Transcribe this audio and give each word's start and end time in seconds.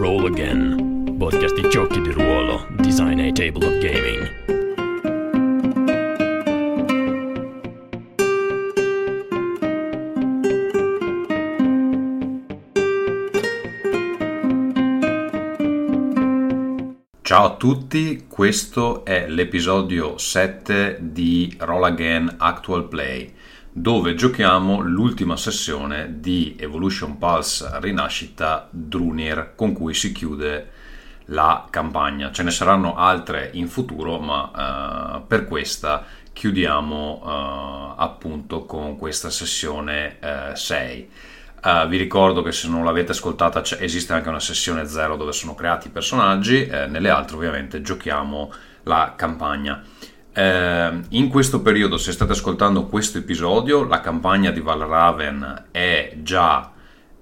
Roll 0.00 0.24
Again, 0.24 1.16
podcast 1.18 1.60
di 1.60 1.68
giochi 1.68 2.00
di 2.00 2.10
ruolo, 2.10 2.66
design 2.78 3.18
e 3.18 3.32
table 3.32 3.66
of 3.66 3.78
gaming. 3.80 4.50
Ciao 17.20 17.44
a 17.44 17.56
tutti, 17.56 18.24
questo 18.26 19.04
è 19.04 19.28
l'episodio 19.28 20.16
7 20.16 20.96
di 20.98 21.54
Roll 21.58 21.84
Again 21.84 22.36
Actual 22.38 22.88
Play, 22.88 23.34
dove 23.72 24.14
giochiamo 24.14 24.80
l'ultima 24.80 25.36
sessione 25.36 26.16
di 26.18 26.56
Evolution 26.58 27.18
Pulse 27.18 27.70
Rinascita 27.80 28.68
Drunir, 28.70 29.52
con 29.54 29.72
cui 29.72 29.94
si 29.94 30.12
chiude 30.12 30.70
la 31.26 31.66
campagna. 31.70 32.32
Ce 32.32 32.42
ne 32.42 32.50
saranno 32.50 32.96
altre 32.96 33.50
in 33.54 33.68
futuro, 33.68 34.18
ma 34.18 35.16
uh, 35.16 35.26
per 35.26 35.46
questa 35.46 36.04
chiudiamo 36.32 37.20
uh, 37.22 38.00
appunto 38.00 38.64
con 38.64 38.96
questa 38.96 39.30
sessione 39.30 40.18
uh, 40.20 40.54
6. 40.54 41.10
Uh, 41.62 41.86
vi 41.88 41.98
ricordo 41.98 42.42
che 42.42 42.52
se 42.52 42.68
non 42.68 42.84
l'avete 42.84 43.12
ascoltata 43.12 43.62
esiste 43.78 44.14
anche 44.14 44.30
una 44.30 44.40
sessione 44.40 44.86
0 44.86 45.16
dove 45.16 45.32
sono 45.32 45.54
creati 45.54 45.88
i 45.88 45.90
personaggi, 45.90 46.66
eh, 46.66 46.86
nelle 46.86 47.10
altre 47.10 47.36
ovviamente 47.36 47.82
giochiamo 47.82 48.50
la 48.84 49.12
campagna. 49.14 49.84
Eh, 50.32 51.00
in 51.08 51.28
questo 51.28 51.60
periodo, 51.60 51.96
se 51.96 52.12
state 52.12 52.32
ascoltando 52.32 52.86
questo 52.86 53.18
episodio, 53.18 53.84
la 53.84 54.00
campagna 54.00 54.50
di 54.50 54.60
Valraven 54.60 55.66
è 55.70 56.14
già 56.22 56.72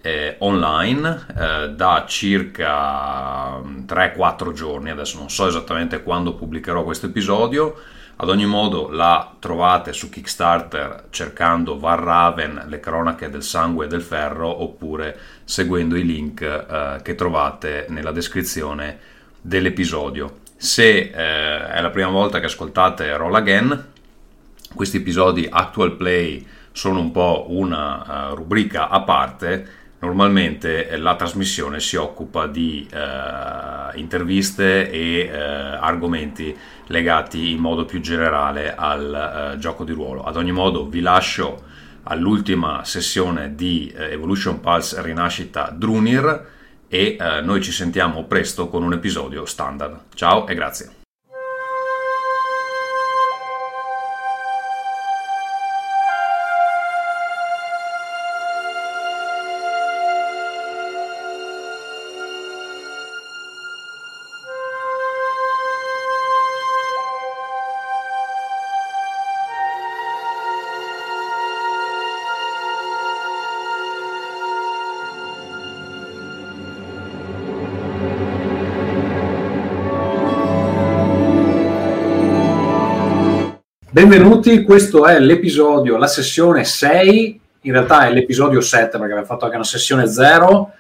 eh, 0.00 0.36
online 0.40 1.26
eh, 1.36 1.70
da 1.70 2.04
circa 2.06 3.59
3-4 3.59 4.52
giorni, 4.52 4.90
adesso 4.90 5.18
non 5.18 5.30
so 5.30 5.46
esattamente 5.46 6.02
quando 6.02 6.34
pubblicherò 6.34 6.84
questo 6.84 7.06
episodio 7.06 7.74
ad 8.20 8.28
ogni 8.30 8.46
modo 8.46 8.88
la 8.90 9.37
trovate 9.38 9.93
su 9.93 10.09
Kickstarter 10.09 11.04
cercando 11.10 11.78
Varraven, 11.78 12.65
le 12.66 12.80
cronache 12.80 13.30
del 13.30 13.45
sangue 13.45 13.84
e 13.84 13.88
del 13.88 14.02
ferro 14.02 14.62
oppure 14.62 15.16
seguendo 15.45 15.96
i 15.96 16.04
link 16.04 16.40
eh, 16.40 16.98
che 17.02 17.15
trovate 17.15 17.87
nella 17.90 18.10
descrizione 18.10 18.98
dell'episodio. 19.40 20.46
Se 20.60 20.84
eh, 20.84 21.10
è 21.12 21.80
la 21.80 21.90
prima 21.90 22.10
volta 22.10 22.40
che 22.40 22.46
ascoltate 22.46 23.16
Roll 23.16 23.34
Again, 23.34 23.87
questi 24.74 24.98
episodi 24.98 25.48
Actual 25.50 25.96
Play 25.96 26.46
sono 26.73 27.00
un 27.00 27.10
po' 27.10 27.46
una 27.48 28.30
uh, 28.30 28.34
rubrica 28.34 28.88
a 28.88 29.00
parte 29.00 29.78
Normalmente 30.00 30.88
eh, 30.88 30.96
la 30.96 31.16
trasmissione 31.16 31.80
si 31.80 31.96
occupa 31.96 32.46
di 32.46 32.87
eh, 32.88 33.98
interviste 33.98 34.88
e 34.90 35.23
eh, 35.23 35.37
argomenti 35.37 36.56
legati 36.87 37.50
in 37.50 37.59
modo 37.59 37.84
più 37.84 38.00
generale 38.00 38.76
al 38.76 39.56
gioco 39.59 39.82
di 39.82 39.90
ruolo. 39.93 40.22
Ad 40.22 40.37
ogni 40.37 40.52
modo 40.52 40.87
vi 40.87 41.00
lascio 41.00 41.65
all'ultima 42.04 42.84
sessione 42.84 43.56
di 43.56 43.93
Evolution 43.95 44.60
Pulse 44.60 45.02
Rinascita 45.02 45.74
Drunir 45.76 46.46
e 46.88 47.16
eh, 47.18 47.40
noi 47.42 47.62
ci 47.62 47.72
sentiamo 47.72 48.24
presto 48.24 48.68
con 48.68 48.82
un 48.82 48.92
episodio 48.92 49.44
standard. 49.44 50.00
Ciao 50.14 50.46
e 50.46 50.54
grazie. 50.54 50.98
Benvenuti, 83.98 84.62
questo 84.62 85.06
è 85.06 85.19
l'episodio, 85.19 85.97
la 85.97 86.06
sessione 86.06 86.62
6, 86.62 87.41
in 87.62 87.72
realtà 87.72 88.06
è 88.06 88.12
l'episodio 88.12 88.60
7 88.60 88.91
perché 88.91 89.06
abbiamo 89.06 89.25
fatto 89.25 89.44
anche 89.44 89.56
una 89.56 89.64
sessione 89.64 90.06
0 90.06 90.70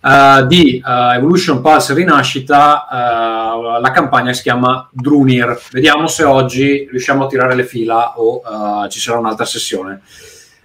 uh, 0.00 0.44
di 0.44 0.82
uh, 0.84 1.14
Evolution 1.14 1.60
Pulse 1.60 1.94
Rinascita, 1.94 2.88
uh, 2.90 3.80
la 3.80 3.90
campagna 3.92 4.32
si 4.32 4.42
chiama 4.42 4.88
Drunir. 4.90 5.56
Vediamo 5.70 6.08
se 6.08 6.24
oggi 6.24 6.88
riusciamo 6.90 7.26
a 7.26 7.28
tirare 7.28 7.54
le 7.54 7.62
fila 7.62 8.18
o 8.18 8.42
ci 8.88 8.98
sarà 8.98 9.18
un'altra 9.18 9.44
sessione. 9.44 10.00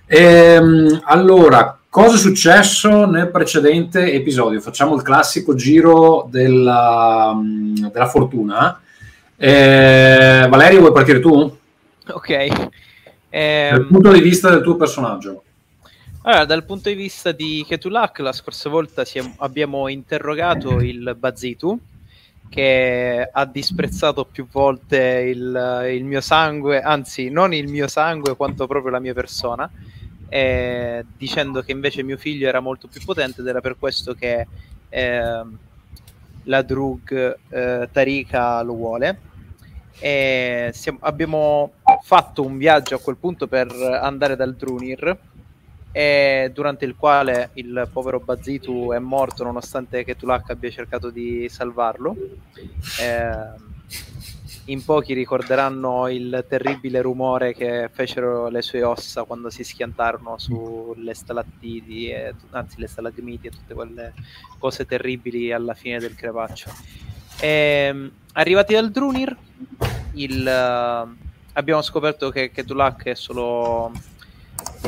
Ehm, 0.07 0.99
allora, 1.03 1.77
cosa 1.87 2.15
è 2.15 2.17
successo 2.17 3.05
nel 3.05 3.29
precedente 3.29 4.13
episodio? 4.13 4.61
Facciamo 4.61 4.95
il 4.95 5.03
classico 5.03 5.53
giro 5.53 6.27
della, 6.27 7.39
della 7.91 8.07
fortuna. 8.07 8.81
Eh, 9.37 10.47
Valerio, 10.49 10.79
vuoi 10.79 10.91
partire 10.91 11.19
tu? 11.19 11.61
Ok. 12.07 12.69
Ehm... 13.29 13.77
Dal 13.77 13.87
punto 13.87 14.11
di 14.11 14.21
vista 14.21 14.49
del 14.49 14.61
tuo 14.61 14.75
personaggio. 14.75 15.43
Allora, 16.25 16.45
dal 16.45 16.63
punto 16.63 16.89
di 16.89 16.95
vista 16.95 17.33
di 17.33 17.65
Ketulak, 17.67 18.19
la 18.19 18.31
scorsa 18.31 18.69
volta 18.69 19.03
siamo, 19.03 19.33
abbiamo 19.39 19.89
interrogato 19.89 20.79
il 20.79 21.15
Bazitu, 21.19 21.77
che 22.47 23.29
ha 23.29 23.45
disprezzato 23.45 24.23
più 24.23 24.47
volte 24.49 24.97
il, 25.27 25.89
il, 25.91 26.03
mio 26.05 26.21
sangue, 26.21 26.79
anzi 26.79 27.29
non 27.29 27.53
il 27.53 27.67
mio 27.67 27.87
sangue 27.87 28.37
quanto 28.37 28.67
proprio 28.67 28.91
la 28.91 28.99
mia 28.99 29.13
persona, 29.13 29.69
eh, 30.29 31.03
dicendo 31.17 31.61
che 31.61 31.73
invece 31.73 32.03
mio 32.03 32.17
figlio 32.17 32.47
era 32.47 32.59
molto 32.59 32.87
più 32.87 33.01
potente 33.03 33.41
ed 33.41 33.47
era 33.47 33.59
per 33.59 33.75
questo 33.77 34.13
che 34.13 34.47
eh, 34.89 35.43
la 36.43 36.61
Drug 36.61 37.37
eh, 37.49 37.89
Tarika 37.91 38.61
lo 38.61 38.73
vuole. 38.75 39.19
E 39.99 40.71
siamo, 40.73 40.99
abbiamo 41.01 41.73
fatto 42.05 42.43
un 42.43 42.57
viaggio 42.57 42.95
a 42.95 42.99
quel 42.99 43.15
punto 43.15 43.47
per 43.47 43.71
andare 43.71 44.35
dal 44.35 44.55
Drunir 44.55 45.17
durante 46.51 46.85
il 46.85 46.95
quale 46.97 47.51
il 47.53 47.87
povero 47.91 48.19
Bazitu 48.19 48.91
è 48.91 48.99
morto 48.99 49.43
nonostante 49.43 50.03
che 50.03 50.17
Tulak 50.17 50.49
abbia 50.49 50.69
cercato 50.69 51.09
di 51.09 51.47
salvarlo. 51.47 52.15
Eh, 52.99 53.71
in 54.65 54.83
pochi 54.83 55.13
ricorderanno 55.13 56.07
il 56.07 56.45
terribile 56.47 57.01
rumore 57.01 57.53
che 57.53 57.89
fecero 57.91 58.47
le 58.49 58.61
sue 58.61 58.83
ossa 58.83 59.23
quando 59.23 59.49
si 59.49 59.63
schiantarono 59.63 60.37
sulle 60.37 61.13
stalattiti, 61.13 62.09
e, 62.09 62.33
anzi 62.51 62.79
le 62.79 62.87
stalagmiti 62.87 63.47
e 63.47 63.51
tutte 63.51 63.73
quelle 63.73 64.13
cose 64.59 64.85
terribili 64.85 65.51
alla 65.51 65.73
fine 65.73 65.99
del 65.99 66.15
crepaccio. 66.15 66.69
E, 67.39 68.11
arrivati 68.33 68.73
dal 68.73 68.89
Drunir, 68.89 69.35
il, 70.13 71.13
abbiamo 71.53 71.81
scoperto 71.81 72.29
che, 72.29 72.51
che 72.51 72.63
Dulac 72.63 73.03
è 73.05 73.15
solo 73.15 73.91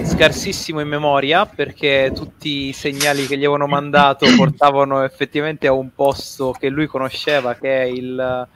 scarsissimo 0.03 0.79
in 0.81 0.87
memoria 0.87 1.45
perché 1.45 2.11
tutti 2.13 2.67
i 2.67 2.73
segnali 2.73 3.25
che 3.27 3.37
gli 3.37 3.45
avevano 3.45 3.67
mandato 3.67 4.25
portavano 4.35 5.03
effettivamente 5.03 5.67
a 5.67 5.73
un 5.73 5.93
posto 5.93 6.51
che 6.51 6.69
lui 6.69 6.87
conosceva 6.87 7.55
che 7.55 7.83
è 7.83 7.85
il, 7.85 8.47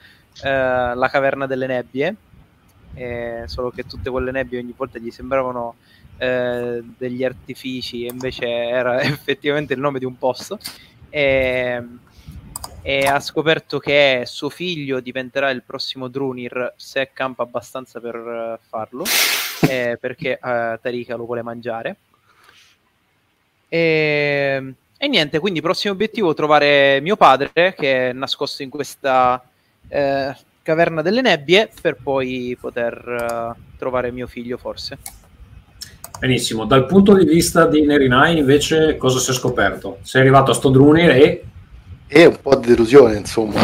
eh, 0.42 0.94
la 0.94 1.08
caverna 1.10 1.46
delle 1.46 1.66
nebbie. 1.66 2.16
Eh, 2.92 3.44
solo 3.46 3.70
che 3.70 3.84
tutte 3.84 4.10
quelle 4.10 4.32
nebbie 4.32 4.58
ogni 4.58 4.74
volta 4.76 4.98
gli 4.98 5.12
sembravano 5.12 5.76
eh, 6.18 6.82
degli 6.98 7.22
artifici 7.22 8.04
e 8.04 8.10
invece 8.10 8.46
era 8.46 9.00
effettivamente 9.02 9.74
il 9.74 9.80
nome 9.80 9.98
di 9.98 10.04
un 10.04 10.18
posto. 10.18 10.58
E 11.08 11.82
e 12.82 13.06
ha 13.06 13.20
scoperto 13.20 13.78
che 13.78 14.22
suo 14.24 14.48
figlio 14.48 15.00
diventerà 15.00 15.50
il 15.50 15.62
prossimo 15.62 16.08
Drunir 16.08 16.72
se 16.76 17.10
campa 17.12 17.42
abbastanza 17.42 18.00
per 18.00 18.14
eh, 18.14 18.58
farlo, 18.68 19.04
eh, 19.68 19.98
perché 20.00 20.38
uh, 20.40 20.78
Tarika 20.80 21.16
lo 21.16 21.26
vuole 21.26 21.42
mangiare. 21.42 21.96
E, 23.68 24.74
e, 24.96 25.08
niente, 25.08 25.38
quindi 25.38 25.60
prossimo 25.60 25.92
obiettivo 25.92 26.34
trovare 26.34 27.00
mio 27.00 27.16
padre 27.16 27.74
che 27.74 28.10
è 28.10 28.12
nascosto 28.12 28.62
in 28.62 28.70
questa 28.70 29.42
eh, 29.86 30.36
caverna 30.62 31.02
delle 31.02 31.20
nebbie 31.20 31.70
per 31.80 31.96
poi 32.02 32.56
poter 32.60 33.54
uh, 33.56 33.76
trovare 33.78 34.10
mio 34.10 34.26
figlio 34.26 34.56
forse. 34.56 34.98
Benissimo, 36.18 36.66
dal 36.66 36.84
punto 36.84 37.14
di 37.14 37.24
vista 37.24 37.66
di 37.66 37.82
Nerinai 37.82 38.38
invece 38.38 38.96
cosa 38.98 39.18
si 39.18 39.30
è 39.30 39.34
scoperto? 39.34 39.98
Sei 40.02 40.20
arrivato 40.20 40.50
a 40.50 40.54
sto 40.54 40.68
Drunir 40.68 41.10
e 41.10 41.44
e 42.12 42.26
un 42.26 42.36
po' 42.42 42.56
di 42.56 42.66
delusione, 42.66 43.16
insomma. 43.16 43.60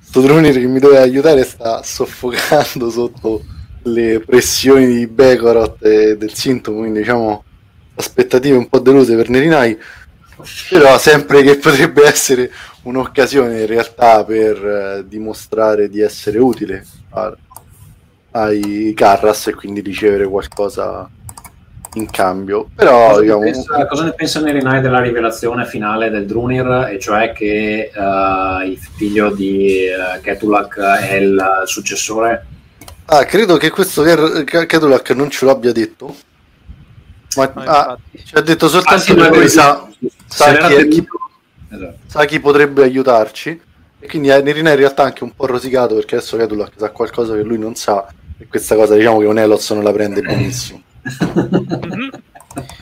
Sto 0.00 0.20
Drunir 0.20 0.58
che 0.58 0.66
mi 0.66 0.80
doveva 0.80 1.02
aiutare 1.02 1.44
sta 1.44 1.82
soffocando 1.82 2.90
sotto 2.90 3.44
le 3.82 4.20
pressioni 4.20 4.86
di 4.86 5.06
Bekorot 5.06 5.84
e 5.84 6.16
del 6.16 6.34
sintomo, 6.34 6.78
quindi 6.78 7.00
diciamo 7.00 7.44
aspettative 7.94 8.56
un 8.56 8.68
po' 8.68 8.80
deluse 8.80 9.14
per 9.14 9.28
Nerinai. 9.28 9.78
Però 10.68 10.98
sempre 10.98 11.42
che 11.42 11.56
potrebbe 11.56 12.04
essere 12.04 12.50
un'occasione 12.82 13.60
in 13.60 13.66
realtà 13.66 14.24
per 14.24 14.56
eh, 14.64 15.04
dimostrare 15.06 15.88
di 15.88 16.00
essere 16.00 16.38
utile 16.38 16.84
a- 17.10 17.36
ai 18.32 18.92
Carras 18.96 19.46
e 19.46 19.54
quindi 19.54 19.80
ricevere 19.80 20.26
qualcosa 20.26 21.08
in 21.94 22.10
cambio. 22.10 22.68
Però 22.74 23.08
Cosa, 23.10 23.20
diciamo, 23.20 23.40
ne 23.42 23.50
pensa, 23.52 23.86
cosa 23.86 24.04
ne 24.04 24.12
pensa 24.12 24.40
Nerinai 24.40 24.80
della 24.80 25.00
rivelazione 25.00 25.64
finale 25.66 26.10
del 26.10 26.26
Drunir, 26.26 26.88
e 26.92 26.98
cioè 26.98 27.32
che 27.32 27.90
eh, 27.94 28.66
il 28.66 28.78
figlio 28.96 29.30
di 29.34 29.84
eh, 29.86 30.20
Ketulak 30.22 30.78
è 30.78 31.14
il 31.14 31.62
successore? 31.66 32.46
ah, 33.06 33.24
credo 33.24 33.56
che 33.58 33.70
questo 33.70 34.02
Ker- 34.02 34.44
K- 34.44 34.66
Kedulak 34.66 35.10
non 35.10 35.30
ce 35.30 35.44
l'abbia 35.44 35.72
detto. 35.72 36.14
Ma 37.36 37.50
No, 37.54 37.62
ah, 37.62 37.98
ci 38.24 38.34
ha 38.36 38.40
detto 38.40 38.68
soltanto 38.68 38.94
Ah, 38.94 38.98
sì, 38.98 39.14
che 39.14 39.28
lui 39.28 39.48
sa, 39.48 39.88
sa 40.26 40.52
chi 40.56 40.72
è- 40.74 40.76
tenuto. 40.76 41.18
Esatto. 41.70 41.96
sa 42.06 42.24
chi 42.24 42.40
potrebbe 42.40 42.82
aiutarci. 42.84 43.60
E 43.98 44.06
quindi 44.06 44.28
eh, 44.28 44.40
Nerina 44.42 44.70
in 44.70 44.76
realtà 44.76 45.02
è 45.02 45.06
anche 45.06 45.24
un 45.24 45.34
po' 45.34 45.46
rosicato 45.46 45.94
perché 45.96 46.16
adesso 46.16 46.36
Kedulak 46.36 46.72
sa 46.76 46.90
qualcosa 46.90 47.34
che 47.34 47.42
lui 47.42 47.58
non 47.58 47.74
sa. 47.74 48.06
E 48.38 48.46
questa 48.46 48.74
cosa 48.76 48.94
diciamo 48.94 49.18
che 49.18 49.26
un 49.26 49.38
Elos 49.38 49.70
non 49.70 49.82
la 49.82 49.92
prende 49.92 50.20
benissimo. 50.22 50.80
Mhm. 51.04 52.10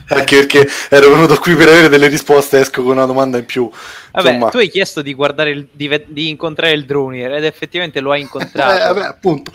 Anche 0.09 0.35
perché 0.37 0.67
ero 0.89 1.09
venuto 1.09 1.35
qui 1.37 1.55
per 1.55 1.67
avere 1.67 1.89
delle 1.89 2.05
risposte, 2.07 2.59
esco 2.59 2.83
con 2.83 2.91
una 2.91 3.05
domanda 3.07 3.39
in 3.39 3.45
più. 3.45 3.67
Vabbè, 4.11 4.27
Insomma, 4.29 4.51
tu 4.51 4.57
hai 4.57 4.69
chiesto 4.69 5.01
di 5.01 5.15
guardare 5.15 5.49
il- 5.49 5.67
di, 5.71 5.89
di 6.09 6.29
incontrare 6.29 6.73
il 6.73 6.85
Drunir 6.85 7.31
ed 7.33 7.43
effettivamente 7.43 7.99
lo 7.99 8.11
hai 8.11 8.19
eh, 8.19 8.21
incontrato. 8.23 8.93
vabbè, 8.93 9.07
appunto, 9.07 9.51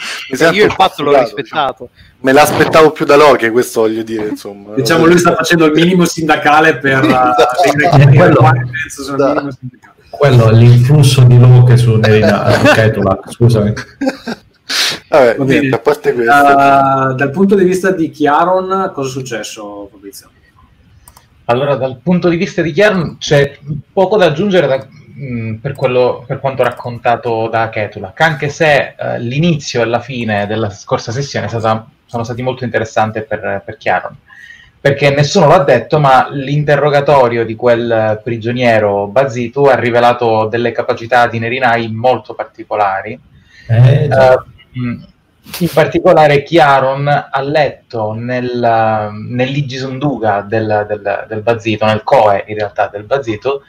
io 0.53 0.65
il 0.65 0.73
fatto 0.73 1.05
l'ho 1.05 1.17
rispettato. 1.17 1.91
diciamo. 1.93 2.09
Me 2.23 2.33
l'aspettavo 2.33 2.91
più 2.91 3.05
da 3.05 3.15
Loki, 3.15 3.49
questo 3.51 3.83
voglio 3.83 4.03
dire, 4.03 4.27
insomma. 4.27 4.75
Diciamo, 4.75 5.07
lui 5.07 5.19
sta 5.19 5.37
facendo 5.37 5.67
il 5.67 5.73
minimo 5.73 6.05
sindacale 6.05 6.79
per 6.79 6.99
Esatto. 7.05 7.43
uh, 7.43 7.77
chiarire 7.77 8.17
Quello- 8.17 8.35
quale 8.37 8.59
penso 8.59 9.03
Esatto. 9.03 9.25
minimo 9.35 9.51
sindacale. 9.53 9.93
Quello 10.11 10.49
è 10.49 10.53
l'influsso 10.53 11.23
di 11.23 11.39
Loki 11.39 11.77
su 11.77 11.95
Nerina, 11.95 12.51
su 12.59 12.65
Ketulak, 12.73 13.31
scusami. 13.33 13.73
Vabbè, 15.09 15.37
Va 15.37 15.45
niente, 15.45 15.75
a 15.75 15.79
parte 15.79 16.13
questo. 16.13 16.33
Uh, 16.33 17.15
dal 17.15 17.31
punto 17.31 17.55
di 17.55 17.65
vista 17.65 17.91
di 17.91 18.11
Chiaron, 18.11 18.91
cosa 18.93 19.09
è 19.09 19.11
successo, 19.11 19.89
Fabrizio? 19.91 20.31
Allora, 21.47 21.77
dal 21.77 21.99
punto 22.03 22.29
di 22.29 22.37
vista 22.37 22.61
di 22.61 22.73
Chiaron 22.73 23.17
c'è 23.19 23.59
poco 23.93 24.19
da 24.19 24.27
aggiungere 24.27 24.67
da- 24.67 24.87
mh, 24.87 25.55
per, 25.55 25.73
quello- 25.73 26.25
per 26.27 26.41
quanto 26.41 26.63
raccontato 26.63 27.49
da 27.49 27.71
Ketulak, 27.71 28.21
anche 28.21 28.51
se 28.51 28.95
eh, 28.99 29.19
l'inizio 29.19 29.81
e 29.81 29.87
la 29.87 30.01
fine 30.01 30.47
della 30.47 30.69
scorsa 30.69 31.11
sessione 31.11 31.47
è 31.47 31.49
stata- 31.49 31.89
sono 32.05 32.25
stati 32.25 32.43
molto 32.43 32.65
interessanti 32.65 33.23
per, 33.23 33.63
per 33.65 33.77
Chiaron. 33.79 34.15
Perché 34.81 35.11
nessuno 35.11 35.49
l'ha 35.49 35.65
detto, 35.65 35.99
ma 35.99 36.29
l'interrogatorio 36.31 37.45
di 37.45 37.57
quel 37.57 38.21
prigioniero 38.23 39.07
Bazitu 39.09 39.65
ha 39.65 39.75
rivelato 39.75 40.47
delle 40.47 40.71
capacità 40.71 41.27
di 41.27 41.39
Nerinai 41.39 41.91
molto 41.91 42.35
particolari. 42.35 43.19
Eh. 43.67 44.05
Eh, 44.05 44.09
in 44.73 45.69
particolare 45.73 46.43
Chiaron 46.43 47.09
ha 47.09 47.41
letto 47.41 48.13
nel, 48.13 49.11
nell'Igisunduga 49.29 50.43
del, 50.43 50.85
del, 50.87 51.25
del 51.29 51.41
Bazito, 51.43 51.87
nel 51.87 52.03
Coe 52.03 52.45
in 52.47 52.55
realtà 52.57 52.89
del 52.89 53.05
Bazito, 53.05 53.63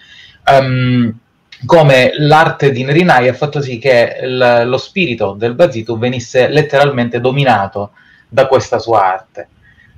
ehm, 0.45 1.17
come 1.65 2.11
l'arte 2.17 2.71
di 2.71 2.83
Nerinai 2.83 3.27
ha 3.27 3.33
fatto 3.33 3.61
sì 3.61 3.79
che 3.79 4.19
il- 4.21 4.63
lo 4.65 4.77
spirito 4.77 5.33
del 5.33 5.55
Bazito 5.55 5.97
venisse 5.97 6.47
letteralmente 6.47 7.19
dominato 7.19 7.91
da 8.27 8.47
questa 8.47 8.79
sua 8.79 9.05
arte. 9.05 9.47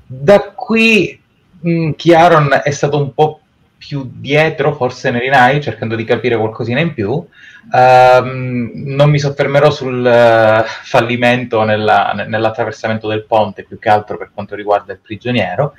Da 0.06 0.52
qui 0.56 1.20
mh, 1.60 1.92
Chiaron 1.92 2.62
è 2.64 2.72
stato 2.72 2.98
un 2.98 3.14
po' 3.14 3.41
più 3.82 4.12
dietro, 4.14 4.76
forse 4.76 5.10
Nerinai, 5.10 5.60
cercando 5.60 5.96
di 5.96 6.04
capire 6.04 6.38
qualcosina 6.38 6.80
in 6.80 6.94
più. 6.94 7.26
Ehm, 7.74 8.72
non 8.76 9.10
mi 9.10 9.18
soffermerò 9.18 9.72
sul 9.72 10.06
eh, 10.06 10.64
fallimento 10.84 11.64
nella- 11.64 12.14
nell'attraversamento 12.28 13.08
del 13.08 13.26
ponte, 13.26 13.64
più 13.64 13.80
che 13.80 13.90
altro 13.90 14.18
per 14.18 14.30
quanto 14.34 14.54
riguarda 14.54 14.94
il 14.94 15.00
prigioniero, 15.00 15.74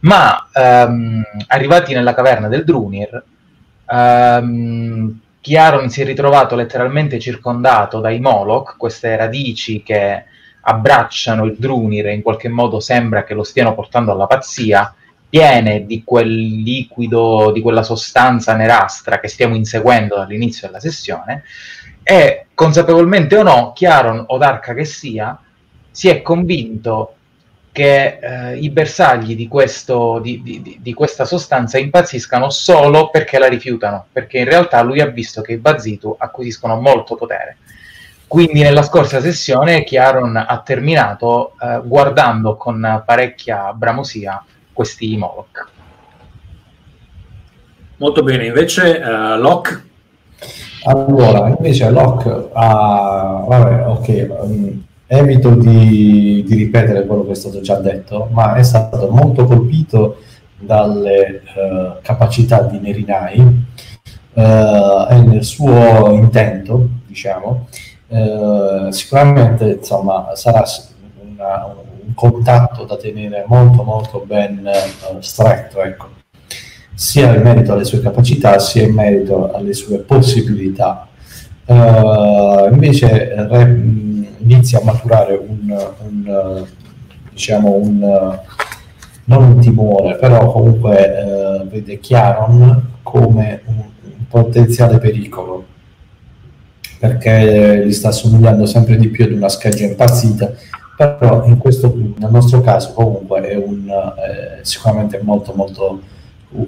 ma 0.00 0.48
ehm, 0.50 1.22
arrivati 1.48 1.92
nella 1.92 2.14
caverna 2.14 2.48
del 2.48 2.64
Drunir, 2.64 3.22
ehm, 3.86 5.20
Chiaron 5.42 5.90
si 5.90 6.00
è 6.00 6.04
ritrovato 6.04 6.54
letteralmente 6.54 7.18
circondato 7.18 8.00
dai 8.00 8.20
Moloch, 8.20 8.76
queste 8.78 9.14
radici 9.16 9.82
che 9.82 10.24
abbracciano 10.60 11.44
il 11.44 11.56
Drunir 11.58 12.06
e 12.06 12.14
in 12.14 12.22
qualche 12.22 12.48
modo 12.48 12.80
sembra 12.80 13.24
che 13.24 13.34
lo 13.34 13.42
stiano 13.42 13.74
portando 13.74 14.12
alla 14.12 14.26
pazzia, 14.26 14.94
piene 15.32 15.86
di 15.86 16.04
quel 16.04 16.28
liquido, 16.28 17.52
di 17.52 17.62
quella 17.62 17.82
sostanza 17.82 18.54
nerastra 18.54 19.18
che 19.18 19.28
stiamo 19.28 19.54
inseguendo 19.54 20.16
dall'inizio 20.16 20.66
della 20.66 20.78
sessione, 20.78 21.44
e 22.02 22.48
consapevolmente 22.52 23.38
o 23.38 23.42
no, 23.42 23.72
Chiaron 23.74 24.24
o 24.26 24.36
Darka 24.36 24.74
che 24.74 24.84
sia, 24.84 25.40
si 25.90 26.10
è 26.10 26.20
convinto 26.20 27.14
che 27.72 28.18
eh, 28.20 28.58
i 28.58 28.68
bersagli 28.68 29.34
di, 29.34 29.48
questo, 29.48 30.18
di, 30.18 30.42
di- 30.42 30.78
di- 30.78 30.92
questa 30.92 31.24
sostanza 31.24 31.78
impazziscano 31.78 32.50
solo 32.50 33.08
perché 33.08 33.38
la 33.38 33.48
rifiutano, 33.48 34.04
perché 34.12 34.40
in 34.40 34.44
realtà 34.44 34.82
lui 34.82 35.00
ha 35.00 35.06
visto 35.06 35.40
che 35.40 35.52
i 35.52 35.56
Bazitu 35.56 36.14
acquisiscono 36.18 36.78
molto 36.78 37.14
potere. 37.14 37.56
Quindi 38.26 38.60
nella 38.60 38.82
scorsa 38.82 39.18
sessione 39.22 39.82
Chiaron 39.82 40.36
ha 40.36 40.60
terminato 40.62 41.54
eh, 41.58 41.80
guardando 41.82 42.58
con 42.58 43.02
parecchia 43.06 43.72
bramosia 43.72 44.44
questi 44.72 45.16
Moloch. 45.16 45.70
Molto 47.96 48.22
bene, 48.22 48.46
invece 48.46 49.00
uh, 49.02 49.38
Locke, 49.38 49.90
Allora, 50.84 51.48
invece 51.48 51.90
Locke 51.90 52.48
ha... 52.52 53.44
Vabbè, 53.46 53.86
ok, 53.86 54.28
um, 54.42 54.84
evito 55.06 55.54
di, 55.54 56.42
di 56.46 56.54
ripetere 56.54 57.06
quello 57.06 57.24
che 57.26 57.32
è 57.32 57.34
stato 57.34 57.60
già 57.60 57.76
detto, 57.76 58.28
ma 58.32 58.54
è 58.54 58.62
stato 58.62 59.08
molto 59.10 59.44
colpito 59.44 60.16
dalle 60.58 61.42
eh, 61.42 61.92
capacità 62.02 62.62
di 62.62 62.78
Nerinai 62.78 63.66
eh, 64.32 65.06
e 65.10 65.20
nel 65.20 65.44
suo 65.44 66.12
intento, 66.12 66.88
diciamo, 67.06 67.66
eh, 68.08 68.86
sicuramente 68.90 69.64
insomma, 69.80 70.30
sarà 70.34 70.64
una- 71.36 71.90
un 72.04 72.14
contatto 72.14 72.84
da 72.84 72.96
tenere 72.96 73.44
molto 73.46 73.82
molto 73.82 74.24
ben 74.26 74.66
eh, 74.66 75.16
stretto, 75.20 75.82
ecco 75.82 76.20
sia 76.94 77.34
in 77.34 77.42
merito 77.42 77.72
alle 77.72 77.84
sue 77.84 78.00
capacità 78.00 78.58
sia 78.58 78.82
in 78.82 78.94
merito 78.94 79.50
alle 79.52 79.72
sue 79.72 79.98
possibilità. 79.98 81.08
Eh, 81.64 82.68
invece 82.70 83.34
re- 83.48 83.82
inizia 84.38 84.80
a 84.80 84.84
maturare 84.84 85.34
un, 85.34 85.92
un, 86.04 86.66
diciamo 87.30 87.72
un, 87.72 88.38
non 89.24 89.42
un 89.42 89.60
timore, 89.60 90.16
però 90.16 90.52
comunque 90.52 90.96
eh, 90.96 91.64
vede 91.64 91.98
Chiaron 91.98 92.90
come 93.02 93.62
un, 93.66 93.76
un 93.78 94.26
potenziale 94.28 94.98
pericolo 94.98 95.66
perché 96.98 97.82
gli 97.84 97.92
sta 97.92 98.08
assomigliando 98.08 98.64
sempre 98.64 98.96
di 98.96 99.08
più 99.08 99.24
ad 99.24 99.32
una 99.32 99.48
scheggia 99.48 99.84
impazzita 99.84 100.52
però 100.96 101.44
in 101.44 101.58
questo, 101.58 101.92
nel 101.94 102.30
nostro 102.30 102.60
caso 102.60 102.92
comunque 102.92 103.40
è 103.40 103.56
un, 103.56 103.88
eh, 103.88 104.64
sicuramente 104.64 105.20
molto 105.22 105.52
molto 105.54 106.00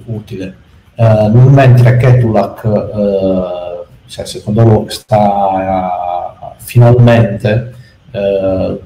utile. 0.07 0.57
Eh, 0.95 1.29
mentre 1.29 1.97
Ketulak, 1.97 2.65
eh, 2.65 3.85
cioè, 4.07 4.25
secondo 4.25 4.63
lui, 4.63 4.85
sta 4.89 6.37
eh, 6.41 6.55
finalmente 6.59 7.75
eh, 8.11 8.81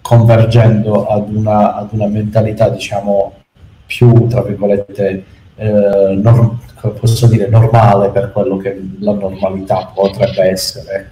convergendo 0.00 1.06
ad 1.06 1.32
una, 1.34 1.74
ad 1.76 1.88
una 1.92 2.06
mentalità, 2.06 2.68
diciamo, 2.68 3.34
più, 3.86 4.26
tra 4.26 4.42
virgolette, 4.42 5.24
eh, 5.54 6.14
norm- 6.20 6.58
posso 6.98 7.26
dire, 7.28 7.48
normale 7.48 8.10
per 8.10 8.32
quello 8.32 8.56
che 8.56 8.80
la 8.98 9.12
normalità 9.12 9.90
potrebbe 9.94 10.42
essere. 10.42 11.10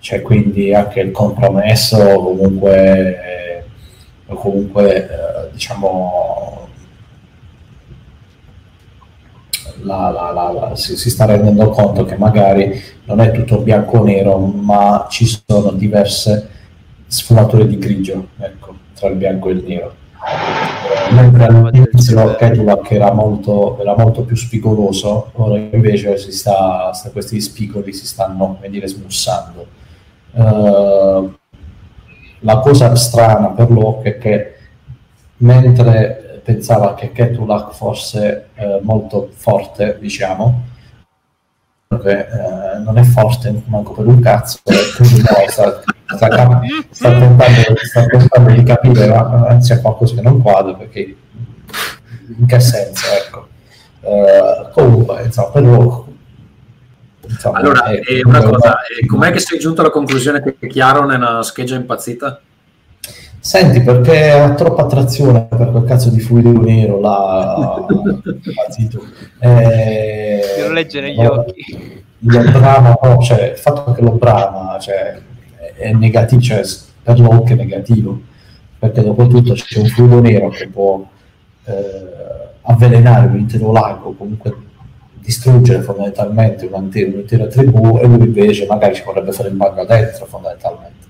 Ecco. 0.00 0.06
Cioè, 0.06 0.22
quindi 0.22 0.74
anche 0.74 1.00
il 1.00 1.10
compromesso 1.10 1.98
comunque, 1.98 3.18
eh, 4.28 4.34
comunque 4.34 4.94
eh, 5.08 5.50
diciamo, 5.52 6.68
la- 9.82 10.10
la- 10.10 10.30
la- 10.52 10.76
si, 10.76 10.96
si 10.96 11.10
sta 11.10 11.24
rendendo 11.26 11.68
conto 11.70 12.04
che 12.04 12.16
magari 12.16 12.80
non 13.04 13.20
è 13.20 13.30
tutto 13.32 13.58
bianco 13.58 13.98
o 13.98 14.04
nero, 14.04 14.38
ma 14.38 15.06
ci 15.10 15.26
sono 15.26 15.72
diverse 15.72 16.48
sfumature 17.06 17.66
di 17.66 17.78
grigio, 17.78 18.28
ecco, 18.38 18.74
tra 18.94 19.08
il 19.08 19.16
bianco 19.16 19.48
e 19.48 19.52
il 19.52 19.64
nero. 19.66 19.94
Mentre 21.12 21.44
all'inizio 21.46 22.34
Kedulak 22.36 22.90
era 22.92 23.12
molto, 23.12 23.80
era 23.80 23.96
molto 23.96 24.22
più 24.22 24.36
spigoloso, 24.36 25.30
ora 25.34 25.56
invece 25.58 26.16
si 26.18 26.30
sta, 26.30 26.92
sta- 26.92 27.10
questi 27.10 27.40
spigoli 27.40 27.92
si 27.92 28.06
stanno 28.06 28.58
dire, 28.68 28.86
smussando. 28.86 29.66
Eh, 30.32 31.38
la 32.40 32.58
cosa 32.60 32.94
strana 32.94 33.48
per 33.48 33.70
Locke 33.70 34.16
è 34.16 34.18
che 34.18 34.54
mentre 35.38 36.40
pensava 36.42 36.94
che 36.94 37.12
Ketulak 37.12 37.72
fosse 37.72 38.48
eh, 38.54 38.80
molto 38.82 39.30
forte, 39.32 39.98
diciamo, 40.00 40.68
che 42.02 42.18
eh, 42.18 42.78
non 42.84 42.98
è 42.98 43.02
forte 43.02 43.62
manco 43.66 43.92
per 43.92 44.06
un 44.06 44.20
cazzo, 44.20 44.58
quindi 44.96 45.20
no, 45.20 45.48
sta, 45.48 45.82
sta, 46.06 46.62
sta 46.90 47.10
tentando, 47.10 47.76
sta 47.82 48.06
tentando 48.06 48.50
di 48.52 48.62
capire, 48.62 49.08
ma 49.08 49.46
anzi 49.48 49.72
a 49.72 49.80
qualcosa 49.80 50.14
che 50.14 50.22
non 50.22 50.40
quadra, 50.40 50.74
perché 50.74 51.16
in 52.38 52.46
che 52.46 52.60
senso, 52.60 53.06
ecco. 53.12 53.48
Eh, 54.02 54.70
comunque, 54.72 55.24
insomma, 55.24 55.48
per 55.48 55.62
lo, 55.62 56.06
insomma, 57.30 57.58
Allora, 57.58 57.84
è- 57.84 58.00
e 58.06 58.22
una 58.24 58.42
cosa, 58.42 58.78
e 59.00 59.06
com'è 59.06 59.30
che 59.30 59.38
sei 59.38 59.58
giunto 59.58 59.80
alla 59.80 59.90
conclusione 59.90 60.42
che 60.42 60.66
Chiaron 60.66 61.12
è 61.12 61.16
una 61.16 61.42
scheggia 61.42 61.76
impazzita? 61.76 62.40
Senti, 63.42 63.80
perché 63.80 64.30
ha 64.32 64.52
troppa 64.52 64.82
attrazione 64.82 65.46
per 65.46 65.70
quel 65.70 65.84
cazzo 65.84 66.10
di 66.10 66.20
fluido 66.20 66.52
nero 66.60 67.00
là, 67.00 67.86
impazzito. 67.88 69.04
Eh, 69.42 70.40
Te 70.56 70.66
lo 70.66 70.72
legge 70.74 71.00
negli 71.00 71.18
no, 71.18 71.32
occhi. 71.32 72.04
Lo 72.18 72.42
brama, 72.50 72.94
no, 73.02 73.18
cioè, 73.22 73.52
il 73.52 73.56
fatto 73.56 73.92
che 73.92 74.02
lo 74.02 74.10
brama 74.10 74.78
cioè, 74.78 75.18
è 75.76 75.92
negativo, 75.92 76.42
cioè, 76.42 76.60
per 77.02 77.18
l'occhio 77.18 77.54
è 77.54 77.58
negativo, 77.58 78.20
perché 78.78 79.02
dopo 79.02 79.26
tutto 79.26 79.54
c'è 79.54 79.78
un 79.78 79.86
fluido 79.86 80.20
nero 80.20 80.50
che 80.50 80.68
può 80.68 81.02
eh, 81.64 81.72
avvelenare 82.60 83.26
un 83.28 83.38
intero 83.38 83.72
lago, 83.72 84.12
comunque 84.12 84.54
distruggere 85.20 85.82
fondamentalmente 85.82 86.66
un'intera, 86.66 87.46
tribù 87.46 87.98
e 87.98 88.06
lui 88.06 88.26
invece 88.26 88.66
magari 88.66 88.94
ci 88.94 89.02
vorrebbe 89.04 89.32
fare 89.32 89.48
il 89.48 89.54
bagno 89.54 89.84
dentro 89.84 90.26
fondamentalmente. 90.26 91.08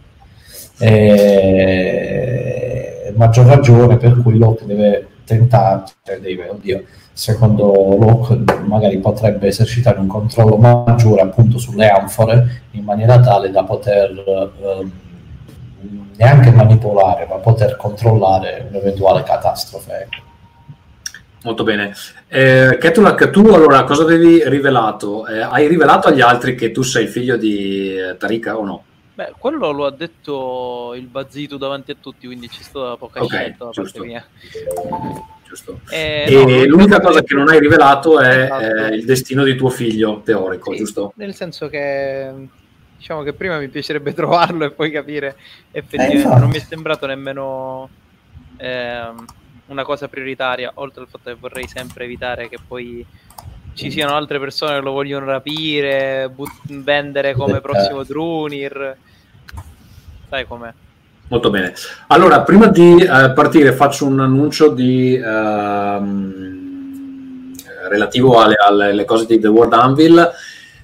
E 0.79 3.12
maggior 3.17 3.47
ragione 3.47 3.97
per 3.97 4.21
cui 4.23 4.38
Locke 4.38 4.67
deve 4.67 5.07
tentare, 5.25 5.85
cioè 6.02 6.19
deve, 6.19 6.49
oddio, 6.49 6.83
secondo 7.12 7.97
Locke 7.99 8.43
magari 8.64 8.99
potrebbe 8.99 9.49
esercitare 9.49 9.99
un 9.99 10.07
controllo 10.07 10.57
maggiore 10.57 11.21
appunto 11.21 11.59
sulle 11.59 11.88
anfore 11.88 12.62
in 12.73 12.85
maniera 12.85 13.21
tale 13.21 13.50
da 13.50 13.62
poter 13.62 14.11
ehm, 14.61 14.93
neanche 16.17 16.50
manipolare 16.50 17.26
ma 17.29 17.37
poter 17.37 17.76
controllare 17.76 18.67
un'eventuale 18.71 19.23
catastrofe. 19.23 20.09
Molto 21.42 21.62
bene. 21.64 21.94
Eh, 22.28 22.76
Ketulak, 22.78 23.30
tu 23.30 23.47
allora 23.49 23.85
cosa 23.85 24.02
avevi 24.02 24.47
rivelato? 24.49 25.26
Eh, 25.26 25.40
hai 25.40 25.66
rivelato 25.68 26.09
agli 26.09 26.20
altri 26.20 26.54
che 26.54 26.70
tu 26.70 26.82
sei 26.82 27.06
figlio 27.06 27.37
di 27.37 27.97
eh, 27.97 28.16
Tarika 28.18 28.59
o 28.59 28.64
no? 28.64 28.85
Beh, 29.14 29.32
quello 29.38 29.70
lo 29.70 29.87
ha 29.87 29.90
detto 29.90 30.92
il 30.94 31.06
Bazzitu 31.06 31.56
davanti 31.56 31.92
a 31.92 31.97
tutti, 32.00 32.26
quindi 32.26 32.49
ci 32.50 32.62
sta 32.62 32.97
poca 32.97 33.23
Ok, 33.23 33.28
scelta 33.32 33.64
da 33.64 33.70
parte 33.70 33.82
giusto. 33.82 34.04
mia. 34.04 34.25
Giusto. 35.49 35.80
Eh, 35.90 36.26
E 36.28 36.30
no, 36.44 36.64
l'unica 36.64 37.00
cosa 37.00 37.23
che- 37.23 37.35
non 37.35 37.49
hai 37.49 37.59
rivelato 37.59 38.20
è 38.20 38.42
Esatto. 38.44 38.62
eh, 38.62 38.94
il 38.94 39.04
destino 39.04 39.42
di 39.42 39.56
tuo 39.56 39.68
figlio 39.70 40.20
teorico, 40.25 40.73
Sì, 40.73 40.78
giusto? 40.78 41.12
Nel 41.16 41.35
senso 41.35 41.68
che 41.68 42.32
diciamo 42.97 43.23
che 43.23 43.32
prima 43.32 43.59
mi 43.59 43.68
piacerebbe 43.68 44.12
trovarlo 44.14 44.64
e 44.66 44.73
poi 44.73 44.90
capire 44.90 45.37
effettivamente 45.70 46.18
infatti. 46.23 46.40
non 46.40 46.50
mi 46.50 46.56
è 46.56 46.61
sembrato 46.61 47.06
nemmeno 47.06 47.90
ehm, 48.59 49.25
una 49.71 49.85
cosa 49.85 50.09
prioritaria, 50.09 50.73
oltre 50.75 51.03
al 51.03 51.09
fatto 51.09 51.31
che 51.31 51.37
vorrei 51.39 51.67
sempre 51.69 52.05
evitare 52.05 52.49
che 52.49 52.59
poi 52.67 53.07
ci 53.75 53.91
siano 53.91 54.15
altre 54.15 54.39
persone 54.41 54.75
che 54.75 54.81
lo 54.81 54.91
vogliono 54.91 55.27
rapire, 55.27 56.31
but- 56.35 56.50
vendere 56.67 57.35
come 57.35 57.59
Eh. 57.59 57.61
prossimo 57.61 58.03
Drunir. 58.03 58.97
Sai 60.29 60.47
com'è? 60.47 60.73
Molto 61.29 61.50
bene. 61.50 61.73
Allora, 62.09 62.43
prima 62.43 62.67
di 62.67 63.00
eh, 63.00 63.31
partire 63.33 63.73
faccio 63.73 64.07
un 64.07 64.19
annuncio 64.21 64.71
di, 64.71 65.15
ehm, 65.15 66.49
relativo 67.89 68.41
alle, 68.41 68.57
alle- 68.57 68.91
alle 68.91 69.05
cose 69.05 69.27
di 69.27 69.39
The 69.39 69.47
World 69.49 69.73
Anvil, 69.73 70.31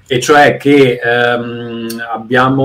e 0.07 0.21
cioè 0.21 0.57
che 0.57 1.01
ehm, 1.03 1.89
abbiamo 2.13 2.63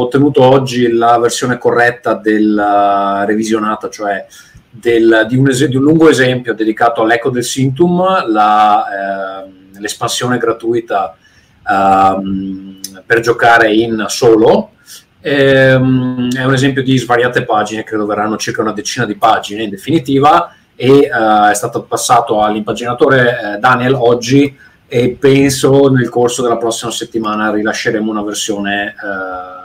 ottenuto 0.00 0.42
oggi 0.42 0.90
la 0.90 1.18
versione 1.18 1.58
corretta 1.58 2.14
della 2.14 3.24
revisionata, 3.26 3.90
cioè 3.90 4.26
del- 4.70 5.26
di, 5.28 5.36
un 5.36 5.48
es- 5.48 5.64
di 5.66 5.76
un 5.76 5.82
lungo 5.82 6.08
esempio 6.08 6.54
dedicato 6.54 7.02
all'Eco 7.02 7.30
del 7.30 7.44
Sintum, 7.44 8.28
la, 8.28 9.42
ehm, 9.44 9.80
l'espansione 9.80 10.38
gratuita 10.38 11.16
ehm, 11.68 12.80
per 13.04 13.20
giocare 13.20 13.72
in 13.72 14.04
solo. 14.08 14.72
Ehm, 15.20 16.30
è 16.32 16.44
un 16.44 16.52
esempio 16.54 16.82
di 16.82 16.96
svariate 16.96 17.44
pagine, 17.44 17.84
credo 17.84 18.06
verranno 18.06 18.36
circa 18.36 18.62
una 18.62 18.72
decina 18.72 19.04
di 19.04 19.16
pagine 19.16 19.64
in 19.64 19.70
definitiva 19.70 20.54
e 20.76 21.00
eh, 21.00 21.50
è 21.50 21.54
stato 21.54 21.82
passato 21.82 22.40
all'impaginatore 22.42 23.56
eh, 23.56 23.58
Daniel 23.58 23.94
oggi 23.94 24.56
e 24.86 25.16
penso 25.18 25.90
nel 25.90 26.08
corso 26.08 26.40
della 26.40 26.56
prossima 26.56 26.90
settimana 26.92 27.50
rilasceremo 27.50 28.10
una 28.10 28.22
versione 28.22 28.86
eh, 28.86 29.57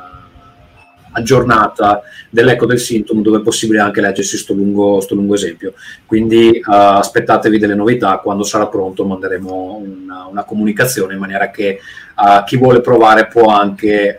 aggiornata 1.14 2.02
dell'Eco 2.30 2.66
del 2.66 2.80
Sintom 2.80 3.22
dove 3.22 3.40
è 3.40 3.42
possibile 3.42 3.80
anche 3.80 4.02
leggersi 4.02 4.38
sto 4.38 4.54
lungo, 4.54 5.00
sto 5.00 5.16
lungo 5.16 5.36
esempio. 5.36 5.74
Quindi 6.06 6.58
eh, 6.58 6.62
aspettatevi 6.66 7.58
delle 7.58 7.76
novità, 7.76 8.18
quando 8.18 8.44
sarà 8.44 8.68
pronto 8.68 9.06
manderemo 9.06 9.82
una, 9.84 10.28
una 10.30 10.44
comunicazione 10.44 11.14
in 11.14 11.20
maniera 11.20 11.50
che 11.50 11.68
eh, 11.70 11.80
chi 12.46 12.58
vuole 12.58 12.82
provare 12.82 13.28
può 13.28 13.48
anche 13.54 14.10
eh, 14.10 14.18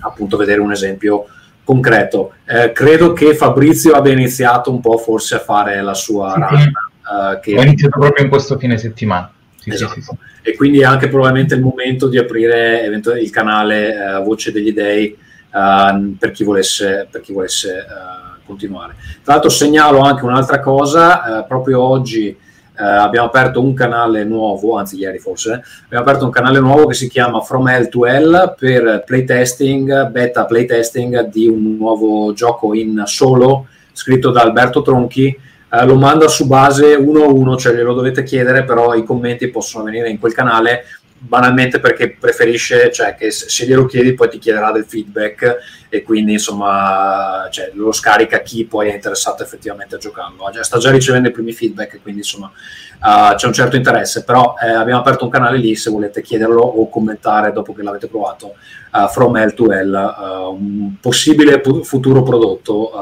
appunto 0.00 0.36
vedere 0.36 0.60
un 0.60 0.72
esempio 0.72 1.26
concreto. 1.64 2.34
Credo 2.72 3.12
che 3.12 3.34
Fabrizio 3.34 3.94
abbia 3.94 4.12
iniziato 4.12 4.70
un 4.70 4.80
po' 4.80 4.98
forse 4.98 5.34
a 5.34 5.40
fare 5.40 5.82
la 5.82 5.94
sua 5.94 6.32
Sì, 6.32 6.54
run, 6.54 6.60
sì. 6.60 7.40
che 7.40 7.58
Ho 7.58 7.62
iniziato 7.62 7.98
proprio 7.98 8.22
in 8.24 8.30
questo 8.30 8.56
fine 8.56 8.78
settimana. 8.78 9.32
Sì, 9.58 9.70
Esatto. 9.70 9.94
sì, 9.94 10.00
sì. 10.02 10.10
e 10.42 10.54
quindi 10.54 10.78
è 10.78 10.84
anche 10.84 11.08
probabilmente 11.08 11.56
il 11.56 11.62
momento 11.62 12.06
di 12.06 12.18
aprire 12.18 12.84
il 13.20 13.30
canale 13.30 14.20
Voce 14.24 14.52
degli 14.52 14.72
Dei 14.72 15.16
eh, 15.56 16.14
per 16.18 16.30
chi 16.32 16.44
volesse, 16.44 17.08
per 17.10 17.20
chi 17.20 17.32
volesse 17.32 17.78
eh, 17.78 18.44
continuare. 18.44 18.94
Tra 19.22 19.34
l'altro 19.34 19.50
segnalo 19.50 20.00
anche 20.00 20.24
un'altra 20.24 20.60
cosa, 20.60 21.40
eh, 21.40 21.44
proprio 21.44 21.80
oggi 21.82 22.28
eh, 22.28 22.36
abbiamo 22.84 23.28
aperto 23.28 23.62
un 23.62 23.72
canale 23.72 24.24
nuovo, 24.24 24.76
anzi 24.76 24.98
ieri 24.98 25.18
forse, 25.18 25.62
abbiamo 25.84 26.04
aperto 26.04 26.24
un 26.26 26.30
canale 26.30 26.60
nuovo 26.60 26.86
che 26.86 26.94
si 26.94 27.08
chiama 27.08 27.40
From 27.40 27.68
Hell 27.68 27.88
to 27.88 28.04
Hell 28.04 28.54
per 28.58 29.04
playtesting, 29.06 30.10
beta 30.10 30.44
playtesting 30.44 31.28
di 31.28 31.48
un 31.48 31.76
nuovo 31.76 32.32
gioco 32.34 32.74
in 32.74 33.02
solo 33.06 33.66
scritto 33.92 34.30
da 34.30 34.42
Alberto 34.42 34.82
Tronchi 34.82 35.34
eh, 35.68 35.84
lo 35.84 35.96
manda 35.96 36.28
su 36.28 36.46
base 36.46 36.94
1 36.94 37.22
a 37.22 37.26
1, 37.26 37.56
cioè 37.56 37.74
glielo 37.74 37.92
dovete 37.92 38.22
chiedere, 38.22 38.64
però 38.64 38.94
i 38.94 39.04
commenti 39.04 39.48
possono 39.48 39.84
venire 39.84 40.08
in 40.08 40.18
quel 40.18 40.32
canale 40.32 40.84
banalmente 41.26 41.80
perché 41.80 42.10
preferisce, 42.12 42.90
cioè 42.92 43.14
che 43.14 43.30
se 43.30 43.66
glielo 43.66 43.86
chiedi 43.86 44.14
poi 44.14 44.28
ti 44.28 44.38
chiederà 44.38 44.70
del 44.70 44.84
feedback 44.84 45.56
e 45.88 46.02
quindi 46.02 46.32
insomma 46.32 47.48
cioè, 47.50 47.70
lo 47.74 47.92
scarica 47.92 48.40
chi 48.40 48.64
poi 48.64 48.90
è 48.90 48.94
interessato 48.94 49.42
effettivamente 49.42 49.96
a 49.96 49.98
giocarlo. 49.98 50.50
Sta 50.60 50.78
già 50.78 50.90
ricevendo 50.90 51.28
i 51.28 51.32
primi 51.32 51.52
feedback 51.52 52.00
quindi 52.00 52.20
insomma 52.20 52.50
eh, 52.94 53.34
c'è 53.34 53.46
un 53.46 53.52
certo 53.52 53.76
interesse, 53.76 54.24
però 54.24 54.54
eh, 54.62 54.70
abbiamo 54.70 55.00
aperto 55.00 55.24
un 55.24 55.30
canale 55.30 55.58
lì 55.58 55.74
se 55.74 55.90
volete 55.90 56.22
chiederlo 56.22 56.62
o 56.62 56.88
commentare 56.88 57.52
dopo 57.52 57.74
che 57.74 57.82
l'avete 57.82 58.06
provato 58.06 58.54
eh, 58.94 59.08
From 59.10 59.36
Hell 59.36 59.54
to 59.54 59.70
Hell, 59.70 59.94
eh, 59.94 60.46
un 60.46 60.94
possibile 61.00 61.60
pu- 61.60 61.82
futuro 61.82 62.22
prodotto. 62.22 62.92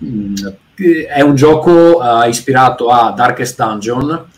eh, 0.00 0.04
mm, 0.04 0.34
è 1.08 1.20
un 1.20 1.36
gioco 1.36 2.02
ispirato 2.26 2.88
a 2.88 3.12
Darkest 3.12 3.56
Dungeon 3.56 4.32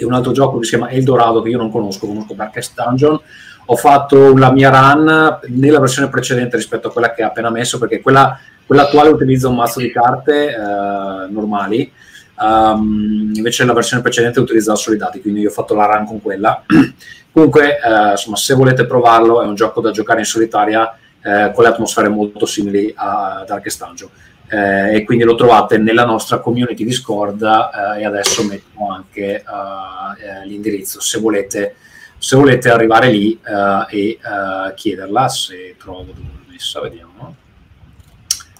e 0.00 0.04
un 0.06 0.14
altro 0.14 0.32
gioco 0.32 0.58
che 0.58 0.64
si 0.64 0.70
chiama 0.70 0.90
Eldorado 0.90 1.42
che 1.42 1.50
io 1.50 1.58
non 1.58 1.70
conosco, 1.70 2.06
conosco 2.06 2.32
Darkest 2.32 2.74
Dungeon. 2.74 3.20
Ho 3.66 3.76
fatto 3.76 4.36
la 4.36 4.50
mia 4.50 4.70
run 4.70 5.38
nella 5.48 5.78
versione 5.78 6.08
precedente 6.08 6.56
rispetto 6.56 6.88
a 6.88 6.92
quella 6.92 7.12
che 7.12 7.22
ha 7.22 7.26
appena 7.26 7.50
messo, 7.50 7.78
perché 7.78 8.00
quella, 8.00 8.38
quella 8.66 8.82
attuale 8.82 9.10
utilizza 9.10 9.48
un 9.48 9.56
mazzo 9.56 9.78
di 9.78 9.92
carte 9.92 10.48
eh, 10.48 11.30
normali, 11.30 11.92
ehm, 12.40 13.32
invece 13.34 13.64
la 13.64 13.74
versione 13.74 14.02
precedente 14.02 14.40
utilizzava 14.40 14.76
solo 14.76 14.96
i 14.96 14.98
dati, 14.98 15.20
quindi 15.20 15.40
io 15.40 15.50
ho 15.50 15.52
fatto 15.52 15.74
la 15.74 15.84
run 15.84 16.06
con 16.06 16.20
quella. 16.20 16.64
Comunque, 17.30 17.78
eh, 17.78 18.10
insomma, 18.12 18.36
se 18.36 18.54
volete 18.54 18.86
provarlo, 18.86 19.42
è 19.42 19.46
un 19.46 19.54
gioco 19.54 19.80
da 19.80 19.92
giocare 19.92 20.20
in 20.20 20.24
solitaria 20.24 20.92
eh, 21.22 21.52
con 21.54 21.62
le 21.62 21.70
atmosfere 21.70 22.08
molto 22.08 22.46
simili 22.46 22.92
a 22.96 23.44
Darkest 23.46 23.84
Dungeon 23.84 24.10
eh, 24.50 24.96
e 24.96 25.04
quindi 25.04 25.22
lo 25.22 25.36
trovate 25.36 25.78
nella 25.78 26.04
nostra 26.04 26.40
community 26.40 26.84
Discord 26.84 27.40
eh, 27.40 28.00
e 28.00 28.04
adesso 28.04 28.44
metto 28.44 28.88
anche 28.90 29.36
eh, 29.36 29.42
eh, 29.42 30.46
l'indirizzo 30.46 31.00
se 31.00 31.20
volete, 31.20 31.76
se 32.18 32.36
volete 32.36 32.68
arrivare 32.68 33.10
lì 33.10 33.32
eh, 33.32 33.96
e 33.96 34.08
eh, 34.10 34.74
chiederla 34.74 35.28
se 35.28 35.76
trovo 35.78 36.02
dove 36.02 36.18
l'ho 36.20 36.44
messa, 36.50 36.80
vediamo. 36.80 37.36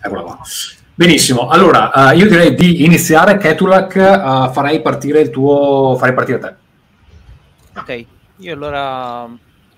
Eccola 0.00 0.22
qua. 0.22 0.38
Benissimo, 0.94 1.48
allora 1.48 2.12
eh, 2.12 2.16
io 2.16 2.28
direi 2.28 2.54
di 2.54 2.84
iniziare. 2.84 3.36
Ketulak, 3.36 3.96
eh, 3.96 4.50
farei 4.52 4.80
partire 4.80 5.20
il 5.20 5.30
tuo. 5.30 5.96
farei 5.98 6.14
partire 6.14 6.38
te. 6.38 6.54
Ok, 7.76 8.04
io 8.36 8.54
allora, 8.54 9.28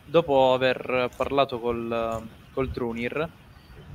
dopo 0.04 0.52
aver 0.52 1.08
parlato 1.16 1.58
col, 1.58 2.20
col 2.52 2.68
Drunir 2.68 3.28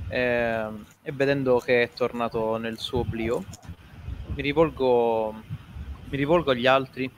ehm, 0.09 0.85
e 1.07 1.13
vedendo 1.13 1.57
che 1.59 1.83
è 1.83 1.93
tornato 1.93 2.57
nel 2.57 2.79
suo 2.79 2.99
oblio, 2.99 3.45
mi 4.35 4.41
rivolgo, 4.41 5.41
mi 6.09 6.17
rivolgo 6.17 6.51
agli 6.51 6.67
altri. 6.67 7.09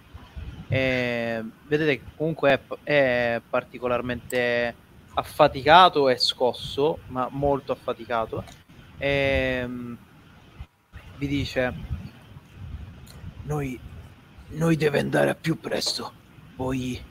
E 0.67 1.43
vedete 1.65 1.97
che 1.97 2.11
comunque 2.15 2.51
è, 2.51 2.59
è 2.83 3.41
particolarmente 3.49 4.75
affaticato 5.15 6.07
e 6.07 6.19
scosso, 6.19 6.99
ma 7.07 7.29
molto 7.31 7.71
affaticato. 7.71 8.43
E 8.99 9.67
vi 11.17 11.27
dice: 11.27 11.73
Noi, 13.45 13.79
noi 14.49 14.75
deve 14.75 14.99
andare 14.99 15.31
a 15.31 15.35
più 15.35 15.59
presto. 15.59 16.13
Voi, 16.57 17.01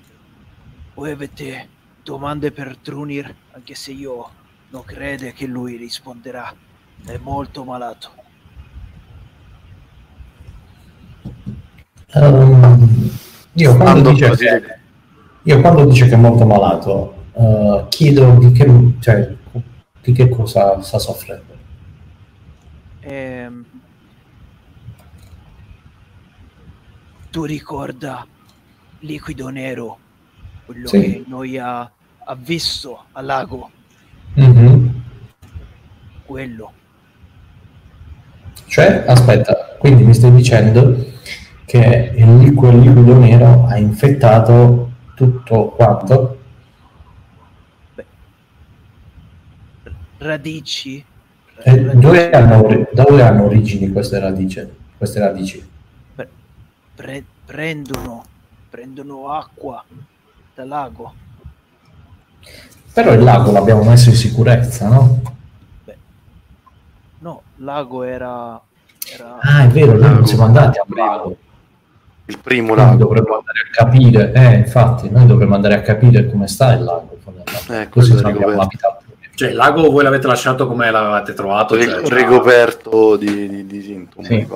voi 0.95 1.11
avete 1.11 1.69
domande 2.05 2.53
per 2.53 2.77
Trunir, 2.77 3.35
anche 3.51 3.75
se 3.75 3.91
io 3.91 4.31
non 4.69 4.85
crede 4.85 5.33
che 5.33 5.47
lui 5.47 5.75
risponderà. 5.75 6.67
È 7.05 7.17
molto 7.19 7.65
malato. 7.65 8.11
Ehm, 12.15 13.11
io, 13.53 13.77
quando 13.77 14.11
dice 14.11 14.31
che, 14.37 14.79
io 15.43 15.61
quando 15.61 15.85
dice 15.87 16.07
che 16.09 16.15
è 16.15 16.19
molto 16.19 16.47
malato, 16.47 17.25
eh, 17.33 17.87
chiedo 17.89 18.39
di 18.39 18.53
che, 18.53 18.95
cioè, 19.01 19.37
di 20.03 20.13
che 20.13 20.29
cosa 20.29 20.81
sta 20.83 20.99
soffrendo. 20.99 21.57
Ehm, 23.01 23.65
tu 27.31 27.45
ricorda 27.45 28.27
Liquido 29.01 29.49
Nero, 29.49 29.99
quello 30.67 30.89
Sì. 30.89 31.01
che 31.01 31.25
noi 31.27 31.59
ha, 31.59 31.81
ha 31.81 32.35
visto 32.35 33.05
al 33.13 33.25
lago, 33.25 33.71
Mhm. 34.35 35.03
quello. 36.25 36.73
Cioè, 38.69 39.05
aspetta, 39.07 39.75
quindi 39.79 40.05
mi 40.05 40.13
stai 40.13 40.31
dicendo 40.33 41.07
che 41.65 42.13
il 42.15 42.37
liquido, 42.39 42.69
il 42.71 42.81
liquido 42.81 43.19
nero 43.19 43.67
ha 43.67 43.77
infettato 43.79 44.91
tutto 45.15 45.71
quanto? 45.71 46.39
Radici. 50.19 51.05
E 51.63 51.71
radici- 51.83 51.99
dove, 51.99 52.31
hanno, 52.31 52.87
dove 52.93 53.23
hanno 53.23 53.45
origini 53.45 53.91
queste 53.91 54.19
radici? 54.19 54.67
Queste 54.97 55.19
radici? 55.19 55.67
pre- 56.95 57.25
prendono, 57.47 58.25
prendono 58.69 59.31
acqua 59.31 59.85
dal 60.55 60.69
lago. 60.69 61.15
Però 62.93 63.13
il 63.13 63.23
lago 63.23 63.53
l'abbiamo 63.53 63.85
messo 63.85 64.11
in 64.11 64.17
sicurezza, 64.17 64.89
no? 64.89 65.38
Lago 67.59 68.03
era... 68.03 68.61
era... 69.13 69.39
Ah, 69.41 69.65
è 69.65 69.69
vero, 69.69 69.97
noi 69.97 70.15
non 70.15 70.27
siamo 70.27 70.45
andati 70.45 70.79
al 70.79 70.87
lago. 70.89 71.37
Il 72.27 72.39
primo 72.43 72.75
lago. 72.75 72.97
dovremmo 72.97 73.37
andare 73.39 73.61
a 73.61 73.85
capire, 73.85 74.33
eh, 74.33 74.55
infatti, 74.57 75.09
noi 75.11 75.27
dovremmo 75.27 75.55
andare 75.55 75.75
a 75.75 75.81
capire 75.81 76.29
come 76.31 76.47
sta 76.47 76.73
il 76.73 76.85
lago. 76.85 77.17
Eh, 77.71 77.89
Così 77.89 78.15
ricoperto. 78.15 78.51
l'abitato. 78.51 79.03
Cioè, 79.35 79.51
il 79.51 79.57
lago 79.57 79.91
voi 79.91 80.03
l'avete 80.03 80.27
lasciato 80.27 80.67
come 80.67 80.91
l'avete 80.91 81.33
trovato? 81.33 81.75
Ri- 81.75 81.85
Cioè, 81.85 82.03
ricoperto 82.09 83.17
di, 83.17 83.49
di, 83.49 83.67
di 83.67 83.83
sintomi. 83.83 84.27
Sì. 84.27 84.47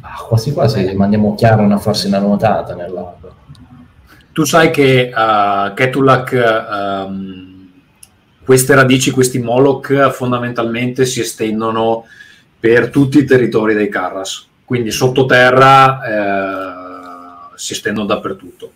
Ah, 0.00 0.22
quasi 0.26 0.52
quasi 0.52 0.92
mandiamo 0.94 1.34
Chiaron 1.34 1.70
a 1.72 1.78
farsi 1.78 2.08
una 2.08 2.18
nuotata 2.18 2.74
nel 2.74 2.92
lago. 2.92 3.18
Tu 4.32 4.44
sai 4.44 4.70
che 4.70 5.10
uh, 5.14 5.72
Ketulak, 5.74 6.32
ehm, 6.32 7.47
queste 8.48 8.74
radici, 8.74 9.10
questi 9.10 9.40
Moloch, 9.40 10.08
fondamentalmente 10.08 11.04
si 11.04 11.20
estendono 11.20 12.06
per 12.58 12.88
tutti 12.88 13.18
i 13.18 13.26
territori 13.26 13.74
dei 13.74 13.90
Karras. 13.90 14.46
Quindi 14.64 14.90
sottoterra 14.90 16.00
eh, 17.52 17.56
si 17.56 17.74
estendono 17.74 18.06
dappertutto. 18.06 18.72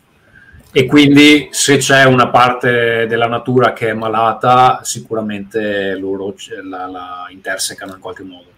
E 0.72 0.84
quindi 0.84 1.48
se 1.52 1.78
c'è 1.78 2.04
una 2.04 2.28
parte 2.28 3.06
della 3.08 3.26
natura 3.28 3.72
che 3.72 3.88
è 3.88 3.94
malata, 3.94 4.80
sicuramente 4.82 5.96
loro 5.96 6.34
la, 6.64 6.86
la 6.86 7.26
intersecano 7.30 7.94
in 7.94 8.00
qualche 8.00 8.24
modo. 8.24 8.50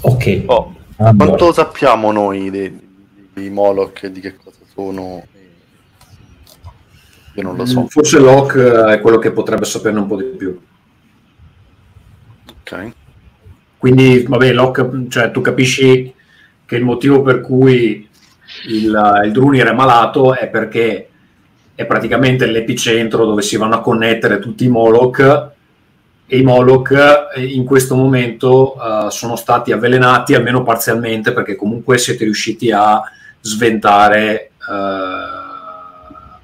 Ok. 0.00 0.42
Oh, 0.46 0.74
allora. 0.96 1.14
Quanto 1.14 1.52
sappiamo 1.52 2.10
noi 2.10 2.50
dei, 2.50 2.80
dei 3.32 3.48
Moloch 3.48 4.02
e 4.02 4.10
di 4.10 4.18
che 4.18 4.34
cosa 4.34 4.58
sono? 4.74 5.22
Io 7.34 7.42
non 7.42 7.56
lo 7.56 7.64
so. 7.64 7.86
Forse 7.88 8.18
Locke 8.18 8.84
è 8.86 9.00
quello 9.00 9.18
che 9.18 9.32
potrebbe 9.32 9.64
saperne 9.64 10.00
un 10.00 10.06
po' 10.06 10.16
di 10.16 10.24
più. 10.24 10.60
Ok. 12.60 12.92
Quindi, 13.78 14.24
vabbè, 14.28 14.52
Locke, 14.52 15.06
cioè, 15.08 15.30
tu 15.30 15.40
capisci 15.40 16.14
che 16.64 16.76
il 16.76 16.84
motivo 16.84 17.22
per 17.22 17.40
cui 17.40 18.08
il, 18.68 19.20
il 19.24 19.32
Drunir 19.32 19.66
è 19.68 19.72
malato 19.72 20.34
è 20.34 20.48
perché 20.48 21.08
è 21.74 21.86
praticamente 21.86 22.46
l'epicentro 22.46 23.24
dove 23.24 23.42
si 23.42 23.56
vanno 23.56 23.76
a 23.76 23.80
connettere 23.80 24.38
tutti 24.38 24.64
i 24.64 24.68
Moloch 24.68 25.50
e 26.26 26.38
i 26.38 26.42
Moloch 26.42 26.92
eh, 27.34 27.44
in 27.44 27.64
questo 27.64 27.94
momento 27.94 28.74
eh, 28.74 29.10
sono 29.10 29.36
stati 29.36 29.72
avvelenati 29.72 30.34
almeno 30.34 30.62
parzialmente 30.62 31.32
perché 31.32 31.56
comunque 31.56 31.98
siete 31.98 32.24
riusciti 32.24 32.70
a 32.70 33.02
sventare 33.40 34.52
eh, 34.70 35.41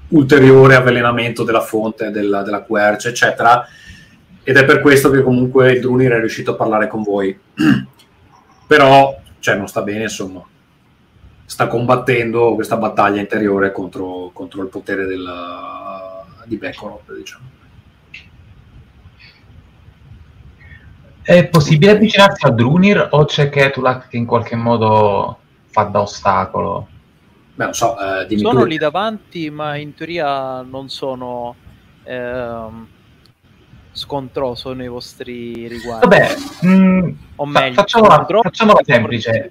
ulteriore 0.09 0.75
avvelenamento 0.75 1.45
della 1.45 1.61
fonte, 1.61 2.11
della, 2.11 2.43
della 2.43 2.63
quercia, 2.63 3.09
eccetera 3.09 3.67
ed 4.49 4.57
è 4.57 4.65
per 4.65 4.81
questo 4.81 5.11
che 5.11 5.23
comunque 5.23 5.73
il 5.73 5.81
Drunir 5.83 6.13
è 6.13 6.21
riuscito 6.21 6.53
a 6.53 6.55
parlare 6.55 6.89
con 6.89 7.03
voi. 7.03 7.39
Però, 8.67 9.15
cioè, 9.41 9.57
non 9.57 9.69
sta 9.69 9.83
bene, 9.83 10.05
insomma. 10.05 10.43
Sta 11.45 11.67
combattendo 11.67 12.55
questa 12.55 12.79
battaglia 12.79 13.21
interiore 13.21 13.73
contro, 13.73 14.31
contro 14.33 14.63
il 14.63 14.69
potere 14.69 15.05
del, 15.05 15.23
di 16.47 16.57
Bekorov, 16.57 17.15
diciamo. 17.15 17.45
È 21.21 21.47
possibile 21.49 21.91
avvicinarsi 21.91 22.47
a 22.47 22.51
Drunir 22.51 23.09
o 23.11 23.27
c'è 23.27 23.51
Ketulak 23.51 24.09
che 24.09 24.17
in 24.17 24.25
qualche 24.25 24.57
modo 24.57 25.41
fa 25.67 25.83
da 25.83 26.01
ostacolo? 26.01 26.89
Beh, 27.59 27.65
non 27.65 27.75
so, 27.75 27.97
eh, 27.99 28.39
sono 28.39 28.61
tu. 28.61 28.67
lì 28.67 28.79
davanti, 28.79 29.51
ma 29.51 29.75
in 29.75 29.93
teoria 29.93 30.63
non 30.63 30.89
sono 30.89 31.57
ehm, 32.05 32.87
scontroso 33.91 34.73
nei 34.75 34.87
vostri 34.87 35.67
riguardi. 35.67 36.07
Vabbè, 36.07 36.37
mh, 36.61 37.13
o 37.35 37.45
fa- 37.47 37.61
meglio, 37.61 37.75
facciamola- 37.75 38.27
facciamola 38.43 38.79
semplice. 38.85 39.51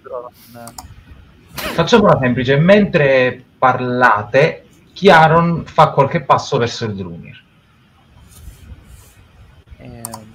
facciamola 1.52 2.18
semplice. 2.22 2.56
Mentre 2.56 3.44
parlate, 3.58 4.64
Chiaron 4.94 5.66
fa 5.66 5.90
qualche 5.90 6.22
passo 6.22 6.58
verso 6.58 6.86
il 6.86 6.96
Drunir. 6.96 7.44
ehm, 9.80 10.34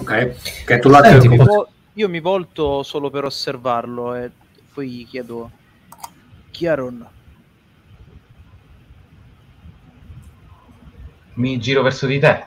Ok, 0.00 0.64
Ketulak, 0.64 1.06
Senti, 1.06 1.26
io, 1.26 1.30
mi 1.30 1.36
io 1.94 2.20
volto 2.20 2.82
solo 2.82 3.08
per 3.08 3.24
osservarlo 3.24 4.16
e 4.16 4.32
poi 4.74 4.88
gli 4.90 5.06
chiedo 5.06 5.50
Chiaron, 6.58 6.98
Mi 11.36 11.58
giro 11.58 11.82
verso 11.82 12.06
di 12.06 12.18
te. 12.18 12.46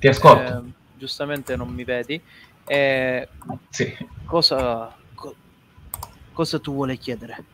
Ti 0.00 0.08
ascolto. 0.08 0.52
ehm, 0.52 0.72
giustamente 0.92 1.56
non 1.56 1.68
mi 1.72 1.84
vedi, 1.84 2.22
eh, 2.64 3.28
Sì. 3.70 3.96
cosa, 4.24 4.96
co- 5.14 5.36
cosa 6.32 6.60
tu 6.60 6.72
vuole 6.72 6.96
chiedere? 6.98 7.46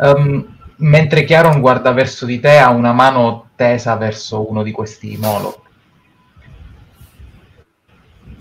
Ehm, 0.00 0.56
mentre 0.76 1.24
Chiaron 1.24 1.60
guarda 1.60 1.90
verso 1.92 2.26
di 2.26 2.38
te, 2.40 2.58
ha 2.58 2.70
una 2.70 2.92
mano 2.92 3.50
tesa 3.56 3.96
verso 3.96 4.48
uno 4.48 4.62
di 4.62 4.70
questi 4.72 5.16
Moloch. 5.16 5.62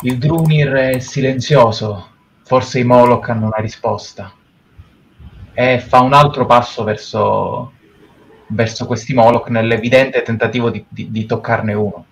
Il 0.02 0.20
Drunir 0.20 0.72
è 0.74 1.00
silenzioso, 1.00 2.13
forse 2.44 2.80
i 2.80 2.84
Moloch 2.84 3.30
hanno 3.30 3.48
una 3.48 3.58
risposta. 3.58 4.32
E 5.54 5.80
fa 5.80 6.02
un 6.02 6.14
altro 6.14 6.46
passo 6.46 6.84
verso, 6.84 7.74
verso 8.48 8.86
questi 8.86 9.14
Moloch 9.14 9.50
nell'evidente 9.50 10.22
tentativo 10.24 10.70
di, 10.70 10.84
di- 10.90 11.12
di 11.12 11.26
toccarne 11.26 11.74
uno. 11.74 12.06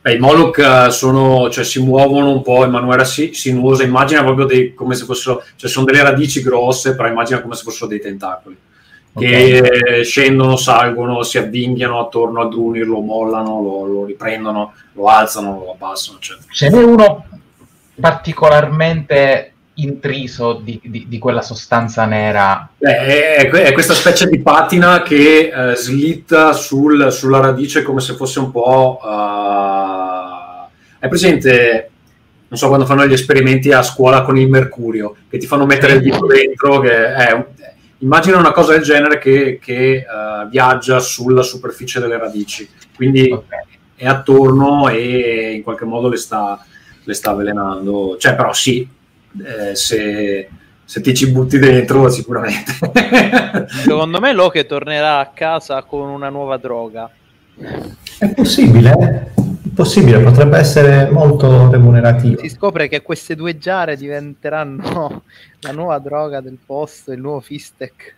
Beh, 0.00 0.14
I 0.14 0.18
Moloch 0.20 0.58
eh, 0.58 0.90
sono, 0.92 1.50
cioè, 1.50 1.64
si 1.64 1.82
muovono 1.82 2.30
un 2.30 2.42
po' 2.42 2.64
in 2.64 2.70
maniera 2.70 3.04
si- 3.04 3.34
sinuosa, 3.34 3.82
immagina 3.82 4.22
proprio 4.22 4.46
dei, 4.46 4.72
come 4.74 4.94
se 4.94 5.04
fossero, 5.04 5.42
cioè 5.56 5.68
sono 5.68 5.86
delle 5.86 6.02
radici 6.04 6.40
grosse, 6.40 6.94
però 6.94 7.08
immagina 7.08 7.40
come 7.42 7.56
se 7.56 7.64
fossero 7.64 7.88
dei 7.88 8.00
tentacoli, 8.00 8.56
che 9.12 10.02
scendono, 10.04 10.54
salgono, 10.56 11.24
si 11.24 11.38
avvinghiano 11.38 11.98
attorno 11.98 12.42
al 12.42 12.48
Drunir, 12.48 12.86
lo 12.86 13.00
mollano, 13.00 13.60
lo, 13.60 13.86
lo 13.86 14.04
riprendono, 14.04 14.72
lo 14.92 15.06
alzano, 15.06 15.58
lo 15.58 15.72
abbassano, 15.72 16.18
eccetera. 16.18 16.46
Ce 16.48 16.70
n'è 16.70 16.80
uno 16.80 17.26
particolarmente 18.00 19.54
intriso 19.80 20.54
di, 20.62 20.80
di- 20.84 21.06
di 21.08 21.18
quella 21.18 21.42
sostanza 21.42 22.04
nera. 22.04 22.70
Eh, 22.78 22.94
È, 23.36 23.50
è- 23.50 23.72
questa 23.72 23.94
specie 23.94 24.26
di 24.26 24.40
patina 24.40 25.02
che 25.02 25.50
eh, 25.54 25.74
slitta 25.76 26.52
sul- 26.52 27.10
sulla 27.12 27.40
radice 27.40 27.82
come 27.82 28.00
se 28.00 28.14
fosse 28.14 28.38
un 28.40 28.50
po'. 28.50 29.00
eh, 29.04 30.66
è 31.00 31.08
presente, 31.08 31.90
non 32.48 32.58
so 32.58 32.66
quando 32.68 32.86
fanno 32.86 33.06
gli 33.06 33.12
esperimenti 33.12 33.70
a 33.72 33.82
scuola 33.82 34.22
con 34.22 34.36
il 34.36 34.48
mercurio, 34.48 35.14
che 35.28 35.38
ti 35.38 35.46
fanno 35.46 35.64
mettere 35.66 35.94
il 35.94 36.00
dito 36.02 36.26
dentro. 36.26 36.80
Che 36.80 36.90
è, 37.14 37.44
immagina 37.98 38.38
una 38.38 38.52
cosa 38.52 38.72
del 38.72 38.82
genere 38.82 39.18
che, 39.18 39.58
che, 39.62 39.96
eh, 39.98 40.04
viaggia 40.50 40.98
sulla 40.98 41.42
superficie 41.42 42.00
delle 42.00 42.18
radici, 42.18 42.68
quindi 42.96 43.30
Ok. 43.30 43.44
è 43.94 44.06
attorno 44.06 44.88
e 44.88 45.52
in 45.54 45.62
qualche 45.62 45.84
modo 45.84 46.08
le 46.08 46.16
sta, 46.16 46.58
le 47.04 47.14
sta 47.14 47.30
avvelenando. 47.30 48.16
Cioè, 48.18 48.34
però 48.34 48.52
sì, 48.52 48.86
eh, 49.44 49.74
se, 49.74 50.48
se 50.84 51.00
ti 51.00 51.14
ci 51.14 51.30
butti 51.30 51.58
dentro 51.58 52.08
sicuramente. 52.08 52.72
Secondo 53.68 54.20
me 54.20 54.32
Loki 54.32 54.64
tornerà 54.66 55.18
a 55.18 55.26
casa 55.28 55.82
con 55.82 56.08
una 56.08 56.28
nuova 56.28 56.56
droga. 56.56 57.10
È 58.18 58.34
possibile, 58.34 58.90
eh? 58.90 59.42
È 59.68 59.68
possibile, 59.74 60.20
potrebbe 60.20 60.58
essere 60.58 61.10
molto 61.10 61.70
remunerativo. 61.70 62.40
Si 62.40 62.48
scopre 62.48 62.88
che 62.88 63.02
queste 63.02 63.34
due 63.34 63.58
giare 63.58 63.96
diventeranno 63.96 65.22
la 65.60 65.72
nuova 65.72 65.98
droga 65.98 66.40
del 66.40 66.58
posto, 66.64 67.12
il 67.12 67.20
nuovo 67.20 67.40
Fistec. 67.40 68.14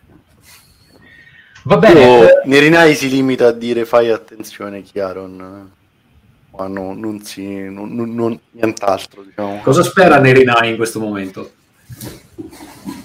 Va 1.63 1.77
bene, 1.77 1.99
Io, 1.99 2.27
Nerinai 2.45 2.95
si 2.95 3.09
limita 3.09 3.47
a 3.47 3.51
dire 3.51 3.85
fai 3.85 4.09
attenzione 4.09 4.81
Chiaron, 4.81 5.69
ma 6.61 6.67
no- 6.67 6.93
non 6.93 7.21
si, 7.23 7.43
non- 7.69 7.93
non- 7.95 8.13
non- 8.13 8.39
nient'altro. 8.51 9.23
Diciamo. 9.23 9.61
Cosa 9.63 9.83
spera 9.83 10.19
Nerinai 10.19 10.69
in 10.71 10.75
questo 10.77 10.99
momento? 10.99 11.51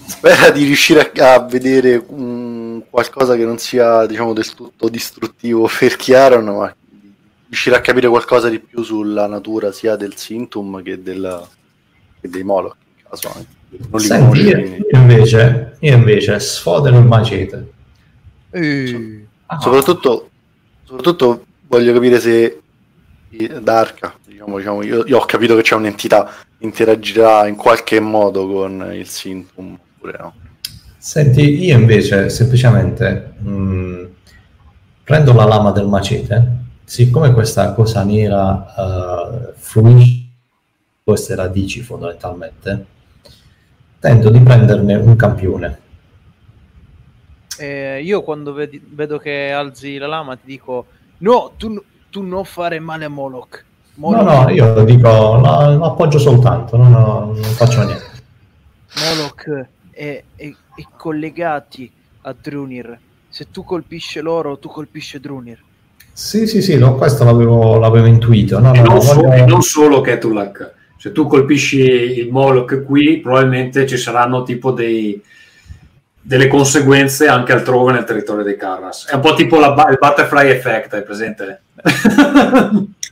Spera 0.07 0.51
di 0.51 0.65
riuscire 0.65 1.11
a, 1.17 1.35
a 1.35 1.41
vedere 1.45 2.03
un- 2.09 2.83
qualcosa 2.89 3.37
che 3.37 3.45
non 3.45 3.59
sia 3.59 4.07
diciamo, 4.07 4.33
del 4.33 4.55
tutto 4.55 4.89
distruttivo 4.89 5.69
per 5.79 5.97
Chiaron, 5.97 6.45
ma 6.45 6.75
riuscire 7.49 7.77
a 7.77 7.81
capire 7.81 8.09
qualcosa 8.09 8.49
di 8.49 8.59
più 8.59 8.83
sulla 8.83 9.27
natura 9.27 9.73
sia 9.73 9.97
del 9.97 10.17
Sintum 10.17 10.83
che, 10.83 11.03
della- 11.03 11.47
che 12.21 12.29
dei 12.29 12.43
Moloch. 12.43 12.77
In 12.97 13.05
caso 13.09 13.29
anche. 13.35 13.55
Non 13.91 14.01
li 14.01 14.07
Senti, 14.07 14.39
io, 14.41 14.99
invece, 14.99 15.77
io 15.81 15.95
invece 15.95 16.39
sfodero 16.41 16.99
il 16.99 17.05
macete. 17.05 17.73
Eh, 18.51 19.27
ah, 19.47 19.61
soprattutto, 19.61 20.31
soprattutto 20.85 21.45
voglio 21.67 21.93
capire 21.93 22.21
se 22.21 22.61
Darka, 23.29 24.15
diciamo, 24.25 24.57
diciamo, 24.59 24.83
io, 24.83 25.05
io 25.05 25.19
ho 25.19 25.25
capito 25.25 25.55
che 25.57 25.63
c'è 25.63 25.75
un'entità 25.75 26.25
che 26.25 26.65
interagirà 26.65 27.47
in 27.47 27.57
qualche 27.57 28.01
modo 28.01 28.47
con 28.47 28.91
il 28.95 29.07
Sintum 29.07 29.79
oppure 29.95 30.19
no. 30.19 30.35
Senti, 30.99 31.65
io 31.65 31.77
invece 31.79 32.29
semplicemente 32.31 33.35
mh, 33.39 34.07
prendo 35.05 35.33
la 35.35 35.45
lama 35.45 35.71
del 35.73 35.87
macete, 35.87 36.65
siccome 36.85 37.33
questa 37.33 37.73
cosa 37.75 38.03
nera 38.05 38.75
eh, 38.77 39.53
fluisce 39.57 40.25
queste 41.05 41.35
radici 41.35 41.83
fondamentalmente, 41.83 42.87
tento 44.01 44.31
di 44.31 44.41
prenderne 44.41 44.95
un 44.97 45.17
campione. 45.17 45.81
eh, 47.59 48.03
io 48.03 48.23
quando 48.23 48.53
vedi- 48.53 48.83
vedo 48.85 49.19
che 49.19 49.51
alzi 49.51 49.99
la 49.99 50.07
lama 50.07 50.37
ti 50.37 50.43
dico 50.45 50.87
no, 51.19 51.53
tu, 51.57 51.83
tu 52.17 52.23
non 52.23 52.45
fare 52.47 52.81
male 52.81 53.05
a 53.05 53.09
Moloch. 53.11 53.63
No, 53.97 54.09
Moloch, 54.11 54.25
no, 54.47 54.51
io 54.51 54.85
dico, 54.85 55.09
no, 55.37 55.77
lo 55.77 55.85
appoggio 55.85 56.19
soltanto, 56.19 56.79
no, 56.79 56.89
no, 56.89 57.33
non 57.35 57.43
faccio 57.43 57.83
niente. 57.83 58.05
Moloch 58.95 59.67
è, 59.91 60.23
è- 60.35 60.55
è 60.75 60.83
collegati 60.97 61.91
a 62.23 62.35
Drunir. 62.41 62.99
Se 63.29 63.51
tu 63.51 63.65
colpisci 63.65 64.21
loro, 64.21 64.59
tu 64.59 64.69
colpisci 64.69 65.21
Drunir. 65.21 65.59
Sì, 66.11 66.47
sì, 66.47 66.63
sì, 66.63 66.79
no, 66.79 66.95
questo 66.95 67.25
l'avevo, 67.25 67.79
l'avevo 67.79 68.07
intuito. 68.07 68.59
No, 68.61 68.73
E 68.73 68.79
no, 68.79 68.85
non, 68.85 68.95
no, 68.95 69.01
so- 69.03 69.15
voglio- 69.15 69.33
e 69.35 69.45
non 69.45 69.61
solo 69.61 70.01
Ketulak. 70.01 70.73
Se 70.97 71.13
tu 71.13 71.27
colpisci 71.27 71.79
il 71.81 72.31
Moloch 72.33 72.83
qui, 72.85 73.19
probabilmente 73.21 73.87
ci 73.87 73.99
saranno 73.99 74.43
tipo 74.43 74.71
dei- 74.73 75.23
delle 76.19 76.49
conseguenze 76.49 77.29
anche 77.29 77.53
altrove 77.53 77.93
nel 77.93 78.05
territorio 78.05 78.43
dei 78.43 78.57
Carras. 78.57 79.05
È 79.07 79.15
un 79.15 79.21
po' 79.21 79.35
tipo 79.35 79.59
la 79.61 79.75
il 79.91 79.99
Butterfly 80.01 80.49
Effect, 80.49 80.95
hai 80.95 81.03
presente? 81.03 81.61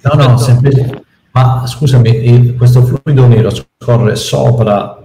No, 0.03 0.13
no, 0.15 0.37
semplice- 0.39 1.03
Ma 1.33 1.65
scusami, 1.67 2.29
il- 2.29 2.57
questo 2.57 2.83
fluido 2.83 3.27
nero 3.27 3.51
scorre 3.51 4.15
sopra 4.15 4.97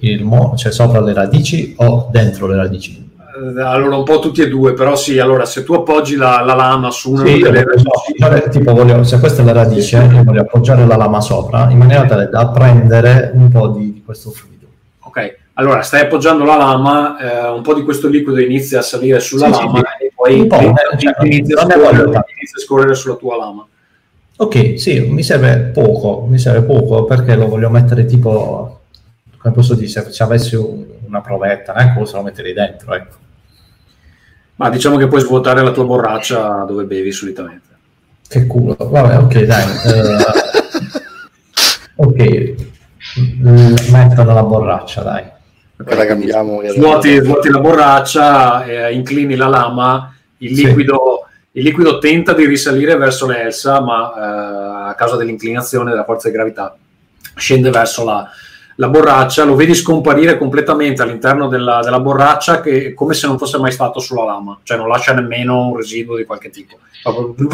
il 0.00 0.22
mo- 0.24 0.54
cioè 0.56 0.72
sopra 0.72 1.00
le 1.00 1.14
radici 1.14 1.74
o 1.78 2.08
dentro 2.10 2.46
le 2.46 2.56
radici? 2.56 3.08
Eh, 3.56 3.62
Allora, 3.62 3.96
un 3.96 4.04
po' 4.04 4.18
tutti 4.18 4.42
e 4.42 4.48
due, 4.48 4.74
però 4.74 4.94
sì, 4.94 5.18
allora 5.18 5.46
se 5.46 5.64
tu 5.64 5.72
appoggi 5.72 6.16
la, 6.16 6.42
la 6.44 6.54
lama 6.54 6.90
su 6.90 7.12
una 7.12 7.24
Sì, 7.24 7.38
delle 7.40 7.60
appoggiare- 7.60 8.48
tipo 8.50 8.74
voglio, 8.74 9.02
se 9.04 9.18
questa 9.18 9.40
è 9.40 9.44
la 9.46 9.52
radice, 9.52 9.96
io 10.12 10.22
voglio 10.22 10.42
appoggiare 10.42 10.84
la 10.84 10.96
lama 10.96 11.20
sopra 11.22 11.70
in 11.70 11.78
maniera 11.78 12.04
tale 12.04 12.28
da 12.28 12.48
prendere 12.48 13.30
un 13.32 13.48
po' 13.50 13.68
di, 13.68 13.92
di 13.94 14.02
questo 14.04 14.28
fluido. 14.30 14.66
Ok, 15.00 15.36
allora 15.54 15.80
stai 15.80 16.02
appoggiando 16.02 16.44
la 16.44 16.56
lama, 16.56 17.16
eh, 17.18 17.48
un 17.48 17.62
po' 17.62 17.72
di 17.72 17.82
questo 17.84 18.06
liquido 18.08 18.38
inizia 18.38 18.80
a 18.80 18.82
salire 18.82 19.18
sulla 19.20 19.46
Sì, 19.46 19.50
lama 19.64 19.78
sì. 19.98 19.99
Poi 20.36 20.40
Un 20.40 20.46
po', 20.48 20.56
inizia, 20.60 21.16
eh, 21.16 21.44
cioè, 21.44 21.66
non 21.66 21.82
voglio 21.82 22.10
tanto. 22.10 22.30
inizia 22.36 22.56
a 22.56 22.60
scorrere 22.64 22.94
sulla 22.94 23.14
tua 23.16 23.36
lama. 23.36 23.66
Ok, 24.36 24.78
sì, 24.80 25.00
mi 25.00 25.22
serve 25.22 25.56
poco, 25.74 26.24
mi 26.28 26.38
serve 26.38 26.62
poco 26.62 27.04
perché 27.04 27.34
lo 27.36 27.46
voglio 27.46 27.68
mettere 27.70 28.06
tipo, 28.06 28.80
come 29.38 29.54
posso 29.54 29.74
dire, 29.74 29.88
se 29.88 30.10
se 30.10 30.22
avessi 30.22 30.54
un- 30.56 30.84
una 31.06 31.20
provetta, 31.20 31.74
eh, 31.74 31.92
cosa 31.94 32.16
lo 32.18 32.22
metterei 32.22 32.52
dentro, 32.54 32.94
ecco. 32.94 33.16
Ma 34.56 34.68
diciamo 34.70 34.96
che 34.96 35.08
puoi 35.08 35.20
svuotare 35.20 35.62
la 35.62 35.70
tua 35.72 35.84
borraccia 35.84 36.64
dove 36.66 36.84
bevi 36.84 37.12
solitamente. 37.12 37.68
Che 38.28 38.46
culo, 38.46 38.76
vabbè, 38.78 39.18
ok, 39.18 39.40
dai. 39.42 39.64
eh, 39.86 40.16
ok, 41.96 42.68
Mm, 43.18 43.74
metto 43.90 44.22
nella 44.22 44.42
borraccia, 44.44 45.02
dai. 45.02 45.24
La 45.76 46.06
cambiamo. 46.06 46.60
Svuoti, 46.68 47.16
svuoti 47.16 47.48
la 47.48 47.58
borraccia, 47.58 48.64
eh, 48.64 48.92
inclini 48.92 49.34
la 49.34 49.48
lama, 49.48 50.14
il 50.40 50.54
Sì. 50.56 50.66
liquido, 50.66 51.26
il 51.52 51.64
liquido 51.64 51.98
tenta 51.98 52.32
di 52.34 52.44
risalire 52.46 52.96
verso 52.96 53.26
l'Elsa, 53.26 53.80
ma 53.80 54.12
eh, 54.14 54.90
a 54.90 54.94
causa 54.94 55.16
dell'inclinazione 55.16 55.90
della 55.90 56.04
forza 56.04 56.28
di 56.28 56.34
gravità 56.34 56.76
scende 57.34 57.70
verso 57.70 58.04
la, 58.04 58.28
la 58.76 58.88
borraccia, 58.88 59.44
lo 59.44 59.54
vedi 59.54 59.74
scomparire 59.74 60.36
completamente 60.38 61.02
all'interno 61.02 61.48
della, 61.48 61.80
della 61.82 62.00
borraccia 62.00 62.60
che 62.60 62.92
come 62.94 63.14
se 63.14 63.26
non 63.26 63.38
fosse 63.38 63.58
mai 63.58 63.72
stato 63.72 63.98
sulla 64.00 64.24
lama, 64.24 64.58
cioè 64.62 64.76
non 64.76 64.88
lascia 64.88 65.12
nemmeno 65.14 65.68
un 65.68 65.76
residuo 65.76 66.16
di 66.16 66.24
qualche 66.24 66.50
tipo. 66.50 66.78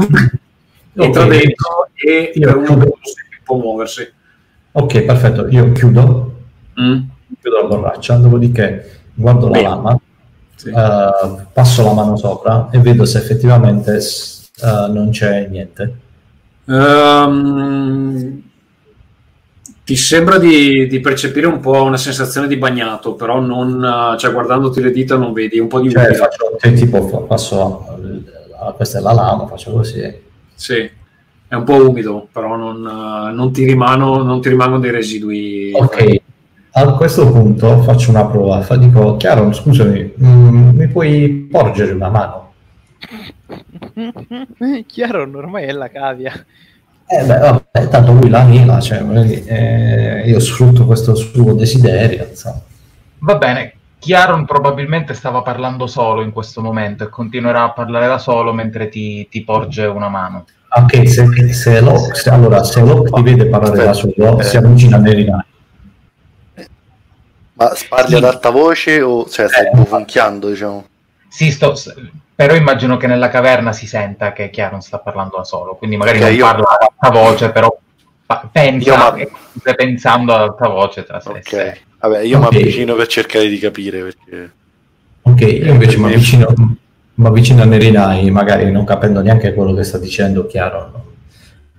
Entra 0.98 1.22
Ok. 1.24 1.28
dentro 1.28 1.88
e 1.94 2.32
Io 2.34 2.46
per 2.46 2.56
un 2.56 2.64
momento 2.64 2.98
può 3.44 3.56
muoversi. 3.58 4.10
Ok, 4.72 5.02
perfetto, 5.02 5.46
io 5.48 5.72
chiudo, 5.72 6.32
Mm? 6.78 7.00
chiudo 7.40 7.56
la 7.62 7.64
borraccia, 7.66 8.16
dopodiché 8.16 9.00
guardo 9.14 9.46
la 9.46 9.52
Bene. 9.52 9.68
lama, 9.68 9.98
Sì. 10.56 10.70
eh, 10.70 11.46
passo 11.52 11.84
la 11.84 11.92
mano 11.92 12.16
sopra 12.16 12.68
e 12.72 12.78
vedo 12.78 13.04
se 13.04 13.18
effettivamente 13.18 13.96
eh, 13.96 14.88
non 14.90 15.10
c'è 15.10 15.46
niente. 15.48 15.94
Ehm, 16.68 18.42
ti 19.84 19.94
sembra 19.94 20.38
di, 20.38 20.88
di 20.88 20.98
percepire 21.00 21.46
un 21.46 21.60
po' 21.60 21.82
una 21.84 21.96
sensazione 21.96 22.48
di 22.48 22.56
bagnato, 22.56 23.14
però 23.14 23.38
non, 23.38 23.84
eh, 24.14 24.18
cioè, 24.18 24.32
guardandoti 24.32 24.80
le 24.80 24.90
dita 24.90 25.16
non 25.16 25.32
vedi 25.32 25.60
un 25.60 25.68
po' 25.68 25.80
di 25.80 25.90
Cioè, 25.90 26.12
faccio, 26.14 26.56
cioè, 26.58 26.72
tipo, 26.72 27.22
passo, 27.24 27.86
a- 28.58 28.72
questa 28.72 28.98
è 28.98 29.02
la 29.02 29.12
lama, 29.12 29.46
faccio 29.46 29.70
così. 29.72 30.24
Sì, 30.54 30.90
è 31.48 31.54
un 31.54 31.62
po' 31.64 31.88
umido, 31.88 32.26
però 32.32 32.56
non, 32.56 32.80
non 32.80 33.52
ti, 33.52 33.64
rimano- 33.64 34.22
non 34.24 34.40
ti 34.40 34.48
rimangono 34.48 34.80
dei 34.80 34.90
residui. 34.90 35.70
Ok, 35.72 36.20
a 36.78 36.92
questo 36.94 37.30
punto 37.30 37.80
faccio 37.82 38.10
una 38.10 38.26
prova, 38.26 38.62
dico, 38.76 39.16
Chiaro, 39.16 39.50
scusami, 39.50 40.12
mm, 40.22 40.76
mi 40.76 40.88
puoi 40.88 41.48
porgere 41.50 41.92
una 41.92 42.10
mano? 42.10 42.52
Chiaro, 44.86 45.22
ormai 45.22 45.64
è 45.64 45.72
la 45.72 45.88
cavia. 45.88 46.32
Eh 47.08 47.24
beh, 47.24 47.38
vabbè, 47.38 47.88
tanto 47.88 48.12
lui 48.12 48.28
la 48.28 48.42
mela, 48.44 48.78
cioè, 48.80 49.02
eh, 49.46 50.24
io 50.26 50.38
sfrutto 50.38 50.84
questo 50.84 51.14
suo 51.14 51.54
desiderio, 51.54 52.26
insomma. 52.28 52.60
Va 53.20 53.36
bene, 53.36 53.72
Chiaron 53.98 54.44
probabilmente 54.44 55.14
stava 55.14 55.40
parlando 55.40 55.86
solo 55.86 56.22
in 56.22 56.30
questo 56.30 56.60
momento 56.60 57.04
e 57.04 57.08
continuerà 57.08 57.62
a 57.62 57.72
parlare 57.72 58.06
da 58.06 58.18
solo 58.18 58.52
mentre 58.52 58.90
ti, 58.90 59.26
ti 59.30 59.42
porge 59.44 59.86
una 59.86 60.08
mano. 60.08 60.44
Ok, 60.76 61.08
se, 61.08 61.52
se 61.54 61.80
Locke, 61.80 62.14
se- 62.16 62.28
allora, 62.28 62.62
se 62.64 62.82
Locke 62.82 63.10
ti 63.12 63.22
vede 63.22 63.46
parlare 63.46 63.82
da 63.82 63.92
solo, 63.94 64.42
si 64.42 64.58
avvicina 64.58 64.96
a 64.96 65.00
Nerina. 65.00 65.46
Ma 67.58 67.72
parli 67.88 68.16
ad 68.16 68.24
alta 68.24 68.50
voce 68.50 69.00
o 69.00 69.26
cioè, 69.28 69.48
stai 69.48 69.70
bofonchiando, 69.72 70.48
diciamo? 70.48 70.84
Sì, 71.28 71.50
sto, 71.50 71.74
però 72.34 72.54
immagino 72.54 72.98
che 72.98 73.06
nella 73.06 73.28
caverna 73.30 73.72
si 73.72 73.86
senta 73.86 74.32
che 74.32 74.50
Chiaron 74.50 74.82
sta 74.82 74.98
parlando 74.98 75.36
da 75.38 75.44
solo, 75.44 75.74
quindi 75.74 75.96
magari 75.96 76.18
Ok, 76.18 76.24
non 76.24 76.34
io- 76.34 76.44
parla 76.44 76.68
ad 76.78 76.88
alta 77.00 77.18
voce, 77.18 77.50
però 77.50 77.78
pa- 78.26 78.48
pensa, 78.52 78.90
Io 78.90 78.96
ma- 78.96 79.16
stai 79.58 79.74
pensando 79.74 80.34
ad 80.34 80.40
alta 80.42 80.68
voce 80.68 81.04
tra 81.04 81.20
sé. 81.20 81.28
Ok. 81.30 81.80
Vabbè, 82.00 82.20
io 82.20 82.38
Ok. 82.38 82.52
mi 82.52 82.58
avvicino 82.60 82.94
per 82.94 83.06
cercare 83.06 83.48
di 83.48 83.58
capire 83.58 84.02
perché... 84.02 84.52
Ok, 85.22 85.40
io 85.40 85.72
invece 85.72 85.96
mi 85.98 86.12
avvicino, 86.12 86.52
mi 87.14 87.26
avvicino 87.26 87.62
a 87.62 87.64
Nerinai, 87.64 88.30
magari 88.30 88.70
non 88.70 88.84
capendo 88.84 89.22
neanche 89.22 89.54
quello 89.54 89.72
che 89.74 89.82
sta 89.82 89.96
dicendo 89.98 90.46
chiaro, 90.46 91.04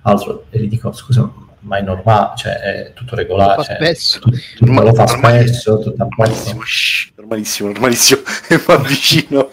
altro, 0.01 0.45
e 0.49 0.59
gli 0.59 0.67
dico, 0.67 0.91
scusa, 0.91 1.29
ma 1.67 1.77
è 1.77 1.82
normale, 1.82 2.32
cioè 2.38 2.53
è 2.53 2.93
tutto 2.93 3.15
regolare, 3.15 3.56
Lo 3.58 3.63
fa 3.63 3.67
cioè, 3.75 3.75
spesso. 3.75 4.19
tu- 4.19 4.32
tutto 4.56 4.82
lo 4.82 4.93
fa 4.93 5.06
spesso, 5.08 5.80
tutto 5.80 6.03
a 6.03 6.08
posto. 6.08 6.49
Normalissimo, 6.56 7.12
normalissimo, 7.17 7.67
normalissimo. 7.71 8.21
E 8.47 8.56
mi 8.65 8.73
avvicino, 8.73 9.49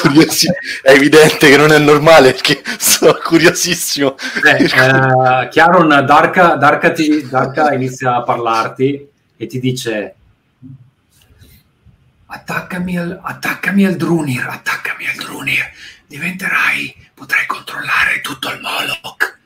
curiosi- 0.00 0.48
È 0.82 0.90
evidente 0.90 1.48
che 1.50 1.56
non 1.58 1.70
è 1.72 1.78
normale 1.78 2.32
perché 2.32 2.62
sono 2.78 3.14
curiosissimo. 3.22 4.16
Eh, 4.44 4.64
eh, 4.64 5.48
Chiaron, 5.50 5.88
Darka, 6.06 6.54
Darka 6.56 6.90
ti- 6.92 7.28
Darka 7.28 7.72
inizia 7.74 8.16
a 8.16 8.22
parlarti 8.22 9.06
e 9.36 9.46
ti 9.46 9.60
dice 9.60 10.14
attaccami 12.30 12.98
al, 12.98 13.20
attaccami 13.22 13.84
al 13.84 13.96
Drunir, 13.96 14.46
attaccami 14.48 15.06
al 15.06 15.14
Drunir, 15.16 15.64
diventerai, 16.06 16.94
potrai 17.14 17.46
controllare 17.46 18.20
tutto 18.22 18.50
il 18.50 18.60
Moloch. 18.60 19.36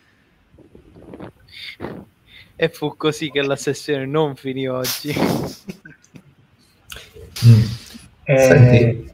E 2.62 2.68
fu 2.68 2.96
così 2.96 3.28
che 3.32 3.42
la 3.42 3.56
sessione 3.56 4.06
non 4.06 4.36
finì 4.36 4.68
oggi. 4.68 5.12
Mm. 7.44 7.62
Eh, 8.22 8.38
Senti, 8.38 9.12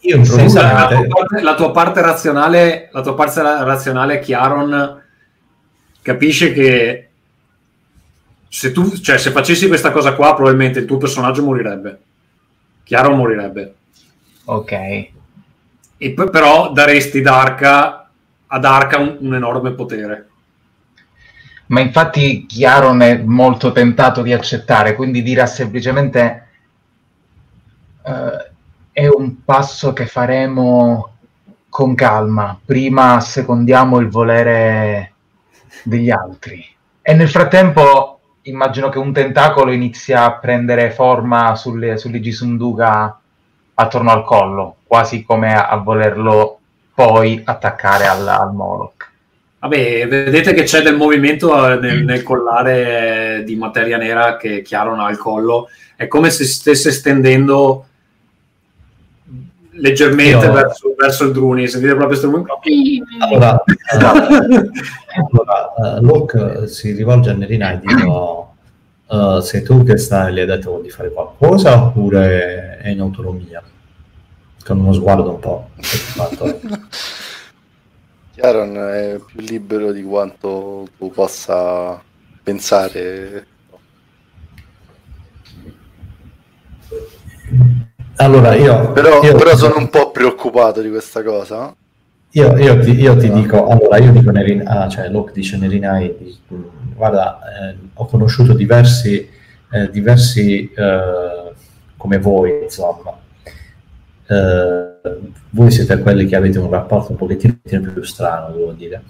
io 0.00 0.16
la, 0.16 0.22
improvvisamente... 0.22 1.06
parte, 1.06 1.42
la 1.42 1.54
tua 1.54 1.70
parte 1.70 2.00
razionale, 2.00 2.88
la 2.90 3.00
tua 3.02 3.14
parte 3.14 3.40
ra- 3.40 3.62
razionale, 3.62 4.18
Chiaron, 4.18 5.00
capisce 6.02 6.52
che 6.52 7.08
se 8.48 8.72
tu, 8.72 8.98
cioè, 8.98 9.16
se 9.16 9.30
facessi 9.30 9.68
questa 9.68 9.92
cosa 9.92 10.14
qua, 10.14 10.34
probabilmente 10.34 10.80
il 10.80 10.84
tuo 10.84 10.96
personaggio 10.96 11.44
morirebbe. 11.44 12.00
Chiaron 12.82 13.16
morirebbe. 13.16 13.74
ok. 14.46 14.72
E 15.98 16.10
poi 16.14 16.30
però 16.30 16.72
daresti 16.72 17.20
Darka 17.20 18.10
ad 18.48 18.64
Arca 18.64 18.98
un, 18.98 19.18
un 19.20 19.34
enorme 19.36 19.70
potere. 19.70 20.27
Ma 21.68 21.80
infatti 21.80 22.46
Chiaron 22.46 23.00
è 23.02 23.18
molto 23.18 23.72
tentato 23.72 24.22
di 24.22 24.32
accettare, 24.32 24.94
quindi 24.94 25.22
dirà 25.22 25.46
semplicemente 25.46 26.48
eh, 28.04 28.50
è 28.92 29.06
un 29.06 29.44
passo 29.44 29.92
che 29.92 30.06
faremo 30.06 31.12
con 31.68 31.94
calma, 31.94 32.58
prima 32.64 33.20
secondiamo 33.20 33.98
il 33.98 34.08
volere 34.08 35.12
degli 35.84 36.10
altri. 36.10 36.64
E 37.02 37.14
nel 37.14 37.28
frattempo 37.28 38.18
immagino 38.42 38.88
che 38.88 38.98
un 38.98 39.12
tentacolo 39.12 39.70
inizia 39.70 40.24
a 40.24 40.38
prendere 40.38 40.90
forma 40.90 41.54
sulle, 41.54 41.98
sull'Igisunduga 41.98 43.20
attorno 43.74 44.10
al 44.10 44.24
collo, 44.24 44.76
quasi 44.86 45.22
come 45.22 45.54
a, 45.54 45.68
a 45.68 45.76
volerlo 45.76 46.58
poi 46.94 47.40
attaccare 47.44 48.06
al, 48.06 48.26
al 48.26 48.54
Moloch. 48.54 49.07
Vabbè, 49.60 50.06
vedete 50.06 50.54
che 50.54 50.62
c'è 50.62 50.82
del 50.82 50.96
movimento 50.96 51.68
eh, 51.68 51.76
nel, 51.80 52.04
nel 52.04 52.22
collare 52.22 53.42
di 53.44 53.56
materia 53.56 53.96
nera 53.96 54.36
che 54.36 54.62
Chiaron 54.62 55.00
ha 55.00 55.06
al 55.06 55.18
collo. 55.18 55.68
È 55.96 56.06
come 56.06 56.30
se 56.30 56.44
si 56.44 56.52
stesse 56.52 56.92
stendendo 56.92 57.86
leggermente 59.72 60.46
Io- 60.46 60.52
verso, 60.52 60.94
verso 60.96 61.24
il 61.24 61.32
Druni. 61.32 61.66
Sentite 61.66 61.94
proprio 61.94 62.18
questo 62.18 62.30
movimento. 62.30 62.60
Allora, 63.20 63.64
eh, 63.64 63.96
allora 65.16 65.96
eh, 65.96 66.00
Locke 66.02 66.68
si 66.68 66.92
rivolge 66.92 67.30
a 67.30 67.32
Nerinai 67.32 67.74
e 67.74 67.80
dico 67.82 68.54
eh, 69.10 69.38
sei 69.42 69.62
tu 69.62 69.82
che 69.82 69.96
stai, 69.96 70.32
gli 70.32 70.40
hai 70.40 70.46
detto 70.46 70.80
di 70.82 70.90
fare 70.90 71.10
qualcosa 71.10 71.82
oppure 71.82 72.78
è 72.78 72.90
in 72.90 73.00
autonomia? 73.00 73.62
Con 74.64 74.78
uno 74.78 74.92
sguardo 74.92 75.30
un 75.30 75.38
po'. 75.40 75.70
Chiaron 78.38 78.76
è 78.76 79.18
più 79.26 79.40
libero 79.40 79.90
di 79.90 80.04
quanto 80.04 80.86
tu 80.96 81.10
possa 81.10 82.00
pensare. 82.40 83.44
Allora, 88.18 88.54
io, 88.54 88.92
Però, 88.92 89.20
io- 89.24 89.34
però 89.34 89.56
sono 89.56 89.78
un 89.78 89.90
po' 89.90 90.12
preoccupato 90.12 90.80
di 90.82 90.88
questa 90.88 91.24
cosa. 91.24 91.74
Io, 92.30 92.56
io 92.58 92.78
ti, 92.78 92.92
io 92.92 93.16
ti 93.16 93.28
dico, 93.32 93.66
allora 93.66 93.98
io 93.98 94.12
dico 94.12 94.30
Nerin, 94.30 94.62
ah, 94.68 94.88
cioè 94.88 95.08
Locke 95.08 95.32
dice 95.32 95.56
Nerinai, 95.56 96.38
guarda, 96.94 97.40
eh, 97.72 97.76
ho 97.92 98.06
conosciuto 98.06 98.52
diversi, 98.52 99.28
eh, 99.72 99.90
diversi 99.90 100.70
eh, 100.76 101.52
come 101.96 102.18
voi, 102.18 102.62
insomma. 102.62 103.18
Eh, 104.28 105.18
voi 105.50 105.70
siete 105.70 105.98
quelli 106.00 106.26
che 106.26 106.36
avete 106.36 106.58
un 106.58 106.70
rapporto 106.70 107.12
un 107.12 107.16
pochettino 107.16 107.58
più 107.92 108.02
strano, 108.02 108.54
devo 108.54 108.72
dire. 108.72 109.02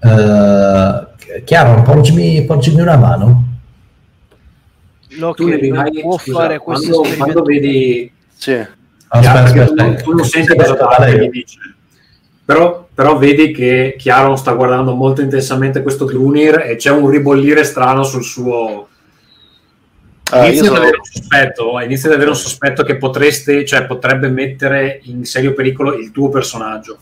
Eh, 0.00 1.42
Chiaro, 1.44 1.82
porgimi, 1.82 2.44
porgimi 2.44 2.80
una 2.80 2.96
mano. 2.96 3.50
Loki 5.18 5.44
Tu 5.44 6.00
può 6.00 6.18
scusa, 6.18 6.38
fare 6.38 6.58
questo 6.58 7.00
quando, 7.00 7.16
quando 7.16 7.42
vedi 7.42 8.10
Sì. 8.34 8.66
Aspetta, 9.08 9.42
perché 9.42 9.60
aspetta, 9.60 9.94
tu, 9.94 10.02
tu 10.02 10.16
non 10.16 10.24
senti 10.24 10.56
cosa 10.56 10.72
aspetta, 10.72 11.10
gli 11.10 11.28
dice. 11.28 11.58
Però, 12.44 12.88
però 12.92 13.18
vedi 13.18 13.52
che 13.52 13.94
Chiaron 13.98 14.36
sta 14.36 14.52
guardando 14.52 14.94
molto 14.94 15.20
intensamente 15.20 15.82
questo 15.82 16.06
Drunir 16.06 16.60
e 16.66 16.76
c'è 16.76 16.90
un 16.90 17.08
ribollire 17.08 17.62
strano 17.62 18.02
sul 18.02 18.24
suo, 18.24 18.88
Ah, 20.32 20.44
io 20.44 20.46
inizia, 20.46 20.64
sono- 20.64 20.76
ad 20.76 20.82
avere 20.82 20.96
un 20.98 21.04
sospetto, 21.04 21.80
inizia 21.80 22.08
ad 22.08 22.14
avere 22.14 22.30
un 22.30 22.36
sospetto 22.36 22.82
che 22.84 22.96
potreste, 22.96 23.64
cioè 23.66 23.84
potrebbe 23.84 24.28
mettere 24.28 25.00
in 25.04 25.24
serio 25.26 25.52
pericolo 25.52 25.94
il 25.94 26.10
tuo 26.10 26.30
personaggio. 26.30 26.98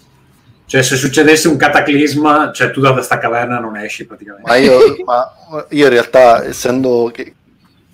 Cioè, 0.67 0.83
se 0.83 0.97
succedesse 0.97 1.49
un 1.49 1.57
cataclisma, 1.57 2.53
cioè 2.53 2.71
tu 2.71 2.81
da 2.81 2.93
questa 2.93 3.19
caverna 3.19 3.59
non 3.59 3.77
esci 3.77 4.05
praticamente. 4.05 4.49
ma, 4.49 4.57
io, 4.57 4.97
ma 5.05 5.33
io 5.71 5.85
in 5.85 5.91
realtà, 5.91 6.45
essendo 6.45 7.11
che 7.13 7.35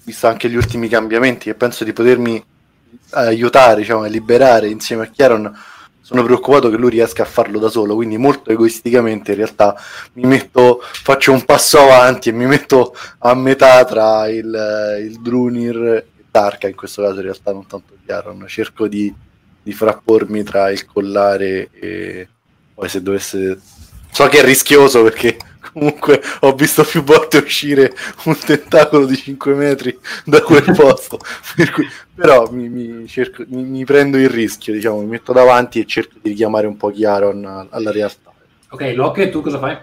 visto 0.05 0.27
anche 0.27 0.49
gli 0.49 0.57
ultimi 0.57 0.89
cambiamenti 0.89 1.51
e 1.51 1.55
penso 1.55 1.85
di 1.85 1.93
potermi 1.93 2.43
aiutare, 3.11 3.81
diciamo, 3.81 4.03
a 4.03 4.07
liberare 4.09 4.69
insieme 4.69 5.03
a 5.03 5.07
Chiaron, 5.07 5.55
sono 6.07 6.23
preoccupato 6.23 6.71
che 6.71 6.77
lui 6.77 6.91
riesca 6.91 7.25
a 7.25 7.27
farlo 7.27 7.59
da 7.59 7.69
solo, 7.69 7.97
quindi 7.97 8.17
molto 8.17 8.53
egoisticamente 8.53 9.33
in 9.33 9.39
realtà 9.39 9.75
metto, 10.13 10.79
faccio 10.81 11.33
un 11.33 11.45
passo 11.45 11.81
avanti 11.81 12.29
e 12.29 12.33
mi 12.33 12.47
metto 12.47 12.95
a 13.19 13.35
metà 13.35 13.85
tra 13.85 14.29
il, 14.29 15.01
il 15.01 15.21
Drunir 15.21 15.77
e 15.77 16.07
Tarka, 16.31 16.69
in 16.69 16.77
questo 16.77 17.03
caso 17.03 17.17
in 17.17 17.23
realtà 17.23 17.51
non 17.51 17.67
tanto 17.67 17.95
Chiaron, 18.05 18.45
cerco 18.47 18.87
di, 18.87 19.13
di 19.61 19.73
frappormi 19.73 20.45
tra 20.45 20.71
il 20.71 20.87
collare 20.87 21.71
e 21.73 22.29
poi 22.73 22.89
se 22.89 23.03
dovesse... 23.03 23.59
So 24.13 24.29
che 24.29 24.39
è 24.39 24.45
rischioso 24.45 25.03
perché 25.03 25.37
comunque 25.77 26.21
ho 26.41 26.55
visto 26.55 26.85
più 26.85 27.03
volte 27.03 27.39
uscire 27.39 27.93
un 28.25 28.37
tentacolo 28.39 29.05
di 29.05 29.17
5 29.17 29.55
metri 29.55 29.99
da 30.25 30.41
quel 30.41 30.65
posto, 30.75 31.19
per 31.55 31.71
cui- 31.71 31.87
però 32.15 32.51
mi, 32.51 32.69
mi 32.69 33.07
cerco- 33.07 33.45
mi- 33.49 33.63
mi 33.65 33.85
prendo 33.85 34.17
il 34.17 34.31
rischio, 34.31 34.73
diciamo, 34.73 35.01
mi 35.01 35.07
metto 35.07 35.33
davanti 35.33 35.81
e 35.81 35.85
cerco 35.87 36.19
di 36.23 36.31
richiamare 36.31 36.67
un 36.67 36.77
po' 36.77 36.91
Chiaron 36.91 37.69
alla 37.71 37.91
realtà. 37.91 38.33
Ok, 38.71 38.93
Locke, 38.95 39.29
tu 39.29 39.43
cosa 39.43 39.59
fai? 39.59 39.77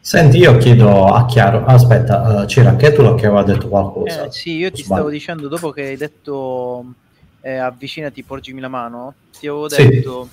Senti, 0.00 0.38
io 0.38 0.56
chiedo 0.58 1.06
a 1.06 1.24
Chiaro, 1.26 1.64
aspetta, 1.64 2.42
eh, 2.42 2.46
c'era 2.46 2.76
Ketula 2.76 3.14
che 3.14 3.26
aveva 3.26 3.42
detto 3.42 3.68
qualcosa. 3.68 4.24
Eh, 4.24 4.30
sì, 4.30 4.52
io 4.56 4.70
ti 4.70 4.82
stavo 4.84 5.10
dicendo 5.10 5.48
dopo 5.48 5.70
che 5.70 5.82
hai 5.82 5.96
detto 5.96 6.94
eh, 7.40 7.56
avvicinati, 7.56 8.22
porgimi 8.24 8.60
la 8.60 8.68
mano. 8.68 9.16
Ti 9.36 9.48
avevo 9.48 9.68
Sì. 9.68 9.88
detto 9.88 10.28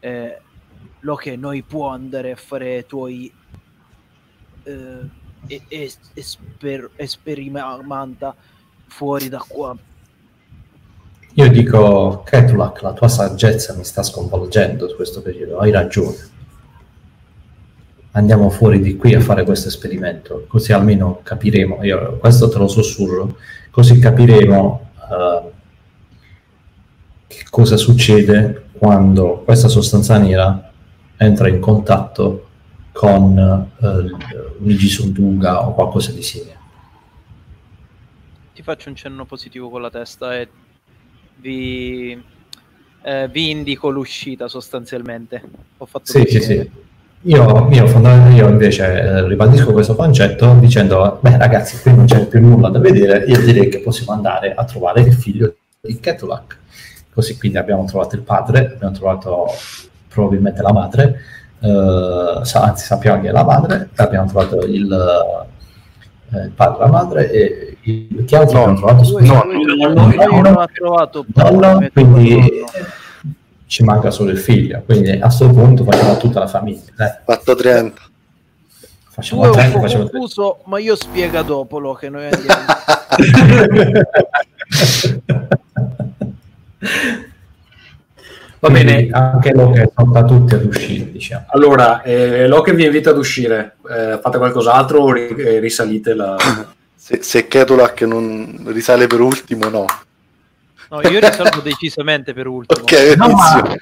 eh, 0.00 0.42
Loki, 1.00 1.36
noi 1.36 1.62
può 1.62 1.88
andare 1.88 2.32
a 2.32 2.36
fare 2.36 2.78
i 2.78 2.84
tuoi 2.86 3.32
eh, 4.62 5.20
e- 5.46 5.62
e- 5.68 5.92
esper- 6.14 6.90
esperimenta 6.96 8.34
fuori 8.86 9.28
da 9.28 9.44
qua. 9.46 9.76
Io 11.34 11.48
dico, 11.48 12.22
Ketulak, 12.24 12.82
la 12.82 12.92
tua 12.92 13.08
saggezza 13.08 13.74
mi 13.74 13.84
sta 13.84 14.02
sconvolgendo 14.02 14.88
in 14.88 14.94
questo 14.94 15.22
periodo, 15.22 15.58
hai 15.58 15.70
ragione. 15.70 16.30
Andiamo 18.10 18.50
fuori 18.50 18.80
di 18.80 18.96
qui 18.96 19.14
a 19.14 19.20
fare 19.20 19.42
questo 19.42 19.68
esperimento, 19.68 20.44
così 20.46 20.74
almeno 20.74 21.20
capiremo, 21.22 21.82
io 21.84 22.18
questo 22.18 22.50
te 22.50 22.58
lo 22.58 22.68
sussurro, 22.68 23.38
così 23.70 23.98
capiremo 23.98 24.90
eh, 25.10 25.50
che 27.26 27.44
cosa 27.48 27.78
succede 27.78 28.66
quando 28.76 29.40
questa 29.42 29.68
sostanza 29.68 30.18
nera 30.18 30.70
entra 31.16 31.48
in 31.48 31.60
contatto 31.60 32.48
con 32.92 33.70
eh, 34.62 34.64
un'igisunduga 34.64 35.66
o 35.66 35.74
qualcosa 35.74 36.12
di 36.12 36.22
simile. 36.22 36.60
Ti 38.54 38.62
faccio 38.62 38.88
un 38.88 38.96
cenno 38.96 39.24
positivo 39.24 39.70
con 39.70 39.82
la 39.82 39.90
testa 39.90 40.36
e 40.38 40.48
vi, 41.36 42.22
eh, 43.02 43.28
vi 43.28 43.50
indico 43.50 43.90
l'uscita 43.90 44.48
sostanzialmente. 44.48 45.42
Ho 45.78 45.86
fatto 45.86 46.06
Sì, 46.06 46.24
sì, 46.28 46.40
sì. 46.40 46.70
Io, 47.24 47.68
io, 47.70 48.30
io 48.34 48.48
invece 48.48 48.84
eh, 48.84 49.28
ribadisco 49.28 49.72
questo 49.72 49.94
concetto 49.94 50.54
dicendo, 50.58 51.18
beh 51.20 51.36
ragazzi, 51.36 51.80
qui 51.80 51.94
non 51.94 52.06
c'è 52.06 52.26
più 52.26 52.40
nulla 52.40 52.68
da 52.68 52.80
vedere, 52.80 53.24
io 53.26 53.40
direi 53.40 53.68
che 53.68 53.78
possiamo 53.78 54.10
andare 54.10 54.54
a 54.54 54.64
trovare 54.64 55.02
il 55.02 55.14
figlio 55.14 55.54
di 55.80 56.00
Ketulak. 56.00 56.58
Così 57.12 57.38
quindi 57.38 57.58
abbiamo 57.58 57.84
trovato 57.84 58.16
il 58.16 58.22
padre, 58.22 58.72
abbiamo 58.74 58.94
trovato 58.94 59.46
probabilmente 60.08 60.62
la 60.62 60.72
madre, 60.72 61.20
sa- 62.44 62.62
anzi 62.62 62.84
sappiamo 62.84 63.20
chi 63.20 63.28
è 63.28 63.30
la 63.30 63.44
madre, 63.44 63.88
abbiamo 63.96 64.26
trovato 64.28 64.64
il, 64.66 64.92
eh, 66.34 66.42
il 66.44 66.50
padre, 66.50 66.78
la 66.84 66.90
madre 66.90 67.30
e 67.30 67.76
il, 67.82 68.24
chi 68.24 68.34
altro 68.34 68.58
No, 68.58 68.62
abbiamo 68.64 68.78
trovato? 68.78 69.02
Lui- 69.10 69.26
Scusa. 69.26 69.34
no, 69.34 69.44
lui- 69.52 69.64
no, 69.64 69.74
lui 69.88 70.16
no, 70.16 70.26
non 70.40 70.52
no. 70.52 70.58
ha 70.60 70.68
trovato 70.72 71.24
Nonno, 71.34 71.88
quindi 71.92 72.64
ci 73.66 73.84
manca 73.84 74.10
solo 74.10 74.30
il 74.30 74.38
figlio, 74.38 74.82
quindi 74.84 75.10
a 75.12 75.18
questo 75.20 75.48
punto 75.50 75.84
facciamo 75.84 76.16
tutta 76.16 76.40
la 76.40 76.48
famiglia. 76.48 76.80
Dai, 76.96 77.10
Fatto 77.24 77.54
30. 77.54 78.00
Tu 78.00 78.10
facciamo 79.08 79.44
è 79.44 79.46
un 79.46 79.52
30, 79.52 79.72
po' 79.72 79.80
facciamo 79.82 80.04
30. 80.04 80.18
confuso, 80.18 80.58
ma 80.64 80.78
io 80.78 80.96
spiega 80.96 81.42
dopo 81.42 81.78
lo 81.78 81.92
che 81.94 82.08
noi 82.08 82.28
andiamo. 82.30 82.64
Va 88.62 88.68
Quindi 88.68 88.92
bene. 88.92 89.08
anche 89.10 89.52
loro 89.52 89.72
che 89.72 89.90
sono 89.92 90.12
da 90.12 90.22
tutti 90.22 90.54
ad 90.54 90.64
uscire, 90.64 91.10
diciamo. 91.10 91.46
Allora, 91.48 92.00
eh, 92.02 92.46
Locke 92.46 92.72
vi 92.72 92.84
invita 92.84 93.10
ad 93.10 93.18
uscire. 93.18 93.74
Eh, 93.90 94.20
fate 94.22 94.38
qualcos'altro 94.38 95.00
o 95.00 95.12
ri- 95.12 95.34
eh, 95.34 95.58
risalite 95.58 96.14
la... 96.14 96.36
Se, 97.02 97.20
se 97.20 97.48
Ketulak 97.48 98.02
non 98.02 98.62
risale 98.66 99.08
per 99.08 99.18
ultimo, 99.18 99.68
no. 99.68 99.86
No, 100.90 101.00
io 101.00 101.18
risolvo 101.18 101.58
decisamente 101.60 102.32
per 102.32 102.46
ultimo. 102.46 102.80
Ok, 102.82 103.16
No, 103.16 103.28
ma, 103.30 103.76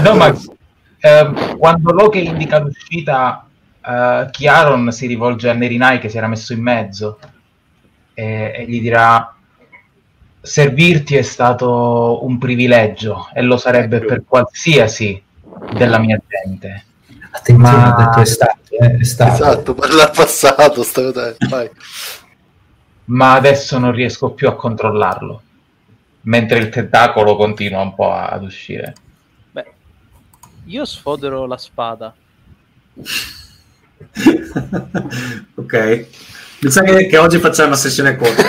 no, 0.00 0.14
ma 0.14 0.28
eh, 1.00 1.56
quando 1.58 1.92
Loki 1.92 2.24
indica 2.24 2.60
l'uscita, 2.60 3.46
eh, 3.86 4.28
Chiaron 4.30 4.90
si 4.90 5.06
rivolge 5.06 5.50
a 5.50 5.52
Nerinai 5.52 5.98
che 5.98 6.08
si 6.08 6.16
era 6.16 6.26
messo 6.28 6.54
in 6.54 6.62
mezzo 6.62 7.18
e, 8.14 8.52
e 8.56 8.64
gli 8.66 8.80
dirà: 8.80 9.34
Servirti 10.42 11.14
è 11.14 11.22
stato 11.22 12.24
un 12.24 12.36
privilegio 12.36 13.28
e 13.32 13.42
lo 13.42 13.56
sarebbe 13.56 14.00
per 14.00 14.24
qualsiasi 14.26 15.22
della 15.72 15.98
mia 15.98 16.20
gente. 16.26 16.84
Attenzione, 17.30 17.76
Ma- 17.76 17.94
ha 17.94 18.04
detto 18.04 18.20
estate, 18.20 18.76
eh, 18.76 19.00
estate. 19.00 19.32
Esatto, 19.32 19.74
parla 19.74 20.04
al 20.04 20.10
passato, 20.10 20.82
sta 20.82 21.02
cosa. 21.02 21.36
Vai. 21.48 21.70
Ma 23.04 23.34
adesso 23.34 23.78
non 23.78 23.92
riesco 23.92 24.32
più 24.32 24.48
a 24.48 24.56
controllarlo. 24.56 25.42
Mentre 26.22 26.58
il 26.58 26.68
tentacolo 26.68 27.36
continua 27.36 27.80
un 27.80 27.94
po' 27.94 28.12
ad 28.12 28.42
uscire. 28.42 28.94
Beh, 29.50 29.72
io 30.64 30.84
sfodero 30.84 31.46
la 31.46 31.56
spada. 31.56 32.14
ok. 35.54 36.06
Mi 36.62 36.70
sa 36.70 36.82
che, 36.82 37.06
che 37.06 37.18
oggi 37.18 37.38
facciamo 37.40 37.68
una 37.68 37.76
sessione 37.76 38.16
corta. 38.16 38.44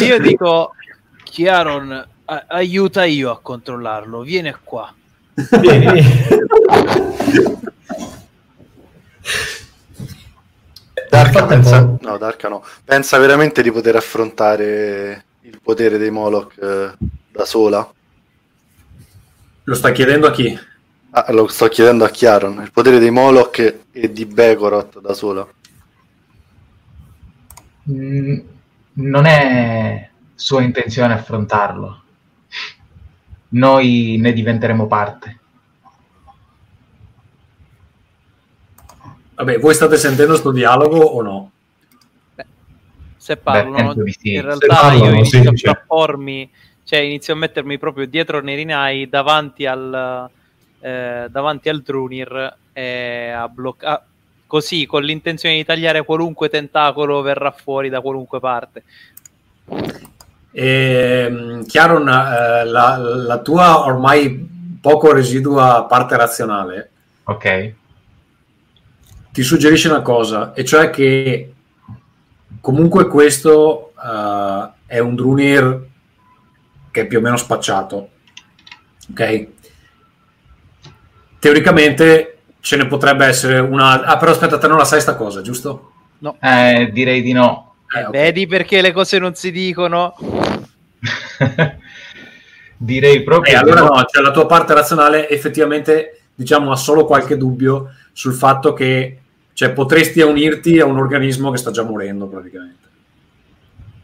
io 0.04 0.18
dico, 0.18 0.74
Chiaron, 1.22 2.06
a- 2.24 2.44
aiuta 2.48 3.04
io 3.04 3.30
a 3.30 3.38
controllarlo, 3.40 4.22
vieni 4.22 4.52
qua. 4.64 4.92
Vieni. 5.60 6.02
Darka 11.08 11.46
pensa... 11.46 11.96
No, 12.00 12.18
Darka 12.18 12.48
no. 12.48 12.64
Pensa 12.84 13.16
veramente 13.18 13.62
di 13.62 13.70
poter 13.70 13.94
affrontare 13.94 15.24
il 15.42 15.60
potere 15.62 15.98
dei 15.98 16.10
Moloch 16.10 16.52
eh, 16.60 16.90
da 17.30 17.44
sola? 17.44 17.88
Lo 19.62 19.74
stai 19.76 19.92
chiedendo 19.92 20.26
a 20.26 20.32
chi? 20.32 20.58
Ah, 21.10 21.26
lo 21.30 21.46
sto 21.46 21.68
chiedendo 21.68 22.04
a 22.04 22.08
Chiaron. 22.08 22.60
Il 22.60 22.72
potere 22.72 22.98
dei 22.98 23.12
Moloch 23.12 23.74
e 23.92 24.12
di 24.12 24.26
Begoroth 24.26 24.98
da 25.00 25.14
sola. 25.14 25.46
Mm, 27.90 28.38
non 28.94 29.24
è 29.24 30.10
sua 30.34 30.62
intenzione 30.62 31.14
affrontarlo. 31.14 32.02
Noi 33.50 34.16
ne 34.20 34.32
diventeremo 34.32 34.86
parte. 34.86 35.38
Vabbè, 39.34 39.58
voi 39.58 39.74
state 39.74 39.96
sentendo 39.96 40.36
sto 40.36 40.50
dialogo 40.50 40.98
o 40.98 41.22
no? 41.22 41.50
Se 43.16 43.36
parlano, 43.36 43.94
di 43.94 44.12
sì. 44.12 44.34
in 44.34 44.42
realtà 44.42 44.66
parlano, 44.66 45.04
io 45.04 45.10
inizio 45.12 45.40
sì, 45.40 45.46
a 45.46 45.52
frappormi, 45.52 46.50
cioè 46.82 47.00
inizio 47.00 47.34
a 47.34 47.36
mettermi 47.36 47.78
proprio 47.78 48.06
dietro 48.06 48.40
Nerinai 48.40 49.08
davanti 49.08 49.66
al, 49.66 50.28
eh, 50.80 51.28
davanti 51.30 51.68
al 51.68 51.82
Drunir 51.82 52.56
e 52.72 53.30
a 53.30 53.48
bloccare 53.48 54.02
così 54.48 54.86
con 54.86 55.04
l'intenzione 55.04 55.54
di 55.54 55.64
tagliare 55.64 56.04
qualunque 56.04 56.48
tentacolo 56.48 57.22
verrà 57.22 57.52
fuori 57.52 57.88
da 57.88 58.00
qualunque 58.00 58.40
parte. 58.40 58.82
E, 60.50 61.62
Chiaron, 61.68 62.08
eh, 62.08 62.64
la, 62.64 62.96
la 62.96 63.38
tua 63.38 63.84
ormai 63.84 64.56
poco 64.80 65.12
residua 65.12 65.84
parte 65.88 66.16
razionale 66.16 66.90
Ok? 67.28 67.74
ti 69.30 69.42
suggerisce 69.42 69.88
una 69.88 70.00
cosa, 70.00 70.52
e 70.54 70.64
cioè 70.64 70.90
che 70.90 71.52
comunque 72.60 73.06
questo 73.06 73.92
eh, 74.02 74.70
è 74.86 74.98
un 74.98 75.14
Drunir 75.14 75.86
che 76.90 77.02
è 77.02 77.06
più 77.06 77.18
o 77.18 77.20
meno 77.20 77.36
spacciato. 77.36 78.08
Ok? 79.10 79.46
Teoricamente 81.38 82.37
ce 82.60 82.76
ne 82.76 82.86
potrebbe 82.86 83.26
essere 83.26 83.58
una... 83.58 84.04
Ah, 84.04 84.16
però 84.16 84.32
aspetta, 84.32 84.58
te 84.58 84.66
non 84.66 84.78
la 84.78 84.84
sai 84.84 85.00
sta 85.00 85.16
cosa, 85.16 85.40
giusto? 85.42 85.92
Eh, 86.40 86.90
direi 86.92 87.22
di 87.22 87.32
no. 87.32 87.74
Eh, 87.94 88.04
ok. 88.04 88.10
Vedi 88.10 88.46
perché 88.46 88.80
le 88.80 88.92
cose 88.92 89.18
non 89.18 89.34
si 89.34 89.50
dicono? 89.50 90.14
direi 92.76 93.22
proprio 93.22 93.54
Eh, 93.54 93.56
allora 93.56 93.80
no. 93.80 93.86
no, 93.88 94.04
cioè 94.04 94.22
la 94.22 94.30
tua 94.30 94.46
parte 94.46 94.74
razionale 94.74 95.28
effettivamente 95.28 96.20
diciamo 96.34 96.70
ha 96.70 96.76
solo 96.76 97.04
qualche 97.04 97.36
dubbio 97.36 97.92
sul 98.12 98.34
fatto 98.34 98.72
che 98.72 99.18
cioè, 99.52 99.72
potresti 99.72 100.20
unirti 100.20 100.78
a 100.78 100.84
un 100.84 100.98
organismo 100.98 101.50
che 101.50 101.56
sta 101.58 101.72
già 101.72 101.82
morendo 101.82 102.26
praticamente. 102.26 102.86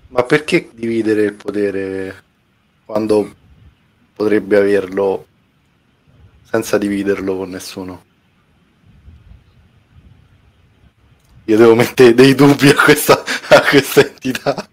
Ma 0.09 0.25
perché 0.25 0.71
dividere 0.73 1.23
il 1.23 1.35
potere 1.35 2.23
quando 2.85 3.33
potrebbe 4.15 4.57
averlo 4.57 5.27
senza 6.43 6.79
dividerlo 6.79 7.37
con 7.37 7.51
nessuno? 7.51 8.03
Io 11.47 11.57
devo 11.59 11.75
mettere 11.75 12.15
dei 12.15 12.35
dubbi 12.35 12.69
a 12.69 12.75
questa, 12.75 13.23
a 13.49 13.61
questa 13.61 14.01
entità. 14.01 14.67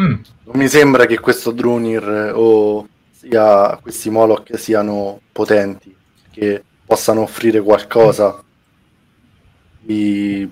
Mm, 0.00 0.14
Non 0.44 0.56
mi 0.56 0.68
sembra 0.68 1.06
che 1.06 1.18
questo 1.18 1.50
Drunir 1.50 2.02
eh, 2.08 2.30
o 2.30 2.86
sia, 3.10 3.76
questi 3.82 4.10
Moloch 4.10 4.56
siano 4.58 5.20
potenti, 5.32 5.94
che 6.30 6.62
possano 6.84 7.22
offrire 7.22 7.60
qualcosa 7.60 8.42
di 9.80 10.48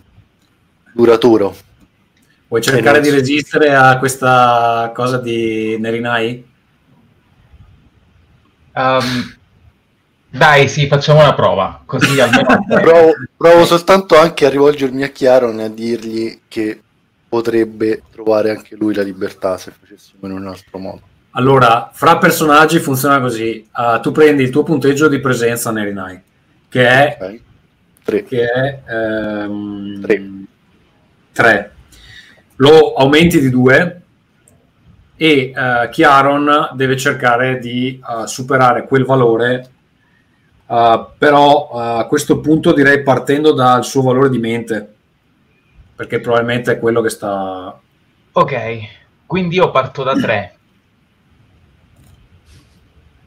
duraturo. 0.93 1.55
Vuoi 2.49 2.63
cercare 2.63 3.01
di 3.01 3.11
resistere 3.11 3.75
a 3.75 3.99
questa 3.99 4.91
cosa 4.95 5.19
di 5.19 5.77
Nerinai? 5.79 6.51
um, 8.75 9.35
dai, 10.31 10.69
sì, 10.69 10.87
facciamo 10.87 11.21
una 11.21 11.35
prova. 11.35 11.83
Così 11.85 12.19
almeno. 12.21 12.65
Provo, 12.69 13.13
provo 13.43 13.65
soltanto 13.65 14.17
anche 14.17 14.47
a 14.47 14.51
rivolgermi 14.51 15.03
a 15.03 15.09
Chiaron 15.09 15.59
e 15.59 15.65
a 15.65 15.69
dirgli 15.69 16.43
che 16.47 16.81
potrebbe 17.29 18.03
trovare 18.13 18.51
anche 18.51 18.77
lui 18.77 18.95
la 18.95 19.03
libertà 19.03 19.59
se 19.59 19.73
facessimo 19.73 20.29
in 20.29 20.35
un 20.35 20.47
altro 20.47 20.79
modo. 20.79 21.01
Allora, 21.31 21.91
fra 21.93 22.19
personaggi 22.19 22.79
funziona 22.79 23.21
così. 23.21 23.67
Ah, 23.73 23.99
tu 23.99 24.13
prendi 24.13 24.45
il 24.45 24.51
tuo 24.51 24.63
punteggio 24.63 25.09
di 25.09 25.19
presenza 25.19 25.73
Nerinai, 25.73 26.21
che 26.69 26.87
è 26.87 27.19
Ok? 27.21 27.41
Tre. 28.05 28.25
che 28.25 28.45
è 28.45 28.81
ehm, 28.89 30.01
Tre. 30.01 30.31
3. 31.33 31.73
Lo 32.57 32.93
aumenti 32.95 33.41
di 33.41 33.51
2 33.51 34.03
e 35.17 35.53
eh, 35.55 35.89
Chiaron 35.91 36.71
deve 36.75 36.97
cercare 36.97 37.59
di 37.59 37.99
eh, 37.99 38.27
superare 38.29 38.87
quel 38.87 39.05
valore, 39.05 39.69
eh, 40.73 41.07
però 41.19 41.71
eh, 41.75 41.99
a 42.01 42.07
questo 42.07 42.41
punto 42.41 42.73
direi 42.73 43.03
partendo 43.03 43.53
dal 43.53 43.85
suo 43.85 44.03
valore 44.03 44.31
di 44.31 44.39
mente, 44.39 44.95
perché 45.95 46.21
probabilmente 46.21 46.73
è 46.73 46.79
quello 46.79 47.01
che 47.03 47.11
sta... 47.11 47.79
ok, 48.33 48.79
quindi 49.27 49.57
io 49.57 49.71
parto 49.71 50.03
da 50.03 50.15
3. 50.15 50.57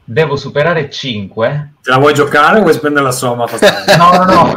Devo 0.08 0.36
superare 0.36 0.88
5. 0.88 1.72
Te 1.82 1.90
la 1.90 1.98
vuoi 1.98 2.14
giocare 2.14 2.58
o 2.58 2.62
vuoi 2.62 2.74
spendere 2.74 3.04
la 3.04 3.10
somma? 3.12 3.46
No, 3.98 4.10
no, 4.12 4.24
no. 4.24 4.54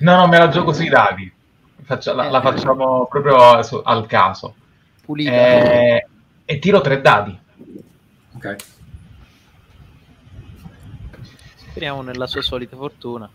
No, 0.00 0.16
no, 0.16 0.26
me 0.28 0.38
la 0.38 0.48
gioco 0.48 0.72
sui 0.72 0.88
dadi. 0.88 1.30
Faccia- 1.82 2.14
la, 2.14 2.30
la 2.30 2.40
facciamo 2.40 3.06
proprio 3.06 3.62
su- 3.62 3.80
al 3.84 4.06
caso. 4.06 4.54
Pulita. 5.04 5.30
Eh, 5.32 6.06
e 6.44 6.58
tiro 6.58 6.80
tre 6.80 7.00
dadi. 7.00 7.36
ok. 8.36 8.56
Speriamo 11.78 12.02
nella 12.02 12.26
sua 12.26 12.42
solita 12.42 12.74
fortuna. 12.76 13.30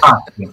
Ah, 0.00 0.22
sì. 0.34 0.50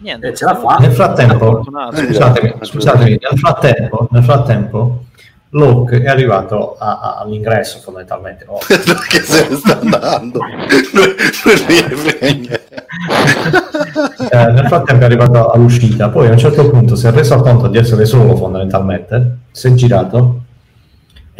Niente. 0.00 0.28
Eh, 0.28 0.34
ce 0.34 0.44
la 0.44 0.56
fa. 0.56 0.76
Nel 0.80 0.92
frattempo. 0.92 1.60
Eh, 1.60 1.96
scusatemi, 1.96 2.54
scusatemi, 2.60 3.10
nel 3.22 3.38
frattempo, 3.38 4.08
nel 4.10 4.22
frattempo 4.22 5.04
Locke 5.52 6.02
è 6.02 6.08
arrivato 6.08 6.76
a- 6.78 7.00
a- 7.00 7.16
all'ingresso 7.20 7.78
fondamentalmente. 7.78 8.44
Oh, 8.46 8.58
che 9.08 9.20
se 9.22 9.48
ne 9.48 9.56
sta 9.56 9.80
andando 9.80 10.40
non, 10.40 10.58
non 10.92 11.14
eh, 14.30 14.52
nel 14.52 14.66
frattempo 14.66 15.02
è 15.02 15.04
arrivato 15.06 15.48
all'uscita, 15.48 16.10
poi 16.10 16.26
a 16.28 16.32
un 16.32 16.38
certo 16.38 16.68
punto 16.68 16.96
si 16.96 17.06
è 17.06 17.10
reso 17.10 17.40
conto 17.40 17.66
di 17.68 17.78
essere 17.78 18.04
solo 18.04 18.36
fondamentalmente, 18.36 19.38
si 19.52 19.68
è 19.68 19.72
girato 19.72 20.42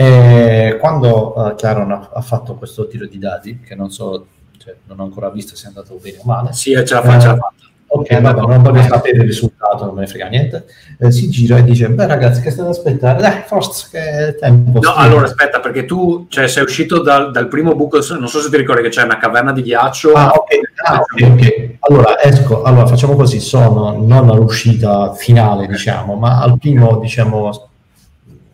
e 0.00 0.78
quando 0.80 1.50
eh, 1.50 1.54
Chiaron 1.56 1.90
ha, 1.92 2.08
ha 2.14 2.22
fatto 2.22 2.54
questo 2.54 2.86
tiro 2.86 3.06
di 3.06 3.18
dadi, 3.18 3.60
che 3.60 3.74
non 3.74 3.90
so, 3.90 4.26
cioè, 4.56 4.74
non 4.86 4.98
ho 5.00 5.02
ancora 5.02 5.28
visto 5.28 5.54
se 5.56 5.64
è 5.64 5.68
andato 5.68 5.98
bene 6.00 6.16
o 6.18 6.22
male, 6.24 6.52
Sì, 6.54 6.72
ce 6.86 6.94
la 6.94 7.02
fa, 7.02 7.18
ce 7.18 7.26
la 7.26 7.36
fa. 7.36 7.52
Ok, 7.92 8.20
vabbè, 8.20 8.40
non 8.40 8.62
voglio 8.62 8.82
sapere 8.82 9.16
il 9.18 9.24
risultato, 9.24 9.84
non 9.84 9.94
me 9.94 10.02
ne 10.02 10.06
frega 10.06 10.28
niente. 10.28 10.64
Eh, 10.96 11.10
si 11.10 11.28
gira 11.28 11.56
e 11.56 11.64
dice: 11.64 11.88
Beh, 11.90 12.06
ragazzi, 12.06 12.40
che 12.40 12.50
state 12.50 12.68
ad 12.68 12.74
aspettare? 12.74 13.20
Dai, 13.20 13.42
forza, 13.44 13.88
che 13.90 13.98
è 14.28 14.34
tempo. 14.36 14.78
No, 14.78 14.92
Sì. 14.92 14.94
allora 14.96 15.24
aspetta, 15.26 15.58
perché 15.58 15.84
tu 15.86 16.26
cioè, 16.28 16.46
sei 16.46 16.62
uscito 16.62 17.02
dal, 17.02 17.32
dal 17.32 17.48
primo 17.48 17.74
buco, 17.74 17.98
non 18.16 18.28
so 18.28 18.40
se 18.40 18.48
ti 18.48 18.56
ricordi 18.56 18.82
che 18.82 18.90
c'è 18.90 19.02
una 19.02 19.18
caverna 19.18 19.50
di 19.52 19.62
ghiaccio. 19.62 20.12
Ah, 20.12 20.28
ok, 20.28 20.48
ah, 20.86 21.00
ok, 21.00 21.30
ok. 21.32 21.76
Allora, 21.80 22.22
esco, 22.22 22.62
allora 22.62 22.86
facciamo 22.86 23.16
così: 23.16 23.40
sono 23.40 23.96
non 24.00 24.30
all'uscita 24.30 25.12
finale, 25.14 25.66
diciamo, 25.66 26.14
ma 26.14 26.40
al 26.40 26.58
primo, 26.58 26.98
diciamo, 27.00 27.69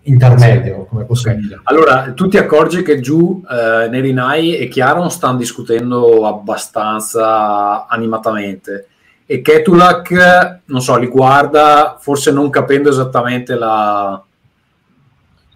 intermedio, 0.07 0.87
come 0.87 1.05
posso 1.05 1.29
Ok. 1.29 1.37
dire. 1.37 1.61
Allora, 1.65 2.13
tu 2.13 2.29
ti 2.29 2.37
accorgi 2.37 2.83
che 2.83 3.01
giù 3.01 3.43
eh, 3.49 3.89
Nerinai 3.89 4.57
e 4.57 4.69
Chiaron 4.69 5.11
stanno 5.11 5.39
discutendo 5.39 6.27
abbastanza 6.27 7.87
animatamente 7.87 8.89
e 9.27 9.43
Ketulak, 9.43 10.61
non 10.67 10.81
so, 10.81 10.97
li 10.97 11.09
guarda, 11.09 11.97
forse 11.99 12.31
non 12.31 12.49
capendo 12.49 12.89
esattamente 12.91 13.57
la... 13.57 14.23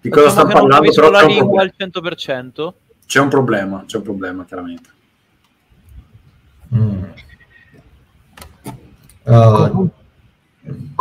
di 0.00 0.08
cosa 0.10 0.30
stanno 0.30 0.52
parlando, 0.52 0.92
però 0.92 1.08
la 1.08 1.22
lingua 1.22 1.62
al 1.62 1.72
100%. 1.78 2.72
c'è 3.06 3.20
un 3.20 3.28
problema, 3.28 3.84
c'è 3.86 3.98
un 3.98 4.02
problema 4.02 4.44
chiaramente. 4.44 4.88
Mm. 6.74 7.02
Uh, 9.22 9.90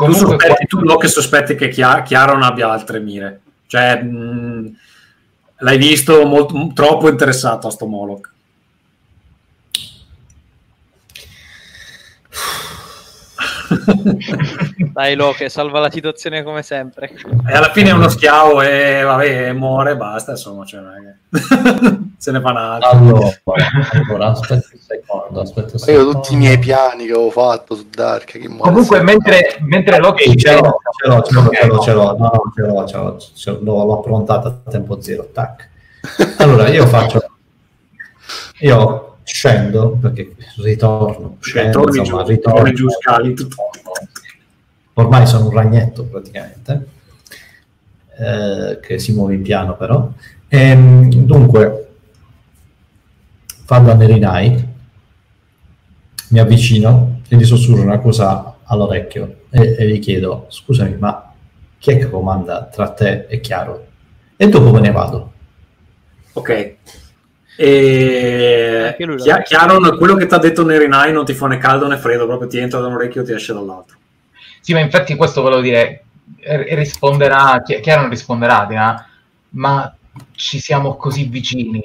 Tu, 0.06 0.12
Comunque, 0.12 0.46
sospetti, 0.46 0.66
tu 0.68 0.80
Locke 0.82 1.08
sospetti 1.08 1.56
che 1.56 1.70
Chia- 1.70 2.02
Chiaron 2.04 2.42
abbia 2.42 2.72
altre 2.72 3.00
mire, 3.00 3.42
cioè 3.68 4.02
mh, 4.02 4.76
l'hai 5.60 5.78
visto 5.78 6.26
molto, 6.26 6.72
troppo 6.74 7.10
interessato 7.10 7.68
a 7.68 7.72
sto 7.72 7.86
Moloch. 7.86 8.32
Dai, 14.94 15.16
Loche, 15.16 15.50
salva 15.50 15.80
la 15.80 15.92
situazione 15.92 16.44
come 16.44 16.62
sempre. 16.64 17.12
E 17.48 17.54
alla 17.54 17.72
fine 17.72 17.90
è 17.90 17.94
uno 17.94 18.10
schiavo 18.10 18.62
e 18.62 19.02
vabbè, 19.04 19.52
muore 19.54 19.92
e 19.92 19.96
basta, 19.98 20.32
insomma, 20.32 20.66
cioè, 20.66 20.82
non 20.82 20.92
è 20.94 20.98
che- 21.02 21.98
se 22.18 22.32
ne 22.32 22.42
fa 22.42 22.50
una 22.50 22.74
altra. 22.74 22.90
allora, 22.90 23.30
allora, 24.08 24.26
aspetta 24.32 24.68
un 24.74 24.80
secondo, 24.80 25.42
aspetta 25.42 25.72
un 25.74 25.80
Ma 25.86 25.92
io 25.92 25.98
secondo. 26.00 26.12
tutti 26.20 26.34
i 26.34 26.38
miei 26.38 26.58
piani 26.60 27.06
che 27.06 27.12
avevo 27.14 27.30
fatto 27.32 27.76
su 27.76 27.88
Dark 27.90 28.26
che 28.26 28.48
muore 28.50 28.72
Comunque, 28.72 29.02
mentre, 29.04 29.58
mentre 29.62 29.96
Ok, 29.98 30.02
Loki 30.02 30.38
ce 30.38 30.54
l'ho, 30.54 30.78
ce 31.02 31.08
l'ho, 31.08 31.22
ce 31.22 31.34
l'ho, 31.34 31.50
ce 31.52 31.66
l'ho, 31.68 31.80
ce 31.82 31.94
l'ho, 31.94 32.04
no, 32.18 32.18
no, 32.18 32.42
ce 32.56 32.62
l'ho, 32.62 32.88
ce 32.88 32.98
l'ho, 32.98 33.18
ce 33.20 33.52
l'ho, 33.52 33.60
l'ho- 33.62 33.86
l'ho 33.86 34.00
approntata 34.00 34.48
a 34.66 34.70
tempo 34.72 35.00
zero, 35.02 35.30
tac. 35.32 35.68
Allora, 36.38 36.68
io 36.70 36.86
faccio, 36.88 37.22
io 38.60 39.09
scendo, 39.32 39.98
perché 40.02 40.36
ritorno, 40.58 41.38
scendo, 41.40 41.82
torni 41.82 42.00
insomma, 42.00 42.24
giù, 42.24 42.30
ritorno, 42.30 42.58
torni 42.58 42.74
giù, 42.74 42.90
scali, 42.90 43.36
ormai 44.94 45.28
sono 45.28 45.46
un 45.46 45.52
ragnetto 45.52 46.04
praticamente, 46.04 46.88
eh, 48.18 48.80
che 48.82 49.00
si 49.00 49.14
muove 49.14 49.36
in 49.36 49.42
piano 49.42 49.78
però. 49.78 50.12
Ehm, 50.48 51.12
dunque, 51.12 51.88
vado 53.66 53.92
a 53.92 53.94
Nerinai, 53.94 54.68
mi 56.30 56.40
avvicino 56.40 57.22
e 57.28 57.36
gli 57.36 57.46
sussurro 57.46 57.82
una 57.82 58.00
cosa 58.00 58.58
all'orecchio 58.64 59.42
e, 59.50 59.76
e 59.78 59.88
gli 59.88 60.00
chiedo, 60.00 60.48
scusami, 60.50 60.96
ma 60.98 61.34
chi 61.78 61.92
è 61.92 61.98
che 61.98 62.10
comanda 62.10 62.66
tra 62.66 62.90
te 62.90 63.26
e 63.30 63.40
Chiaro? 63.40 63.86
E 64.36 64.50
dopo 64.50 64.72
me 64.72 64.80
ne 64.80 64.92
vado. 64.92 65.34
Ok. 66.34 66.76
E 67.62 68.84
Anche 68.88 69.04
lui 69.04 69.18
l'ha 69.18 69.24
Chia- 69.24 69.36
detto. 69.36 69.48
Chiaron, 69.50 69.98
quello 69.98 70.16
che 70.16 70.28
ti 70.28 70.34
ha 70.34 70.38
detto 70.38 70.64
Nerinai 70.64 71.12
non 71.12 71.26
ti 71.26 71.34
fa 71.34 71.48
né 71.48 71.58
caldo 71.58 71.88
né 71.88 71.98
freddo, 71.98 72.26
proprio 72.26 72.48
ti 72.48 72.58
entra 72.58 72.80
da 72.80 72.88
un 72.88 72.94
orecchio 72.94 73.22
e 73.22 73.26
ti 73.26 73.34
esce 73.34 73.54
dall'altro. 73.54 73.98
Sì, 74.62 74.72
ma 74.72 74.80
infatti 74.80 75.16
questo 75.16 75.42
volevo 75.42 75.60
dire, 75.60 76.06
risponderà, 76.42 77.62
Chi- 77.62 77.82
Chiaro 77.82 78.02
non 78.02 78.10
risponderà, 78.12 78.66
dirà, 78.66 79.06
ma 79.50 79.94
ci 80.32 80.60
siamo 80.62 80.96
così 80.96 81.26
vicini, 81.26 81.84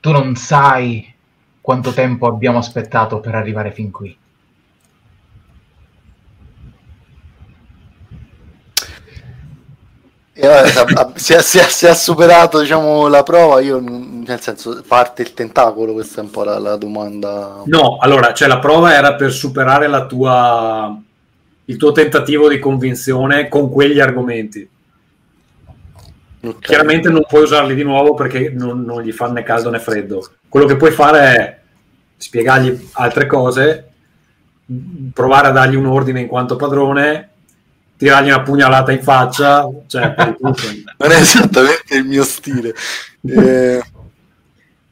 tu 0.00 0.10
non 0.12 0.36
sai 0.36 1.10
quanto 1.62 1.92
tempo 1.92 2.26
abbiamo 2.26 2.58
aspettato 2.58 3.20
per 3.20 3.34
arrivare 3.34 3.72
fin 3.72 3.90
qui. 3.90 4.14
Vabbè, 10.36 11.12
se, 11.14 11.36
ha- 11.36 11.42
se, 11.42 11.60
se 11.62 11.88
ha- 11.88 11.94
superato 11.94 12.60
diciamo, 12.60 13.06
la 13.08 13.22
prova, 13.22 13.60
io 13.60 13.78
nel 13.80 14.40
senso 14.40 14.82
parte 14.86 15.22
il 15.22 15.32
tentacolo, 15.32 15.92
questa 15.92 16.20
è 16.20 16.24
un 16.24 16.30
po' 16.30 16.42
la, 16.44 16.58
la 16.58 16.76
domanda. 16.76 17.62
No, 17.66 17.98
allora, 18.00 18.32
cioè 18.34 18.48
la 18.48 18.58
prova 18.58 18.94
era 18.94 19.14
per 19.14 19.32
superare 19.32 19.86
la 19.86 20.06
tua, 20.06 21.00
il 21.66 21.76
tuo 21.76 21.92
tentativo 21.92 22.48
di 22.48 22.58
convinzione 22.58 23.48
con 23.48 23.70
quegli 23.70 24.00
argomenti. 24.00 24.68
Ok. 26.42 26.58
Chiaramente 26.60 27.08
non 27.08 27.24
puoi 27.26 27.42
usarli 27.42 27.74
di 27.74 27.84
nuovo 27.84 28.14
perché 28.14 28.50
non, 28.50 28.82
non 28.82 29.02
gli 29.02 29.12
fa 29.12 29.28
né 29.28 29.42
caldo 29.42 29.70
né 29.70 29.78
freddo. 29.78 30.30
Quello 30.48 30.66
che 30.66 30.76
puoi 30.76 30.90
fare 30.90 31.18
è 31.36 31.58
spiegargli 32.16 32.88
altre 32.92 33.26
cose, 33.26 33.88
provare 35.12 35.48
a 35.48 35.52
dargli 35.52 35.74
un 35.74 35.86
ordine 35.86 36.20
in 36.20 36.26
quanto 36.26 36.56
padrone, 36.56 37.28
tirargli 37.96 38.28
una 38.28 38.42
pugnalata 38.42 38.92
in 38.92 39.02
faccia, 39.02 39.68
cioè. 39.86 40.14
Non 40.98 41.10
è 41.12 41.16
esattamente 41.20 41.96
il 41.96 42.04
mio 42.04 42.24
stile. 42.24 42.74
Eh, 43.26 43.82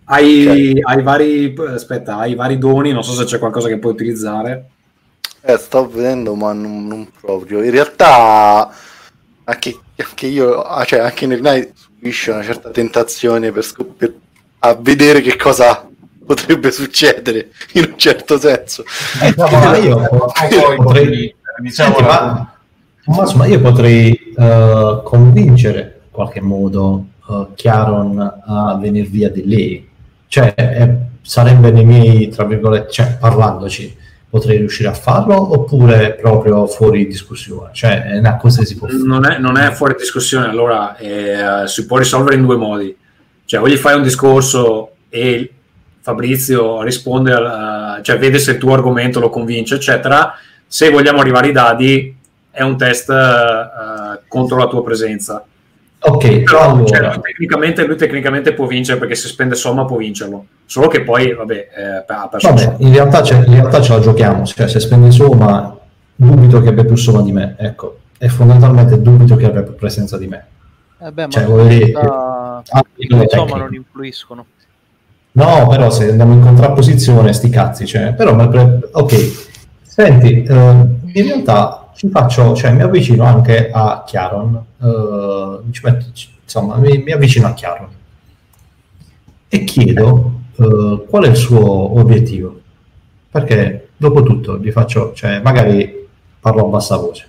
hai, 0.05 0.79
hai 0.83 1.03
vari, 1.03 1.55
aspetta, 1.69 2.17
hai 2.19 2.35
vari 2.35 2.59
doni, 2.59 2.93
non 2.93 3.05
so 3.05 3.13
se 3.13 3.25
c'è 3.25 3.39
qualcosa 3.39 3.69
che 3.69 3.79
puoi 3.79 3.93
utilizzare. 3.93 4.67
eh, 5.45 5.57
sto 5.59 5.89
vedendo, 5.89 6.35
ma 6.35 6.53
non, 6.53 6.87
non 6.87 7.11
proprio. 7.21 7.63
In 7.63 7.71
realtà, 7.71 8.71
anche, 9.45 9.81
anche 9.97 10.27
io, 10.27 10.63
ah, 10.63 10.85
cioè 10.85 11.01
anche 11.01 11.27
nel 11.27 11.41
night 11.41 11.73
subisce 11.75 12.31
una 12.31 12.43
certa 12.45 12.71
tentazione 12.71 13.51
per, 13.53 13.65
scop- 13.65 13.95
per- 13.97 14.15
a 14.61 14.75
vedere 14.75 15.21
che 15.21 15.37
cosa 15.37 15.89
potrebbe 16.25 16.71
succedere 16.71 17.51
in 17.73 17.85
un 17.93 17.99
certo 17.99 18.39
senso. 18.39 18.85
ma 19.37 19.77
io 19.77 20.01
potrei, 20.83 21.35
diciamo, 21.57 21.97
Senti, 21.97 22.03
ma, 22.03 22.53
Tommaso, 23.05 23.37
ma 23.37 23.47
io 23.47 23.61
potrei 23.61 24.13
eh, 24.13 25.01
convincere 25.05 26.01
in 26.05 26.11
qualche 26.11 26.41
modo 26.41 27.07
eh, 27.29 27.47
Chiaron 27.55 28.19
a 28.47 28.77
venire 28.81 29.07
via 29.07 29.29
di 29.29 29.45
lì. 29.45 29.89
Cioè, 30.29 30.55
eh, 30.57 30.97
sarebbe 31.23 31.71
nei 31.71 31.85
miei, 31.85 32.29
tra 32.29 32.45
virgolette, 32.45 32.91
cioè, 32.91 33.17
parlandoci, 33.19 33.97
potrei 34.31 34.57
riuscire 34.57 34.89
a 34.89 34.95
farlo 34.95 35.53
oppure 35.53 36.15
proprio 36.15 36.67
fuori 36.67 37.07
discussione? 37.07 37.71
Cioè, 37.73 38.05
è 38.05 38.19
una 38.19 38.37
cosa 38.37 38.61
che 38.61 38.67
si 38.67 38.77
può 38.77 38.89
fare. 38.89 39.03
Non 39.03 39.31
è, 39.31 39.39
non 39.39 39.59
è 39.59 39.71
fuori 39.73 39.95
discussione, 39.99 40.47
allora 40.47 40.97
eh, 40.97 41.67
si 41.67 41.85
può 41.87 41.99
risolvere 41.99 42.37
in 42.37 42.43
due 42.43 42.57
modi. 42.57 42.97
Cioè, 43.45 43.61
o 43.61 43.69
gli 43.69 43.77
fai 43.77 43.97
un 43.97 44.03
discorso 44.03 44.93
e 45.11 45.53
Fabrizio 46.01 46.83
risponde, 46.83 47.33
al- 47.33 48.01
cioè 48.03 48.19
vede 48.19 48.39
se 48.39 48.53
il 48.53 48.59
tuo 48.59 48.73
argomento 48.73 49.21
lo 49.21 49.29
convince, 49.29 49.75
eccetera. 49.75 50.35
Se 50.67 50.89
vogliamo 50.89 51.21
arrivare 51.21 51.49
ai 51.49 51.53
dadi, 51.53 52.17
è 52.53 52.63
un 52.63 52.77
test 52.77 53.11
eh, 53.11 54.21
contro 54.29 54.57
la 54.59 54.69
tua 54.69 54.85
presenza. 54.85 55.45
Ok, 56.05 56.43
Però 56.43 56.71
allora, 56.71 56.85
cioè, 56.87 57.01
lui, 57.01 57.21
tecnicamente, 57.23 57.85
lui 57.87 57.97
tecnicamente 57.97 58.53
può 58.55 58.67
vincere 58.67 58.99
perché 58.99 59.15
se 59.15 59.29
spende 59.29 59.55
somma 59.55 59.85
può 59.85 59.97
vincerlo. 59.97 60.47
Solo 60.67 60.89
che 60.89 61.03
poi, 61.03 61.33
vabbè, 61.33 61.69
eh, 61.77 62.05
ha 62.13 62.29
perso 62.29 62.49
vabbè, 62.49 62.77
in 62.79 62.93
realtà, 62.93 63.23
ce- 63.23 63.45
in 63.47 63.55
realtà 63.55 63.81
ce 63.81 63.93
la 63.95 64.01
giochiamo, 64.01 64.45
cioè 64.45 64.69
se 64.69 64.81
spende 64.81 65.11
somma, 65.13 65.77
dubito 66.15 66.61
che 66.61 66.69
abbia 66.69 66.85
più 66.85 66.97
somma 66.97 67.23
di 67.23 67.33
me, 67.33 67.55
ecco, 67.59 67.99
e 68.19 68.29
fondamentalmente 68.29 69.01
dubito 69.01 69.37
che 69.37 69.47
abbia 69.47 69.63
più 69.63 69.75
presenza 69.77 70.19
di 70.19 70.27
me. 70.27 70.47
Eh 71.01 71.13
beh, 71.13 71.23
ma 71.23 71.29
Cioè, 71.31 71.45
dire, 71.69 71.91
realtà, 71.93 72.63
Ah, 72.71 72.85
insomma, 72.97 73.57
non 73.57 73.75
influiscono. 73.75 74.47
No, 75.33 75.67
però 75.69 75.91
se 75.91 76.11
andiamo 76.11 76.35
in 76.35 76.41
contrapposizione, 76.43 77.33
sti 77.33 77.49
cazzi, 77.49 77.87
cioè, 77.87 78.13
però, 78.15 78.35
ma 78.35 78.49
pre- 78.49 78.81
ok, 78.91 79.49
senti, 79.83 80.43
eh, 80.43 80.55
in 81.15 81.25
realtà 81.25 81.82
ci 82.03 82.09
faccio, 82.09 82.53
cioè 82.57 82.73
mi 82.73 82.83
avvicino 82.83 83.23
anche 83.23 83.71
a 83.71 84.03
Chiaron, 84.05 84.61
ci 85.71 85.81
metto- 85.85 86.07
insomma, 86.43 86.75
mi, 86.79 86.99
mi 86.99 87.13
avvicino 87.13 87.47
a 87.47 87.55
Chiaron 87.55 87.89
e 89.49 89.63
chiedo 89.63 90.41
eh, 90.57 91.05
qual 91.09 91.25
è 91.25 91.29
il 91.29 91.37
suo 91.37 91.97
obiettivo. 91.97 92.61
Perché 93.31 93.91
dopo 93.97 94.25
tutto 94.25 94.59
gli 94.59 94.73
faccio, 94.73 95.13
cioè 95.15 95.41
magari 95.43 96.09
parlo 96.41 96.67
a 96.67 96.71
bassa 96.71 96.97
voce. 96.97 97.29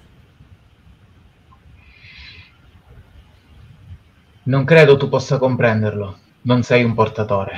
Non 4.46 4.64
credo 4.66 4.98
tu 4.98 5.08
possa 5.08 5.38
comprenderlo. 5.38 6.18
Non 6.42 6.64
sei 6.64 6.84
un 6.84 6.96
portatore. 6.96 7.58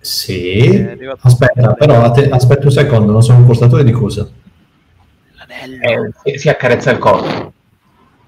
Sì, 0.00 0.86
aspetta, 1.20 1.72
però 1.72 2.02
ate- 2.02 2.28
aspetta 2.28 2.66
un 2.66 2.72
secondo, 2.72 3.10
non 3.12 3.22
sono 3.22 3.38
un 3.38 3.46
portatore 3.46 3.84
di 3.84 3.92
cosa? 3.92 4.28
L'anello. 5.60 6.12
Eh, 6.22 6.38
si, 6.38 6.48
accarezza 6.48 6.90
il 6.90 6.98
corpo. 6.98 7.52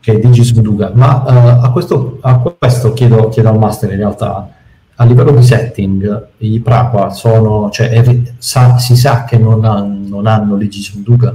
Che 0.01 0.13
è 0.13 0.19
Digisunduga. 0.19 0.91
Ma 0.95 1.25
eh, 1.27 1.67
a, 1.67 1.71
questo, 1.71 2.19
a 2.21 2.39
questo 2.39 2.93
chiedo, 2.93 3.29
chiedo 3.29 3.49
al 3.49 3.59
master 3.59 3.91
in 3.91 3.97
realtà, 3.99 4.49
a 4.97 5.05
livello 5.05 5.33
di 5.33 5.43
setting, 5.43 6.29
i 6.39 6.61
Praqua 6.61 7.11
sono, 7.11 7.71
cioè 7.71 7.89
è 7.89 8.21
sa- 8.39 8.79
si 8.79 8.97
sa 8.97 9.25
che 9.25 9.39
non, 9.39 9.65
ha- 9.65 9.83
non 9.83 10.27
hanno 10.27 10.57
Digisunduga? 10.57 11.35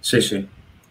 Sì, 0.00 0.20
sì. 0.20 0.46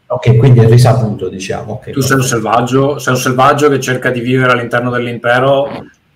Ok, 0.05 0.37
quindi 0.37 0.59
è 0.59 0.67
risaputo, 0.67 1.27
diciamo. 1.27 1.73
ok. 1.73 1.89
Tu 1.89 2.01
sei 2.01 2.17
un 2.17 2.23
selvaggio, 2.23 2.99
sei 2.99 3.13
un 3.13 3.19
selvaggio 3.19 3.69
che 3.69 3.79
cerca 3.79 4.11
di 4.11 4.19
vivere 4.19 4.51
all'interno 4.51 4.91
dell'impero 4.91 5.67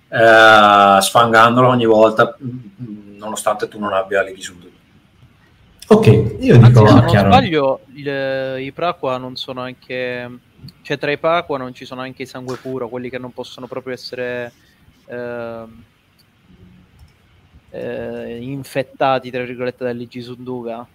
eh, 0.09 1.01
sfangandolo 1.01 1.67
ogni 1.67 1.85
volta, 1.85 2.35
mh, 2.37 3.17
nonostante 3.17 3.67
tu 3.67 3.79
non 3.79 3.93
abbia 3.93 4.21
le 4.21 4.33
visute. 4.33 4.66
Ok, 5.89 6.07
io 6.39 6.55
Anzi, 6.55 6.67
dico 6.67 6.85
se 6.87 6.93
a 6.93 6.99
non 7.01 7.09
sbaglio, 7.17 7.79
il- 7.93 8.57
i 8.59 8.71
Praqua 8.73 9.17
non 9.17 9.35
sono 9.35 9.61
anche. 9.61 10.29
Cioè, 10.81 10.97
tra 10.97 11.11
i 11.11 11.17
Praqua 11.17 11.57
non 11.57 11.73
ci 11.73 11.85
sono 11.85 12.01
anche 12.01 12.23
i 12.23 12.25
sangue 12.25 12.57
puro, 12.57 12.89
quelli 12.89 13.09
che 13.09 13.17
non 13.17 13.31
possono 13.31 13.67
proprio 13.67 13.93
essere. 13.93 14.51
ehm, 15.09 15.83
eh, 17.69 18.37
infettati 18.41 19.29
tra 19.29 19.43
virgolette 19.43 19.83
dall'Igisunduga 19.83 20.85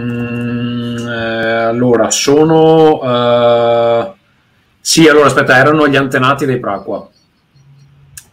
Mm, 0.00 0.96
eh, 1.06 1.52
allora, 1.64 2.10
sono... 2.10 3.02
eh, 3.02 4.12
sì, 4.80 5.06
allora 5.06 5.26
aspetta, 5.26 5.58
erano 5.58 5.86
gli 5.86 5.96
antenati 5.96 6.46
dei 6.46 6.58
Praqua. 6.58 7.06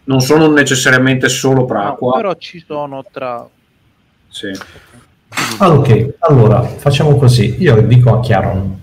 Non 0.05 0.21
sono 0.21 0.49
necessariamente 0.49 1.27
solo 1.27 1.59
No, 1.61 1.65
Praqua. 1.65 2.13
però 2.15 2.33
ci 2.35 2.63
sono 2.65 3.03
tra 3.11 3.45
Sì. 4.29 4.51
Ok, 5.59 6.15
allora 6.19 6.61
facciamo 6.63 7.15
così. 7.17 7.55
Io 7.59 7.81
dico 7.81 8.17
a 8.17 8.19
Chiaron. 8.19 8.77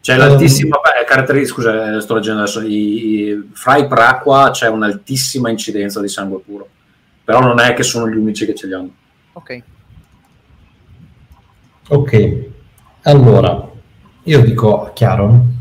C'è 0.00 0.16
l'altissima 0.16 0.78
beh, 0.80 1.04
caratteristica, 1.04 1.62
scusa, 1.62 1.96
eh, 1.96 2.00
sto 2.00 2.14
leggendo 2.14 2.42
adesso, 2.42 2.60
i, 2.60 3.24
i- 3.28 3.48
fra 3.52 3.76
i 3.76 3.88
Praqua 3.88 4.50
c'è 4.52 4.68
un'altissima 4.68 5.50
incidenza 5.50 6.00
di 6.00 6.08
sangue 6.08 6.38
puro, 6.44 6.68
però 7.24 7.40
non 7.40 7.58
è 7.58 7.74
che 7.74 7.82
sono 7.82 8.08
gli 8.08 8.16
unici 8.16 8.46
che 8.46 8.54
ce 8.54 8.66
li 8.68 8.74
hanno. 8.74 8.90
ok 9.32 9.62
Ok, 11.88 12.44
allora 13.02 13.68
io 14.24 14.40
dico 14.42 14.86
a 14.86 14.92
Chiaron. 14.92 15.54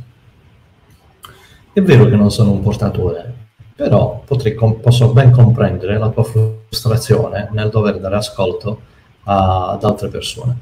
È 1.74 1.82
vero 1.82 2.06
che 2.06 2.16
non 2.16 2.32
sono 2.32 2.52
un 2.52 2.62
portatore, 2.62 3.34
però 3.76 4.24
potrei 4.26 4.54
com- 4.56 4.80
posso 4.80 5.12
ben 5.12 5.32
comprendere 5.32 5.98
la 6.00 6.10
tua 6.10 6.24
frustrazione 6.24 7.50
nel 7.52 7.70
dover 7.70 8.00
dare 8.00 8.16
ascolto 8.16 8.82
a- 9.26 9.72
ad 9.72 9.84
altre 9.84 10.08
persone. 10.10 10.58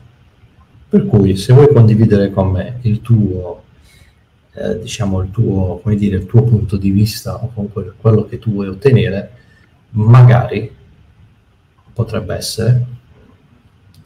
Per 0.90 1.06
cui, 1.08 1.36
se 1.38 1.54
vuoi 1.54 1.72
condividere 1.74 2.32
con 2.32 2.52
me 2.52 2.80
il 2.82 3.02
tuo, 3.02 3.64
eh, 4.54 4.80
diciamo, 4.80 5.22
il 5.22 5.32
tuo, 5.32 5.80
come 5.80 5.96
dire, 5.96 6.18
il 6.18 6.26
tuo 6.26 6.44
punto 6.44 6.78
di 6.78 6.92
vista 6.92 7.36
o 7.36 7.52
comunque 7.54 7.94
quello 8.00 8.26
che 8.26 8.38
tu 8.40 8.52
vuoi 8.52 8.68
ottenere, 8.68 9.32
magari 9.92 10.72
potrebbe 11.94 12.36
essere 12.36 12.86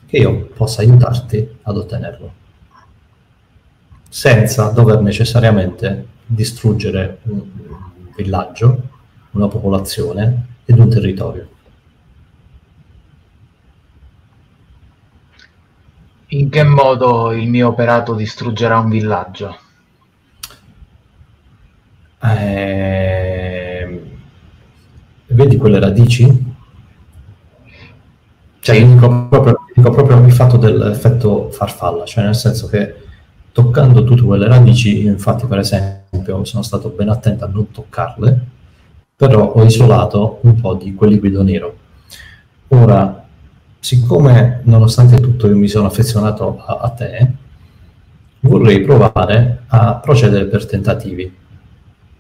che 0.06 0.18
io 0.18 0.46
possa 0.48 0.82
aiutarti 0.82 1.58
ad 1.64 1.78
ottenerlo, 1.78 2.32
senza 4.10 4.70
dover 4.70 5.02
necessariamente 5.02 6.08
distruggere 6.26 7.20
un 7.24 7.44
villaggio, 8.16 8.82
una 9.32 9.48
popolazione 9.48 10.46
ed 10.66 10.80
un 10.80 10.90
territorio. 10.90 11.50
In 16.38 16.50
che 16.50 16.64
modo 16.64 17.32
il 17.32 17.50
mio 17.50 17.70
operato 17.70 18.14
distruggerà 18.14 18.78
un 18.78 18.90
villaggio? 18.90 19.58
Ehm, 22.22 24.00
vedi 25.30 25.58
quelle 25.58 25.80
radici? 25.80 26.56
Cioè, 28.60 28.76
io 28.76 28.86
dico 28.86 29.28
proprio, 29.30 29.66
dico 29.74 29.90
proprio 29.90 30.24
il 30.24 30.32
fatto 30.32 30.58
dell'effetto 30.58 31.50
farfalla, 31.50 32.06
cioè 32.06 32.26
nel 32.26 32.36
senso 32.36 32.68
che 32.68 32.94
toccando 33.52 34.04
tutte 34.04 34.22
quelle 34.22 34.48
radici, 34.48 35.02
io 35.02 35.12
infatti 35.12 35.48
per 35.48 35.58
esempio 35.58 36.46
sono 36.46 36.62
stato 36.62 36.90
ben 36.90 37.10
attento 37.10 37.46
a 37.46 37.48
non 37.48 37.72
toccarle, 37.72 38.46
però 39.16 39.54
ho 39.54 39.64
isolato 39.64 40.38
un 40.44 40.62
po' 40.62 40.76
di 40.76 40.94
quel 40.94 41.14
liquido 41.14 41.42
nero. 41.42 41.76
Ora, 42.68 43.27
siccome 43.80 44.62
nonostante 44.64 45.20
tutto 45.20 45.48
io 45.48 45.58
mi 45.58 45.68
sono 45.68 45.88
affezionato 45.88 46.62
a, 46.66 46.80
a 46.80 46.90
te, 46.90 47.32
vorrei 48.42 48.82
provare 48.82 49.64
a 49.68 49.96
procedere 49.96 50.46
per 50.46 50.66
tentativi. 50.66 51.36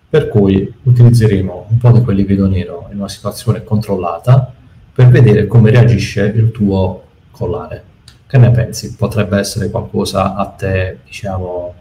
Per 0.10 0.30
cui 0.30 0.74
utilizzeremo 0.84 1.68
un 1.70 1.78
po' 1.78 1.91
di 1.91 2.01
quel 2.01 2.16
liquido 2.16 2.47
nero 2.47 2.88
in 2.91 2.97
una 2.97 3.10
situazione 3.10 3.64
controllata 3.64 4.53
per 4.93 5.10
vedere 5.10 5.47
come 5.47 5.70
reagisce 5.70 6.24
il 6.26 6.51
tuo 6.51 7.03
collare. 7.32 7.84
Che 8.26 8.38
ne 8.38 8.51
pensi? 8.51 8.95
Potrebbe 8.95 9.38
essere 9.38 9.70
qualcosa 9.70 10.36
a 10.36 10.45
te, 10.47 10.99
diciamo, 11.05 11.74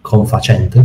confacente? 0.00 0.84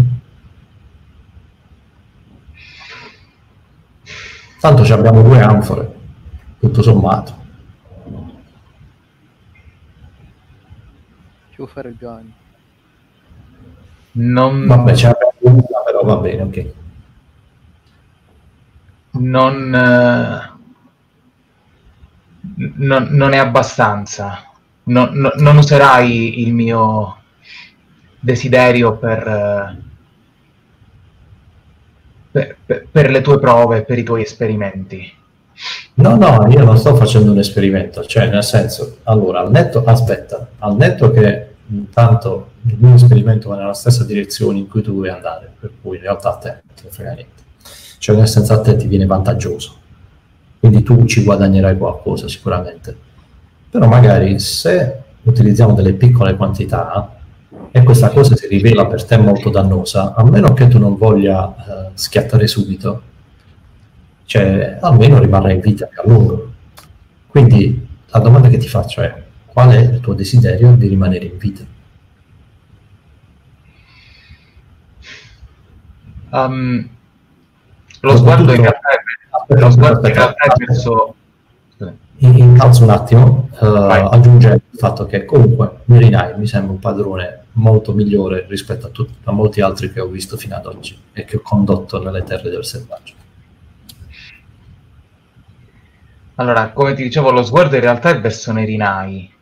Tanto 4.59 4.83
ci 4.83 4.91
abbiamo 4.91 5.21
due 5.21 5.41
anfore, 5.41 5.93
tutto 6.59 6.81
sommato. 6.81 7.38
Vuoi 11.59 11.69
fare 11.71 11.89
il 11.89 11.95
bagno 11.95 12.33
Non, 14.11 14.67
Vabbè, 14.67 14.91
l'abbiamo 14.91 15.33
una, 15.41 15.83
però 15.85 16.03
va 16.03 16.17
bene, 16.17 16.41
ok. 16.43 16.73
non, 19.33 19.73
eh, 19.73 20.39
non, 22.77 23.07
non 23.11 23.33
è 23.33 23.37
abbastanza. 23.37 24.43
Non, 24.83 25.09
non- 25.13 25.31
non 25.37 25.57
userai 25.57 26.41
il 26.41 26.53
mio 26.53 27.17
desiderio 28.19 28.97
per, 28.97 29.27
eh, 29.27 29.77
per, 32.31 32.57
per- 32.65 32.87
per 32.91 33.09
le 33.09 33.21
tue 33.21 33.39
prove, 33.39 33.83
per 33.83 33.97
i 33.99 34.03
tuoi 34.03 34.21
esperimenti. 34.21 35.11
No, 35.95 36.15
no, 36.15 36.47
io 36.49 36.63
non 36.63 36.77
sto 36.77 36.95
facendo 36.95 37.31
un 37.31 37.39
esperimento, 37.39 38.05
cioè 38.05 38.27
nel 38.29 38.43
senso, 38.43 38.99
allora, 39.03 39.41
al 39.41 39.51
netto, 39.51 39.83
aspetta, 39.83 40.47
al 40.59 40.75
netto 40.77 41.11
che 41.11 41.48
intanto 41.71 42.51
il 42.63 42.77
mio 42.79 42.95
esperimento 42.95 43.49
va 43.49 43.57
nella 43.57 43.73
stessa 43.73 44.03
direzione 44.03 44.59
in 44.59 44.67
cui 44.67 44.81
tu 44.81 44.93
vuoi 44.93 45.09
andare, 45.09 45.51
per 45.59 45.71
cui 45.81 45.97
in 45.97 46.03
realtà 46.03 46.33
a 46.33 46.37
te 46.37 46.49
non 46.49 46.83
ne 46.83 46.89
frega 46.89 47.11
niente, 47.13 47.43
cioè 47.97 48.15
nel 48.15 48.27
senso 48.27 48.53
a 48.53 48.61
te 48.61 48.75
ti 48.75 48.87
viene 48.87 49.05
vantaggioso, 49.05 49.75
quindi 50.59 50.83
tu 50.83 51.05
ci 51.05 51.23
guadagnerai 51.23 51.77
qualcosa 51.77 52.27
sicuramente, 52.27 52.95
però 53.69 53.87
magari 53.87 54.39
se 54.39 55.01
utilizziamo 55.23 55.73
delle 55.73 55.93
piccole 55.93 56.35
quantità 56.35 57.17
e 57.71 57.83
questa 57.83 58.09
cosa 58.09 58.35
si 58.35 58.47
rivela 58.47 58.87
per 58.87 59.03
te 59.05 59.17
molto 59.17 59.49
dannosa, 59.49 60.15
a 60.15 60.23
meno 60.23 60.53
che 60.53 60.67
tu 60.67 60.79
non 60.79 60.97
voglia 60.97 61.55
eh, 61.55 61.91
schiattare 61.93 62.47
subito, 62.47 63.01
cioè 64.25 64.77
almeno 64.81 65.19
rimarrai 65.19 65.55
in 65.55 65.61
vita 65.61 65.89
a 65.93 66.01
lungo. 66.05 66.51
Quindi 67.27 67.87
la 68.07 68.19
domanda 68.19 68.47
che 68.47 68.57
ti 68.57 68.67
faccio 68.67 69.01
è 69.01 69.23
qual 69.51 69.69
è 69.71 69.79
il 69.79 69.99
tuo 69.99 70.13
desiderio 70.13 70.75
di 70.75 70.87
rimanere 70.87 71.25
in 71.25 71.37
vita? 71.37 71.63
Um, 76.31 76.87
lo 78.01 78.17
sguardo 78.17 78.53
in 78.53 78.61
realtà 78.61 78.89
è, 78.89 79.59
lo 79.59 79.71
sguardo 79.71 80.07
in 80.07 80.13
realtà 80.13 80.43
è 80.43 80.65
verso... 80.65 81.15
In- 82.21 82.37
Incalzo 82.37 82.83
un 82.83 82.89
attimo, 82.89 83.49
eh, 83.61 83.65
Vai. 83.65 84.05
aggiungendo 84.11 84.61
il 84.71 84.77
fatto 84.77 85.05
che 85.05 85.23
comunque 85.23 85.79
Mirinai 85.85 86.37
mi 86.37 86.47
sembra 86.47 86.73
un 86.73 86.79
padrone 86.79 87.45
molto 87.53 87.93
migliore 87.93 88.45
rispetto 88.49 88.87
a, 88.87 88.89
tut- 88.89 89.15
a 89.23 89.31
molti 89.31 89.61
altri 89.61 89.91
che 89.93 90.01
ho 90.01 90.07
visto 90.07 90.35
fino 90.35 90.55
ad 90.55 90.65
oggi 90.65 90.97
e 91.13 91.23
che 91.23 91.37
ho 91.37 91.41
condotto 91.41 92.03
nelle 92.03 92.23
terre 92.23 92.49
del 92.49 92.65
selvaggio. 92.65 93.13
Allora, 96.35 96.71
come 96.71 96.93
ti 96.93 97.03
dicevo, 97.03 97.31
lo 97.31 97.43
sguardo 97.43 97.75
in 97.75 97.81
realtà 97.81 98.09
è 98.09 98.19
verso 98.19 98.51
Nerinai. 98.51 99.33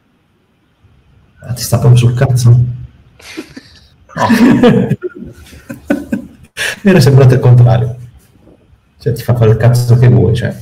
Ah, 1.39 1.53
ti 1.53 1.61
sta 1.63 1.77
proprio 1.79 1.99
sul 1.99 2.13
cazzo? 2.15 2.49
No. 2.49 4.27
Mi 6.83 6.91
era 6.91 6.99
sembrato 6.99 7.33
il 7.35 7.39
contrario. 7.39 7.95
Cioè, 8.99 9.13
ti 9.13 9.21
fa 9.21 9.35
fare 9.35 9.51
il 9.51 9.57
cazzo 9.57 9.97
che 9.97 10.07
vuoi, 10.07 10.35
cioè. 10.35 10.55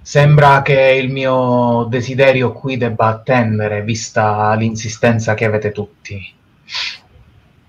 Sembra 0.00 0.62
che 0.62 0.98
il 1.02 1.10
mio 1.10 1.86
desiderio 1.88 2.52
qui 2.52 2.76
debba 2.76 3.06
attendere, 3.06 3.82
vista 3.82 4.54
l'insistenza 4.54 5.34
che 5.34 5.44
avete 5.46 5.72
tutti. 5.72 6.32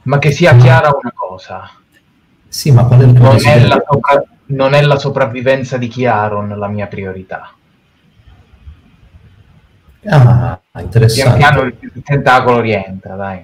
Ma 0.03 0.19
che 0.19 0.31
sia 0.31 0.55
chiara 0.55 0.89
una 0.89 1.13
cosa. 1.15 1.69
Sì, 2.47 2.71
ma 2.71 2.83
qual 2.85 3.01
è 3.01 3.03
il 3.05 3.13
tuo 3.13 3.23
Non 3.23 3.31
è, 3.31 3.33
desiderio? 3.35 3.67
la 3.67 3.83
sopra- 3.89 4.23
non 4.47 4.73
è 4.73 4.81
la 4.81 4.97
sopravvivenza 4.99 5.77
di 5.77 5.87
Chiaron 5.87 6.49
la 6.59 6.67
mia 6.67 6.87
priorità. 6.87 7.54
Ah, 10.07 10.59
Pian 10.71 10.83
interessante. 10.85 11.37
piano 11.37 11.61
il, 11.63 11.75
il 11.79 12.03
tentacolo 12.03 12.59
rientra, 12.61 13.15
dai. 13.15 13.43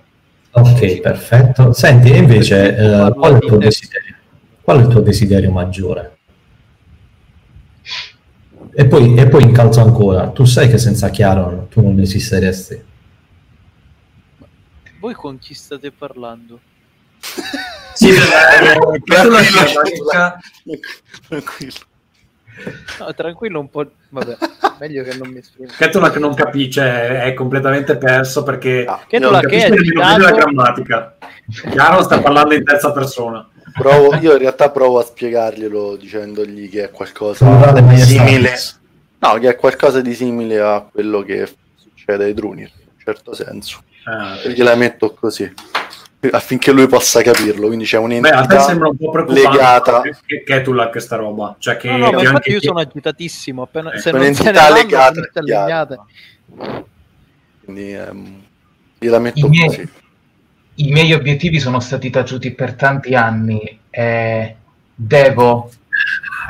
Ok, 0.51 0.99
perfetto. 0.99 1.73
Senti, 1.73 2.11
e 2.11 2.17
invece, 2.17 2.75
eh, 2.75 3.13
qual 3.13 3.31
è 3.31 3.35
il 3.35 3.39
di 3.39 3.47
tuo 3.47 3.57
te. 3.57 3.65
desiderio? 3.65 4.15
Qual 4.61 4.77
è 4.77 4.81
il 4.81 4.87
tuo 4.87 4.99
desiderio 5.01 5.51
maggiore? 5.51 6.17
E 8.73 8.85
poi, 8.85 9.15
e 9.15 9.27
poi 9.27 9.43
incalzo 9.43 9.81
ancora, 9.81 10.29
tu 10.29 10.45
sai 10.45 10.69
che 10.69 10.77
senza 10.77 11.09
Chiaron 11.09 11.67
tu 11.67 11.81
non 11.81 11.99
esisteresti. 11.99 12.83
Voi 14.99 15.13
con 15.13 15.39
chi 15.39 15.53
state 15.53 15.91
parlando? 15.91 16.59
Sì, 17.93 18.09
eh, 18.11 18.13
Tranquillo, 18.13 19.35
organizza- 19.35 20.39
Tranquillo. 21.27 21.73
No, 22.99 23.13
tranquillo 23.13 23.59
un 23.59 23.69
po'. 23.69 23.85
Vabbè, 24.09 24.37
meglio 24.79 25.03
che 25.03 25.15
non 25.17 25.29
mi 25.29 25.39
esprimo. 25.39 25.71
Ketula 25.77 26.11
che 26.11 26.19
non 26.19 26.33
capisce 26.33 27.21
è 27.21 27.33
completamente 27.33 27.97
perso 27.97 28.43
perché 28.43 28.85
Ah, 28.87 29.01
Ketula 29.07 29.41
non 29.41 29.49
che 29.49 29.57
è 29.65 29.69
agitato. 29.71 30.21
la 30.21 30.31
grammatica. 30.31 31.17
Chiaro 31.71 32.03
sta 32.03 32.19
parlando 32.19 32.53
in 32.53 32.63
terza 32.63 32.91
persona. 32.91 33.47
Provo- 33.73 34.15
io 34.15 34.33
in 34.33 34.37
realtà 34.39 34.69
provo 34.69 34.99
a 34.99 35.03
spiegarglielo 35.03 35.95
dicendogli 35.95 36.69
che 36.69 36.83
è 36.85 36.89
qualcosa 36.91 37.71
di 37.81 37.97
simile. 37.99 38.53
No, 39.19 39.33
che 39.35 39.49
è 39.49 39.55
qualcosa 39.55 40.01
di 40.01 40.13
simile 40.13 40.59
a 40.59 40.85
quello 40.91 41.21
che 41.21 41.47
succede 41.75 42.25
ai 42.25 42.33
Drunir, 42.33 42.69
in 42.75 42.87
un 42.93 42.99
certo 43.03 43.33
senso. 43.33 43.83
Ah, 44.05 44.35
E 44.43 44.51
gliela 44.51 44.75
metto 44.75 45.13
così, 45.13 45.51
affinché 46.29 46.71
lui 46.71 46.87
possa 46.87 47.21
capirlo. 47.21 47.67
Quindi 47.67 47.85
c'è 47.85 47.97
Beh, 47.97 48.03
un'entità 48.03 48.59
sembra 48.59 48.89
un 48.89 48.97
po' 48.97 49.09
preoccupante 49.09 49.49
legata, 49.49 50.01
che 50.25 50.43
che 50.91 50.99
sta 50.99 51.15
roba. 51.15 51.55
Cioè 51.57 51.77
che, 51.77 51.89
No, 51.89 51.97
no, 51.97 52.11
che 52.11 52.21
infatti 52.25 52.51
io 52.51 52.59
chi- 52.59 52.67
sono 52.67 52.79
agitatissimo. 52.79 53.61
Appena, 53.63 53.91
Eh, 53.91 53.99
se 53.99 54.11
non 54.11 54.33
se 54.33 54.43
ne 54.43 54.51
vanno, 54.51 54.75
legata 54.75 55.21
Chiara. 55.43 55.61
allineate. 55.61 55.99
Quindi 57.63 57.93
ehm, 57.93 58.41
gliela 58.99 59.19
metto 59.19 59.45
I 59.45 59.49
miei- 59.49 59.67
così. 59.67 59.89
I 60.75 60.91
miei 60.91 61.13
obiettivi 61.13 61.59
sono 61.59 61.79
stati 61.79 62.09
taciuti 62.09 62.51
per 62.51 62.73
tanti 62.73 63.13
anni 63.13 63.79
e 63.89 64.55
devo 64.95 65.69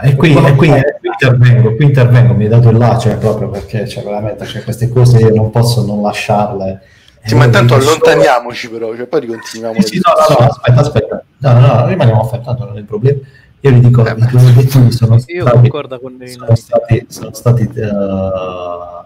E 0.04 0.16
qui, 0.16 0.34
e 0.34 0.56
qui- 0.56 0.70
e 0.70 0.84
qui 1.00 1.10
intervengo, 1.12 1.76
qui 1.76 1.86
intervengo, 1.86 2.34
mi 2.34 2.44
hai 2.44 2.50
dato 2.50 2.70
il 2.70 2.78
là, 2.78 2.98
cioè, 2.98 3.18
proprio 3.18 3.50
perché 3.50 3.88
cioè, 3.88 4.04
veramente 4.04 4.46
cioè, 4.46 4.64
queste 4.64 4.90
cose 4.90 5.20
io 5.20 5.34
non 5.34 5.50
posso 5.52 5.86
non 5.86 6.02
lasciarle. 6.02 6.82
Sì, 7.24 7.36
ma 7.36 7.46
intanto 7.46 7.76
Eh, 7.76 7.78
allontaniamoci 7.78 8.70
però, 8.70 8.96
cioè, 8.96 9.06
poi 9.06 9.20
ricontinuiamo 9.22 9.82
Sì, 9.82 9.88
sì, 9.96 10.02
no, 10.04 10.36
no, 10.36 10.46
no, 10.46 10.50
aspetta, 10.52 10.80
aspetta. 10.82 11.24
No, 11.38 11.54
no, 11.54 11.60
no, 11.60 11.88
rimaniamo 11.88 12.22
affermati, 12.22 12.62
non 12.64 12.76
è 12.78 12.80
il 12.80 12.86
problema. 12.86 13.20
Io 13.64 13.72
vi 13.74 13.80
dico, 13.80 14.04
Eh, 14.06 14.12
i 14.18 14.26
tuoi 14.28 14.46
obiettivi 14.48 14.92
sono 14.92 15.16
Io 15.16 15.20
stati, 15.20 15.60
concordo 15.60 16.00
con 16.00 16.18
i 16.20 16.28
sono 16.30 16.56
stati, 16.56 17.06
sono 17.10 17.34
stati 17.34 17.62
eh, 17.62 17.90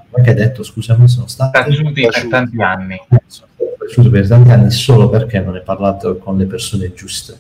come 0.09 0.23
che 0.23 0.29
hai 0.29 0.35
detto, 0.35 0.63
scusami, 0.63 1.09
sono 1.09 1.27
stati 1.27 1.59
taciuti 1.59 2.01
per 2.01 2.11
taciuti. 2.13 2.29
tanti 2.29 2.61
anni. 2.61 3.01
sono 3.27 3.47
stati 3.53 3.75
cresciuti 3.77 4.09
per 4.09 4.27
tanti 4.29 4.51
anni 4.51 4.71
solo 4.71 5.09
perché 5.09 5.39
non 5.41 5.55
hai 5.55 5.61
parlato 5.61 6.17
con 6.17 6.37
le 6.37 6.45
persone 6.45 6.93
giuste. 6.93 7.37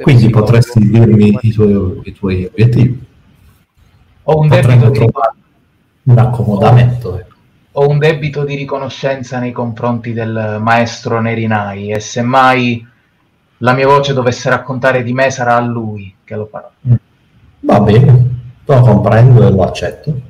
Quindi 0.00 0.30
potresti 0.30 0.78
dirmi 0.78 1.36
i 1.42 1.52
tuoi, 1.52 2.00
i 2.04 2.12
tuoi 2.14 2.44
obiettivi. 2.44 3.04
Ho 4.22 4.38
un 4.38 4.48
debito 4.48 4.90
trovare 4.92 5.34
un 6.04 6.18
accomodamento. 6.18 7.18
ecco. 7.18 7.34
ho 7.72 7.88
un 7.88 7.98
debito 7.98 8.44
di 8.44 8.54
riconoscenza 8.56 9.38
nei 9.38 9.52
confronti 9.52 10.12
del 10.12 10.58
maestro 10.60 11.20
Nerinai 11.20 11.90
e 11.90 12.00
semmai 12.00 12.86
la 13.58 13.72
mia 13.72 13.86
voce 13.86 14.12
dovesse 14.12 14.50
raccontare 14.50 15.02
di 15.02 15.12
me 15.12 15.30
sarà 15.30 15.56
a 15.56 15.60
lui 15.60 16.14
che 16.24 16.34
lo 16.34 16.46
farà. 16.46 16.70
Va 17.60 17.80
bene, 17.80 18.30
lo 18.64 18.80
comprendo 18.80 19.46
e 19.46 19.50
lo 19.50 19.62
accetto. 19.62 20.20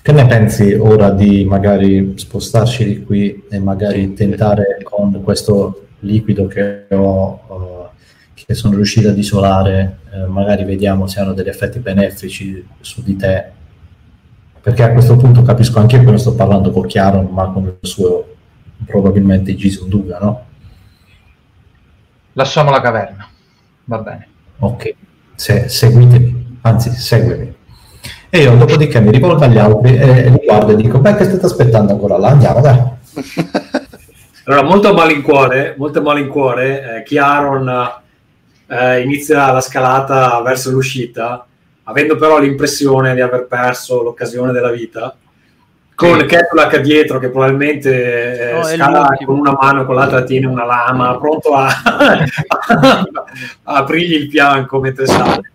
Che 0.00 0.12
ne 0.12 0.26
pensi 0.26 0.72
ora 0.72 1.10
di 1.10 1.44
magari 1.44 2.14
spostarci 2.16 2.84
di 2.84 3.02
qui 3.04 3.44
e 3.50 3.58
magari 3.58 4.12
tentare 4.14 4.80
con 4.82 5.22
questo 5.22 5.86
liquido 6.00 6.46
che 6.46 6.86
ho, 6.90 7.40
eh, 7.50 8.42
che 8.44 8.54
sono 8.54 8.74
riuscito 8.74 9.08
ad 9.08 9.18
isolare, 9.18 9.98
eh, 10.12 10.26
magari 10.26 10.64
vediamo 10.64 11.06
se 11.06 11.20
hanno 11.20 11.32
degli 11.32 11.48
effetti 11.48 11.78
benefici 11.78 12.66
su 12.80 13.02
di 13.02 13.16
te? 13.16 13.52
Perché 14.64 14.82
a 14.82 14.92
questo 14.92 15.16
punto 15.16 15.42
capisco 15.42 15.78
anche 15.78 15.96
io 15.96 16.04
che 16.04 16.08
non 16.08 16.18
sto 16.18 16.34
parlando 16.34 16.70
con 16.70 16.86
Chiaro, 16.86 17.20
ma 17.20 17.50
con 17.52 17.64
il 17.64 17.86
suo 17.86 18.24
probabilmente 18.86 19.54
Gisun 19.54 19.90
Duga, 19.90 20.18
no? 20.18 20.44
Lasciamo 22.32 22.70
la 22.70 22.80
caverna. 22.80 23.28
Va 23.84 23.98
bene. 23.98 24.28
Ok, 24.60 24.94
Se- 25.34 25.68
seguitemi, 25.68 26.58
anzi 26.62 26.90
seguimi. 26.92 27.54
E 28.30 28.38
io 28.38 28.56
dopodiché 28.56 29.00
mi 29.00 29.10
rivolgo 29.10 29.44
agli 29.44 29.58
altri 29.58 29.96
e 29.96 30.30
li 30.30 30.40
guardo 30.42 30.72
e 30.72 30.76
dico, 30.76 30.98
beh, 30.98 31.14
che 31.16 31.24
state 31.24 31.44
aspettando 31.44 31.92
ancora 31.92 32.16
là? 32.16 32.28
Andiamo, 32.28 32.60
dai. 32.62 32.82
Allora, 34.46 34.62
molto 34.62 34.88
a 34.90 34.92
malincuore, 34.92 35.74
molto 35.78 36.00
a 36.00 36.02
malincuore, 36.02 36.98
eh, 36.98 37.02
Chiaron 37.02 37.66
eh, 38.66 39.00
inizia 39.00 39.50
la 39.52 39.62
scalata 39.62 40.42
verso 40.42 40.70
l'uscita, 40.70 41.46
avendo 41.84 42.16
però 42.16 42.38
l'impressione 42.38 43.14
di 43.14 43.20
aver 43.20 43.46
perso 43.46 44.02
l'occasione 44.02 44.52
della 44.52 44.70
vita, 44.70 45.14
con 45.94 46.18
Sì. 46.20 46.26
Ketulak 46.26 46.78
dietro 46.80 47.18
che 47.18 47.28
probabilmente 47.30 48.50
eh, 48.50 48.52
No, 48.54 48.62
scala 48.64 49.08
con 49.24 49.38
una 49.38 49.52
mano 49.52 49.84
con 49.86 49.94
l'altra 49.94 50.24
tiene 50.24 50.46
una 50.46 50.64
lama, 50.64 51.16
pronto 51.18 51.54
a, 51.54 51.68
a 51.68 52.24
aprirgli 53.76 54.14
il 54.14 54.30
fianco 54.30 54.80
mentre 54.80 55.06
sale. 55.06 55.50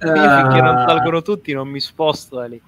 finché 0.00 0.60
non 0.60 0.78
Eh, 0.78 0.84
salgono 0.86 1.22
tutti 1.22 1.52
non 1.52 1.68
mi 1.68 1.80
sposto 1.80 2.36
da 2.36 2.46
lì. 2.46 2.60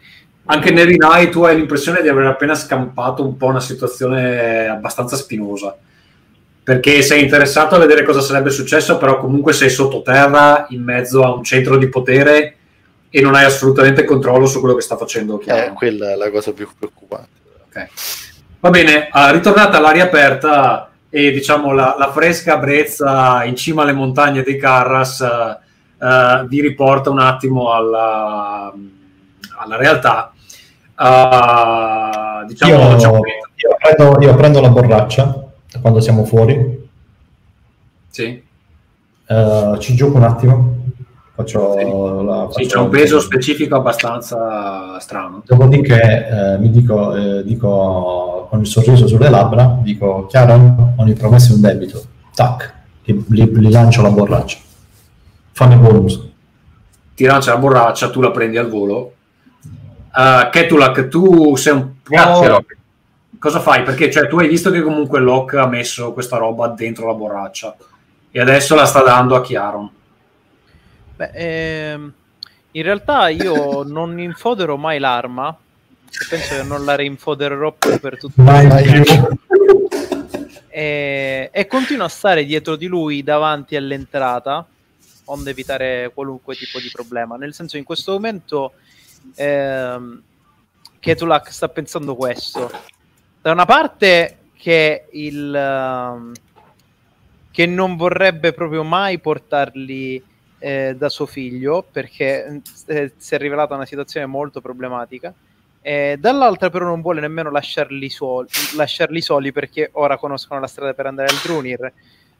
anche 0.46 0.70
Nerinai 0.72 1.30
tu 1.30 1.44
hai 1.44 1.56
l'impressione 1.56 2.02
di 2.02 2.08
aver 2.08 2.26
appena 2.26 2.54
scampato 2.54 3.24
un 3.24 3.36
po' 3.36 3.46
una 3.46 3.60
situazione 3.60 4.66
abbastanza 4.66 5.16
spinosa 5.16 5.76
perché 6.62 7.02
sei 7.02 7.22
interessato 7.22 7.74
a 7.74 7.78
vedere 7.78 8.02
cosa 8.04 8.20
sarebbe 8.20 8.50
successo 8.50 8.98
però 8.98 9.18
comunque 9.20 9.52
sei 9.52 9.70
sottoterra 9.70 10.66
in 10.70 10.82
mezzo 10.82 11.22
a 11.22 11.32
un 11.34 11.44
centro 11.44 11.76
di 11.76 11.88
potere 11.88 12.56
e 13.10 13.20
non 13.20 13.34
hai 13.34 13.44
assolutamente 13.44 14.04
controllo 14.04 14.46
su 14.46 14.60
quello 14.60 14.74
che 14.76 14.82
sta 14.82 14.96
facendo 14.96 15.38
Eh, 15.40 15.44
Chiaro. 15.44 15.72
quella 15.74 16.12
è 16.12 16.16
la 16.16 16.30
cosa 16.30 16.52
più 16.52 16.68
preoccupante. 16.78 17.28
Ok. 17.68 17.88
Va 18.60 18.70
bene, 18.70 19.08
ritornata 19.32 19.78
all'aria 19.78 20.04
aperta 20.04 20.90
e 21.08 21.30
diciamo 21.32 21.72
la, 21.72 21.96
la 21.98 22.12
fresca 22.12 22.56
brezza 22.58 23.42
in 23.44 23.56
cima 23.56 23.82
alle 23.82 23.92
montagne 23.92 24.42
dei 24.42 24.56
Carras 24.58 25.20
eh, 25.22 25.58
eh, 26.06 26.44
vi 26.46 26.60
riporta 26.60 27.10
un 27.10 27.18
attimo 27.18 27.72
alla, 27.72 28.72
alla 29.58 29.76
realtà. 29.76 30.32
Ah, 30.94 32.44
diciamo, 32.46 32.90
Io, 32.90 32.96
c'è 32.96 33.06
un- 33.06 33.20
io 33.56 33.76
prendo, 33.78 34.20
io 34.20 34.34
prendo 34.36 34.60
la 34.60 34.68
borraccia 34.68 35.44
quando 35.80 36.00
siamo 36.00 36.24
fuori, 36.24 36.88
sì, 38.10 38.42
eh, 39.26 39.76
ci 39.78 39.94
gioco 39.94 40.16
un 40.18 40.24
attimo, 40.24 40.79
faccio 41.40 41.72
Sì. 41.78 41.84
la... 42.24 42.46
sì, 42.50 42.62
faccio- 42.62 42.66
c'è 42.68 42.78
un 42.78 42.88
peso 42.90 43.20
specifico 43.20 43.76
abbastanza 43.76 44.98
strano. 45.00 45.42
Dopodiché 45.46 46.28
eh, 46.54 46.58
mi 46.58 46.70
dico, 46.70 47.14
eh, 47.14 47.42
dico 47.44 48.46
con 48.50 48.60
il 48.60 48.66
sorriso 48.66 49.06
sulle 49.06 49.28
labbra, 49.30 49.78
dico 49.82 50.26
Chiaro, 50.26 50.92
ogni 50.96 51.12
promessa 51.14 51.52
è 51.52 51.54
un 51.54 51.60
debito. 51.60 52.02
Tac, 52.34 52.74
gli, 53.04 53.12
gli- 53.28 53.44
gli 53.58 53.70
lancio 53.70 54.02
la 54.02 54.10
borraccia. 54.10 54.58
Fanne 55.52 55.76
buon 55.76 55.96
uso. 55.96 56.30
Ti 57.14 57.24
lancia 57.24 57.52
la 57.52 57.58
borraccia, 57.58 58.10
tu 58.10 58.20
la 58.20 58.30
prendi 58.30 58.56
al 58.56 58.68
volo. 58.68 59.12
Uh, 60.12 60.48
Ketulak, 60.50 61.08
tu 61.08 61.54
sei 61.56 61.72
un 61.74 61.82
po'... 62.02 62.10
Grazie, 62.14 62.48
Locke. 62.48 62.76
cosa 63.38 63.60
fai? 63.60 63.82
Perché 63.82 64.10
cioè, 64.10 64.26
tu 64.26 64.38
hai 64.38 64.48
visto 64.48 64.70
che 64.70 64.80
comunque 64.82 65.20
Locke 65.20 65.58
ha 65.58 65.66
messo 65.66 66.12
questa 66.12 66.36
roba 66.38 66.68
dentro 66.68 67.06
la 67.06 67.14
borraccia 67.14 67.76
e 68.30 68.40
adesso 68.40 68.74
la 68.74 68.86
sta 68.86 69.02
dando 69.02 69.36
a 69.36 69.40
Chiaron. 69.42 69.90
Beh, 71.20 71.32
ehm, 71.34 72.12
in 72.70 72.82
realtà 72.82 73.28
io 73.28 73.82
non 73.84 74.18
infodero 74.18 74.78
mai 74.78 74.98
l'arma. 74.98 75.54
Penso 76.28 76.56
che 76.56 76.62
non 76.62 76.84
la 76.84 76.96
rinfodererò 76.96 77.72
più 77.72 78.00
per 78.00 78.18
tutto 78.18 78.42
Mai 78.42 78.66
il 78.84 79.02
più. 79.02 79.38
e, 80.68 81.50
e 81.52 81.66
continuo 81.66 82.06
a 82.06 82.08
stare 82.08 82.44
dietro 82.44 82.74
di 82.74 82.86
lui 82.86 83.22
davanti 83.22 83.76
all'entrata 83.76 84.66
onde 85.26 85.50
evitare 85.50 86.10
qualunque 86.12 86.56
tipo 86.56 86.80
di 86.80 86.90
problema 86.90 87.36
nel 87.36 87.54
senso 87.54 87.76
in 87.76 87.84
questo 87.84 88.10
momento 88.10 88.72
ehm, 89.36 90.22
Ketulak 90.98 91.52
sta 91.52 91.68
pensando 91.68 92.16
questo. 92.16 92.70
Da 93.40 93.52
una 93.52 93.66
parte 93.66 94.38
che 94.56 95.06
il 95.12 95.52
um, 95.54 96.32
che 97.52 97.66
non 97.66 97.96
vorrebbe 97.96 98.52
proprio 98.52 98.82
mai 98.82 99.18
portarli 99.18 100.22
eh, 100.60 100.94
da 100.96 101.08
suo 101.08 101.26
figlio 101.26 101.84
perché 101.90 102.60
eh, 102.86 103.12
si 103.16 103.34
è 103.34 103.38
rivelata 103.38 103.74
una 103.74 103.86
situazione 103.86 104.26
molto 104.26 104.60
problematica. 104.60 105.34
E 105.82 106.16
dall'altra, 106.20 106.68
però, 106.68 106.84
non 106.84 107.00
vuole 107.00 107.20
nemmeno 107.20 107.50
lasciarli, 107.50 108.08
suoli, 108.10 108.48
lasciarli 108.76 109.20
soli 109.20 109.50
perché 109.50 109.88
ora 109.92 110.18
conoscono 110.18 110.60
la 110.60 110.66
strada 110.66 110.92
per 110.94 111.06
andare 111.06 111.28
al 111.28 111.40
Drunir. 111.42 111.92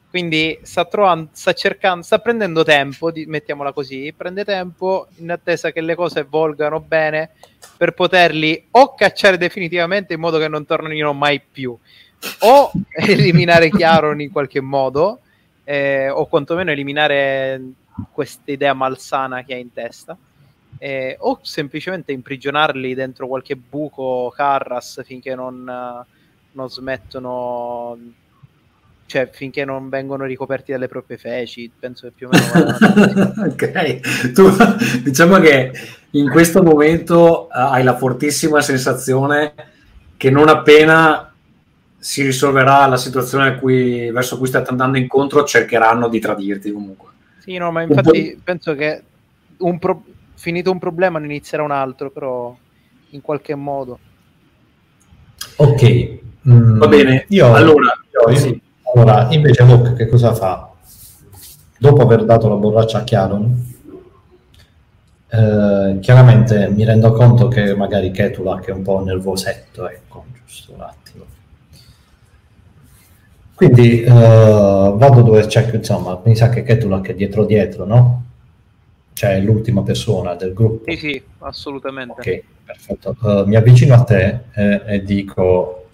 Quindi 0.09 0.59
sta, 0.61 0.85
trovando, 0.85 1.29
sta 1.31 1.53
cercando, 1.53 2.03
sta 2.03 2.19
prendendo 2.19 2.63
tempo, 2.63 3.11
di, 3.11 3.25
mettiamola 3.25 3.71
così, 3.71 4.13
prende 4.15 4.43
tempo 4.43 5.07
in 5.15 5.31
attesa 5.31 5.71
che 5.71 5.79
le 5.79 5.95
cose 5.95 6.23
volgano 6.29 6.81
bene 6.81 7.31
per 7.77 7.93
poterli 7.93 8.67
o 8.71 8.93
cacciare 8.93 9.37
definitivamente 9.37 10.13
in 10.13 10.19
modo 10.19 10.37
che 10.37 10.49
non 10.49 10.65
tornino 10.65 11.13
mai 11.13 11.39
più, 11.39 11.75
o 12.39 12.71
eliminare 12.93 13.69
Chiaron 13.69 14.19
in 14.19 14.33
qualche 14.33 14.59
modo, 14.59 15.21
eh, 15.63 16.09
o 16.09 16.27
quantomeno 16.27 16.71
eliminare 16.71 17.61
questa 18.11 18.51
idea 18.51 18.73
malsana 18.73 19.43
che 19.43 19.53
ha 19.53 19.57
in 19.57 19.73
testa. 19.73 20.17
Eh, 20.77 21.15
o 21.19 21.39
semplicemente 21.43 22.11
imprigionarli 22.11 22.95
dentro 22.95 23.27
qualche 23.27 23.55
buco 23.55 24.31
Carras 24.35 25.03
finché 25.03 25.35
non, 25.35 25.63
non 26.51 26.69
smettono 26.69 27.97
cioè 29.11 29.29
finché 29.29 29.65
non 29.65 29.89
vengono 29.89 30.23
ricoperti 30.23 30.71
dalle 30.71 30.87
proprie 30.87 31.17
feci, 31.17 31.69
penso 31.77 32.07
che 32.07 32.13
più 32.15 32.29
o 32.29 32.31
meno... 32.31 33.43
ok, 33.51 34.31
tu 34.31 34.49
diciamo 35.03 35.37
che 35.39 35.73
in 36.11 36.29
questo 36.29 36.63
momento 36.63 37.47
uh, 37.47 37.47
hai 37.51 37.83
la 37.83 37.97
fortissima 37.97 38.61
sensazione 38.61 39.53
che 40.15 40.29
non 40.29 40.47
appena 40.47 41.29
si 41.97 42.23
risolverà 42.23 42.87
la 42.87 42.95
situazione 42.95 43.59
cui, 43.59 44.09
verso 44.11 44.37
cui 44.37 44.47
state 44.47 44.69
andando 44.69 44.97
incontro, 44.97 45.43
cercheranno 45.43 46.07
di 46.07 46.19
tradirti 46.21 46.71
comunque. 46.71 47.09
Sì, 47.41 47.57
no, 47.57 47.71
ma 47.71 47.81
infatti 47.81 48.39
penso 48.43 48.75
che 48.75 49.01
un 49.57 49.79
pro- 49.79 50.03
finito 50.35 50.71
un 50.71 50.77
problema 50.77 51.17
ne 51.17 51.25
inizierà 51.25 51.63
un 51.63 51.71
altro, 51.71 52.11
però 52.11 52.55
in 53.09 53.21
qualche 53.21 53.55
modo. 53.55 53.97
Ok, 55.57 56.19
mm, 56.47 56.77
va 56.77 56.87
bene. 56.87 57.25
Io, 57.29 57.51
allora, 57.51 57.91
io, 58.29 58.35
sì. 58.35 58.61
Allora, 58.93 59.27
invece 59.31 59.63
Luke 59.63 59.93
che 59.93 60.07
cosa 60.07 60.35
fa? 60.35 60.69
Dopo 61.79 62.01
aver 62.03 62.25
dato 62.25 62.47
la 62.47 62.55
borraccia 62.55 62.99
a 62.99 63.03
Chiaron, 63.03 63.73
eh, 65.29 65.97
chiaramente 65.99 66.69
mi 66.69 66.83
rendo 66.83 67.11
conto 67.11 67.47
che 67.47 67.73
magari 67.75 68.11
Ketula 68.11 68.59
che 68.59 68.69
è 68.69 68.73
un 68.73 68.83
po' 68.83 69.03
nervosetto, 69.03 69.89
ecco, 69.89 70.25
giusto 70.45 70.73
un 70.73 70.81
attimo. 70.81 71.25
Quindi 73.61 74.01
eh, 74.01 74.09
vado 74.09 75.21
dove 75.21 75.45
c'è, 75.45 75.69
insomma, 75.71 76.19
mi 76.23 76.35
sa 76.35 76.49
che 76.49 76.63
Ketula 76.63 76.99
che 76.99 77.11
è 77.11 77.13
dietro 77.13 77.45
dietro, 77.45 77.85
no? 77.85 78.23
Cioè 79.13 79.39
l'ultima 79.39 79.83
persona 79.83 80.33
del 80.33 80.51
gruppo. 80.51 80.89
Sì, 80.89 80.97
sì, 80.97 81.23
assolutamente. 81.37 82.15
Ok, 82.17 82.43
perfetto. 82.65 83.15
Uh, 83.21 83.45
mi 83.45 83.55
avvicino 83.55 83.93
a 83.93 84.03
te 84.03 84.39
eh, 84.55 84.81
e 84.87 85.03
dico, 85.03 85.89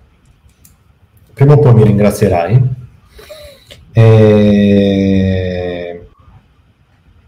prima 1.34 1.56
o 1.56 1.60
poi 1.60 1.74
mi 1.74 1.84
ringrazierai 1.84 2.62
e 3.92 6.08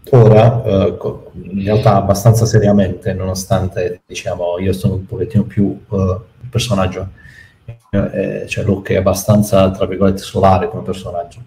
ora, 0.08 0.64
eh, 0.64 0.96
in 1.34 1.64
realtà 1.64 1.96
abbastanza 1.96 2.46
seriamente, 2.46 3.12
nonostante 3.12 4.00
diciamo 4.06 4.58
io 4.58 4.72
sono 4.72 4.94
un 4.94 5.04
pochettino 5.04 5.42
più 5.42 5.78
uh, 5.86 6.18
personaggio, 6.48 7.08
eh, 7.90 8.44
cioè 8.48 8.64
Luke 8.64 8.94
è 8.94 8.98
abbastanza, 8.98 9.70
tra 9.70 9.86
virgolette, 9.86 10.22
solare 10.22 10.68
come 10.68 10.82
personaggio. 10.82 11.38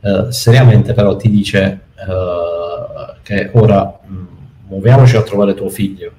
Uh, 0.00 0.30
seriamente 0.30 0.92
però 0.92 1.16
ti 1.16 1.28
dice 1.28 1.80
uh, 2.06 3.14
che 3.22 3.50
ora 3.54 3.98
mm, 4.06 4.26
muoviamoci 4.68 5.16
a 5.16 5.22
trovare 5.22 5.54
tuo 5.54 5.68
figlio. 5.68 6.12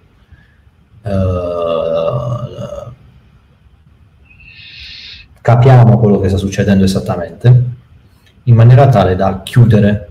capiamo 5.41 5.97
quello 5.97 6.19
che 6.19 6.27
sta 6.27 6.37
succedendo 6.37 6.83
esattamente 6.83 7.63
in 8.43 8.55
maniera 8.55 8.87
tale 8.89 9.15
da 9.15 9.41
chiudere 9.41 10.09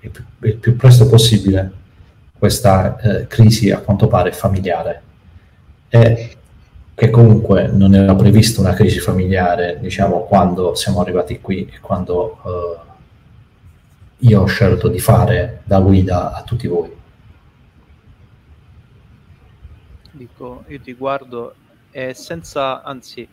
il 0.00 0.10
più, 0.10 0.24
il 0.40 0.56
più 0.56 0.76
presto 0.76 1.06
possibile 1.06 1.72
questa 2.38 2.98
eh, 2.98 3.26
crisi 3.26 3.70
a 3.70 3.78
quanto 3.78 4.08
pare 4.08 4.32
familiare 4.32 5.02
e 5.88 6.35
che 6.96 7.10
comunque 7.10 7.68
non 7.68 7.94
era 7.94 8.14
prevista 8.14 8.62
una 8.62 8.72
crisi 8.72 9.00
familiare 9.00 9.78
diciamo 9.80 10.24
quando 10.24 10.74
siamo 10.74 11.02
arrivati 11.02 11.42
qui 11.42 11.70
e 11.70 11.78
quando 11.78 12.38
eh, 12.42 12.78
io 14.20 14.40
ho 14.40 14.46
scelto 14.46 14.88
di 14.88 14.98
fare 14.98 15.60
da 15.64 15.78
guida 15.80 16.32
a 16.32 16.42
tutti 16.42 16.66
voi. 16.66 16.90
Dico 20.10 20.64
io 20.68 20.80
ti 20.80 20.94
guardo 20.94 21.54
e 21.90 22.14
senza 22.14 22.82
anzi 22.82 23.28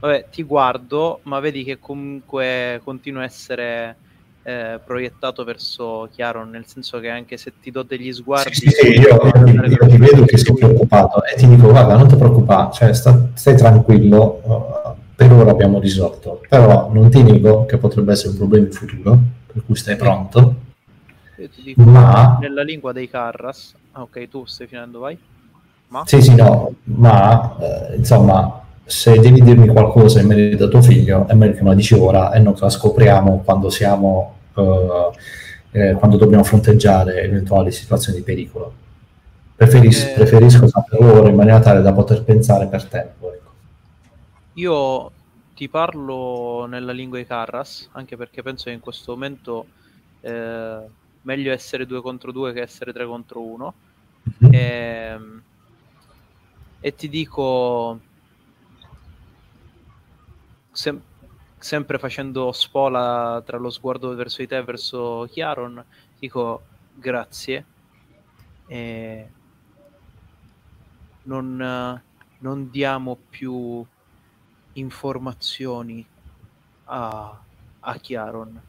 vabbè, 0.00 0.28
ti 0.30 0.42
guardo, 0.42 1.20
ma 1.22 1.40
vedi 1.40 1.64
che 1.64 1.78
comunque 1.78 2.82
continua 2.84 3.22
a 3.22 3.24
essere 3.24 3.96
eh, 4.44 4.78
proiettato 4.84 5.42
verso 5.42 6.08
Chiaron, 6.12 6.50
nel 6.50 6.66
senso 6.66 7.00
che 7.00 7.08
anche 7.08 7.36
se 7.38 7.54
ti 7.60 7.70
do 7.70 7.82
degli 7.82 8.12
sguardi... 8.12 8.54
Sì, 8.54 8.68
sì, 8.68 8.88
io, 8.88 9.18
io, 9.46 9.64
io 9.64 9.86
ti 9.86 9.96
vedo 9.96 10.24
che 10.24 10.36
sei 10.36 10.54
preoccupato 10.54 11.24
e 11.24 11.34
ti 11.34 11.48
dico, 11.48 11.68
guarda, 11.68 11.96
non 11.96 12.06
ti 12.06 12.16
preoccupare, 12.16 12.72
cioè, 12.72 12.92
sta, 12.92 13.30
stai 13.32 13.56
tranquillo, 13.56 14.40
uh, 14.42 15.00
per 15.16 15.32
ora 15.32 15.50
abbiamo 15.50 15.80
risolto, 15.80 16.42
però 16.48 16.90
non 16.92 17.10
ti 17.10 17.22
nego 17.22 17.64
che 17.64 17.78
potrebbe 17.78 18.12
essere 18.12 18.30
un 18.30 18.36
problema 18.36 18.66
in 18.66 18.72
futuro, 18.72 19.18
per 19.52 19.62
cui 19.64 19.76
stai 19.76 19.96
pronto. 19.96 20.54
Io 21.38 21.48
ti 21.48 21.62
dico, 21.62 21.82
ma... 21.82 22.36
nella 22.40 22.62
lingua 22.62 22.92
dei 22.92 23.08
Carras, 23.08 23.74
ah, 23.92 24.02
ok, 24.02 24.28
tu 24.28 24.44
stai 24.44 24.66
finendo, 24.66 24.98
vai. 24.98 25.18
Ma? 25.88 26.02
Sì, 26.06 26.20
sì, 26.20 26.34
no, 26.34 26.74
ma 26.84 27.56
eh, 27.60 27.96
insomma 27.96 28.63
se 28.84 29.18
devi 29.18 29.40
dirmi 29.40 29.68
qualcosa 29.68 30.20
in 30.20 30.26
merito 30.26 30.64
a 30.64 30.68
tuo 30.68 30.82
figlio, 30.82 31.26
è 31.26 31.34
meglio 31.34 31.54
che 31.54 31.62
me 31.62 31.70
la 31.70 31.74
dici 31.74 31.94
ora 31.94 32.32
e 32.32 32.38
non 32.38 32.54
la 32.58 32.68
scopriamo 32.68 33.42
quando 33.44 33.70
siamo 33.70 34.36
uh, 34.54 35.12
eh, 35.76 35.94
quando 35.94 36.16
dobbiamo 36.16 36.44
fronteggiare 36.44 37.22
eventuali 37.22 37.72
situazioni 37.72 38.18
di 38.18 38.24
pericolo. 38.24 38.72
Preferis- 39.56 40.04
eh, 40.04 40.12
preferisco 40.14 40.68
saperlo 40.68 41.12
ora 41.12 41.28
in 41.28 41.34
maniera 41.34 41.58
tale 41.58 41.82
da 41.82 41.92
poter 41.92 42.22
pensare 42.22 42.68
per 42.68 42.84
tempo. 42.84 43.32
Ecco. 43.32 43.50
Io 44.54 45.10
ti 45.54 45.68
parlo 45.68 46.66
nella 46.66 46.92
lingua 46.92 47.18
di 47.18 47.26
Carras, 47.26 47.88
anche 47.92 48.16
perché 48.16 48.42
penso 48.42 48.64
che 48.64 48.70
in 48.70 48.78
questo 48.78 49.12
momento 49.12 49.66
eh, 50.20 50.78
meglio 51.22 51.52
essere 51.52 51.86
due 51.86 52.00
contro 52.02 52.30
due 52.30 52.52
che 52.52 52.60
essere 52.60 52.92
tre 52.92 53.04
contro 53.04 53.40
uno. 53.40 53.74
Mm-hmm. 54.44 54.54
E, 54.54 54.58
ehm, 54.58 55.42
e 56.80 56.94
ti 56.94 57.08
dico 57.08 57.98
sem- 60.74 61.00
sempre 61.56 61.98
facendo 61.98 62.52
spola 62.52 63.40
tra 63.46 63.56
lo 63.56 63.70
sguardo 63.70 64.14
verso 64.14 64.42
di 64.42 64.48
te 64.48 64.58
e 64.58 64.64
verso 64.64 65.26
Chiaron, 65.30 65.82
dico 66.18 66.62
grazie. 66.92 67.64
E 68.66 69.28
non, 71.22 72.02
non 72.38 72.70
diamo 72.70 73.16
più 73.30 73.84
informazioni 74.74 76.04
a, 76.84 77.40
a 77.80 77.98
Chiaron. 77.98 78.60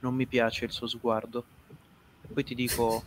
Non 0.00 0.14
mi 0.14 0.26
piace 0.26 0.64
il 0.64 0.70
suo 0.70 0.86
sguardo. 0.86 1.44
E 2.22 2.32
poi 2.32 2.44
ti 2.44 2.54
dico, 2.54 3.02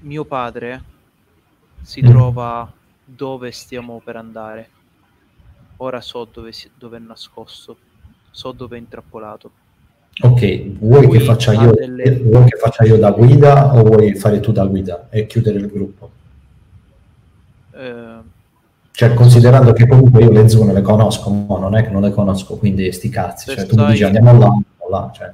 mio 0.00 0.24
padre 0.24 0.82
si 1.80 2.02
trova 2.02 2.70
dove 3.02 3.50
stiamo 3.50 4.00
per 4.04 4.16
andare 4.16 4.78
ora 5.82 6.00
so 6.00 6.26
dove, 6.30 6.52
si, 6.52 6.70
dove 6.76 6.96
è 6.96 7.00
nascosto, 7.00 7.76
so 8.30 8.52
dove 8.52 8.76
è 8.76 8.78
intrappolato. 8.78 9.50
Ok, 10.22 10.78
vuoi 10.78 11.08
che, 11.08 11.20
faccia 11.20 11.52
io, 11.52 11.72
delle... 11.72 12.16
vuoi 12.16 12.44
che 12.44 12.58
faccia 12.58 12.84
io 12.84 12.98
da 12.98 13.10
guida 13.10 13.74
o 13.74 13.82
vuoi 13.82 14.14
fare 14.14 14.40
tu 14.40 14.52
da 14.52 14.66
guida 14.66 15.08
e 15.08 15.26
chiudere 15.26 15.58
il 15.58 15.68
gruppo? 15.68 16.10
Eh, 17.72 18.18
cioè, 18.92 19.14
considerando 19.14 19.72
che 19.72 19.88
comunque 19.88 20.22
io 20.22 20.30
le 20.30 20.48
zone 20.48 20.74
le 20.74 20.82
conosco, 20.82 21.30
ma 21.30 21.58
non 21.58 21.74
è 21.74 21.82
che 21.82 21.90
non 21.90 22.02
le 22.02 22.10
conosco, 22.10 22.56
quindi 22.56 22.92
sti 22.92 23.08
cazzi. 23.08 23.54
Cioè, 23.54 23.64
tu 23.64 23.74
sai... 23.74 23.84
mi 23.86 23.90
dici 23.92 24.04
andiamo 24.04 24.32
là, 24.32 24.46
andiamo 24.46 24.88
là. 24.90 25.10
Cioè. 25.14 25.32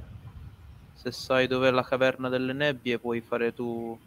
Se 0.95 1.11
sai 1.11 1.49
dove 1.49 1.69
è 1.69 1.71
la 1.73 1.83
caverna 1.83 2.29
delle 2.29 2.53
nebbie, 2.53 3.01
puoi 3.01 3.21
fare 3.21 3.53
tu. 3.53 3.99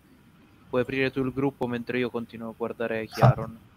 Puoi 0.69 0.81
aprire 0.81 1.11
tu 1.11 1.21
il 1.25 1.33
gruppo 1.33 1.67
mentre 1.67 1.97
io 1.97 2.09
continuo 2.09 2.49
a 2.49 2.53
guardare 2.55 3.05
Chiaron. 3.07 3.57
Ah. 3.57 3.68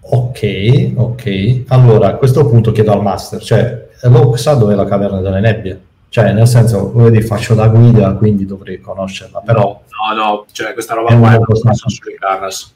Ok, 0.00 0.92
ok. 0.94 1.62
Allora, 1.68 2.08
a 2.08 2.14
questo 2.14 2.46
punto 2.46 2.72
chiedo 2.72 2.92
al 2.92 3.02
master, 3.02 3.42
cioè, 3.42 3.88
Locke 4.02 4.38
sa 4.38 4.54
dove 4.54 4.72
è 4.72 4.76
la 4.76 4.84
caverna 4.84 5.20
delle 5.20 5.40
nebbie? 5.40 5.80
Cioè, 6.08 6.32
nel 6.32 6.46
senso, 6.46 6.92
vedi, 6.92 7.20
faccio 7.22 7.54
la 7.54 7.68
guida, 7.68 8.14
quindi 8.14 8.46
dovrei 8.46 8.80
conoscerla, 8.80 9.40
però... 9.40 9.80
No, 10.14 10.14
no, 10.14 10.44
cioè, 10.52 10.72
questa 10.72 10.94
roba 10.94 11.14
qua 11.16 11.32
è 11.32 11.36
una 11.36 11.44
cosa 11.44 11.72
sui 11.74 12.14
Carras. 12.18 12.72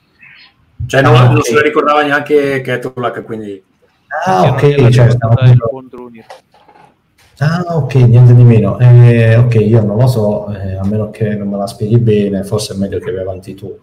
Cioè 0.87 1.03
non, 1.03 1.15
Ah, 1.15 1.27
non 1.29 1.37
ok. 1.37 1.45
se 1.47 1.55
la 1.55 1.63
ricordava 1.63 2.03
neanche 2.03 2.61
Ketulak, 2.61 3.23
quindi... 3.23 3.63
Ah, 4.27 4.51
ok, 4.51 4.89
cioè. 4.89 5.09
Ah, 7.39 7.65
ok, 7.77 7.95
niente 7.95 8.35
di 8.35 8.43
meno. 8.43 8.79
Eh, 8.79 9.37
ok, 9.37 9.55
io 9.55 9.83
non 9.83 9.97
lo 9.97 10.07
so, 10.07 10.53
eh, 10.53 10.75
a 10.75 10.85
meno 10.85 11.11
che 11.11 11.35
non 11.37 11.49
me 11.49 11.57
la 11.57 11.67
spieghi 11.67 11.99
bene, 11.99 12.43
forse 12.43 12.75
è 12.75 12.77
meglio 12.77 12.99
che 12.99 13.13
vai 13.13 13.23
avanti 13.23 13.55
tu. 13.55 13.79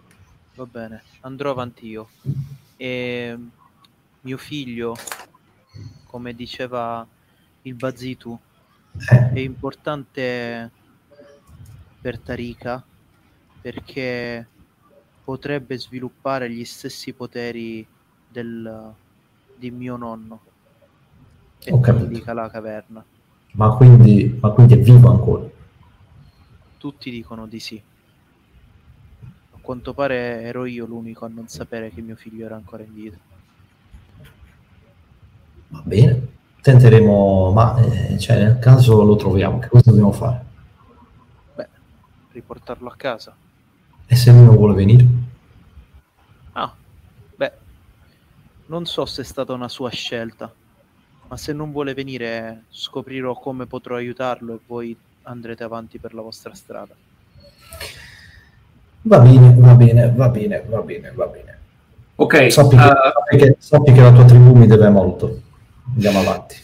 Va 0.54 0.66
bene, 0.70 1.02
andrò 1.22 1.50
avanti 1.50 1.88
io. 1.88 2.08
E 2.80 3.38
mio 4.20 4.36
figlio, 4.38 4.96
come 6.06 6.32
diceva 6.32 7.06
il 7.62 7.74
Bazitu, 7.74 8.38
è 9.34 9.38
importante 9.38 10.70
per 12.00 12.18
Tarika 12.20 12.82
perché 13.60 14.46
potrebbe 15.24 15.76
sviluppare 15.76 16.50
gli 16.50 16.64
stessi 16.64 17.12
poteri 17.12 17.86
del, 18.28 18.94
di 19.56 19.70
mio 19.70 19.96
nonno 19.96 20.40
che 21.58 21.72
Ho 21.72 21.80
indica 21.84 22.32
la 22.32 22.48
caverna. 22.48 23.04
ma, 23.52 23.74
quindi, 23.76 24.38
ma 24.40 24.50
quindi 24.50 24.74
è 24.74 24.78
vivo 24.78 25.10
ancora? 25.10 25.46
Tutti 26.78 27.10
dicono 27.10 27.46
di 27.46 27.58
sì. 27.58 27.82
A 29.68 29.70
quanto 29.72 29.92
pare 29.92 30.40
ero 30.44 30.64
io 30.64 30.86
l'unico 30.86 31.26
a 31.26 31.28
non 31.28 31.46
sapere 31.46 31.90
che 31.90 32.00
mio 32.00 32.16
figlio 32.16 32.46
era 32.46 32.54
ancora 32.54 32.82
in 32.82 32.94
vita. 32.94 33.18
Va 35.68 35.82
bene, 35.84 36.26
tenteremo, 36.62 37.52
ma 37.52 37.78
eh, 37.84 38.18
cioè, 38.18 38.38
nel 38.38 38.58
caso 38.60 39.04
lo 39.04 39.14
troviamo, 39.16 39.58
che 39.58 39.68
cosa 39.68 39.90
dobbiamo 39.90 40.12
fare? 40.12 40.44
Beh, 41.54 41.68
riportarlo 42.32 42.88
a 42.88 42.94
casa. 42.96 43.36
E 44.06 44.16
se 44.16 44.32
lui 44.32 44.44
non 44.44 44.56
vuole 44.56 44.72
venire? 44.72 45.06
Ah, 46.52 46.74
beh, 47.36 47.52
non 48.68 48.86
so 48.86 49.04
se 49.04 49.20
è 49.20 49.24
stata 49.26 49.52
una 49.52 49.68
sua 49.68 49.90
scelta, 49.90 50.50
ma 51.28 51.36
se 51.36 51.52
non 51.52 51.72
vuole 51.72 51.92
venire 51.92 52.64
scoprirò 52.70 53.34
come 53.34 53.66
potrò 53.66 53.96
aiutarlo 53.96 54.54
e 54.54 54.60
voi 54.66 54.96
andrete 55.24 55.62
avanti 55.62 55.98
per 55.98 56.14
la 56.14 56.22
vostra 56.22 56.54
strada. 56.54 57.07
Va 59.02 59.18
bene, 59.20 59.54
va 59.56 59.72
bene, 59.74 60.12
va 60.14 60.28
bene, 60.28 60.64
va 60.68 60.80
bene, 60.80 61.12
va 61.14 61.26
bene. 61.26 61.56
Ok, 62.16 62.50
Sappi 62.52 62.76
che, 62.76 62.82
eh, 62.82 62.88
sappi 62.88 63.36
che- 63.36 63.56
sappi 63.58 63.92
che 63.92 64.00
la 64.00 64.12
tua 64.12 64.24
tribù 64.24 64.54
mi 64.54 64.66
deve 64.66 64.88
molto. 64.90 65.40
Andiamo 65.94 66.20
avanti. 66.20 66.56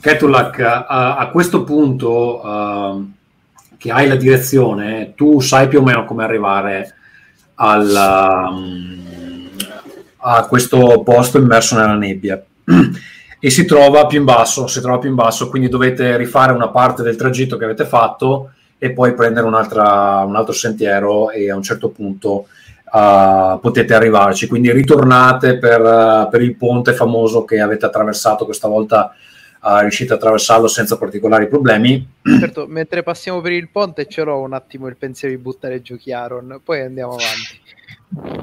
Ketulak, 0.00 0.60
a, 0.60 1.16
a 1.16 1.28
questo 1.28 1.64
punto 1.64 2.42
ehm, 2.42 3.12
che 3.76 3.90
hai 3.90 4.08
la 4.08 4.16
direzione, 4.16 5.12
tu 5.14 5.40
sai 5.40 5.68
più 5.68 5.80
o 5.80 5.82
meno 5.82 6.04
come 6.04 6.24
arrivare 6.24 6.94
al, 7.56 8.48
um, 8.50 9.48
a 10.18 10.46
questo 10.46 11.02
posto 11.02 11.38
immerso 11.38 11.76
nella 11.76 11.94
nebbia 11.94 12.42
e 13.38 13.50
si 13.50 13.64
trova 13.66 14.06
più 14.06 14.18
in 14.18 14.24
basso, 14.24 14.66
si 14.66 14.80
trova 14.80 14.98
più 14.98 15.10
in 15.10 15.14
basso, 15.14 15.48
quindi 15.50 15.68
dovete 15.68 16.16
rifare 16.16 16.52
una 16.52 16.68
parte 16.68 17.02
del 17.02 17.16
tragitto 17.16 17.56
che 17.56 17.64
avete 17.64 17.84
fatto 17.84 18.52
e 18.82 18.92
poi 18.92 19.12
prendere 19.12 19.46
un'altra- 19.46 20.24
un 20.26 20.34
altro 20.36 20.54
sentiero 20.54 21.30
e 21.30 21.50
a 21.50 21.54
un 21.54 21.62
certo 21.62 21.90
punto 21.90 22.46
uh, 22.92 23.60
potete 23.60 23.92
arrivarci. 23.92 24.46
Quindi 24.46 24.72
ritornate 24.72 25.58
per, 25.58 25.80
uh, 25.82 26.30
per 26.30 26.40
il 26.40 26.56
ponte 26.56 26.94
famoso 26.94 27.44
che 27.44 27.60
avete 27.60 27.84
attraversato 27.84 28.46
questa 28.46 28.68
volta 28.68 29.14
uh, 29.62 29.78
riuscite 29.80 30.14
a 30.14 30.16
attraversarlo 30.16 30.66
senza 30.66 30.96
particolari 30.96 31.46
problemi. 31.46 32.08
Certo, 32.22 32.66
mentre 32.66 33.02
passiamo 33.02 33.42
per 33.42 33.52
il 33.52 33.68
ponte 33.68 34.06
ce 34.06 34.22
l'ho 34.22 34.40
un 34.40 34.54
attimo 34.54 34.88
il 34.88 34.96
pensiero 34.96 35.34
di 35.34 35.40
buttare 35.40 35.82
giù 35.82 35.98
Chiaron, 35.98 36.60
poi 36.64 36.80
andiamo 36.80 37.12
avanti. 37.12 37.60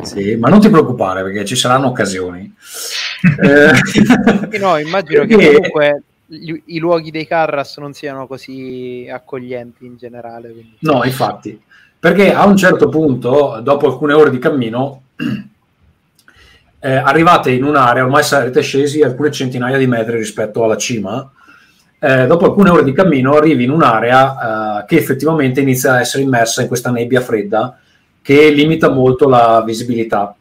Sì, 0.03 0.35
ma 0.35 0.49
non 0.49 0.61
ti 0.61 0.69
preoccupare 0.69 1.23
perché 1.23 1.43
ci 1.45 1.55
saranno 1.55 1.87
occasioni. 1.87 2.53
Eh, 3.19 4.59
no, 4.59 4.77
immagino 4.77 5.25
che 5.25 5.35
comunque 5.35 6.03
gli- 6.27 6.61
i 6.65 6.77
luoghi 6.77 7.09
dei 7.11 7.25
Carras 7.25 7.77
non 7.77 7.93
siano 7.93 8.27
così 8.27 9.07
accoglienti 9.11 9.85
in 9.85 9.97
generale. 9.97 10.49
quindi- 10.51 10.77
No, 10.79 11.03
infatti, 11.03 11.59
perché 11.99 12.33
a 12.33 12.45
un 12.45 12.55
certo 12.57 12.89
punto, 12.89 13.59
dopo 13.63 13.87
alcune 13.87 14.13
ore 14.13 14.29
di 14.29 14.37
cammino, 14.39 15.01
eh, 16.79 16.95
arrivate 16.95 17.51
in 17.51 17.63
un'area, 17.63 18.03
ormai 18.03 18.23
sarete 18.23 18.61
scesi 18.61 19.01
alcune 19.01 19.31
centinaia 19.31 19.77
di 19.77 19.87
metri 19.87 20.17
rispetto 20.17 20.63
alla 20.63 20.77
cima, 20.77 21.29
eh, 21.99 22.27
dopo 22.27 22.45
alcune 22.45 22.69
ore 22.69 22.83
di 22.83 22.91
cammino 22.91 23.33
arrivi 23.35 23.63
in 23.63 23.71
un'area 23.71 24.81
eh, 24.81 24.85
che 24.85 24.97
effettivamente 24.97 25.61
inizia 25.61 25.93
a 25.93 25.99
essere 26.01 26.21
immersa 26.23 26.61
in 26.61 26.67
questa 26.67 26.91
nebbia 26.91 27.21
fredda 27.21 27.79
che 28.21 28.49
limita 28.51 28.89
molto 28.89 29.27
la 29.27 29.63
visibilità. 29.65 30.35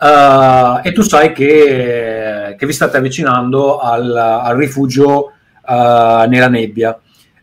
Eh, 0.00 0.80
e 0.88 0.92
tu 0.92 1.02
sai 1.02 1.32
che, 1.32 1.46
che 2.58 2.66
vi 2.66 2.72
state 2.72 2.96
avvicinando 2.96 3.78
al, 3.78 4.14
al 4.14 4.56
rifugio 4.56 5.32
eh, 5.66 6.26
nella 6.28 6.48
nebbia. 6.48 6.98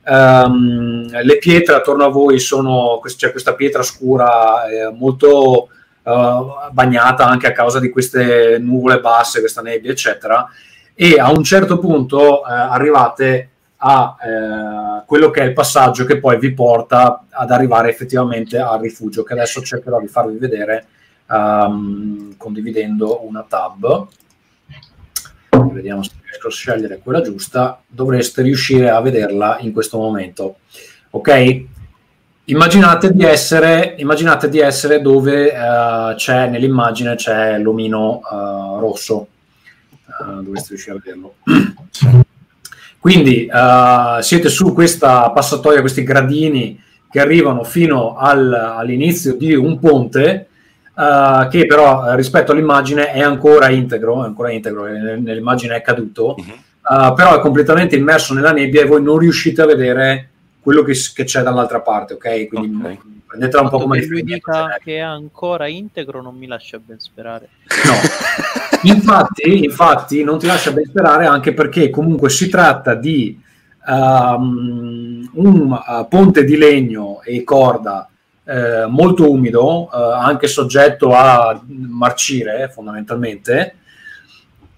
Ehm, 0.07 1.09
le 1.24 1.38
pietre 1.38 1.76
attorno 1.76 2.05
a 2.05 2.09
voi 2.09 2.38
sono 2.38 2.99
c'è 3.03 3.32
questa 3.32 3.55
pietra 3.55 3.82
scura 3.82 4.68
eh, 4.68 4.91
molto 4.91 5.70
eh, 6.03 6.45
bagnata 6.72 7.26
anche 7.26 7.47
a 7.47 7.51
causa 7.51 7.80
di 7.80 7.89
queste 7.89 8.59
nuvole 8.59 8.99
basse, 8.99 9.39
questa 9.39 9.61
nebbia, 9.61 9.91
eccetera. 9.91 10.47
E 10.93 11.16
a 11.20 11.32
un 11.32 11.43
certo 11.43 11.80
punto 11.80 12.45
eh, 12.45 12.51
arrivate 12.51 13.49
a 13.78 14.16
eh, 14.20 15.03
quello 15.05 15.30
che 15.30 15.41
è 15.41 15.45
il 15.45 15.53
passaggio 15.53 16.05
che 16.05 16.20
poi 16.20 16.38
vi 16.39 16.53
porta 16.53 17.26
ad 17.30 17.51
arrivare 17.51 17.89
effettivamente 17.89 18.57
al 18.57 18.80
rifugio, 18.80 19.24
che 19.24 19.34
adesso 19.34 19.61
cercherò 19.61 19.99
di 19.99 20.07
farvi 20.07 20.38
vedere 20.38 20.86
ehm, 21.30 22.38
condividendo 22.38 23.26
una 23.26 23.45
tab. 23.47 24.07
Vediamo 25.64 26.03
se 26.03 26.12
riesco 26.24 26.47
a 26.47 26.51
scegliere 26.51 26.99
quella 27.01 27.22
giusta. 27.22 27.82
Dovreste 27.88 28.41
riuscire 28.41 28.89
a 28.89 29.01
vederla 29.01 29.58
in 29.62 29.72
questo 29.72 29.97
momento. 29.97 30.58
Ok? 31.12 31.64
Immaginate 32.45 33.12
di 33.12 33.24
essere, 33.24 33.95
immaginate 33.97 34.49
di 34.49 34.60
essere 34.60 35.01
dove 35.01 35.51
eh, 35.51 36.14
c'è 36.16 36.47
nell'immagine 36.47 37.16
c'è 37.16 37.58
l'omino 37.58 38.22
eh, 38.22 38.80
rosso. 38.80 39.28
Eh, 40.06 40.43
dovreste 40.43 40.70
riuscire 40.70 40.95
a 40.95 40.99
vederlo. 41.03 41.36
Quindi 42.99 43.47
siete 44.22 44.49
su 44.49 44.74
questa 44.74 45.30
passatoia, 45.30 45.82
questi 45.82 46.01
gradini 46.01 46.82
che 47.08 47.20
arrivano 47.20 47.64
fino 47.64 48.18
al- 48.18 48.51
all'inizio 48.51 49.36
di 49.36 49.53
un 49.53 49.78
ponte 49.80 50.47
eh, 50.97 51.47
che 51.49 51.65
però 51.65 52.07
eh, 52.11 52.15
rispetto 52.15 52.51
all'immagine 52.51 53.11
è 53.11 53.21
ancora 53.21 53.69
integro, 53.69 54.23
è 54.23 54.25
ancora 54.25 54.51
integro, 54.51 54.85
eh, 54.87 55.17
nell'immagine 55.17 55.75
è 55.75 55.81
caduto, 55.81 56.35
Mhm. 56.37 56.51
eh, 56.51 57.13
però 57.15 57.37
è 57.37 57.39
completamente 57.41 57.95
immerso 57.95 58.33
nella 58.33 58.51
nebbia 58.51 58.81
e 58.81 58.85
voi 58.85 59.01
non 59.01 59.17
riuscite 59.17 59.61
a 59.61 59.65
vedere 59.65 60.29
quello 60.61 60.83
che, 60.83 60.95
che 61.13 61.23
c'è 61.25 61.43
dall'altra 61.43 61.81
parte, 61.81 62.13
ok? 62.15 62.47
Quindi 62.47 62.83
Ok. 62.83 62.97
prendetela 63.27 63.61
un 63.63 63.69
po' 63.69 63.79
come 63.79 63.99
che 63.99 64.07
lui 64.07 64.23
dica 64.23 64.77
che 64.83 64.95
è 64.95 64.99
ancora 64.99 65.67
integro 65.67 66.21
non 66.21 66.35
mi 66.35 66.47
lascia 66.47 66.79
ben 66.79 66.99
sperare. 66.99 67.49
No. 67.85 67.93
infatti, 68.91 69.63
infatti, 69.63 70.23
non 70.23 70.39
ti 70.39 70.47
lascia 70.47 70.71
ben 70.71 70.85
sperare 70.85 71.25
anche 71.27 71.53
perché 71.53 71.89
comunque 71.89 72.29
si 72.29 72.49
tratta 72.49 72.95
di 72.95 73.39
ehm, 73.87 75.29
un 75.33 75.73
eh, 75.73 76.05
ponte 76.09 76.43
di 76.43 76.57
legno 76.57 77.21
e 77.23 77.43
corda 77.43 78.09
eh, 78.45 78.85
molto 78.87 79.29
umido, 79.29 79.89
eh, 79.91 79.97
anche 79.97 80.47
soggetto 80.47 81.13
a 81.13 81.59
marcire 81.67 82.69
fondamentalmente, 82.71 83.75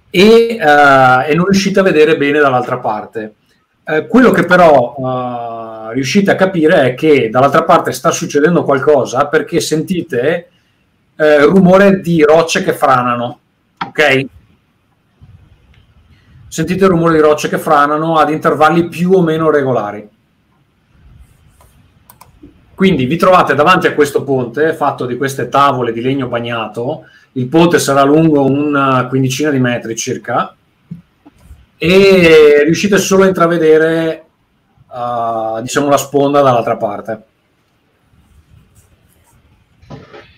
e, 0.10 0.58
eh, 0.60 1.32
e 1.32 1.36
non 1.36 1.46
riuscite 1.46 1.80
a 1.80 1.84
vedere 1.84 2.18
bene 2.18 2.40
dall'altra 2.40 2.78
parte. 2.78 3.34
Eh, 3.84 4.08
quello 4.08 4.32
che 4.32 4.46
però 4.46 4.96
eh, 4.98 5.94
riuscite 5.94 6.32
a 6.32 6.36
capire 6.36 6.82
è 6.84 6.94
che 6.94 7.30
dall'altra 7.30 7.64
parte 7.64 7.92
sta 7.92 8.12
succedendo 8.12 8.64
qualcosa 8.64 9.28
perché 9.28 9.60
sentite 9.60 10.50
rumore 11.18 12.00
di 12.00 12.22
rocce 12.22 12.64
che 12.64 12.74
franano, 12.74 13.40
ok? 13.88 14.26
Sentite 16.48 16.84
il 16.84 16.92
rumore 16.92 17.16
di 17.16 17.20
rocce 17.22 17.50
che 17.50 17.58
franano 17.58 18.18
ad 18.18 18.30
intervalli 18.30 18.88
più 18.88 19.14
o 19.14 19.24
meno 19.24 19.50
regolari. 19.50 20.08
Quindi 22.78 23.08
vi 23.08 23.18
trovate 23.18 23.56
davanti 23.56 23.88
a 23.88 23.96
questo 23.96 24.24
ponte 24.24 24.72
fatto 24.76 25.08
di 25.08 25.18
queste 25.18 25.50
tavole 25.50 25.92
di 25.92 26.00
legno 26.00 26.28
bagnato. 26.28 27.06
Il 27.32 27.48
ponte 27.48 27.80
sarà 27.80 28.04
lungo 28.04 28.46
una 28.46 29.08
quindicina 29.08 29.50
di 29.50 29.58
metri 29.58 29.96
circa 29.96 30.56
e 31.76 32.62
riuscite 32.64 33.00
solo 33.00 33.24
a 33.24 33.28
intravedere 33.30 34.26
uh, 34.90 35.60
diciamo 35.64 35.90
la 35.90 35.98
sponda 35.98 36.42
dall'altra 36.42 36.78
parte. 36.78 37.24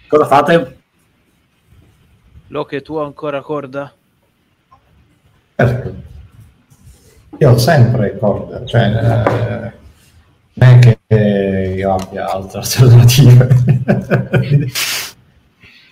Cosa 0.07 0.25
fate? 0.25 0.77
Loche, 2.47 2.81
tu 2.81 2.95
ancora 2.99 3.41
corda? 3.41 3.93
Certo. 5.57 5.93
Io 7.37 7.51
ho 7.51 7.57
sempre 7.57 8.17
corda, 8.17 8.63
cioè 8.63 8.83
eh, 8.83 9.73
non 10.59 10.69
è 10.69 10.79
che 10.79 11.75
io 11.75 11.95
abbia 11.95 12.27
altre 12.27 12.59
alternative. 12.59 13.47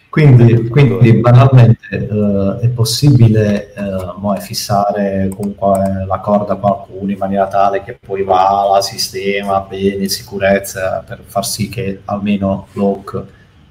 Quindi, 0.09 0.67
quindi 0.69 1.13
banalmente 1.13 1.89
eh, 1.91 2.57
è 2.61 2.67
possibile 2.69 3.71
eh, 3.71 3.81
mo, 4.15 4.35
fissare 4.37 5.29
comunque 5.29 6.05
la 6.07 6.19
corda 6.21 6.53
a 6.53 6.55
qualcuno 6.55 7.11
in 7.11 7.19
maniera 7.19 7.45
tale 7.47 7.83
che 7.83 7.99
poi 8.03 8.23
va, 8.23 8.67
la 8.73 8.81
sistema 8.81 9.59
bene, 9.59 10.07
sicurezza, 10.07 11.03
per 11.05 11.21
far 11.23 11.45
sì 11.45 11.69
che 11.69 12.01
almeno 12.05 12.65
Locke 12.71 13.25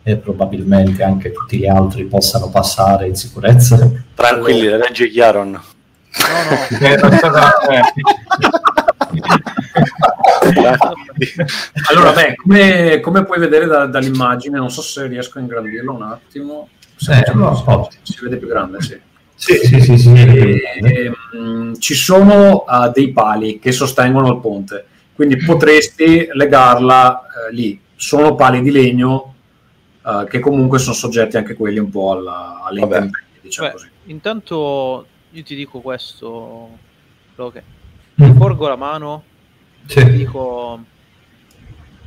e 0.05 0.17
probabilmente 0.19 1.03
anche 1.03 1.33
tutti 1.33 1.59
gli 1.59 1.67
altri 1.67 2.05
possano 2.05 2.49
passare 2.49 3.09
in 3.09 3.17
sicurezza. 3.17 3.91
Tranquilli, 4.15 4.69
la 4.69 4.77
legge 4.77 5.09
Chiaron. 5.09 5.51
No, 5.51 5.61
no. 7.01 7.07
allora, 11.91 12.13
beh, 12.13 12.35
come, 12.37 13.01
come 13.01 13.25
puoi 13.25 13.39
vedere 13.39 13.67
da- 13.67 13.87
dall'immagine, 13.87 14.59
non 14.59 14.71
so 14.71 14.83
se 14.83 15.07
riesco 15.07 15.39
a 15.39 15.41
ingrandirlo 15.41 15.93
un 15.93 16.03
attimo. 16.03 16.69
Se 16.97 17.13
Eh, 17.13 17.33
no, 17.35 17.63
no. 17.67 17.89
si 18.03 18.17
vede 18.23 18.37
più 18.37 18.49
grande, 18.49 18.81
sì. 18.81 18.99
Sì, 19.35 19.55
sì, 19.59 19.81
sì, 19.83 19.99
sì. 19.99 20.13
E, 20.15 21.13
mm, 21.37 21.75
ci 21.75 21.95
sono 21.95 22.65
ah, 22.67 22.89
dei 22.89 23.13
pali 23.13 23.59
che 23.59 23.71
sostengono 23.71 24.33
il 24.33 24.41
ponte, 24.41 24.87
quindi 25.15 25.37
potresti 25.37 26.29
legarla 26.33 27.21
eh, 27.49 27.53
lì. 27.55 27.79
Sono 27.95 28.35
pali 28.35 28.63
di 28.63 28.71
legno 28.71 29.35
eh, 30.07 30.27
che 30.29 30.39
comunque 30.41 30.79
sono 30.79 30.95
soggetti 30.95 31.37
anche 31.37 31.55
quelli 31.55 31.79
un 31.79 31.91
po' 31.91 32.13
alla, 32.13 32.63
alle 32.65 32.81
intemperie, 32.81 33.27
diciamo 33.43 33.69
Beh, 33.69 33.75
così. 33.75 33.89
intanto 34.05 35.07
io 35.31 35.43
ti 35.43 35.55
dico 35.55 35.81
questo, 35.81 36.71
Loche. 37.35 37.63
Mm. 38.23 38.25
Ti 38.25 38.33
porgo 38.39 38.69
la 38.69 38.77
mano, 38.77 39.23
Sì. 39.87 40.11
dico 40.11 40.81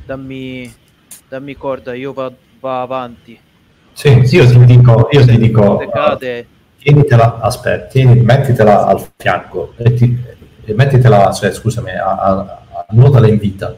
dammi, 0.04 0.72
dammi 1.28 1.56
corda, 1.56 1.94
io 1.94 2.12
va, 2.12 2.32
va 2.60 2.82
avanti. 2.82 3.38
Sì, 3.92 4.24
sì, 4.24 4.36
io 4.36 4.46
ti 4.46 4.64
dico, 4.64 5.08
io 5.10 5.24
ti 5.24 5.38
dico 5.38 5.88
cade, 5.92 6.46
tienitela, 6.78 7.40
aspetta, 7.40 7.86
tieni, 7.86 8.20
mettitela 8.20 8.86
al 8.86 9.06
fianco 9.16 9.74
e, 9.76 9.94
ti, 9.94 10.18
e 10.64 10.74
mettitela, 10.74 11.30
cioè, 11.32 11.52
scusami, 11.52 11.90
a, 11.90 12.16
a, 12.16 12.38
a 12.72 12.86
nuotala 12.90 13.28
in 13.28 13.38
vita, 13.38 13.74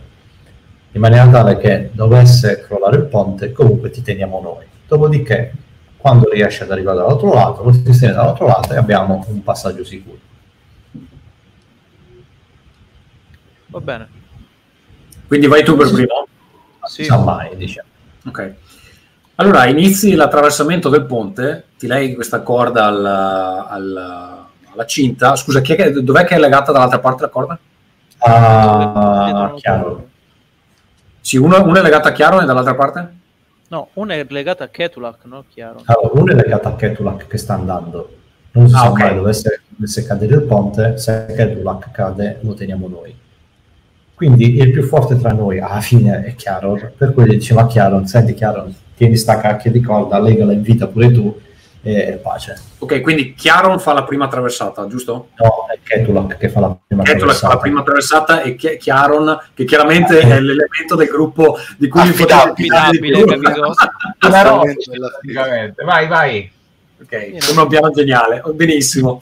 in 0.93 1.01
maniera 1.01 1.29
tale 1.29 1.57
che 1.59 1.91
dovesse 1.93 2.63
crollare 2.67 2.97
il 2.97 3.05
ponte, 3.05 3.53
comunque 3.53 3.91
ti 3.91 4.03
teniamo 4.03 4.41
noi. 4.41 4.65
Dopodiché, 4.87 5.53
quando 5.97 6.31
riesci 6.31 6.63
ad 6.63 6.71
arrivare 6.71 6.99
dall'altro 6.99 7.33
lato, 7.33 7.63
lo 7.63 7.73
sistemi 7.73 8.13
dall'altro 8.13 8.47
lato 8.47 8.73
e 8.73 8.77
abbiamo 8.77 9.25
un 9.29 9.43
passaggio 9.43 9.85
sicuro. 9.85 10.19
Va 13.73 13.81
bene. 13.81 14.09
Quindi 15.27 15.47
vai 15.47 15.65
tu 15.65 15.77
per 15.77 15.91
primo. 15.91 16.27
Sì. 16.85 17.07
mai, 17.25 17.57
diciamo. 17.57 17.89
Ok. 18.27 18.55
Allora, 19.37 19.67
inizi 19.67 20.15
l'attraversamento 20.15 20.89
del 20.89 21.05
ponte, 21.07 21.65
ti 21.79 21.87
leghi 21.87 22.15
questa 22.15 22.43
corda 22.43 22.87
al- 22.87 23.07
al- 23.07 24.45
alla 24.73 24.87
cinta. 24.87 25.35
Scusa, 25.37 25.61
chi 25.61 25.73
è 25.73 25.77
che- 25.77 26.03
dov'è 26.03 26.25
che 26.25 26.35
è 26.35 26.39
legata 26.39 26.71
dall'altra 26.73 26.99
parte 26.99 27.23
la 27.23 27.29
corda? 27.29 27.59
Ah, 28.19 29.53
chiaro. 29.57 30.09
Sì, 31.21 31.37
una, 31.37 31.61
una 31.61 31.79
è 31.79 31.83
legata 31.83 32.09
a 32.09 32.13
Chiaro 32.13 32.41
e 32.41 32.45
dall'altra 32.45 32.75
parte? 32.75 33.15
No, 33.69 33.89
una 33.95 34.15
è 34.15 34.27
legata 34.29 34.65
a 34.65 34.69
Ketulak, 34.69 35.25
no? 35.25 35.45
Chiaro. 35.49 35.83
Allora, 35.87 36.11
uno 36.21 36.33
è 36.33 36.35
legato 36.35 36.69
a 36.69 36.75
Ketulak 36.75 37.27
che 37.27 37.39
sta 37.39 37.55
andando, 37.55 38.11
non 38.53 38.69
si 38.69 38.75
Ah, 38.75 38.79
sa 38.81 38.91
ok. 38.91 38.99
mai 38.99 39.15
dovesse, 39.15 39.63
dovesse 39.69 40.05
cadere 40.05 40.35
il 40.35 40.43
ponte, 40.43 40.99
se 40.99 41.27
Ketulak 41.35 41.91
cade 41.93 42.39
lo 42.43 42.55
teniamo 42.55 42.87
noi. 42.89 43.17
Quindi 44.23 44.57
il 44.57 44.71
più 44.71 44.85
forte 44.85 45.19
tra 45.19 45.33
noi 45.33 45.59
alla 45.59 45.81
fine 45.81 46.23
è 46.23 46.37
Chiaro, 46.37 46.79
per 46.97 47.13
cui 47.13 47.25
gli 47.25 47.31
diceva 47.31 47.63
a 47.63 47.67
Chiaro, 47.67 48.07
senti 48.07 48.35
Chiaro, 48.35 48.71
tieni 48.95 49.17
sta 49.17 49.41
cacchia 49.41 49.73
di 49.73 49.81
corda, 49.81 50.21
legala 50.21 50.53
in 50.53 50.63
vita 50.63 50.87
pure 50.87 51.11
tu 51.11 51.37
e 51.83 52.21
pace. 52.23 52.57
Ok, 52.79 53.01
quindi 53.01 53.35
Chiaron 53.35 53.81
fa 53.81 53.93
la 53.93 54.05
prima 54.05 54.27
attraversata, 54.27 54.87
giusto? 54.87 55.31
No, 55.41 55.67
è 55.75 55.79
Ketulak 55.83 56.37
che 56.37 56.49
fa 56.51 56.61
la 56.61 56.79
prima 56.87 57.03
Ketula 57.03 57.33
fa 57.33 57.49
la 57.49 57.59
prima 57.59 57.81
attraversata 57.81 58.43
e 58.43 58.55
Chi- 58.55 58.77
Chiaron, 58.77 59.37
che 59.55 59.65
chiaramente 59.65 60.21
è 60.21 60.39
l'elemento 60.39 60.95
del 60.95 61.09
gruppo 61.09 61.57
di 61.77 61.89
cui 61.89 62.03
vi 62.03 62.13
potete 62.13 62.33
Affidabile, 62.33 63.25
capito? 63.25 63.75
Vai, 65.85 66.07
vai. 66.07 66.53
ok, 67.03 67.43
sembra 67.43 67.63
un 67.65 67.69
piano 67.69 67.91
geniale. 67.91 68.41
Benissimo. 68.55 69.21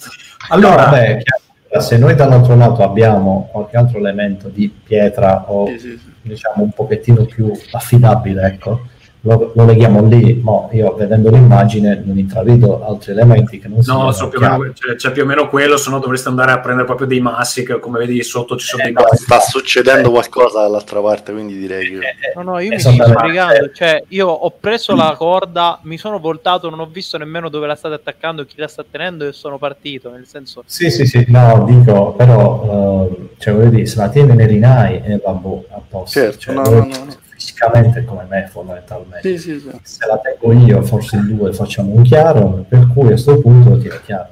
Allora, 0.48 0.84
Allora, 0.84 0.90
vabbè, 0.90 1.07
chiaro, 1.22 1.39
se 1.79 1.97
noi 1.99 2.14
dall'altro 2.16 2.57
lato 2.57 2.83
abbiamo 2.83 3.49
qualche 3.53 3.77
altro 3.77 3.99
elemento 3.99 4.49
di 4.49 4.68
pietra 4.83 5.45
o 5.47 5.66
Sì, 5.66 5.79
sì, 5.79 5.99
sì. 5.99 6.11
diciamo 6.23 6.64
un 6.64 6.71
pochettino 6.71 7.25
più 7.25 7.53
affidabile, 7.73 8.43
ecco, 8.47 8.81
lo, 9.23 9.53
lo 9.55 9.64
leghiamo 9.64 10.07
lì, 10.07 10.41
mo 10.43 10.68
io 10.73 10.95
vedendo 10.95 11.31
l'immagine 11.31 12.03
non 12.05 12.18
intravedo 12.18 12.85
altri 12.87 13.12
elementi 13.12 13.59
che 13.59 13.68
non 13.68 13.83
sono 13.83 14.05
no, 14.05 14.12
so 14.12 14.29
più 14.29 14.39
o 14.39 14.43
meno, 14.43 14.73
c'è, 14.73 14.95
c'è 14.95 15.11
più 15.12 15.23
o 15.23 15.27
meno 15.27 15.49
quello, 15.49 15.77
se 15.77 15.91
no 15.91 15.99
dovreste 15.99 16.29
andare 16.29 16.53
a 16.53 16.61
prendere 16.61 16.87
proprio 16.87 17.07
dei 17.07 17.21
massi 17.21 17.64
che 17.64 17.79
come 17.79 17.99
vedi 17.99 18.23
sotto 18.23 18.57
ci 18.57 18.66
sono 18.66 18.83
Eh, 18.83 18.87
dei 18.87 18.95
no, 18.95 19.03
massi. 19.03 19.25
Sta 19.25 19.41
succedendo 19.41 20.11
qualcosa 20.11 20.62
dall'altra 20.62 21.01
parte, 21.01 21.33
quindi 21.33 21.59
direi 21.59 21.91
che... 21.91 21.99
No, 22.37 22.43
no, 22.43 22.59
io 22.61 22.71
mi 22.71 22.79
sto 22.79 22.93
ma- 22.93 23.05
spiegando, 23.05 23.71
cioè 23.73 24.03
io 24.09 24.29
ho 24.29 24.51
preso 24.59 24.95
la 24.95 25.14
corda, 25.16 25.79
mi 25.83 25.99
sono 25.99 26.18
voltato, 26.18 26.71
non 26.71 26.81
ho 26.81 26.87
visto 26.87 27.18
nemmeno 27.18 27.49
dove 27.49 27.66
la 27.66 27.75
state 27.75 27.95
attaccando, 27.95 28.45
chi 28.45 28.55
la 28.57 28.68
sta 28.68 28.85
tenendo 28.89 29.27
e 29.27 29.33
sono 29.33 29.59
partito, 29.59 30.11
nel 30.11 30.27
senso... 30.27 30.62
Sì, 30.66 30.91
sì, 30.91 31.05
sì, 31.05 31.25
no, 31.29 31.64
dico, 31.68 32.12
però, 32.12 33.09
eh, 33.11 33.29
cioè, 33.39 33.55
voglio 33.55 33.71
dire, 33.71 33.87
se 33.87 33.99
la 33.99 34.09
tiene 34.09 34.35
Nerinai 34.35 35.03
e 35.05 35.21
vabbè, 35.23 35.59
a 35.71 35.81
posto. 35.89 36.21
Certo, 36.21 36.39
cioè, 36.39 36.55
no, 36.55 36.62
no, 36.62 36.79
no. 36.79 37.07
Fisicamente 37.41 38.05
come 38.05 38.26
me, 38.28 38.47
fondamentalmente. 38.53 39.38
Sì, 39.38 39.38
sì, 39.38 39.61
sì. 39.61 39.70
Se 39.82 40.07
la 40.07 40.18
tengo 40.18 40.53
io, 40.53 40.82
forse 40.82 41.16
in 41.16 41.34
due 41.34 41.55
facciamo 41.55 41.95
un 41.95 42.03
chiaro, 42.03 42.66
per 42.68 42.86
cui 42.93 43.05
a 43.05 43.07
questo 43.07 43.41
punto 43.41 43.78
tira 43.78 43.99
chiaro. 44.05 44.28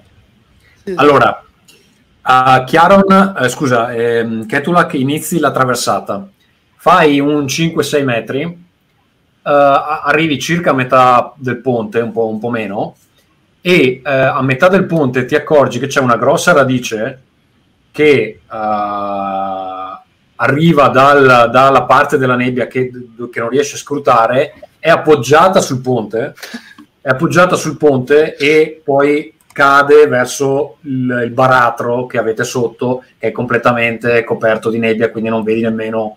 Allora, 0.96 1.42
a 2.20 2.64
Chiaron, 2.64 3.34
eh, 3.40 3.48
scusa, 3.48 3.94
ehm, 3.94 4.44
Ketulak 4.44 4.92
inizi 4.92 5.38
la 5.38 5.50
traversata, 5.50 6.28
fai 6.76 7.18
un 7.18 7.46
5-6 7.46 8.04
metri, 8.04 8.42
eh, 8.42 8.60
arrivi 9.42 10.38
circa 10.38 10.70
a 10.70 10.74
metà 10.74 11.32
del 11.36 11.56
ponte, 11.62 12.00
un 12.00 12.12
po', 12.12 12.28
un 12.28 12.38
po' 12.38 12.50
meno, 12.50 12.94
e 13.62 14.02
eh, 14.04 14.10
a 14.10 14.42
metà 14.42 14.68
del 14.68 14.84
ponte 14.84 15.24
ti 15.24 15.34
accorgi 15.34 15.78
che 15.78 15.86
c'è 15.86 16.00
una 16.00 16.18
grossa 16.18 16.52
radice 16.52 17.22
che 17.90 18.40
eh, 18.50 19.77
arriva 20.40 20.88
dal- 20.88 21.48
dalla 21.50 21.82
parte 21.84 22.18
della 22.18 22.36
nebbia 22.36 22.66
che, 22.66 22.90
che 23.30 23.40
non 23.40 23.48
riesce 23.48 23.76
a 23.76 23.78
scrutare, 23.78 24.54
è 24.78 24.88
appoggiata 24.88 25.60
sul 25.60 25.80
ponte, 25.80 26.34
è 27.00 27.08
appoggiata 27.08 27.56
sul 27.56 27.76
ponte 27.76 28.36
e 28.36 28.80
poi 28.84 29.34
cade 29.52 30.06
verso 30.06 30.76
il, 30.82 31.22
il 31.24 31.30
baratro 31.30 32.06
che 32.06 32.18
avete 32.18 32.44
sotto, 32.44 33.02
che 33.18 33.28
è 33.28 33.32
completamente 33.32 34.22
coperto 34.22 34.70
di 34.70 34.78
nebbia, 34.78 35.10
quindi 35.10 35.30
non 35.30 35.42
vedi 35.42 35.62
nemmeno 35.62 36.16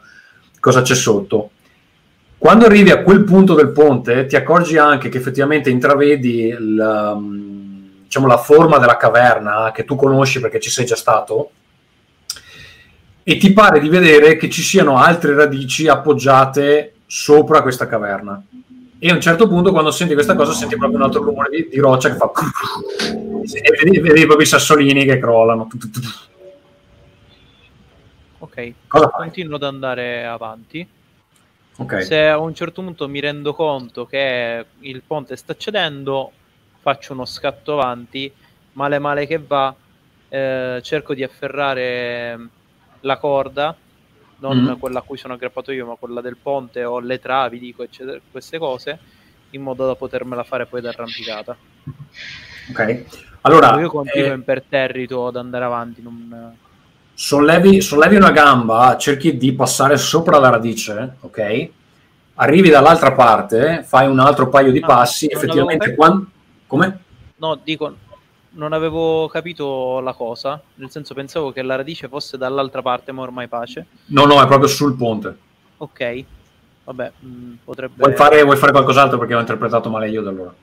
cosa 0.59 0.81
c'è 0.83 0.93
sotto. 0.93 1.51
Quando 2.37 2.65
arrivi 2.65 2.91
a 2.91 3.01
quel 3.01 3.23
punto 3.23 3.55
del 3.55 3.71
ponte, 3.71 4.25
ti 4.27 4.35
accorgi 4.35 4.77
anche 4.77 5.09
che 5.09 5.17
effettivamente 5.17 5.69
intravedi 5.69 6.47
il, 6.47 7.13
um, 7.15 8.01
diciamo, 8.03 8.27
la 8.27 8.37
forma 8.37 8.77
della 8.77 8.97
caverna 8.97 9.71
che 9.71 9.85
tu 9.85 9.95
conosci 9.95 10.39
perché 10.39 10.59
ci 10.59 10.69
sei 10.69 10.85
già 10.85 10.95
stato, 10.95 11.51
e 13.31 13.37
ti 13.37 13.53
pare 13.53 13.79
di 13.79 13.87
vedere 13.87 14.35
che 14.35 14.49
ci 14.49 14.61
siano 14.61 14.97
altre 14.97 15.33
radici 15.33 15.87
appoggiate 15.87 16.95
sopra 17.05 17.61
questa 17.61 17.87
caverna. 17.87 18.43
E 18.99 19.09
a 19.09 19.13
un 19.13 19.21
certo 19.21 19.47
punto, 19.47 19.71
quando 19.71 19.89
senti 19.89 20.13
questa 20.13 20.35
cosa, 20.35 20.51
senti 20.51 20.75
proprio 20.75 20.99
un 20.99 21.05
altro 21.05 21.23
rumore 21.23 21.49
di, 21.49 21.69
di 21.69 21.79
roccia 21.79 22.09
che 22.11 22.17
fa. 22.17 22.29
E 23.41 23.83
vedi, 23.83 23.99
vedi 23.99 24.25
proprio 24.25 24.41
i 24.41 24.45
sassolini 24.45 25.03
che 25.03 25.17
crollano. 25.17 25.67
Ok, 28.37 28.73
Cosa 28.87 29.09
fai? 29.09 29.21
continuo 29.21 29.55
ad 29.55 29.63
andare 29.63 30.25
avanti. 30.25 30.87
Ok. 31.77 32.03
Se 32.03 32.27
a 32.27 32.37
un 32.37 32.53
certo 32.53 32.83
punto 32.83 33.07
mi 33.07 33.19
rendo 33.19 33.55
conto 33.55 34.05
che 34.05 34.65
il 34.79 35.01
ponte 35.07 35.35
sta 35.37 35.55
cedendo, 35.55 36.31
faccio 36.81 37.13
uno 37.13 37.25
scatto 37.25 37.73
avanti, 37.73 38.31
male 38.73 38.99
male 38.99 39.25
che 39.25 39.39
va, 39.39 39.73
eh, 40.29 40.79
cerco 40.83 41.15
di 41.15 41.23
afferrare 41.23 42.49
la 43.01 43.17
corda, 43.17 43.75
non 44.39 44.57
Mhm. 44.57 44.79
quella 44.79 44.99
a 44.99 45.01
cui 45.03 45.17
sono 45.17 45.33
aggrappato 45.33 45.71
io, 45.71 45.85
ma 45.85 45.95
quella 45.99 46.21
del 46.21 46.37
ponte 46.41 46.83
o 46.83 46.99
le 46.99 47.19
travi, 47.19 47.59
dico, 47.59 47.83
eccetera, 47.83 48.19
queste 48.31 48.57
cose, 48.57 48.99
in 49.51 49.61
modo 49.61 49.85
da 49.85 49.95
potermela 49.95 50.43
fare 50.43 50.65
poi 50.65 50.81
d'arrampicata. 50.81 51.55
Ok. 52.69 53.05
Allora, 53.41 53.79
io 53.79 53.89
continuo 53.89 54.31
eh, 54.31 54.35
imperterrito 54.35 55.27
ad 55.27 55.35
andare 55.35 55.65
avanti, 55.65 56.01
non... 56.01 56.55
sollevi, 57.13 57.81
sollevi 57.81 58.15
una 58.15 58.31
gamba, 58.31 58.95
cerchi 58.97 59.35
di 59.37 59.53
passare 59.53 59.97
sopra 59.97 60.39
la 60.39 60.49
radice, 60.49 61.15
ok? 61.21 61.69
Arrivi 62.35 62.69
dall'altra 62.69 63.11
parte, 63.13 63.83
fai 63.83 64.07
un 64.07 64.19
altro 64.19 64.49
paio 64.49 64.71
di 64.71 64.79
Ah, 64.79 64.85
passi, 64.87 65.27
effettivamente 65.29 65.93
quando... 65.95 66.27
Come? 66.67 66.99
No, 67.37 67.59
dico, 67.63 67.95
non 68.53 68.73
avevo 68.73 69.27
capito 69.27 69.99
la 69.99 70.13
cosa, 70.13 70.61
nel 70.75 70.89
senso 70.89 71.13
pensavo 71.13 71.51
che 71.51 71.61
la 71.61 71.75
radice 71.75 72.07
fosse 72.07 72.37
dall'altra 72.37 72.81
parte, 72.81 73.11
ma 73.11 73.21
ormai 73.21 73.47
pace. 73.47 73.85
No, 74.07 74.25
no, 74.25 74.41
è 74.41 74.47
proprio 74.47 74.67
sul 74.67 74.95
ponte. 74.95 75.37
Ok, 75.77 76.23
vabbè, 76.83 77.11
mh, 77.19 77.51
potrebbe... 77.63 77.93
Vuoi 78.03 78.15
fare, 78.15 78.43
vuoi 78.43 78.57
fare 78.57 78.71
qualcos'altro 78.71 79.17
perché 79.17 79.35
ho 79.35 79.39
interpretato 79.39 79.89
male 79.89 80.09
io 80.09 80.21
da 80.21 80.29
allora? 80.29 80.53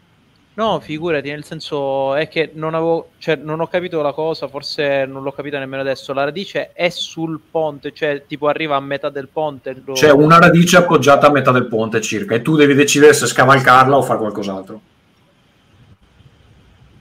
No, 0.55 0.80
figurati, 0.80 1.30
nel 1.30 1.45
senso 1.45 2.14
è 2.16 2.26
che 2.26 2.51
non 2.55 2.74
avevo, 2.74 3.11
cioè, 3.18 3.36
non 3.36 3.61
ho 3.61 3.68
capito 3.68 4.03
la 4.03 4.12
cosa, 4.12 4.49
forse 4.49 5.07
non 5.07 5.22
l'ho 5.22 5.30
capita 5.30 5.57
nemmeno 5.61 5.82
adesso. 5.82 6.12
La 6.12 6.24
radice 6.24 6.72
è 6.72 6.89
sul 6.91 7.39
ponte, 7.49 7.93
cioè 7.93 8.24
tipo 8.26 8.49
arriva 8.49 8.74
a 8.74 8.80
metà 8.80 9.09
del 9.09 9.28
ponte. 9.28 9.80
lo- 9.84 9.93
C'è 9.93 10.11
una 10.11 10.41
radice 10.41 10.76
appoggiata 10.78 11.28
a 11.28 11.30
metà 11.30 11.53
del 11.53 11.66
ponte 11.66 12.01
circa 12.01 12.34
e 12.34 12.43
tu 12.43 12.57
devi 12.57 12.74
decidere 12.74 13.12
se 13.12 13.26
scavalcarla 13.26 13.97
o 13.97 14.03
fare 14.03 14.18
qualcos'altro. 14.18 14.80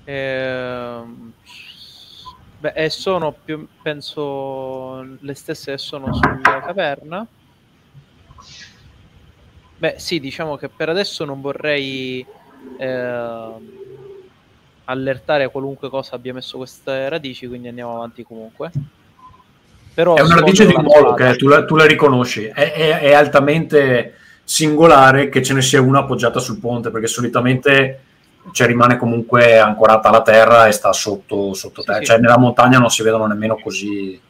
Ehm, 0.10 1.34
beh, 2.60 2.72
e 2.74 2.90
sono 2.90 3.36
più, 3.44 3.68
penso, 3.82 5.02
le 5.20 5.34
stesse 5.34 5.72
che 5.72 5.78
sono 5.78 6.14
sulla 6.14 6.62
caverna. 6.62 7.28
Beh, 9.80 9.96
sì, 9.98 10.22
diciamo 10.22 10.56
che 10.56 10.70
per 10.70 10.88
adesso 10.88 11.26
non 11.26 11.42
vorrei 11.42 12.26
ehm, 12.78 13.72
allertare 14.86 15.52
qualunque 15.52 15.90
cosa 15.90 16.16
abbia 16.16 16.34
messo 16.34 16.56
queste 16.56 17.10
radici, 17.10 17.46
quindi 17.46 17.68
andiamo 17.68 17.96
avanti 17.96 18.24
comunque. 18.24 18.72
Però 19.94 20.16
È 20.16 20.22
una 20.22 20.36
radice 20.36 20.66
di 20.66 20.74
Moloch, 20.74 21.20
eh, 21.20 21.36
tu, 21.36 21.50
la, 21.50 21.66
tu 21.66 21.76
la 21.76 21.86
riconosci. 21.86 22.46
È, 22.46 22.72
è- 22.72 23.00
è 23.00 23.14
altamente 23.14 24.16
singolare 24.46 25.28
che 25.28 25.44
ce 25.44 25.54
ne 25.54 25.62
sia 25.62 25.82
una 25.82 26.00
appoggiata 26.00 26.40
sul 26.40 26.60
ponte, 26.60 26.92
perché 26.92 27.08
solitamente 27.08 28.04
cioè, 28.52 28.68
rimane 28.68 28.98
comunque 28.98 29.58
ancorata 29.60 30.10
alla 30.10 30.22
terra 30.22 30.68
e 30.68 30.72
sta 30.72 30.92
sotto, 30.94 31.54
sotto 31.54 31.82
Sì, 31.82 31.88
te. 31.88 31.96
sì. 31.98 32.06
Cioè, 32.06 32.18
nella 32.20 32.38
montagna 32.38 32.80
non 32.80 32.90
si 32.90 33.04
vedono 33.04 33.26
nemmeno 33.28 33.58
così. 33.60 34.14
eh, 34.14 34.22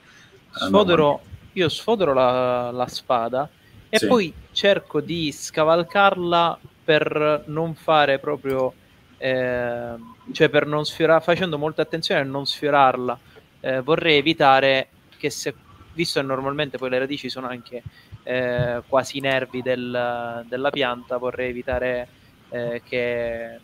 Sfodero, 0.50 1.22
io 1.54 1.70
sfodero 1.70 2.14
la, 2.14 2.72
la 2.72 2.88
spada 2.88 3.50
e 3.90 3.98
Sì. 3.98 4.08
poi 4.08 4.34
cerco 4.52 5.02
di 5.02 5.32
scavalcarla 5.32 6.60
per 6.84 7.44
non 7.48 7.76
fare 7.76 8.20
proprio, 8.20 8.74
eh, 9.18 9.96
cioè 10.32 10.50
per 10.50 10.66
non 10.66 10.86
sfiorare, 10.86 11.22
facendo 11.22 11.58
molta 11.58 11.82
attenzione 11.82 12.22
a 12.22 12.24
non 12.24 12.46
sfiorarla. 12.46 13.20
Eh, 13.60 13.82
vorrei 13.82 14.18
evitare 14.18 14.90
che 15.18 15.30
se, 15.30 15.56
visto 15.94 16.20
che 16.20 16.26
normalmente 16.26 16.78
poi 16.78 16.90
le 16.90 17.00
radici 17.00 17.30
sono 17.30 17.48
anche 17.48 17.84
eh, 18.24 18.84
quasi 18.88 19.18
i 19.18 19.22
nervi 19.22 19.62
del- 19.62 20.44
della 20.48 20.70
pianta, 20.70 21.18
vorrei 21.18 21.50
evitare 21.50 22.10
eh, 22.50 22.82
che 22.86 23.60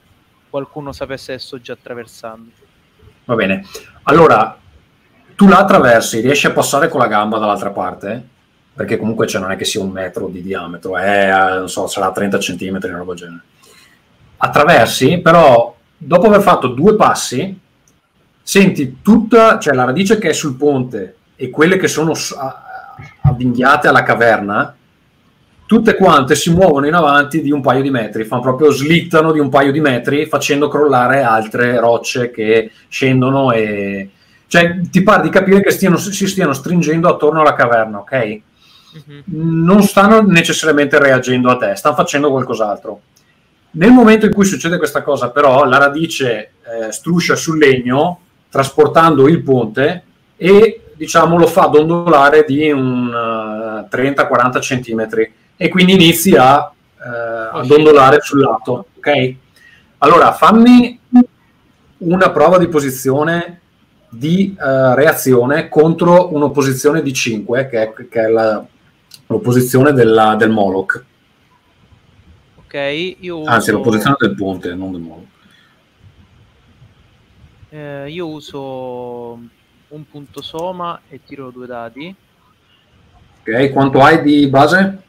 qualcuno 0.54 0.92
sapesse 0.92 1.34
che 1.34 1.40
sto 1.40 1.60
già 1.60 1.74
attraversando. 1.74 2.52
Va 3.26 3.34
bene. 3.34 3.66
Allora, 4.04 4.56
tu 5.36 5.48
la 5.48 5.58
attraversi, 5.58 6.20
riesci 6.20 6.46
a 6.46 6.52
passare 6.52 6.90
con 6.90 7.00
la 7.00 7.08
gamba 7.08 7.40
dall'altra 7.40 7.72
parte? 7.72 8.28
Perché 8.72 8.98
comunque 8.98 9.26
cioè, 9.26 9.42
non 9.42 9.50
è 9.50 9.56
che 9.56 9.66
sia 9.66 9.82
un 9.82 9.90
metro 9.90 10.28
di 10.28 10.44
diametro, 10.44 10.96
è, 10.96 11.28
eh, 11.28 11.58
non 11.58 11.70
so, 11.70 11.88
sarà 11.88 12.12
30 12.12 12.38
centimetri, 12.38 12.90
una 12.90 13.00
roba 13.00 13.16
genere. 13.16 13.42
Attraversi, 14.38 15.18
però 15.18 15.76
dopo 15.98 16.28
aver 16.28 16.42
fatto 16.42 16.68
due 16.68 16.96
passi, 16.96 17.60
senti 18.44 19.00
tutta, 19.02 19.58
cioè 19.58 19.74
la 19.74 19.86
radice 19.86 20.20
che 20.20 20.30
è 20.30 20.34
sul 20.34 20.56
ponte 20.56 21.16
e 21.36 21.50
quelle 21.50 21.78
che 21.78 21.88
sono 21.88 22.14
avvinghiate 23.22 23.88
alla 23.88 24.04
caverna, 24.04 24.76
tutte 25.74 25.96
quante 25.96 26.36
si 26.36 26.52
muovono 26.52 26.86
in 26.86 26.94
avanti 26.94 27.42
di 27.42 27.50
un 27.50 27.60
paio 27.60 27.82
di 27.82 27.90
metri, 27.90 28.26
fanno 28.26 28.44
proprio 28.44 28.70
slittano 28.70 29.32
di 29.32 29.40
un 29.40 29.50
paio 29.50 29.72
di 29.72 29.80
metri 29.80 30.28
facendo 30.28 30.68
crollare 30.68 31.24
altre 31.24 31.80
rocce 31.80 32.30
che 32.30 32.70
scendono 32.88 33.52
e 33.52 34.08
cioè 34.46 34.82
ti 34.92 35.02
pare 35.02 35.24
di 35.24 35.30
capire 35.30 35.64
che 35.64 35.72
stiano- 35.72 35.98
si 35.98 36.28
stiano 36.28 36.54
stringendo 36.54 37.10
attorno 37.10 37.42
alla 37.42 37.56
caverna, 37.56 37.98
ok? 37.98 38.40
Mhm. 39.08 39.24
Non 39.66 39.82
stanno 39.82 40.22
necessariamente 40.22 41.00
reagendo 41.00 41.50
a 41.50 41.58
te, 41.58 41.76
stanno 41.76 41.96
facendo 41.96 42.30
qualcos'altro. 42.30 43.02
Nel 43.72 43.92
momento 43.92 44.28
in 44.28 44.32
cui 44.32 44.46
succede 44.46 44.78
questa 44.78 45.02
cosa, 45.02 45.32
però, 45.32 45.66
la 45.66 45.80
radice 45.80 46.52
eh, 46.62 46.92
struscia 46.92 47.36
sul 47.36 47.58
legno, 47.58 48.20
trasportando 48.48 49.28
il 49.28 49.42
ponte 49.42 50.04
e 50.38 50.82
diciamo 50.94 51.36
lo 51.36 51.48
fa 51.48 51.66
dondolare 51.66 52.46
di 52.48 52.70
un 52.70 53.88
eh, 53.92 53.98
30-40 53.98 54.62
centimetri 54.62 55.34
e 55.58 55.70
quindi 55.70 55.94
inizi 55.94 56.36
a, 56.36 56.72
eh, 56.98 57.58
a 57.60 57.64
dondolare 57.66 58.20
sul 58.22 58.40
lato. 58.42 58.88
Ok? 58.98 59.36
Allora 60.00 60.32
fammi 60.34 61.00
una 62.00 62.32
prova 62.32 62.58
di 62.58 62.68
posizione 62.68 63.60
di 64.10 64.56
eh, 64.60 64.96
reazione 64.96 65.70
contro 65.70 66.34
un'opposizione 66.34 67.02
di 67.02 67.14
5, 67.14 67.68
che 67.68 67.82
è, 67.82 67.94
che 68.10 68.22
è 68.26 68.28
la- 68.28 68.64
l'opposizione 69.28 69.94
della- 69.94 70.36
del 70.36 70.50
Moloch, 70.52 71.04
Ok, 72.58 73.16
io 73.20 73.44
anzi 73.44 73.70
uso- 73.70 73.78
l'opposizione 73.78 74.16
del 74.20 74.36
ponte, 74.36 74.74
non 74.74 74.92
del 74.92 75.02
Moloch. 75.02 75.26
Eh, 77.70 78.10
io 78.12 78.28
uso 78.28 79.40
un 79.90 80.08
punto 80.10 80.42
soma 80.42 81.02
e 81.10 81.20
tiro 81.24 81.50
due 81.52 81.66
dadi. 81.68 82.16
Ok, 83.42 83.72
quanto 83.72 84.02
hai 84.02 84.22
di 84.22 84.48
base? 84.48 85.02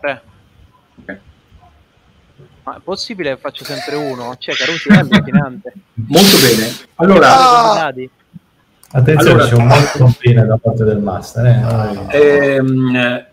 Tre. 0.00 0.22
Ok. 1.00 1.18
Ma 2.64 2.76
è 2.76 2.80
possibile 2.82 3.34
che 3.34 3.40
faccio 3.40 3.64
sempre 3.64 3.96
uno? 3.96 4.36
Cioè, 4.38 4.54
Carusi 4.54 4.88
è 4.88 4.96
allucinante. 4.96 5.72
Molto 5.94 6.36
bene. 6.38 6.70
Allora, 6.96 7.28
dadi. 7.74 8.10
Attenzione, 8.90 9.42
Allora- 9.42 9.48
c'è 9.48 9.54
un 9.54 9.66
molto 9.66 10.14
bene 10.20 10.46
da 10.46 10.56
parte 10.56 10.84
del 10.84 10.98
master. 10.98 11.46
Eh? 12.10 12.54
ehm, 12.56 12.96
eh, 12.96 13.26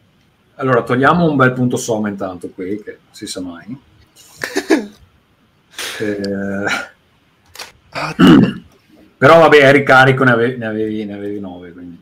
allora, 0.56 0.84
togliamo 0.84 1.30
un 1.30 1.36
bel 1.36 1.54
punto 1.54 1.78
somma 1.78 2.10
intanto 2.10 2.50
qui, 2.50 2.82
che 2.84 3.00
si 3.12 3.28
sa 3.28 3.42
mai. 3.42 3.78
Eh, 5.98 6.66
però 9.18 9.40
vabbè, 9.40 9.58
eri 9.58 9.84
carico, 9.84 10.26
ne 10.26 10.32
avevi, 10.32 10.58
ne 10.58 10.66
avevi, 10.66 11.06
ne 11.06 11.14
avevi 11.14 11.40
9, 11.40 11.72
quindi. 11.72 11.98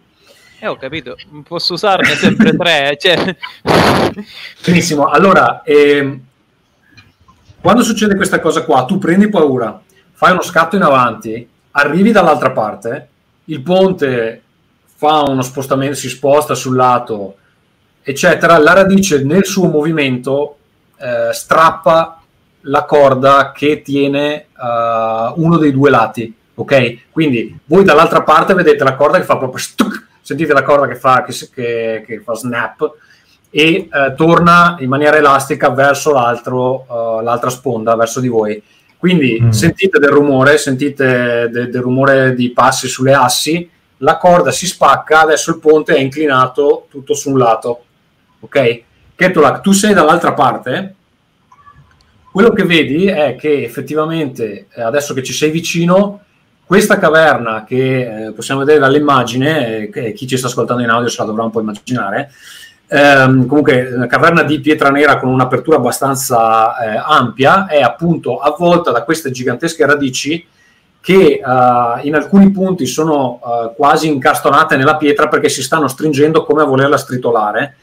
Eh, 0.63 0.67
ho 0.67 0.77
capito. 0.77 1.17
Posso 1.45 1.73
usarne 1.73 2.15
sempre 2.15 2.55
tre. 2.55 2.95
Cioè... 2.97 3.35
Benissimo, 4.65 5.09
allora, 5.09 5.61
ehm, 5.61 6.21
quando 7.59 7.83
succede 7.83 8.15
questa 8.15 8.39
cosa 8.39 8.63
qua, 8.63 8.85
tu 8.85 8.97
prendi 8.97 9.27
paura, 9.27 9.81
fai 10.13 10.31
uno 10.31 10.41
scatto 10.41 10.77
in 10.77 10.83
avanti, 10.83 11.45
arrivi 11.71 12.13
dall'altra 12.13 12.51
parte, 12.51 13.09
il 13.45 13.61
ponte 13.61 14.41
fa 14.95 15.23
uno 15.23 15.41
spostamento, 15.41 15.95
si 15.95 16.07
sposta 16.07 16.55
sul 16.55 16.77
lato, 16.77 17.35
eccetera, 18.01 18.57
la 18.57 18.71
radice 18.71 19.21
nel 19.21 19.43
suo 19.43 19.67
movimento 19.67 20.55
eh, 20.97 21.33
strappa 21.33 22.21
la 22.61 22.85
corda 22.85 23.51
che 23.53 23.81
tiene 23.81 24.33
eh, 24.43 25.33
uno 25.35 25.57
dei 25.57 25.73
due 25.73 25.89
lati, 25.89 26.33
ok? 26.53 27.11
Quindi 27.11 27.59
voi 27.65 27.83
dall'altra 27.83 28.21
parte 28.21 28.53
vedete 28.53 28.85
la 28.85 28.95
corda 28.95 29.17
che 29.17 29.25
fa 29.25 29.37
proprio 29.37 29.59
stuc, 29.59 30.02
sentite 30.23 30.53
la 30.53 30.63
corda 30.63 30.87
che 30.87 30.95
fa, 30.95 31.23
che, 31.23 31.33
che- 31.53 32.03
che 32.07 32.19
fa 32.21 32.33
snap, 32.33 32.91
e 33.51 33.87
eh, 33.91 34.13
torna 34.15 34.77
in 34.79 34.89
maniera 34.89 35.17
elastica 35.17 35.69
verso 35.69 36.11
l'altro, 36.11 36.87
eh, 37.19 37.23
l'altra 37.23 37.51
sponda, 37.51 37.95
verso 37.95 38.19
di 38.19 38.27
voi. 38.27 38.63
Quindi 38.97 39.39
Mm. 39.39 39.49
sentite 39.49 39.99
del 39.99 40.09
rumore, 40.09 40.57
sentite 40.57 41.49
de- 41.51 41.69
del 41.69 41.81
rumore 41.81 42.33
di 42.33 42.49
passi 42.51 42.87
sulle 42.87 43.13
assi, 43.13 43.69
la 43.97 44.17
corda 44.17 44.49
si 44.51 44.65
spacca, 44.65 45.21
adesso 45.21 45.51
il 45.51 45.59
ponte 45.59 45.93
è 45.93 45.99
inclinato 45.99 46.87
tutto 46.89 47.13
su 47.13 47.29
un 47.29 47.37
lato. 47.37 47.83
Ok? 48.39 48.81
Ketulak, 49.15 49.61
tu 49.61 49.71
sei 49.71 49.93
dall'altra 49.93 50.33
parte, 50.33 50.95
quello 52.31 52.51
che 52.51 52.63
vedi 52.63 53.05
è 53.05 53.35
che 53.35 53.63
effettivamente, 53.63 54.67
eh, 54.73 54.81
adesso 54.81 55.13
che 55.13 55.21
ci 55.21 55.33
sei 55.33 55.51
vicino, 55.51 56.21
questa 56.65 56.97
caverna 56.97 57.63
che 57.63 58.27
eh, 58.27 58.31
possiamo 58.31 58.61
vedere 58.61 58.79
dall'immagine, 58.79 59.77
eh, 59.77 59.89
che 59.89 60.13
chi 60.13 60.25
ci 60.25 60.37
sta 60.37 60.47
ascoltando 60.47 60.81
in 60.81 60.89
audio 60.89 61.09
se 61.09 61.17
la 61.19 61.25
dovrà 61.25 61.43
un 61.43 61.51
po' 61.51 61.59
immaginare, 61.59 62.31
ehm, 62.87 63.45
comunque 63.45 63.91
una 63.93 64.07
caverna 64.07 64.43
di 64.43 64.59
pietra 64.59 64.89
nera 64.89 65.17
con 65.17 65.29
un'apertura 65.29 65.77
abbastanza 65.77 66.77
eh, 66.77 67.01
ampia, 67.05 67.67
è 67.67 67.81
appunto 67.81 68.39
avvolta 68.39 68.91
da 68.91 69.03
queste 69.03 69.31
gigantesche 69.31 69.85
radici 69.85 70.45
che 71.01 71.15
eh, 71.15 71.41
in 72.03 72.15
alcuni 72.15 72.49
punti 72.51 72.85
sono 72.85 73.41
eh, 73.43 73.75
quasi 73.75 74.07
incastonate 74.07 74.77
nella 74.77 74.95
pietra 74.95 75.27
perché 75.27 75.49
si 75.49 75.61
stanno 75.61 75.89
stringendo 75.89 76.45
come 76.45 76.61
a 76.61 76.65
volerla 76.65 76.95
stritolare 76.95 77.75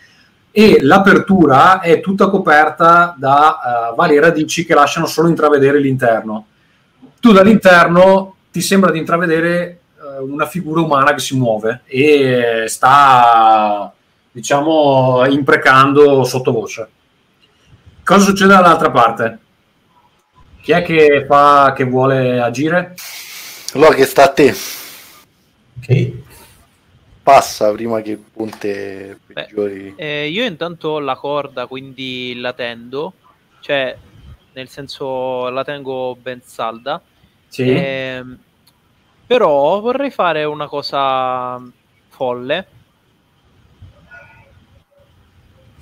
e 0.50 0.78
l'apertura 0.80 1.80
è 1.80 2.00
tutta 2.00 2.28
coperta 2.28 3.14
da 3.16 3.90
eh, 3.92 3.94
varie 3.94 4.20
radici 4.20 4.64
che 4.64 4.74
lasciano 4.74 5.06
solo 5.06 5.28
intravedere 5.28 5.78
l'interno. 5.78 6.46
Tu 7.20 7.32
dall'interno 7.32 8.36
ti 8.50 8.60
sembra 8.60 8.90
di 8.90 8.98
intravedere 8.98 9.80
eh, 10.00 10.18
una 10.20 10.46
figura 10.46 10.80
umana 10.80 11.12
che 11.14 11.20
si 11.20 11.36
muove 11.36 11.82
e 11.86 12.64
sta, 12.66 13.92
diciamo, 14.30 15.24
imprecando 15.26 16.24
sottovoce. 16.24 16.88
Cosa 18.04 18.24
succede 18.24 18.54
dall'altra 18.54 18.90
parte? 18.90 19.38
Chi 20.62 20.72
è 20.72 20.82
che, 20.82 21.24
fa, 21.26 21.72
che 21.74 21.84
vuole 21.84 22.40
agire? 22.40 22.94
Allora 23.74 23.94
che 23.94 24.04
sta 24.04 24.24
a 24.24 24.32
te, 24.32 24.54
Ok. 25.78 26.12
passa 27.22 27.70
prima 27.72 28.00
che 28.00 28.10
il 28.10 28.18
ponte 28.18 29.18
Beh, 29.26 29.32
peggiori. 29.32 29.94
Eh, 29.96 30.28
io 30.28 30.44
intanto 30.44 30.88
ho 30.88 30.98
la 30.98 31.14
corda, 31.16 31.66
quindi 31.66 32.34
la 32.36 32.52
tendo. 32.52 33.12
Cioè, 33.60 33.96
nel 34.52 34.68
senso 34.68 35.48
la 35.50 35.62
tengo 35.62 36.16
ben 36.20 36.40
salda. 36.42 37.00
Sì. 37.50 37.68
Ehm, 37.68 38.38
però 39.26 39.80
vorrei 39.80 40.10
fare 40.10 40.44
una 40.44 40.68
cosa 40.68 41.60
folle. 42.08 42.66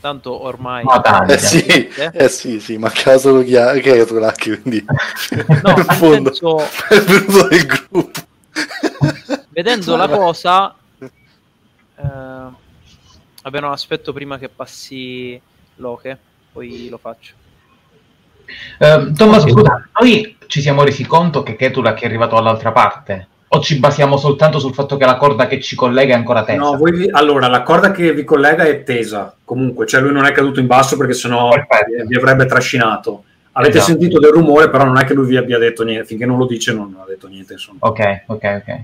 Tanto 0.00 0.42
ormai... 0.42 0.84
Ma 0.84 0.98
dai, 0.98 1.28
Eh 1.34 1.38
sì, 1.38 1.66
eh 1.66 2.28
sì, 2.28 2.58
sì, 2.58 2.78
mancava 2.78 3.18
solo 3.18 3.42
chi 3.42 3.56
ha, 3.56 3.72
che 3.74 4.00
è 4.00 4.06
Tolacchi, 4.06 4.58
quindi 4.60 4.84
No, 4.84 5.74
in 5.76 5.84
fondo 5.84 6.32
senso, 6.32 6.58
è 6.88 7.00
venuto 7.00 7.48
del 7.48 7.66
gruppo. 7.66 8.20
vedendo 9.50 9.96
la 9.96 10.08
cosa... 10.08 10.74
Eh, 11.00 12.02
vabbè, 13.42 13.60
no, 13.60 13.72
aspetto 13.72 14.12
prima 14.14 14.38
che 14.38 14.48
passi 14.48 15.38
Loche, 15.76 16.18
poi 16.52 16.88
lo 16.88 16.96
faccio. 16.96 17.34
Eh, 18.78 19.12
Tommaso, 19.16 19.48
scusa, 19.48 19.88
noi 20.00 20.36
ci 20.46 20.60
siamo 20.60 20.82
resi 20.84 21.04
conto 21.06 21.42
che 21.42 21.56
Ketulak 21.56 22.00
è 22.02 22.06
arrivato 22.06 22.34
dall'altra 22.36 22.72
parte? 22.72 23.26
O 23.50 23.60
ci 23.60 23.78
basiamo 23.78 24.16
soltanto 24.18 24.58
sul 24.58 24.74
fatto 24.74 24.96
che 24.98 25.06
la 25.06 25.16
corda 25.16 25.46
che 25.46 25.58
ci 25.60 25.74
collega 25.74 26.12
è 26.12 26.16
ancora 26.16 26.44
tesa? 26.44 26.58
No, 26.60 26.76
voi 26.76 26.92
vi- 26.92 27.10
allora 27.10 27.48
la 27.48 27.62
corda 27.62 27.90
che 27.92 28.12
vi 28.12 28.24
collega 28.24 28.64
è 28.64 28.82
tesa 28.82 29.34
comunque, 29.44 29.86
cioè 29.86 30.02
lui 30.02 30.12
non 30.12 30.26
è 30.26 30.32
caduto 30.32 30.60
in 30.60 30.66
basso 30.66 30.96
perché 30.98 31.14
sennò 31.14 31.48
Perfetto. 31.48 32.02
vi- 32.02 32.06
vi 32.08 32.16
avrebbe 32.16 32.44
trascinato. 32.44 33.24
Avete 33.52 33.78
Esatto. 33.78 33.92
sentito 33.92 34.18
del 34.20 34.32
rumore, 34.32 34.68
però 34.68 34.84
non 34.84 34.98
è 34.98 35.04
che 35.04 35.14
lui 35.14 35.26
vi 35.26 35.36
abbia 35.38 35.58
detto 35.58 35.82
niente, 35.82 36.04
finché 36.06 36.26
non 36.26 36.36
lo 36.38 36.46
dice 36.46 36.72
non 36.74 36.94
ha 37.00 37.04
detto 37.08 37.26
niente. 37.26 37.54
Insomma. 37.54 37.78
Ok, 37.80 38.22
ok, 38.26 38.62
ok. 38.66 38.80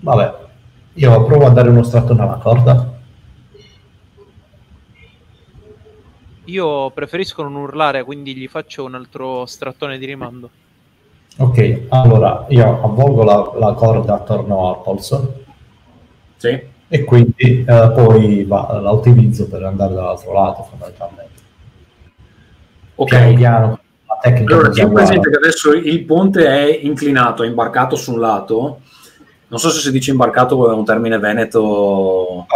Vabbè, 0.00 0.34
io 0.94 1.24
provo 1.24 1.46
a 1.46 1.50
dare 1.50 1.68
uno 1.68 1.82
strattone 1.82 2.22
alla 2.22 2.38
corda. 2.42 2.92
Io 6.48 6.90
preferisco 6.90 7.42
non 7.42 7.56
urlare, 7.56 8.04
quindi 8.04 8.34
gli 8.34 8.48
faccio 8.48 8.84
un 8.84 8.94
altro 8.94 9.44
strattone 9.44 9.98
di 9.98 10.06
rimando. 10.06 10.50
Ok, 11.36 11.82
allora 11.90 12.46
io 12.48 12.82
avvolgo 12.82 13.22
la, 13.22 13.52
la 13.58 13.72
corda 13.74 14.14
attorno 14.14 14.70
al 14.70 14.82
polso 14.82 15.44
Sì. 16.36 16.58
e 16.88 17.04
quindi 17.04 17.64
eh, 17.66 17.92
poi 17.94 18.44
va- 18.44 18.80
la 18.80 18.90
utilizzo 18.90 19.46
per 19.46 19.62
andare 19.62 19.92
dall'altro 19.94 20.32
lato 20.32 20.62
fondamentalmente. 20.64 21.42
Ok. 22.94 23.08
Piano 23.08 23.34
piano, 23.34 23.78
la 24.06 24.18
tecnica 24.22 24.54
Allora, 24.54 24.70
tieni 24.70 24.92
presente 24.92 25.30
che 25.30 25.36
adesso 25.36 25.72
il 25.72 26.04
ponte 26.04 26.46
è 26.46 26.80
inclinato, 26.82 27.42
è 27.42 27.46
imbarcato 27.46 27.94
su 27.94 28.14
un 28.14 28.20
lato. 28.20 28.80
Non 29.48 29.60
so 29.60 29.68
se 29.68 29.80
si 29.80 29.92
dice 29.92 30.10
imbarcato 30.10 30.70
è 30.70 30.74
un 30.74 30.84
termine 30.84 31.18
veneto 31.18 32.46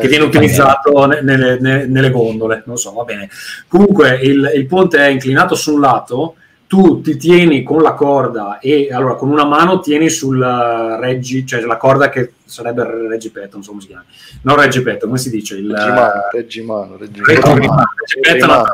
che 0.00 0.08
viene 0.08 0.24
utilizzato 0.24 1.06
ne- 1.06 1.20
nelle, 1.20 1.58
ne- 1.60 1.86
nelle 1.86 2.10
gondole, 2.10 2.62
non 2.66 2.76
so, 2.76 2.92
va 2.92 3.04
bene. 3.04 3.28
Comunque 3.66 4.18
il, 4.22 4.52
il 4.54 4.66
ponte 4.66 4.98
è 4.98 5.08
inclinato 5.08 5.54
su 5.54 5.74
un 5.74 5.80
lato, 5.80 6.34
tu 6.66 7.00
ti 7.00 7.16
tieni 7.16 7.62
con 7.62 7.80
la 7.80 7.94
corda 7.94 8.58
e 8.58 8.88
allora 8.92 9.14
con 9.14 9.30
una 9.30 9.46
mano 9.46 9.80
tieni 9.80 10.10
sul 10.10 10.40
eh, 10.42 11.00
reggi, 11.00 11.46
cioè 11.46 11.60
la 11.62 11.78
corda 11.78 12.10
che 12.10 12.34
sarebbe 12.44 12.82
il 12.82 13.08
reggipetto, 13.08 13.54
non 13.54 13.62
so 13.62 13.70
come 13.70 13.80
si 13.82 13.88
chiama. 13.88 14.04
Non 14.42 14.56
reggipetto, 14.56 15.06
come 15.06 15.18
si 15.18 15.30
dice? 15.30 15.56
Il, 15.56 15.70
Reggimano, 15.70 16.12
Reggimano, 16.30 16.96
Reggimano, 16.98 17.84
Reggimano. 18.20 18.52
un'altra 18.52 18.64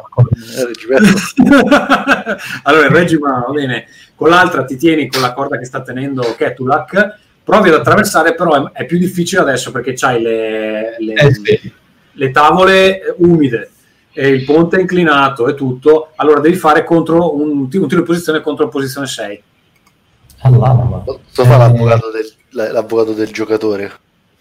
Eh, 0.56 2.36
allora 2.64 2.86
il 2.86 2.92
reggimano 2.92 3.44
va 3.46 3.52
bene 3.52 3.86
con 4.14 4.28
l'altra 4.28 4.64
ti 4.64 4.76
tieni 4.76 5.08
con 5.08 5.20
la 5.20 5.32
corda 5.32 5.58
che 5.58 5.64
sta 5.64 5.82
tenendo 5.82 6.22
Ketulak 6.36 7.18
provi 7.44 7.68
ad 7.68 7.74
attraversare 7.76 8.34
però 8.34 8.70
è, 8.72 8.82
è 8.82 8.86
più 8.86 8.98
difficile 8.98 9.42
adesso 9.42 9.70
perché 9.70 9.92
c'hai 9.94 10.20
le, 10.22 10.96
le, 10.98 11.12
Eh 11.12 11.34
sì. 11.34 11.72
le 12.12 12.30
tavole 12.30 13.00
eh, 13.02 13.14
umide 13.18 13.70
e 14.12 14.28
il 14.28 14.44
ponte 14.44 14.76
è 14.78 14.80
inclinato 14.80 15.46
e 15.48 15.54
tutto 15.54 16.12
allora 16.16 16.40
devi 16.40 16.56
fare 16.56 16.84
contro 16.84 17.34
un, 17.36 17.50
un 17.50 17.68
tiro 17.68 17.86
di 17.86 18.02
posizione 18.02 18.40
contro 18.40 18.68
posizione 18.68 19.06
6 19.06 19.42
All'anima. 20.42 20.98
Posso 20.98 21.44
fare 21.44 21.56
l'avvocato 21.58 22.10
del, 22.10 22.32
l'avvocato 22.72 23.12
del 23.14 23.30
giocatore? 23.30 23.90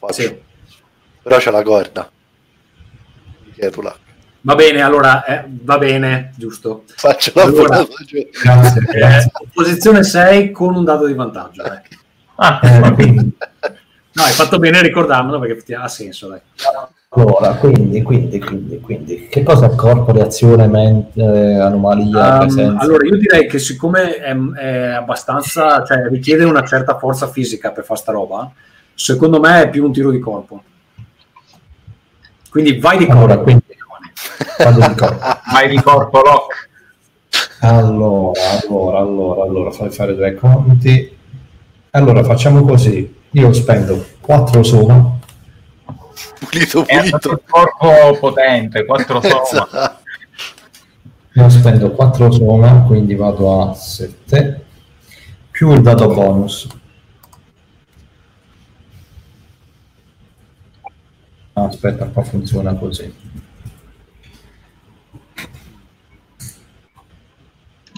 Sì. 0.10 0.38
Però 1.22 1.38
c'è 1.38 1.50
la 1.50 1.64
corda. 1.64 2.12
Ketula. 3.56 3.96
va 4.42 4.56
bene 4.56 4.82
allora 4.82 5.24
eh, 5.24 5.46
va 5.48 5.78
bene 5.78 6.34
giusto 6.36 6.84
Faccio 6.88 7.32
Allora- 7.36 7.78
l'avvocato 7.78 8.04
giocatore. 8.06 8.30
Grazie, 8.44 8.82
Eh, 8.82 8.98
grazie. 8.98 9.32
posizione 9.54 10.04
6 10.04 10.52
con 10.52 10.76
un 10.76 10.84
dato 10.84 11.06
di 11.06 11.14
vantaggio 11.14 11.64
eh. 11.64 11.82
Ah, 12.36 12.60
Eh, 12.64 12.80
no 14.16 14.24
hai 14.24 14.32
fatto 14.32 14.60
bene 14.60 14.80
a 14.80 14.82
ricordarmelo 14.82 15.40
perché 15.40 15.76
ha 15.76 15.88
senso 15.88 16.28
dai. 16.28 16.40
allora, 17.10 17.56
quindi, 17.56 18.02
quindi, 18.02 18.40
quindi, 18.40 18.80
quindi, 18.80 19.28
che 19.28 19.44
cosa 19.44 19.68
è 19.68 19.76
corpo, 19.76 20.12
reazione, 20.12 20.68
mente, 20.68 21.22
anomalia, 21.22 22.42
Um, 22.44 22.78
allora, 22.80 23.06
io 23.06 23.18
direi 23.18 23.48
che 23.48 23.60
siccome 23.60 24.18
è, 24.18 24.36
è 24.36 24.94
abbastanza, 24.94 25.84
cioè 25.84 26.08
richiede 26.10 26.44
una 26.44 26.66
certa 26.66 26.98
forza 26.98 27.28
fisica 27.28 27.72
per 27.72 27.84
fare 27.84 28.00
sta 28.00 28.12
roba, 28.12 28.52
secondo 28.94 29.40
me 29.40 29.64
è 29.64 29.70
più 29.70 29.84
un 29.86 29.92
tiro 29.92 30.12
di 30.12 30.20
corpo. 30.20 30.64
Quindi 32.50 32.78
vai 32.78 32.98
di 33.00 33.06
corpo. 33.06 33.24
Allora, 33.24 33.38
quindi, 33.40 33.64
vado 34.58 34.88
di 34.88 34.96
corpo. 34.96 35.26
vai 35.52 35.70
di 35.70 35.82
corpo, 35.82 36.22
Lock. 36.22 36.70
Allora, 37.62 38.40
allora, 38.62 39.00
allora, 39.00 39.44
allora, 39.44 39.72
fai 39.72 39.90
fare 39.90 40.16
due 40.16 40.36
conti. 40.36 41.22
Allora, 41.96 42.24
facciamo 42.24 42.64
così. 42.64 43.22
Io 43.32 43.54
spendo 43.54 44.04
4 44.20 44.64
soma, 44.64 45.20
Pulito, 46.40 46.86
È 46.88 46.98
pulito. 46.98 47.32
il 47.32 47.42
corpo 47.48 48.18
potente, 48.20 48.84
4 48.86 49.22
soma. 49.22 49.42
Esatto. 49.44 49.98
io 51.34 51.50
spendo 51.50 51.92
4 51.92 52.32
soma, 52.32 52.84
quindi 52.84 53.14
vado 53.16 53.70
a 53.70 53.74
7, 53.76 54.66
più 55.52 55.72
il 55.72 55.82
dato 55.82 56.08
bonus. 56.12 56.68
Ah, 61.54 61.66
Aspetta, 61.66 62.06
qua 62.08 62.24
funziona 62.24 62.74
così. 62.74 63.14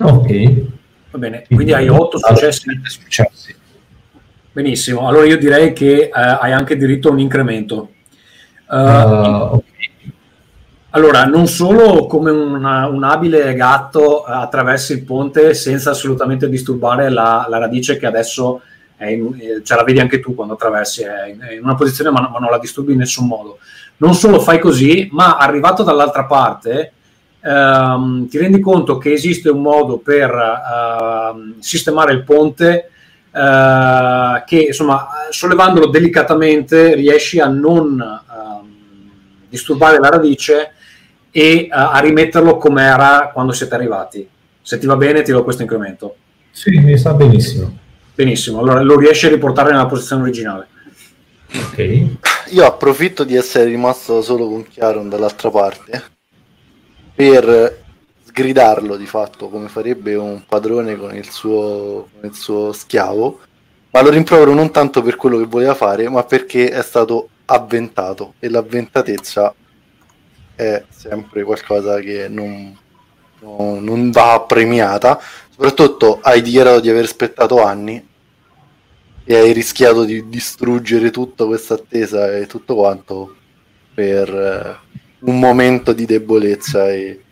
Ok. 0.01 0.63
Va 1.11 1.17
bene, 1.17 1.45
quindi 1.47 1.71
hai 1.73 1.87
8 1.87 2.17
successi. 2.17 2.69
Allora, 2.69 2.89
successi. 2.89 3.55
Benissimo. 4.55 5.09
Allora 5.09 5.25
io 5.25 5.37
direi 5.37 5.73
che 5.73 6.03
eh, 6.03 6.11
hai 6.13 6.53
anche 6.53 6.77
diritto 6.77 7.09
a 7.09 7.11
un 7.11 7.19
incremento. 7.19 7.89
Uh, 8.69 8.77
Uh. 8.77 9.63
Allora, 10.91 11.25
non 11.25 11.45
solo 11.47 12.05
come 12.05 12.31
una- 12.31 12.87
un 12.87 13.03
abile 13.03 13.53
gatto 13.53 14.23
attraversi 14.23 14.93
il 14.93 15.03
ponte 15.03 15.53
senza 15.53 15.89
assolutamente 15.89 16.47
disturbare 16.47 17.09
la, 17.09 17.45
la 17.49 17.57
radice 17.57 17.97
che 17.97 18.05
adesso 18.05 18.61
è 18.95 19.07
in- 19.07 19.59
ce 19.61 19.75
la 19.75 19.83
vedi 19.83 19.99
anche 19.99 20.21
tu 20.21 20.33
quando 20.33 20.53
attraversi, 20.53 21.03
è 21.03 21.27
in, 21.27 21.41
è 21.41 21.53
in 21.55 21.61
una 21.61 21.75
posizione 21.75 22.09
ma, 22.11 22.21
ma 22.21 22.39
non 22.39 22.49
la 22.49 22.57
disturbi 22.57 22.93
in 22.93 22.99
nessun 22.99 23.27
modo. 23.27 23.57
Non 23.97 24.13
solo 24.13 24.39
fai 24.39 24.59
così, 24.59 25.09
ma 25.11 25.35
arrivato 25.35 25.83
dall'altra 25.83 26.23
parte 26.23 26.93
ehm, 27.41 28.29
ti 28.29 28.37
rendi 28.37 28.61
conto 28.61 28.97
che 28.97 29.11
esiste 29.11 29.49
un 29.49 29.61
modo 29.61 29.97
per 29.97 30.31
ehm, 30.31 31.59
sistemare 31.59 32.13
il 32.13 32.23
ponte 32.23 32.91
eh, 33.35 34.43
che 34.45 34.57
insomma 34.67 35.07
sollevandolo 35.29 35.87
delicatamente 35.87 36.95
riesci 36.95 37.41
a 37.41 37.47
non 37.47 37.99
ehm, 37.99 38.69
disturbare 39.49 39.99
la 39.99 40.07
radice 40.07 40.71
e 41.31 41.49
eh, 41.49 41.69
a 41.69 41.99
rimetterlo 41.99 42.55
come 42.57 42.83
era 42.83 43.31
quando 43.33 43.51
siete 43.51 43.75
arrivati. 43.75 44.25
Se 44.61 44.77
ti 44.77 44.85
va 44.85 44.95
bene, 44.95 45.21
ti 45.21 45.33
do 45.33 45.43
questo 45.43 45.63
incremento. 45.63 46.15
Sì, 46.49 46.79
mi 46.79 46.97
sta 46.97 47.13
benissimo. 47.13 47.77
Benissimo, 48.15 48.59
allora 48.59 48.81
lo 48.81 48.97
riesci 48.97 49.25
a 49.25 49.29
riportare 49.29 49.71
nella 49.71 49.85
posizione 49.85 50.21
originale. 50.21 50.67
Ok. 51.53 52.05
Io 52.51 52.65
approfitto 52.65 53.25
di 53.25 53.35
essere 53.35 53.65
rimasto 53.65 54.21
solo 54.21 54.47
con 54.47 54.65
Chiaron 54.65 55.09
dall'altra 55.09 55.49
parte 55.49 56.03
per 57.13 57.83
sgridarlo 58.35 58.97
di 58.97 59.05
fatto 59.05 59.47
come 59.47 59.69
farebbe 59.69 60.15
un 60.15 60.43
padrone 60.45 60.97
con 60.97 61.15
il 61.15 61.29
suo, 61.29 62.09
con 62.11 62.29
il 62.29 62.33
suo 62.33 62.73
schiavo, 62.73 63.39
ma 63.91 64.01
lo 64.01 64.09
rimprovero 64.09 64.53
non 64.53 64.71
tanto 64.71 65.01
per 65.01 65.15
quello 65.15 65.37
che 65.37 65.45
voleva 65.45 65.73
fare, 65.73 66.09
ma 66.09 66.21
perché 66.23 66.69
è 66.69 66.81
stato 66.83 67.29
avventato 67.45 68.33
e 68.39 68.49
l'avventatezza 68.49 69.55
è 70.53 70.83
sempre 70.89 71.43
qualcosa 71.43 71.99
che 71.99 72.27
non, 72.27 72.77
non- 73.39 73.81
non 73.81 74.11
va 74.11 74.43
premiata. 74.45 75.17
Soprattutto 75.49 76.19
hai 76.21 76.41
dichiarato 76.41 76.81
di 76.81 76.89
aver 76.89 77.05
aspettato 77.05 77.63
anni 77.63 78.05
e 79.23 79.35
hai 79.35 79.53
rischiato 79.53 80.03
di 80.03 80.27
distruggere 80.27 81.09
tutta 81.09 81.45
questa 81.45 81.75
attesa 81.75 82.35
e 82.35 82.47
tutto 82.47 82.75
quanto 82.75 83.35
per 83.93 84.29
eh, 84.29 84.77
un 85.19 85.39
momento 85.39 85.93
di 85.93 86.05
debolezza 86.05 86.91
e 86.91 87.24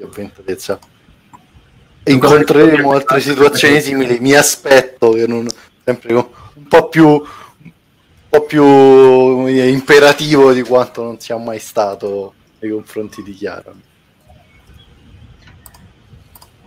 di 0.00 0.02
avventatezza. 0.02 0.78
E 2.02 2.12
incontreremo 2.12 2.92
altre 2.92 3.20
situazioni 3.20 3.80
simili. 3.80 4.18
Mi 4.20 4.32
aspetto 4.32 5.10
che 5.10 5.26
non 5.26 5.46
sempre 5.84 6.14
un 6.14 6.66
po' 6.68 6.88
più 6.88 7.06
un 7.06 8.38
po' 8.38 8.44
più 8.44 9.46
imperativo 9.46 10.52
di 10.52 10.62
quanto 10.62 11.02
non 11.02 11.18
sia 11.18 11.36
mai 11.36 11.58
stato 11.58 12.34
nei 12.60 12.70
confronti 12.70 13.22
di 13.22 13.32
Chiara. 13.32 13.74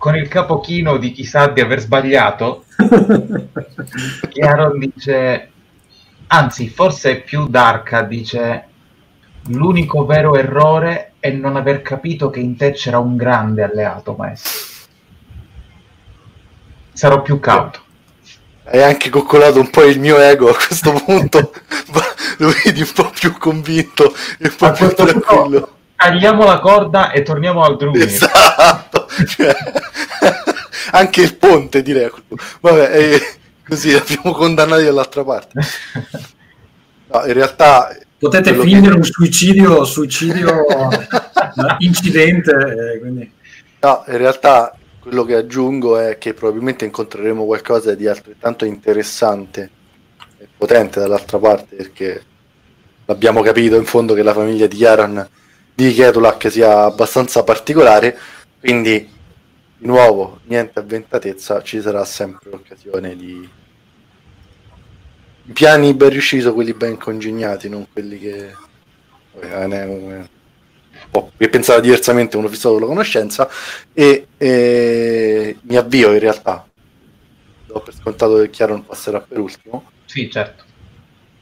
con 0.04 0.16
il 0.16 0.28
capo 0.28 0.60
chino 0.60 0.98
di 0.98 1.12
chi 1.12 1.24
sa 1.24 1.46
di 1.46 1.62
aver 1.62 1.80
sbagliato, 1.80 2.66
Chiaron 4.28 4.78
dice, 4.78 5.50
anzi, 6.26 6.68
forse 6.68 7.10
è 7.12 7.22
più 7.22 7.48
Darka, 7.48 8.02
dice, 8.02 8.68
l'unico 9.48 10.04
vero 10.06 10.36
errore 10.36 11.12
è 11.18 11.30
non 11.30 11.56
aver 11.56 11.82
capito 11.82 12.30
che 12.30 12.40
in 12.40 12.56
te 12.56 12.72
c'era 12.72 12.98
un 12.98 13.16
grande 13.16 13.62
alleato, 13.62 14.14
maestro. 14.14 14.72
Sarò 16.92 17.22
più 17.22 17.40
cauto. 17.40 17.80
Hai 18.64 18.82
anche 18.82 19.10
coccolato 19.10 19.60
un 19.60 19.68
po' 19.68 19.82
il 19.82 20.00
mio 20.00 20.18
ego 20.18 20.48
a 20.48 20.54
questo 20.54 20.92
punto. 20.92 21.52
Lo 22.38 22.52
vedi 22.64 22.80
un 22.80 22.92
po' 22.94 23.10
più 23.10 23.36
convinto 23.36 24.14
e 24.38 24.48
un 24.48 24.54
po' 24.56 24.66
A 24.66 24.72
più 24.72 24.86
questo 24.86 25.04
punto, 25.04 25.20
tranquillo. 25.20 25.76
Tagliamo 25.96 26.44
la 26.44 26.60
corda 26.60 27.10
e 27.10 27.22
torniamo 27.22 27.62
al 27.62 27.76
Druid. 27.76 28.00
Esatto. 28.00 29.06
Cioè, 29.26 29.54
anche 30.92 31.20
il 31.20 31.36
ponte 31.36 31.82
direi. 31.82 32.10
Vabbè, 32.60 32.96
eh, 32.96 33.20
così 33.66 33.92
abbiamo 33.92 34.32
condannati 34.32 34.84
dall'altra 34.84 35.24
parte. 35.24 35.60
No, 37.06 37.24
in 37.26 37.34
realtà 37.34 37.94
Potete 38.24 38.54
fingere 38.54 38.90
che- 38.92 38.96
un 38.96 39.04
suicidio, 39.04 39.84
suicidio 39.84 40.64
incidente, 41.78 42.52
eh, 42.94 42.98
quindi. 42.98 43.30
No, 43.80 44.04
in 44.08 44.16
realtà 44.16 44.76
quello 44.98 45.24
che 45.24 45.34
aggiungo 45.34 45.98
è 45.98 46.16
che 46.16 46.32
probabilmente 46.32 46.86
incontreremo 46.86 47.44
qualcosa 47.44 47.94
di 47.94 48.06
altrettanto 48.06 48.64
interessante 48.64 49.70
e 50.38 50.48
potente 50.56 51.00
dall'altra 51.00 51.38
parte 51.38 51.76
perché 51.76 52.24
abbiamo 53.06 53.42
capito 53.42 53.76
in 53.76 53.84
fondo 53.84 54.14
che 54.14 54.22
la 54.22 54.32
famiglia 54.32 54.66
di 54.66 54.76
Yaron 54.76 55.28
di 55.74 55.92
Ketulak 55.92 56.50
sia 56.50 56.84
abbastanza 56.84 57.42
particolare, 57.42 58.16
quindi 58.60 59.06
di 59.76 59.86
nuovo 59.86 60.40
niente 60.44 60.78
avventatezza, 60.78 61.62
ci 61.62 61.82
sarà 61.82 62.04
sempre 62.04 62.48
l'occasione 62.50 63.14
di 63.16 63.46
piani 65.52 65.94
ben 65.94 66.10
riusciti 66.10 66.42
sono 66.42 66.54
quelli 66.54 66.74
ben 66.74 66.96
congegnati, 66.98 67.68
non 67.68 67.86
quelli 67.92 68.18
che 68.18 68.52
vabbè, 69.32 69.66
ne- 69.66 69.84
un 69.84 70.28
po' 71.10 71.32
che 71.36 71.48
pensava 71.48 71.80
diversamente 71.80 72.36
uno 72.36 72.48
fissato 72.48 72.72
con 72.74 72.82
la 72.82 72.88
conoscenza 72.88 73.48
e, 73.92 74.28
e 74.36 75.58
mi 75.62 75.76
avvio 75.76 76.12
in 76.12 76.18
realtà 76.18 76.66
do 77.66 77.80
per 77.82 77.94
scontato 77.94 78.36
che 78.38 78.50
Chiaro 78.50 78.82
passerà 78.82 79.20
per 79.20 79.38
ultimo 79.38 79.90
Sì, 80.04 80.30
certo. 80.30 80.64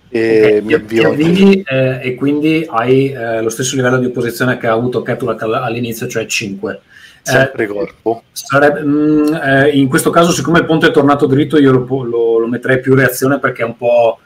e 0.09 0.61
Ok, 0.61 0.63
mi 0.63 0.75
avvio 0.75 1.03
ti 1.03 1.05
avvii, 1.05 1.63
eh, 1.63 2.01
e 2.03 2.15
quindi 2.15 2.65
hai 2.69 3.11
eh, 3.13 3.43
lo 3.43 3.49
stesso 3.51 3.77
livello 3.77 3.99
di 3.99 4.07
opposizione 4.07 4.57
che 4.59 4.67
ha 4.67 4.73
avuto 4.73 5.03
Ketulak 5.03 5.43
all- 5.43 5.55
all'inizio, 5.55 6.07
cioè 6.09 6.27
5. 6.27 6.81
Sempre 7.23 7.67
corpo 7.67 8.23
Sarebbe, 8.33 8.83
mm, 8.83 9.35
eh, 9.35 9.69
in 9.71 9.89
questo 9.89 10.11
caso, 10.11 10.33
siccome 10.33 10.59
il 10.61 10.65
ponte 10.67 10.89
è 10.89 10.91
tornato 10.91 11.27
dritto, 11.27 11.59
io 11.59 11.73
lo, 11.73 12.03
lo- 12.05 12.39
lo 12.39 12.47
metterei 12.47 12.81
più 12.81 12.95
reazione 12.95 13.39
perché 13.39 13.63
è 13.63 13.65
un 13.65 13.77
po' 13.77 14.19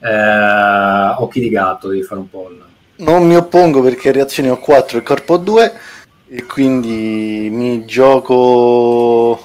eh, 0.00 1.14
occhi 1.18 1.40
di 1.40 1.48
gatto, 1.48 1.88
devi 1.88 2.02
fare 2.02 2.20
un 2.20 2.30
po' 2.30 2.48
il... 2.50 2.62
non 3.04 3.26
mi 3.26 3.36
oppongo 3.36 3.82
perché 3.82 4.12
reazioni 4.12 4.48
ho 4.50 4.58
4 4.58 4.98
e 4.98 5.02
corpo 5.02 5.34
ho 5.34 5.38
2 5.38 5.72
e 6.28 6.44
quindi 6.44 7.48
mi 7.52 7.84
gioco 7.84 9.40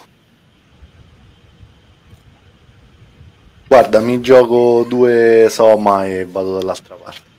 guarda 3.67 3.99
mi 3.99 4.19
gioco 4.19 4.85
due 4.87 5.47
Soma 5.49 6.05
e 6.05 6.25
vado 6.29 6.57
dall'altra 6.57 6.95
parte 6.95 7.29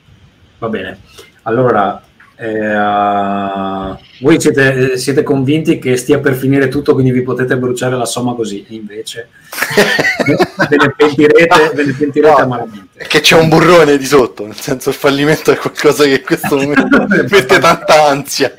Va 0.59 0.69
bene. 0.69 0.97
Allora, 1.41 2.01
eh, 2.43 3.97
voi 4.19 4.39
siete, 4.39 4.97
siete 4.97 5.23
convinti 5.23 5.79
che 5.79 5.95
stia 5.97 6.19
per 6.19 6.33
finire 6.35 6.67
tutto, 6.67 6.93
quindi 6.93 7.11
vi 7.11 7.21
potete 7.21 7.57
bruciare 7.57 7.95
la 7.95 8.05
somma 8.05 8.33
così, 8.33 8.65
e 8.69 8.75
invece 8.75 9.29
ve 10.69 10.75
ne 10.77 10.93
pentirete, 10.95 11.71
ve 11.73 11.85
ne 11.85 11.93
pentirete 11.93 12.31
No, 12.31 12.35
amaramente. 12.43 12.87
è 12.95 13.05
che 13.07 13.19
c'è 13.21 13.37
un 13.37 13.49
burrone 13.49 13.97
di 13.97 14.05
sotto 14.05 14.45
nel 14.45 14.55
senso 14.55 14.89
il 14.89 14.95
fallimento 14.95 15.51
è 15.51 15.55
qualcosa 15.57 16.03
che 16.03 16.15
in 16.15 16.23
questo 16.23 16.55
momento 16.57 17.05
mette 17.29 17.59
tanta 17.59 18.07
ansia 18.07 18.53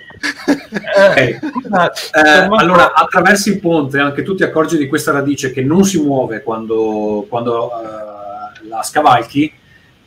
Eh, 1.14 1.38
scusa, 1.40 1.92
Eh, 1.92 2.10
tornando- 2.22 2.56
allora, 2.56 2.92
attraversi 2.94 3.50
il 3.50 3.60
ponte, 3.60 3.98
anche 3.98 4.22
tu 4.22 4.34
ti 4.34 4.42
accorgi 4.42 4.76
di 4.78 4.86
questa 4.86 5.12
radice 5.12 5.50
che 5.52 5.62
non 5.62 5.84
si 5.84 6.00
muove 6.00 6.42
quando, 6.42 7.26
quando 7.28 7.70
eh, 7.70 8.68
la 8.68 8.82
scavalchi 8.82 9.52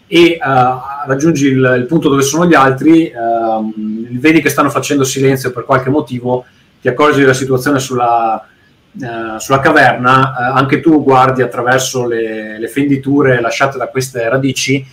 e 0.07 0.23
eh, 0.23 0.39
raggiungi 0.39 1.47
il, 1.47 1.75
il 1.79 1.85
punto 1.85 2.09
dove 2.09 2.21
sono 2.21 2.45
gli 2.45 2.53
altri, 2.53 3.07
ehm, 3.07 4.19
vedi 4.19 4.41
che 4.41 4.49
stanno 4.49 4.69
facendo 4.69 5.03
silenzio 5.03 5.51
per 5.51 5.65
qualche 5.65 5.89
motivo, 5.89 6.45
ti 6.81 6.87
accorgi 6.87 7.19
della 7.19 7.33
situazione 7.33 7.79
sulla, 7.79 8.41
eh, 8.41 9.39
sulla 9.39 9.59
caverna, 9.59 10.31
eh, 10.31 10.57
anche 10.57 10.79
tu 10.79 11.03
guardi 11.03 11.41
attraverso 11.41 12.07
le, 12.07 12.57
le 12.57 12.67
fenditure 12.69 13.41
lasciate 13.41 13.77
da 13.77 13.87
queste 13.87 14.27
radici 14.29 14.85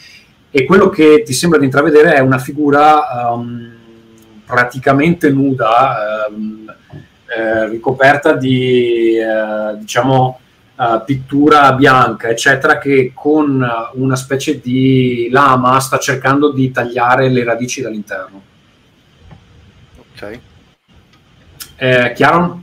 e 0.51 0.65
quello 0.65 0.89
che 0.89 1.23
ti 1.25 1.33
sembra 1.33 1.59
di 1.59 1.67
intravedere 1.67 2.15
è 2.15 2.21
una 2.21 2.39
figura 2.39 3.33
ehm, 3.33 3.73
praticamente 4.45 5.31
nuda, 5.31 6.27
ehm, 6.29 6.75
eh, 7.27 7.69
ricoperta 7.69 8.35
di 8.35 9.17
diciamo 9.79 10.39
eh, 10.79 11.03
pittura 11.05 11.73
bianca, 11.73 12.29
eccetera, 12.29 12.79
che 12.79 13.13
con 13.15 13.63
eh, 13.63 13.99
una 13.99 14.17
specie 14.17 14.61
di 14.61 15.29
lama 15.31 15.79
sta 15.81 15.99
cercando 15.99 16.51
di 16.53 16.71
tagliare 16.71 17.29
le 17.29 17.45
radici 17.45 17.81
dall'interno. 17.81 18.43
ok 19.99 20.41
Eh, 21.77 22.13
Chiaro? 22.15 22.61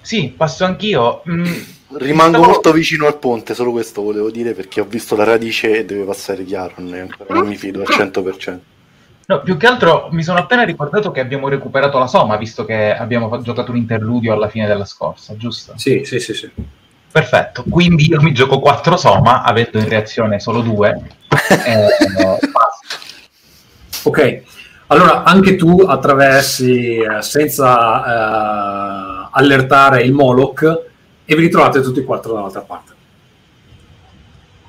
Sì, 0.00 0.32
passo 0.36 0.64
anch'io. 0.64 1.22
Mm, 1.28 1.44
Rimango 1.94 2.38
Stavo- 2.38 2.52
molto 2.52 2.72
vicino 2.72 3.06
al 3.06 3.18
ponte, 3.18 3.54
solo 3.54 3.70
questo 3.70 4.02
volevo 4.02 4.30
dire 4.30 4.52
perché 4.54 4.80
ho 4.80 4.84
visto 4.84 5.14
la 5.14 5.24
radice 5.24 5.78
e 5.78 5.84
deve 5.84 6.04
passare 6.04 6.44
chiaro, 6.44 6.74
ancora 6.78 7.34
non 7.34 7.46
mi 7.46 7.56
fido 7.56 7.82
al 7.82 7.88
100%. 7.88 8.58
No, 9.26 9.40
più 9.42 9.56
che 9.56 9.66
altro 9.66 10.08
mi 10.10 10.22
sono 10.22 10.38
appena 10.38 10.62
ricordato 10.62 11.10
che 11.10 11.20
abbiamo 11.20 11.48
recuperato 11.48 11.98
la 11.98 12.06
Soma, 12.06 12.36
visto 12.36 12.64
che 12.64 12.94
abbiamo 12.94 13.40
giocato 13.42 13.70
un 13.70 13.76
interludio 13.76 14.32
alla 14.32 14.48
fine 14.48 14.66
della 14.66 14.84
scorsa, 14.84 15.36
giusto? 15.36 15.72
Sì, 15.76 16.02
sì, 16.04 16.18
sì, 16.18 16.34
sì. 16.34 16.50
Perfetto, 17.10 17.64
quindi 17.68 18.08
io 18.08 18.22
mi 18.22 18.32
gioco 18.32 18.58
4 18.58 18.96
Soma, 18.96 19.42
avendo 19.42 19.78
in 19.78 19.88
reazione 19.88 20.40
solo 20.40 20.60
2. 20.60 21.00
Ok, 24.04 24.42
allora 24.88 25.22
anche 25.22 25.54
tu 25.54 25.78
attraversi 25.86 26.96
eh, 26.96 27.22
senza 27.22 28.04
eh, 28.04 29.28
allertare 29.30 30.02
il 30.02 30.12
Moloch 30.12 30.62
e 31.24 31.36
vi 31.36 31.42
ritrovate 31.42 31.80
tutti 31.82 32.00
e 32.00 32.04
quattro 32.04 32.34
dall'altra 32.34 32.62
parte. 32.62 32.92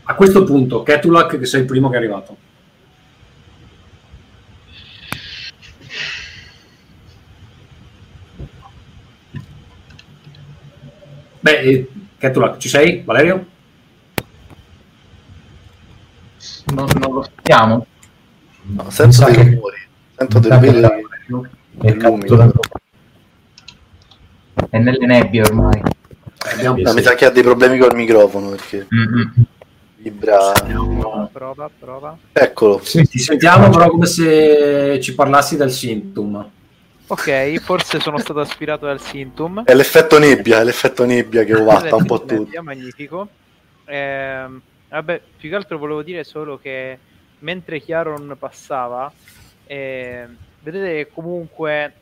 A 0.03 0.13
questo 0.15 0.43
punto, 0.43 0.83
Ketulak, 0.83 1.39
che 1.39 1.45
sei 1.45 1.61
il 1.61 1.65
primo 1.65 1.89
che 1.89 1.95
è 1.95 1.97
arrivato. 1.97 2.37
Beh, 11.43 11.59
eh, 11.59 11.87
Ketulak, 12.17 12.57
ci 12.57 12.69
sei? 12.69 13.01
Valerio? 13.03 13.45
non, 16.73 16.87
non 16.99 17.13
lo 17.13 17.23
sappiamo. 17.23 17.85
No, 18.63 18.89
sento 18.89 19.11
sa 19.11 19.25
dei 19.25 19.35
che- 19.35 19.43
rumori, 19.43 19.77
sento 20.15 20.39
dei 20.39 20.49
che- 20.59 20.71
rumori 20.71 22.51
È 24.69 24.77
nelle 24.79 25.05
nebbie 25.05 25.41
ormai. 25.41 25.81
Abbiamo- 26.53 26.77
No, 26.81 26.93
mi 26.93 27.01
sa 27.01 27.13
che 27.13 27.25
ha 27.25 27.29
dei 27.29 27.43
problemi 27.43 27.77
col 27.77 27.93
microfono 27.93 28.49
perché 28.49 28.87
Mm-mm. 28.93 29.33
vibra. 29.97 30.51
Prova, 31.31 31.69
prova. 31.77 32.17
Eccolo. 32.31 32.79
Sì, 32.83 33.05
Ti 33.07 33.19
sentiamo 33.19 33.69
però 33.69 33.89
come 33.89 34.05
se 34.05 34.99
ci 35.01 35.13
parlassi 35.13 35.57
del 35.57 35.71
sintomo. 35.71 36.51
Ok, 37.07 37.59
forse 37.59 37.99
sono 37.99 38.17
stato 38.17 38.39
aspirato 38.39 38.85
dal 38.85 39.01
Sintum. 39.01 39.65
È 39.65 39.73
l'effetto 39.73 40.19
nebbia, 40.19 40.61
è 40.61 40.63
l'effetto 40.63 41.05
nebbia 41.05 41.43
che 41.43 41.53
ovatta 41.53 41.95
un 41.95 42.05
po' 42.05 42.23
Nebbia, 42.25 42.37
tutto. 42.37 42.63
Magnifico. 42.63 43.27
Ehm, 43.85 44.61
vabbè, 44.87 45.21
più 45.37 45.49
che 45.49 45.55
altro 45.55 45.77
volevo 45.77 46.01
dire 46.01 46.23
solo 46.23 46.57
che 46.57 46.97
mentre 47.39 47.81
Chiaron 47.81 48.35
passava, 48.39 49.11
ehm, 49.65 50.37
vedete 50.61 50.93
che 50.93 51.11
comunque 51.11 51.93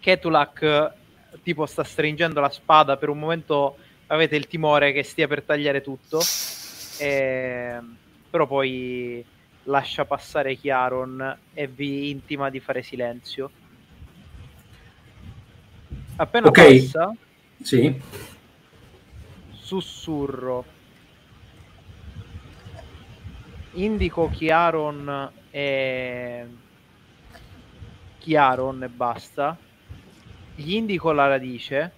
Ketulak 0.00 0.92
tipo 1.42 1.66
sta 1.66 1.84
stringendo 1.84 2.40
la 2.40 2.50
spada, 2.50 2.96
per 2.96 3.10
un 3.10 3.18
momento 3.18 3.76
avete 4.06 4.36
il 4.36 4.46
timore 4.46 4.92
che 4.92 5.02
stia 5.02 5.28
per 5.28 5.42
tagliare 5.42 5.82
tutto, 5.82 6.20
ehm, 6.98 7.96
però 8.30 8.46
poi 8.46 9.24
lascia 9.64 10.06
passare 10.06 10.56
Chiaron 10.56 11.38
e 11.52 11.66
vi 11.66 12.10
intima 12.10 12.48
di 12.48 12.60
fare 12.60 12.82
silenzio. 12.82 13.50
Appena 16.16 16.48
Ok. 16.48 16.54
passa, 16.54 17.12
Sì. 17.62 18.00
sussurro. 19.50 20.64
Indico 23.72 24.28
Chiaron 24.28 25.32
e 25.50 26.46
Chiaron 28.18 28.82
e 28.84 28.88
basta. 28.88 29.58
Gli 30.54 30.74
indico 30.74 31.10
la 31.12 31.26
radice. 31.26 31.92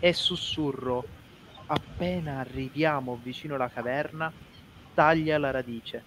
E 0.00 0.12
sussurro. 0.12 1.04
Appena 1.66 2.40
arriviamo 2.40 3.16
vicino 3.22 3.54
alla 3.54 3.68
caverna 3.70 4.32
taglia 4.92 5.38
la 5.38 5.50
radice 5.50 6.04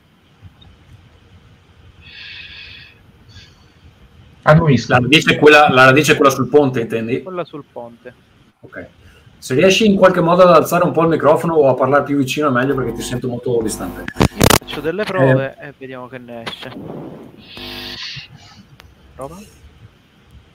La 4.48 4.99
radice, 4.99 5.34
è 5.34 5.38
quella, 5.38 5.69
la 5.69 5.86
radice 5.86 6.14
è 6.14 6.15
quella 6.15 6.32
sul 6.32 6.48
ponte, 6.48 6.80
intendi? 6.80 7.22
quella 7.22 7.44
sul 7.44 7.65
ponte 7.69 8.14
Ok. 8.61 8.88
Se 9.40 9.53
riesci 9.53 9.86
in 9.86 9.98
qualche 9.98 10.22
modo 10.22 10.44
ad 10.44 10.56
alzare 10.56 10.86
un 10.86 10.91
po' 10.91 11.02
il 11.03 11.10
microfono 11.10 11.53
o 11.56 11.69
a 11.69 11.74
parlare 11.74 12.03
più 12.03 12.18
vicino 12.18 12.48
è 12.48 12.52
meglio 12.52 12.74
perché 12.74 12.94
ti 12.94 13.02
sento 13.02 13.28
molto 13.28 13.60
distante. 13.61 14.06
io 14.18 14.45
faccio 14.57 14.80
delle 14.80 15.03
prove 15.03 15.57
e 15.60 15.74
vediamo 15.78 16.07
che 16.07 16.18
ne 16.18 16.44
esce 16.44 16.72
prova 19.14 19.38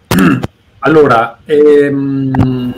Allora, 0.84 1.38
ehm, 1.44 2.74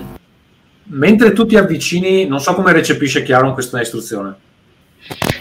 mentre 0.82 1.32
tu 1.32 1.47
ti 1.47 1.57
avvicini, 1.57 2.27
non 2.27 2.41
so 2.41 2.55
come 2.55 2.73
recepisce 2.73 3.23
Chiaro 3.23 3.55
questa 3.55 3.81
istruzione. 3.81 4.35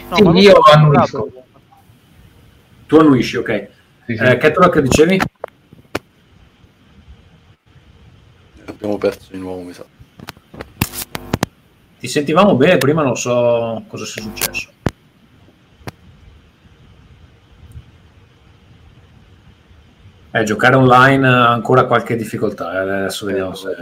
no, 0.08 0.38
io 0.38 0.54
annuisco. 0.60 1.30
Tu 2.86 2.96
annuisci, 2.96 3.36
ok. 3.36 3.68
Sì, 4.06 4.16
sì. 4.16 4.22
Eh, 4.22 4.38
che 4.38 4.82
dicevi? 4.82 5.20
Abbiamo 8.84 8.98
perso 8.98 9.32
di 9.32 9.38
nuovo, 9.38 9.62
mi 9.62 9.72
sa. 9.72 9.86
Ti 11.98 12.06
sentivamo 12.06 12.54
bene, 12.54 12.76
prima 12.76 13.02
non 13.02 13.16
so 13.16 13.82
cosa 13.88 14.04
sia 14.04 14.20
successo. 14.20 14.68
Eh, 20.32 20.42
giocare 20.42 20.76
online 20.76 21.26
ha 21.26 21.50
ancora 21.50 21.86
qualche 21.86 22.14
difficoltà, 22.14 22.74
eh, 22.74 22.76
adesso 22.76 23.24
vediamo 23.24 23.54
se... 23.54 23.74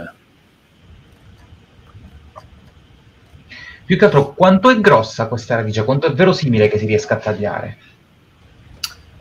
Più 3.83 3.97
che 3.97 4.05
altro, 4.05 4.33
quanto 4.33 4.69
è 4.69 4.79
grossa 4.79 5.27
questa 5.27 5.55
radice? 5.55 5.83
Quanto 5.83 6.07
è 6.07 6.13
verosimile 6.13 6.69
che 6.69 6.77
si 6.77 6.85
riesca 6.85 7.15
a 7.15 7.19
tagliare? 7.19 7.77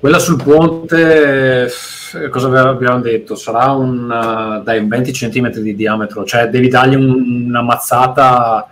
Quella 0.03 0.19
sul 0.19 0.43
ponte, 0.43 1.67
eh, 1.67 2.29
cosa 2.29 2.49
abbiamo 2.69 2.99
detto? 3.01 3.37
Sarà 3.37 3.71
un, 3.71 4.11
eh, 4.11 4.65
dai, 4.65 4.81
un 4.81 4.89
20 4.89 5.13
cm 5.13 5.49
di 5.61 5.77
diametro, 5.77 6.25
cioè 6.25 6.49
devi 6.49 6.67
dargli 6.67 6.97
un- 6.97 7.45
una 7.47 7.63
mazzata 7.63 8.69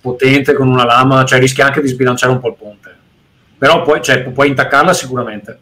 potente 0.00 0.52
con 0.54 0.66
una 0.66 0.84
lama, 0.84 1.24
cioè 1.24 1.38
rischi 1.38 1.60
anche 1.62 1.80
di 1.80 1.86
sbilanciare 1.86 2.32
un 2.32 2.40
po' 2.40 2.48
il 2.48 2.56
ponte. 2.58 2.92
Però 3.56 3.82
poi, 3.82 4.02
cioè, 4.02 4.24
pu- 4.24 4.32
puoi 4.32 4.48
intaccarla 4.48 4.92
sicuramente, 4.92 5.56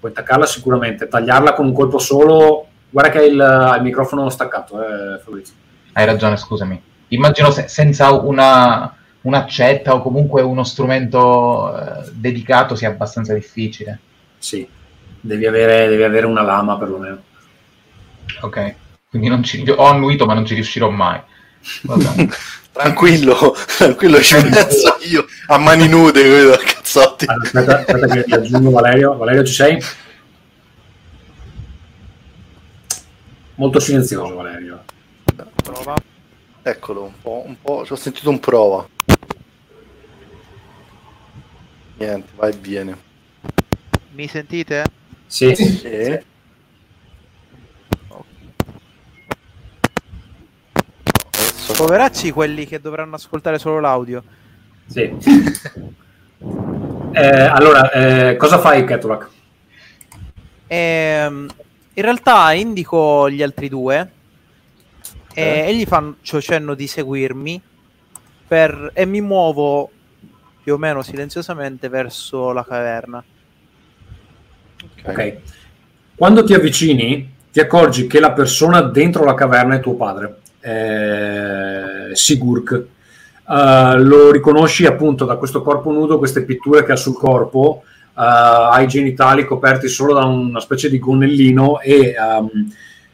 puoi 0.00 0.10
intaccarla 0.10 0.46
sicuramente, 0.46 1.06
tagliarla 1.06 1.52
con 1.52 1.66
un 1.66 1.72
colpo 1.72 1.98
solo, 2.00 2.66
guarda 2.90 3.10
che 3.12 3.18
hai 3.18 3.28
il, 3.28 3.74
il 3.76 3.82
microfono 3.84 4.28
staccato, 4.30 4.82
eh, 4.82 5.20
Fabrizio. 5.22 5.54
Hai 5.92 6.04
ragione, 6.06 6.36
scusami. 6.36 6.82
Immagino 7.08 7.52
se- 7.52 7.68
senza 7.68 8.10
una, 8.10 8.92
un'accetta 9.20 9.94
o 9.94 10.02
comunque 10.02 10.42
uno 10.42 10.64
strumento 10.64 11.72
eh, 11.78 12.10
dedicato 12.14 12.74
sia 12.74 12.88
abbastanza 12.88 13.32
difficile. 13.32 14.00
Sì, 14.40 14.66
devi 15.20 15.46
avere, 15.46 15.86
devi 15.86 16.02
avere 16.02 16.24
una 16.24 16.40
lama 16.40 16.78
perlomeno. 16.78 17.22
Ok, 18.40 18.74
quindi 19.10 19.28
non 19.28 19.42
ci, 19.44 19.62
ho 19.68 19.84
annuito 19.84 20.24
ma 20.24 20.32
non 20.32 20.46
ci 20.46 20.54
riuscirò 20.54 20.88
mai. 20.88 21.20
Vabbè. 21.82 22.28
Tranquillo, 22.72 23.54
tranquillo, 23.76 24.20
ci 24.22 24.34
penso 24.40 24.96
io 25.00 25.26
a 25.48 25.58
mani 25.58 25.88
nude, 25.88 26.22
vedo 26.22 26.56
cazzotti. 26.56 27.26
Allora, 27.26 27.44
aspetta, 27.44 27.78
aspetta 27.80 28.06
che 28.06 28.24
ti 28.24 28.32
aggiungo 28.32 28.70
Valerio. 28.70 29.16
Valerio, 29.16 29.44
ci 29.44 29.52
sei? 29.52 29.82
Molto 33.56 33.80
silenzioso, 33.80 34.34
Valerio. 34.34 34.84
prova 35.62 35.96
Eccolo, 36.62 37.04
un 37.04 37.20
po', 37.20 37.42
un 37.44 37.56
po', 37.60 37.84
ci 37.84 37.92
ho 37.92 37.96
sentito 37.96 38.30
un 38.30 38.38
prova. 38.38 38.88
Niente, 41.96 42.28
vai 42.36 42.52
e 42.52 42.56
viene. 42.56 43.08
Mi 44.20 44.28
sentite? 44.28 44.84
Sì, 45.26 45.54
Sì. 45.54 46.18
Adesso 51.32 51.72
poveracci 51.74 52.30
quelli 52.30 52.66
che 52.66 52.80
dovranno 52.80 53.14
ascoltare 53.14 53.58
solo 53.58 53.80
l'audio 53.80 54.22
sì. 54.86 55.16
Eh, 57.12 57.26
allora, 57.28 57.90
eh, 57.92 58.36
cosa 58.36 58.58
fai, 58.58 58.84
Ketulak? 58.84 59.28
Ehm, 60.66 61.48
in 61.94 62.02
realtà 62.02 62.52
indico 62.52 63.30
gli 63.30 63.40
altri 63.40 63.68
due 63.68 64.10
e, 65.32 65.42
Eh. 65.42 65.68
e 65.68 65.74
gli 65.76 65.84
faccio 65.84 66.40
cenno 66.40 66.74
di 66.74 66.88
seguirmi 66.88 67.60
per- 68.48 68.90
e 68.94 69.06
mi 69.06 69.20
muovo 69.20 69.90
più 70.62 70.74
o 70.74 70.76
meno 70.76 71.02
silenziosamente 71.02 71.88
verso 71.88 72.50
la 72.52 72.64
caverna. 72.64 73.22
Ok. 75.04 75.36
Quando 76.14 76.44
ti 76.44 76.54
avvicini, 76.54 77.32
ti 77.50 77.60
accorgi 77.60 78.06
che 78.06 78.20
la 78.20 78.32
persona 78.32 78.82
dentro 78.82 79.24
la 79.24 79.34
caverna 79.34 79.76
è 79.76 79.80
tuo 79.80 79.94
padre, 79.94 80.36
eh, 80.60 82.14
Sigurk. 82.14 82.72
Eh, 83.48 83.98
lo 83.98 84.30
riconosci 84.30 84.86
appunto 84.86 85.24
da 85.24 85.36
questo 85.36 85.62
corpo 85.62 85.90
nudo, 85.90 86.18
queste 86.18 86.44
pitture 86.44 86.84
che 86.84 86.92
ha 86.92 86.96
sul 86.96 87.14
corpo, 87.16 87.82
eh, 87.84 88.12
ha 88.14 88.80
i 88.80 88.86
genitali 88.86 89.44
coperti 89.44 89.88
solo 89.88 90.14
da 90.14 90.24
una 90.24 90.60
specie 90.60 90.88
di 90.88 90.98
gonnellino 90.98 91.80
e 91.80 92.14
ehm, 92.16 92.72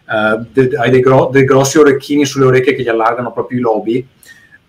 eh, 0.08 0.40
de- 0.52 0.76
hai 0.76 0.90
dei, 0.90 1.00
gro- 1.00 1.30
dei 1.32 1.44
grossi 1.44 1.78
orecchini 1.78 2.26
sulle 2.26 2.46
orecchie 2.46 2.74
che 2.74 2.82
gli 2.82 2.88
allargano 2.88 3.32
proprio 3.32 3.58
i 3.58 3.62
lobi. 3.62 4.06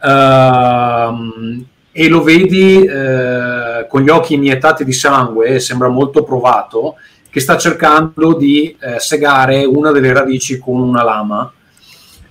Ehm, 0.03 1.65
e 1.99 2.09
lo 2.09 2.21
vedi 2.21 2.85
eh, 2.85 3.87
con 3.89 4.03
gli 4.03 4.09
occhi 4.09 4.35
iniettati 4.35 4.85
di 4.85 4.93
sangue, 4.93 5.59
sembra 5.59 5.87
molto 5.87 6.21
provato, 6.21 6.97
che 7.27 7.39
sta 7.39 7.57
cercando 7.57 8.35
di 8.35 8.77
eh, 8.79 8.99
segare 8.99 9.65
una 9.65 9.89
delle 9.89 10.13
radici 10.13 10.59
con 10.59 10.79
una 10.79 11.01
lama. 11.01 11.51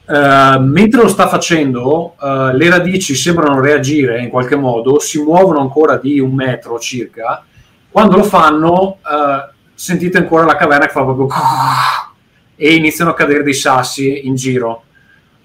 Eh, 0.08 0.58
mentre 0.60 1.02
lo 1.02 1.08
sta 1.08 1.26
facendo, 1.26 2.14
eh, 2.22 2.54
le 2.54 2.70
radici 2.70 3.16
sembrano 3.16 3.60
reagire 3.60 4.20
in 4.20 4.28
qualche 4.28 4.54
modo, 4.54 5.00
si 5.00 5.20
muovono 5.20 5.58
ancora 5.58 5.96
di 5.96 6.20
un 6.20 6.32
metro 6.32 6.78
circa. 6.78 7.44
Quando 7.90 8.18
lo 8.18 8.22
fanno, 8.22 8.98
eh, 8.98 9.52
sentite 9.74 10.18
ancora 10.18 10.44
la 10.44 10.54
caverna 10.54 10.86
che 10.86 10.92
fa 10.92 11.02
proprio 11.02 11.26
e 12.54 12.72
iniziano 12.72 13.10
a 13.10 13.14
cadere 13.14 13.42
dei 13.42 13.52
sassi 13.52 14.28
in 14.28 14.36
giro. 14.36 14.82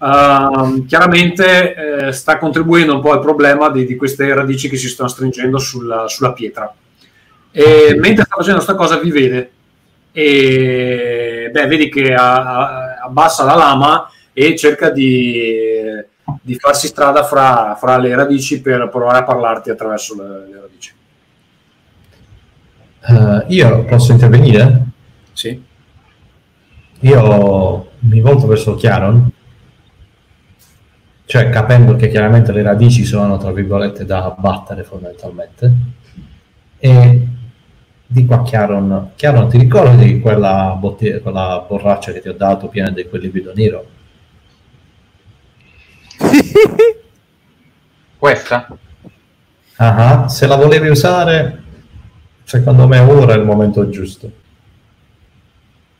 Uh, 0.01 0.83
chiaramente 0.87 2.07
eh, 2.07 2.11
sta 2.11 2.39
contribuendo 2.39 2.95
un 2.95 3.01
po' 3.01 3.11
al 3.11 3.19
problema 3.19 3.69
di, 3.69 3.85
di 3.85 3.95
queste 3.95 4.33
radici 4.33 4.67
che 4.67 4.75
si 4.75 4.87
stanno 4.87 5.09
stringendo 5.09 5.59
sulla, 5.59 6.07
sulla 6.07 6.33
pietra. 6.33 6.73
E 7.51 7.95
mentre 7.99 8.23
sta 8.25 8.35
facendo 8.35 8.63
questa 8.63 8.73
cosa, 8.73 8.97
vi 8.97 9.11
vede 9.11 9.51
e 10.11 11.49
beh, 11.53 11.67
vedi 11.67 11.89
che 11.89 12.15
a- 12.15 12.41
a- 12.41 12.99
abbassa 13.03 13.43
la 13.43 13.53
lama 13.53 14.09
e 14.33 14.55
cerca 14.57 14.89
di, 14.89 15.79
di 16.41 16.55
farsi 16.55 16.87
strada 16.87 17.23
fra, 17.23 17.77
fra 17.79 17.97
le 17.97 18.15
radici 18.15 18.59
per 18.59 18.89
provare 18.89 19.19
a 19.19 19.23
parlarti 19.23 19.69
attraverso 19.69 20.15
le, 20.15 20.47
le 20.51 20.59
radici. 20.61 20.93
Eh, 23.07 23.45
io 23.53 23.83
posso 23.85 24.11
intervenire? 24.13 24.85
Sì, 25.33 25.61
Io 27.01 27.91
mi 27.99 28.19
volto 28.19 28.47
verso 28.47 28.75
Chiaron, 28.75 29.30
cioè 31.31 31.47
capendo 31.47 31.95
che 31.95 32.09
chiaramente 32.09 32.51
le 32.51 32.61
radici 32.61 33.05
sono, 33.05 33.37
tra 33.37 33.53
virgolette, 33.53 34.03
da 34.03 34.25
abbattere 34.25 34.83
fondamentalmente, 34.83 35.73
e 36.77 37.27
dico 38.05 38.33
a 38.33 38.41
Chiaron, 38.43 39.11
Chiaron 39.15 39.47
ti 39.47 39.57
ricordi 39.57 40.19
quella, 40.19 40.75
botte- 40.77 41.21
quella 41.21 41.63
borraccia 41.65 42.11
che 42.11 42.19
ti 42.19 42.27
ho 42.27 42.33
dato 42.33 42.67
piena 42.67 42.89
di 42.89 43.07
quell'liquido 43.07 43.53
nero? 43.55 43.85
Questa? 48.17 48.77
Ah, 49.77 50.27
se 50.27 50.47
la 50.47 50.57
volevi 50.57 50.89
usare, 50.89 51.63
secondo 52.43 52.89
me 52.89 52.99
ora 52.99 53.35
è 53.35 53.37
il 53.37 53.45
momento 53.45 53.87
giusto. 53.87 54.29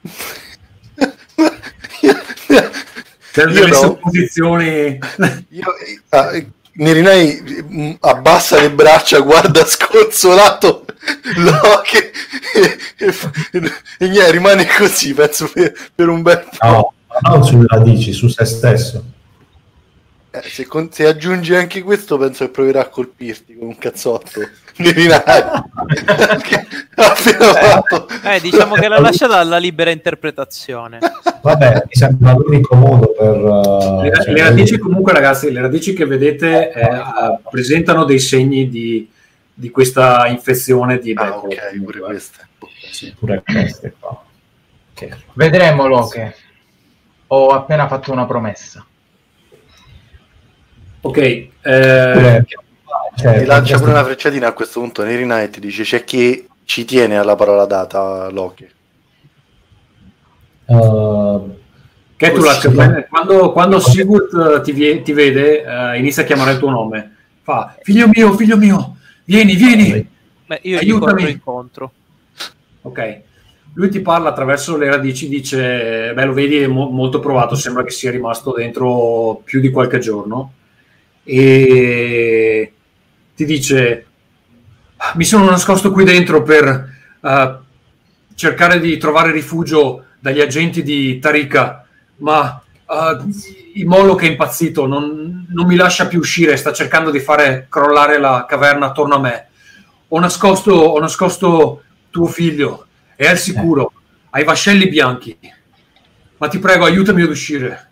delle 3.33 3.67
no. 3.67 3.73
supposizioni 3.73 4.99
Io, 5.49 5.73
ah, 6.09 6.31
Nerinai 6.73 7.63
mm, 7.69 7.91
abbassa 7.99 8.59
le 8.59 8.71
braccia, 8.71 9.19
guarda 9.19 9.65
sconsolato 9.65 10.85
Loki 11.35 11.97
e, 11.97 12.77
e, 12.97 13.13
e 13.99 14.07
niente, 14.07 14.31
rimane 14.31 14.65
così, 14.65 15.13
penso 15.13 15.49
per, 15.51 15.73
per 15.93 16.07
un 16.07 16.21
bel 16.21 16.47
po'. 16.57 16.65
No, 16.65 16.93
non 17.29 17.43
sulle 17.43 17.65
radici, 17.67 18.13
su 18.13 18.27
se 18.29 18.45
stesso. 18.45 19.03
Eh, 20.33 20.41
se, 20.43 20.65
con- 20.65 20.89
se 20.91 21.05
aggiungi 21.07 21.53
anche 21.55 21.81
questo, 21.83 22.17
penso 22.17 22.45
che 22.45 22.51
proverà 22.51 22.81
a 22.81 22.87
colpirti 22.87 23.55
con 23.57 23.67
un 23.67 23.77
cazzotto. 23.77 24.39
Nerinai 24.77 25.21
che 26.41 26.55
ha 26.95 27.11
appena 27.11 27.53
fatto 27.53 28.07
Eh, 28.23 28.35
Eh, 28.35 28.39
diciamo 28.39 28.75
che 28.75 28.87
l'ha 28.87 28.99
lasciata 28.99 29.35
alla 29.37 29.57
libera 29.57 29.89
interpretazione. 29.91 30.99
Vabbè, 31.41 31.73
mi 31.85 31.93
sembra 31.93 32.31
l'unico 32.31 32.75
modo 32.75 33.11
per... 33.11 33.35
uh, 33.35 34.01
Le, 34.01 34.11
cioè, 34.23 34.31
le 34.33 34.41
radici 34.41 34.77
comunque 34.77 35.11
ragazzi, 35.11 35.51
le 35.51 35.59
radici 35.61 35.93
che 35.93 36.05
vedete 36.05 36.71
eh, 36.71 36.81
eh, 36.81 37.39
presentano 37.49 38.05
dei 38.05 38.19
segni 38.19 38.69
di, 38.69 39.09
di 39.53 39.69
questa 39.69 40.25
infezione 40.27 40.97
di 40.99 41.11
Ah, 41.15 41.25
Becco. 41.25 41.47
ok, 41.47 41.81
pure 41.83 41.99
queste. 41.99 42.47
Sì. 42.89 43.13
Pure 43.19 43.43
queste 43.45 43.93
qua. 43.99 44.23
Ok. 44.93 45.17
Vedremo, 45.33 45.87
Loche. 45.87 46.35
Ho 47.27 47.49
appena 47.49 47.87
fatto 47.87 48.11
una 48.13 48.25
promessa. 48.25 48.85
Ok, 51.01 51.17
eh, 51.17 51.49
Pure- 51.61 52.45
cioè, 53.15 53.39
Ti 53.39 53.45
lancia 53.45 53.77
pure 53.77 53.91
una 53.91 54.03
frecciatina 54.03 54.47
a 54.47 54.53
questo 54.53 54.79
punto 54.79 55.03
Neri 55.03 55.23
Knight 55.23 55.59
dice 55.59 55.83
c'è 55.83 56.03
chi 56.03 56.47
ci 56.63 56.85
tiene 56.85 57.17
alla 57.17 57.35
parola 57.35 57.65
data 57.65 58.29
Loki. 58.29 58.69
uh, 60.67 61.55
Ketulak, 62.15 62.59
Sì. 62.61 62.69
quando, 63.09 63.51
quando 63.51 63.79
Sigurd 63.79 64.57
eh, 64.57 64.61
ti, 64.61 64.71
vie- 64.71 65.01
ti 65.01 65.11
vede, 65.11 65.63
eh, 65.63 65.97
inizia 65.97 66.21
a 66.21 66.25
chiamare 66.25 66.51
il 66.51 66.59
tuo 66.59 66.69
nome. 66.69 67.15
Fa, 67.41 67.75
figlio 67.81 68.07
mio, 68.13 68.33
figlio 68.33 68.57
mio, 68.57 68.97
vieni, 69.25 69.55
vieni. 69.55 70.07
Beh, 70.45 70.59
io 70.63 70.77
Aiutami. 70.77 71.31
incontro. 71.31 71.91
Ok. 72.83 73.21
Lui 73.73 73.89
ti 73.89 74.01
parla 74.01 74.29
attraverso 74.29 74.77
le 74.77 74.87
radici, 74.89 75.27
dice, 75.27 76.11
beh, 76.13 76.25
lo 76.25 76.33
vedi, 76.33 76.57
è 76.57 76.67
mo- 76.67 76.89
molto 76.89 77.19
provato, 77.19 77.55
sembra 77.55 77.83
che 77.83 77.89
sia 77.91 78.11
rimasto 78.11 78.51
dentro 78.53 79.41
più 79.43 79.59
di 79.59 79.71
qualche 79.71 79.97
giorno. 79.97 80.53
E 81.33 82.73
ti 83.33 83.45
dice, 83.45 84.05
mi 85.13 85.23
sono 85.23 85.49
nascosto 85.49 85.89
qui 85.93 86.03
dentro 86.03 86.43
per 86.43 86.93
eh, 87.21 87.57
cercare 88.35 88.81
di 88.81 88.97
trovare 88.97 89.31
rifugio 89.31 90.07
dagli 90.19 90.41
agenti 90.41 90.83
di 90.83 91.19
Tarika, 91.19 91.87
ma 92.17 92.61
eh, 92.61 93.17
il 93.75 93.87
Moloch 93.87 94.23
è 94.23 94.25
impazzito, 94.25 94.85
non, 94.85 95.47
non 95.49 95.67
mi 95.67 95.77
lascia 95.77 96.07
più 96.07 96.19
uscire, 96.19 96.57
sta 96.57 96.73
cercando 96.73 97.11
di 97.11 97.21
fare 97.21 97.67
crollare 97.69 98.19
la 98.19 98.45
caverna 98.45 98.87
attorno 98.87 99.15
a 99.15 99.19
me. 99.19 99.47
Ho 100.09 100.19
nascosto, 100.19 100.73
ho 100.73 100.99
nascosto 100.99 101.83
tuo 102.09 102.25
figlio, 102.25 102.87
è 103.15 103.25
al 103.25 103.37
sicuro, 103.37 103.93
ha 104.31 104.39
i 104.41 104.43
vascelli 104.43 104.89
bianchi, 104.89 105.37
ma 106.39 106.49
ti 106.49 106.59
prego 106.59 106.83
aiutami 106.83 107.21
ad 107.21 107.29
uscire. 107.29 107.89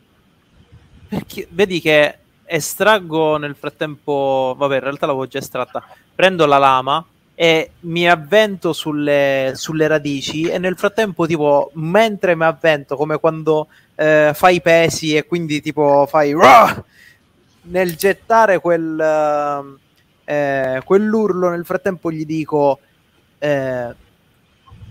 Perché 1.08 1.48
vedi 1.50 1.80
che 1.80 2.19
estraggo 2.50 3.38
nel 3.38 3.56
frattempo, 3.56 4.56
vabbè, 4.58 4.76
in 4.76 4.82
realtà 4.82 5.06
l'avevo 5.06 5.28
già 5.28 5.38
estratta. 5.38 5.84
Prendo 6.16 6.46
la 6.46 6.58
lama 6.58 7.06
e 7.36 7.72
mi 7.82 8.10
avvento 8.10 8.74
sulle, 8.74 9.54
sulle 9.56 9.88
radici 9.88 10.44
e 10.44 10.58
nel 10.58 10.76
frattempo, 10.76 11.26
tipo, 11.28 11.72
mentre 11.76 12.36
mi 12.36 12.44
avvento, 12.44 12.96
come 12.96 13.18
quando 13.20 13.68
eh, 13.96 14.32
fai 14.34 14.56
i 14.56 14.62
pesi 14.62 15.16
e 15.16 15.26
quindi 15.26 15.62
tipo 15.62 16.06
fai 16.10 16.34
"Rah!" 16.34 16.84
nel 17.62 17.96
gettare 17.96 18.60
quel 18.60 19.78
eh, 20.26 20.82
quell'urlo, 20.84 21.50
nel 21.50 21.66
frattempo 21.66 22.12
gli 22.12 22.26
dico 22.26 22.80
eh, 23.40 23.96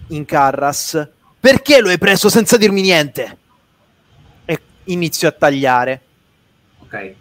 in 0.09 0.25
Carras, 0.25 1.09
perché 1.39 1.81
lo 1.81 1.91
hai 1.91 1.99
preso 1.99 2.29
senza 2.29 2.57
dirmi 2.57 2.81
niente? 2.81 3.39
E 4.45 4.61
inizio 4.85 5.29
a 5.29 5.33
tagliare. 5.33 6.01
Ok. 6.79 7.15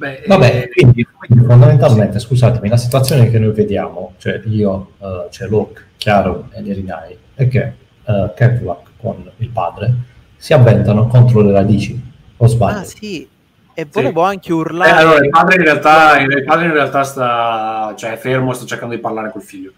Beh, 0.00 0.22
Vabbè, 0.26 0.62
eh, 0.62 0.68
quindi, 0.70 1.04
quindi 1.04 1.44
fondamentalmente, 1.44 2.18
scusatemi, 2.20 2.70
la 2.70 2.78
situazione 2.78 3.28
che 3.28 3.38
noi 3.38 3.52
vediamo, 3.52 4.14
cioè 4.16 4.40
io, 4.46 4.92
eh, 4.98 5.26
c'è 5.28 5.46
Locke, 5.46 5.88
Chiaro 5.98 6.48
e 6.52 6.62
Nerinai, 6.62 7.18
è 7.34 7.46
che 7.46 7.74
uh, 8.04 8.32
Kevlak 8.34 8.92
con 8.96 9.30
il 9.36 9.48
padre 9.50 9.92
si 10.38 10.54
avventano 10.54 11.06
contro 11.06 11.42
le 11.42 11.52
radici, 11.52 12.02
o 12.34 12.46
sbaglio? 12.46 12.78
Ah 12.78 12.84
sì, 12.84 13.28
e 13.74 13.86
volevo 13.92 14.22
anche 14.22 14.48
eh, 14.48 14.54
urlare. 14.54 14.90
allora, 14.90 15.22
il 15.22 15.28
padre 15.28 15.56
in 15.56 15.62
realtà, 15.64 16.18
il 16.18 16.44
padre 16.44 16.64
in 16.64 16.72
realtà 16.72 17.02
sta, 17.02 17.92
cioè, 17.94 18.12
è 18.12 18.16
fermo, 18.16 18.54
sta 18.54 18.64
cercando 18.64 18.94
di 18.94 19.02
parlare 19.02 19.30
col 19.30 19.42
figlio. 19.42 19.72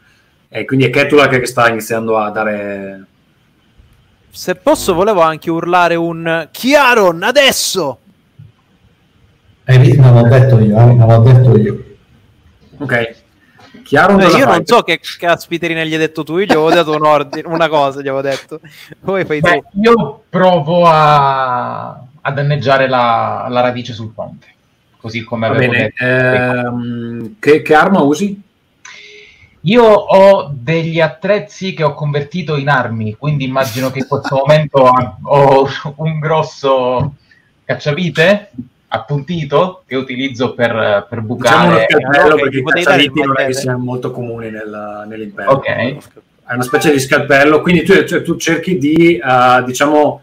E 0.49 0.65
quindi 0.65 0.85
è 0.85 0.91
Ketulak 0.91 1.37
che 1.37 1.47
sta 1.47 1.69
iniziando 1.69 2.17
a 2.17 2.31
dare... 2.31 3.07
Se 4.31 4.55
posso, 4.55 4.95
volevo 4.95 5.21
anche 5.21 5.51
urlare 5.51 5.97
un 5.97 6.47
Chiaron 6.53 7.25
adesso! 7.25 8.02
Lì 9.79 9.97
l'avevo 9.97 10.29
detto 10.29 10.59
io, 10.61 10.79
eh, 10.79 10.97
l'avevo 10.97 11.23
detto 11.33 11.57
io. 11.59 11.85
Ok. 12.79 13.21
Chiaro 13.85 14.19
Eh, 14.19 14.25
cosa 14.25 14.39
io 14.39 14.47
non 14.47 14.67
so 14.67 14.83
che 14.83 15.01
caspiterina 15.19 15.83
gli 15.85 15.93
hai 15.93 15.99
detto 15.99 16.23
tu, 16.25 16.39
io 16.39 16.45
gli 16.45 16.51
avevo 16.53 16.71
dato 16.71 16.95
un 16.95 17.05
ordine, 17.05 17.47
una 17.49 17.69
cosa 17.69 17.99
gli 18.01 18.09
avevo 18.09 18.21
detto. 18.21 18.61
Poi 19.03 19.25
fai 19.25 19.41
Beh, 19.41 19.63
tu. 19.71 19.81
io 19.81 20.23
provo 20.29 20.85
a, 20.87 21.89
a 22.21 22.31
danneggiare 22.33 22.89
la, 22.89 23.47
la 23.49 23.61
radice 23.61 23.93
sul 23.93 24.13
ponte. 24.13 24.47
Così 24.99 25.25
come 25.25 25.49
Va 25.49 25.55
avevo 25.57 25.73
bene. 25.73 25.93
detto. 25.97 26.05
ehm, 26.05 27.35
che, 27.39 27.63
che 27.63 27.75
arma 27.75 28.01
usi? 28.03 28.41
Io 29.63 29.85
ho 29.85 30.51
degli 30.53 31.01
attrezzi 31.01 31.73
che 31.73 31.85
ho 31.85 31.95
convertito 31.95 32.57
in 32.57 32.69
armi, 32.69 33.15
quindi 33.17 33.45
immagino 33.45 33.91
che 33.91 34.01
in 34.01 34.07
questo 34.09 34.37
momento 34.45 34.79
ho- 35.23 35.69
ho 35.83 35.95
un 35.97 36.19
grosso 36.19 37.15
cacciavite 37.65 38.51
appuntito 38.95 39.83
che 39.87 39.97
utilizzo 39.97 40.53
per, 40.55 41.07
per 41.09 41.23
Diciamo 41.23 41.63
uno 41.65 41.77
bucare. 41.77 41.87
scalpello 41.89 42.35
ok, 42.35 42.41
perché 42.41 42.51
ti 42.51 42.59
i 42.59 42.63
cacciaviti 42.65 43.21
non 43.23 43.41
è 43.41 43.47
che 43.47 43.53
siano 43.55 43.79
molto 43.79 44.11
comuni 44.11 44.51
nel- 44.51 45.05
nell'impero. 45.09 45.51
Ok. 45.53 45.67
È 45.67 46.55
una 46.55 46.63
specie 46.63 46.93
di 46.93 47.01
scalpello, 47.01 47.63
quindi 47.63 47.83
tu, 47.85 48.05
cioè, 48.05 48.21
tu 48.23 48.37
cerchi 48.37 48.77
di, 48.77 49.17
eh, 49.17 49.63
diciamo, 49.65 50.23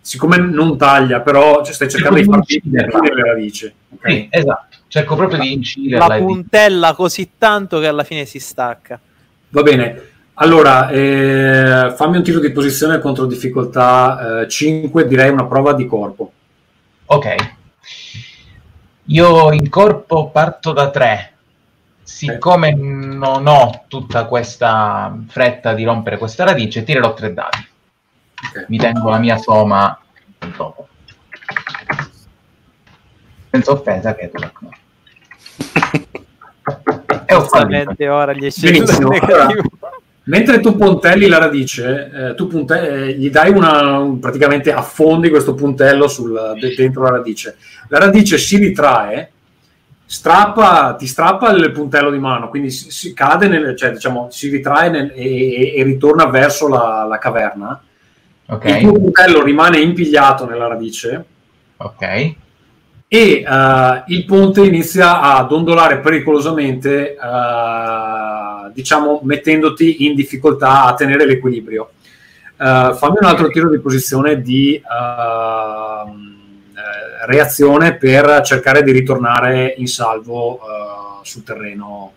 siccome 0.00 0.36
non 0.36 0.76
taglia, 0.76 1.20
però 1.20 1.64
cioè, 1.64 1.72
stai 1.72 1.88
cercando 1.88 2.16
di 2.18 2.24
Cerco 2.24 2.36
far 2.36 2.44
di 2.46 2.54
inciderla. 2.54 2.98
finire 2.98 3.14
le 3.14 3.22
radici. 3.32 3.72
ok? 3.94 4.10
Sì, 4.10 4.28
esatto. 4.30 4.76
Cerco 4.88 5.16
proprio 5.16 5.38
di 5.40 5.52
inciderla. 5.54 6.06
La 6.06 6.14
e 6.16 6.18
di- 6.18 6.24
puntella 6.26 6.92
così 6.94 7.30
tanto 7.38 7.78
che 7.80 7.86
alla 7.86 8.04
fine 8.04 8.26
si 8.26 8.38
stacca. 8.38 9.00
Va 9.48 9.62
bene. 9.62 10.02
Allora, 10.34 10.90
eh, 10.90 11.92
fammi 11.94 12.16
un 12.18 12.22
tiro 12.22 12.40
di 12.40 12.50
posizione 12.52 12.98
contro 12.98 13.24
difficoltà 13.26 14.40
eh, 14.42 14.48
5, 14.48 15.06
direi 15.06 15.30
una 15.30 15.46
prova 15.46 15.72
di 15.72 15.86
corpo. 15.86 16.32
Ok. 17.06 17.36
Io 19.06 19.52
in 19.52 19.68
corpo 19.68 20.30
parto 20.30 20.72
da 20.72 20.90
3. 20.90 21.32
Siccome 22.02 22.74
non 22.74 23.46
ho 23.46 23.84
tutta 23.88 24.26
questa 24.26 25.16
fretta 25.28 25.72
di 25.72 25.84
rompere 25.84 26.18
questa 26.18 26.44
radice, 26.44 26.82
tirerò 26.82 27.14
tre 27.14 27.32
dadi. 27.32 27.66
Ok. 28.48 28.66
Mi 28.68 28.76
tengo 28.76 29.08
la 29.08 29.18
mia 29.18 29.36
soma 29.38 29.98
dopo. 30.56 30.88
Senza 33.50 33.70
offesa 33.70 34.14
che 34.14 34.30
conosci. 34.30 34.80
E 37.26 37.34
ho 37.34 37.40
fallito. 37.42 38.12
Ora 38.12 38.32
gli 38.32 38.44
è 38.44 38.46
il 38.46 38.54
Benissimo. 38.60 39.08
negativo. 39.08 39.70
Mentre 40.24 40.60
tu 40.60 40.76
puntelli 40.76 41.26
la 41.26 41.38
radice, 41.38 42.10
eh, 42.14 42.34
tu 42.34 42.46
punte- 42.46 42.88
eh, 43.08 43.12
gli 43.14 43.28
dai 43.28 43.50
una, 43.50 43.98
un- 43.98 44.20
praticamente 44.20 44.72
affondi 44.72 45.30
questo 45.30 45.54
puntello 45.54 46.06
sul, 46.06 46.54
de- 46.60 46.74
dentro 46.76 47.02
la 47.02 47.10
radice. 47.10 47.56
La 47.88 47.98
radice 47.98 48.38
si 48.38 48.56
ritrae, 48.56 49.30
strappa, 50.06 50.94
ti 50.96 51.06
strappa 51.06 51.50
il 51.50 51.72
puntello 51.72 52.10
di 52.10 52.18
mano, 52.18 52.48
quindi 52.48 52.70
si, 52.70 52.90
si 52.90 53.12
cade, 53.14 53.48
nel, 53.48 53.76
cioè 53.76 53.90
diciamo, 53.92 54.28
si 54.30 54.48
ritrae 54.48 54.90
nel- 54.90 55.12
e, 55.14 55.74
e- 55.76 55.82
ritorna 55.82 56.26
verso 56.26 56.68
la, 56.68 57.04
la 57.08 57.18
caverna. 57.18 57.82
Il 58.68 58.78
tuo 58.80 58.92
puntello 58.92 59.42
rimane 59.42 59.78
impigliato 59.80 60.46
nella 60.46 60.66
radice 60.68 61.24
ok. 61.78 62.02
e 62.02 62.34
eh, 63.08 64.02
il 64.06 64.24
ponte 64.26 64.62
inizia 64.64 65.20
a 65.20 65.42
dondolare 65.44 65.98
pericolosamente, 66.00 67.12
eh, 67.14 67.16
diciamo 68.72 69.20
mettendoti 69.22 70.06
in 70.06 70.14
difficoltà 70.14 70.84
a 70.84 70.94
tenere 70.94 71.26
l'equilibrio. 71.26 71.90
Eh, 72.52 72.90
fammi 72.94 73.16
un 73.20 73.24
altro 73.26 73.48
tiro 73.48 73.68
di 73.70 73.78
posizione 73.78 74.40
di 74.40 74.74
eh, 74.76 74.82
reazione 77.26 77.96
per 77.96 78.40
cercare 78.42 78.82
di 78.82 78.92
ritornare 78.92 79.74
in 79.76 79.86
salvo 79.86 80.56
eh, 80.56 80.60
sul 81.22 81.42
terreno 81.42 82.12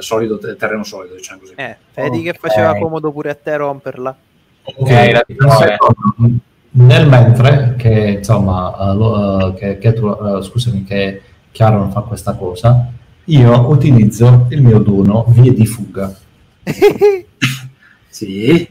solido, 0.00 0.38
terreno 0.38 0.82
solido, 0.82 1.14
diciamo 1.14 1.38
così. 1.38 1.52
Eh, 1.54 1.76
vedi 1.94 2.22
che 2.22 2.30
Ok. 2.30 2.38
faceva 2.38 2.76
comodo 2.76 3.12
pure 3.12 3.30
a 3.30 3.36
te 3.36 3.56
romperla. 3.56 4.16
Ok, 4.64 4.90
la 4.90 5.22
vittoria. 5.24 5.76
nel 6.70 7.06
mentre 7.06 7.74
che 7.76 8.16
insomma 8.18 8.92
lo- 8.92 9.54
che, 9.56 9.78
che 9.78 9.92
tu, 9.92 10.12
scusami 10.42 10.82
che 10.82 11.22
Chiaro 11.52 11.78
non 11.78 11.92
fa 11.92 12.00
questa 12.00 12.34
cosa 12.34 12.88
io 13.26 13.68
utilizzo 13.68 14.46
il 14.50 14.62
mio 14.62 14.78
dono 14.78 15.24
vie 15.28 15.52
di 15.52 15.66
fuga. 15.66 16.14
Sì, 18.12 18.68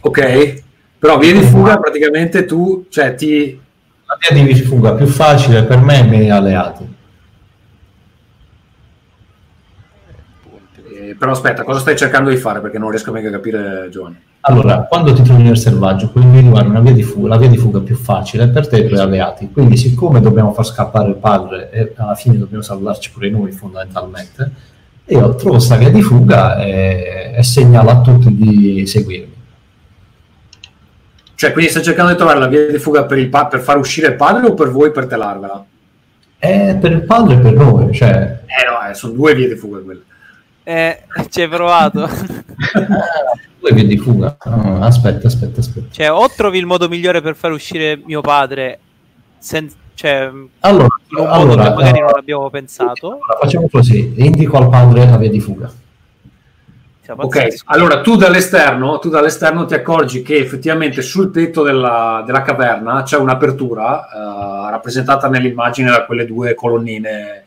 ok, 0.00 0.62
però 0.98 1.18
via 1.18 1.34
di 1.34 1.42
fuga 1.42 1.76
praticamente 1.76 2.46
tu, 2.46 2.86
cioè 2.88 3.14
ti, 3.14 3.60
la 4.06 4.16
via 4.32 4.42
di 4.42 4.54
fuga 4.62 4.94
più 4.94 5.06
facile 5.06 5.64
per 5.64 5.80
me 5.80 6.00
e 6.00 6.04
i 6.04 6.08
miei 6.08 6.30
alleati 6.30 6.96
eh, 11.10 11.14
però 11.14 11.32
aspetta, 11.32 11.62
cosa 11.62 11.80
stai 11.80 11.96
cercando 11.96 12.30
di 12.30 12.36
fare? 12.36 12.60
Perché 12.60 12.78
non 12.78 12.90
riesco 12.90 13.12
mica 13.12 13.28
a 13.28 13.32
capire, 13.32 13.88
Giovanni. 13.90 14.16
Allora, 14.40 14.86
quando 14.88 15.12
ti 15.12 15.22
trovi 15.22 15.42
nel 15.42 15.58
selvaggio, 15.58 16.10
puoi 16.10 16.24
individuare 16.24 16.68
una 16.68 16.80
via 16.80 16.92
di 16.92 17.02
fuga, 17.02 17.28
la 17.28 17.36
via 17.36 17.48
di 17.48 17.56
fuga 17.56 17.80
più 17.80 17.96
facile 17.96 18.48
per 18.48 18.68
te 18.68 18.76
e 18.76 18.80
i 18.80 18.88
tuoi 18.88 19.00
alleati. 19.00 19.50
Quindi, 19.50 19.76
siccome 19.76 20.20
dobbiamo 20.20 20.52
far 20.52 20.64
scappare 20.64 21.08
il 21.08 21.16
padre 21.16 21.70
e 21.70 21.92
alla 21.96 22.14
fine 22.14 22.38
dobbiamo 22.38 22.62
salvarci 22.62 23.10
pure 23.10 23.30
noi, 23.30 23.52
fondamentalmente, 23.52 24.50
io 25.06 25.34
trovo 25.34 25.56
questa 25.56 25.76
via 25.76 25.90
di 25.90 26.02
fuga 26.02 26.56
e, 26.58 27.32
e 27.34 27.42
segnalo 27.42 27.90
a 27.90 28.00
tutti 28.00 28.34
di 28.34 28.86
seguirmi. 28.86 29.36
Cioè, 31.34 31.52
quindi 31.52 31.70
stai 31.70 31.84
cercando 31.84 32.10
di 32.10 32.16
trovare 32.16 32.38
la 32.40 32.48
via 32.48 32.66
di 32.66 32.78
fuga 32.78 33.04
per, 33.04 33.18
il 33.18 33.28
pa- 33.28 33.46
per 33.46 33.60
far 33.60 33.78
uscire 33.78 34.08
il 34.08 34.16
padre 34.16 34.46
o 34.46 34.54
per 34.54 34.70
voi 34.70 34.90
per 34.90 35.06
telarvela? 35.06 35.64
E 36.38 36.76
per 36.80 36.92
il 36.92 37.02
padre 37.02 37.34
e 37.34 37.38
per 37.38 37.52
noi, 37.52 37.92
cioè, 37.94 38.40
Eh 38.44 38.68
no, 38.68 38.90
eh, 38.90 38.94
sono 38.94 39.12
due 39.12 39.34
vie 39.34 39.48
di 39.48 39.54
fuga 39.56 39.78
quelle. 39.78 40.02
Eh, 40.68 40.98
ci 41.30 41.40
hai 41.40 41.48
provato. 41.48 42.06
due 43.58 43.72
vie 43.72 43.86
di 43.86 43.96
fuga. 43.96 44.36
Aspetta, 44.38 45.26
aspetta, 45.26 45.60
aspetta. 45.60 45.86
cioè, 45.90 46.12
o 46.12 46.28
trovi 46.28 46.58
il 46.58 46.66
modo 46.66 46.90
migliore 46.90 47.22
per 47.22 47.36
far 47.36 47.52
uscire 47.52 47.98
mio 48.04 48.20
padre, 48.20 48.78
sen- 49.38 49.72
cioè, 49.94 50.28
in 50.30 50.46
Allora, 50.60 50.84
un 50.84 51.16
modo 51.16 51.30
allora, 51.32 51.62
che 51.62 51.70
magari 51.70 51.98
eh, 51.98 52.02
non 52.02 52.10
abbiamo 52.18 52.50
pensato. 52.50 53.06
allora, 53.12 53.38
facciamo 53.40 53.68
così, 53.70 54.12
indico 54.18 54.58
al 54.58 54.68
padre 54.68 55.06
la 55.08 55.16
via 55.16 55.30
di 55.30 55.40
fuga. 55.40 55.72
Ok, 57.16 57.62
allora 57.64 58.02
tu 58.02 58.16
dall'esterno, 58.16 58.98
tu 58.98 59.08
dall'esterno 59.08 59.64
ti 59.64 59.72
accorgi 59.72 60.20
che 60.20 60.36
effettivamente 60.36 61.00
sul 61.00 61.30
tetto 61.30 61.62
della, 61.62 62.22
della 62.26 62.42
caverna 62.42 63.02
c'è 63.02 63.16
un'apertura 63.16 64.06
eh, 64.06 64.70
rappresentata 64.70 65.26
nell'immagine 65.30 65.88
da 65.90 66.04
quelle 66.04 66.26
due 66.26 66.52
colonnine, 66.52 67.44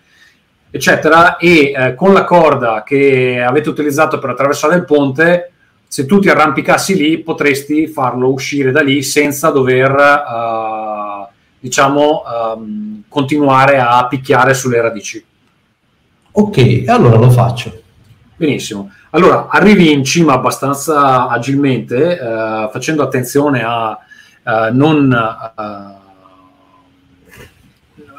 eccetera, 0.71 1.37
e 1.37 1.73
eh, 1.75 1.95
con 1.95 2.13
la 2.13 2.23
corda 2.23 2.83
che 2.83 3.43
avete 3.45 3.69
utilizzato 3.69 4.17
per 4.17 4.31
attraversare 4.31 4.75
il 4.75 4.85
ponte, 4.85 5.51
se 5.85 6.05
tu 6.05 6.19
ti 6.19 6.29
arrampicassi 6.29 6.95
lì 6.95 7.19
potresti 7.19 7.87
farlo 7.87 8.31
uscire 8.31 8.71
da 8.71 8.81
lì 8.81 9.03
senza 9.03 9.49
dover, 9.49 9.91
eh, 9.91 11.27
diciamo, 11.59 12.23
ehm, 12.25 13.03
continuare 13.09 13.77
a 13.77 14.07
picchiare 14.07 14.53
sulle 14.53 14.81
radici. 14.81 15.23
Ok, 16.31 16.83
allora 16.87 17.17
lo 17.17 17.29
faccio. 17.29 17.81
Benissimo. 18.37 18.89
Allora, 19.09 19.47
arrivi 19.49 19.91
in 19.91 20.05
cima 20.05 20.33
abbastanza 20.33 21.27
agilmente, 21.27 22.17
eh, 22.17 22.69
facendo 22.71 23.03
attenzione 23.03 23.61
a 23.63 23.99
eh, 24.43 24.69
non, 24.71 25.11
eh, 25.11 26.00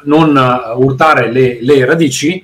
non 0.05 0.35
eh, 0.35 0.73
urtare 0.75 1.31
le, 1.31 1.59
le 1.61 1.85
radici 1.85 2.43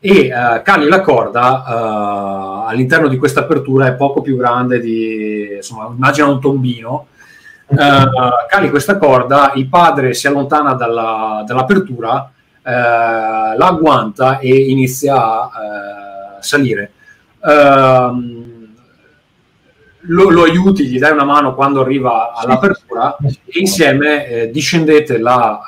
e 0.00 0.26
eh, 0.26 0.62
cali 0.62 0.88
la 0.88 1.00
corda 1.00 1.64
eh, 1.66 2.70
all'interno 2.70 3.08
di 3.08 3.16
questa 3.16 3.40
apertura 3.40 3.86
è 3.86 3.94
poco 3.94 4.22
più 4.22 4.36
grande 4.36 4.80
di, 4.80 5.54
insomma, 5.56 5.90
immagina 5.92 6.28
un 6.28 6.40
tombino. 6.40 7.06
Eh, 7.70 7.76
cali 8.48 8.70
questa 8.70 8.96
corda, 8.96 9.52
il 9.56 9.68
padre 9.68 10.14
si 10.14 10.26
allontana 10.26 10.72
dalla- 10.74 11.44
dall'apertura, 11.46 12.30
la 12.62 13.66
agguanta 13.66 14.40
e 14.40 14.54
inizia 14.54 15.14
a 15.16 16.36
salire. 16.40 16.92
Ehm, 17.44 18.74
lo, 20.00 20.30
lo 20.30 20.42
aiuti, 20.42 20.86
gli 20.86 20.98
dai 20.98 21.12
una 21.12 21.24
mano 21.24 21.54
quando 21.54 21.80
arriva 21.80 22.32
all'apertura 22.32 23.16
e 23.20 23.58
insieme 23.58 24.26
eh, 24.26 24.50
discendete 24.50 25.18
la, 25.18 25.60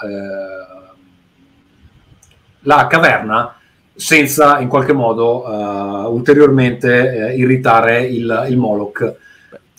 la 2.63 2.87
caverna 2.87 3.55
senza 3.95 4.59
in 4.61 4.69
qualche 4.69 4.93
modo 4.93 5.45
eh, 5.47 6.07
ulteriormente 6.09 7.29
eh, 7.31 7.37
irritare 7.37 8.03
il, 8.03 8.47
il 8.49 8.57
Moloch. 8.57 9.15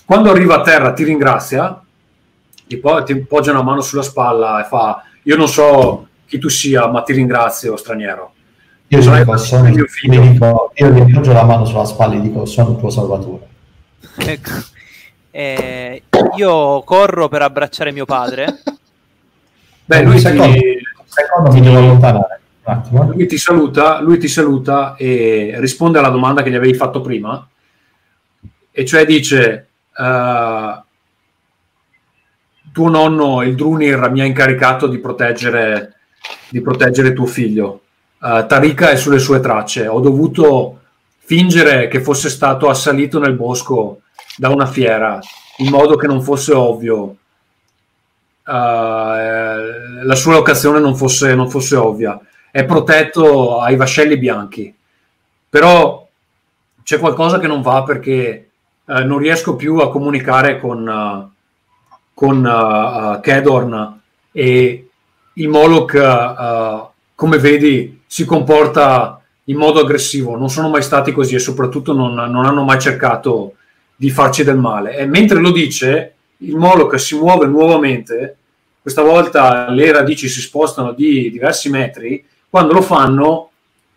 Quando 0.06 0.30
arriva 0.30 0.56
a 0.58 0.62
terra 0.62 0.94
ti 0.94 1.04
ringrazia, 1.04 1.82
ti, 2.68 2.78
po- 2.78 3.04
ti 3.04 3.16
poggia 3.18 3.52
una 3.52 3.64
mano 3.64 3.82
sulla 3.82 4.04
spalla 4.04 4.64
e 4.64 4.68
fa 4.68 5.04
io 5.24 5.36
non 5.38 5.48
so 5.48 6.08
chi 6.26 6.38
tu 6.38 6.50
sia 6.50 6.88
ma 6.88 7.02
ti 7.04 7.14
ringrazio 7.14 7.76
straniero. 7.76 8.34
Io 8.90 9.00
gli 9.00 9.04
Sono 9.04 9.18
dico, 9.18 9.38
sono, 9.38 9.70
mio 9.70 9.86
figlio. 9.88 10.22
gli 10.22 10.28
dico- 10.30 10.72
io 10.76 10.90
gli 10.90 11.00
appoggio 11.00 11.32
la 11.34 11.44
mano 11.44 11.66
sulla 11.66 11.86
spalla 11.86 12.14
e 12.14 12.18
gli 12.18 12.22
dico 12.22 12.46
sono 12.46 12.72
il 12.72 12.78
tuo 12.78 12.90
salvatore. 12.90 13.48
Ecco. 14.18 14.52
Eh, 15.32 16.04
io 16.36 16.82
corro 16.84 17.30
per 17.30 17.42
abbracciare 17.42 17.92
mio 17.94 18.06
padre. 18.06 18.62
Beh, 19.86 20.02
lui 20.04 20.20
secondo, 20.20 20.54
ti, 20.54 20.78
secondo 21.06 21.52
mi 21.52 21.62
devo 21.62 21.78
allontanare. 21.78 22.41
Lui 22.92 23.28
ti 23.28 23.38
saluta, 23.38 24.00
lui 24.02 24.18
ti 24.18 24.28
saluta 24.30 24.96
e 24.96 25.56
risponde 25.58 26.00
alla 26.00 26.10
domanda 26.10 26.42
che 26.42 26.50
gli 26.50 26.56
avevi 26.56 26.74
fatto 26.74 27.02
prima, 27.02 27.46
e 28.72 28.86
cioè 28.86 29.06
dice: 29.06 29.68
eh, 29.98 30.82
Tuo 32.72 32.90
nonno, 32.90 33.42
il 33.42 33.56
Drunir, 33.56 34.10
mi 34.10 34.22
ha 34.22 34.26
incaricato 34.26 34.88
di 34.88 35.00
proteggere, 35.00 35.96
di 36.50 36.62
proteggere 36.62 37.12
tuo 37.14 37.26
figlio. 37.26 37.82
Eh, 38.24 38.46
Tarika 38.48 38.90
è 38.92 38.96
sulle 38.96 39.20
sue 39.20 39.42
tracce. 39.42 39.88
Ho 39.88 40.00
dovuto 40.00 40.80
fingere 41.18 41.90
che 41.90 42.02
fosse 42.02 42.30
stato 42.30 42.70
assalito 42.70 43.20
nel 43.20 43.34
bosco 43.34 44.02
da 44.38 44.50
una 44.50 44.66
fiera 44.66 45.20
in 45.58 45.70
modo 45.70 45.98
che 45.98 46.08
non 46.08 46.22
fosse 46.22 46.54
ovvio. 46.54 47.18
eh, 48.48 50.04
la 50.04 50.16
sua 50.16 50.34
locazione 50.36 50.80
non 50.80 50.96
fosse, 50.96 51.36
non 51.36 51.50
fosse 51.50 51.76
ovvia 51.76 52.20
è 52.52 52.66
protetto 52.66 53.60
ai 53.60 53.76
vascelli 53.76 54.18
bianchi. 54.18 54.74
Però 55.50 56.08
c'è 56.84 57.00
qualcosa 57.00 57.40
che 57.40 57.48
non 57.48 57.62
va 57.62 57.84
perché 57.84 58.50
eh, 58.86 59.04
non 59.04 59.18
riesco 59.18 59.56
più 59.56 59.78
a 59.78 59.90
comunicare 59.90 60.60
con, 60.60 60.88
eh, 60.88 61.30
con 62.14 62.46
eh, 62.46 63.16
eh, 63.16 63.20
Kedorn 63.22 64.02
e 64.32 64.88
il 65.34 65.48
Moloch, 65.48 66.92
come 67.16 67.38
vedi, 67.38 68.02
si 68.06 68.26
comporta 68.26 69.22
in 69.46 69.56
modo 69.56 69.80
aggressivo. 69.80 70.36
Non 70.36 70.50
sono 70.50 70.70
mai 70.70 70.82
stati 70.82 71.14
così 71.14 71.36
e 71.36 71.40
soprattutto 71.40 71.94
non, 71.94 72.14
non 72.14 72.46
hanno 72.46 72.64
mai 72.64 72.80
cercato 72.82 73.54
di 73.96 74.10
farci 74.10 74.44
del 74.44 74.58
male. 74.58 74.98
E 74.98 75.06
mentre 75.06 75.40
lo 75.40 75.52
dice, 75.52 76.16
il 76.38 76.58
Moloch 76.58 77.00
si 77.00 77.16
muove 77.16 77.46
nuovamente. 77.48 78.36
Questa 78.82 79.02
volta 79.02 79.70
le 79.70 79.92
radici 79.92 80.28
si 80.28 80.42
spostano 80.42 80.92
di 80.92 81.32
diversi 81.32 81.70
metri 81.70 82.24
quando 82.52 82.74
lo 82.74 82.82
fanno 82.82 83.50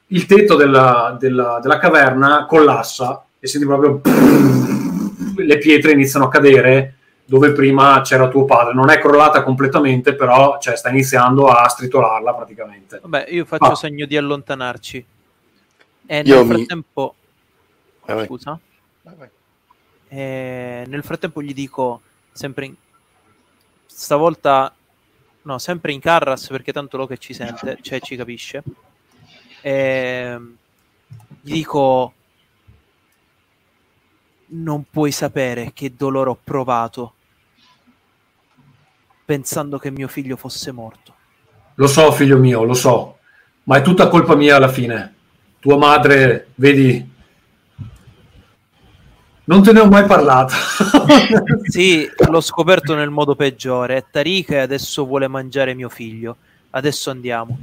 il 0.09 0.25
tetto 0.27 0.55
della, 0.55 1.17
della- 1.19 1.59
della 1.61 1.79
caverna 1.79 2.47
collassa 2.47 3.25
e 3.41 3.47
senti 3.49 3.67
proprio 3.67 4.01
le 5.37 5.59
pietre 5.59 5.91
iniziano 5.93 6.27
a 6.27 6.29
cadere 6.29 6.95
dove 7.27 7.53
prima 7.53 8.01
c'era 8.03 8.29
tuo 8.29 8.45
padre 8.45 8.75
non 8.75 8.91
è 8.91 8.99
crollata 8.99 9.43
completamente 9.43 10.15
però 10.15 10.59
cioè, 10.61 10.77
sta 10.77 10.91
iniziando 10.91 11.49
a 11.49 11.67
stritolarla 11.69 12.33
praticamente 12.35 13.01
Vabbè, 13.03 13.27
io 13.31 13.45
faccio 13.45 13.65
Ah. 13.73 13.75
segno 13.75 14.07
di 14.07 14.17
allontanarci. 14.17 15.05
E 16.07 16.21
Io 16.21 16.37
nel 16.37 16.45
mi- 16.47 16.55
frattempo, 16.55 17.15
Vai, 18.05 18.17
vai. 18.17 18.27
scusa, 18.27 18.59
Vai, 19.03 19.15
vai. 19.17 19.29
E 20.09 20.85
nel 20.87 21.03
frattempo 21.03 21.43
gli 21.43 21.55
dico 21.55 22.03
sempre 22.31 22.67
in... 22.67 22.75
stavolta 23.87 24.73
no, 25.45 25.59
sempre 25.59 25.93
in 25.93 26.01
Carras 26.01 26.49
perché 26.49 26.73
tanto 26.73 26.97
lo 26.97 27.07
che 27.07 27.17
ci 27.19 27.33
sente, 27.33 27.79
cioè 27.81 28.01
ci 28.01 28.17
capisce. 28.17 28.63
E... 29.63 30.39
Gli 31.41 31.53
dico 31.53 32.13
non 34.47 34.85
puoi 34.91 35.11
sapere 35.11 35.73
che 35.75 35.95
dolore 35.97 36.31
ho 36.31 36.39
provato 36.43 37.15
pensando 39.25 39.79
che 39.79 39.91
mio 39.91 40.09
figlio 40.09 40.37
fosse 40.37 40.71
morto. 40.71 41.15
lo 41.75 41.87
so 41.87 42.13
figlio 42.13 42.39
mio 42.39 42.63
lo 42.63 42.75
so 42.75 43.19
ma 43.65 43.79
è 43.79 43.83
tutta 43.83 44.09
colpa 44.09 44.37
mia 44.37 44.57
alla 44.57 44.69
fine 44.69 45.15
tua 45.61 45.77
madre 45.77 46.49
vedi 46.55 47.13
non 49.45 49.63
te 49.63 49.73
ne 49.73 49.81
ho 49.81 49.87
mai 49.89 50.05
parlato 50.07 50.55
Sì, 51.69 52.09
l'ho 52.29 52.41
scoperto 52.41 52.95
nel 52.95 53.11
modo 53.11 53.35
peggiore. 53.35 53.97
È 53.97 54.05
Tarika 54.11 54.55
e 54.55 54.59
adesso 54.59 55.05
vuole 55.05 55.29
mangiare 55.29 55.75
mio 55.75 55.89
figlio. 55.89 56.37
Adesso 56.71 57.11
andiamo. 57.11 57.59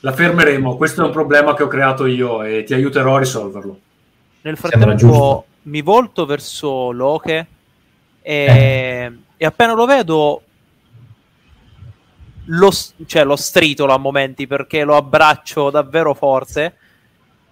la 0.00 0.12
fermeremo 0.12 0.76
questo 0.76 1.02
è 1.02 1.04
un 1.04 1.10
problema 1.10 1.54
che 1.54 1.62
ho 1.62 1.68
creato 1.68 2.06
io 2.06 2.42
e 2.42 2.62
ti 2.64 2.74
aiuterò 2.74 3.16
a 3.16 3.18
risolverlo 3.18 3.80
Nel 4.42 4.56
frattempo 4.56 5.44
mi 5.62 5.82
volto 5.82 6.24
verso 6.26 6.90
Loche 6.90 7.46
e, 8.22 8.44
Eh. 8.44 9.12
e 9.36 9.44
appena 9.44 9.74
lo 9.74 9.86
vedo 9.86 10.42
lo, 12.44 12.70
cioè, 13.06 13.24
lo 13.24 13.36
stritolo 13.36 13.92
a 13.92 13.98
momenti 13.98 14.46
perché 14.46 14.84
lo 14.84 14.96
abbraccio 14.96 15.70
davvero 15.70 16.14
forte 16.14 16.76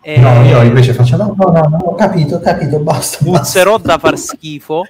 e 0.01 0.19
No, 0.19 0.43
io 0.45 0.63
invece 0.63 0.93
faccio 0.93 1.17
no, 1.17 1.35
no, 1.37 1.51
no, 1.51 1.61
no, 1.69 1.77
ho 1.77 1.95
capito, 1.95 2.37
ho 2.37 2.41
capito, 2.41 2.79
basta. 2.81 3.25
puzzerò 3.25 3.79
da 3.79 3.99
far 3.99 4.17
schifo 4.19 4.87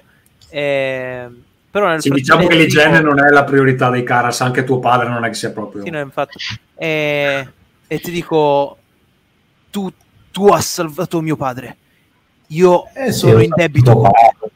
e, 0.49 1.27
però 1.69 1.87
nel 1.87 2.01
Sì, 2.01 2.09
diciamo 2.09 2.41
che 2.41 2.47
dico- 2.49 2.61
l'igiene 2.61 3.01
non 3.01 3.23
è 3.23 3.29
la 3.29 3.43
priorità 3.43 3.89
dei 3.89 4.03
Caras, 4.03 4.41
anche 4.41 4.63
tuo 4.63 4.79
padre 4.79 5.09
non 5.09 5.23
è 5.25 5.29
che 5.29 5.35
sia 5.35 5.51
proprio. 5.51 5.83
Sì, 5.83 5.89
no, 5.89 5.99
infatti. 5.99 6.37
E, 6.75 7.47
e 7.87 7.99
ti 7.99 8.11
dico, 8.11 8.77
tu, 9.69 9.91
tu 10.31 10.47
hai 10.47 10.61
salvato 10.61 11.19
mio 11.21 11.35
padre 11.35 11.75
Io 12.47 12.85
Eh 12.93 13.11
sono 13.11 13.39
in 13.41 13.51
debito 13.55 13.93
con 13.93 14.03
padre, 14.11 14.35
Ho 14.39 14.48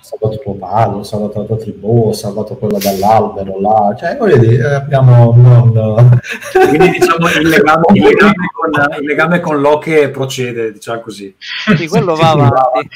salvato 0.00 0.38
tuo 0.38 0.54
padre, 0.54 0.98
ho 0.98 1.02
salvato 1.02 1.40
la 1.40 1.46
tua 1.46 1.56
tribù, 1.56 2.08
ho 2.08 2.12
salvato 2.12 2.56
quella 2.56 2.78
dall'albero 2.78 3.60
là. 3.60 3.94
Cioè, 3.98 4.16
voglio 4.16 4.38
dire, 4.38 4.74
abbiamo 4.74 5.32
non... 5.36 6.20
Quindi 6.52 6.90
diciamo 6.90 7.28
il 7.28 7.46
legame, 7.48 7.82
il 7.92 8.02
legame 8.02 8.46
con, 8.52 9.00
il 9.00 9.06
legame 9.06 9.40
con 9.40 9.60
Locke 9.60 10.10
procede, 10.10 10.72
diciamo 10.72 11.00
così. 11.00 11.34
Sì, 11.76 11.86
quello 11.88 12.14
va 12.14 12.30
avanti. 12.30 12.88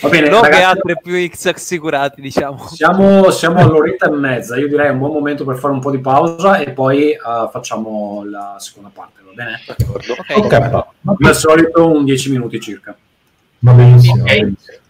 Va 0.00 0.08
bene, 0.08 0.28
No 0.28 0.40
che 0.40 0.48
ragazzi, 0.48 0.64
altre 0.64 0.96
più 1.00 1.28
X 1.28 1.46
assicurati, 1.46 2.20
diciamo. 2.20 2.66
siamo, 2.66 3.30
siamo 3.30 3.60
all'oretta 3.60 4.08
e 4.08 4.10
mezza. 4.10 4.56
Io 4.56 4.66
direi 4.66 4.90
un 4.90 4.98
buon 4.98 5.12
momento 5.12 5.44
per 5.44 5.56
fare 5.58 5.72
un 5.72 5.78
po' 5.80 5.92
di 5.92 6.00
pausa 6.00 6.56
e 6.58 6.70
poi 6.70 7.10
eh, 7.12 7.18
facciamo 7.52 8.24
la 8.24 8.56
seconda 8.58 8.90
parte, 8.92 9.20
va 9.24 9.30
bene? 9.32 9.60
D'accordo. 9.64 10.12
Ok. 10.14 10.36
Ok, 10.44 10.70
va, 10.70 10.86
va 11.02 11.14
Come 11.14 11.28
al 11.28 11.36
solito, 11.36 11.88
un 11.88 12.04
10 12.04 12.30
minuti 12.32 12.58
circa. 12.58 12.96
va 13.60 13.72
benissimo. 13.72 14.22
Ok. 14.24 14.80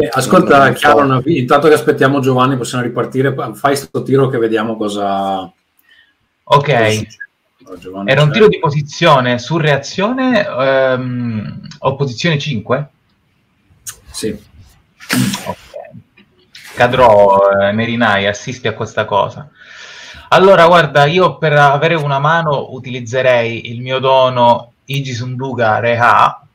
Vabbè, 0.00 0.08
ascolta. 0.12 0.72
Chiaron, 0.72 1.22
intanto 1.26 1.68
che 1.68 1.74
aspettiamo 1.74 2.20
Giovanni, 2.20 2.56
possiamo 2.56 2.84
ripartire. 2.84 3.34
Fai 3.54 3.76
sto 3.76 4.02
tiro 4.02 4.28
che 4.28 4.38
vediamo 4.38 4.76
cosa. 4.76 5.52
cosa 6.42 6.62
Ok, 6.62 7.06
Giovanni 7.78 8.10
era 8.10 8.22
un 8.22 8.32
tiro 8.32 8.48
di 8.48 8.58
posizione 8.58 9.38
su 9.38 9.56
reazione 9.56 10.46
ehm, 10.46 11.60
o 11.78 11.96
posizione 11.96 12.38
5? 12.38 12.88
Sì. 14.10 14.36
Ok. 15.46 15.58
Cadrò, 16.74 17.50
eh, 17.50 17.72
Merinai, 17.72 18.26
assisti 18.26 18.66
a 18.68 18.74
questa 18.74 19.04
cosa. 19.04 19.48
Allora, 20.30 20.66
guarda, 20.66 21.04
io 21.04 21.38
per 21.38 21.52
avere 21.52 21.94
una 21.94 22.18
mano 22.18 22.72
utilizzerei 22.72 23.70
il 23.70 23.80
mio 23.80 23.98
dono 23.98 24.74
Igisunduga 24.84 25.78
Reha, 25.80 26.46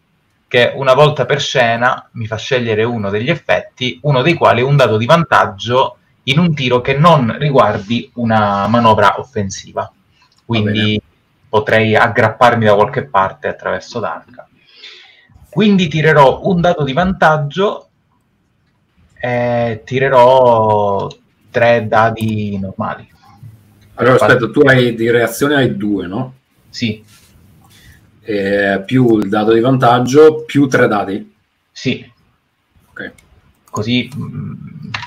che 0.55 0.71
una 0.73 0.93
volta 0.93 1.25
per 1.25 1.41
scena 1.41 2.07
mi 2.13 2.27
fa 2.27 2.37
scegliere 2.37 2.85
uno 2.85 3.09
degli 3.09 3.29
effetti, 3.29 3.99
uno 4.03 4.21
dei 4.21 4.35
quali 4.35 4.61
è 4.61 4.63
un 4.63 4.77
dato 4.77 4.95
di 4.95 5.05
vantaggio 5.05 5.97
in 6.23 6.39
un 6.39 6.55
tiro 6.55 6.79
che 6.79 6.97
non 6.97 7.35
riguardi 7.37 8.09
una 8.13 8.65
manovra 8.67 9.19
offensiva. 9.19 9.91
Quindi 10.45 11.01
potrei 11.49 11.93
aggrapparmi 11.97 12.63
da 12.63 12.73
qualche 12.73 13.03
parte 13.03 13.49
attraverso 13.49 13.99
Dark. 13.99 14.45
Quindi 15.49 15.89
tirerò 15.89 16.39
un 16.45 16.61
dato 16.61 16.85
di 16.85 16.93
vantaggio 16.93 17.89
e 19.13 19.81
tirerò 19.83 21.09
tre 21.51 21.85
dadi 21.85 22.57
normali. 22.57 23.11
Allora, 23.95 24.15
aspetta, 24.15 24.49
tu 24.49 24.61
hai 24.61 24.95
di 24.95 25.11
reazione 25.11 25.55
hai 25.55 25.75
due, 25.75 26.07
no? 26.07 26.33
Sì, 26.69 27.03
Eh, 28.27 28.81
più 28.85 29.19
il 29.19 29.29
dado 29.29 29.53
di 29.53 29.59
vantaggio, 29.59 30.43
più 30.45 30.67
tre 30.67 30.87
dadi. 30.87 31.31
sì, 31.71 32.11
Ok. 32.89 33.11
così 33.69 34.09
mm, 34.15 34.53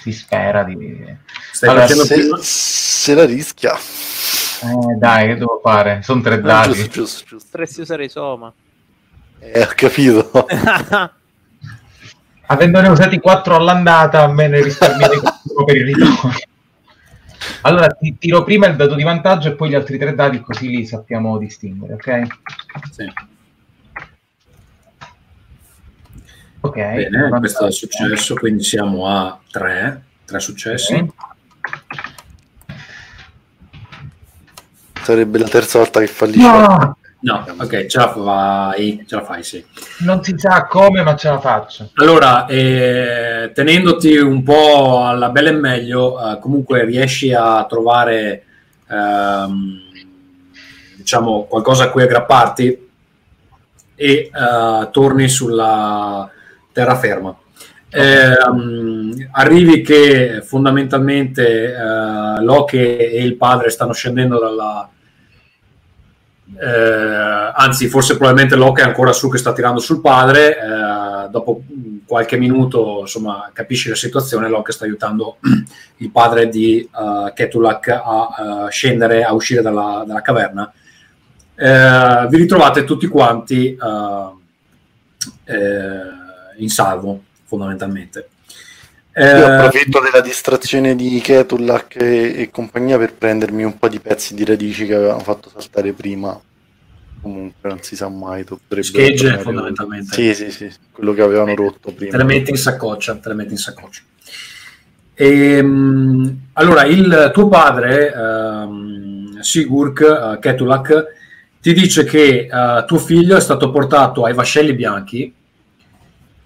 si 0.03 0.13
spera 0.13 0.63
di... 0.63 1.05
Stai 1.53 1.71
Allora, 1.71 1.85
facendo 1.87 2.05
Se, 2.05 2.15
prima- 2.15 2.39
se 2.41 3.15
la 3.15 3.25
rischia. 3.25 3.75
Eh, 3.75 4.95
dai, 4.99 5.27
che 5.29 5.37
devo 5.37 5.59
fare? 5.63 6.01
Sono 6.03 6.21
tre 6.21 6.35
Ah, 6.35 6.39
dadi. 6.39 6.75
giusto, 6.75 6.89
giusto, 6.91 7.25
giusto. 7.27 7.49
Potresti 7.51 7.81
usare 7.81 8.05
i 8.05 8.09
Soma. 8.09 8.53
Eh, 9.41 9.63
ho 9.63 9.73
capito. 9.75 10.31
Avendone 12.51 12.89
usati 12.89 13.19
quattro 13.19 13.57
all'andata, 13.57 14.27
me 14.29 14.49
ne 14.49 14.63
risparmierei 14.63 15.19
quattro 15.21 15.65
per 15.65 15.77
il 15.77 15.85
ritorno. 15.87 16.33
Allora, 17.63 17.89
ti 17.89 18.17
tiro 18.19 18.45
prima 18.45 18.67
il 18.67 18.77
dato 18.77 18.95
di 18.95 19.03
vantaggio 19.03 19.49
e 19.49 19.55
poi 19.55 19.71
gli 19.71 19.75
altri 19.75 19.99
tre 19.99 20.15
dadi, 20.15 20.41
così 20.41 20.69
li 20.69 20.87
sappiamo 20.87 21.39
distinguere, 21.39 21.95
ok? 21.95 22.27
Sì. 22.91 23.13
Ok. 26.61 26.75
Bene, 26.75 27.39
questo 27.39 27.67
è 27.67 27.73
successo, 27.73 28.35
quindi 28.35 28.63
siamo 28.65 29.07
a 29.07 29.39
tre, 29.51 30.03
tre 30.25 30.41
successi. 30.41 30.95
Ok. 30.95 31.13
Sarebbe 35.03 35.39
la 35.39 35.49
terza 35.49 35.79
volta 35.79 36.01
che 36.01 36.07
fallisce. 36.07 36.47
No, 36.47 36.98
No, 37.21 37.45
ok, 37.59 37.87
ce 37.87 37.99
la 37.99 38.09
fai, 38.13 39.05
ce 39.05 39.17
la 39.17 39.25
fai, 39.25 39.43
sì. 39.43 39.65
non 40.01 40.23
si 40.23 40.35
sa 40.37 40.67
come, 40.67 41.03
ma 41.03 41.17
ce 41.17 41.29
la 41.29 41.41
faccio. 41.41 41.91
Allora, 41.95 42.47
eh, 42.47 43.51
tenendoti 43.53 44.17
un 44.19 44.45
po' 44.45 45.05
alla 45.05 45.31
bella 45.31 45.49
e 45.49 45.55
meglio, 45.55 46.17
eh, 46.21 46.39
comunque 46.39 46.85
riesci 46.85 47.33
a 47.33 47.67
trovare, 47.69 48.45
ehm, 48.89 49.81
diciamo, 50.97 51.47
qualcosa 51.47 51.85
a 51.85 51.91
cui 51.91 52.03
aggrapparti 52.03 52.89
e 53.97 54.31
eh, 54.33 54.89
torni 54.93 55.29
sulla 55.29 56.31
terraferma. 56.73 57.37
Ehm, 57.91 59.29
arrivi 59.33 59.83
che 59.83 60.41
fondamentalmente 60.45 61.75
eh, 61.75 62.43
Loki 62.43 62.79
e 62.79 63.25
il 63.25 63.35
padre 63.35 63.71
stanno 63.71 63.93
scendendo 63.93 64.39
dalla, 64.39 64.89
eh, 66.61 67.53
anzi 67.55 67.89
forse 67.89 68.17
probabilmente 68.17 68.57
Locke 68.57 68.83
è 68.83 68.85
ancora 68.85 69.13
su 69.13 69.29
che 69.29 69.39
sta 69.39 69.53
tirando 69.53 69.79
sul 69.81 70.01
padre. 70.01 70.57
Eh, 70.57 71.29
dopo 71.31 71.63
qualche 72.05 72.37
minuto 72.37 73.01
insomma 73.03 73.51
capisci 73.53 73.89
la 73.89 73.95
situazione 73.95 74.49
Locke 74.49 74.73
sta 74.73 74.85
aiutando 74.85 75.37
il 75.99 76.11
padre 76.11 76.49
di 76.49 76.89
uh, 76.91 77.33
Ketulak 77.33 77.89
a 77.89 78.65
uh, 78.65 78.69
scendere 78.71 79.23
a 79.25 79.33
uscire 79.35 79.63
dalla, 79.63 80.05
dalla 80.07 80.23
caverna. 80.23 80.73
Eh, 81.55 82.27
vi 82.29 82.37
ritrovate 82.37 82.85
tutti 82.85 83.09
quanti 83.09 83.77
uh, 83.79 84.41
in 86.57 86.69
salvo 86.69 87.23
fondamentalmente. 87.45 88.29
Io 89.17 89.47
approfitto 89.47 89.99
della 90.01 90.21
distrazione 90.21 90.95
di 90.95 91.21
Ketulak 91.21 91.97
e, 91.97 92.43
e 92.43 92.51
compagnia 92.53 92.97
per 92.97 93.15
prendermi 93.15 93.65
un 93.65 93.77
po' 93.77 93.89
di 93.89 93.99
pezzi 93.99 94.35
di 94.35 94.45
radici 94.45 94.87
che 94.87 94.95
avevamo 94.95 95.19
fatto 95.19 95.51
saltare 95.53 95.93
prima. 95.93 96.41
Comunque 97.21 97.69
non 97.69 97.83
si 97.83 97.97
sa 97.97 98.09
mai. 98.09 98.45
potrebbero 98.45 98.83
Schegge, 98.83 99.39
fondamentalmente. 99.39 100.15
Sì, 100.15 100.35
sì, 100.35 100.51
sì, 100.51 100.71
quello 100.93 101.13
che 101.13 101.23
avevano 101.23 101.55
rotto 101.55 101.93
prima. 101.93 102.13
te 102.13 102.17
le 102.17 102.25
metti 102.25 102.51
in 102.51 102.57
saccoccia, 102.57 103.17
te 103.17 103.29
le 103.29 103.35
metti 103.35 103.53
in 103.53 103.59
saccoccia. 103.59 104.03
Ehm, 105.15 106.41
allora, 106.53 106.85
il 106.85 107.31
tuo 107.33 107.49
padre, 107.49 108.15
ehm, 108.15 109.41
Sigurd 109.41 110.01
eh, 110.01 110.39
Ketulak, 110.39 111.07
ti 111.61 111.73
dice 111.73 112.05
che 112.05 112.49
eh, 112.51 112.85
tuo 112.87 112.99
figlio 112.99 113.37
è 113.37 113.41
stato 113.41 113.71
portato 113.71 114.25
ai 114.25 114.35
Vascelli 114.35 114.75
Bianchi, 114.75 115.35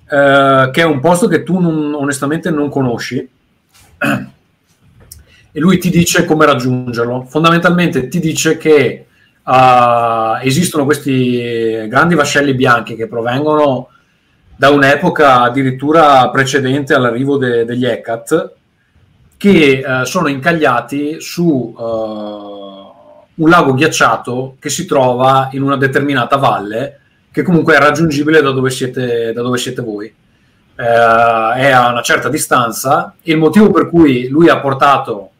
eh, 0.08 0.70
che 0.72 0.80
è 0.80 0.84
un 0.84 1.00
posto 1.00 1.28
che 1.28 1.42
tu 1.42 1.58
non- 1.60 1.92
onestamente 1.94 2.50
non 2.50 2.70
conosci, 2.70 3.16
e 5.54 5.60
lui 5.60 5.76
ti 5.78 5.90
dice 5.90 6.24
come 6.24 6.46
raggiungerlo. 6.46 7.24
Fondamentalmente 7.28 8.08
ti 8.08 8.20
dice 8.20 8.56
che 8.56 9.06
eh, 9.46 10.46
esistono 10.46 10.84
questi 10.84 11.86
grandi 11.88 12.14
vascelli 12.14 12.54
bianchi 12.54 12.94
che 12.94 13.08
provengono 13.08 13.88
da 14.56 14.70
un'epoca 14.70 15.42
addirittura 15.42 16.30
precedente 16.30 16.94
all'arrivo 16.94 17.36
de- 17.36 17.64
degli 17.64 17.84
Hecate, 17.84 18.54
che 19.36 19.82
eh, 19.84 20.04
sono 20.04 20.28
incagliati 20.28 21.20
su 21.20 21.74
eh, 21.76 21.82
un 23.34 23.48
lago 23.48 23.74
ghiacciato 23.74 24.56
che 24.60 24.68
si 24.68 24.86
trova 24.86 25.48
in 25.52 25.62
una 25.62 25.76
determinata 25.76 26.36
valle, 26.36 27.00
che 27.32 27.42
comunque 27.42 27.74
è 27.74 27.78
raggiungibile 27.78 28.40
da 28.40 28.52
dove 28.52 28.70
siete, 28.70 29.32
da 29.32 29.42
dove 29.42 29.58
siete 29.58 29.82
voi. 29.82 30.06
Eh, 30.06 30.84
è 30.84 31.70
a 31.70 31.90
una 31.90 32.02
certa 32.02 32.28
distanza. 32.28 33.14
Il 33.22 33.38
motivo 33.38 33.70
per 33.70 33.88
cui 33.88 34.28
lui 34.28 34.48
ha 34.48 34.60
portato 34.60 35.30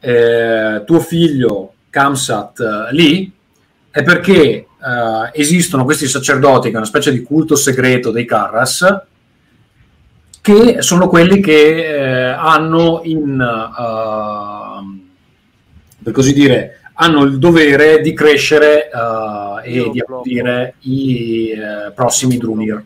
eh, 0.00 0.82
tuo 0.86 1.00
figlio 1.00 1.63
Kamsat 1.94 2.58
eh, 2.58 2.92
lì 2.92 3.30
è 3.88 4.02
perché 4.02 4.32
eh, 4.34 4.66
esistono 5.32 5.84
questi 5.84 6.08
sacerdoti 6.08 6.68
che 6.68 6.74
è 6.74 6.78
una 6.78 6.86
specie 6.86 7.12
di 7.12 7.22
culto 7.22 7.54
segreto 7.54 8.10
dei 8.10 8.24
Karras 8.24 9.02
che 10.40 10.82
sono 10.82 11.06
quelli 11.06 11.40
che 11.40 11.84
eh, 11.84 12.24
hanno 12.30 13.02
in 13.04 13.40
eh, 13.40 15.02
per 16.02 16.12
così 16.12 16.32
dire 16.32 16.80
hanno 16.94 17.22
il 17.22 17.38
dovere 17.38 18.00
di 18.00 18.12
crescere 18.12 18.90
Io 18.92 19.86
e 19.86 19.90
di 19.90 20.00
accudire 20.00 20.74
i 20.80 21.52
prossimi 21.92 22.36
Drunir. 22.36 22.84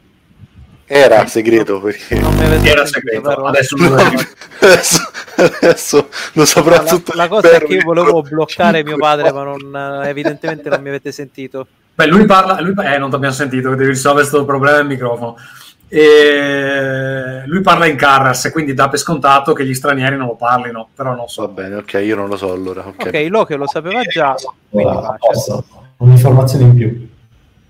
Era 0.90 1.26
segreto 1.26 1.80
perché 1.82 2.18
Non 2.18 2.34
mi 2.34 2.44
avete 2.44 2.68
Era 2.70 2.86
segreto, 2.86 3.28
vero? 3.28 3.44
adesso 3.46 3.76
non 3.76 3.90
lo 3.90 3.96
è 3.98 4.08
più. 4.08 4.18
adesso, 4.60 5.10
adesso 5.60 6.08
lo 6.32 6.44
saprà 6.46 6.82
la, 6.82 6.88
tutto 6.88 7.12
la 7.14 7.28
cosa 7.28 7.50
è 7.50 7.62
che 7.62 7.74
io 7.74 7.82
volevo 7.84 8.22
bloccare 8.22 8.82
mio 8.82 8.96
padre, 8.96 9.30
ma 9.30 9.42
non, 9.42 10.02
evidentemente 10.06 10.68
non 10.70 10.80
mi 10.80 10.88
avete 10.88 11.12
sentito. 11.12 11.66
Beh, 11.94 12.06
lui 12.06 12.24
parla, 12.24 12.60
lui, 12.60 12.72
eh, 12.86 12.96
non 12.96 13.10
ti 13.10 13.16
abbiamo 13.16 13.34
sentito, 13.34 13.70
devi 13.70 13.86
risolvere 13.90 14.26
questo 14.26 14.44
problema 14.46 14.76
del 14.78 14.86
microfono. 14.86 15.36
E 15.90 17.42
lui 17.46 17.60
parla 17.60 17.86
in 17.86 17.96
Carras, 17.96 18.48
quindi 18.52 18.72
dà 18.74 18.88
per 18.88 18.98
scontato 18.98 19.52
che 19.52 19.64
gli 19.66 19.74
stranieri 19.74 20.16
non 20.16 20.26
lo 20.28 20.36
parlino, 20.36 20.88
però 20.94 21.10
non 21.10 21.20
Va 21.24 21.26
so. 21.28 21.48
bene, 21.48 21.76
ok, 21.76 21.92
io 22.04 22.14
non 22.16 22.28
lo 22.28 22.36
so 22.36 22.52
allora. 22.52 22.86
ok. 22.86 23.06
Ok, 23.06 23.26
Loki 23.28 23.54
lo 23.56 23.66
sapeva 23.66 24.02
già, 24.02 24.34
quindi 24.70 24.90
Ora, 24.90 25.08
a 25.08 25.10
pace. 25.12 25.18
posto. 25.20 25.64
Un'informazione 25.98 26.64
in 26.64 26.74
più. 26.74 27.08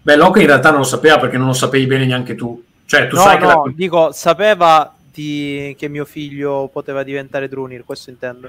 Beh, 0.03 0.17
Locke 0.17 0.41
in 0.41 0.47
realtà 0.47 0.71
non 0.71 0.81
lo 0.81 0.85
sapeva 0.85 1.19
perché 1.19 1.37
non 1.37 1.49
lo 1.49 1.53
sapevi 1.53 1.87
bene 1.87 2.07
neanche 2.07 2.35
tu. 2.35 2.63
Cioè, 2.91 3.07
tu 3.07 3.17
No, 3.17 3.21
sai 3.23 3.37
che 3.37 3.45
no, 3.45 3.65
la- 3.67 3.73
dico, 3.75 4.13
sapeva 4.13 4.95
di- 5.13 5.75
che 5.79 5.89
mio 5.89 6.07
figlio 6.07 6.71
poteva 6.73 7.03
diventare 7.03 7.47
Drunir, 7.47 7.85
questo 7.85 8.09
intendo. 8.09 8.49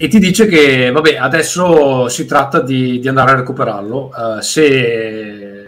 E 0.00 0.08
ti 0.08 0.18
dice 0.18 0.46
che, 0.46 0.90
vabbè, 0.90 1.16
adesso 1.16 2.08
si 2.08 2.24
tratta 2.24 2.60
di, 2.62 3.00
di 3.00 3.08
andare 3.08 3.32
a 3.32 3.34
recuperarlo. 3.36 4.38
eh, 4.38 4.42
se 4.42 5.62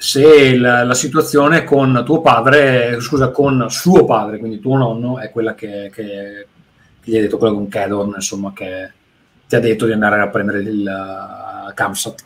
se 0.00 0.56
la, 0.56 0.84
la 0.84 0.94
situazione 0.94 1.64
con 1.64 2.02
tuo 2.06 2.20
padre, 2.20 3.00
scusa, 3.00 3.30
con 3.30 3.66
suo 3.68 4.04
padre, 4.04 4.38
quindi 4.38 4.60
tuo 4.60 4.76
nonno, 4.76 5.18
è 5.18 5.30
quella 5.30 5.54
che, 5.54 5.90
che- 5.92 6.46
che 7.00 7.10
gli 7.10 7.16
hai 7.16 7.22
detto, 7.22 7.36
quella 7.36 7.52
con 7.54 7.68
Kedorn, 7.68 8.12
insomma, 8.14 8.52
che 8.54 8.92
ti 9.48 9.56
ha 9.56 9.60
detto 9.60 9.86
di 9.86 9.92
andare 9.92 10.20
a 10.20 10.28
prendere 10.28 10.60
il 10.60 10.86
uh, 10.86 11.72
Kamsat. 11.72 12.24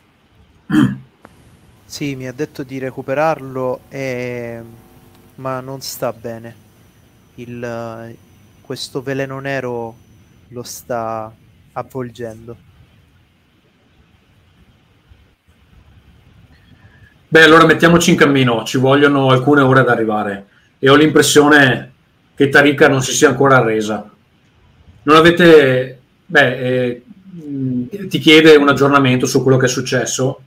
Sì, 1.84 2.16
mi 2.16 2.26
ha 2.26 2.32
detto 2.32 2.64
di 2.64 2.78
recuperarlo, 2.78 3.82
e... 3.88 4.60
ma 5.36 5.60
non 5.60 5.80
sta 5.80 6.12
bene. 6.12 6.56
Il, 7.36 8.16
questo 8.60 9.02
veleno 9.02 9.38
nero 9.38 9.96
lo 10.48 10.62
sta 10.64 11.32
avvolgendo. 11.72 12.56
Beh, 17.28 17.42
allora 17.44 17.64
mettiamoci 17.64 18.10
in 18.10 18.16
cammino, 18.16 18.64
ci 18.64 18.78
vogliono 18.78 19.30
alcune 19.30 19.62
ore 19.62 19.80
ad 19.80 19.88
arrivare 19.88 20.46
e 20.78 20.90
ho 20.90 20.96
l'impressione 20.96 21.92
che 22.34 22.48
Tarika 22.48 22.88
non 22.88 23.00
si 23.00 23.12
sia 23.12 23.28
ancora 23.28 23.58
arresa. 23.58 24.10
Non 25.04 25.16
avete... 25.16 26.00
Beh, 26.26 26.58
eh, 26.58 27.02
mh, 27.62 28.08
ti 28.08 28.18
chiede 28.18 28.56
un 28.56 28.68
aggiornamento 28.68 29.26
su 29.26 29.42
quello 29.42 29.56
che 29.56 29.66
è 29.66 29.68
successo. 29.68 30.42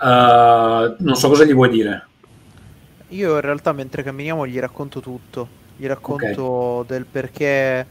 Uh, 0.00 0.94
non 0.98 1.14
so 1.14 1.28
cosa 1.28 1.44
gli 1.44 1.52
vuoi 1.52 1.68
dire. 1.68 2.06
Io 3.08 3.34
in 3.34 3.40
realtà 3.40 3.72
mentre 3.72 4.02
camminiamo 4.02 4.46
gli 4.46 4.58
racconto 4.58 5.00
tutto, 5.00 5.48
gli 5.76 5.86
racconto 5.86 6.84
del 6.86 7.04
perché, 7.06 7.86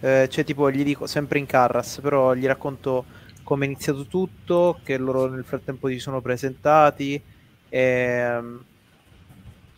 eh, 0.00 0.28
cioè 0.28 0.44
tipo 0.44 0.70
gli 0.70 0.82
dico 0.82 1.06
sempre 1.06 1.38
in 1.38 1.46
Carras, 1.46 2.00
però 2.02 2.34
gli 2.34 2.46
racconto 2.46 3.04
come 3.44 3.64
è 3.64 3.68
iniziato 3.68 4.06
tutto, 4.06 4.80
che 4.82 4.98
loro 4.98 5.28
nel 5.28 5.44
frattempo 5.44 5.88
si 5.88 5.98
sono 5.98 6.20
presentati, 6.20 7.20
e, 7.68 8.38
mm, 8.40 8.56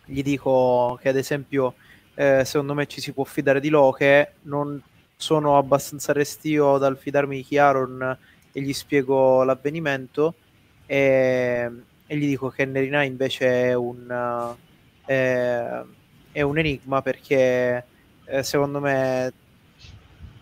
gli 0.05 0.23
dico 0.23 0.97
che 1.01 1.09
ad 1.09 1.17
esempio 1.17 1.75
eh, 2.15 2.43
secondo 2.45 2.73
me 2.73 2.87
ci 2.87 2.99
si 2.99 3.11
può 3.11 3.23
fidare 3.23 3.59
di 3.59 3.69
Loche, 3.69 4.33
non 4.43 4.81
sono 5.17 5.57
abbastanza 5.57 6.13
restio 6.13 6.77
dal 6.77 6.95
fidarmi 6.95 7.37
di 7.37 7.43
Chiaron 7.43 8.17
e 8.51 8.61
gli 8.61 8.71
spiego 8.71 9.43
l'avvenimento 9.43 10.35
e, 10.85 11.71
e 12.05 12.17
gli 12.17 12.27
dico 12.27 12.49
che 12.49 12.65
Nerina 12.65 13.01
invece 13.03 13.63
è 13.63 13.73
un, 13.73 14.55
eh, 15.05 15.83
è 16.31 16.41
un 16.41 16.57
enigma 16.59 17.01
perché 17.01 17.85
eh, 18.25 18.43
secondo 18.43 18.79
me 18.79 19.33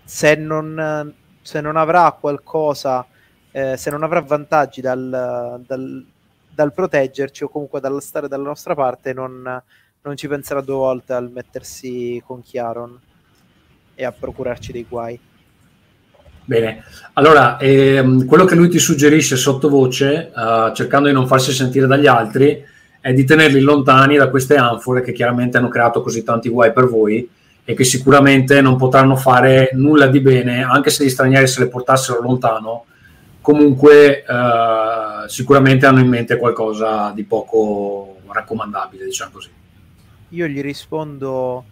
se 0.04 0.36
non, 0.36 1.14
se 1.42 1.62
non 1.62 1.78
avrà 1.78 2.12
qualcosa, 2.12 3.08
eh, 3.52 3.78
se 3.78 3.90
non 3.90 4.04
avrà 4.04 4.22
vantaggi 4.22 4.82
dal, 4.82 5.64
dal, 5.66 6.06
dal 6.50 6.74
proteggerci 6.74 7.46
o 7.46 7.50
comunque 7.50 7.80
dal 7.80 8.02
stare 8.02 8.28
dalla 8.28 8.44
nostra 8.44 8.76
parte, 8.76 9.14
non, 9.14 9.64
non 10.02 10.18
ci 10.18 10.28
penserà 10.28 10.62
due 10.62 10.76
volte 10.76 11.14
al 11.14 11.32
mettersi 11.32 12.22
con 12.26 12.42
Chiaron 12.42 13.05
e 13.96 14.06
a 14.06 14.12
procurarci 14.12 14.72
dei 14.72 14.86
guai. 14.88 15.20
Bene, 16.48 16.84
allora 17.14 17.58
ehm, 17.58 18.26
quello 18.26 18.46
che 18.46 18.54
lui 18.54 18.70
ti 18.70 18.78
suggerisce 18.78 19.36
sottovoce, 19.36 20.32
eh, 20.36 20.72
cercando 20.76 21.08
di 21.08 21.14
non 21.14 21.26
farsi 21.26 21.52
sentire 21.52 21.88
dagli 21.88 22.06
altri, 22.06 22.64
è 23.00 23.14
di 23.14 23.24
tenerli 23.24 23.62
lontani 23.62 24.18
da 24.18 24.30
queste 24.30 24.56
anfore 24.56 25.02
che 25.02 25.12
chiaramente 25.12 25.58
hanno 25.58 25.70
creato 25.70 26.02
così 26.02 26.24
tanti 26.24 26.50
guai 26.50 26.72
per 26.72 26.86
voi 26.86 27.28
e 27.64 27.74
che 27.74 27.84
sicuramente 27.84 28.62
non 28.62 28.78
potranno 28.78 29.16
fare 29.16 29.72
nulla 29.74 30.06
di 30.06 30.20
bene, 30.20 30.62
anche 30.62 30.92
se 30.92 31.04
gli 31.04 31.10
stranieri 31.10 31.48
se 31.48 31.62
le 31.62 31.68
portassero 31.68 32.22
lontano, 32.22 32.86
comunque 33.42 34.24
eh, 34.24 35.28
sicuramente 35.28 35.88
hanno 35.88 36.00
in 36.00 36.08
mente 36.08 36.38
qualcosa 36.38 37.12
di 37.14 37.24
poco 37.24 38.18
raccomandabile, 38.28 39.06
diciamo 39.06 39.32
così. 39.32 39.50
Io 40.30 40.48
gli 40.48 40.62
rispondo 40.62 41.66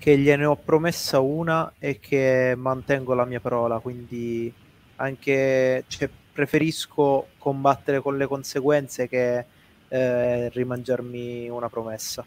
che 0.00 0.16
gliene 0.16 0.46
ho 0.46 0.56
promessa 0.56 1.20
una 1.20 1.74
e 1.78 2.00
che 2.00 2.54
mantengo 2.56 3.12
la 3.12 3.26
mia 3.26 3.38
parola, 3.38 3.78
quindi 3.80 4.52
anche 4.96 5.84
cioè, 5.88 6.08
preferisco 6.32 7.26
combattere 7.36 8.00
con 8.00 8.16
le 8.16 8.26
conseguenze 8.26 9.06
che 9.08 9.44
eh, 9.88 10.48
rimangiarmi 10.48 11.50
una 11.50 11.68
promessa. 11.68 12.24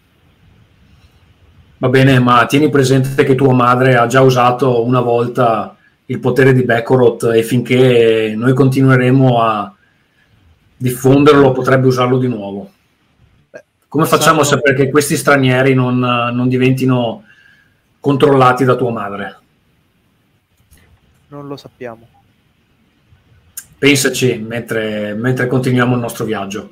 Va 1.80 1.90
bene, 1.90 2.20
ma 2.20 2.46
tieni 2.46 2.70
presente 2.70 3.24
che 3.24 3.34
tua 3.34 3.54
madre 3.54 3.96
ha 3.96 4.06
già 4.06 4.22
usato 4.22 4.86
una 4.86 5.02
volta 5.02 5.76
il 6.06 6.20
potere 6.20 6.54
di 6.54 6.64
Bekorot 6.64 7.32
e 7.34 7.42
finché 7.42 8.36
noi 8.38 8.54
continueremo 8.54 9.42
a 9.42 9.74
diffonderlo 10.78 11.52
potrebbe 11.52 11.88
usarlo 11.88 12.20
di 12.20 12.28
nuovo. 12.28 12.70
Come 13.88 14.06
facciamo 14.06 14.42
a 14.42 14.44
sapere 14.44 14.76
che 14.76 14.92
questi 14.92 15.18
stranieri 15.18 15.74
non, 15.74 15.98
non 15.98 16.48
diventino 16.48 17.24
controllati 18.04 18.66
da 18.66 18.76
tua 18.76 18.92
madre? 18.92 19.38
Non 21.30 21.48
lo 21.48 21.56
sappiamo. 21.56 22.06
Pensaci 23.78 24.38
mentre, 24.40 25.14
mentre 25.14 25.48
continuiamo 25.48 25.94
il 25.94 26.02
nostro 26.02 26.26
viaggio. 26.26 26.70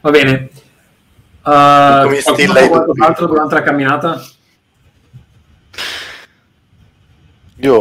Va 0.00 0.10
bene. 0.10 0.50
Uh, 1.42 2.04
Come 2.04 2.20
stilla 2.20 2.68
qualcos'altro 2.68 3.26
durante 3.26 3.54
la 3.54 3.62
camminata? 3.62 4.24
Io 7.56 7.74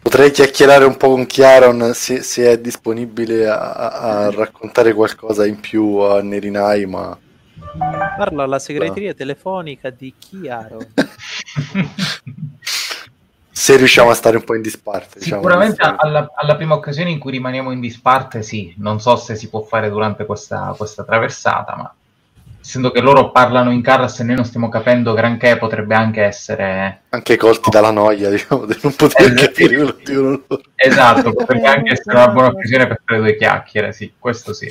potrei 0.00 0.30
chiacchierare 0.30 0.84
un 0.84 0.96
po' 0.96 1.10
con 1.10 1.26
Chiaron 1.26 1.92
se, 1.94 2.22
se 2.22 2.50
è 2.50 2.58
disponibile 2.58 3.48
a, 3.48 3.72
a- 3.72 3.88
a 4.26 4.30
raccontare 4.30 4.92
qualcosa 4.94 5.46
in 5.46 5.60
più 5.60 5.96
a 5.98 6.20
Nerinai, 6.22 6.86
ma 6.86 7.18
Parla 7.78 8.44
alla 8.44 8.58
segreteria 8.58 9.14
telefonica 9.14 9.90
di 9.90 10.14
Chiaro. 10.18 10.78
se 13.50 13.76
riusciamo 13.76 14.10
a 14.10 14.14
stare 14.14 14.36
un 14.36 14.44
po' 14.44 14.54
in 14.54 14.62
disparte. 14.62 15.18
diciamo. 15.18 15.42
Sicuramente 15.42 15.82
alla, 15.82 16.30
alla 16.34 16.56
prima 16.56 16.74
occasione 16.74 17.10
in 17.10 17.18
cui 17.18 17.32
rimaniamo 17.32 17.70
in 17.72 17.80
disparte, 17.80 18.42
sì. 18.42 18.74
Non 18.78 19.00
so 19.00 19.16
se 19.16 19.34
si 19.36 19.48
può 19.48 19.62
fare 19.62 19.88
durante 19.90 20.24
questa, 20.26 20.74
questa 20.76 21.04
traversata, 21.04 21.76
ma 21.76 21.94
essendo 22.66 22.90
che 22.90 23.00
loro 23.00 23.30
parlano 23.30 23.70
in 23.70 23.80
Carras 23.80 24.18
e 24.18 24.24
noi 24.24 24.34
non 24.34 24.44
stiamo 24.44 24.68
capendo 24.68 25.14
granché, 25.14 25.56
potrebbe 25.56 25.94
anche 25.94 26.22
essere... 26.22 27.02
Anche 27.10 27.36
colti 27.36 27.70
dalla 27.70 27.92
noia, 27.92 28.28
diciamo, 28.28 28.66
di 28.66 28.76
non 28.82 28.92
poter 28.96 29.30
Eh, 29.30 29.34
capire 29.34 29.76
quello 29.76 29.94
che 29.94 30.02
dicono 30.04 30.30
loro. 30.30 30.60
Esatto, 30.74 31.32
potrebbe 31.32 31.68
anche 31.68 31.92
essere 31.92 32.16
una 32.16 32.28
buona 32.28 32.48
occasione 32.48 32.88
per 32.88 33.00
fare 33.04 33.20
due 33.20 33.36
chiacchiere, 33.36 33.92
sì, 33.92 34.12
questo 34.18 34.52
sì. 34.52 34.66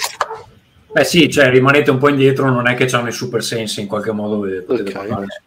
Beh 0.92 1.06
sì, 1.06 1.30
cioè 1.30 1.50
rimanete 1.50 1.90
un 1.90 1.98
po' 1.98 2.10
indietro, 2.10 2.50
non 2.50 2.68
è 2.68 2.76
che 2.76 2.86
hanno 2.94 3.08
i 3.08 3.14
super 3.14 3.42
sensi 3.42 3.80
in 3.80 3.88
qualche 3.88 4.12
modo 4.12 4.40
potete 4.40 4.62
potete 4.64 4.90
Ok. 4.90 4.98
parlare. 4.98 5.42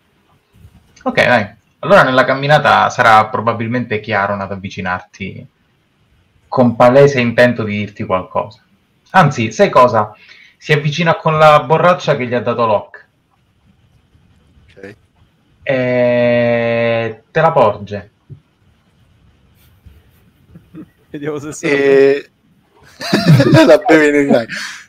Ok, 1.03 1.27
dai. 1.27 1.47
Allora 1.81 2.03
nella 2.03 2.25
camminata 2.25 2.89
sarà 2.89 3.27
probabilmente 3.27 4.01
Chiaron 4.01 4.41
ad 4.41 4.53
avvicinarti 4.53 5.47
con 6.49 6.77
palese 6.77 7.21
intento 7.21 7.63
di 7.63 7.77
dirti 7.77 8.05
qualcosa. 8.05 8.63
Anzi, 9.11 9.53
sai 9.53 9.69
cosa? 9.69 10.15
Si 10.59 10.73
avvicina 10.73 11.17
con 11.17 11.39
la 11.39 11.63
borraccia 11.63 12.17
che 12.17 12.27
gli 12.27 12.35
ha 12.35 12.41
dato 12.41 12.67
Locke 12.67 13.07
Ok. 14.77 14.97
e 15.63 17.23
te 17.31 17.41
la 17.41 17.53
porge. 17.53 18.11
Vediamo 21.11 21.39
se 21.39 21.53
sono... 21.53 21.73
E... 21.73 22.31
la 23.67 23.79
bevi 23.79 24.11
Nerinai. 24.11 24.47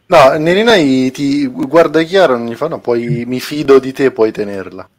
No, 0.08 0.38
Nerinai 0.38 1.12
ti 1.12 1.46
guarda 1.48 2.02
chiaro 2.04 2.36
e 2.36 2.44
gli 2.44 2.56
fa 2.56 2.68
no, 2.68 2.80
poi 2.80 3.24
mi 3.26 3.40
fido 3.40 3.80
di 3.80 3.94
te, 3.94 4.12
puoi 4.12 4.32
tenerla. 4.32 4.90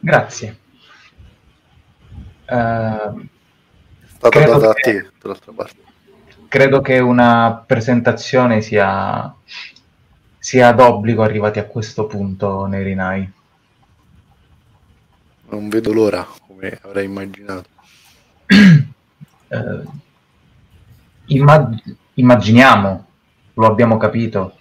Grazie. 0.00 0.56
Eh, 2.46 3.12
È 4.00 4.06
stata 4.08 4.42
data 4.42 4.72
che- 4.74 4.90
a 4.98 5.02
te, 5.02 5.10
dall'altra 5.20 5.52
parte. 5.52 5.82
Credo 6.50 6.80
che 6.80 6.98
una 6.98 7.62
presentazione 7.64 8.60
sia, 8.60 9.32
sia 10.36 10.72
d'obbligo 10.72 11.22
arrivati 11.22 11.60
a 11.60 11.64
questo 11.64 12.06
punto, 12.06 12.66
Nerinai. 12.66 13.32
Non 15.50 15.68
vedo 15.68 15.92
l'ora, 15.92 16.26
come 16.46 16.76
avrei 16.82 17.04
immaginato. 17.04 17.68
Eh, 19.52 19.82
immag- 21.26 21.96
immaginiamo, 22.14 23.06
lo 23.54 23.66
abbiamo 23.66 23.96
capito, 23.96 24.54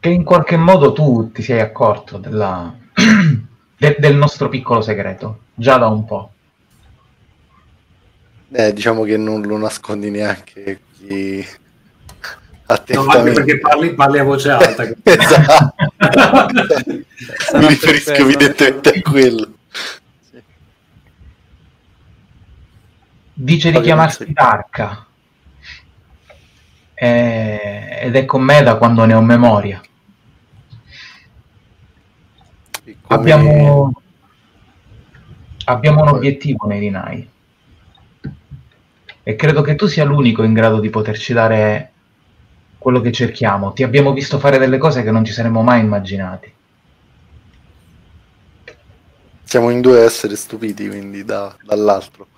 che 0.00 0.08
in 0.08 0.24
qualche 0.24 0.56
modo 0.56 0.92
tu 0.92 1.30
ti 1.30 1.40
sei 1.40 1.60
accorto 1.60 2.18
della- 2.18 2.74
de- 3.78 3.96
del 3.98 4.16
nostro 4.16 4.48
piccolo 4.48 4.80
segreto, 4.80 5.42
già 5.54 5.78
da 5.78 5.86
un 5.86 6.04
po'. 6.04 6.32
Eh, 8.58 8.72
diciamo 8.72 9.02
che 9.02 9.18
non 9.18 9.42
lo 9.42 9.58
nascondi 9.58 10.08
neanche 10.10 10.80
qui 10.98 11.46
No, 12.88 13.04
anche 13.04 13.32
perché 13.32 13.58
parli, 13.58 13.94
parli 13.94 14.18
a 14.18 14.24
voce 14.24 14.50
alta. 14.50 14.82
esatto. 15.04 15.74
Mi 17.54 17.66
riferisco 17.68 18.12
evidentemente 18.12 18.88
a 18.88 19.00
quello. 19.02 19.52
Dice 23.34 23.70
di 23.70 23.80
chiamarsi. 23.82 24.32
Darka. 24.32 25.06
Eh, 26.94 27.98
ed 28.00 28.16
è 28.16 28.24
con 28.24 28.42
me 28.42 28.62
da 28.62 28.76
quando 28.76 29.04
ne 29.04 29.14
ho 29.14 29.20
memoria. 29.20 29.80
Come- 32.82 32.96
Abbiamo, 33.06 34.02
abbiamo 35.66 36.02
un 36.02 36.08
obiettivo 36.08 36.66
nei 36.66 36.80
Rinai. 36.80 37.34
E 39.28 39.34
credo 39.34 39.60
che 39.60 39.74
tu 39.74 39.88
sia 39.88 40.04
l'unico 40.04 40.44
in 40.44 40.52
grado 40.52 40.78
di 40.78 40.88
poterci 40.88 41.32
dare 41.32 41.90
quello 42.78 43.00
che 43.00 43.10
cerchiamo. 43.10 43.72
Ti 43.72 43.82
abbiamo 43.82 44.12
visto 44.12 44.38
fare 44.38 44.56
delle 44.56 44.78
cose 44.78 45.02
che 45.02 45.10
non 45.10 45.24
ci 45.24 45.32
saremmo 45.32 45.62
mai 45.62 45.80
immaginati. 45.80 46.52
Siamo 49.42 49.70
in 49.70 49.80
due 49.80 49.98
a 49.98 50.04
essere 50.04 50.36
stupiti, 50.36 50.86
quindi 50.86 51.24
da- 51.24 51.56
dall'altro. 51.60 52.28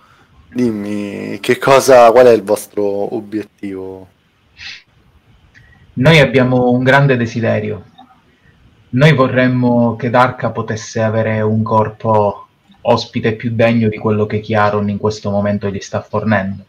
Dimmi, 0.51 1.39
che 1.43 1.59
cosa, 1.59 2.11
qual 2.11 2.25
è 2.25 2.33
il 2.33 2.43
vostro 2.43 3.15
obiettivo? 3.15 4.09
Noi 5.93 6.21
abbiamo 6.21 6.71
un 6.71 6.83
grande 6.83 7.19
desiderio. 7.19 7.85
Noi 8.93 9.13
vorremmo 9.13 9.95
che 9.97 10.09
Darka 10.09 10.53
potesse 10.53 11.03
avere 11.03 11.43
un 11.43 11.63
corpo 11.63 12.47
ospite 12.81 13.35
più 13.35 13.51
degno 13.51 13.91
di 13.91 13.99
quello 13.99 14.25
che 14.25 14.41
Chiaron 14.41 14.89
in 14.89 14.97
questo 14.97 15.29
momento 15.29 15.69
gli 15.69 15.81
sta 15.81 16.01
fornendo. 16.01 16.65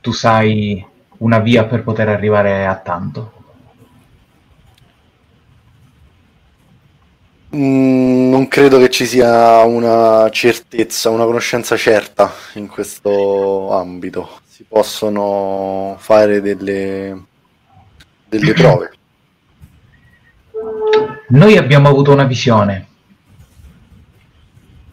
Tu 0.00 0.12
sai 0.12 0.84
una 1.18 1.38
via 1.38 1.64
per 1.64 1.82
poter 1.82 2.08
arrivare 2.08 2.66
a 2.66 2.76
tanto. 2.76 3.32
Mm, 7.54 8.28
non 8.28 8.46
credo 8.46 8.78
che 8.78 8.90
ci 8.90 9.06
sia 9.06 9.62
una 9.62 10.28
certezza, 10.30 11.08
una 11.08 11.24
conoscenza 11.24 11.76
certa 11.76 12.30
in 12.54 12.68
questo 12.68 13.72
ambito. 13.72 14.40
Si 14.46 14.64
possono 14.68 15.96
fare 15.98 16.42
delle, 16.42 17.24
delle 18.28 18.52
prove. 18.54 18.92
Noi 21.28 21.56
abbiamo 21.56 21.88
avuto 21.88 22.12
una 22.12 22.24
visione. 22.24 22.86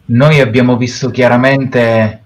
Noi 0.06 0.40
abbiamo 0.40 0.76
visto 0.76 1.10
chiaramente 1.10 2.25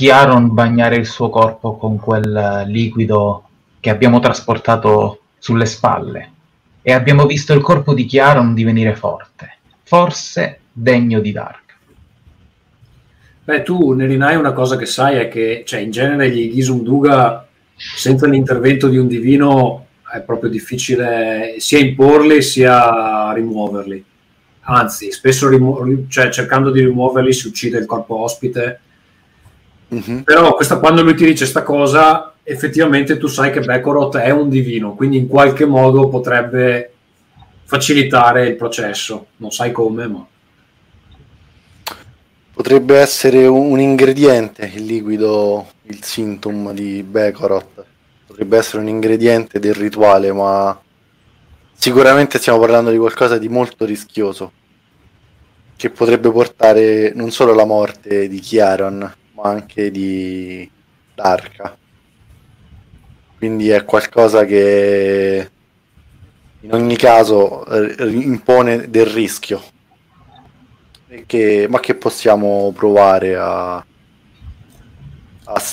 Chiaron 0.00 0.54
bagnare 0.54 0.96
il 0.96 1.04
suo 1.04 1.28
corpo 1.28 1.76
con 1.76 1.98
quel 1.98 2.64
liquido 2.68 3.48
che 3.80 3.90
abbiamo 3.90 4.18
trasportato 4.18 5.24
sulle 5.38 5.66
spalle 5.66 6.32
e 6.80 6.94
abbiamo 6.94 7.26
visto 7.26 7.52
il 7.52 7.60
corpo 7.60 7.92
di 7.92 8.06
Chiaron 8.06 8.54
divenire 8.54 8.96
forte, 8.96 9.58
forse 9.82 10.60
degno 10.72 11.20
di 11.20 11.32
Dark. 11.32 11.76
Beh, 13.44 13.62
tu, 13.62 13.92
Nerinai, 13.92 14.36
una 14.36 14.54
cosa 14.54 14.76
che 14.76 14.86
sai 14.86 15.18
è 15.18 15.28
che, 15.28 15.64
cioè, 15.66 15.80
in 15.80 15.90
genere 15.90 16.30
gli 16.30 16.50
Ghisum 16.50 16.82
Duga, 16.82 17.46
senza 17.76 18.26
l'intervento 18.26 18.88
di 18.88 18.96
un 18.96 19.06
divino, 19.06 19.88
è 20.10 20.20
proprio 20.20 20.48
difficile 20.48 21.56
sia 21.58 21.78
imporli 21.78 22.40
sia 22.40 23.32
rimuoverli. 23.34 24.02
Anzi, 24.60 25.12
spesso 25.12 25.46
rimu- 25.46 26.08
cioè, 26.08 26.30
cercando 26.30 26.70
di 26.70 26.80
rimuoverli 26.80 27.34
si 27.34 27.48
uccide 27.48 27.76
il 27.76 27.84
corpo 27.84 28.22
ospite. 28.22 28.80
Mhm. 29.90 30.22
Però 30.22 30.54
questa, 30.54 30.78
quando 30.78 31.02
lui 31.02 31.14
ti 31.14 31.24
dice 31.24 31.38
questa 31.38 31.62
cosa, 31.62 32.34
effettivamente 32.44 33.18
tu 33.18 33.26
sai 33.26 33.50
che 33.50 33.60
Bekorot 33.60 34.16
è 34.16 34.30
un 34.30 34.48
divino, 34.48 34.94
quindi 34.94 35.18
in 35.18 35.26
qualche 35.26 35.64
modo 35.64 36.08
potrebbe 36.08 36.92
facilitare 37.64 38.46
il 38.46 38.56
processo. 38.56 39.26
Non 39.36 39.50
sai 39.50 39.72
come, 39.72 40.06
ma... 40.06 40.26
Potrebbe 42.52 42.98
essere 42.98 43.46
un, 43.46 43.70
un 43.70 43.80
ingrediente 43.80 44.70
il 44.74 44.84
liquido, 44.84 45.66
il 45.82 46.02
sintom 46.02 46.72
di 46.72 47.02
Bekorot. 47.02 47.84
Potrebbe 48.26 48.58
essere 48.58 48.82
un 48.82 48.88
ingrediente 48.88 49.58
del 49.58 49.74
rituale, 49.74 50.32
ma 50.32 50.78
sicuramente 51.72 52.38
stiamo 52.38 52.58
parlando 52.60 52.90
di 52.90 52.98
qualcosa 52.98 53.38
di 53.38 53.48
molto 53.48 53.84
rischioso. 53.84 54.52
Che 55.76 55.90
potrebbe 55.90 56.30
portare 56.30 57.12
non 57.14 57.30
solo 57.30 57.52
alla 57.52 57.64
morte 57.64 58.28
di 58.28 58.38
Chiaron, 58.38 59.18
ma 59.40 59.48
anche 59.48 59.90
di 59.90 60.70
Darka. 61.14 61.76
Quindi 63.38 63.70
è 63.70 63.84
qualcosa 63.84 64.44
che 64.44 65.50
in 66.60 66.72
ogni 66.74 66.96
caso 66.96 67.64
impone 67.98 68.90
del 68.90 69.06
rischio 69.06 69.62
che- 71.26 71.66
ma 71.68 71.80
che 71.80 71.94
possiamo 71.94 72.72
provare 72.74 73.36
a, 73.36 73.76
a, 73.76 73.84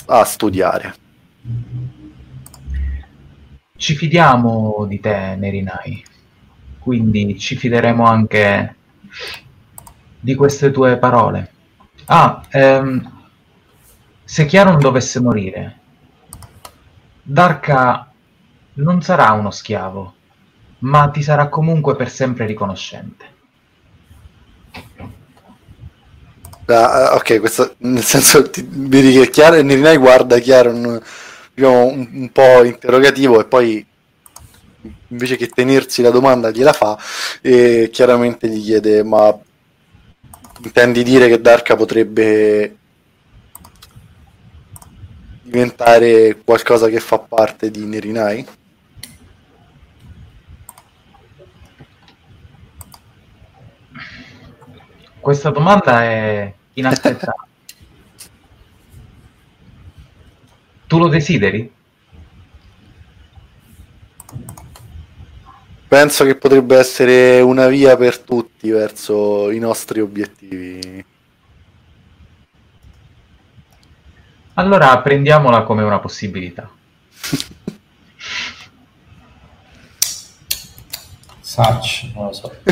a 0.06 0.24
studiare. 0.24 0.96
Ci 3.76 3.96
fidiamo 3.96 4.86
di 4.88 5.00
te, 5.00 5.36
Nerinai, 5.38 6.04
quindi 6.80 7.38
ci 7.38 7.56
fideremo 7.56 8.04
anche 8.04 8.76
di 10.20 10.34
queste 10.36 10.72
tue 10.72 10.98
parole. 10.98 11.52
Ah, 12.06 12.42
ehm, 12.50 13.17
se 14.28 14.46
Chiaron 14.46 14.78
dovesse 14.78 15.22
morire, 15.22 15.80
Darka 17.24 18.12
non 18.74 19.02
sarà 19.02 19.32
uno 19.32 19.52
schiavo, 19.52 20.14
ma 20.80 21.08
ti 21.08 21.24
sarà 21.24 21.48
comunque 21.48 21.96
per 21.96 22.10
sempre 22.10 22.46
riconoscente. 22.46 23.26
Ah, 26.66 27.16
ok, 27.16 27.40
questo 27.40 27.76
nel 27.78 28.04
senso 28.04 28.50
ti, 28.50 28.68
vedi 28.70 29.14
che 29.14 29.30
Chiaro, 29.30 29.62
Nerinai 29.62 29.96
guarda 29.96 30.40
Chiaro 30.40 30.72
un, 30.72 31.02
diciamo, 31.54 31.86
un, 31.86 32.10
un 32.12 32.32
po' 32.34 32.66
interrogativo 32.66 33.40
e 33.40 33.46
poi 33.46 33.86
invece 35.08 35.38
che 35.38 35.48
tenersi 35.48 36.02
la 36.02 36.12
domanda 36.12 36.52
gliela 36.52 36.74
fa 36.74 36.98
e 37.42 37.90
chiaramente 37.94 38.50
gli 38.50 38.62
chiede 38.62 39.04
ma 39.04 39.34
intendi 40.64 41.04
dire 41.04 41.30
che 41.30 41.40
Darka 41.40 41.78
potrebbe 41.78 42.76
diventare 45.48 46.42
qualcosa 46.44 46.90
che 46.90 47.00
fa 47.00 47.20
parte 47.20 47.72
di 47.72 47.86
Nerinai? 47.86 48.46
Questa 55.20 55.50
domanda 55.50 56.04
è 56.04 56.54
inaspettata. 56.74 57.48
tu 60.88 60.98
lo 60.98 61.08
desideri? 61.08 61.74
Penso 65.88 66.26
che 66.26 66.36
potrebbe 66.36 66.78
essere 66.78 67.40
una 67.40 67.68
via 67.68 67.96
per 67.96 68.20
tutti 68.20 68.70
verso 68.70 69.50
i 69.52 69.60
nostri 69.60 70.02
obiettivi. 70.02 71.06
Allora 74.60 75.00
prendiamola 75.02 75.62
come 75.62 75.84
una 75.84 76.00
possibilità. 76.00 76.68
Such, 81.40 82.12
non 82.14 82.26
lo 82.26 82.34
so. 82.34 82.56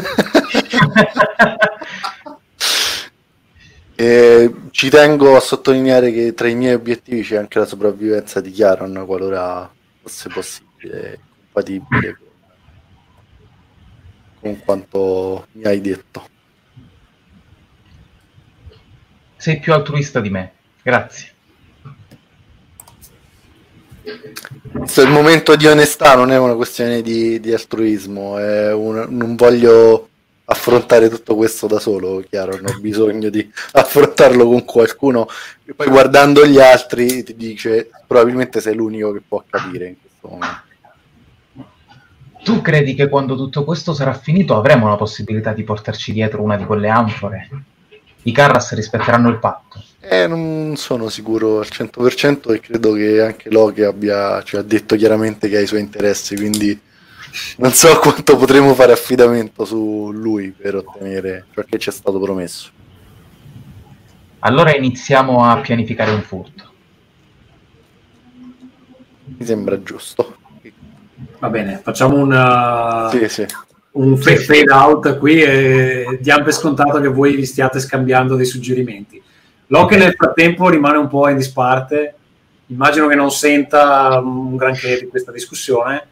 E 3.97 4.53
ci 4.71 4.89
tengo 4.89 5.37
a 5.37 5.39
sottolineare 5.39 6.11
che 6.11 6.33
tra 6.33 6.49
i 6.49 6.55
miei 6.55 6.73
obiettivi 6.73 7.21
c'è 7.21 7.37
anche 7.37 7.59
la 7.59 7.65
sopravvivenza 7.65 8.41
di 8.41 8.51
Chiaron 8.51 9.05
qualora 9.05 9.73
fosse 10.01 10.27
possibile, 10.27 11.19
compatibile 11.53 12.19
con 14.41 14.59
quanto 14.65 15.47
mi 15.53 15.63
hai 15.63 15.79
detto. 15.79 16.27
Sei 19.37 19.59
più 19.61 19.71
altruista 19.71 20.19
di 20.19 20.29
me. 20.29 20.51
Grazie. 20.81 21.34
Questo 24.71 25.01
è 25.01 25.05
il 25.05 25.11
momento 25.11 25.55
di 25.55 25.65
onestà, 25.65 26.15
non 26.15 26.31
è 26.31 26.37
una 26.37 26.55
questione 26.55 27.01
di, 27.01 27.39
di 27.39 27.53
altruismo, 27.53 28.33
un- 28.33 29.07
non 29.09 29.35
voglio 29.35 30.09
affrontare 30.45 31.09
tutto 31.09 31.35
questo 31.35 31.65
da 31.67 31.79
solo, 31.79 32.23
chiaro, 32.29 32.55
non 32.57 32.75
ho 32.75 32.77
bisogno 32.81 33.29
di 33.29 33.49
affrontarlo 33.71 34.45
con 34.45 34.63
qualcuno 34.63 35.27
che 35.65 35.73
poi 35.73 35.87
guardando 35.87 36.45
gli 36.45 36.59
altri 36.59 37.23
ti 37.23 37.35
dice 37.35 37.89
probabilmente 38.05 38.61
sei 38.61 38.75
l'unico 38.75 39.11
che 39.11 39.21
può 39.27 39.43
capire 39.49 39.87
in 39.87 39.95
questo 39.99 40.27
momento. 40.27 40.63
Tu 42.43 42.61
credi 42.61 42.93
che 42.93 43.09
quando 43.09 43.35
tutto 43.35 43.63
questo 43.63 43.95
sarà 43.95 44.13
finito 44.13 44.55
avremo 44.55 44.87
la 44.87 44.97
possibilità 44.97 45.51
di 45.51 45.63
portarci 45.63 46.11
dietro 46.11 46.43
una 46.43 46.57
di 46.57 46.65
quelle 46.65 46.89
anfore? 46.89 47.49
I 48.21 48.31
Carras 48.31 48.73
rispetteranno 48.73 49.29
il 49.29 49.39
patto. 49.39 49.83
Eh, 50.07 50.27
non 50.27 50.75
sono 50.77 51.09
sicuro 51.09 51.59
al 51.59 51.67
100% 51.69 52.53
e 52.53 52.59
credo 52.59 52.93
che 52.93 53.21
anche 53.21 53.49
Loki 53.49 53.81
abbia, 53.81 54.41
ci 54.43 54.55
ha 54.55 54.61
detto 54.61 54.95
chiaramente 54.95 55.49
che 55.49 55.57
ha 55.57 55.61
i 55.61 55.67
suoi 55.67 55.79
interessi, 55.79 56.35
quindi 56.35 56.79
non 57.57 57.71
so 57.71 57.97
quanto 57.99 58.37
potremo 58.37 58.73
fare 58.75 58.91
affidamento 58.91 59.65
su 59.65 60.11
lui 60.13 60.51
per 60.51 60.75
ottenere 60.75 61.45
ciò 61.53 61.63
che 61.63 61.79
ci 61.79 61.89
è 61.89 61.91
stato 61.91 62.19
promesso. 62.19 62.69
Allora 64.39 64.75
iniziamo 64.75 65.43
a 65.43 65.59
pianificare 65.59 66.11
un 66.11 66.21
furto. 66.21 66.71
Mi 69.37 69.43
sembra 69.45 69.81
giusto. 69.81 70.37
Va 71.39 71.49
bene, 71.49 71.79
facciamo 71.83 72.17
un, 72.17 73.09
Sì, 73.09 73.27
sì. 73.27 73.45
un 73.93 74.15
fa- 74.17 74.35
fade 74.35 74.71
out 74.71 75.17
qui 75.17 75.41
e 75.41 76.19
diamo 76.21 76.43
per 76.43 76.53
scontato 76.53 77.01
che 77.01 77.07
voi 77.07 77.35
vi 77.35 77.45
stiate 77.45 77.79
scambiando 77.79 78.35
dei 78.35 78.45
suggerimenti. 78.45 79.19
Locke 79.67 79.97
nel 79.97 80.13
frattempo 80.13 80.69
rimane 80.69 80.97
un 80.97 81.07
po' 81.07 81.27
in 81.29 81.37
disparte, 81.37 82.13
immagino 82.67 83.07
che 83.07 83.15
non 83.15 83.31
senta 83.31 84.19
un 84.19 84.55
granché 84.55 84.99
di 84.99 85.07
questa 85.07 85.31
discussione. 85.31 86.07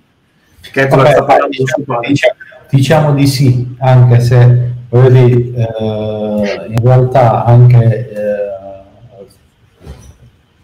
Che 0.59 0.87
Vabbè, 0.87 1.11
sta 1.11 1.23
parlando 1.23 1.57
diciamo, 1.57 1.99
diciamo- 1.99 2.35
diciamo 2.69 3.13
di 3.13 3.27
sì, 3.27 3.75
anche 3.79 4.19
se 4.21 4.71
dire, 4.89 5.51
eh, 5.55 6.65
in 6.69 6.81
realtà 6.81 7.43
anche 7.43 8.09
eh, 8.09 8.33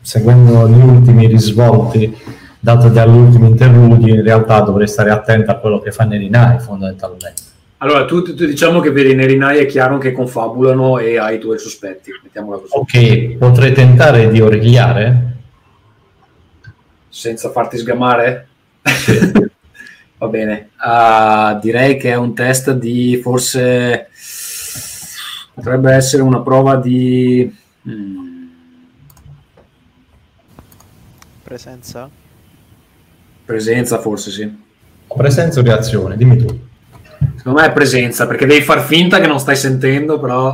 seguendo 0.01 0.67
gli 0.69 0.81
ultimi 0.81 1.27
risvolti 1.27 2.15
dati 2.59 2.91
dagli 2.91 3.15
ultimi 3.15 3.49
interludi, 3.49 4.11
in 4.11 4.23
realtà 4.23 4.61
dovrei 4.61 4.87
stare 4.87 5.11
attento 5.11 5.51
a 5.51 5.55
quello 5.55 5.79
che 5.79 5.91
fa 5.91 6.03
Nerinai 6.03 6.59
fondamentalmente. 6.59 7.41
Allora, 7.81 8.03
tu, 8.05 8.21
tu 8.23 8.33
diciamo 8.33 8.81
che 8.81 8.91
vedi 8.91 9.15
Nerinai 9.15 9.59
e 9.59 9.65
Chiaro 9.65 9.97
che 9.97 10.11
confabulano 10.11 10.97
e 10.99 11.17
hai 11.17 11.35
i 11.35 11.39
tuoi 11.39 11.57
sospetti, 11.59 12.11
mettiamola 12.21 12.57
così, 12.59 12.73
Ok, 12.75 13.37
potrei 13.37 13.73
tentare 13.73 14.29
di 14.29 14.41
origliare? 14.41 15.27
senza 17.09 17.49
farti 17.51 17.77
sgamare. 17.77 18.47
Va 20.17 20.27
bene, 20.27 20.71
Ah, 20.77 21.57
direi 21.61 21.97
che 21.97 22.11
è 22.11 22.15
un 22.15 22.33
test 22.35 22.73
di 22.73 23.17
forse 23.23 24.09
potrebbe 25.53 25.93
essere 25.93 26.21
una 26.21 26.41
prova 26.41 26.75
di 26.75 27.49
mm, 27.87 28.27
Presenza? 31.43 32.09
presenza, 33.45 33.99
forse 33.99 34.31
sì. 34.31 34.49
Presenza 35.07 35.59
o 35.59 35.63
reazione? 35.63 36.15
Dimmi 36.17 36.37
tu. 36.37 36.68
Secondo 37.39 37.61
me 37.61 37.67
è 37.67 37.71
presenza 37.71 38.27
perché 38.27 38.45
devi 38.45 38.61
far 38.61 38.81
finta 38.81 39.19
che 39.19 39.27
non 39.27 39.39
stai 39.39 39.55
sentendo, 39.55 40.19
però 40.19 40.53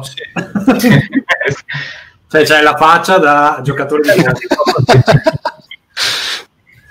cioè 2.30 2.44
c'hai 2.44 2.64
la 2.64 2.76
faccia 2.78 3.18
da 3.18 3.60
giocatore 3.64 4.02
di. 4.03 4.22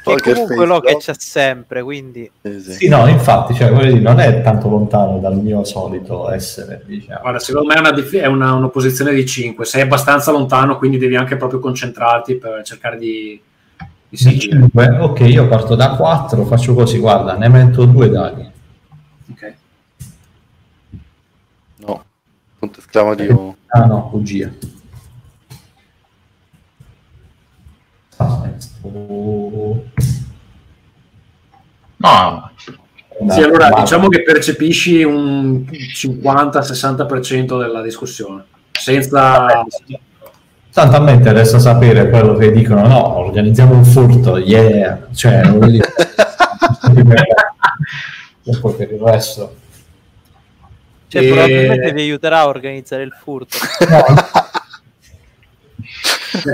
Che 0.04 0.10
Poker 0.10 0.32
comunque 0.34 0.56
face, 0.56 0.66
lo 0.66 0.80
che 0.80 0.96
c'è 0.98 1.14
sempre, 1.16 1.82
quindi 1.82 2.30
Sì, 2.42 2.60
sì. 2.60 2.72
Sì, 2.72 2.88
no, 2.88 3.06
infatti, 3.06 3.54
cioè, 3.54 3.72
dire, 3.72 4.00
non 4.00 4.20
è 4.20 4.42
tanto 4.42 4.68
lontano 4.68 5.18
dal 5.18 5.34
mio 5.38 5.64
solito 5.64 6.30
essere, 6.30 6.82
diciamo. 6.84 7.20
Guarda, 7.22 7.38
secondo 7.38 7.68
me 7.68 7.74
è 7.76 7.78
una, 7.78 7.92
dif- 7.92 8.16
è 8.16 8.26
una, 8.26 8.52
una 8.52 8.68
posizione 8.68 9.14
di 9.14 9.24
5. 9.24 9.64
Sei 9.64 9.80
abbastanza 9.80 10.30
lontano, 10.30 10.76
quindi 10.76 10.98
devi 10.98 11.16
anche 11.16 11.36
proprio 11.36 11.58
concentrarti 11.58 12.34
per 12.34 12.62
cercare 12.64 12.98
di, 12.98 13.40
di 13.78 13.86
Di 14.10 14.16
sentire. 14.18 14.58
5, 14.58 14.98
ok, 14.98 15.20
io 15.20 15.48
parto 15.48 15.74
da 15.74 15.96
4, 15.96 16.44
faccio 16.44 16.74
così, 16.74 16.98
guarda, 16.98 17.34
ne 17.36 17.48
metto 17.48 17.86
due 17.86 18.10
dadi. 18.10 18.50
Ok. 19.30 19.54
No, 21.78 22.04
punto 22.64 22.80
esclamativo. 22.80 23.56
Ah 23.68 23.84
no, 23.84 24.08
bugia. 24.10 24.50
No, 31.96 32.50
Sì, 33.28 33.40
allora 33.40 33.70
diciamo 33.70 34.08
che 34.08 34.22
percepisci 34.22 35.02
un 35.02 35.64
50-60% 35.64 37.58
della 37.58 37.82
discussione, 37.82 38.44
senza... 38.72 39.64
Tanto 40.72 40.96
a 40.96 41.00
me 41.00 41.12
interessa 41.12 41.60
sapere 41.60 42.10
quello 42.10 42.34
che 42.34 42.50
dicono, 42.50 42.86
no, 42.86 43.18
organizziamo 43.18 43.74
un 43.74 43.84
furto, 43.84 44.38
yeah, 44.38 45.06
cioè, 45.14 45.48
voglio 45.48 45.70
dire, 45.70 45.92
e 48.44 48.58
poi 48.60 48.74
per 48.74 48.90
il 48.90 48.98
resto. 48.98 49.54
Cioè, 51.20 51.22
E- 51.22 51.32
probabilmente 51.32 51.92
vi 51.92 52.00
aiuterà 52.02 52.38
a 52.40 52.46
organizzare 52.48 53.02
il 53.02 53.12
furto. 53.12 53.56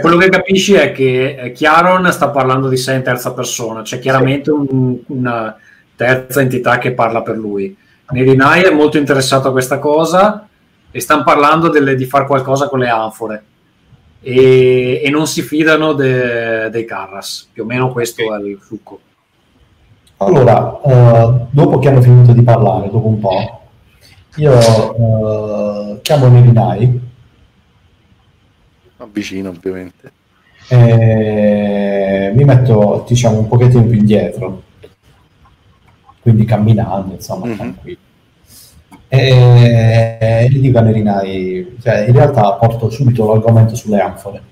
Quello 0.01 0.19
che 0.19 0.29
capisci 0.29 0.75
è 0.75 0.93
che 0.93 1.37
eh, 1.39 1.53
Chiaron 1.53 2.13
sta 2.13 2.29
parlando 2.29 2.69
di 2.69 2.77
sé 2.77 2.95
in 2.95 3.03
terza 3.03 3.33
persona, 3.33 3.83
c'è 3.83 3.99
chiaramente 3.99 4.51
un- 4.51 4.99
una 5.07 5.57
terza 5.97 6.41
entità 6.41 6.79
che 6.79 6.93
parla 6.93 7.23
per 7.23 7.37
lui. 7.37 7.75
Nerinai 8.11 8.63
è 8.63 8.71
molto 8.71 8.99
interessato 8.99 9.49
a 9.49 9.53
questa 9.53 9.79
cosa 9.79 10.47
e 10.91 11.01
stanno 11.01 11.25
parlando 11.25 11.69
delle- 11.69 11.95
di 11.95 12.05
fare 12.05 12.27
qualcosa 12.27 12.69
con 12.69 12.81
le 12.81 12.89
anfore 12.89 13.43
e, 14.21 15.01
e 15.03 15.11
non 15.11 15.27
si 15.27 15.41
fidano 15.43 15.93
de- 15.95 16.69
dei 16.71 16.85
Carras. 16.85 17.49
Più 17.53 17.63
o 17.63 17.67
meno 17.67 17.91
questo 17.91 18.21
è 18.35 18.39
il 18.41 18.59
succo. 18.63 19.01
Allora, 20.19 20.79
eh, 20.85 21.33
dopo 21.51 21.79
che 21.79 21.89
hanno 21.89 22.03
finito 22.03 22.33
di 22.33 22.43
parlare, 22.43 22.91
dopo 22.91 23.07
un 23.07 23.19
po', 23.19 23.60
io 24.37 25.95
eh, 25.95 26.01
chiamo 26.03 26.29
Nerinai 26.29 27.01
Avvicino 28.99 29.49
ovviamente. 29.51 30.13
e 30.69 32.31
mi 32.35 32.45
metto, 32.45 33.05
diciamo, 33.09 33.39
un 33.39 33.49
pochettino 33.49 33.83
più 33.85 33.99
indietro, 33.99 34.63
quindi 36.21 36.45
camminando, 36.45 37.15
insomma, 37.15 37.47
Mhm. 37.47 37.57
tranquillo. 37.57 37.99
E 39.09 40.47
gli 40.51 40.61
dico 40.61 40.79
a 40.79 40.83
Nerinai, 40.83 41.77
cioè, 41.83 42.05
in 42.07 42.13
realtà 42.13 42.53
porto 42.53 42.89
subito 42.91 43.27
l'argomento 43.27 43.75
sulle 43.75 44.01
anfore, 44.01 44.43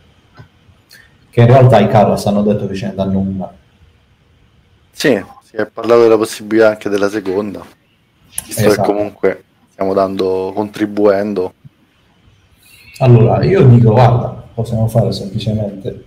che 1.30 1.40
in 1.42 1.46
realtà 1.46 1.78
i 1.78 1.88
Carlos 1.88 2.26
hanno 2.26 2.42
detto 2.42 2.66
che 2.66 2.74
ce 2.74 2.86
ne 2.88 2.94
danno 2.94 3.18
una. 3.20 3.52
Sì, 4.90 5.22
si 5.44 5.56
è 5.56 5.66
parlato 5.66 6.02
della 6.02 6.16
possibilità 6.16 6.70
anche 6.70 6.88
della 6.88 7.08
seconda, 7.08 7.62
visto 8.46 8.62
che 8.62 8.66
Esatto. 8.68 8.90
comunque 8.92 9.44
stiamo 9.78 9.94
dando, 9.94 10.50
contribuendo. 10.56 11.52
Allora, 12.98 13.44
io 13.44 13.64
dico, 13.68 13.92
guarda, 13.92 14.30
possiamo 14.52 14.88
fare 14.88 15.12
semplicemente 15.12 16.04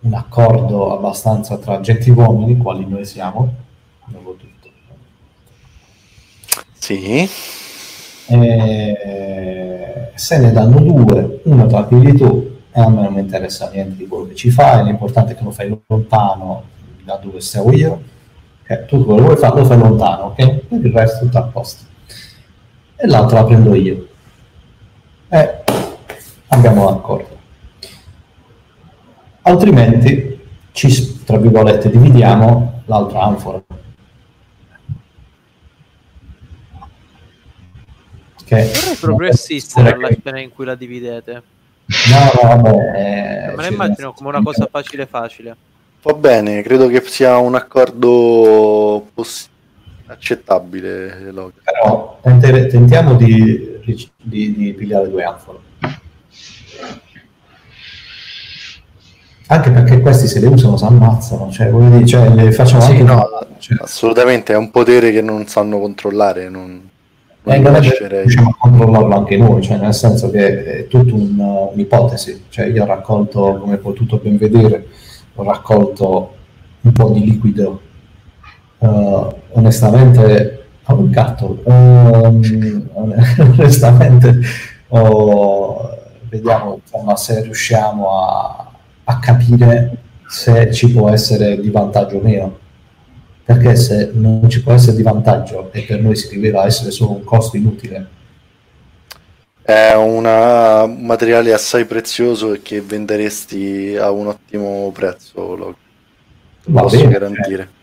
un 0.00 0.12
accordo 0.12 0.94
abbastanza 0.98 1.56
tra 1.56 1.80
gentiluomini, 1.80 2.58
quali 2.58 2.86
noi 2.86 3.06
siamo, 3.06 3.54
dopo 4.04 4.36
tutto. 4.36 4.68
Sì, 6.74 7.26
E 8.26 10.10
se 10.14 10.38
ne 10.38 10.52
danno 10.52 10.80
due, 10.80 11.40
uno 11.44 11.70
la 11.70 11.84
pigli 11.84 12.18
tu 12.18 12.58
e 12.70 12.80
a 12.82 12.90
me 12.90 13.00
non 13.00 13.14
mi 13.14 13.20
interessa 13.20 13.70
niente 13.72 13.96
di 13.96 14.06
quello 14.06 14.26
che 14.26 14.34
ci 14.34 14.50
fai, 14.50 14.84
l'importante 14.84 15.32
è 15.32 15.36
che 15.36 15.42
lo 15.42 15.52
fai 15.52 15.74
lontano 15.86 16.64
da 17.02 17.16
dove 17.16 17.40
stavo 17.40 17.72
io, 17.72 18.02
Eh, 18.68 18.84
tu 18.84 19.04
quello 19.04 19.20
che 19.20 19.26
vuoi 19.26 19.36
fare 19.38 19.60
lo 19.60 19.64
fai 19.64 19.78
lontano, 19.78 20.24
ok? 20.24 20.62
Il 20.68 20.92
resto 20.92 21.24
tutto 21.24 21.38
a 21.38 21.42
posto. 21.44 21.94
E 22.96 23.06
l'altro 23.06 23.36
la 23.36 23.44
prendo 23.44 23.74
io. 23.74 24.08
E 25.28 25.64
abbiamo 26.48 26.84
l'accordo. 26.84 27.36
Altrimenti 29.42 30.40
ci, 30.72 31.22
tra 31.24 31.36
virgolette, 31.36 31.90
dividiamo 31.90 32.82
l'altra 32.86 33.22
anfora. 33.22 33.62
Che 38.44 38.56
Vorrei 38.56 38.96
proprio 39.00 39.30
assistere 39.30 39.92
alla 39.92 40.08
scena 40.08 40.40
in 40.40 40.50
cui 40.50 40.64
la 40.64 40.74
dividete. 40.74 41.42
No, 42.10 42.42
no, 42.42 42.62
vabbè. 42.62 43.52
Me 43.54 43.54
la 43.56 43.66
immagino 43.68 44.12
come 44.12 44.28
una 44.30 44.42
cosa 44.42 44.68
facile 44.70 45.06
facile. 45.06 45.56
Va 46.02 46.12
bene, 46.14 46.62
credo 46.62 46.86
che 46.86 47.00
sia 47.04 47.36
un 47.38 47.56
accordo 47.56 49.08
poss- 49.12 49.48
accettabile. 50.06 51.30
Logan. 51.30 51.60
Però 51.62 52.18
tente- 52.22 52.66
tentiamo 52.66 53.14
di, 53.14 53.80
di, 54.22 54.54
di 54.56 54.74
pigliare 54.76 55.08
due 55.10 55.24
anfore. 55.24 55.58
Anche 59.48 59.70
perché 59.70 60.00
questi 60.00 60.26
se 60.26 60.40
le 60.40 60.48
usano 60.48 60.76
si 60.76 60.84
ammazzano, 60.84 61.50
cioè, 61.52 61.70
voglio 61.70 61.90
dire, 61.90 62.06
cioè, 62.06 62.28
le 62.30 62.50
facciamo 62.50 62.80
Sì, 62.80 62.90
anche 62.90 63.02
no, 63.04 63.28
cioè, 63.58 63.78
assolutamente, 63.80 64.52
è 64.52 64.56
un 64.56 64.72
potere 64.72 65.12
che 65.12 65.22
non 65.22 65.46
sanno 65.46 65.78
controllare. 65.78 66.48
Non, 66.48 66.90
non 67.42 67.54
eh, 67.54 67.58
non 67.60 67.72
lascerei. 67.72 68.22
riusciamo 68.22 68.50
a 68.50 68.56
controllarlo 68.58 69.14
anche 69.14 69.36
noi, 69.36 69.62
cioè, 69.62 69.76
nel 69.76 69.94
senso 69.94 70.30
che 70.30 70.78
è 70.78 70.86
tutta 70.88 71.14
un- 71.14 71.68
un'ipotesi. 71.72 72.46
Cioè, 72.48 72.66
io 72.66 72.82
ho 72.82 72.86
raccolto, 72.86 73.58
come 73.60 73.74
hai 73.74 73.78
potuto 73.78 74.16
ben 74.20 74.36
vedere, 74.36 74.88
ho 75.36 75.44
raccolto 75.44 76.34
un 76.80 76.90
po' 76.92 77.10
di 77.10 77.24
liquido. 77.24 77.80
Eh, 78.80 79.26
onestamente, 79.56 80.64
ho 80.84 80.94
un 80.98 81.10
gatto. 81.10 81.62
Ehm, 81.66 82.90
onestamente, 82.94 84.40
ho- 84.88 85.90
vediamo 86.28 86.80
insomma, 86.82 87.16
se 87.16 87.42
riusciamo 87.42 88.18
a, 88.20 88.70
a 89.04 89.18
capire 89.18 89.96
se 90.26 90.72
ci 90.72 90.90
può 90.92 91.10
essere 91.10 91.60
di 91.60 91.70
vantaggio 91.70 92.16
o 92.18 92.20
meno. 92.22 92.58
Perché 93.44 93.76
se 93.76 94.10
non 94.12 94.48
ci 94.50 94.62
può 94.62 94.72
essere 94.72 94.96
di 94.96 95.02
vantaggio 95.02 95.70
e 95.72 95.82
per 95.84 96.00
noi 96.00 96.16
si 96.16 96.28
rivela 96.30 96.64
essere 96.66 96.90
solo 96.90 97.12
un 97.12 97.24
costo 97.24 97.56
inutile, 97.56 98.10
È 99.62 99.92
una- 99.94 100.84
un 100.84 101.04
materiale 101.04 101.52
assai 101.52 101.84
prezioso 101.86 102.54
e 102.54 102.62
che 102.62 102.80
venderesti 102.80 103.96
a 103.96 104.10
un 104.10 104.28
ottimo 104.28 104.90
prezzo, 104.92 105.54
lo 105.56 105.78
va 106.66 106.82
posso 106.82 107.06
bene. 107.06 107.08
garantire. 107.08 107.75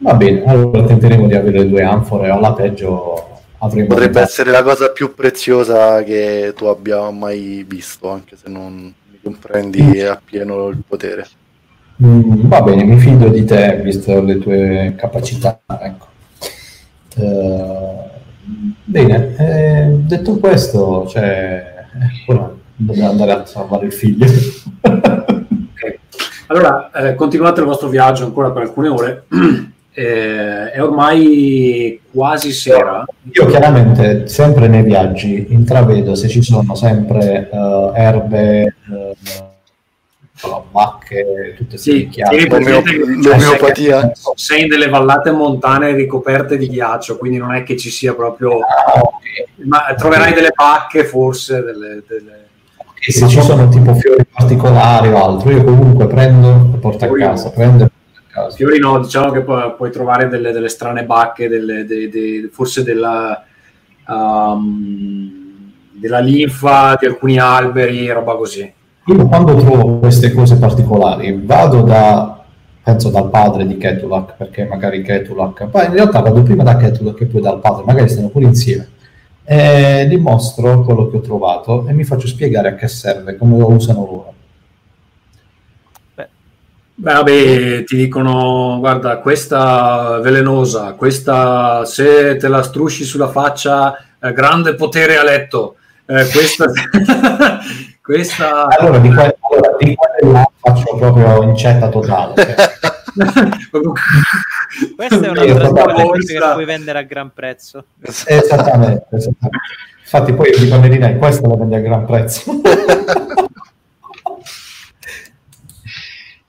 Va 0.00 0.14
bene, 0.14 0.44
allora 0.44 0.84
tenteremo 0.84 1.26
di 1.26 1.34
avere 1.34 1.58
le 1.58 1.68
due 1.68 1.82
anfore, 1.82 2.30
o 2.30 2.36
alla 2.36 2.52
peggio 2.52 3.40
avremo... 3.58 3.88
Potrebbe 3.88 4.20
essere 4.20 4.50
la 4.52 4.62
cosa 4.62 4.90
più 4.90 5.12
preziosa 5.14 6.02
che 6.04 6.52
tu 6.56 6.66
abbia 6.66 7.10
mai 7.10 7.64
visto, 7.66 8.08
anche 8.08 8.36
se 8.36 8.48
non 8.48 8.94
comprendi 9.22 10.00
appieno 10.02 10.68
il 10.68 10.82
potere. 10.86 11.26
Mm, 12.00 12.46
va 12.48 12.62
bene, 12.62 12.84
mi 12.84 12.96
fido 12.98 13.28
di 13.28 13.44
te, 13.44 13.80
visto 13.82 14.20
le 14.22 14.38
tue 14.38 14.94
capacità. 14.96 15.58
Ecco. 15.66 16.06
Eh, 17.16 17.96
bene, 18.84 19.34
eh, 19.36 19.96
detto 20.06 20.38
questo, 20.38 21.08
cioè, 21.08 21.86
eh, 21.92 22.32
ora 22.32 22.54
dobbiamo 22.76 23.10
andare 23.10 23.32
a 23.32 23.46
salvare 23.46 23.86
il 23.86 23.92
figlio. 23.92 24.26
Allora, 26.46 26.90
eh, 26.92 27.14
continuate 27.16 27.60
il 27.60 27.66
vostro 27.66 27.88
viaggio 27.88 28.24
ancora 28.24 28.52
per 28.52 28.62
alcune 28.62 28.88
ore. 28.88 29.24
Eh, 29.98 30.70
è 30.70 30.80
ormai 30.80 32.00
quasi 32.12 32.52
sera. 32.52 33.04
Io 33.32 33.46
chiaramente, 33.46 34.28
sempre 34.28 34.68
nei 34.68 34.84
viaggi, 34.84 35.46
intravedo 35.48 36.14
se 36.14 36.28
ci 36.28 36.40
sono 36.40 36.76
sempre 36.76 37.50
eh, 37.50 37.90
erbe, 38.00 38.62
eh, 38.62 39.16
vacche, 40.70 41.54
tutte 41.56 41.78
Sì, 41.78 42.08
che- 42.08 42.22
L'omeopatia. 42.48 44.12
Sei 44.36 44.62
in 44.62 44.68
delle 44.68 44.88
vallate 44.88 45.32
montane 45.32 45.92
ricoperte 45.94 46.56
di 46.56 46.68
ghiaccio, 46.68 47.18
quindi 47.18 47.38
non 47.38 47.52
è 47.54 47.64
che 47.64 47.76
ci 47.76 47.90
sia 47.90 48.14
proprio. 48.14 48.58
Ah, 48.60 49.00
ok. 49.00 49.66
Ma 49.66 49.94
troverai 49.96 50.32
delle 50.32 50.52
pacche, 50.54 51.02
forse. 51.02 51.54
Delle, 51.64 52.04
delle- 52.06 52.46
E 53.04 53.10
se 53.12 53.26
ci 53.26 53.40
sono 53.40 53.68
tipo 53.68 53.94
fiori 53.94 54.24
particolari 54.32 55.08
o 55.08 55.24
altro, 55.24 55.50
io 55.50 55.64
comunque 55.64 56.06
prendo 56.06 56.70
e 56.74 56.78
porto 56.78 57.04
a 57.04 57.08
casa, 57.16 57.50
prendo 57.50 57.84
e 57.84 57.87
casa. 58.38 58.56
Fiori 58.56 58.78
no, 58.78 58.98
diciamo 59.00 59.30
che 59.30 59.40
pu- 59.42 59.76
puoi 59.76 59.90
trovare 59.90 60.28
delle, 60.28 60.52
delle 60.52 60.68
strane 60.68 61.04
bacche, 61.04 61.48
delle- 61.48 61.84
de- 61.84 62.08
de- 62.08 62.48
forse 62.52 62.82
della, 62.82 63.44
um, 64.08 65.30
della 65.92 66.20
linfa 66.20 66.96
di 66.98 67.06
alcuni 67.06 67.38
alberi, 67.38 68.10
roba 68.10 68.36
così. 68.36 68.72
Io 69.06 69.26
quando 69.26 69.56
trovo 69.56 69.98
queste 69.98 70.32
cose 70.32 70.58
particolari 70.58 71.40
vado 71.42 71.80
da, 71.82 72.44
penso 72.82 73.08
dal 73.10 73.30
padre 73.30 73.66
di 73.66 73.76
Ketulak, 73.78 74.34
perché 74.36 74.64
magari 74.64 75.02
Ketulak, 75.02 75.66
poi 75.68 75.86
in 75.86 75.92
realtà 75.92 76.20
vado 76.20 76.42
prima 76.42 76.62
da 76.62 76.76
Ketulak 76.76 77.20
e 77.20 77.26
poi 77.26 77.40
dal 77.40 77.58
padre, 77.58 77.84
magari 77.84 78.08
stanno 78.08 78.28
pure 78.28 78.44
insieme, 78.44 78.88
e 79.44 80.06
gli 80.06 80.18
mostro 80.18 80.82
quello 80.82 81.08
che 81.08 81.16
ho 81.16 81.20
trovato 81.20 81.86
e 81.88 81.94
mi 81.94 82.04
faccio 82.04 82.26
spiegare 82.26 82.68
a 82.68 82.74
che 82.74 82.86
serve, 82.86 83.36
come 83.36 83.56
lo 83.56 83.70
usano 83.70 84.00
loro. 84.00 84.32
Beh, 87.00 87.12
vabbè, 87.12 87.84
ti 87.84 87.94
dicono, 87.94 88.78
guarda, 88.80 89.18
questa 89.18 90.18
velenosa, 90.18 90.94
questa 90.94 91.84
se 91.84 92.34
te 92.36 92.48
la 92.48 92.60
strusci 92.60 93.04
sulla 93.04 93.28
faccia, 93.28 93.96
eh, 94.20 94.32
grande 94.32 94.74
potere 94.74 95.16
a 95.16 95.22
letto. 95.22 95.76
Eh, 96.06 96.26
questa, 96.28 96.66
questa 98.02 98.66
Allora 98.66 98.98
di, 98.98 99.10
que- 99.10 99.36
allora, 99.38 99.76
di 99.78 99.94
quelle 99.94 100.32
là 100.32 100.50
faccio 100.60 100.96
proprio 100.96 101.42
incetta 101.44 101.88
totale. 101.88 102.34
Questa 104.96 105.20
è 105.20 105.28
un'altra 105.28 105.92
cose 105.92 106.34
che 106.34 106.40
puoi 106.52 106.64
vendere 106.64 106.98
a 106.98 107.02
gran 107.02 107.30
prezzo. 107.32 107.84
Esattamente, 108.00 109.06
esattamente. 109.12 109.58
Infatti 110.02 110.32
poi 110.32 110.50
io 110.50 110.58
dico 110.58 110.74
a 110.74 110.78
Merinai, 110.78 111.18
questo 111.18 111.48
lo 111.48 111.56
vendi 111.56 111.74
a 111.76 111.80
gran 111.80 112.04
prezzo. 112.04 112.60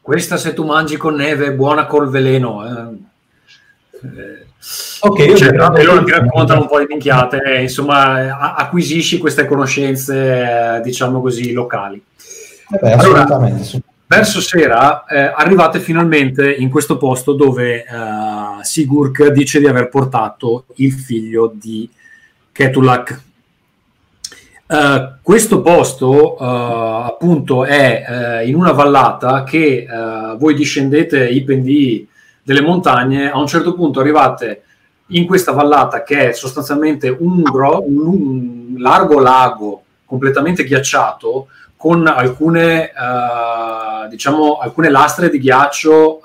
Questa 0.10 0.38
se 0.38 0.56
tu 0.56 0.66
mangi 0.66 0.98
con 0.98 1.14
neve 1.14 1.46
è 1.46 1.52
buona 1.52 1.86
col 1.86 2.10
veleno. 2.10 2.66
eh. 2.66 4.08
Eh, 4.08 4.46
ok, 5.02 5.20
io 5.20 5.36
cioè, 5.38 5.50
e 5.50 5.84
loro 5.84 6.04
ti 6.04 6.10
raccontano 6.10 6.62
un 6.62 6.68
po' 6.68 6.80
di 6.80 6.88
minchiate, 6.90 7.60
insomma, 7.62 8.20
eh, 8.24 8.28
a- 8.30 8.56
acquisisci 8.56 9.20
queste 9.20 9.46
conoscenze, 9.46 10.78
eh, 10.78 10.82
diciamo 10.82 11.22
così, 11.22 11.52
locali. 11.52 12.02
Vabbè, 12.70 12.92
Allora, 12.94 13.22
assolutamente. 13.22 13.64
su- 13.64 13.80
Verso 14.08 14.42
sera 14.42 15.06
eh, 15.06 15.32
arrivate 15.36 15.80
finalmente 15.80 16.52
in 16.56 16.72
questo 16.72 16.98
posto 16.98 17.34
dove 17.34 17.84
eh, 17.84 17.86
Sigurd 18.64 19.28
dice 19.28 19.60
di 19.60 19.68
aver 19.68 19.90
portato 19.90 20.66
il 20.78 20.92
figlio 20.92 21.52
di 21.54 21.88
Ketulak. 22.52 23.22
Eh, 24.72 25.14
questo 25.24 25.62
posto 25.62 26.38
eh, 26.38 26.44
appunto 27.08 27.66
è 27.66 28.06
eh, 28.42 28.48
in 28.48 28.54
una 28.54 28.72
vallata 28.72 29.44
che 29.44 29.88
voi 30.38 30.54
discendete 30.54 31.28
i 31.28 31.44
pendii 31.44 32.08
delle 32.44 32.62
montagne, 32.62 33.32
a 33.32 33.40
un 33.40 33.48
certo 33.48 33.74
punto 33.74 34.00
arrivate 34.00 34.62
in 35.08 35.26
questa 35.26 35.54
vallata 35.54 36.04
che 36.04 36.30
è 36.30 36.34
sostanzialmente 36.34 37.10
un, 37.10 37.42
gro- 37.42 37.84
un- 37.84 38.76
largo 38.78 39.20
lago 39.20 39.84
completamente 40.06 40.64
ghiacciato 40.64 41.48
con 41.76 42.06
alcune, 42.08 42.92
diciamo, 44.10 44.60
alcune 44.60 44.90
lastre 44.90 45.30
di 45.30 45.40
ghiaccio 45.40 46.22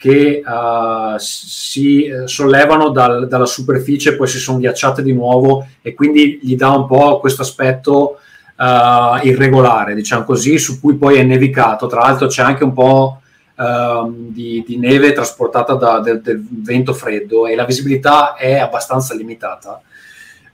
che 0.00 0.42
eh, 0.42 1.14
si 1.18 2.06
eh, 2.06 2.26
sollevano 2.26 2.88
dal- 2.88 3.28
dalla 3.28 3.44
superficie 3.44 4.16
poi 4.16 4.26
si 4.28 4.38
sono 4.38 4.56
ghiacciate 4.56 5.02
di 5.02 5.12
nuovo 5.12 5.66
e 5.82 5.92
quindi 5.92 6.40
gli 6.42 6.56
dà 6.56 6.70
un 6.70 6.86
po' 6.86 7.20
questo 7.20 7.42
aspetto 7.42 8.18
eh, 8.56 9.20
irregolare, 9.28 9.94
diciamo 9.94 10.24
così, 10.24 10.56
su 10.56 10.80
cui 10.80 10.94
poi 10.94 11.18
è 11.18 11.22
nevicato. 11.22 11.86
Tra 11.86 12.00
l'altro 12.00 12.28
c'è 12.28 12.42
anche 12.42 12.64
un 12.64 12.72
po' 12.72 13.20
ehm, 13.58 14.14
di, 14.32 14.64
di 14.66 14.78
neve 14.78 15.12
trasportata 15.12 15.74
da- 15.74 16.00
del- 16.00 16.22
del 16.22 16.42
vento 16.48 16.94
freddo 16.94 17.46
e 17.46 17.54
la 17.54 17.66
visibilità 17.66 18.34
è 18.36 18.58
abbastanza 18.58 19.14
limitata. 19.14 19.82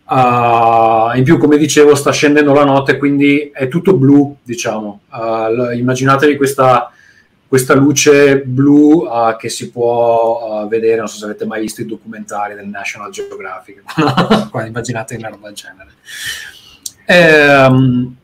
Uh, 0.08 1.16
in 1.16 1.22
più, 1.24 1.36
come 1.38 1.56
dicevo, 1.56 1.94
sta 1.94 2.10
scendendo 2.10 2.52
la 2.52 2.64
notte, 2.64 2.96
quindi 2.96 3.50
è 3.52 3.68
tutto 3.68 3.94
blu, 3.94 4.36
diciamo. 4.42 5.00
Uh, 5.10 5.72
immaginatevi 5.72 6.36
questa, 6.36 6.90
questa 7.48 7.74
luce 7.74 8.42
blu 8.42 9.04
uh, 9.04 9.36
che 9.36 9.48
si 9.48 9.70
può 9.70 10.64
uh, 10.64 10.68
vedere, 10.68 10.96
non 10.96 11.08
so 11.08 11.18
se 11.18 11.24
avete 11.24 11.46
mai 11.46 11.60
visto 11.60 11.80
i 11.80 11.86
documentari 11.86 12.54
del 12.54 12.66
National 12.66 13.10
Geographic, 13.10 13.82
Qua 14.50 14.66
immaginate 14.66 15.16
una 15.16 15.28
roba 15.28 15.46
del 15.46 15.54
genere. 15.54 15.90
Ehm, 17.06 18.16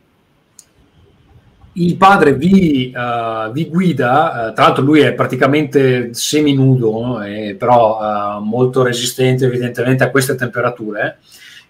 il 1.75 1.95
padre 1.95 2.33
vi, 2.33 2.93
uh, 2.93 3.51
vi 3.51 3.69
guida, 3.69 4.51
tra 4.53 4.65
l'altro 4.65 4.83
lui 4.83 4.99
è 4.99 5.13
praticamente 5.13 6.13
seminudo, 6.13 7.01
no? 7.01 7.23
e 7.23 7.55
però 7.57 8.39
molto 8.41 8.83
resistente 8.83 9.45
evidentemente 9.45 10.03
a 10.03 10.11
queste 10.11 10.35
temperature, 10.35 11.19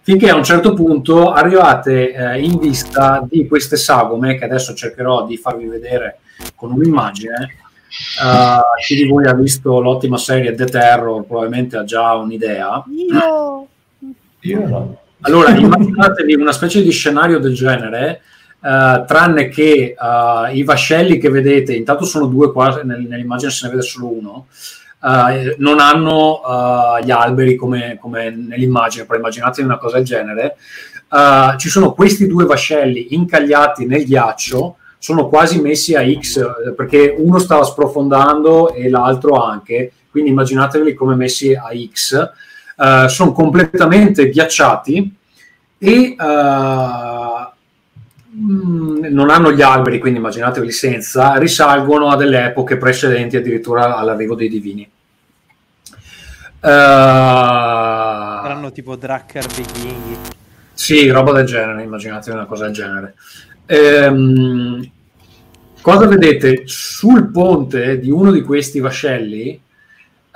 finché 0.04 0.28
a 0.28 0.34
un 0.36 0.44
certo 0.44 0.74
punto 0.74 1.32
arrivate 1.32 2.12
eh, 2.12 2.40
in 2.42 2.58
vista 2.58 3.26
di 3.26 3.48
queste 3.48 3.76
sagome, 3.76 4.36
che 4.36 4.44
adesso 4.44 4.74
cercherò 4.74 5.26
di 5.26 5.38
farvi 5.38 5.64
vedere 5.66 6.18
con 6.54 6.72
un'immagine. 6.72 7.56
chi 8.84 8.96
di 8.96 9.06
voi 9.06 9.26
ha 9.26 9.34
visto 9.34 9.80
l'ottima 9.80 10.18
serie 10.18 10.54
The 10.54 10.66
Terror 10.66 11.24
probabilmente 11.24 11.78
ha 11.78 11.84
già 11.84 12.12
un'idea. 12.14 12.84
Io... 12.88 13.66
Io 14.40 14.68
no. 14.68 14.98
Allora, 15.20 15.50
immaginatevi 15.56 16.34
una 16.34 16.52
specie 16.52 16.82
di 16.82 16.90
scenario 16.90 17.38
del 17.38 17.54
genere, 17.54 18.20
eh, 18.60 19.04
tranne 19.06 19.48
che 19.48 19.96
eh, 19.98 20.54
i 20.54 20.62
vascelli 20.64 21.16
che 21.16 21.30
vedete, 21.30 21.74
intanto 21.74 22.04
sono 22.04 22.26
due 22.26 22.52
qua, 22.52 22.82
nel- 22.82 23.06
nell'immagine 23.08 23.50
se 23.50 23.66
ne 23.66 23.72
vede 23.72 23.86
solo 23.86 24.12
uno, 24.12 24.46
eh, 25.04 25.56
non 25.58 25.80
hanno 25.80 26.40
eh, 26.40 27.04
gli 27.04 27.10
alberi 27.10 27.56
come, 27.56 27.98
come 28.00 28.30
nell'immagine, 28.30 29.04
però 29.04 29.18
immaginatevi 29.18 29.66
una 29.66 29.76
cosa 29.76 29.96
del 29.96 30.06
genere. 30.06 30.56
Eh, 31.12 31.54
ci 31.58 31.68
sono 31.68 31.92
questi 31.92 32.26
due 32.26 32.46
vascelli 32.46 33.14
incagliati 33.14 33.84
nel 33.84 34.06
ghiaccio, 34.06 34.76
sono 34.98 35.28
quasi 35.28 35.60
messi 35.60 35.94
a 35.94 36.02
X 36.02 36.72
perché 36.74 37.14
uno 37.18 37.38
stava 37.38 37.64
sprofondando 37.64 38.72
e 38.72 38.88
l'altro 38.88 39.34
anche, 39.34 39.92
quindi 40.10 40.30
immaginatevi 40.30 40.94
come 40.94 41.14
messi 41.14 41.52
a 41.52 41.68
X. 41.92 42.30
Sono 43.06 43.32
completamente 43.32 44.30
ghiacciati 44.30 45.14
e 45.78 46.16
mm, 48.34 49.04
non 49.10 49.30
hanno 49.30 49.52
gli 49.52 49.62
alberi, 49.62 50.00
quindi 50.00 50.18
immaginatevi 50.18 50.72
senza, 50.72 51.36
risalgono 51.36 52.08
a 52.08 52.16
delle 52.16 52.46
epoche 52.46 52.78
precedenti 52.78 53.36
addirittura 53.36 53.96
all'arrivo 53.96 54.34
dei 54.34 54.48
divini. 54.48 54.90
Eh, 56.64 56.70
Saranno 58.42 58.72
tipo 58.72 58.96
Drakkar 58.96 59.46
vichinghi. 59.54 60.16
sì, 60.72 61.10
roba 61.10 61.32
del 61.32 61.44
genere, 61.44 61.82
immaginate 61.82 62.30
una 62.30 62.46
cosa 62.46 62.64
del 62.64 62.72
genere. 62.72 63.14
Ehm, 63.66 64.90
cosa 65.82 66.06
vedete? 66.06 66.62
Sul 66.64 67.30
ponte 67.30 67.98
di 67.98 68.10
uno 68.10 68.30
di 68.32 68.40
questi 68.40 68.80
vascelli 68.80 69.60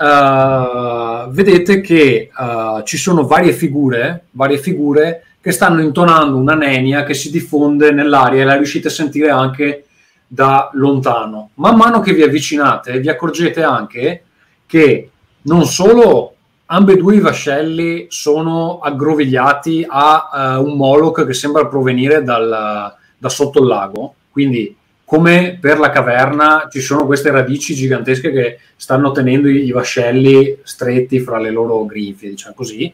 eh, 0.01 1.27
vedete 1.31 1.81
che 1.81 2.31
eh, 2.39 2.83
ci 2.85 2.99
sono 2.99 3.27
varie 3.27 3.53
figure, 3.55 4.27
varie 4.33 4.59
figure 4.59 5.23
che 5.41 5.51
stanno 5.51 5.81
intonando 5.81 6.37
una 6.37 6.55
nenia 6.55 7.05
che 7.05 7.15
si 7.15 7.31
diffonde 7.31 7.91
nell'aria 7.91 8.43
e 8.43 8.45
la 8.45 8.57
riuscite 8.57 8.89
a 8.89 8.91
sentire 8.91 9.31
anche 9.31 9.87
da 10.27 10.69
lontano. 10.75 11.53
Man 11.55 11.77
mano 11.77 12.01
che 12.01 12.13
vi 12.13 12.23
avvicinate 12.23 13.01
vi 13.01 13.09
accorgete 13.09 13.63
anche 13.63 14.25
che 14.67 15.11
non 15.49 15.65
solo 15.67 16.35
ambedue 16.67 17.17
i 17.17 17.21
vascelli 17.21 18.07
sono 18.09 18.79
aggrovigliati 18.79 19.85
a 19.89 20.31
eh, 20.33 20.57
un 20.59 20.77
Moloch 20.77 21.27
che 21.27 21.33
sembra 21.33 21.67
provenire 21.67 22.23
dal- 22.23 22.95
da 23.17 23.29
sotto 23.29 23.61
il 23.61 23.67
lago, 23.67 24.15
quindi 24.31 24.77
come 25.05 25.57
per 25.59 25.79
la 25.79 25.91
caverna 25.91 26.69
ci 26.71 26.81
sono 26.81 27.07
queste 27.07 27.31
radici 27.31 27.75
gigantesche 27.75 28.31
che 28.31 28.59
stanno 28.77 29.11
tenendo 29.11 29.49
i, 29.49 29.65
i 29.65 29.73
vascelli 29.73 30.59
stretti 30.63 31.19
fra 31.21 31.39
le 31.39 31.51
loro 31.51 31.87
grinfie, 31.87 32.29
diciamo 32.29 32.55
così, 32.55 32.93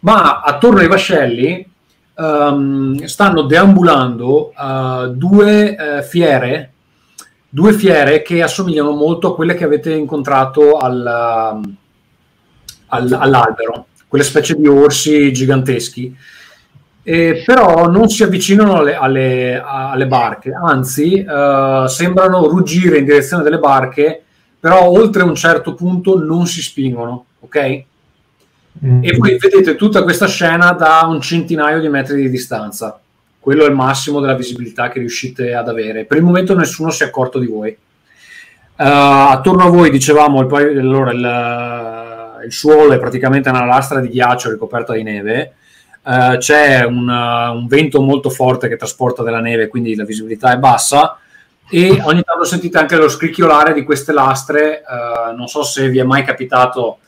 ma 0.00 0.40
attorno 0.40 0.80
ai 0.80 0.88
vascelli 0.88 1.64
ehm, 2.16 3.04
stanno 3.04 3.42
deambulando 3.42 4.52
eh, 4.52 5.10
due 5.10 5.76
eh, 5.76 6.02
fiere, 6.02 6.72
due 7.56 7.72
fiere 7.72 8.20
che 8.20 8.42
assomigliano 8.42 8.90
molto 8.90 9.28
a 9.28 9.34
quelle 9.34 9.54
che 9.54 9.64
avete 9.64 9.90
incontrato 9.94 10.76
al, 10.76 11.06
al- 12.88 13.12
all'albero, 13.18 13.86
quelle 14.06 14.24
specie 14.24 14.56
di 14.56 14.68
orsi 14.68 15.32
giganteschi. 15.32 16.14
Eh, 17.02 17.42
però 17.46 17.88
non 17.88 18.10
si 18.10 18.22
avvicinano 18.22 18.76
alle, 18.76 18.94
alle- 18.94 19.62
alle 19.64 20.06
barche, 20.06 20.52
anzi 20.52 21.14
eh, 21.14 21.84
sembrano 21.88 22.46
ruggire 22.46 22.98
in 22.98 23.06
direzione 23.06 23.42
delle 23.42 23.58
barche, 23.58 24.22
però 24.60 24.90
oltre 24.90 25.22
un 25.22 25.34
certo 25.34 25.72
punto 25.72 26.18
non 26.22 26.46
si 26.46 26.60
spingono, 26.60 27.24
ok? 27.40 27.84
Mm. 28.84 29.02
E 29.02 29.16
voi 29.16 29.38
vedete 29.38 29.76
tutta 29.76 30.02
questa 30.02 30.26
scena 30.26 30.72
da 30.72 31.06
un 31.08 31.22
centinaio 31.22 31.80
di 31.80 31.88
metri 31.88 32.20
di 32.20 32.28
distanza. 32.28 33.00
Quello 33.46 33.64
è 33.64 33.68
il 33.68 33.76
massimo 33.76 34.18
della 34.18 34.34
visibilità 34.34 34.88
che 34.88 34.98
riuscite 34.98 35.54
ad 35.54 35.68
avere. 35.68 36.04
Per 36.04 36.16
il 36.16 36.24
momento 36.24 36.56
nessuno 36.56 36.90
si 36.90 37.04
è 37.04 37.06
accorto 37.06 37.38
di 37.38 37.46
voi. 37.46 37.68
Eh, 37.68 37.78
attorno 38.74 39.62
a 39.62 39.68
voi, 39.68 39.88
dicevamo, 39.88 40.40
il, 40.40 40.78
allora, 40.80 41.12
il, 41.12 42.46
il 42.46 42.52
suolo 42.52 42.92
è 42.92 42.98
praticamente 42.98 43.48
una 43.48 43.64
lastra 43.64 44.00
di 44.00 44.08
ghiaccio 44.08 44.50
ricoperta 44.50 44.94
di 44.94 45.04
neve. 45.04 45.54
Eh, 46.04 46.38
c'è 46.38 46.82
un, 46.82 47.08
uh, 47.08 47.56
un 47.56 47.68
vento 47.68 48.00
molto 48.00 48.30
forte 48.30 48.66
che 48.66 48.74
trasporta 48.74 49.22
della 49.22 49.38
neve, 49.38 49.68
quindi 49.68 49.94
la 49.94 50.04
visibilità 50.04 50.52
è 50.52 50.58
bassa. 50.58 51.16
E 51.70 52.00
ogni 52.02 52.24
tanto 52.24 52.42
sentite 52.42 52.78
anche 52.78 52.96
lo 52.96 53.08
scricchiolare 53.08 53.74
di 53.74 53.84
queste 53.84 54.12
lastre. 54.12 54.80
Eh, 54.80 55.36
non 55.36 55.46
so 55.46 55.62
se 55.62 55.88
vi 55.88 56.00
è 56.00 56.04
mai 56.04 56.24
capitato 56.24 56.98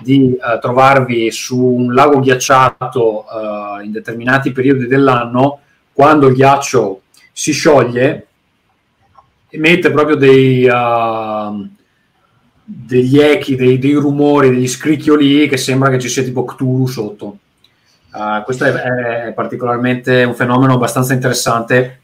di 0.00 0.38
trovarvi 0.58 1.30
su 1.30 1.62
un 1.62 1.92
lago 1.92 2.18
ghiacciato 2.18 3.26
in 3.84 3.92
determinati 3.92 4.52
periodi 4.52 4.86
dell'anno, 4.86 5.60
quando 5.92 6.26
il 6.28 6.34
ghiaccio 6.34 7.02
si 7.32 7.52
scioglie, 7.52 8.26
emette 9.48 9.90
proprio 9.90 10.16
dei, 10.16 10.66
uh, 10.66 11.68
degli 12.64 13.18
echi, 13.18 13.56
dei, 13.56 13.78
dei 13.78 13.94
rumori, 13.94 14.50
degli 14.50 14.68
scricchioli 14.68 15.48
che 15.48 15.56
sembra 15.56 15.90
che 15.90 15.98
ci 15.98 16.08
sia 16.08 16.22
tipo 16.22 16.44
Cthulhu 16.44 16.86
sotto. 16.86 17.38
Uh, 18.12 18.42
questo 18.44 18.64
è, 18.64 18.72
è 19.26 19.32
particolarmente 19.32 20.24
un 20.24 20.34
fenomeno 20.34 20.74
abbastanza 20.74 21.12
interessante. 21.12 22.00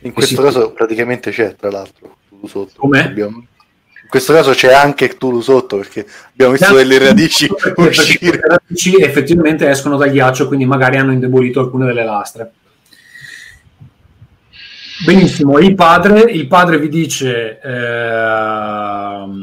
In 0.00 0.12
questo 0.12 0.36
sì. 0.36 0.42
caso 0.42 0.72
praticamente 0.72 1.30
c'è, 1.30 1.54
tra 1.56 1.70
l'altro, 1.70 2.16
Cthulhu 2.26 2.46
sotto. 2.46 2.80
Com'è? 2.80 3.04
Abbiamo- 3.04 3.38
In 3.38 4.08
questo 4.08 4.32
caso 4.32 4.52
c'è 4.52 4.72
anche 4.72 5.08
Cthulhu 5.08 5.40
sotto, 5.40 5.78
perché 5.78 6.06
abbiamo 6.30 6.52
visto 6.52 6.74
delle 6.74 6.98
radici 6.98 7.48
uscire. 7.76 8.36
le 8.36 8.42
radici 8.46 9.00
effettivamente 9.00 9.68
escono 9.68 9.96
dal 9.96 10.10
ghiaccio, 10.10 10.46
quindi 10.46 10.64
magari 10.64 10.96
hanno 10.96 11.12
indebolito 11.12 11.60
alcune 11.60 11.86
delle 11.86 12.04
lastre. 12.04 12.52
Benissimo, 15.04 15.58
il 15.58 15.74
padre, 15.74 16.20
il 16.22 16.46
padre 16.46 16.78
vi 16.78 16.88
dice, 16.88 17.60
ehm, 17.60 19.34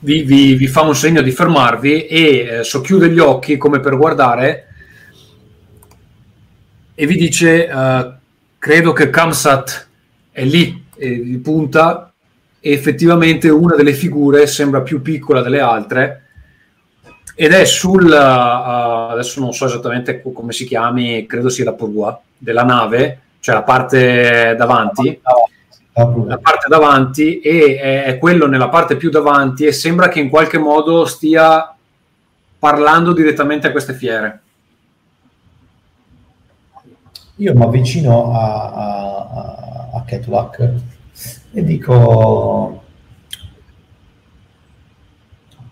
vi, 0.00 0.22
vi- 0.22 0.54
vi 0.54 0.66
fa 0.66 0.82
un 0.82 0.94
segno 0.94 1.22
di 1.22 1.30
fermarvi 1.30 2.04
e 2.06 2.38
eh, 2.38 2.64
socchiude 2.64 3.08
gli 3.08 3.18
occhi 3.18 3.56
come 3.56 3.80
per 3.80 3.96
guardare 3.96 4.66
e 6.94 7.06
vi 7.06 7.16
dice, 7.16 7.66
eh, 7.66 8.12
credo 8.58 8.92
che 8.92 9.08
Kamsat 9.08 9.88
è 10.32 10.44
lì, 10.44 10.84
e 10.94 11.10
vi 11.10 11.38
punta 11.38 12.12
e 12.60 12.72
effettivamente 12.72 13.48
una 13.48 13.76
delle 13.76 13.94
figure 13.94 14.46
sembra 14.46 14.82
più 14.82 15.00
piccola 15.00 15.40
delle 15.40 15.60
altre 15.60 16.24
ed 17.34 17.52
è 17.52 17.64
sul, 17.64 18.04
uh, 18.04 19.12
adesso 19.12 19.38
non 19.38 19.52
so 19.52 19.66
esattamente 19.66 20.20
co- 20.20 20.32
come 20.32 20.50
si 20.50 20.64
chiami, 20.66 21.24
credo 21.26 21.48
sia 21.48 21.64
la 21.64 21.72
prua 21.72 22.20
della 22.36 22.64
nave, 22.64 23.20
cioè 23.40 23.54
la 23.54 23.62
parte 23.62 24.54
davanti, 24.56 25.20
la 25.92 26.38
parte 26.38 26.68
davanti 26.68 27.40
e 27.40 28.04
è, 28.04 28.18
quello 28.18 28.46
nella 28.46 28.68
parte 28.68 28.96
più 28.96 29.10
davanti 29.10 29.64
e 29.64 29.72
sembra 29.72 30.08
che 30.08 30.20
in 30.20 30.28
qualche 30.28 30.58
modo 30.58 31.04
stia 31.04 31.74
parlando 32.58 33.12
direttamente 33.12 33.68
a 33.68 33.70
queste 33.70 33.94
fiere. 33.94 34.42
Io 37.36 37.54
mi 37.54 37.62
avvicino 37.62 38.32
a, 38.32 38.72
a, 38.72 39.88
a- 39.94 40.02
Ketulak 40.04 40.72
e 41.52 41.64
dico: 41.64 42.82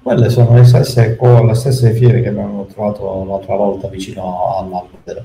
Quelle 0.01 0.31
sono 0.31 0.55
le 0.55 0.65
stesse, 0.65 1.19
le 1.21 1.55
stesse 1.55 1.93
fiere 1.93 2.23
che 2.23 2.29
abbiamo 2.29 2.67
trovato 2.67 3.25
l'altra 3.25 3.57
volta 3.57 3.89
vicino 3.89 4.57
all'albero. 4.59 5.25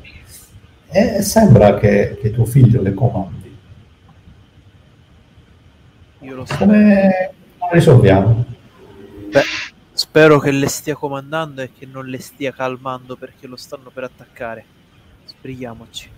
E 0.94 1.22
sembra 1.22 1.76
che, 1.76 2.18
che 2.22 2.32
tuo 2.32 2.46
figlio 2.46 2.82
le 2.82 2.94
comandi. 2.94 3.58
Io 6.20 6.36
lo 6.36 6.46
so. 6.46 6.58
Come 6.58 7.34
risolviamo? 7.72 8.46
Beh, 9.30 9.44
spero 9.94 10.40
che 10.40 10.52
le 10.52 10.68
stia 10.68 10.96
comandando 10.96 11.62
e 11.62 11.72
che 11.72 11.86
non 11.86 12.06
le 12.08 12.20
stia 12.20 12.52
calmando 12.52 13.16
perché 13.16 13.48
lo 13.48 13.56
stanno 13.56 13.90
per 13.90 14.04
attaccare. 14.04 14.66
Sbrighiamoci. 15.26 16.10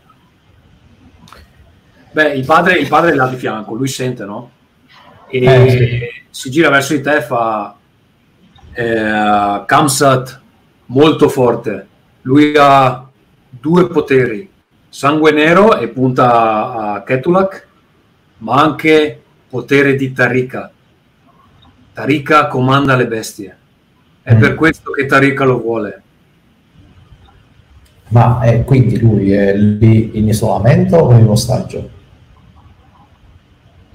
Beh, 2.12 2.34
il 2.34 2.45
padre, 2.45 2.80
il 2.80 2.88
padre 2.88 3.12
è 3.12 3.16
là 3.16 3.28
di 3.28 3.36
fianco, 3.38 3.76
lui 3.76 3.88
sente, 3.88 4.26
no? 4.26 4.52
E 5.28 5.44
Eh, 5.44 6.24
si 6.30 6.50
gira 6.50 6.70
verso 6.70 6.94
di 6.95 7.02
te 7.02 7.18
e 7.18 7.22
fa 7.22 7.76
eh, 8.74 9.64
Kamsat 9.66 10.41
molto 10.88 11.30
forte. 11.30 11.88
Lui 12.22 12.56
ha 12.58 13.08
due 13.50 13.88
poteri, 13.88 14.50
sangue 14.94 15.32
nero 15.32 15.76
e 15.80 15.88
punta 15.88 16.72
a 16.94 17.02
Ketulak, 17.02 17.68
ma 18.38 18.61
anche 18.61 19.20
potere 19.49 19.95
di 19.95 20.14
Tarika. 20.14 20.72
Tarika 21.94 22.45
comanda 22.45 22.95
le 22.95 23.07
bestie. 23.07 23.57
È 24.22 24.36
Mm. 24.36 24.40
per 24.40 24.53
questo 24.53 24.91
che 24.91 25.07
Tarika 25.07 25.45
lo 25.45 25.60
vuole. 25.60 26.02
Ma 28.10 28.44
eh, 28.44 28.64
quindi 28.64 28.99
lui 28.99 29.32
è 29.32 29.56
lì 29.56 30.11
in 30.14 30.28
isolamento 30.28 30.98
o 30.98 31.11
in 31.18 31.28
ostaggio? 31.28 31.90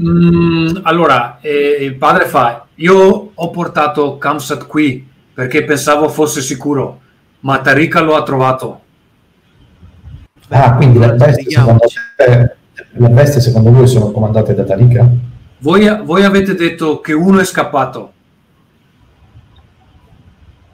Mm, 0.02 0.78
allora, 0.82 1.38
eh, 1.40 1.78
il 1.80 1.94
padre 1.94 2.26
fa: 2.26 2.66
Io 2.74 3.30
ho 3.34 3.50
portato 3.50 4.18
Kamsat 4.18 4.66
qui 4.66 5.06
perché 5.32 5.62
pensavo 5.62 6.08
fosse 6.08 6.40
sicuro, 6.40 7.00
ma 7.40 7.60
Tarika 7.60 8.00
lo 8.00 8.16
ha 8.16 8.24
trovato. 8.24 8.80
Ah, 10.48 10.74
quindi 10.76 10.98
le 10.98 11.12
bestie, 11.12 11.50
secondo 11.50 11.86
te, 12.16 12.56
le 12.92 13.08
bestie 13.08 13.40
secondo 13.40 13.70
voi 13.70 13.86
sono 13.86 14.10
comandate 14.10 14.54
da 14.54 14.64
Talika? 14.64 15.06
Voi, 15.58 16.04
voi 16.04 16.24
avete 16.24 16.54
detto 16.54 17.00
che 17.00 17.12
uno 17.12 17.40
è 17.40 17.44
scappato. 17.44 18.12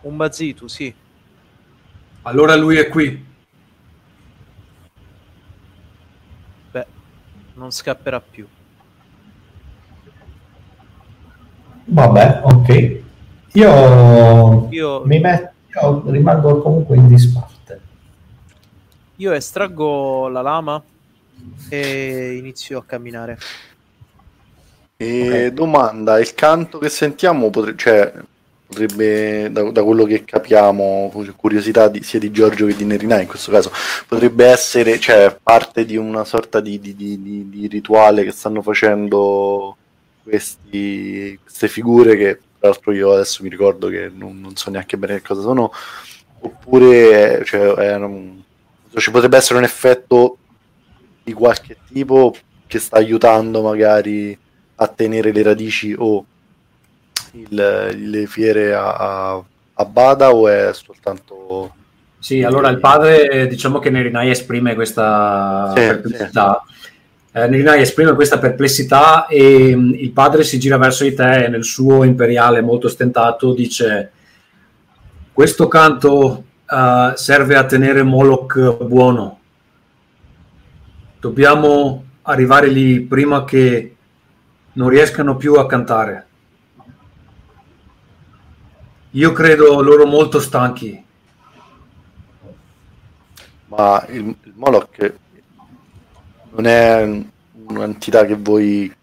Un 0.03 0.17
Bazitu, 0.17 0.69
sì. 0.69 0.95
Allora 2.23 2.55
lui 2.55 2.77
è 2.77 2.89
qui. 2.89 3.25
Beh, 6.71 6.87
non 7.55 7.71
scapperà 7.71 8.21
più. 8.21 8.47
Vabbè, 11.87 12.41
ok. 12.45 13.03
Io, 13.53 14.69
Io, 14.71 15.05
mi 15.05 15.21
metto, 15.21 15.53
io 15.75 16.03
rimango 16.07 16.61
comunque 16.61 16.97
in 16.97 17.09
disparte. 17.09 17.54
Io 19.17 19.33
estraggo 19.33 20.29
la 20.29 20.41
lama 20.43 20.83
e 21.69 22.37
inizio 22.37 22.79
a 22.79 22.85
camminare. 22.85 23.39
E 24.97 25.51
domanda, 25.53 26.19
il 26.21 26.35
canto 26.35 26.79
che 26.79 26.89
sentiamo 26.89 27.51
potre- 27.51 27.75
cioè, 27.77 28.13
potrebbe, 28.67 29.51
da, 29.51 29.71
da 29.71 29.83
quello 29.83 30.05
che 30.05 30.25
capiamo, 30.25 31.13
curiosità 31.37 31.89
di- 31.89 32.03
sia 32.03 32.19
di 32.21 32.31
Giorgio 32.31 32.67
che 32.67 32.77
di 32.77 32.85
Nerina 32.85 33.21
in 33.21 33.27
questo 33.27 33.51
caso, 33.51 33.71
potrebbe 34.07 34.47
essere 34.47 34.99
cioè, 35.01 35.37
parte 35.43 35.85
di 35.85 35.97
una 35.97 36.25
sorta 36.25 36.61
di, 36.61 36.79
di- 36.81 36.95
di- 36.95 37.21
di- 37.21 37.49
di 37.51 37.67
rituale 37.67 38.25
che 38.25 38.31
stanno 38.31 38.63
facendo 38.63 39.77
questi- 40.23 41.39
queste 41.43 41.69
figure 41.69 42.17
che 42.17 42.39
tra 42.59 42.69
l'altro 42.71 42.93
io 42.93 43.13
adesso 43.13 43.43
mi 43.43 43.51
ricordo 43.51 43.89
che 43.89 44.11
non, 44.15 44.41
non 44.41 44.57
so 44.57 44.71
neanche 44.71 44.97
bene 44.97 45.17
che 45.17 45.23
cosa 45.27 45.43
sono, 45.43 45.71
oppure 46.41 47.43
cioè, 47.45 47.75
è 47.75 47.95
un- 47.97 48.43
ci 49.01 49.11
potrebbe 49.11 49.37
essere 49.37 49.59
un 49.59 49.65
effetto 49.65 50.39
di 51.23 51.33
qualche 51.33 51.77
tipo 51.93 52.35
che 52.67 52.79
sta 52.79 52.97
aiutando 52.97 53.63
magari 53.63 54.37
a 54.77 54.89
tenere 54.89 55.33
le 55.33 55.43
radici 55.43 55.95
o 55.97 56.25
il- 57.33 58.11
le 58.11 58.27
fiere 58.27 58.75
a, 58.75 58.93
a- 58.95 59.45
a 59.75 59.85
bada 59.85 60.31
o 60.31 60.49
è 60.49 60.71
soltanto 60.73 61.75
Sì, 62.19 62.43
allora 62.43 62.69
il 62.71 62.79
padre, 62.81 63.47
diciamo 63.49 63.79
che 63.81 63.91
Nerinai 63.91 64.31
esprime 64.31 64.75
questa 64.75 65.73
Sì, 65.77 65.81
perplessità. 65.87 66.63
Eh, 67.33 67.49
Nerinai 67.49 67.81
esprime 67.83 68.15
questa 68.15 68.39
perplessità 68.39 69.27
e 69.27 69.75
mh, 69.75 69.95
il 69.99 70.11
padre 70.13 70.45
si 70.45 70.59
gira 70.59 70.79
verso 70.79 71.05
di 71.05 71.13
te 71.15 71.45
e 71.45 71.49
nel 71.49 71.65
suo 71.65 72.05
imperiale 72.05 72.61
molto 72.63 72.89
stentato 72.89 73.53
dice 73.53 74.11
questo 75.33 75.67
canto 75.69 76.45
eh, 76.69 77.13
serve 77.15 77.57
a 77.57 77.65
tenere 77.65 78.03
Moloch 78.03 78.85
buono. 78.85 79.39
Dobbiamo 81.21 82.05
arrivare 82.23 82.69
lì 82.69 83.01
prima 83.01 83.45
che 83.45 83.97
non 84.73 84.89
riescano 84.89 85.37
più 85.37 85.55
a 85.55 85.67
cantare. 85.67 86.27
Io 89.11 89.33
credo 89.33 89.81
loro 89.81 90.07
molto 90.07 90.41
stanchi. 90.41 91.05
ma 93.75 94.05
il, 94.09 94.37
il 94.43 94.53
Moloch 94.55 95.15
non 96.53 96.67
è 96.67 97.25
un'entità 97.67 98.25
che 98.25 98.37
voi 98.37 98.95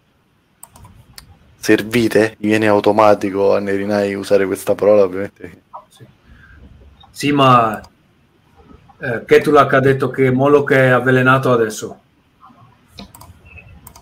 servite, 1.56 2.36
viene 2.38 2.66
automatico 2.66 3.54
a 3.54 3.60
Nerinai 3.60 4.14
usare 4.14 4.46
questa 4.46 4.74
parola 4.74 5.02
ovviamente 5.02 5.62
Sì, 7.12 7.30
ma 7.30 7.78
eh, 8.98 9.24
Ketulak 9.26 9.72
ha 9.74 9.80
detto 9.80 10.10
che 10.10 10.30
Moloch 10.30 10.72
è 10.72 10.88
avvelenato 10.88 11.52
adesso. 11.52 12.00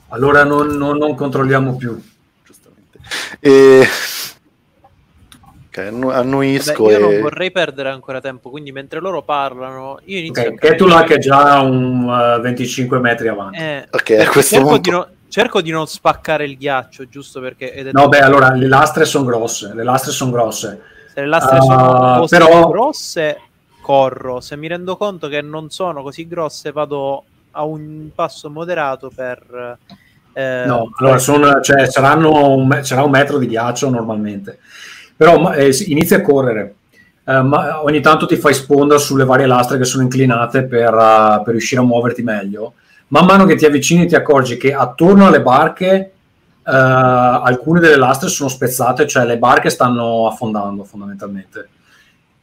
Allora 0.08 0.44
non, 0.44 0.68
non- 0.76 0.96
non 0.96 1.14
controlliamo 1.14 1.76
più. 1.76 2.00
giustamente 2.44 2.98
e 3.40 3.86
ok, 5.66 5.78
annu- 5.78 6.10
annuisco 6.12 6.84
Beh, 6.84 6.92
io 6.92 6.98
non 6.98 7.10
e 7.10 7.20
vorrei 7.20 7.50
perdere 7.50 7.90
ancora 7.90 8.20
tempo, 8.20 8.50
quindi 8.50 8.72
mentre 8.72 9.00
loro 9.00 9.22
parlano, 9.22 9.98
io 10.04 10.18
inizio 10.18 10.48
Ok, 10.48 10.54
a 10.54 10.56
Ketulak 10.58 11.10
è 11.12 11.18
già 11.18 11.60
un 11.60 12.08
eh, 12.38 12.40
25 12.40 12.98
metri 13.00 13.28
avanti. 13.28 13.58
Eh, 13.58 13.86
Ok, 13.90 14.10
a 14.18 14.28
questo 14.28 14.54
cerco, 14.56 14.68
punto- 14.68 14.80
di 14.80 14.90
non, 14.90 15.06
cerco 15.28 15.60
di 15.60 15.70
non 15.70 15.86
spaccare 15.86 16.44
il 16.44 16.56
ghiaccio, 16.56 17.08
giusto 17.08 17.40
perché 17.40 17.90
No, 17.92 18.08
beh, 18.08 18.20
allora 18.20 18.52
le 18.52 18.66
lastre 18.68 19.04
sono 19.04 19.24
grosse. 19.24 19.72
Le 19.74 19.84
lastre 19.84 20.10
sono 20.12 20.30
grosse. 20.32 20.82
Se 21.12 21.20
le 21.20 21.26
lastre 21.26 21.58
Ah, 21.58 21.60
sono 21.60 22.18
così 22.20 22.36
però- 22.36 22.68
grosse, 22.68 23.40
corro. 23.80 24.40
Se 24.40 24.56
mi 24.56 24.68
rendo 24.68 24.96
conto 24.96 25.28
che 25.28 25.40
non 25.42 25.70
sono 25.70 26.02
così 26.02 26.26
grosse, 26.28 26.72
vado 26.72 27.24
a 27.52 27.64
un 27.64 28.08
passo 28.14 28.48
moderato 28.50 29.10
per... 29.14 29.78
eh, 30.32 30.62
No, 30.66 30.90
allora 30.98 31.18
sono, 31.18 31.60
cioè, 31.60 31.88
saranno 31.90 32.54
un 32.54 32.80
sarà 32.82 33.02
un 33.02 33.10
metro 33.10 33.38
di 33.38 33.46
ghiaccio 33.46 33.90
normalmente. 33.90 34.58
Però 35.16 35.52
eh, 35.52 35.70
inizia 35.86 36.18
a 36.18 36.22
correre. 36.22 36.74
Eh, 37.24 37.42
ma 37.42 37.82
ogni 37.82 38.00
tanto 38.00 38.26
ti 38.26 38.36
fai 38.36 38.54
sponda 38.54 38.96
sulle 38.98 39.24
varie 39.24 39.46
lastre 39.46 39.76
che 39.78 39.84
sono 39.84 40.02
inclinate 40.02 40.62
per, 40.64 40.94
eh, 40.94 41.42
per 41.44 41.52
riuscire 41.52 41.80
a 41.80 41.84
muoverti 41.84 42.22
meglio. 42.22 42.74
Man 43.08 43.24
mano 43.26 43.44
che 43.44 43.56
ti 43.56 43.66
avvicini 43.66 44.06
ti 44.06 44.14
accorgi 44.14 44.56
che 44.56 44.72
attorno 44.72 45.26
alle 45.26 45.42
barche 45.42 46.12
eh, 46.64 46.72
alcune 46.72 47.80
delle 47.80 47.96
lastre 47.96 48.28
sono 48.28 48.48
spezzate, 48.48 49.06
cioè 49.06 49.24
le 49.24 49.38
barche 49.38 49.70
stanno 49.70 50.26
affondando 50.26 50.84
fondamentalmente. 50.84 51.68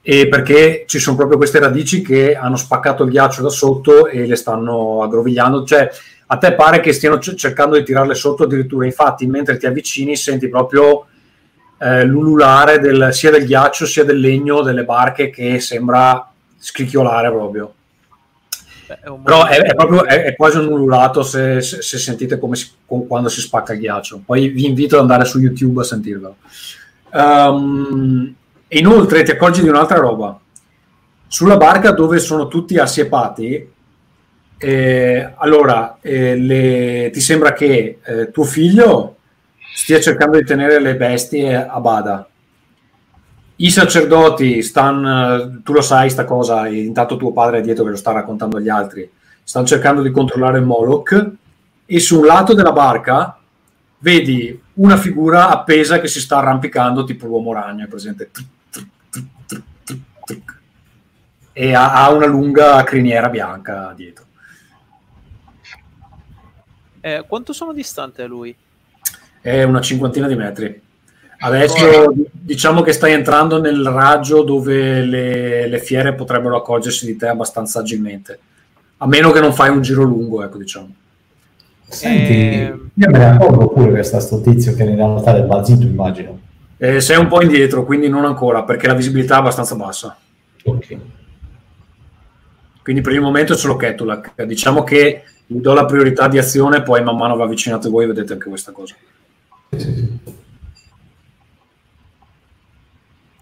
E 0.02 0.28
perché 0.28 0.86
ci 0.88 1.00
sono 1.00 1.18
proprio 1.18 1.38
queste 1.38 1.60
radici 1.60 2.02
che 2.02 2.36
hanno 2.36 2.56
spaccato 2.56 3.04
il 3.04 3.12
ghiaccio 3.12 3.42
da 3.42 3.50
sotto 3.50 4.08
e 4.08 4.26
le 4.26 4.36
stanno 4.36 5.04
aggrovigliando. 5.04 5.66
Cioè, 5.66 5.90
a 6.28 6.38
te 6.38 6.54
pare 6.54 6.80
che 6.80 6.94
stiano 6.94 7.20
cercando 7.20 7.78
di 7.78 7.84
tirarle 7.84 8.16
sotto 8.16 8.44
addirittura. 8.44 8.86
Infatti, 8.86 9.28
mentre 9.28 9.58
ti 9.58 9.66
avvicini, 9.66 10.16
senti 10.16 10.48
proprio 10.48 11.08
eh, 11.80 12.04
l'ululare 12.06 12.80
del- 12.80 13.10
sia 13.12 13.32
del 13.32 13.46
ghiaccio 13.46 13.86
sia 13.86 14.04
del 14.04 14.20
legno 14.20 14.62
delle 14.62 14.84
barche 14.84 15.30
che 15.30 15.60
sembra 15.60 16.32
scricchiolare 16.58 17.30
proprio. 17.30 17.74
Però 19.24 19.46
è, 19.46 19.58
è 19.62 19.76
proprio 19.76 20.06
è, 20.06 20.24
è 20.24 20.36
quasi 20.36 20.58
un 20.58 20.68
ululato 20.68 21.22
se, 21.24 21.62
se- 21.62 21.82
se 21.82 21.98
sentite 21.98 22.40
come 22.40 22.56
si- 22.56 22.70
quando 22.86 23.30
si 23.30 23.42
spacca 23.42 23.74
il 23.74 23.80
ghiaccio. 23.80 24.22
Poi 24.26 24.50
vi 24.50 24.66
invito 24.66 24.96
ad 24.96 25.02
andare 25.02 25.26
su 25.26 25.40
YouTube 25.40 25.82
a 25.82 25.84
sentirlo. 25.84 26.38
Ehm, 27.14 28.36
e 28.68 28.78
inoltre 28.80 29.24
ti 29.24 29.32
accorgi 29.32 29.62
di 29.62 29.70
un'altra 29.70 29.98
roba. 29.98 30.40
Sulla 31.28 31.58
barca 31.58 31.92
dove 31.92 32.20
sono 32.20 32.48
tutti 32.48 32.78
assiepati, 32.78 33.70
eh, 34.60 35.34
allora 35.38 35.98
eh, 36.02 36.36
le- 36.36 37.10
ti 37.12 37.20
sembra 37.20 37.54
che 37.54 38.00
eh, 38.04 38.32
tuo 38.32 38.44
figlio 38.44 39.16
stia 39.76 40.00
cercando 40.00 40.38
di 40.38 40.46
tenere 40.46 40.80
le 40.80 40.96
bestie 40.96 41.56
a 41.56 41.80
bada. 41.80 42.28
I 43.60 43.72
sacerdoti 43.72 44.62
stanno, 44.62 45.62
tu 45.64 45.74
lo 45.74 45.82
sai 45.82 46.12
sta 46.12 46.26
cosa, 46.26 46.68
intanto 46.68 47.18
tuo 47.18 47.32
padre 47.32 47.58
è 47.58 47.62
dietro 47.62 47.84
che 47.84 47.90
lo 47.90 47.96
sta 47.96 48.12
raccontando 48.12 48.58
agli 48.58 48.70
altri, 48.70 49.10
stanno 49.44 49.66
cercando 49.66 50.04
di 50.04 50.12
controllare 50.12 50.60
Moloch 50.60 51.32
e 51.86 52.00
su 52.00 52.20
un 52.20 52.26
lato 52.28 52.54
della 52.54 52.72
barca 52.72 53.36
vedi 54.00 54.62
una 54.74 54.96
figura 54.98 55.50
appesa 55.50 56.00
che 56.00 56.08
si 56.08 56.20
sta 56.20 56.38
arrampicando 56.38 57.04
tipo 57.04 57.26
l'uomo 57.26 57.52
ragno, 57.52 57.86
è 57.86 57.88
presente? 57.88 58.30
E 61.52 61.74
ha, 61.74 61.94
ha 61.94 62.12
una 62.12 62.28
lunga 62.28 62.84
criniera 62.84 63.30
bianca 63.30 63.92
dietro. 63.96 64.26
eh, 67.02 67.26
quanto 67.28 67.54
sono 67.54 67.74
distante 67.74 68.22
da 68.22 68.28
lui? 68.28 68.56
È 69.42 69.64
una 69.64 69.82
cinquantina 69.82 70.28
di 70.28 70.36
metri. 70.36 70.86
Adesso 71.40 72.14
diciamo 72.32 72.82
che 72.82 72.94
stai 72.94 73.14
entrando 73.14 73.60
nel 73.60 73.86
raggio 73.86 74.44
dove 74.44 75.02
le, 75.02 75.68
le 75.68 75.80
fiere 75.80 76.16
potrebbero 76.16 76.58
accorgersi 76.58 77.06
di 77.06 77.16
te 77.16 77.28
abbastanza 77.28 77.80
agilmente. 77.80 78.40
A 78.98 79.08
meno 79.08 79.32
che 79.32 79.40
non 79.40 79.54
fai 79.54 79.70
un 79.70 79.82
giro 79.82 80.04
lungo, 80.04 80.44
ecco, 80.44 80.58
diciamo. 80.58 80.94
Senti, 81.88 82.34
Eh, 82.34 82.66
io 82.66 83.10
me 83.10 83.18
ne 83.18 83.30
accorgo 83.30 83.70
pure 83.70 83.94
che 83.94 84.04
sta 84.04 84.20
sto 84.20 84.42
tizio 84.42 84.74
che 84.74 84.84
in 84.84 84.96
realtà 84.96 85.38
è 85.38 85.44
Bazito, 85.44 85.84
immagino. 85.84 86.40
Eh, 86.78 87.00
sei 87.00 87.18
un 87.18 87.28
po' 87.28 87.42
indietro, 87.42 87.86
quindi 87.86 88.10
non 88.10 88.26
ancora, 88.26 88.64
perché 88.64 88.88
la 88.88 88.94
visibilità 88.94 89.36
è 89.36 89.40
abbastanza 89.40 89.76
bassa. 89.76 90.18
Ok. 90.64 90.98
Quindi 92.82 93.02
per 93.02 93.14
il 93.14 93.22
momento 93.22 93.54
è 93.54 93.58
solo 93.58 93.76
Ketulak. 93.76 94.44
Diciamo 94.44 94.84
che 94.84 95.24
gli 95.46 95.60
do 95.60 95.74
la 95.74 95.86
priorità 95.86 96.28
di 96.28 96.38
azione, 96.38 96.82
poi 96.82 97.04
man 97.04 97.16
mano 97.16 97.36
va 97.36 97.44
avvicinate 97.46 97.90
voi 97.90 98.06
e 98.06 98.08
vedete 98.08 98.34
anche 98.34 98.50
questa 98.50 98.72
cosa. 98.72 98.96
Sì, 99.72 99.80
sì, 99.80 99.96
sì. 99.96 100.17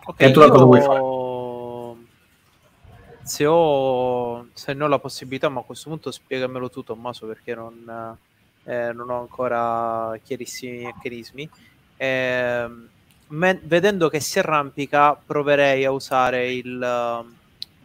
Ok, 0.07 0.21
E 0.21 0.31
tu 0.31 0.39
la 0.39 0.49
cosa 0.49 0.63
vuoi 0.63 0.79
io... 0.79 1.97
Se 3.23 3.45
ho... 3.45 4.47
Se 4.53 4.73
ne 4.73 4.83
ho 4.83 4.87
la 4.87 4.99
possibilità, 4.99 5.49
ma 5.49 5.61
a 5.61 5.63
questo 5.63 5.89
punto 5.89 6.11
spiegamelo 6.11 6.69
tu 6.69 6.83
Tommaso 6.83 7.25
perché 7.25 7.55
non, 7.55 8.17
eh, 8.65 8.91
non 8.93 9.09
ho 9.09 9.19
ancora 9.19 10.15
chiarissimi 10.23 10.83
meccanismi. 10.83 11.49
Ehm, 11.97 12.87
me- 13.27 13.59
vedendo 13.63 14.09
che 14.09 14.19
si 14.19 14.37
arrampica, 14.37 15.15
proverei 15.15 15.85
a 15.85 15.91
usare 15.91 16.51
il, 16.51 17.25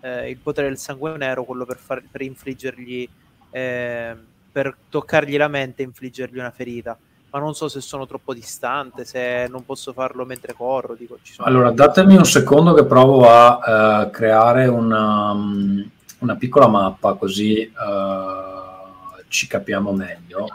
eh, 0.01 0.30
il 0.30 0.36
potere 0.36 0.68
del 0.68 0.78
sangue 0.78 1.16
nero, 1.16 1.44
quello 1.44 1.64
per, 1.64 1.78
far, 1.78 2.02
per 2.10 2.20
infliggergli, 2.20 3.09
eh, 3.51 4.16
per 4.52 4.76
toccargli 4.90 5.38
la 5.38 5.48
mente 5.48 5.82
e 5.82 5.86
infliggergli 5.86 6.38
una 6.38 6.51
ferita. 6.51 6.98
Ma 7.31 7.39
non 7.39 7.55
so 7.55 7.69
se 7.69 7.81
sono 7.81 8.07
troppo 8.07 8.35
distante, 8.35 9.05
se 9.05 9.47
non 9.48 9.65
posso 9.65 9.93
farlo 9.93 10.24
mentre 10.24 10.52
corro. 10.52 10.94
Dico, 10.94 11.19
allora, 11.39 11.70
datemi 11.70 12.16
un 12.16 12.24
secondo 12.24 12.74
che 12.74 12.85
provo 12.85 13.28
a 13.28 14.05
uh, 14.05 14.11
creare 14.11 14.66
una, 14.66 15.31
um, 15.31 15.89
una, 16.19 16.35
piccola 16.35 16.66
mappa 16.66 17.15
così 17.15 17.70
uh, 17.73 19.23
ci 19.28 19.47
capiamo 19.47 19.93
meglio. 19.93 20.48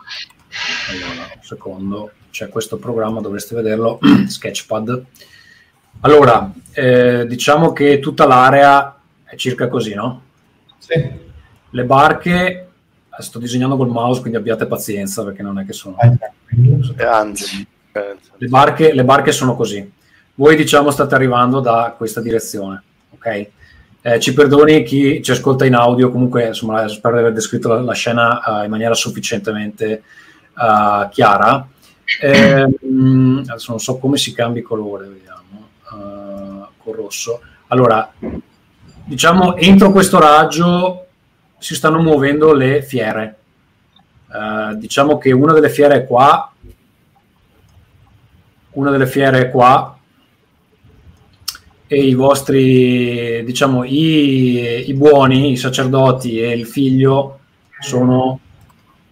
Allora, 0.89 1.31
un 1.33 1.41
secondo, 1.41 2.11
c'è 2.29 2.49
questo 2.49 2.77
programma, 2.77 3.21
dovreste 3.21 3.55
vederlo, 3.55 3.99
Sketchpad. 4.27 5.05
Allora, 6.01 6.51
eh, 6.73 7.25
diciamo 7.25 7.71
che 7.71 7.99
tutta 7.99 8.27
l'area 8.27 8.99
è 9.23 9.35
circa 9.35 9.69
così, 9.69 9.93
no? 9.93 10.21
Sì. 10.77 11.23
Le 11.69 11.83
barche, 11.85 12.69
sto 13.19 13.39
disegnando 13.39 13.77
col 13.77 13.89
mouse, 13.89 14.19
quindi 14.19 14.37
abbiate 14.37 14.67
pazienza 14.67 15.23
perché 15.23 15.41
non 15.41 15.57
è 15.57 15.65
che 15.65 15.73
sono... 15.73 15.97
Eh, 16.97 17.03
anzi, 17.03 17.67
le 17.91 18.47
barche, 18.47 18.93
le 18.93 19.03
barche 19.03 19.31
sono 19.31 19.55
così. 19.55 19.91
Voi 20.35 20.55
diciamo 20.55 20.91
state 20.91 21.15
arrivando 21.15 21.59
da 21.59 21.93
questa 21.97 22.21
direzione, 22.21 22.83
ok? 23.11 23.47
Eh, 24.01 24.19
ci 24.19 24.33
perdoni 24.33 24.83
chi 24.83 25.23
ci 25.23 25.31
ascolta 25.31 25.65
in 25.65 25.73
audio, 25.73 26.11
comunque 26.11 26.47
insomma, 26.47 26.87
spero 26.87 27.15
di 27.15 27.21
aver 27.21 27.33
descritto 27.33 27.69
la, 27.69 27.81
la 27.81 27.93
scena 27.93 28.41
uh, 28.45 28.63
in 28.63 28.69
maniera 28.69 28.93
sufficientemente 28.93 30.03
uh, 30.53 31.09
chiara. 31.09 31.67
Eh, 32.21 32.61
adesso 32.61 33.71
non 33.71 33.79
so 33.79 33.97
come 33.97 34.17
si 34.17 34.33
cambia 34.33 34.61
colore, 34.61 35.07
vediamo, 35.07 35.69
uh, 35.91 36.67
col 36.77 36.95
rosso. 36.95 37.41
Allora, 37.67 38.13
diciamo, 39.05 39.55
entro 39.55 39.91
questo 39.91 40.19
raggio 40.19 41.07
si 41.57 41.73
stanno 41.73 41.99
muovendo 41.99 42.53
le 42.53 42.83
fiere. 42.83 43.37
Uh, 44.27 44.75
diciamo 44.75 45.17
che 45.17 45.31
una 45.31 45.53
delle 45.53 45.69
fiere 45.69 45.95
è 45.95 46.05
qua, 46.05 46.51
una 48.71 48.91
delle 48.91 49.07
fiere 49.07 49.39
è 49.39 49.51
qua, 49.51 49.97
e 51.87 52.01
i 52.01 52.13
vostri, 52.13 53.43
diciamo, 53.45 53.83
i, 53.83 54.89
i 54.89 54.93
buoni, 54.93 55.51
i 55.51 55.57
sacerdoti 55.57 56.39
e 56.39 56.51
il 56.51 56.65
figlio 56.65 57.39
sono 57.79 58.39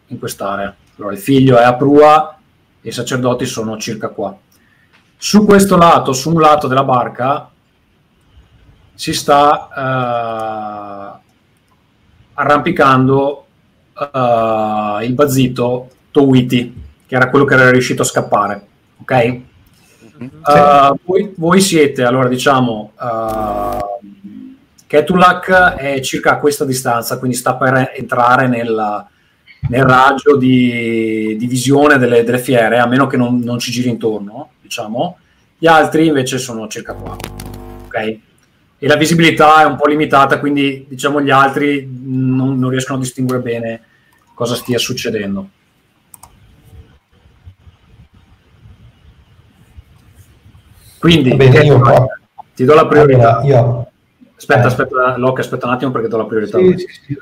in 0.08 0.20
quest'area. 0.20 0.76
Allora, 0.98 1.14
il 1.14 1.20
figlio 1.20 1.58
è 1.58 1.64
a 1.64 1.76
prua 1.76 2.38
i 2.86 2.92
sacerdoti 2.92 3.46
sono 3.46 3.78
circa 3.78 4.10
qua. 4.10 4.38
Su 5.16 5.46
questo 5.46 5.78
lato, 5.78 6.12
su 6.12 6.34
un 6.34 6.42
lato 6.42 6.68
della 6.68 6.84
barca, 6.84 7.50
si 8.94 9.14
sta 9.14 11.16
uh, 11.16 11.20
arrampicando 12.34 13.43
uh, 13.94 15.02
il 15.02 15.14
bazzito 15.14 15.90
Towiti, 16.12 16.82
che 17.06 17.16
era 17.16 17.30
quello 17.30 17.46
che 17.46 17.54
era 17.54 17.70
riuscito 17.72 18.02
a 18.02 18.06
scappare. 18.06 18.68
Ok? 19.02 19.40
Uh, 20.18 20.98
voi, 21.04 21.34
voi, 21.36 21.60
siete, 21.60 22.04
allora 22.04 22.28
diciamo, 22.28 22.92
uh, 23.00 24.10
Ketulak 24.86 25.76
è 25.76 26.00
circa 26.02 26.34
a 26.34 26.38
questa 26.38 26.66
distanza, 26.66 27.18
quindi 27.18 27.36
sta 27.36 27.56
per 27.56 27.92
entrare 27.96 28.48
nella, 28.48 29.08
nel 29.70 29.84
raggio 29.84 30.38
di, 30.38 31.36
di 31.38 31.48
visione 31.48 31.98
delle, 31.98 32.24
delle, 32.24 32.40
fiere, 32.40 32.80
a 32.80 32.88
meno 32.88 33.08
che 33.08 33.18
non, 33.18 33.40
non, 33.40 33.60
ci 33.60 33.72
giri 33.72 33.90
intorno, 33.90 34.52
diciamo. 34.62 35.18
Gli 35.58 35.68
altri 35.68 36.08
invece 36.08 36.38
sono 36.38 36.68
circa 36.68 36.94
qua, 36.94 37.16
ok? 37.86 38.18
E 38.84 38.88
la 38.90 38.98
visibilità 38.98 39.62
è 39.62 39.66
un 39.66 39.78
po' 39.78 39.88
limitata, 39.88 40.40
quindi 40.40 40.86
diciamo 40.90 41.22
gli 41.22 41.30
altri 41.30 41.90
non, 42.04 42.60
non 42.60 42.70
riescono 42.70 42.98
a 42.98 43.02
distinguere 43.02 43.42
bene 43.42 43.82
cosa 44.34 44.56
stia 44.56 44.78
succedendo. 44.78 45.48
Quindi 51.00 51.34
bene, 51.34 51.60
io 51.60 51.80
qua... 51.80 52.06
ti 52.54 52.66
do 52.66 52.74
la 52.74 52.86
priorità. 52.86 53.38
Allora, 53.38 53.48
io... 53.48 53.92
Aspetta, 54.36 54.64
eh. 54.64 54.66
aspetta, 54.66 55.16
Locke, 55.16 55.40
aspetta 55.40 55.68
un 55.68 55.72
attimo 55.72 55.92
perché 55.92 56.10
do 56.10 56.18
la 56.18 56.26
priorità. 56.26 56.58
Sì, 56.58 56.76
sì, 56.78 56.88
sì. 57.06 57.18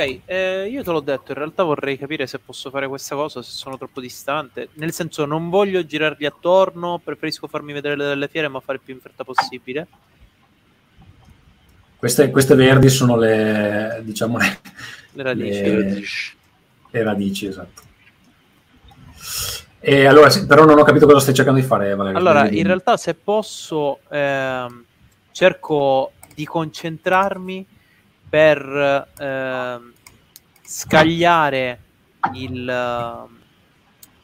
Ok, 0.00 0.20
eh, 0.26 0.68
io 0.70 0.84
te 0.84 0.92
l'ho 0.92 1.00
detto, 1.00 1.32
in 1.32 1.38
realtà 1.38 1.64
vorrei 1.64 1.98
capire 1.98 2.28
se 2.28 2.38
posso 2.38 2.70
fare 2.70 2.86
questa 2.86 3.16
cosa, 3.16 3.42
se 3.42 3.50
sono 3.50 3.76
troppo 3.76 4.00
distante. 4.00 4.68
Nel 4.74 4.92
senso, 4.92 5.24
non 5.24 5.50
voglio 5.50 5.84
girarli 5.84 6.24
attorno, 6.24 7.00
preferisco 7.02 7.48
farmi 7.48 7.72
vedere 7.72 7.96
delle 7.96 8.28
fiere, 8.28 8.46
ma 8.46 8.60
fare 8.60 8.78
il 8.78 8.84
più 8.84 8.94
in 8.94 9.00
fretta 9.00 9.24
possibile. 9.24 9.88
Queste, 11.96 12.30
queste 12.30 12.54
verdi 12.54 12.88
sono 12.88 13.16
le, 13.16 14.00
diciamo, 14.04 14.38
le, 14.38 14.60
le 15.14 15.22
radici. 15.24 15.62
Le, 15.62 16.02
le 16.92 17.02
radici, 17.02 17.46
esatto. 17.46 17.82
E 19.80 20.04
allora, 20.06 20.30
però 20.46 20.64
non 20.64 20.78
ho 20.78 20.84
capito 20.84 21.06
cosa 21.06 21.18
stai 21.18 21.34
cercando 21.34 21.58
di 21.58 21.66
fare, 21.66 21.92
Valerio. 21.96 22.18
Allora, 22.18 22.48
in 22.48 22.64
realtà 22.64 22.96
se 22.96 23.14
posso, 23.14 23.98
ehm, 24.10 24.84
cerco 25.32 26.12
di 26.36 26.44
concentrarmi 26.44 27.66
per 28.28 29.06
ehm, 29.18 29.92
scagliare 30.62 31.78
il, 32.34 33.28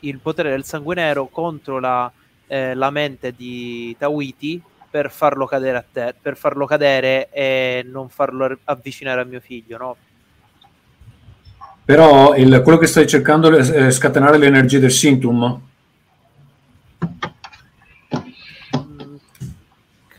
il, 0.01 0.19
potere 0.19 0.51
del 0.51 0.65
sangue 0.65 0.95
nero 0.95 1.27
contro 1.29 1.79
la, 1.79 2.11
eh, 2.47 2.75
la 2.75 2.91
mente 2.91 3.33
di 3.33 3.95
Tawiti 3.99 4.61
per 4.91 5.11
farlo 5.11 5.47
cadere 5.47 5.79
a 5.79 5.85
te, 5.91 6.15
per 6.21 6.37
farlo 6.37 6.67
cadere 6.67 7.29
e 7.31 7.85
non 7.91 8.09
farlo 8.09 8.59
avvicinare 8.65 9.21
a 9.21 9.25
mio 9.25 9.41
figlio, 9.41 9.77
no? 9.77 9.97
Però 11.85 12.35
il, 12.35 12.61
quello 12.63 12.79
che 12.79 12.87
stai 12.87 13.07
cercando 13.07 13.55
è 13.55 13.91
scatenare 13.91 14.39
le 14.39 14.47
energie 14.47 14.79
del 14.79 14.91
Sintum. 14.91 15.61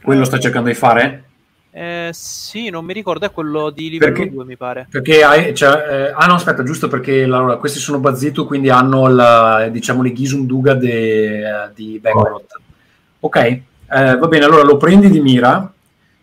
Quello 0.04 0.24
stai 0.26 0.40
cercando 0.40 0.70
di 0.70 0.76
fare? 0.76 1.25
Eh, 1.78 2.12
sì, 2.14 2.70
non 2.70 2.86
mi 2.86 2.94
ricordo, 2.94 3.26
è 3.26 3.32
quello 3.32 3.70
di 3.70 3.90
livello 3.90 4.14
perché, 4.14 4.32
2, 4.32 4.46
mi 4.46 4.56
pare. 4.56 4.88
Perché 4.90 5.24
hai, 5.26 5.54
cioè, 5.54 6.08
eh, 6.08 6.14
ah 6.16 6.26
no, 6.26 6.36
aspetta, 6.36 6.64
giusto 6.64 6.88
perché 6.88 7.24
allora, 7.24 7.58
questi 7.58 7.80
sono 7.80 8.00
Bazitu, 8.00 8.46
quindi 8.46 8.70
hanno 8.70 9.08
la, 9.08 9.68
diciamo 9.70 10.02
le 10.02 10.14
Ghisum 10.14 10.46
Duga 10.46 10.74
de, 10.74 11.70
di 11.76 12.00
Bankrot. 12.00 12.62
Ok, 13.20 13.36
eh, 13.36 13.62
va 13.90 14.28
bene, 14.28 14.46
allora 14.46 14.64
lo 14.64 14.78
prendi 14.78 15.10
di 15.10 15.20
mira 15.20 15.70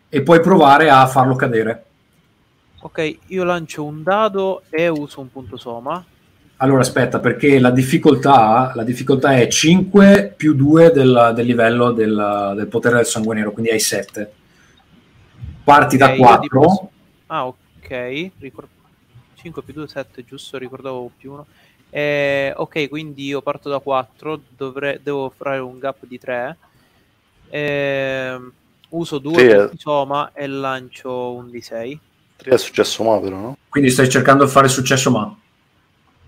e 0.09 0.23
puoi 0.23 0.41
provare 0.41 0.89
a 0.89 1.07
farlo 1.07 1.35
cadere. 1.35 1.85
Ok, 2.81 3.19
io 3.27 3.45
lancio 3.45 3.85
un 3.85 4.03
dado 4.03 4.63
e 4.71 4.89
uso 4.89 5.21
un 5.21 5.31
punto 5.31 5.59
soma. 5.59 6.03
Allora 6.57 6.81
aspetta, 6.81 7.19
perché 7.19 7.59
la 7.59 7.71
difficoltà, 7.71 8.73
la 8.75 8.85
difficoltà 8.85 9.35
è 9.35 9.47
5 9.49 10.33
più 10.35 10.55
2 10.55 10.93
del, 10.93 11.33
del 11.35 11.45
livello 11.45 11.93
del, 11.93 12.55
del, 12.57 12.69
potere 12.69 12.97
del 12.97 13.05
sangue 13.05 13.35
nero, 13.35 13.53
quindi 13.53 13.71
hai 13.71 13.81
7. 13.81 14.33
Parti 15.65 15.97
okay, 15.97 16.17
da 16.19 16.25
4. 16.25 16.61
Posso... 16.61 16.91
Ah, 17.27 17.47
ok. 17.47 18.31
Ricor... 18.39 18.69
5 19.35 19.63
più 19.63 19.75
2, 19.75 19.89
7, 19.89 20.25
giusto, 20.25 20.59
ricordavo 20.59 21.11
più 21.17 21.33
1. 21.33 21.47
Eh, 21.91 22.55
ok, 22.57 22.89
quindi 22.89 23.27
io 23.27 23.43
parto 23.43 23.69
da 23.69 23.79
4, 23.79 24.41
dovrei, 24.57 25.01
devo 25.03 25.33
fare 25.37 25.59
un 25.59 25.79
gap 25.79 26.07
di 26.07 26.19
3. 26.19 26.57
Eh, 27.51 28.41
uso 28.91 29.19
2 29.19 29.69
sì, 29.73 29.79
soma 29.79 30.33
e 30.33 30.47
lancio 30.47 31.33
un 31.33 31.51
di 31.51 31.61
6. 31.61 32.01
3 32.37 32.51
è 32.51 32.59
successo 32.59 33.03
ma 33.03 33.21
però, 33.21 33.37
no? 33.37 33.57
Quindi 33.69 33.91
stai 33.91 34.09
cercando 34.09 34.45
di 34.45 34.51
fare 34.51 34.69
successo 34.69 35.11
ma? 35.11 35.37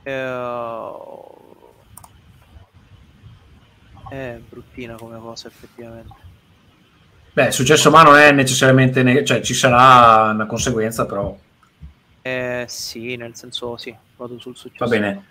Eh, 0.02 0.92
è 4.10 4.38
bruttina 4.46 4.96
come 4.96 5.18
cosa 5.18 5.48
effettivamente. 5.48 6.23
Beh, 7.34 7.50
successo 7.50 7.90
ma 7.90 8.02
non 8.02 8.16
è 8.16 8.30
necessariamente, 8.32 9.02
ne- 9.02 9.24
cioè 9.24 9.40
ci 9.40 9.54
sarà 9.54 10.30
una 10.30 10.46
conseguenza 10.46 11.04
però. 11.04 11.36
Eh, 12.22 12.64
sì, 12.68 13.16
nel 13.16 13.34
senso 13.34 13.76
sì, 13.76 13.94
vado 14.16 14.38
sul 14.38 14.56
successo. 14.56 14.84
Va 14.84 14.90
bene. 14.90 15.24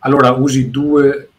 Allora 0.00 0.30
usi 0.30 0.70
due 0.70 1.30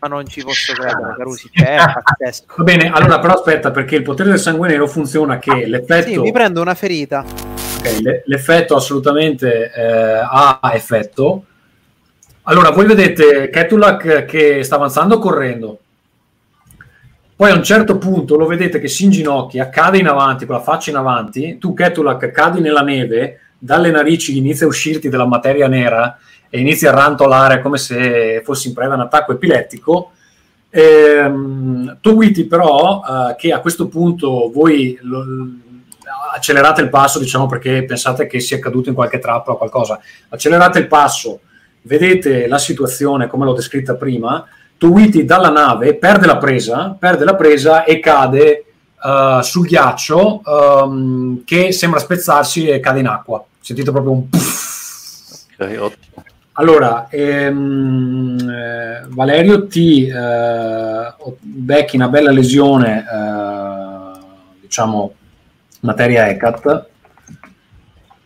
ma 0.00 0.08
non 0.08 0.26
ci 0.26 0.42
posso 0.42 0.72
credere, 0.72 1.14
Carusi, 1.14 1.50
cioè, 1.52 1.76
è 1.76 1.92
pazzesco. 2.02 2.54
Va 2.56 2.64
bene, 2.64 2.90
allora 2.90 3.18
però 3.18 3.34
aspetta, 3.34 3.70
perché 3.70 3.96
il 3.96 4.02
potere 4.02 4.30
del 4.30 4.38
sangue 4.38 4.66
nero 4.66 4.86
funziona 4.86 5.38
che 5.38 5.66
l'effetto... 5.66 6.08
Sì, 6.08 6.18
mi 6.18 6.32
prendo 6.32 6.62
una 6.62 6.74
ferita. 6.74 7.22
Ok, 7.22 8.22
l'effetto 8.24 8.76
assolutamente 8.76 9.70
eh, 9.70 10.22
ha 10.24 10.58
effetto. 10.72 11.44
Allora, 12.44 12.70
voi 12.70 12.86
vedete 12.86 13.50
Ketulak 13.50 14.24
che 14.24 14.64
sta 14.64 14.76
avanzando 14.76 15.18
correndo. 15.18 15.78
Poi 17.40 17.50
a 17.52 17.54
un 17.54 17.62
certo 17.62 17.96
punto 17.96 18.36
lo 18.36 18.44
vedete 18.44 18.78
che 18.78 18.86
si 18.86 19.04
inginocchia, 19.04 19.70
cade 19.70 19.96
in 19.96 20.08
avanti, 20.08 20.44
con 20.44 20.56
la 20.56 20.60
faccia 20.60 20.90
in 20.90 20.96
avanti. 20.96 21.56
Tu, 21.56 21.72
Ketulak, 21.72 22.30
cadi 22.32 22.60
nella 22.60 22.82
neve, 22.82 23.40
dalle 23.56 23.90
narici 23.90 24.36
inizia 24.36 24.66
a 24.66 24.68
uscirti 24.68 25.08
della 25.08 25.24
materia 25.24 25.66
nera 25.66 26.18
e 26.50 26.60
inizi 26.60 26.86
a 26.86 26.90
rantolare 26.90 27.62
come 27.62 27.78
se 27.78 28.42
fossi 28.44 28.68
in 28.68 28.74
preda 28.74 28.92
a 28.92 28.96
un 28.96 29.00
attacco 29.00 29.32
epilettico. 29.32 30.10
Ehm, 30.68 31.96
Towiti 32.02 32.44
però, 32.44 33.00
eh, 33.08 33.36
che 33.36 33.54
a 33.54 33.60
questo 33.60 33.88
punto 33.88 34.50
voi 34.52 34.98
lo, 35.00 35.24
accelerate 36.34 36.82
il 36.82 36.90
passo, 36.90 37.18
diciamo 37.18 37.46
perché 37.46 37.86
pensate 37.86 38.26
che 38.26 38.38
sia 38.40 38.58
caduto 38.58 38.90
in 38.90 38.94
qualche 38.94 39.18
trappola 39.18 39.54
o 39.54 39.58
qualcosa, 39.58 39.98
accelerate 40.28 40.78
il 40.78 40.88
passo, 40.88 41.40
vedete 41.84 42.46
la 42.46 42.58
situazione 42.58 43.28
come 43.28 43.46
l'ho 43.46 43.54
descritta 43.54 43.94
prima, 43.94 44.46
Tuwiti 44.80 45.26
dalla 45.26 45.50
nave 45.50 45.94
perde 45.94 46.24
la 46.24 46.38
presa, 46.38 46.96
perde 46.98 47.26
la 47.26 47.34
presa 47.34 47.84
e 47.84 48.00
cade 48.00 48.64
uh, 49.02 49.42
sul 49.42 49.66
ghiaccio 49.66 50.40
um, 50.42 51.44
che 51.44 51.70
sembra 51.70 52.00
spezzarsi 52.00 52.66
e 52.66 52.80
cade 52.80 53.00
in 53.00 53.06
acqua. 53.06 53.44
Sentite 53.60 53.90
proprio 53.90 54.12
un 54.12 54.30
puff. 54.30 55.44
Ok, 55.58 55.76
ottimo. 55.78 56.24
Allora, 56.52 57.08
ehm, 57.10 58.38
eh, 58.48 59.04
Valerio 59.08 59.66
ti 59.66 60.06
eh, 60.06 61.14
becchi 61.40 61.96
una 61.96 62.08
bella 62.08 62.30
lesione, 62.30 63.00
eh, 63.00 64.18
diciamo, 64.62 65.12
materia 65.80 66.26
ECAT. 66.26 66.86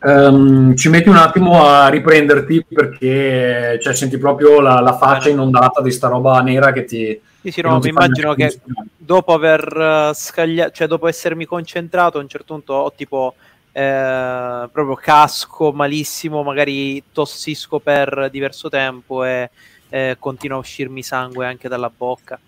Ehm, 0.06 0.76
ci 0.76 0.90
metti 0.90 1.09
un 1.09 1.16
attimo 1.16 1.66
a 1.66 1.89
riprenderti 1.89 2.66
perché 2.68 3.78
cioè, 3.81 3.94
senti 3.94 4.18
proprio 4.18 4.60
la, 4.60 4.81
la 4.81 4.98
faccia 4.98 5.31
inondata 5.31 5.81
di 5.81 5.90
sta 5.90 6.09
roba 6.09 6.40
nera 6.43 6.72
che 6.72 6.85
ti... 6.85 7.18
Sì, 7.40 7.51
sì, 7.51 7.60
no, 7.62 7.78
mi 7.78 7.89
immagino 7.89 8.35
che 8.35 8.59
dopo 8.97 9.32
aver 9.32 10.12
scagliato, 10.14 10.72
cioè 10.72 10.86
dopo 10.86 11.09
essermi 11.09 11.47
concentrato, 11.47 12.18
a 12.18 12.20
un 12.20 12.28
certo 12.28 12.55
punto 12.55 12.72
ho 12.74 12.93
tipo 12.93 13.35
eh, 13.72 14.68
proprio 14.70 14.94
casco 14.94 15.72
malissimo, 15.72 16.43
magari 16.43 17.02
tossisco 17.12 17.78
per 17.78 18.28
diverso 18.31 18.68
tempo 18.68 19.24
e 19.24 19.51
eh, 19.89 20.16
continua 20.18 20.56
a 20.56 20.60
uscirmi 20.60 21.02
sangue 21.02 21.47
anche 21.47 21.68
dalla 21.68 21.90
bocca. 21.94 22.39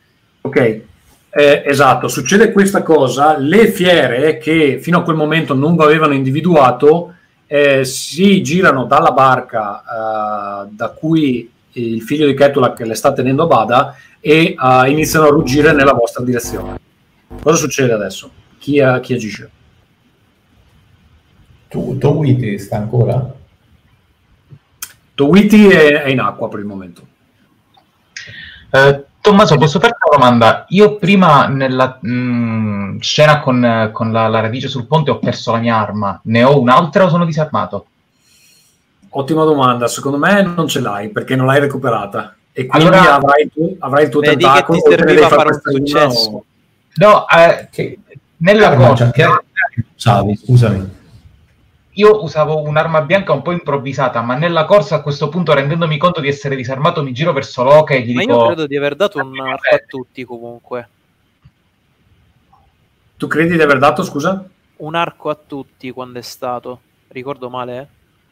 Ok, 0.42 0.80
eh, 1.30 1.62
esatto, 1.66 2.08
succede 2.08 2.52
questa 2.52 2.82
cosa, 2.82 3.36
le 3.38 3.68
fiere 3.68 4.38
che 4.38 4.78
fino 4.80 4.98
a 4.98 5.02
quel 5.02 5.16
momento 5.16 5.54
non 5.54 5.78
avevano 5.78 6.14
individuato 6.14 7.15
eh, 7.46 7.84
si 7.84 8.42
girano 8.42 8.84
dalla 8.84 9.12
barca 9.12 9.80
eh, 9.80 10.68
da 10.70 10.90
cui 10.90 11.50
il 11.72 12.02
figlio 12.02 12.26
di 12.26 12.34
Ketulak 12.34 12.80
le 12.80 12.94
sta 12.94 13.12
tenendo 13.12 13.44
a 13.44 13.46
bada 13.46 13.96
e 14.20 14.56
eh, 14.58 14.90
iniziano 14.90 15.26
a 15.26 15.30
ruggire 15.30 15.72
nella 15.72 15.92
vostra 15.92 16.24
direzione. 16.24 16.78
Cosa 17.42 17.56
succede 17.56 17.92
adesso? 17.92 18.30
Chi, 18.58 18.78
eh, 18.78 19.00
chi 19.00 19.14
agisce? 19.14 19.50
Tu, 21.68 21.98
Towiti 21.98 22.58
sta 22.58 22.76
ancora? 22.76 23.34
Towiti 25.14 25.68
è, 25.68 26.02
è 26.02 26.08
in 26.08 26.20
acqua 26.20 26.48
per 26.48 26.60
il 26.60 26.66
momento. 26.66 27.06
Eh, 28.70 29.04
Tommaso, 29.20 29.56
posso 29.56 29.80
farti 29.80 29.95
una 30.08 30.16
domanda? 30.16 30.64
Io 30.68 30.96
prima 30.96 31.46
nella 31.46 31.98
mh, 32.00 32.98
scena 33.00 33.40
con, 33.40 33.90
con 33.92 34.12
la, 34.12 34.28
la 34.28 34.40
radice 34.40 34.68
sul 34.68 34.86
ponte 34.86 35.10
ho 35.10 35.18
perso 35.18 35.52
la 35.52 35.58
mia 35.58 35.76
arma. 35.76 36.20
Ne 36.24 36.42
ho 36.44 36.58
un'altra 36.60 37.04
o 37.04 37.08
sono 37.08 37.24
disarmato? 37.24 37.86
Ottima 39.10 39.44
domanda, 39.44 39.88
secondo 39.88 40.18
me 40.18 40.42
non 40.42 40.68
ce 40.68 40.80
l'hai 40.80 41.08
perché 41.08 41.36
non 41.36 41.46
l'hai 41.46 41.60
recuperata 41.60 42.34
e 42.52 42.66
quindi 42.66 42.88
Allora- 42.88 43.14
avrai, 43.14 43.50
tu- 43.52 43.76
avrai 43.78 44.04
il 44.04 44.10
tuo 44.10 44.20
Vedi 44.20 44.36
che 44.36 44.42
tentacolo 44.42 44.78
ti 44.78 44.84
o 44.84 44.88
te 44.90 44.96
ne 44.96 44.96
serviva 45.06 45.26
devi 45.28 45.34
fare 45.34 45.48
un 45.48 45.60
successo. 45.84 46.30
o- 46.30 46.44
No, 46.94 47.26
eh, 47.28 47.68
Che, 47.70 47.98
nella 48.38 48.74
corsa 48.74 49.10
che 49.10 49.24
usavi? 49.96 50.36
Scusami. 50.36 50.90
Io 51.98 52.22
usavo 52.22 52.60
un'arma 52.62 53.02
bianca 53.02 53.32
un 53.32 53.40
po' 53.42 53.52
improvvisata, 53.52 54.20
ma 54.20 54.34
nella 54.36 54.64
corsa 54.66 54.96
a 54.96 55.00
questo 55.00 55.28
punto, 55.30 55.54
rendendomi 55.54 55.96
conto 55.96 56.20
di 56.20 56.28
essere 56.28 56.54
disarmato, 56.56 57.02
mi 57.02 57.12
giro 57.12 57.32
verso 57.32 57.62
Loca 57.62 57.94
e 57.94 58.02
gli 58.02 58.12
Ma 58.14 58.20
dico... 58.20 58.32
io 58.34 58.46
credo 58.46 58.66
di 58.66 58.76
aver 58.76 58.96
dato 58.96 59.18
un 59.18 59.38
arco 59.40 59.74
a 59.74 59.80
tutti 59.86 60.24
comunque. 60.24 60.88
Tu 63.16 63.26
credi 63.26 63.56
di 63.56 63.62
aver 63.62 63.78
dato, 63.78 64.02
scusa? 64.02 64.44
Un 64.76 64.94
arco 64.94 65.30
a 65.30 65.38
tutti 65.46 65.90
quando 65.90 66.18
è 66.18 66.22
stato. 66.22 66.80
Ricordo 67.08 67.48
male? 67.48 67.78
eh? 67.78 67.86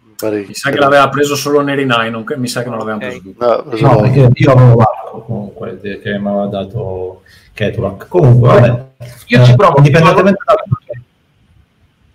Mi 0.07 0.13
pare 0.15 0.45
Mi 0.47 0.53
sa 0.53 0.69
che 0.71 0.77
l'aveva 0.79 1.09
preso 1.09 1.35
solo 1.35 1.63
Nerinai, 1.63 2.11
non 2.11 2.23
che- 2.25 2.37
mi 2.37 2.49
sa 2.49 2.63
che 2.63 2.69
non 2.69 2.77
l'avevamo 2.79 3.03
Ok. 3.03 3.09
preso 3.09 3.23
tutti. 3.23 3.37
No, 3.39 3.89
No, 3.89 4.01
no. 4.01 4.07
io, 4.35 4.51
avevo 4.53 4.77
l'arco 4.77 5.23
comunque 5.23 5.79
che 5.81 6.19
mi 6.19 6.29
aveva 6.29 6.47
dato 6.47 7.23
Ketulak. 7.55 8.09
Comunque, 8.09 8.49
vabbè. 8.49 8.85
Io 9.29 9.45
ci 9.45 9.53
Eh, 9.53 9.57
provo. 9.57 9.79
Indipendentemente 9.79 10.43
da 10.45 10.55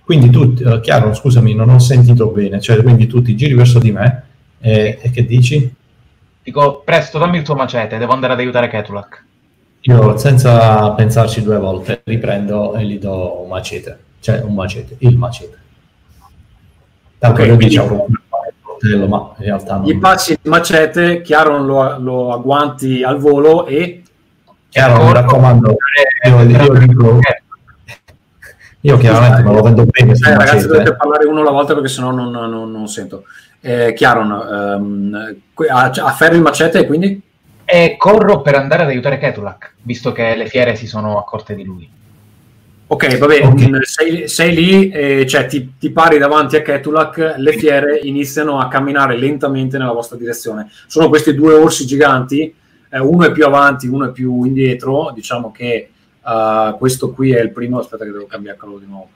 Quindi 0.09 0.31
tu, 0.31 0.55
eh, 0.65 0.79
chiaro, 0.79 1.13
scusami, 1.13 1.53
non 1.53 1.69
ho 1.69 1.77
sentito 1.77 2.29
bene. 2.29 2.59
Cioè, 2.59 2.81
quindi 2.81 3.05
tu 3.05 3.21
ti 3.21 3.35
giri 3.35 3.53
verso 3.53 3.77
di 3.77 3.91
me 3.91 4.23
e, 4.59 4.97
e 4.99 5.11
che 5.11 5.23
dici? 5.23 5.71
Dico, 6.41 6.81
presto, 6.83 7.19
dammi 7.19 7.37
il 7.37 7.43
tuo 7.43 7.53
macete, 7.53 7.99
devo 7.99 8.13
andare 8.13 8.33
ad 8.33 8.39
aiutare 8.39 8.69
Ketulak. 8.69 9.23
Io 9.81 10.17
senza 10.17 10.89
pensarci 10.93 11.43
due 11.43 11.59
volte 11.59 12.01
riprendo 12.05 12.73
e 12.73 12.85
gli 12.85 12.97
do 12.97 13.43
un 13.43 13.49
macete. 13.49 13.99
Cioè, 14.19 14.41
un 14.41 14.55
macete, 14.55 14.95
il 14.97 15.15
macete. 15.15 15.57
Tanto 17.19 17.41
Ok, 17.41 17.47
io 17.47 17.55
quindi- 17.55 17.75
dicevo 17.75 18.05
un 18.07 18.13
coltello, 18.63 19.07
ma 19.07 19.33
in 19.37 19.43
realtà 19.45 19.75
non... 19.75 19.85
Gli 19.85 19.99
passi 19.99 20.31
il 20.31 20.49
macete, 20.49 21.21
Chiaro 21.21 21.61
lo, 21.61 21.99
lo 21.99 22.33
agguanti 22.33 23.03
al 23.03 23.19
volo 23.19 23.67
e 23.67 24.01
Chiaro, 24.69 25.03
mi 25.05 25.13
raccomando, 25.13 25.75
io, 26.25 26.41
io 26.41 26.73
dico... 26.79 27.19
Io 28.81 28.97
chiaramente 28.97 29.41
me 29.43 29.53
lo 29.53 29.61
vendo 29.61 29.85
bene 29.85 30.13
Eh, 30.13 30.35
ragazzi 30.37 30.67
dovete 30.67 30.95
parlare 30.95 31.25
uno 31.27 31.41
alla 31.41 31.51
volta 31.51 31.73
perché 31.73 31.89
sennò 31.89 32.11
non, 32.11 32.31
non, 32.31 32.71
non 32.71 32.87
sento. 32.87 33.25
Eh, 33.59 33.93
Chiaron, 33.93 34.31
ehm, 34.31 35.35
a- 35.69 35.91
afferri 36.05 36.35
il 36.35 36.41
macete 36.41 36.79
e 36.79 36.85
quindi? 36.85 37.21
E 37.65 37.95
corro 37.97 38.41
per 38.41 38.55
andare 38.55 38.83
ad 38.83 38.89
aiutare 38.89 39.17
Ketulak, 39.19 39.73
visto 39.81 40.11
che 40.13 40.33
le 40.35 40.47
fiere 40.47 40.75
si 40.75 40.87
sono 40.87 41.19
accorte 41.19 41.55
di 41.55 41.63
lui. 41.65 41.89
Ok, 42.87 43.17
vabbè, 43.17 43.45
Ok. 43.45 43.61
mh, 43.67 43.79
Sei, 43.81 44.27
sei 44.27 44.55
lì, 44.55 44.89
e, 44.89 45.27
cioè 45.27 45.45
ti, 45.45 45.73
ti 45.77 45.91
pari 45.91 46.17
davanti 46.17 46.55
a 46.55 46.61
Ketulak, 46.63 47.35
le 47.37 47.51
fiere 47.53 47.99
iniziano 48.01 48.59
a 48.59 48.67
camminare 48.69 49.15
lentamente 49.17 49.77
nella 49.77 49.91
vostra 49.91 50.17
direzione. 50.17 50.69
Sono 50.87 51.09
questi 51.09 51.35
due 51.35 51.53
orsi 51.53 51.85
giganti, 51.85 52.51
eh, 52.89 52.99
uno 52.99 53.25
è 53.25 53.31
più 53.31 53.45
avanti, 53.45 53.87
uno 53.87 54.07
è 54.07 54.11
più 54.11 54.43
indietro, 54.45 55.11
diciamo 55.13 55.51
che 55.51 55.89
eh, 56.29 56.75
questo 56.77 57.11
qui 57.11 57.31
è 57.31 57.41
il 57.41 57.51
primo, 57.51 57.79
aspetta 57.79 58.05
che 58.05 58.11
devo 58.11 58.27
cambiare 58.27 58.57
colore 58.57 58.85
di 58.85 58.91
nuovo, 58.91 59.09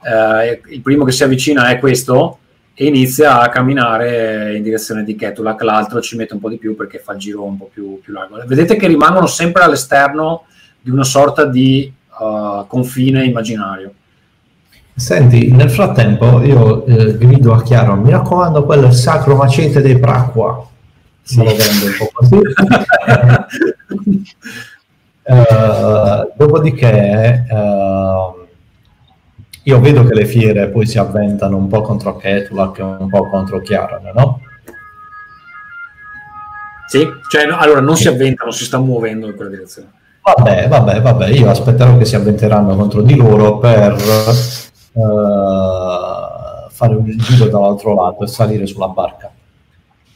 Eh, 0.00 0.60
il 0.68 0.80
primo 0.80 1.04
che 1.04 1.12
si 1.12 1.24
avvicina 1.24 1.68
è 1.70 1.78
questo 1.78 2.38
e 2.74 2.86
inizia 2.86 3.40
a 3.40 3.48
camminare 3.48 4.56
in 4.56 4.62
direzione 4.62 5.02
di 5.02 5.16
Ketulak, 5.16 5.60
l'altro 5.62 6.00
ci 6.00 6.16
mette 6.16 6.34
un 6.34 6.40
po' 6.40 6.48
di 6.48 6.58
più 6.58 6.76
perché 6.76 6.98
fa 6.98 7.14
il 7.14 7.18
giro 7.18 7.42
un 7.42 7.56
po' 7.56 7.68
più, 7.72 7.98
più 8.00 8.12
largo. 8.12 8.40
Vedete 8.46 8.76
che 8.76 8.86
rimangono 8.86 9.26
sempre 9.26 9.64
all'esterno 9.64 10.44
di 10.80 10.90
una 10.90 11.02
sorta 11.02 11.44
di 11.44 11.92
uh, 12.20 12.64
confine 12.68 13.24
immaginario. 13.24 13.94
Senti, 14.94 15.50
nel 15.50 15.70
frattempo 15.70 16.40
io 16.42 16.84
eh, 16.86 17.18
grido 17.18 17.52
a 17.52 17.62
Chiaro, 17.62 17.96
mi 17.96 18.10
raccomando, 18.10 18.64
quello 18.64 18.84
è 18.84 18.88
il 18.88 18.94
sacro 18.94 19.34
macete 19.34 19.80
dei 19.80 19.98
Praqua. 19.98 20.64
Sì. 21.22 21.38
Lo 21.38 21.44
vendo 21.44 21.86
un 21.86 21.96
po' 21.98 22.10
così. 22.12 22.38
Eh, 25.30 26.32
dopodiché 26.36 27.44
eh, 27.46 28.32
io 29.64 29.80
vedo 29.80 30.04
che 30.04 30.14
le 30.14 30.24
fiere 30.24 30.68
poi 30.68 30.86
si 30.86 30.96
avventano 30.98 31.58
un 31.58 31.68
po' 31.68 31.82
contro 31.82 32.16
Ketulak 32.16 32.78
e 32.78 32.82
un 32.82 33.08
po' 33.10 33.28
contro 33.28 33.60
Chiaran, 33.60 34.10
no? 34.14 34.40
Sì, 36.86 37.06
cioè, 37.30 37.44
no, 37.44 37.58
allora 37.58 37.80
non 37.80 37.94
si 37.94 38.08
avventano, 38.08 38.50
si 38.50 38.64
sta 38.64 38.78
muovendo 38.78 39.26
in 39.26 39.34
quella 39.36 39.50
direzione. 39.50 39.90
Vabbè, 40.22 40.68
vabbè, 40.68 41.02
vabbè, 41.02 41.28
io 41.28 41.50
aspetterò 41.50 41.98
che 41.98 42.06
si 42.06 42.16
avventeranno 42.16 42.74
contro 42.74 43.02
di 43.02 43.14
loro 43.14 43.58
per 43.58 43.92
eh, 43.92 45.02
fare 46.70 46.94
un 46.94 47.04
giro 47.04 47.48
dall'altro 47.48 47.92
lato 47.92 48.24
e 48.24 48.26
salire 48.28 48.66
sulla 48.66 48.88
barca. 48.88 49.30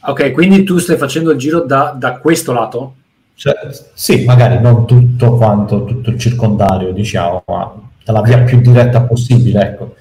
Ok, 0.05 0.31
quindi 0.31 0.63
tu 0.63 0.79
stai 0.79 0.97
facendo 0.97 1.29
il 1.29 1.37
giro 1.37 1.59
da, 1.59 1.93
da 1.95 2.17
questo 2.17 2.51
lato? 2.51 2.95
Cioè, 3.35 3.53
sì, 3.93 4.23
magari 4.25 4.59
non 4.61 4.85
tutto 4.85 5.35
quanto, 5.35 5.85
tutto 5.85 6.09
il 6.11 6.19
circondario, 6.19 6.91
diciamo, 6.93 7.43
ma 7.47 7.73
dalla 8.03 8.21
via 8.21 8.39
più 8.39 8.61
diretta 8.61 9.01
possibile, 9.01 9.61
ecco. 9.61 9.95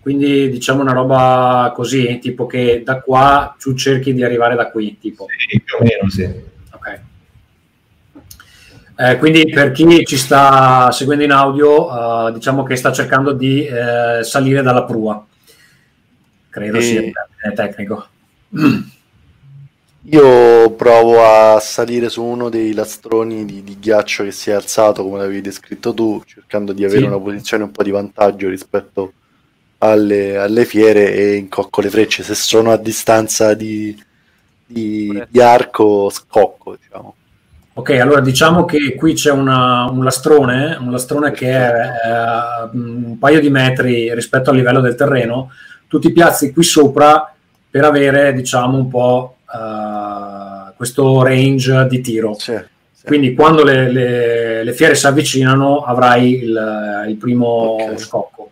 Quindi 0.00 0.48
diciamo 0.48 0.80
una 0.80 0.92
roba 0.92 1.72
così, 1.74 2.18
tipo 2.20 2.46
che 2.46 2.82
da 2.84 3.00
qua 3.00 3.56
tu 3.58 3.74
cerchi 3.74 4.14
di 4.14 4.22
arrivare 4.22 4.54
da 4.54 4.70
qui, 4.70 4.96
tipo. 5.00 5.26
Sì, 5.36 5.60
più 5.60 5.76
o 5.76 5.82
meno 5.82 6.08
sì. 6.08 6.22
Ok. 6.70 7.00
Eh, 8.94 9.16
quindi 9.16 9.48
per 9.50 9.72
chi 9.72 10.04
ci 10.04 10.16
sta 10.16 10.92
seguendo 10.92 11.24
in 11.24 11.32
audio, 11.32 12.28
eh, 12.28 12.32
diciamo 12.32 12.62
che 12.62 12.76
sta 12.76 12.92
cercando 12.92 13.32
di 13.32 13.66
eh, 13.66 14.22
salire 14.22 14.62
dalla 14.62 14.84
prua. 14.84 15.26
Credo 16.48 16.78
E- 16.78 16.82
sia 16.82 17.00
il 17.00 17.12
termine 17.12 17.54
tecnico. 17.54 18.06
Io 20.04 20.70
provo 20.72 21.22
a 21.24 21.60
salire 21.60 22.08
su 22.08 22.24
uno 22.24 22.48
dei 22.48 22.72
lastroni 22.74 23.44
di, 23.44 23.62
di 23.62 23.78
ghiaccio 23.78 24.24
che 24.24 24.32
si 24.32 24.50
è 24.50 24.52
alzato, 24.52 25.04
come 25.04 25.18
l'avevi 25.18 25.40
descritto 25.40 25.94
tu, 25.94 26.20
cercando 26.26 26.72
di 26.72 26.84
avere 26.84 27.00
Sì. 27.00 27.06
una 27.06 27.20
posizione 27.20 27.62
un 27.62 27.70
po' 27.70 27.84
di 27.84 27.92
vantaggio 27.92 28.48
rispetto 28.48 29.12
alle, 29.78 30.36
alle 30.38 30.64
fiere 30.64 31.14
e 31.14 31.34
incocco 31.36 31.80
le 31.80 31.90
frecce. 31.90 32.24
Se 32.24 32.34
sono 32.34 32.72
a 32.72 32.76
distanza 32.78 33.54
di, 33.54 33.96
di- 34.66 35.22
di 35.28 35.40
arco, 35.40 36.10
scocco, 36.10 36.76
diciamo. 36.80 37.14
Ok, 37.74 37.90
allora 37.90 38.20
diciamo 38.20 38.64
che 38.64 38.96
qui 38.96 39.14
c'è 39.14 39.30
una- 39.30 39.88
un 39.88 40.02
lastrone, 40.02 40.76
un 40.80 40.90
lastrone 40.90 41.30
che 41.30 41.48
è 41.48 41.70
eh, 41.70 42.68
un 42.72 43.16
paio 43.20 43.40
di 43.40 43.50
metri 43.50 44.12
rispetto 44.14 44.50
al 44.50 44.56
livello 44.56 44.80
del 44.80 44.96
terreno, 44.96 45.50
tu 45.86 45.98
ti 46.00 46.10
piazzi 46.12 46.52
qui 46.52 46.64
sopra 46.64 47.32
per 47.70 47.84
avere, 47.84 48.34
diciamo, 48.34 48.76
un 48.76 48.88
po' 48.88 49.36
eh, 49.52 50.72
questo 50.76 51.22
range 51.22 51.86
di 51.88 52.00
tiro. 52.00 52.34
Sì, 52.38 52.58
sì. 52.92 53.06
Quindi 53.06 53.34
quando 53.34 53.64
le, 53.64 53.90
le- 53.90 54.64
le 54.64 54.72
fiere 54.72 54.94
si 54.94 55.06
avvicinano 55.06 55.80
avrai 55.84 56.42
il, 56.42 57.04
il 57.08 57.16
primo 57.16 57.46
Ok. 57.46 57.98
scocco. 57.98 58.50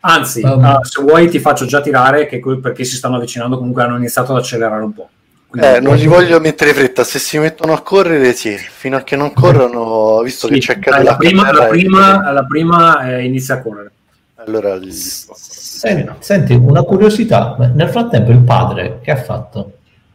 Anzi, 0.00 0.42
Um. 0.42 0.64
eh, 0.64 0.78
se 0.82 1.00
vuoi 1.02 1.28
ti 1.28 1.38
faccio 1.38 1.64
già 1.64 1.80
tirare 1.80 2.26
che 2.26 2.40
perché 2.60 2.84
si 2.84 2.96
stanno 2.96 3.16
avvicinando 3.16 3.56
comunque 3.56 3.82
hanno 3.84 3.96
iniziato 3.96 4.32
ad 4.32 4.38
accelerare 4.38 4.82
un 4.82 4.92
po'. 4.92 5.08
Quindi- 5.46 5.68
Eh, 5.68 5.80
non 5.80 5.94
gli 5.96 6.08
voglio 6.08 6.40
mettere 6.40 6.72
fretta, 6.74 7.04
se 7.04 7.18
si 7.18 7.38
mettono 7.38 7.72
a 7.74 7.82
correre 7.82 8.32
sì, 8.32 8.56
fino 8.56 8.96
a 8.96 9.02
che 9.02 9.16
non 9.16 9.32
corrono, 9.32 10.20
visto 10.22 10.46
Sì, 10.48 10.54
che 10.54 10.58
c'è 10.60 10.78
Cadillac 10.78 11.04
la 11.04 11.16
prima, 11.16 11.52
la 11.52 11.66
è- 11.66 11.68
prima, 11.68 12.32
la 12.32 12.44
prima, 12.44 13.08
eh, 13.16 13.24
inizia 13.24 13.54
a 13.56 13.60
correre. 13.62 13.90
allora 14.36 14.76
gli- 14.76 14.90
Sen- 14.90 16.16
Senti, 16.20 16.54
una 16.54 16.82
curiosità, 16.82 17.54
nel 17.74 17.88
frattempo 17.88 18.30
il 18.30 18.38
padre 18.42 18.98
che 19.02 19.10
ha 19.10 19.16
fatto? 19.16 19.72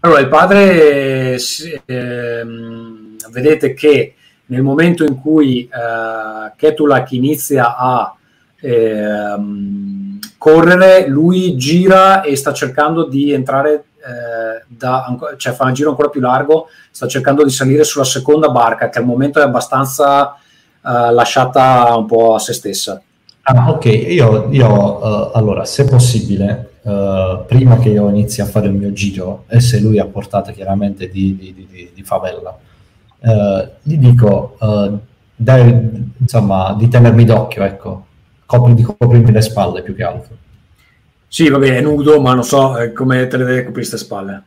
Allora, 0.08 0.22
il 0.22 0.30
padre, 0.30 1.34
eh, 1.34 1.82
ehm, 1.86 3.18
vedete 3.30 3.74
che 3.74 4.14
nel 4.46 4.62
momento 4.62 5.04
in 5.04 5.20
cui 5.20 5.64
eh, 5.64 6.54
Ketulak 6.56 7.12
inizia 7.12 7.76
a 7.76 8.16
ehm, 8.62 10.18
correre, 10.38 11.10
lui 11.10 11.58
gira 11.58 12.22
e 12.22 12.38
sta 12.38 12.54
cercando 12.54 13.04
di 13.04 13.34
entrare, 13.34 13.74
eh, 13.98 14.64
da, 14.66 15.14
cioè 15.36 15.52
fa 15.52 15.66
un 15.66 15.74
giro 15.74 15.90
ancora 15.90 16.08
più 16.08 16.22
largo, 16.22 16.70
sta 16.90 17.06
cercando 17.06 17.44
di 17.44 17.52
salire 17.52 17.84
sulla 17.84 18.06
seconda 18.06 18.48
barca 18.48 18.88
che 18.88 19.00
al 19.00 19.06
momento 19.06 19.40
è 19.40 19.44
abbastanza 19.44 20.36
eh, 20.36 21.12
lasciata 21.12 21.94
un 21.98 22.06
po' 22.06 22.34
a 22.34 22.40
se 22.40 22.54
stessa. 22.54 23.02
Ah, 23.42 23.72
ok, 23.72 23.86
io, 23.86 24.48
io, 24.52 25.02
eh, 25.02 25.32
allora, 25.34 25.66
se 25.66 25.84
possibile, 25.84 26.77
eh, 26.88 27.44
prima 27.46 27.78
che 27.80 27.90
io 27.90 28.08
inizi 28.08 28.40
a 28.40 28.46
fare 28.46 28.68
il 28.68 28.74
mio 28.74 28.94
giro, 28.94 29.44
e 29.50 29.60
se 29.60 29.80
lui 29.82 30.00
ha 30.00 30.06
portato 30.06 30.54
chiaramente 30.54 31.10
di, 31.10 31.36
di- 31.36 31.54
di- 31.54 31.92
di- 31.94 32.04
favela, 32.04 32.58
eh, 33.20 33.70
gli 33.82 33.98
dico, 33.98 34.56
eh, 34.62 34.92
dai, 35.36 36.14
insomma, 36.18 36.74
di 36.78 36.88
tenermi 36.88 37.26
d'occhio, 37.26 37.64
ecco, 37.64 38.06
Copri, 38.46 38.74
di 38.76 38.84
coprirmi 38.84 39.34
le 39.34 39.42
spalle 39.42 39.82
più 39.82 39.94
che 39.94 40.04
altro. 40.04 40.38
Sì, 41.28 41.50
va 41.50 41.58
bene, 41.58 41.80
è 41.80 41.82
nudo, 41.82 42.22
ma 42.22 42.34
non 42.34 42.46
so 42.46 42.78
eh, 42.78 42.94
come 42.94 43.28
te 43.28 43.36
le 43.36 43.44
deve 43.44 43.66
coprire 43.66 43.72
queste 43.74 43.98
spalle. 43.98 44.44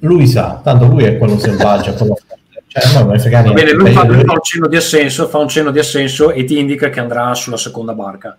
Lui 0.00 0.26
sa, 0.26 0.60
tanto 0.62 0.86
lui 0.86 1.04
è 1.04 1.16
quello 1.16 1.38
selvaggio, 1.38 1.94
quello. 1.94 2.18
Cioè, 2.66 3.42
Va 3.44 3.52
bene, 3.52 3.70
lui 3.70 3.92
fa, 3.92 4.04
lui 4.04 4.24
fa 4.24 4.32
un 4.32 4.42
cenno 4.42 4.66
di 4.66 4.74
assenso, 4.74 5.28
fa 5.28 5.38
un 5.38 5.46
cenno 5.46 5.70
di 5.70 5.78
assenso 5.78 6.32
e 6.32 6.42
ti 6.42 6.58
indica 6.58 6.90
che 6.90 6.98
andrà 6.98 7.32
sulla 7.36 7.56
seconda 7.56 7.94
barca. 7.94 8.36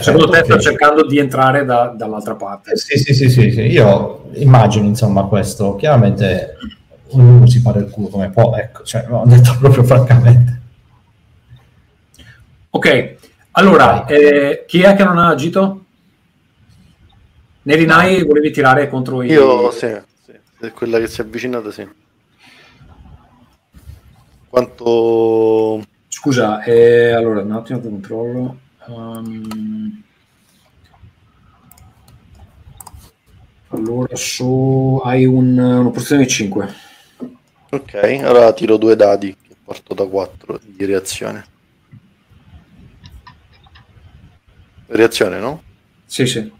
Secondo 0.00 0.28
te 0.28 0.42
sta 0.44 0.54
ok. 0.54 0.60
cercando 0.60 1.06
di 1.06 1.18
entrare 1.18 1.64
da- 1.64 1.92
dall'altra 1.96 2.34
parte. 2.34 2.72
Eh, 2.72 2.76
Sì, 2.76 2.98
sì, 2.98 3.14
sì, 3.14 3.28
sì, 3.28 3.50
sì, 3.50 3.60
io 3.62 4.28
immagino 4.34 4.86
insomma 4.86 5.24
questo, 5.24 5.76
chiaramente 5.76 6.56
ognuno 7.10 7.46
si 7.46 7.60
fa 7.60 7.72
il 7.76 7.88
culo 7.90 8.08
come 8.08 8.30
può, 8.30 8.54
ecco, 8.56 8.82
cioè, 8.82 9.06
l'ho 9.08 9.22
detto 9.26 9.56
proprio 9.60 9.84
francamente. 9.84 10.60
Ok, 12.70 13.16
allora, 13.52 14.04
eh, 14.06 14.64
chi 14.66 14.82
è 14.82 14.94
che 14.94 15.04
non 15.04 15.18
ha 15.18 15.28
agito? 15.28 15.84
Nerinai 17.62 18.22
volevi 18.24 18.50
tirare 18.50 18.88
contro 18.88 19.22
i... 19.22 19.28
Io 19.28 19.70
sì, 19.70 19.88
sì, 20.24 20.32
è 20.60 20.70
quella 20.70 20.98
che 20.98 21.06
si 21.08 21.20
è 21.20 21.24
avvicinata 21.24 21.70
sì. 21.70 21.88
Quanto 24.48 25.82
Scusa, 26.08 26.62
eh, 26.62 27.12
allora 27.12 27.42
un 27.42 27.52
attimo 27.52 27.80
controllo. 27.80 28.58
Ehm, 28.88 30.02
allora, 33.68 34.16
so, 34.16 35.00
hai 35.00 35.24
un, 35.24 35.58
una 35.58 35.90
porzione 35.90 36.24
di 36.24 36.28
5. 36.28 36.74
Ok, 37.70 37.94
allora 37.94 38.52
tiro 38.52 38.76
due 38.76 38.96
dadi 38.96 39.36
che 39.40 39.54
porto 39.62 39.94
da 39.94 40.06
4 40.06 40.60
di 40.62 40.84
reazione. 40.84 41.46
Reazione, 44.86 45.38
no? 45.38 45.62
Sì, 46.06 46.26
sì. 46.26 46.52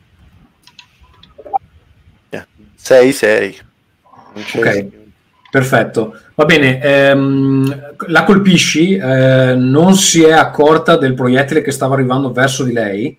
6 2.87 3.13
6. 3.13 3.59
Non 4.35 4.45
c'è 4.45 4.59
Ok. 4.61 5.06
Perfetto, 5.57 6.15
va 6.35 6.45
bene. 6.45 6.83
ehm, 6.83 7.95
la 8.09 8.25
colpisci, 8.25 8.95
eh, 8.95 9.55
non 9.57 9.95
si 9.95 10.23
è 10.23 10.33
accorta 10.33 10.99
del 10.99 11.15
proiettile 11.15 11.63
che 11.63 11.71
stava 11.71 11.95
arrivando 11.95 12.31
verso 12.31 12.63
di 12.63 12.75
lei, 12.75 13.17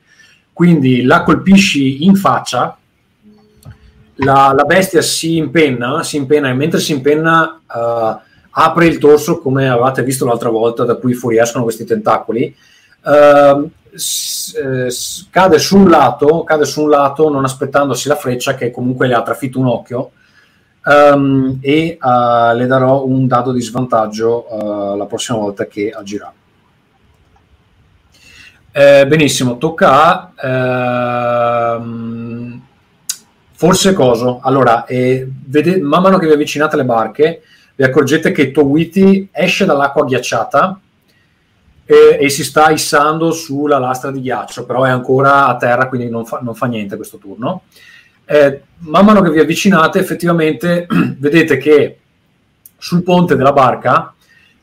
quindi 0.54 1.02
la 1.02 1.24
colpisci 1.24 2.06
in 2.06 2.16
faccia. 2.16 2.78
La, 4.18 4.54
la 4.56 4.64
bestia 4.66 5.02
si 5.02 5.38
impenna, 5.38 6.04
si 6.04 6.18
impenna 6.18 6.50
e 6.50 6.54
mentre 6.54 6.80
si 6.80 6.92
impenna 6.92 7.60
eh, 7.76 8.18
apre 8.52 8.86
il 8.86 9.00
torso 9.00 9.40
come 9.40 9.68
avevate 9.68 10.04
visto 10.04 10.24
l'altra 10.28 10.50
volta, 10.50 10.84
da 10.84 10.94
cui 10.94 11.16
fuoriescono 11.16 11.64
questi 11.64 11.86
tentacoli. 11.86 12.56
Ehm, 13.04 13.68
eh, 13.94 13.98
s- 14.92 15.28
cade 15.32 15.58
su 15.58 15.76
un 15.76 15.90
lato, 15.90 16.44
cade 16.44 16.66
su 16.66 16.84
un 16.84 16.90
lato 16.90 17.32
non 17.32 17.44
aspettandosi 17.44 18.08
la 18.08 18.16
freccia 18.16 18.54
che 18.54 18.70
comunque 18.70 19.08
le 19.08 19.16
ha 19.16 19.24
trafitto 19.24 19.60
un 19.60 19.66
occhio 19.66 20.12
Ehm, 20.88 21.58
e 21.60 21.98
eh, 22.02 22.56
le 22.56 22.66
darò 22.66 23.06
un 23.06 23.28
dado 23.28 23.52
di 23.52 23.62
svantaggio 23.62 24.48
eh, 24.48 24.98
la 24.98 25.06
prossima 25.06 25.38
volta 25.38 25.66
che 25.66 25.92
agirà. 25.92 26.32
Eh, 28.72 29.08
benissimo, 29.08 29.58
tocca 29.58 30.32
a 30.36 31.76
ehm, 31.76 32.62
forse 33.52 33.94
coso. 33.94 34.40
Allora, 34.42 34.86
eh, 34.86 35.28
vede- 35.46 35.82
man 35.82 36.02
mano 36.04 36.18
che 36.20 36.28
vi 36.28 36.34
avvicinate 36.34 36.76
alle 36.76 36.86
barche, 36.86 37.42
vi 37.76 37.84
accorgete 37.84 38.32
che 38.32 38.52
Towiti 38.52 39.30
esce 39.32 39.66
dall'acqua 39.66 40.06
ghiacciata 40.06 40.80
e, 41.86 42.18
e 42.20 42.30
si 42.30 42.44
sta 42.44 42.70
issando 42.70 43.32
sulla 43.32 43.78
lastra 43.78 44.12
di 44.12 44.22
ghiaccio, 44.22 44.66
però 44.66 44.84
è 44.84 44.90
ancora 44.90 45.48
a 45.48 45.58
terra, 45.58 45.88
quindi 45.90 46.10
non 46.10 46.26
fa, 46.26 46.40
non 46.42 46.56
fa 46.56 46.68
niente 46.68 46.96
questo 46.96 47.18
turno. 47.18 47.64
Eh, 48.30 48.62
man 48.80 49.06
mano 49.06 49.22
che 49.22 49.32
vi 49.32 49.40
avvicinate, 49.40 50.00
effettivamente 50.00 50.86
vedete 51.18 51.58
che 51.58 52.00
sul 52.78 53.02
ponte 53.02 53.36
della 53.36 53.54
barca 53.54 54.14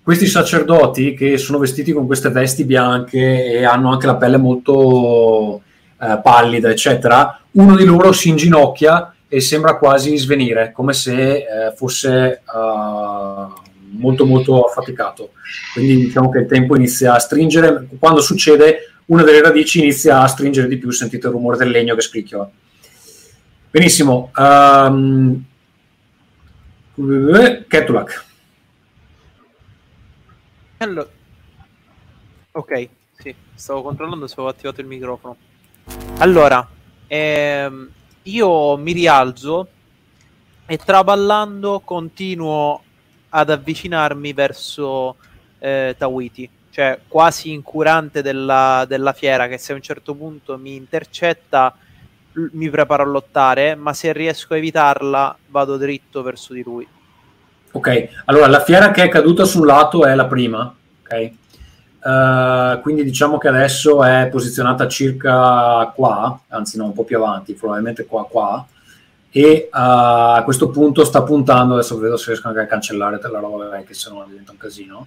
questi 0.02 0.26
sacerdoti 0.26 1.15
che 1.15 1.39
sono 1.39 1.57
vestiti 1.57 1.93
con 1.93 2.05
queste 2.05 2.28
vesti 2.28 2.65
bianche 2.65 3.47
e 3.47 3.65
hanno 3.65 3.91
anche 3.91 4.05
la 4.05 4.17
pelle 4.17 4.36
molto 4.36 5.62
eh, 5.99 6.20
pallida, 6.23 6.68
eccetera, 6.68 7.41
uno 7.52 7.75
di 7.75 7.86
loro 7.86 8.12
si 8.12 8.28
inginocchia 8.28 9.15
e 9.26 9.41
sembra 9.41 9.78
quasi 9.78 10.15
svenire, 10.18 10.73
come 10.73 10.93
se 10.93 11.36
eh, 11.36 11.44
fosse 11.75 12.12
eh, 12.12 13.62
molto 13.99 14.26
molto 14.26 14.62
affaticato. 14.65 15.31
Quindi 15.73 15.97
diciamo 15.97 16.28
che 16.28 16.41
il 16.41 16.47
tempo 16.47 16.76
inizia 16.76 17.15
a 17.15 17.18
stringere, 17.18 17.89
quando 17.99 18.20
succede 18.20 18.91
una 19.07 19.23
delle 19.23 19.41
radici 19.41 19.81
inizia 19.81 20.20
a 20.20 20.26
stringere 20.26 20.68
di 20.68 20.76
più, 20.76 20.91
sentite 20.91 21.28
il 21.28 21.33
rumore 21.33 21.57
del 21.57 21.70
legno 21.70 21.94
che 21.94 22.02
scricchiola. 22.02 22.51
Benissimo. 23.75 24.31
Um, 24.36 25.44
Ketulak. 27.67 28.25
Allora- 30.77 31.09
Ok, 32.53 32.89
sì, 33.19 33.35
stavo 33.53 33.83
controllando 33.83 34.28
se 34.28 34.35
avevo 34.35 34.51
attivato 34.51 34.81
il 34.81 34.86
microfono. 34.86 35.36
Allora, 36.19 36.65
ehm, 37.09 37.91
io 38.23 38.77
mi 38.77 38.93
rialzo 38.93 39.67
e 40.67 40.77
traballando 40.77 41.81
continuo 41.81 42.81
ad 43.31 43.51
avvicinarmi 43.51 44.33
verso 44.35 45.17
eh, 45.59 45.97
Tawiti, 45.99 46.49
cioè 46.70 47.01
quasi 47.09 47.51
incurante 47.51 48.23
della, 48.23 48.85
della 48.86 49.12
fiera 49.12 49.49
che 49.49 49.59
se 49.59 49.73
a 49.73 49.75
un 49.75 49.83
certo 49.83 50.15
punto 50.15 50.57
mi 50.59 50.77
intercetta 50.77 51.77
mi 52.53 52.71
preparo 52.71 53.03
a 53.03 53.07
lottare, 53.07 53.75
ma 53.75 53.93
se 53.93 54.13
riesco 54.13 54.55
a 54.55 54.57
evitarla 54.57 55.37
vado 55.49 55.77
dritto 55.77 56.23
verso 56.23 56.53
di 56.53 56.63
lui. 56.63 56.87
Ok, 57.73 58.09
allora 58.27 58.47
la 58.47 58.61
fiera 58.61 58.91
che 58.91 59.03
è 59.03 59.09
caduta 59.09 59.45
sul 59.45 59.67
lato 59.67 60.05
è 60.05 60.15
la 60.15 60.27
prima, 60.27 60.73
ok? 61.03 61.31
Eh, 62.07 62.81
quindi 62.83 63.03
diciamo 63.03 63.39
che 63.39 63.49
adesso 63.49 64.05
è 64.05 64.29
posizionata 64.31 64.87
circa 64.87 65.91
qua, 65.95 66.39
anzi 66.49 66.77
no, 66.77 66.85
un 66.85 66.93
po' 66.93 67.05
più 67.05 67.17
avanti, 67.17 67.55
probabilmente 67.55 68.05
qua, 68.05 68.27
qua, 68.27 68.65
e 69.31 69.41
eh, 69.41 69.69
a 69.73 70.43
questo 70.45 70.69
punto 70.69 71.05
sta 71.05 71.23
puntando, 71.23 71.75
adesso 71.75 71.99
vedo 71.99 72.17
se 72.17 72.31
riesco 72.31 72.47
anche 72.47 72.61
a 72.61 72.67
cancellare 72.67 73.19
la 73.21 73.39
roba, 73.41 73.83
che 73.83 73.95
se 73.95 74.11
no 74.11 74.25
diventa 74.29 74.53
un 74.53 74.59
casino. 74.59 75.07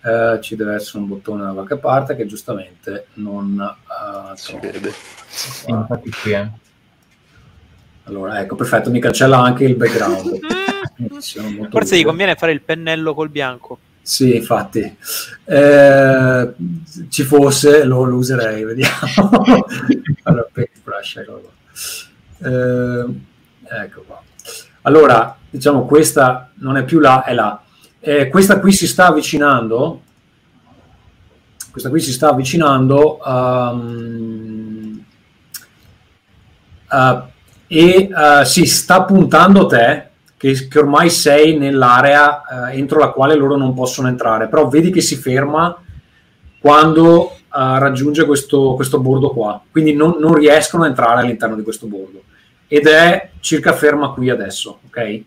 Eh, 0.00 0.38
ci 0.40 0.54
deve 0.54 0.74
essere 0.74 0.98
un 0.98 1.08
bottone 1.08 1.42
da 1.44 1.52
qualche 1.52 1.76
parte 1.76 2.14
che 2.14 2.26
giustamente 2.26 3.06
non 3.14 3.58
eh, 3.60 4.36
Si 4.36 4.56
vede. 4.60 4.92
Sì, 5.26 5.70
infatti 5.70 6.10
qui 6.10 6.32
è. 6.32 6.48
Allora, 8.04 8.40
ecco, 8.40 8.54
perfetto, 8.54 8.90
mi 8.90 9.00
cancella 9.00 9.38
anche 9.40 9.64
il 9.64 9.74
background. 9.76 10.38
Forse 11.70 11.98
gli 11.98 12.04
conviene 12.04 12.34
fare 12.36 12.52
il 12.52 12.62
pennello 12.62 13.12
col 13.14 13.28
bianco. 13.28 13.78
Sì, 14.00 14.36
infatti, 14.36 14.96
Eh, 15.44 16.54
ci 17.10 17.22
fosse 17.24 17.84
lo, 17.84 18.04
lo 18.04 18.16
userei, 18.16 18.64
vediamo. 18.64 18.94
allora, 20.22 20.48
paintbrush, 20.50 21.16
eccolo 21.16 21.40
qua. 21.40 22.48
Eh, 22.48 23.06
ecco 23.82 24.04
qua. 24.06 24.22
Allora, 24.82 25.36
diciamo, 25.50 25.84
questa 25.84 26.50
non 26.54 26.78
è 26.78 26.84
più 26.84 27.00
là, 27.00 27.22
è 27.24 27.34
là. 27.34 27.62
Eh, 28.00 28.28
questa 28.28 28.60
qui 28.60 28.72
si 28.72 28.86
sta 28.86 29.06
avvicinando. 29.06 30.02
Questa 31.70 31.88
qui 31.90 32.00
si 32.00 32.12
sta 32.12 32.28
avvicinando. 32.30 33.20
ehm, 33.24 35.04
eh, 36.90 37.22
e 37.70 38.08
eh, 38.08 38.44
si 38.46 38.64
sta 38.64 39.02
puntando 39.04 39.62
a 39.62 39.66
te 39.66 40.08
che, 40.38 40.68
che 40.68 40.78
ormai 40.78 41.10
sei 41.10 41.58
nell'area 41.58 42.70
eh, 42.70 42.78
entro 42.78 42.98
la 42.98 43.10
quale 43.10 43.34
loro 43.34 43.56
non 43.56 43.74
possono 43.74 44.08
entrare 44.08 44.48
però 44.48 44.68
vedi 44.68 44.90
che 44.90 45.02
si 45.02 45.16
ferma 45.16 45.76
quando 46.58 47.32
eh, 47.32 47.38
raggiunge 47.50 48.24
questo, 48.24 48.72
questo 48.74 49.00
bordo 49.00 49.30
qua 49.30 49.60
quindi 49.70 49.92
non, 49.92 50.16
non 50.18 50.32
riescono 50.32 50.84
a 50.84 50.86
entrare 50.86 51.20
all'interno 51.20 51.56
di 51.56 51.62
questo 51.62 51.86
bordo 51.86 52.22
ed 52.66 52.86
è 52.86 53.32
circa 53.40 53.74
ferma 53.74 54.12
qui 54.12 54.30
adesso 54.30 54.80
ok 54.86 55.22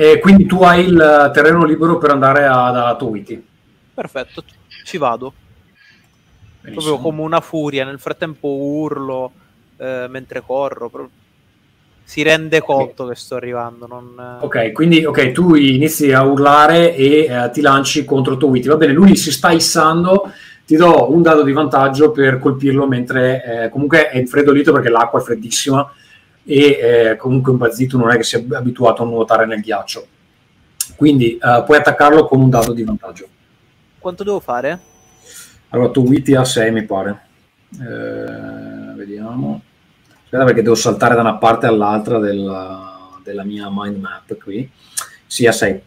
e 0.00 0.20
quindi 0.20 0.46
tu 0.46 0.62
hai 0.62 0.84
il 0.86 1.30
terreno 1.34 1.64
libero 1.64 1.98
per 1.98 2.10
andare 2.10 2.44
a, 2.46 2.70
da 2.70 2.94
Towiti 2.96 3.44
Perfetto, 3.92 4.44
ci 4.84 4.96
vado. 4.96 5.32
Benissimo. 6.60 6.92
Proprio 6.92 7.10
come 7.10 7.22
una 7.26 7.40
furia. 7.40 7.84
Nel 7.84 7.98
frattempo 7.98 8.46
urlo 8.48 9.32
eh, 9.76 10.06
mentre 10.08 10.40
corro. 10.40 10.88
pro- 10.88 11.10
Si 12.04 12.22
rende 12.22 12.60
conto 12.60 13.08
che 13.08 13.16
sto 13.16 13.34
arrivando. 13.34 13.88
Non... 13.88 14.38
eh, 14.40 14.44
Ok, 14.44 14.70
quindi 14.70 15.04
ok, 15.04 15.32
tu 15.32 15.56
inizi 15.56 16.12
a 16.12 16.22
urlare 16.22 16.94
e 16.94 17.24
eh, 17.28 17.50
ti 17.50 17.60
lanci 17.60 18.04
contro 18.04 18.36
Towiti. 18.36 18.68
Va 18.68 18.76
bene, 18.76 18.92
lui 18.92 19.16
si 19.16 19.32
sta 19.32 19.50
issando, 19.50 20.30
ti 20.64 20.76
do 20.76 21.10
un 21.12 21.20
dado 21.22 21.42
di 21.42 21.50
vantaggio 21.52 22.12
per 22.12 22.38
colpirlo 22.38 22.86
mentre 22.86 23.64
eh, 23.64 23.68
comunque 23.70 24.10
è 24.10 24.18
infreddolito 24.18 24.70
perché 24.72 24.90
l'acqua 24.90 25.18
è 25.18 25.22
freddissima 25.24 25.92
e 26.50 27.10
eh, 27.10 27.16
comunque 27.16 27.52
un 27.52 27.58
bazzito 27.58 27.98
non 27.98 28.10
è 28.10 28.16
che 28.16 28.22
sia 28.22 28.42
abituato 28.52 29.02
a 29.02 29.06
nuotare 29.06 29.44
nel 29.44 29.60
ghiaccio. 29.60 30.06
Quindi 30.96 31.36
eh, 31.36 31.62
puoi 31.66 31.76
attaccarlo 31.76 32.24
con 32.24 32.40
un 32.40 32.48
dado 32.48 32.72
di 32.72 32.82
vantaggio. 32.84 33.28
Quanto 33.98 34.24
devo 34.24 34.40
fare? 34.40 34.80
Allora, 35.68 35.90
Towiti 35.90 36.34
ha 36.34 36.44
6 36.44 36.72
mi 36.72 36.84
pare. 36.84 37.20
Eh, 37.78 38.94
vediamo. 38.96 39.60
Aspetta 40.24 40.44
perché 40.44 40.62
devo 40.62 40.74
saltare 40.74 41.14
da 41.14 41.20
una 41.20 41.36
parte 41.36 41.66
all'altra 41.66 42.18
della, 42.18 43.10
della 43.22 43.44
mia 43.44 43.68
mind 43.70 43.98
map 43.98 44.38
qui. 44.38 44.70
Sì, 45.26 45.46
a 45.46 45.52
6. 45.52 45.82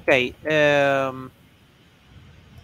Ok. 0.00 0.32
Ehm... 0.44 1.30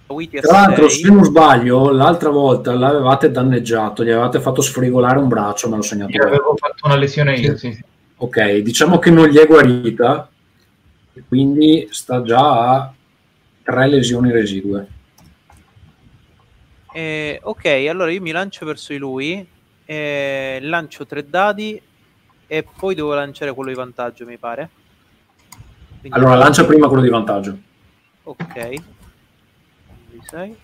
Tra 0.06 0.60
l'altro, 0.60 0.88
se 0.88 1.08
non 1.08 1.24
sbaglio, 1.24 1.90
l'altra 1.90 2.28
volta 2.28 2.74
l'avevate 2.74 3.30
danneggiato, 3.30 4.04
gli 4.04 4.10
avevate 4.10 4.38
fatto 4.38 4.60
sfregolare 4.60 5.18
un 5.18 5.28
braccio, 5.28 5.68
me 5.68 5.76
l'ho 5.76 5.82
segnato. 5.82 6.12
Io 6.12 6.22
avevo 6.22 6.54
fatto 6.56 6.86
una 6.86 6.96
lesione 6.96 7.36
io, 7.36 7.56
sì. 7.56 7.72
sì. 7.72 7.84
Ok, 8.16 8.56
diciamo 8.58 8.98
che 8.98 9.10
non 9.10 9.26
gli 9.28 9.38
è 9.38 9.46
guarita, 9.46 10.28
e 11.14 11.22
quindi 11.26 11.88
sta 11.90 12.22
già 12.22 12.70
a 12.70 12.92
tre 13.62 13.88
lesioni 13.88 14.30
residue. 14.30 14.86
Eh, 16.92 17.40
ok, 17.42 17.64
allora 17.88 18.10
io 18.12 18.20
mi 18.20 18.30
lancio 18.30 18.66
verso 18.66 18.92
di 18.92 18.98
lui. 18.98 19.46
eh, 19.86 20.58
lancio 20.62 21.06
tre 21.06 21.28
dadi. 21.28 21.80
E 22.46 22.66
poi 22.76 22.94
devo 22.94 23.14
lanciare 23.14 23.52
quello 23.54 23.70
di 23.70 23.76
vantaggio, 23.76 24.26
mi 24.26 24.36
pare. 24.36 24.70
Quindi- 25.98 26.18
Allora, 26.18 26.36
lancia 26.36 26.64
prima 26.66 26.88
quello 26.88 27.02
di 27.02 27.08
vantaggio. 27.08 27.58
Ok. 28.24 28.82
Sei. 30.28 30.56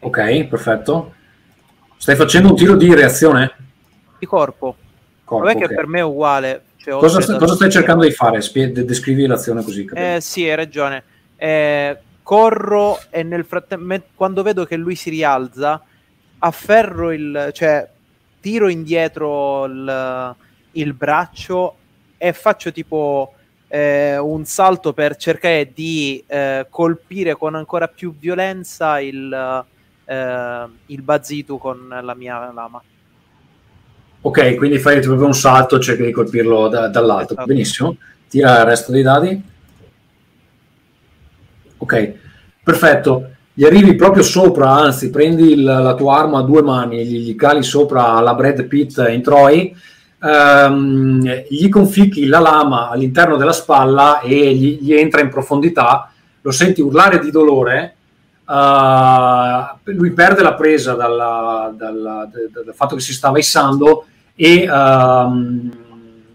Ok, 0.00 0.44
perfetto. 0.44 1.14
Stai 1.96 2.16
facendo 2.16 2.48
un 2.50 2.56
tiro 2.56 2.74
di 2.76 2.92
reazione? 2.94 3.52
Di 4.18 4.26
corpo. 4.26 4.76
Corpo, 5.24 5.44
Vabbè 5.46 5.58
che 5.58 5.64
ok. 5.66 5.74
per 5.74 5.86
me 5.86 6.00
è 6.00 6.04
uguale. 6.04 6.62
cioè, 6.76 6.98
Cosa, 6.98 7.24
da- 7.24 7.38
cosa 7.38 7.54
stai 7.54 7.70
cercando 7.70 8.04
di 8.04 8.10
fare? 8.10 8.40
Spie- 8.40 8.72
de- 8.72 8.84
descrivi 8.84 9.26
l'azione 9.26 9.62
così. 9.62 9.88
Eh 9.94 10.18
sì, 10.20 10.48
hai 10.48 10.56
ragione. 10.56 11.02
Eh, 11.36 11.98
corro 12.22 12.98
e 13.10 13.22
nel 13.22 13.44
frattempo, 13.44 14.00
quando 14.14 14.42
vedo 14.42 14.64
che 14.64 14.76
lui 14.76 14.96
si 14.96 15.10
rialza, 15.10 15.80
afferro 16.38 17.12
il, 17.12 17.50
cioè 17.52 17.88
tiro 18.40 18.68
indietro 18.68 19.64
il, 19.66 20.36
il 20.72 20.92
braccio 20.94 21.76
e 22.18 22.32
faccio 22.32 22.72
tipo 22.72 23.34
eh, 23.74 24.18
un 24.18 24.44
salto 24.44 24.92
per 24.92 25.16
cercare 25.16 25.72
di 25.72 26.22
eh, 26.26 26.66
colpire 26.68 27.36
con 27.36 27.54
ancora 27.54 27.88
più 27.88 28.14
violenza 28.14 29.00
il, 29.00 29.64
eh, 30.04 30.66
il 30.86 31.02
Bazitu 31.02 31.56
con 31.56 31.88
la 31.88 32.14
mia 32.14 32.52
lama. 32.52 32.82
Ok, 34.20 34.56
quindi 34.56 34.78
fai 34.78 35.00
proprio 35.00 35.26
un 35.26 35.32
salto, 35.32 35.78
cerchi 35.78 36.04
di 36.04 36.12
colpirlo 36.12 36.68
da- 36.68 36.88
dall'alto. 36.88 37.32
Esatto. 37.32 37.46
Benissimo. 37.46 37.96
Tira 38.28 38.58
il 38.58 38.66
resto 38.66 38.92
dei 38.92 39.02
dadi. 39.02 39.42
Ok, 41.78 42.12
perfetto. 42.62 43.30
Gli 43.54 43.64
arrivi 43.64 43.94
proprio 43.96 44.22
sopra, 44.22 44.70
anzi, 44.70 45.08
prendi 45.08 45.52
il- 45.52 45.62
la 45.62 45.94
tua 45.94 46.18
arma 46.18 46.40
a 46.40 46.42
due 46.42 46.60
mani, 46.60 47.06
gli, 47.06 47.20
gli 47.20 47.34
cali 47.36 47.62
sopra 47.62 48.20
la 48.20 48.34
Brad 48.34 48.64
Pitt 48.64 48.98
in 49.08 49.22
Troy, 49.22 49.74
ehm, 50.22 51.44
gli 51.48 51.68
conficchi 51.68 52.26
la 52.26 52.38
lama 52.38 52.88
all'interno 52.90 53.36
della 53.36 53.52
spalla 53.52 54.20
e 54.20 54.54
gli, 54.54 54.78
gli 54.80 54.94
entra 54.94 55.20
in 55.20 55.28
profondità. 55.28 56.10
Lo 56.42 56.50
senti 56.50 56.80
urlare 56.80 57.18
di 57.18 57.30
dolore. 57.30 57.96
eh, 58.48 59.64
lui 59.92 60.10
perde 60.12 60.42
la 60.42 60.54
presa 60.54 60.94
dalla- 60.94 61.72
dalla- 61.74 62.28
dal- 62.30 62.74
fatto 62.74 62.96
che 62.96 63.00
si 63.00 63.12
stava 63.12 63.38
issando 63.38 64.04
e 64.34 64.62
ehm, 64.64 65.70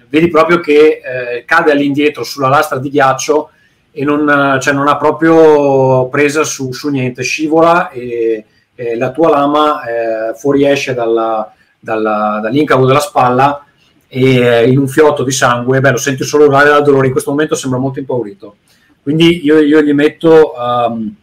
vedi 0.10 0.28
proprio 0.30 0.60
che 0.60 1.02
eh, 1.04 1.44
cade 1.46 1.72
all'indietro 1.72 2.24
sulla 2.24 2.48
lastra 2.48 2.80
di 2.80 2.90
ghiaccio 2.90 3.50
e 3.92 4.04
non, 4.06 4.58
cioè, 4.62 4.74
non 4.74 4.88
ha 4.88 4.96
proprio 4.98 6.08
presa 6.08 6.44
su, 6.44 6.72
su 6.72 6.90
niente, 6.90 7.24
scivola 7.24 7.90
e, 7.90 8.46
e 8.76 8.96
la 8.96 9.12
tua 9.12 9.30
lama 9.30 9.82
eh, 9.84 10.34
fuoriesce 10.36 10.94
dalla, 10.94 11.52
dalla- 11.80 12.40
dall'incavo 12.42 12.86
della 12.86 13.00
spalla 13.00 13.66
e 14.08 14.36
eh, 14.36 14.70
in 14.70 14.78
un 14.78 14.88
fiotto 14.88 15.24
di 15.24 15.32
sangue, 15.32 15.80
beh, 15.80 15.92
lo 15.92 15.98
senti 15.98 16.24
solo 16.24 16.46
urlare 16.46 16.70
dal 16.70 16.84
dolore, 16.84 17.08
in 17.08 17.12
questo 17.12 17.32
momento 17.32 17.56
sembra 17.56 17.80
molto 17.80 18.00
impaurito. 18.00 18.58
Quindi 19.02 19.44
io, 19.44 19.60
io 19.60 19.82
gli 19.82 19.94
metto 19.94 20.54
ehm, 20.56 21.16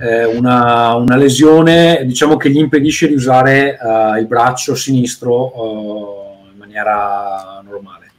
eh, 0.00 0.24
una, 0.24 0.94
una 0.94 1.16
lesione 1.16 2.04
diciamo 2.06 2.36
che 2.36 2.50
gli 2.50 2.58
impedisce 2.58 3.08
di 3.08 3.14
usare 3.14 3.78
eh, 3.78 4.20
il 4.20 4.26
braccio 4.26 4.74
sinistro 4.74 5.52
eh, 5.52 6.52
in 6.52 6.58
maniera 6.58 7.60
normale. 7.64 8.10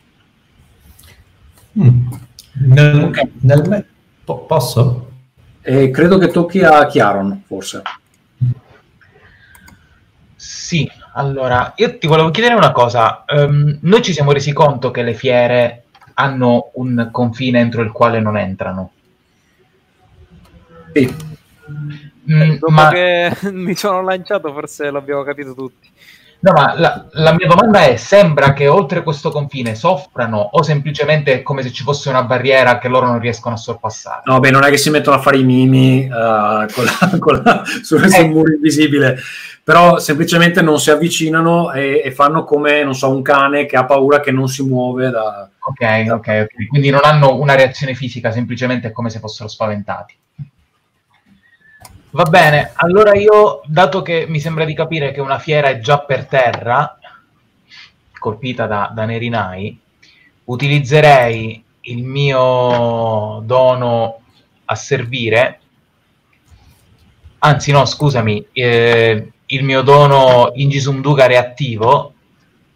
Mm. 1.79 2.07
Nel, 2.65 3.03
Ok. 3.03 3.29
nel 3.41 3.85
po- 4.23 4.45
posso? 4.45 5.09
E 5.61 5.89
credo 5.89 6.17
che 6.17 6.27
tocchi 6.27 6.61
a 6.61 6.85
Chiaron, 6.85 7.41
forse. 7.45 7.81
Sì, 10.35 10.89
allora, 11.15 11.73
io 11.75 11.97
ti 11.97 12.07
volevo 12.07 12.31
chiedere 12.31 12.55
una 12.55 12.71
cosa. 12.71 13.23
Ehm, 13.27 13.77
noi 13.81 14.01
ci 14.01 14.13
siamo 14.13 14.31
resi 14.31 14.51
conto 14.53 14.91
che 14.91 15.03
le 15.03 15.13
fiere 15.13 15.83
hanno 16.15 16.71
un 16.75 17.09
confine 17.11 17.59
entro 17.59 17.81
il 17.81 17.91
quale 17.91 18.19
non 18.19 18.37
entrano. 18.37 18.91
Sì. 20.93 21.15
Mm, 22.31 22.57
Dopo 22.59 22.71
ma, 22.71 22.89
che 22.89 23.31
mi 23.51 23.75
sono 23.75 24.01
lanciato, 24.01 24.51
forse 24.53 24.89
l'abbiamo 24.91 25.23
capito 25.23 25.53
tutti. 25.53 25.89
no, 26.39 26.51
ma 26.51 26.73
la, 26.77 27.07
la 27.11 27.33
mia 27.33 27.47
domanda 27.47 27.83
è: 27.85 27.95
sembra 27.97 28.53
che 28.53 28.67
oltre 28.67 29.03
questo 29.03 29.31
confine 29.31 29.75
soffrano 29.75 30.37
o 30.37 30.61
semplicemente 30.61 31.33
è 31.33 31.41
come 31.41 31.63
se 31.63 31.71
ci 31.71 31.83
fosse 31.83 32.09
una 32.09 32.23
barriera 32.23 32.77
che 32.79 32.87
loro 32.89 33.07
non 33.07 33.19
riescono 33.19 33.55
a 33.55 33.57
sorpassare? 33.57 34.21
No, 34.25 34.39
beh, 34.39 34.51
non 34.51 34.63
è 34.63 34.69
che 34.69 34.77
si 34.77 34.89
mettono 34.89 35.17
a 35.17 35.21
fare 35.21 35.37
i 35.37 35.43
mimi 35.43 36.03
eh, 36.05 36.09
con 36.09 36.85
la, 36.85 37.17
con 37.19 37.41
la, 37.43 37.63
sul, 37.81 38.09
sul 38.09 38.25
Eh. 38.25 38.27
muro 38.27 38.51
invisibile, 38.53 39.17
però 39.63 39.97
semplicemente 39.97 40.61
non 40.61 40.79
si 40.79 40.91
avvicinano 40.91 41.71
e, 41.71 42.01
e 42.03 42.11
fanno 42.11 42.43
come, 42.43 42.83
non 42.83 42.93
so, 42.93 43.09
un 43.09 43.21
cane 43.21 43.65
che 43.65 43.77
ha 43.77 43.85
paura 43.85 44.19
che 44.19 44.31
non 44.31 44.49
si 44.49 44.61
muove 44.63 45.09
da... 45.09 45.49
Ok, 45.57 46.05
ok, 46.09 46.47
ok. 46.49 46.67
Quindi 46.67 46.89
non 46.89 47.01
hanno 47.03 47.39
una 47.39 47.55
reazione 47.55 47.95
fisica, 47.95 48.31
semplicemente 48.31 48.89
è 48.89 48.91
come 48.91 49.09
se 49.09 49.19
fossero 49.19 49.47
spaventati. 49.47 50.15
Va 52.09 52.25
bene, 52.25 52.71
allora 52.75 53.15
io, 53.15 53.61
dato 53.65 54.01
che 54.01 54.25
mi 54.27 54.39
sembra 54.39 54.65
di 54.65 54.75
capire 54.75 55.11
che 55.11 55.21
una 55.21 55.39
fiera 55.39 55.69
è 55.69 55.79
già 55.79 55.99
per 55.99 56.25
terra, 56.25 56.99
colpita 58.19 58.67
da, 58.67 58.91
da 58.93 59.05
Nerinai, 59.05 59.79
utilizzerei 60.43 61.63
il 61.81 62.03
mio 62.03 63.41
dono 63.45 64.19
a 64.65 64.75
servire, 64.75 65.59
anzi 67.39 67.71
no, 67.71 67.85
scusami, 67.85 68.45
eh, 68.51 69.32
il 69.47 69.63
mio 69.63 69.81
dono 69.81 70.51
Ingisumduga 70.55 71.27
reattivo 71.27 72.13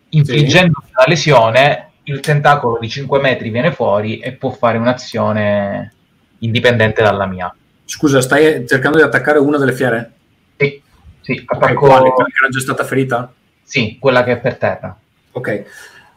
infliggendo 0.09 0.83
una 0.83 1.05
lesione, 1.07 1.91
il 2.03 2.19
tentacolo 2.19 2.77
di 2.79 2.87
5 2.87 3.19
metri 3.19 3.49
viene 3.49 3.71
fuori 3.73 4.19
e 4.19 4.33
può 4.33 4.51
fare 4.51 4.77
un'azione 4.77 5.93
indipendente 6.39 7.01
dalla 7.01 7.25
mia. 7.25 7.53
Scusa, 7.83 8.21
stai 8.21 8.65
cercando 8.67 8.97
di 8.97 9.03
attaccare 9.03 9.39
una 9.39 9.57
delle 9.57 9.73
fiere? 9.73 10.11
Sì, 10.55 10.81
sì, 11.21 11.43
attacco... 11.45 11.87
quale? 11.87 12.09
Quella 12.11 12.29
che 12.29 12.35
era 12.39 12.49
già 12.49 12.59
stata 12.59 12.83
ferita? 12.83 13.31
Sì, 13.63 13.97
quella 13.99 14.23
che 14.23 14.33
è 14.33 14.37
per 14.37 14.57
terra. 14.57 14.97
Ok, 15.31 15.65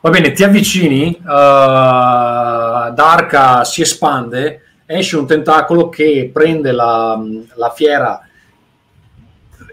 va 0.00 0.10
bene, 0.10 0.32
ti 0.32 0.44
avvicini, 0.44 1.16
uh, 1.20 1.24
Darka 2.92 3.64
si 3.64 3.82
espande, 3.82 4.62
esce 4.86 5.16
un 5.16 5.26
tentacolo 5.26 5.88
che 5.88 6.30
prende 6.32 6.72
la, 6.72 7.20
la 7.54 7.70
fiera 7.70 8.24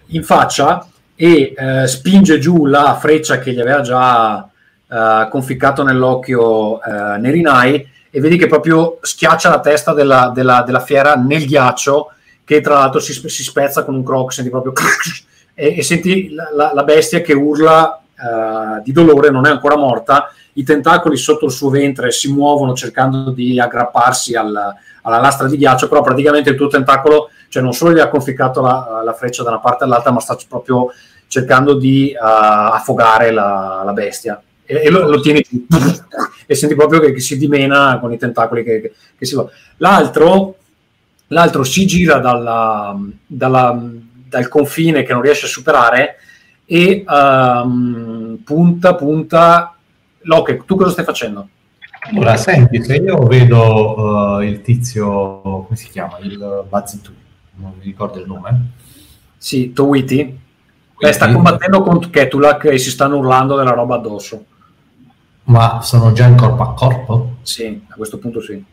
in 0.08 0.24
faccia 0.24 0.88
e 1.16 1.54
eh, 1.58 1.88
spinge 1.88 2.40
giù 2.40 2.66
la 2.66 2.96
freccia 3.00 3.40
che 3.40 3.52
gli 3.52 3.60
aveva 3.60 3.82
già 3.82 4.48
eh, 4.90 5.28
conficcato 5.30 5.84
nell'occhio 5.84 6.82
eh, 6.82 7.18
Nerinai 7.18 7.90
e 8.10 8.20
vedi 8.20 8.38
che 8.38 8.48
proprio 8.48 9.00
schiaccia 9.02 9.50
la 9.50 9.60
testa 9.60 9.94
della, 9.94 10.32
della- 10.34 10.64
della 10.66 10.80
fiera 10.80 11.16
nel 11.16 11.46
ghiaccio 11.46 12.12
che 12.44 12.62
tra 12.62 12.76
l'altro 12.76 13.00
si, 13.00 13.14
si 13.14 13.44
spezza 13.44 13.84
con 13.84 13.96
un 13.96 14.04
croc, 14.04 14.32
senti 14.32 14.50
proprio 14.50 14.74
e, 15.54 15.78
e 15.78 15.84
senti 15.84 16.30
la, 16.34 16.50
la- 16.54 16.72
la 16.74 16.84
bestia 16.84 17.22
che 17.22 17.34
urla 17.34 18.00
eh, 18.00 18.82
di 18.84 18.92
dolore, 18.92 19.30
non 19.30 19.46
è 19.46 19.50
ancora 19.50 19.76
morta, 19.76 20.32
i 20.58 20.64
tentacoli 20.64 21.18
sotto 21.18 21.46
il 21.46 21.52
suo 21.52 21.70
ventre 21.70 22.12
si 22.12 22.32
muovono 22.32 22.74
cercando 22.74 23.32
di 23.32 23.60
aggrapparsi 23.60 24.36
al- 24.36 24.74
alla 25.04 25.20
lastra 25.20 25.48
di 25.48 25.58
ghiaccio, 25.58 25.88
però 25.88 26.02
praticamente 26.02 26.50
il 26.50 26.56
tuo 26.58 26.68
tentacolo, 26.68 27.30
cioè 27.48 27.64
non 27.64 27.74
solo 27.74 27.94
gli 27.94 28.00
ha 28.00 28.10
conficcato 28.10 28.62
la, 28.62 29.02
la 29.04 29.14
freccia 29.14 29.44
da 29.44 29.50
una 29.50 29.60
parte 29.60 29.84
all'altra, 29.86 30.12
ma 30.12 30.20
sta 30.20 30.38
proprio 30.48 30.90
cercando 31.28 31.76
di 31.76 32.12
eh, 32.12 32.18
affogare 32.20 33.32
la, 33.32 33.84
la 33.86 33.94
bestia. 33.94 34.42
E, 34.66 34.82
e 34.84 34.90
lo, 34.90 35.08
lo 35.08 35.22
tieni 35.22 35.42
giù 35.48 35.66
e 36.46 36.56
senti 36.56 36.76
proprio 36.76 37.00
che, 37.00 37.14
che 37.14 37.20
si 37.22 37.38
dimena 37.38 38.00
con 38.02 38.12
i 38.12 38.18
tentacoli 38.18 38.64
che, 38.64 38.82
che- 38.82 38.94
che 39.18 39.26
si 39.26 39.36
va. 39.36 39.46
L'altro, 39.78 40.56
l'altro 41.28 41.64
si 41.64 41.86
gira 41.86 42.20
dalla- 42.20 42.98
dalla- 43.26 43.80
dal 44.30 44.48
confine 44.50 45.04
che 45.04 45.14
non 45.14 45.22
riesce 45.22 45.46
a 45.46 45.50
superare 45.50 46.18
e 46.66 47.04
ehm, 47.08 48.40
punta, 48.44 48.96
punta. 48.96 49.77
Locke, 50.28 50.64
tu 50.66 50.76
cosa 50.76 50.92
stai 50.92 51.06
facendo? 51.06 51.48
Allora, 52.10 52.38
senti, 52.38 52.84
se 52.84 52.96
io 52.96 53.18
vedo 53.20 54.40
eh, 54.40 54.46
il 54.46 54.62
tizio, 54.62 55.42
come 55.42 55.76
si 55.76 55.90
chiama? 55.90 56.20
Il 56.20 56.66
Bazzitu, 56.68 57.12
non 57.56 57.74
mi 57.78 57.84
ricordo 57.84 58.20
il 58.20 58.28
nome. 58.28 58.72
Sì, 59.38 59.74
Towiti. 59.74 60.40
Beh, 61.00 61.12
sta 61.12 61.32
combattendo 61.32 61.82
con 61.82 62.10
Ketulak 62.10 62.66
e 62.66 62.78
si 62.78 62.90
stanno 62.90 63.18
urlando 63.18 63.56
della 63.56 63.72
roba 63.72 63.96
addosso. 63.96 64.46
Ma 65.44 65.82
sono 65.82 66.12
già 66.12 66.26
in 66.26 66.36
corpo 66.36 66.64
a 66.64 66.74
corpo? 66.74 67.36
Sì, 67.42 67.82
a 67.88 67.96
questo 67.96 68.18
punto 68.18 68.42
sì. 68.42 68.64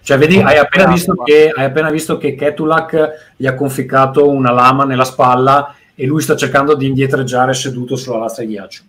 Cioè, 0.00 0.18
vedi, 0.18 0.38
hai 0.38 0.58
appena 0.58 0.86
visto 0.86 1.14
che, 1.14 1.52
hai 1.54 1.64
appena 1.64 1.90
visto 1.90 2.16
che 2.16 2.34
Ketulak 2.34 3.34
gli 3.36 3.46
ha 3.46 3.54
conficcato 3.54 4.28
una 4.28 4.50
lama 4.50 4.84
nella 4.84 5.04
spalla 5.04 5.74
e 5.94 6.06
lui 6.06 6.22
sta 6.22 6.36
cercando 6.36 6.74
di 6.74 6.86
indietreggiare 6.86 7.52
seduto 7.52 7.96
sulla 7.96 8.18
lastra 8.18 8.44
di 8.44 8.50
ghiaccio. 8.50 8.82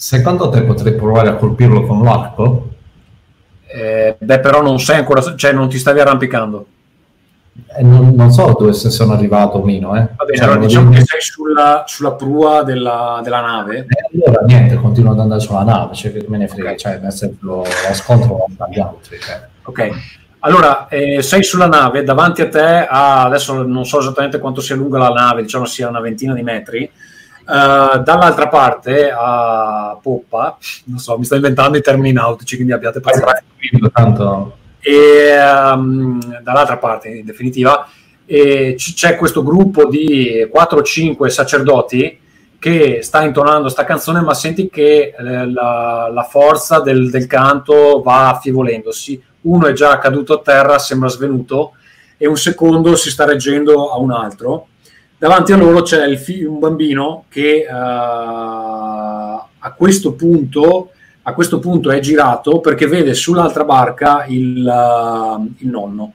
Secondo 0.00 0.48
te 0.48 0.62
potrei 0.62 0.94
provare 0.94 1.28
a 1.28 1.34
colpirlo 1.34 1.84
con 1.84 2.04
l'arco? 2.04 2.68
Eh, 3.66 4.14
beh, 4.16 4.38
però 4.38 4.62
non 4.62 4.78
sei 4.78 4.98
ancora, 4.98 5.34
cioè 5.34 5.50
non 5.50 5.68
ti 5.68 5.76
stavi 5.76 5.98
arrampicando. 5.98 6.66
Eh, 7.76 7.82
non, 7.82 8.14
non 8.14 8.30
so 8.30 8.54
dove 8.56 8.74
se 8.74 8.90
sono 8.90 9.14
arrivato 9.14 9.58
o 9.58 9.64
meno. 9.64 9.96
Eh. 9.96 10.08
Va 10.14 10.24
bene, 10.24 10.36
Cioè, 10.36 10.46
allora 10.46 10.60
diciamo 10.60 10.90
che 10.90 11.02
sei 11.04 11.20
sulla, 11.20 11.82
sulla 11.88 12.12
prua 12.12 12.62
della, 12.62 13.20
della 13.24 13.40
nave. 13.40 13.86
Eh, 13.88 14.24
allora 14.24 14.44
niente, 14.46 14.76
continuo 14.76 15.10
ad 15.10 15.18
andare 15.18 15.40
sulla 15.40 15.64
nave, 15.64 15.92
cioè 15.96 16.12
che 16.12 16.24
me 16.28 16.38
ne 16.38 16.46
frega, 16.46 16.70
Ok. 16.70 16.76
cioè 16.76 16.98
nel 16.98 17.12
senso 17.12 17.36
lo 17.40 17.64
scontro 17.92 18.28
lo 18.28 18.46
fa 18.56 18.68
gli 18.68 18.78
altri. 18.78 19.18
Cioè. 19.18 19.46
Ok, 19.64 19.90
allora 20.38 20.86
eh, 20.86 21.22
sei 21.22 21.42
sulla 21.42 21.66
nave, 21.66 22.04
davanti 22.04 22.42
a 22.42 22.48
te, 22.48 22.86
ha, 22.88 23.24
adesso 23.24 23.64
non 23.64 23.84
so 23.84 23.98
esattamente 23.98 24.38
quanto 24.38 24.60
sia 24.60 24.76
lunga 24.76 24.98
la 24.98 25.08
nave, 25.08 25.42
diciamo 25.42 25.64
sia 25.64 25.88
una 25.88 25.98
ventina 26.00 26.34
di 26.34 26.42
metri. 26.44 26.88
Eh, 27.48 28.00
dall'altra 28.00 28.48
parte 28.48 29.10
a 29.10 29.98
poppa, 30.02 30.58
non 30.84 30.98
so, 30.98 31.16
mi 31.16 31.24
sto 31.24 31.34
inventando 31.34 31.78
i 31.78 31.82
termini 31.82 32.12
nautici, 32.12 32.56
quindi 32.56 32.74
abbiate 32.74 33.00
pazienza. 33.00 33.42
E 34.80 34.92
ehm, 34.92 36.40
dall'altra 36.42 36.76
parte, 36.76 37.08
in 37.08 37.24
definitiva, 37.24 37.88
c- 38.26 38.94
c'è 38.94 39.16
questo 39.16 39.42
gruppo 39.42 39.86
di 39.86 40.46
4 40.50 40.78
o 40.78 40.82
5 40.82 41.30
sacerdoti 41.30 42.20
che 42.58 43.00
sta 43.02 43.22
intonando 43.22 43.68
sta 43.68 43.84
canzone, 43.84 44.20
ma 44.20 44.34
senti 44.34 44.68
che 44.68 45.14
eh, 45.16 45.50
la, 45.50 46.10
la 46.12 46.22
forza 46.24 46.80
del, 46.80 47.08
del 47.10 47.26
canto 47.26 48.02
va 48.02 48.30
affievolendosi. 48.30 49.22
Uno 49.42 49.66
è 49.68 49.72
già 49.72 49.98
caduto 49.98 50.34
a 50.34 50.40
terra, 50.40 50.78
sembra 50.78 51.08
svenuto, 51.08 51.72
e 52.16 52.26
un 52.26 52.36
secondo 52.36 52.96
si 52.96 53.10
sta 53.10 53.24
reggendo 53.24 53.90
a 53.92 53.98
un 53.98 54.10
altro. 54.10 54.68
Davanti 55.18 55.52
a 55.52 55.56
loro 55.56 55.82
c'è 55.82 56.16
fi- 56.16 56.44
un 56.44 56.60
bambino 56.60 57.24
che 57.28 57.66
eh, 57.68 57.70
a 57.70 59.44
questo 59.76 60.12
punto 60.12 60.92
a 61.28 61.34
questo 61.34 61.58
punto 61.58 61.90
è 61.90 62.00
girato 62.00 62.60
perché 62.60 62.86
vede 62.86 63.12
sull'altra 63.12 63.64
barca 63.64 64.24
il, 64.28 64.66
uh, 64.66 65.54
il 65.58 65.68
nonno, 65.68 66.14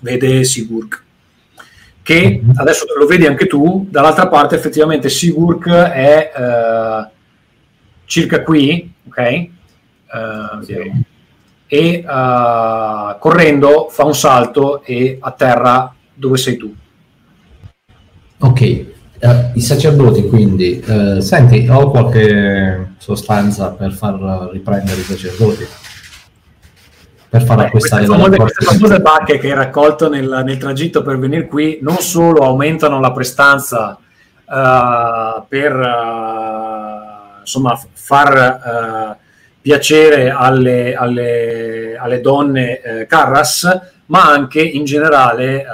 vede 0.00 0.42
Sigurd, 0.42 1.00
che 2.02 2.42
adesso 2.56 2.86
lo 2.98 3.06
vedi 3.06 3.26
anche 3.26 3.46
tu, 3.46 3.86
dall'altra 3.88 4.26
parte 4.26 4.56
effettivamente 4.56 5.08
Sigurd 5.08 5.68
è 5.68 6.32
eh, 6.36 7.08
circa 8.04 8.42
qui, 8.42 8.92
ok? 9.06 9.18
Eh, 9.18 9.50
vediamo. 10.58 11.02
e 11.68 12.04
eh, 12.04 13.16
correndo 13.20 13.86
fa 13.90 14.04
un 14.04 14.14
salto 14.14 14.82
e 14.82 15.18
atterra 15.20 15.94
dove 16.12 16.36
sei 16.36 16.56
tu. 16.56 16.74
Ok, 18.38 18.60
eh, 18.60 18.86
i 19.54 19.60
sacerdoti 19.60 20.26
quindi, 20.28 20.78
eh, 20.80 21.20
senti, 21.22 21.66
ho 21.70 21.90
qualche 21.90 22.92
sostanza 22.98 23.70
per 23.70 23.92
far 23.92 24.50
riprendere 24.52 25.00
i 25.00 25.04
sacerdoti? 25.04 25.66
Per 27.28 27.42
far 27.42 27.56
Beh, 27.56 27.64
acquistare 27.64 28.06
queste, 28.06 28.22
della 28.22 28.36
famose, 28.36 28.54
queste 28.54 28.64
famose 28.64 29.00
bacche 29.00 29.38
che 29.38 29.48
hai 29.48 29.54
raccolto 29.54 30.08
nel, 30.10 30.42
nel 30.44 30.58
tragitto 30.58 31.02
per 31.02 31.18
venire 31.18 31.46
qui 31.46 31.78
non 31.80 31.98
solo 31.98 32.44
aumentano 32.44 33.00
la 33.00 33.12
prestanza 33.12 33.98
eh, 34.48 35.42
per 35.48 35.72
insomma 37.40 37.80
far 37.92 39.18
piacere 39.60 40.30
alle, 40.30 40.94
alle- 40.94 41.96
alle 41.98 42.20
donne 42.20 42.80
Carras, 43.08 43.80
ma 44.06 44.30
anche 44.30 44.60
in 44.62 44.84
generale 44.84 45.64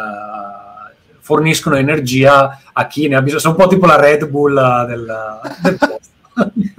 forniscono 1.22 1.76
energia 1.76 2.60
a 2.72 2.86
chi 2.86 3.08
ne 3.08 3.16
ha 3.16 3.22
bisogno. 3.22 3.40
Sono 3.40 3.54
un 3.56 3.62
po' 3.62 3.68
tipo 3.68 3.86
la 3.86 3.96
Red 3.96 4.28
Bull 4.28 4.86
del, 4.86 5.40
del 5.62 5.78
posto. 5.78 6.00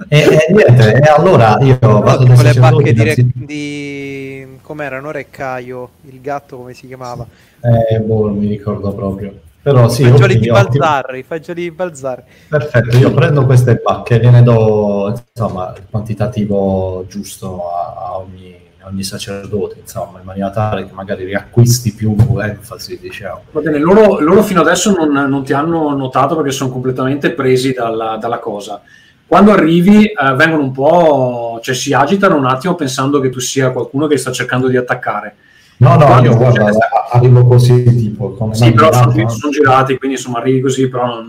E, 0.08 0.18
e 0.18 0.52
niente, 0.52 1.00
e 1.00 1.08
allora 1.08 1.58
io 1.60 1.78
vado 1.80 2.24
dai 2.24 2.34
con 2.34 2.44
le 2.44 2.54
bacche 2.54 2.92
di, 2.92 3.02
Re- 3.02 3.26
di 3.32 4.46
com'era? 4.60 5.00
Non 5.00 5.12
Reccaio, 5.12 5.90
il 6.02 6.20
gatto 6.20 6.58
come 6.58 6.74
si 6.74 6.86
chiamava? 6.86 7.26
Eh, 7.60 8.00
boh, 8.00 8.26
non 8.26 8.38
mi 8.38 8.48
ricordo 8.48 8.92
proprio. 8.92 9.32
Però 9.62 9.88
sì, 9.88 10.04
fagioli 10.04 10.38
di 10.38 10.50
ottimo. 10.50 10.84
Balzarri, 10.84 11.22
fagioli 11.22 11.62
di 11.62 11.70
Balzarri. 11.70 12.22
Perfetto, 12.48 12.98
io 12.98 13.14
prendo 13.14 13.46
queste 13.46 13.76
bacche 13.76 14.16
e 14.16 14.18
gliene 14.18 14.42
do 14.42 15.18
insomma, 15.32 15.72
il 15.74 15.84
quantitativo 15.88 17.06
giusto 17.08 17.62
a, 17.70 17.94
a 17.96 18.18
ogni, 18.18 18.54
ogni 18.88 19.02
sacerdote, 19.02 19.76
insomma, 19.80 20.18
in 20.18 20.24
maniera 20.24 20.50
tale 20.50 20.86
che 20.86 20.92
magari 20.92 21.24
riacquisti 21.24 21.92
più 21.94 22.14
enfasi, 22.40 22.98
diciamo. 23.00 23.42
Va 23.52 23.60
bene, 23.60 23.78
loro, 23.78 24.20
loro 24.20 24.42
fino 24.42 24.60
adesso 24.60 24.92
non, 24.92 25.10
non 25.28 25.44
ti 25.44 25.52
hanno 25.52 25.94
notato 25.94 26.36
perché 26.36 26.50
sono 26.50 26.70
completamente 26.70 27.32
presi 27.32 27.72
dalla, 27.72 28.16
dalla 28.20 28.38
cosa. 28.38 28.80
Quando 29.26 29.52
arrivi 29.52 30.04
eh, 30.04 30.34
vengono 30.34 30.62
un 30.62 30.72
po', 30.72 31.58
cioè 31.62 31.74
si 31.74 31.92
agitano 31.92 32.36
un 32.36 32.46
attimo 32.46 32.74
pensando 32.74 33.20
che 33.20 33.30
tu 33.30 33.40
sia 33.40 33.70
qualcuno 33.72 34.06
che 34.06 34.18
sta 34.18 34.30
cercando 34.30 34.68
di 34.68 34.76
attaccare. 34.76 35.36
No, 35.78 35.96
no, 35.96 36.04
Quando 36.04 36.30
io 36.30 36.36
guarda, 36.36 36.70
arrivo 37.10 37.46
così, 37.46 37.82
tipo, 37.96 38.30
come 38.34 38.54
Sì, 38.54 38.70
però 38.72 38.92
sono, 38.92 39.12
no? 39.12 39.28
sono 39.28 39.52
girati, 39.52 39.98
quindi 39.98 40.16
insomma 40.16 40.38
arrivi 40.38 40.60
così, 40.60 40.88
però 40.88 41.06
non... 41.06 41.26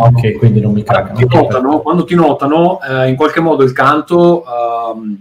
Ok, 0.00 0.32
quindi 0.38 0.60
non 0.60 0.72
mi 0.72 0.82
cagano. 0.82 1.16
ti 1.16 1.26
notano, 1.26 1.80
quando 1.80 2.04
ti 2.04 2.14
notano, 2.14 2.80
eh, 2.82 3.08
in 3.08 3.16
qualche 3.16 3.40
modo 3.40 3.64
il 3.64 3.72
canto 3.72 4.44
ehm, 4.44 5.18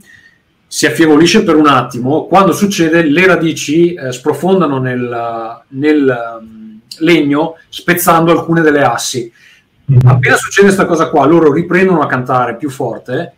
si 0.78 0.86
affievolisce 0.86 1.44
per 1.44 1.56
un 1.56 1.66
attimo. 1.66 2.28
Quando 2.28 2.54
succede, 2.54 3.02
le 3.02 3.26
radici 3.26 3.96
eh, 3.96 4.12
sprofondano 4.12 4.78
nel, 4.78 5.64
nel, 5.70 6.08
ehm, 6.08 6.80
legno, 7.00 7.56
spezzando 7.68 8.32
alcune 8.32 8.62
delle 8.62 8.84
assi. 8.84 9.34
Mhm. 9.86 10.08
Appena 10.08 10.36
succede 10.36 10.68
questa 10.68 10.86
cosa 10.86 11.10
qua, 11.10 11.26
loro 11.26 11.52
riprendono 11.52 12.02
a 12.02 12.06
cantare 12.06 12.58
più 12.58 12.70
forte 12.70 13.34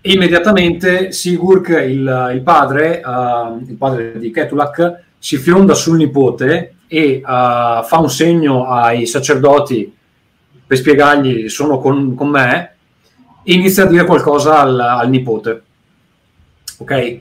e 0.00 0.12
immediatamente 0.12 1.12
Sigurd, 1.12 1.68
il, 1.68 2.30
il 2.32 2.40
padre, 2.42 3.02
ehm, 3.02 3.66
il 3.68 3.76
padre 3.76 4.18
di 4.18 4.30
Ketulak, 4.30 5.00
si 5.18 5.36
fionda 5.36 5.74
sul 5.74 5.98
nipote 5.98 6.76
e 6.88 7.16
eh, 7.16 7.22
fa 7.22 7.98
un 7.98 8.08
segno 8.08 8.66
ai 8.66 9.04
sacerdoti 9.04 9.94
per 10.66 10.78
spiegargli 10.78 11.50
sono 11.50 11.76
con, 11.76 12.14
con 12.14 12.28
me 12.28 12.76
e 13.42 13.52
inizia 13.52 13.82
a 13.82 13.86
dire 13.86 14.06
qualcosa 14.06 14.60
al, 14.60 14.80
al 14.80 15.10
nipote. 15.10 15.62
Ok? 16.78 17.18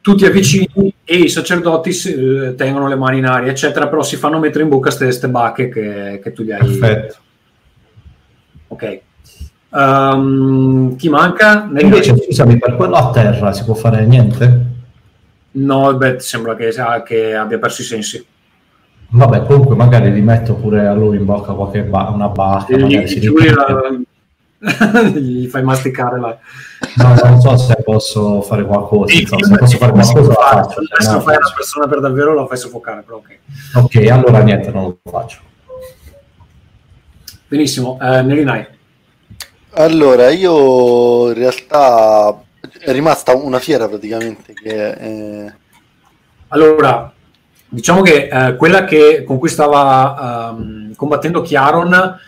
Tu 0.00 0.14
ti 0.14 0.26
avvicini 0.26 0.94
e 1.02 1.16
i 1.16 1.28
sacerdoti 1.28 1.90
eh, 1.90 2.54
tengono 2.56 2.88
le 2.88 2.94
mani 2.94 3.18
in 3.18 3.26
aria, 3.26 3.50
eccetera, 3.50 3.88
però 3.88 4.02
si 4.02 4.16
fanno 4.16 4.38
mettere 4.38 4.62
in 4.62 4.68
bocca 4.68 4.94
queste 4.94 5.28
bacche 5.28 5.68
che, 5.70 6.20
che 6.22 6.32
tu 6.32 6.42
gli 6.42 6.52
hai. 6.52 6.58
Perfetto. 6.58 7.16
Ok. 8.68 9.00
Um, 9.70 10.94
chi 10.96 11.08
manca? 11.08 11.70
E 11.74 11.82
invece, 11.82 12.16
scusami, 12.16 12.58
per 12.58 12.76
quello 12.76 12.94
a 12.96 13.10
terra 13.10 13.52
si 13.52 13.64
può 13.64 13.74
fare 13.74 14.04
niente? 14.04 14.66
No, 15.52 15.96
beh, 15.96 16.20
sembra 16.20 16.54
che, 16.54 16.70
che 17.04 17.34
abbia 17.34 17.58
perso 17.58 17.82
i 17.82 17.84
sensi. 17.84 18.26
Vabbè, 19.08 19.44
comunque 19.44 19.76
magari 19.76 20.10
gli 20.10 20.20
metto 20.20 20.54
pure 20.54 20.86
a 20.86 20.92
lui 20.92 21.16
in 21.16 21.24
bocca 21.24 21.52
qualche 21.52 21.82
ba- 21.82 22.10
una 22.12 22.28
bacca. 22.28 22.76
Gli, 22.76 22.98
gli, 22.98 23.20
riprende. 23.20 24.04
Gli 24.58 25.46
fai 25.48 25.62
masticare 25.62 26.18
la... 26.20 26.38
No, 26.96 27.14
non 27.22 27.40
so 27.40 27.56
se 27.56 27.76
posso 27.82 28.40
fare 28.42 28.64
qualcosa. 28.64 29.12
Sì, 29.12 29.22
insomma, 29.22 29.46
se 29.46 29.56
posso 29.56 29.76
fare 29.78 29.92
qualcosa, 29.92 30.20
lo 30.20 30.32
fare. 30.32 30.62
faccio. 30.62 30.80
Adesso 30.80 31.12
No, 31.12 31.20
fai 31.20 31.36
una 31.36 31.52
persona 31.54 31.86
per 31.88 32.00
davvero 32.00 32.32
lo 32.34 32.46
fai 32.46 32.56
soffocare, 32.56 33.02
però 33.02 33.16
ok. 33.18 33.38
Ok, 33.74 34.10
allora 34.10 34.38
niente, 34.42 34.70
non 34.70 34.84
lo 34.84 35.10
faccio. 35.10 35.38
Benissimo, 37.48 37.98
eh, 38.00 38.22
Nerinai. 38.22 38.66
Allora, 39.76 40.30
io 40.30 41.28
in 41.28 41.34
realtà 41.34 42.40
è 42.78 42.92
rimasta 42.92 43.34
una 43.34 43.58
fiera 43.58 43.88
praticamente 43.88 44.52
che 44.54 44.90
eh, 44.90 45.52
Allora, 46.48 47.12
diciamo 47.68 48.02
che 48.02 48.28
eh, 48.30 48.56
quella 48.56 48.84
che, 48.84 49.24
con 49.26 49.38
cui 49.38 49.48
stava 49.48 50.52
ehm, 50.56 50.94
combattendo 50.94 51.42
Chiaron 51.42 52.18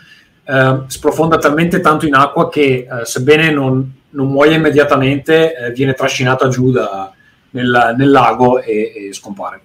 eh, 0.47 0.83
sprofonda 0.87 1.39
talmente 1.39 1.81
tanto 1.81 2.07
in 2.07 2.15
acqua 2.15 2.49
che 2.49 2.87
eh, 2.89 3.05
sebbene 3.05 3.51
non, 3.51 3.93
non 4.11 4.29
muoia 4.29 4.57
immediatamente 4.57 5.57
eh, 5.57 5.71
viene 5.73 5.95
trascinata 5.95 6.49
giù 6.49 6.71
da- 6.71 7.13
nel, 7.51 7.95
nel 7.97 8.11
lago 8.11 8.61
e, 8.61 9.09
e 9.09 9.13
scompare. 9.13 9.61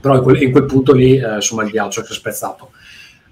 Però 0.00 0.14
in 0.14 0.22
quel, 0.22 0.42
in 0.42 0.52
quel 0.52 0.64
punto 0.64 0.92
lì 0.92 1.16
eh, 1.18 1.34
insomma 1.34 1.64
il 1.64 1.70
ghiaccio 1.70 2.04
si 2.04 2.12
è 2.12 2.14
spezzato. 2.14 2.70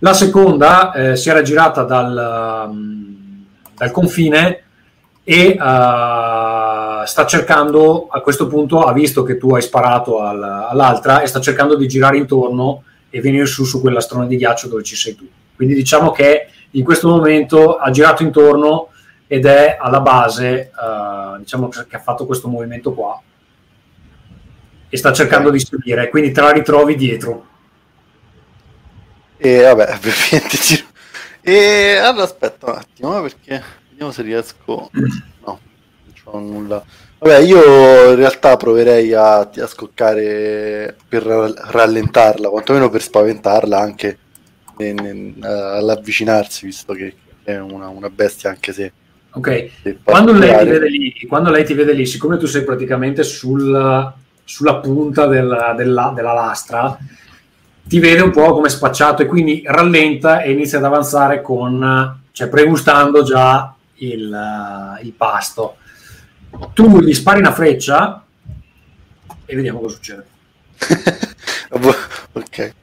La 0.01 0.13
seconda 0.13 0.93
eh, 0.93 1.17
si 1.17 1.31
era 1.31 1.43
girata 1.43 1.85
dal, 1.85 2.67
um, 2.69 3.45
dal 3.77 3.91
confine 3.91 4.63
e 5.23 5.55
sta 5.57 7.25
cercando 7.27 8.09
a 8.11 8.21
questo 8.21 8.47
punto 8.47 8.83
ha 8.83 8.93
visto 8.93 9.23
che 9.23 9.39
tu 9.39 9.55
hai 9.55 9.63
sparato 9.63 10.21
al- 10.21 10.43
all'altra 10.43 11.23
e 11.23 11.27
sta 11.27 11.41
cercando 11.41 11.77
di 11.77 11.89
girare 11.89 12.19
intorno 12.19 12.83
e 13.09 13.23
venire 13.23 13.47
su 13.47 13.65
su 13.65 13.81
quell'astrone 13.81 14.27
di 14.27 14.37
ghiaccio 14.37 14.69
dove 14.69 14.83
ci 14.83 14.97
sei 14.97 15.15
tu 15.15 15.27
quindi 15.57 15.75
diciamo 15.75 16.11
che 16.11 16.49
in 16.75 16.85
questo 16.85 17.09
momento 17.09 17.77
ha 17.77 17.91
girato 17.91 18.23
intorno 18.23 18.89
ed 19.27 19.47
è 19.47 19.77
alla 19.81 20.01
base 20.01 20.71
eh, 20.71 21.39
diciamo 21.39 21.69
che 21.69 21.97
ha 21.97 22.01
fatto 22.01 22.27
questo 22.27 22.49
movimento 22.49 22.93
qua 22.93 23.21
e 24.89 24.97
sta 24.97 25.13
cercando 25.13 25.51
di 25.51 25.59
subire 25.59 26.09
quindi 26.09 26.31
te 26.31 26.41
la 26.41 26.51
ritrovi 26.53 26.95
dietro 26.95 27.47
E 29.37 29.63
vabbè, 29.63 29.93
ovviamente 29.95 30.57
giro. 30.57 30.87
E 31.43 31.97
allora 31.97 32.25
aspetta 32.25 32.71
un 32.71 32.77
attimo, 32.79 33.19
eh, 33.19 33.21
perché 33.21 33.63
vediamo 33.91 34.11
se 34.11 34.23
riesco. 34.23 34.91
No, 34.93 35.21
non 35.45 35.61
c'ho 36.15 36.39
nulla. 36.39 36.83
Vabbè, 37.19 37.39
io 37.41 38.11
in 38.11 38.17
realtà 38.17 38.57
proverei 38.57 39.13
a, 39.13 39.41
a 39.41 39.67
scoccare 39.67 40.97
per 41.07 41.23
ra- 41.25 41.53
rallentarla, 41.55 42.49
quantomeno 42.49 42.89
per 42.89 43.03
spaventarla 43.03 43.79
anche 43.79 44.19
all'avvicinarsi, 45.43 46.67
visto 46.67 46.93
che 46.95 47.19
è 47.43 47.57
una, 47.59 47.89
una 47.89 48.11
bestia, 48.11 48.51
anche 48.51 48.73
se. 48.73 48.95
ok 49.33 50.03
quando 50.03 50.33
lei, 50.33 50.57
ti 50.57 50.67
particolare. 50.67 50.67
vede 50.67 50.89
lì, 50.89 51.13
quando 51.27 51.51
lei 51.51 51.65
ti 51.65 51.75
vede 51.75 51.93
lì, 51.93 52.07
siccome 52.07 52.37
tu 52.39 52.47
sei 52.47 52.63
praticamente 52.65 53.23
sul- 53.25 54.13
sulla 54.45 54.77
punta 54.77 55.27
del- 55.27 55.75
della, 55.77 56.13
della 56.15 56.33
lastra, 56.33 56.97
ti 57.83 57.99
vede 57.99 58.23
un 58.23 58.31
po' 58.31 58.53
come 58.53 58.69
spacciato 58.69 59.23
e 59.23 59.27
quindi 59.27 59.63
rallenta 59.67 60.43
e 60.43 60.53
inizia 60.53 60.79
ad 60.79 60.85
avanzare 60.85 61.43
con, 61.43 62.21
cioè 62.33 62.49
pregustando 62.49 63.23
già 63.23 63.75
il, 63.97 64.99
il 65.03 65.13
pasto. 65.13 65.77
Tu 66.73 67.01
gli 67.01 67.13
spari 67.15 67.41
una 67.41 67.53
freccia 67.53 68.25
e 69.47 69.55
vediamo 69.57 69.81
cosa 69.81 69.95
succede. 69.97 70.27
ok. 72.35 72.75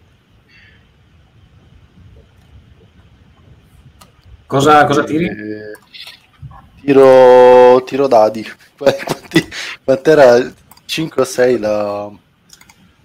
Cosa, 4.51 4.83
cosa 4.83 5.05
tiri? 5.05 5.27
Eh, 5.27 5.77
tiro, 6.81 7.81
tiro 7.85 8.07
dadi. 8.07 8.43
Quanti, 8.75 9.47
quant'era? 9.81 10.53
5 10.83 11.21
o 11.21 11.25
6 11.25 11.57
la... 11.57 12.11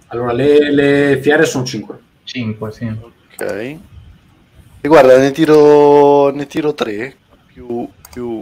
Allora, 0.07 0.33
le, 0.33 0.73
le 0.73 1.21
fiere 1.21 1.45
sono 1.45 1.63
5. 1.63 1.99
5, 2.25 2.71
sì. 2.73 2.85
Ok. 2.85 3.41
E 4.81 4.87
guarda, 4.89 5.17
ne 5.17 5.31
tiro, 5.31 6.31
ne 6.31 6.47
tiro 6.47 6.73
3, 6.73 7.15
più, 7.53 7.87
più 8.11 8.41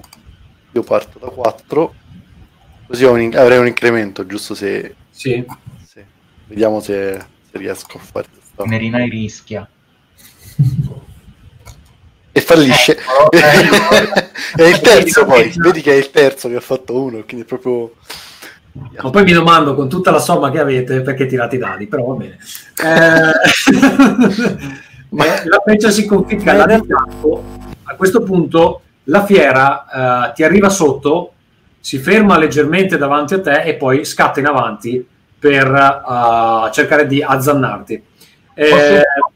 io 0.71 0.81
parto 0.81 1.19
da 1.19 1.29
4, 1.29 1.93
così 2.87 3.03
un 3.03 3.31
avrei 3.35 3.59
un 3.59 3.67
incremento, 3.67 4.25
giusto 4.25 4.55
se... 4.55 4.95
Sì. 5.11 5.45
se- 5.85 6.07
vediamo 6.47 6.79
se, 6.79 7.23
se 7.51 7.57
riesco 7.59 7.97
a 7.97 8.01
fare 8.01 8.27
questa... 8.33 8.63
Nerinai 8.63 9.07
rischia. 9.07 9.69
E 12.37 12.41
fallisce. 12.41 12.97
Eccolo, 12.97 13.29
eccolo. 13.31 14.27
è 14.57 14.63
il 14.63 14.81
terzo 14.81 15.23
poi, 15.25 15.53
vedi 15.55 15.79
che 15.79 15.93
è 15.93 15.95
il 15.95 16.11
terzo 16.11 16.49
che 16.49 16.57
ha 16.57 16.59
fatto 16.59 17.01
uno, 17.01 17.23
quindi 17.23 17.43
è 17.43 17.47
proprio... 17.47 17.93
Ma 18.73 19.09
poi 19.09 19.23
mi 19.23 19.31
domando 19.31 19.73
con 19.73 19.87
tutta 19.87 20.11
la 20.11 20.19
somma 20.19 20.51
che 20.51 20.59
avete 20.59 20.99
perché 20.99 21.27
tirate 21.27 21.55
i 21.55 21.59
dadi, 21.59 21.87
però 21.87 22.03
va 22.03 22.15
bene. 22.15 22.37
Eh, 22.83 23.31
Ma- 25.15 25.41
eh, 25.41 25.47
la 25.47 25.61
freccia 25.63 25.91
si 25.91 26.05
conficca 26.05 26.51
là. 26.51 26.65
A 27.83 27.95
questo 27.95 28.21
punto 28.21 28.81
la 29.05 29.23
fiera 29.23 30.27
eh, 30.27 30.33
ti 30.33 30.43
arriva 30.43 30.67
sotto, 30.67 31.35
si 31.79 31.99
ferma 31.99 32.37
leggermente 32.37 32.97
davanti 32.97 33.35
a 33.35 33.39
te 33.39 33.61
e 33.61 33.75
poi 33.75 34.03
scatta 34.03 34.41
in 34.41 34.47
avanti 34.47 35.07
per 35.39 35.67
eh, 35.67 36.71
cercare 36.73 37.07
di 37.07 37.23
azzannarti. 37.23 38.03
Eh, 38.55 38.69
Posso-? 38.69 39.29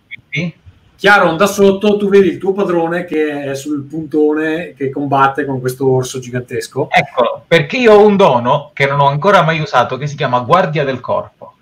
Chiaro, 0.99 1.35
da 1.37 1.47
sotto 1.47 1.95
tu 1.95 2.09
vedi 2.09 2.27
il 2.27 2.37
tuo 2.37 2.51
padrone 2.51 3.05
che 3.05 3.43
è 3.43 3.55
sul 3.55 3.83
puntone 3.83 4.73
che 4.75 4.89
combatte 4.89 5.45
con 5.45 5.61
questo 5.61 5.89
orso 5.89 6.19
gigantesco. 6.19 6.89
Eccolo, 6.91 7.45
perché 7.47 7.77
io 7.77 7.93
ho 7.93 8.05
un 8.05 8.17
dono 8.17 8.71
che 8.73 8.85
non 8.85 8.99
ho 8.99 9.07
ancora 9.07 9.41
mai 9.43 9.61
usato 9.61 9.95
che 9.95 10.07
si 10.07 10.17
chiama 10.17 10.41
Guardia 10.41 10.83
del 10.83 10.99
Corpo. 10.99 11.53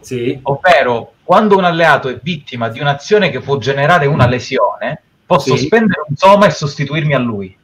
Sì, 0.00 0.38
Ovvero, 0.44 1.12
quando 1.24 1.58
un 1.58 1.64
alleato 1.64 2.08
è 2.08 2.18
vittima 2.22 2.70
di 2.70 2.80
un'azione 2.80 3.28
che 3.28 3.40
può 3.40 3.58
generare 3.58 4.06
una 4.06 4.26
lesione, 4.26 5.02
posso 5.26 5.56
Sì. 5.56 5.66
spendere 5.66 6.04
un 6.08 6.16
soma 6.16 6.46
e 6.46 6.50
sostituirmi 6.50 7.12
a 7.12 7.18
lui. 7.18 7.54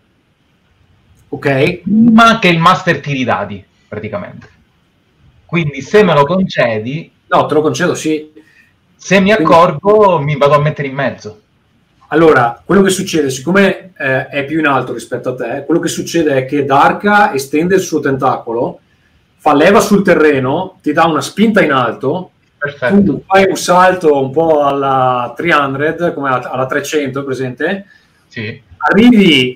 ok. 1.30 1.80
Ma 1.86 2.38
che 2.38 2.48
il 2.48 2.58
master 2.58 3.00
tiri 3.00 3.20
i 3.20 3.24
dadi, 3.24 3.64
praticamente. 3.88 4.50
Quindi 5.46 5.80
se 5.80 6.02
me 6.02 6.12
lo 6.12 6.24
concedi, 6.26 7.10
No, 7.28 7.46
te 7.46 7.54
lo 7.54 7.62
concedo, 7.62 7.94
sì. 7.94 8.32
Se 8.96 9.20
mi 9.20 9.32
accorgo, 9.32 10.18
mi 10.18 10.36
vado 10.36 10.54
a 10.54 10.60
mettere 10.60 10.88
in 10.88 10.94
mezzo. 10.94 11.40
Allora, 12.08 12.60
quello 12.64 12.82
che 12.82 12.90
succede, 12.90 13.30
siccome 13.30 13.92
eh, 13.98 14.28
è 14.28 14.44
più 14.44 14.58
in 14.58 14.66
alto 14.66 14.92
rispetto 14.92 15.30
a 15.30 15.34
te, 15.34 15.64
quello 15.66 15.80
che 15.80 15.88
succede 15.88 16.36
è 16.36 16.44
che 16.44 16.64
Darka 16.64 17.32
estende 17.32 17.74
il 17.74 17.80
suo 17.80 18.00
tentacolo, 18.00 18.80
fa 19.38 19.54
leva 19.54 19.80
sul 19.80 20.02
terreno, 20.02 20.78
ti 20.82 20.92
dà 20.92 21.04
una 21.06 21.20
spinta 21.20 21.62
in 21.62 21.72
alto, 21.72 22.30
Perfetto. 22.58 23.02
tu 23.02 23.22
fai 23.26 23.46
un 23.48 23.56
salto 23.56 24.20
un 24.20 24.30
po' 24.30 24.62
alla 24.64 25.32
300, 25.36 26.14
come 26.14 26.28
alla, 26.28 26.50
alla 26.50 26.66
300, 26.66 27.24
presente? 27.24 27.86
Sì. 28.28 28.60
Arrivi 28.78 29.52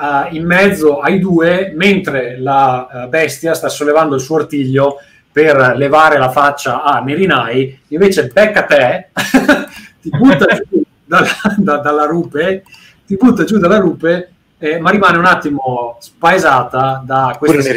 eh, 0.00 0.36
in 0.36 0.46
mezzo 0.46 1.00
ai 1.00 1.18
due 1.18 1.72
mentre 1.74 2.38
la 2.38 3.04
eh, 3.04 3.08
bestia 3.08 3.54
sta 3.54 3.68
sollevando 3.68 4.14
il 4.14 4.20
suo 4.20 4.36
artiglio 4.36 4.98
per 5.32 5.74
levare 5.76 6.18
la 6.18 6.30
faccia 6.30 6.82
a 6.82 7.00
Nerinai, 7.00 7.80
invece 7.88 8.26
becca 8.26 8.64
te, 8.64 9.08
ti 10.00 10.10
butta 10.10 10.46
giù 10.46 10.82
dalla, 11.04 11.28
da- 11.56 11.76
dalla 11.78 12.04
rupe, 12.06 12.64
ti 13.06 13.16
butta 13.16 13.44
giù 13.44 13.58
dalla 13.58 13.78
rupe, 13.78 14.32
eh, 14.58 14.78
ma 14.78 14.90
rimane 14.90 15.18
un 15.18 15.24
attimo 15.26 15.96
spaesata 16.00 17.02
da 17.04 17.34
Pure 17.38 17.52
questa 17.54 17.72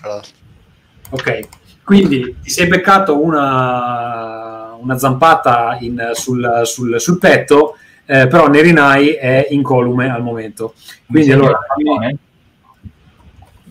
tra 0.00 0.08
l'altro. 0.08 0.30
Ok, 1.10 1.48
quindi 1.84 2.36
ti 2.42 2.50
sei 2.50 2.66
beccato 2.68 3.20
una, 3.22 4.74
una 4.78 4.98
zampata 4.98 5.76
in- 5.80 6.10
sul, 6.12 6.60
sul- 6.64 7.00
sul 7.00 7.18
petto, 7.18 7.76
eh, 8.04 8.26
però 8.26 8.48
Nerinai 8.48 9.10
è 9.14 9.46
incolume 9.50 10.10
al 10.10 10.22
momento. 10.22 10.74
Quindi 11.06 11.32
allora 11.32 11.58
il 11.78 12.18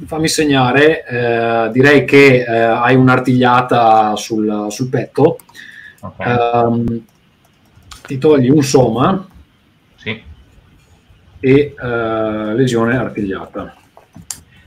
fammi, 0.06 0.28
segnare, 0.28 1.06
eh, 1.06 1.70
direi 1.72 2.06
che 2.06 2.44
eh, 2.48 2.52
hai 2.62 2.96
un'artigliata 2.96 4.16
sul, 4.16 4.68
sul 4.70 4.90
petto, 4.90 5.38
Ok, 6.02 6.26
Ehm, 6.26 7.02
ti 8.08 8.18
togli 8.18 8.50
un 8.50 8.62
soma 8.64 9.28
sì. 9.98 10.24
e 11.42 11.76
eh, 11.78 12.54
lesione 12.56 12.96
artigliata. 12.98 13.76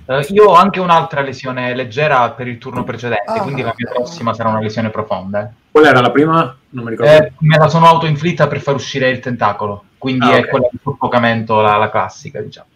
Eh, 0.05 0.27
io 0.31 0.45
ho 0.51 0.55
anche 0.55 0.79
un'altra 0.81 1.23
lesione 1.23 1.75
leggera 1.75 2.31
per 2.33 2.49
il 2.49 2.59
turno 2.59 2.85
precedente, 2.85 3.33
Ah. 3.39 3.41
quindi 3.41 3.63
la 3.63 3.73
mia 3.75 3.91
prossima 3.91 4.35
sarà 4.35 4.51
una 4.51 4.61
lesione 4.61 4.91
profonda. 4.91 5.41
eh. 5.43 5.49
Qual 5.71 5.87
era 5.87 6.01
la 6.03 6.11
prima? 6.11 6.55
Non 6.71 6.85
mi 6.85 6.91
ricordo. 6.91 7.11
Eh, 7.11 7.33
me 7.39 7.57
la 7.57 7.69
sono 7.69 7.87
autoinflitta 7.87 8.47
per 8.47 8.61
far 8.61 8.75
uscire 8.75 9.09
il 9.09 9.21
tentacolo, 9.21 9.85
quindi 9.97 10.27
Ah, 10.27 10.37
è 10.37 10.41
ok. 10.41 10.49
quella 10.49 10.69
di 10.71 10.79
soffocamento, 10.83 11.61
la, 11.63 11.77
la 11.79 11.89
classica, 11.89 12.43
diciamo. 12.43 12.67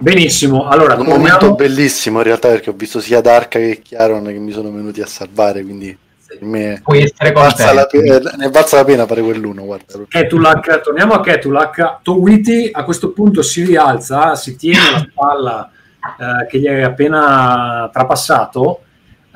Benissimo, 0.00 0.66
allora 0.66 0.94
Un 0.94 1.04
torniamo- 1.04 1.18
momento 1.18 1.54
bellissimo 1.54 2.18
in 2.18 2.24
realtà 2.24 2.48
perché 2.48 2.70
ho 2.70 2.74
visto 2.74 3.00
sia 3.00 3.20
Dark 3.20 3.48
che 3.48 3.80
Chiaron 3.82 4.24
che 4.24 4.38
mi 4.38 4.50
sono 4.50 4.70
venuti 4.72 5.02
a 5.02 5.06
salvare, 5.06 5.62
quindi 5.62 5.96
per 6.26 6.38
me 6.42 6.80
Puoi 6.82 7.02
essere 7.02 7.28
ne 7.28 7.32
valsa 7.32 7.72
la, 7.74 7.84
pe- 7.86 8.22
ne 8.36 8.48
valsa 8.50 8.76
la 8.76 8.84
pena 8.84 9.06
fare 9.06 9.20
quell'uno, 9.20 9.64
guarda. 9.64 9.98
Ketulak, 10.08 10.80
torniamo 10.80 11.12
a 11.12 11.20
Ketulak. 11.20 11.98
Towiti 12.02 12.70
a 12.72 12.84
questo 12.84 13.10
punto 13.10 13.42
si 13.42 13.64
rialza, 13.64 14.34
si 14.36 14.56
tiene 14.56 14.90
la 14.90 15.06
spalla 15.10 15.70
eh, 16.18 16.46
che 16.46 16.58
gli 16.60 16.66
è 16.66 16.80
appena 16.82 17.90
trapassato, 17.92 18.80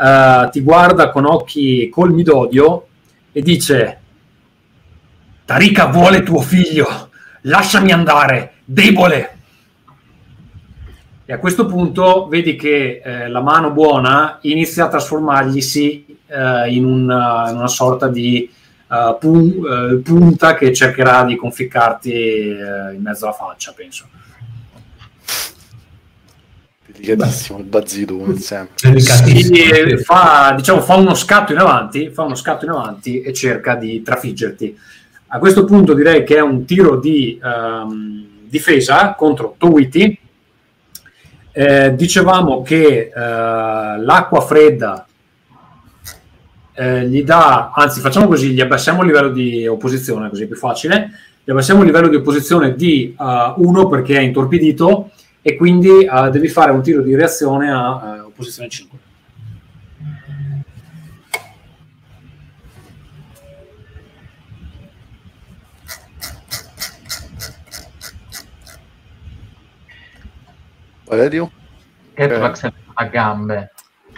eh, 0.01 0.49
ti 0.51 0.61
guarda 0.63 1.11
con 1.11 1.27
occhi 1.27 1.89
colmi 1.91 2.23
d'odio 2.23 2.87
e 3.33 3.43
dice: 3.43 3.99
Tarika 5.45 5.87
vuole 5.87 6.23
tuo 6.23 6.41
figlio, 6.41 7.11
lasciami 7.43 7.93
andare, 7.93 8.53
debole. 8.65 9.31
E 11.27 11.33
a 11.33 11.39
questo 11.39 11.65
punto 11.65 12.27
vedi 12.29 12.55
che 12.55 13.01
eh, 13.03 13.29
la 13.29 13.41
mano 13.41 13.71
buona 13.71 14.39
inizia 14.43 14.85
a 14.85 14.89
trasformarglisi 14.89 16.19
eh, 16.27 16.71
in, 16.71 16.85
una, 16.85 17.49
in 17.49 17.57
una 17.57 17.69
sorta 17.69 18.09
di 18.09 18.51
eh, 18.91 19.17
pu- 19.19 19.65
eh, 19.65 19.97
punta 20.05 20.55
che 20.55 20.71
cercherà 20.75 21.25
di 21.25 21.37
conficcarti 21.37 22.13
eh, 22.13 22.95
in 22.95 23.01
mezzo 23.03 23.25
alla 23.25 23.35
faccia, 23.35 23.73
penso. 23.73 24.07
Delicatissimo 26.87 27.59
il 27.59 27.65
bazzito 27.65 28.17
come 28.19 28.39
sempre. 28.39 29.01
Sì, 29.01 29.51
eh, 29.63 29.97
fa, 29.99 30.53
diciamo, 30.55 30.83
fa 30.83 30.97
uno 30.97 31.15
scatto 31.15 31.53
in 31.53 31.59
avanti, 31.59 32.11
fa 32.11 32.23
uno 32.23 32.35
scatto 32.35 32.67
in 32.67 32.71
avanti 32.71 33.23
e 33.23 33.33
cerca 33.33 33.77
di 33.77 34.03
trafiggerti. 34.03 34.79
A 35.29 35.39
questo 35.39 35.65
punto 35.65 35.95
direi 35.95 36.23
che 36.23 36.37
è 36.37 36.41
un 36.41 36.67
tiro 36.67 37.01
di 37.01 37.41
ehm, 37.43 38.27
difesa 38.45 39.15
contro 39.15 39.55
Towiti. 39.57 40.19
Eh, 41.57 41.95
dicevamo 41.95 42.63
che 42.63 43.13
eh, 43.15 43.15
l'acqua 43.15 44.41
fredda 44.41 45.07
eh, 46.75 47.07
gli 47.07 47.23
dà, 47.23 47.71
anzi 47.73 48.01
facciamo 48.01 48.27
così, 48.27 48.51
gli 48.51 48.61
abbassiamo 48.61 49.03
il 49.03 49.07
livello 49.07 49.29
di 49.29 49.65
opposizione, 49.65 50.29
così 50.29 50.43
è 50.43 50.47
più 50.49 50.57
facile, 50.57 51.11
gli 51.45 51.53
abbassiamo 51.53 51.83
il 51.83 51.87
livello 51.87 52.09
di 52.09 52.17
opposizione 52.17 52.75
di 52.75 53.15
1 53.17 53.89
perché 53.89 54.17
è 54.17 54.21
intorpidito 54.21 55.11
e 55.43 55.55
quindi 55.55 56.05
eh, 56.05 56.31
devi 56.33 56.49
fare 56.49 56.73
un 56.73 56.83
tiro 56.83 57.03
di 57.03 57.15
reazione 57.15 57.71
a 57.71 58.17
eh, 58.17 58.21
opposizione 58.23 58.69
5. 58.69 58.99
Valerio? 71.15 71.51
Ketlax 72.13 72.71
a 72.95 73.05
gambe. 73.07 73.71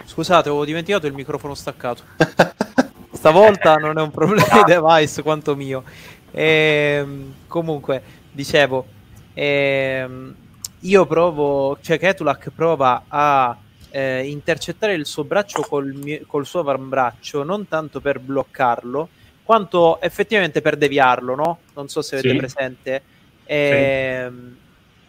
Scusate, 0.03 0.49
avevo 0.49 0.65
dimenticato 0.65 1.05
il 1.05 1.13
microfono 1.13 1.53
staccato. 1.53 2.03
Stavolta 3.13 3.75
non 3.75 3.97
è 3.97 4.01
un 4.01 4.11
problema 4.11 4.63
di 4.63 4.63
device 4.73 5.21
quanto 5.21 5.55
mio. 5.55 5.83
Ehm, 6.31 7.33
comunque, 7.47 8.01
dicevo, 8.31 8.85
ehm, 9.33 10.35
io 10.81 11.05
provo, 11.05 11.77
cioè 11.81 11.99
Ketulak 11.99 12.49
prova 12.55 13.03
a 13.07 13.55
eh, 13.89 14.27
intercettare 14.27 14.93
il 14.93 15.05
suo 15.05 15.23
braccio 15.23 15.61
col, 15.63 15.93
mio- 15.93 16.21
col 16.27 16.45
suo 16.45 16.59
avambraccio, 16.61 17.43
non 17.43 17.67
tanto 17.67 17.99
per 18.01 18.19
bloccarlo, 18.19 19.09
quanto 19.43 20.01
effettivamente 20.01 20.61
per 20.61 20.77
deviarlo, 20.77 21.35
no? 21.35 21.59
Non 21.73 21.87
so 21.89 22.01
se 22.01 22.15
avete 22.17 22.29
Sì. 22.31 22.35
presente. 22.35 23.01
Ehm, 23.45 24.57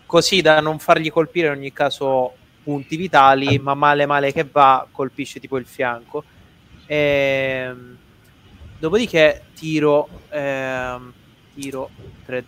Così 0.08 0.40
da 0.40 0.60
non 0.60 0.78
fargli 0.78 1.10
colpire 1.10 1.48
in 1.48 1.52
ogni 1.52 1.70
caso 1.70 2.32
punti 2.62 2.96
vitali, 2.96 3.58
ma 3.58 3.74
male 3.74 4.06
male 4.06 4.32
che 4.32 4.48
va, 4.50 4.86
colpisce 4.90 5.38
tipo 5.38 5.58
il 5.58 5.66
fianco. 5.66 6.24
Ehm, 6.86 7.94
dopodiché 8.78 9.42
tiro, 9.54 10.08
ehm, 10.30 11.12
tiro, 11.54 11.90
tre, 12.24 12.42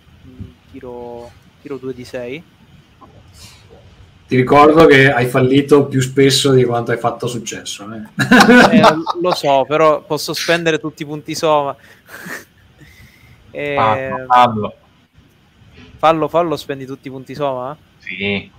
tiro, 0.72 1.30
tiro 1.60 1.76
2 1.76 1.92
di 1.92 2.04
6. 2.06 2.44
Ti 4.26 4.36
ricordo 4.36 4.86
che 4.86 5.12
hai 5.12 5.26
fallito 5.26 5.84
più 5.84 6.00
spesso 6.00 6.52
di 6.52 6.64
quanto 6.64 6.92
hai 6.92 6.98
fatto 6.98 7.26
successo. 7.26 7.86
eh. 7.92 8.78
Eh, 8.78 8.80
lo 9.20 9.34
so, 9.34 9.66
però 9.68 10.00
posso 10.00 10.32
spendere 10.32 10.78
tutti 10.78 11.02
i 11.02 11.06
punti 11.06 11.34
soma. 11.34 11.76
Ehm, 13.50 13.76
Fallo, 13.76 14.26
fallo. 14.26 14.74
Fallo, 16.00 16.28
fallo, 16.28 16.56
spendi 16.56 16.86
tutti 16.86 17.08
i 17.08 17.10
punti 17.10 17.34
soma? 17.34 17.76
Sì. 17.98 18.50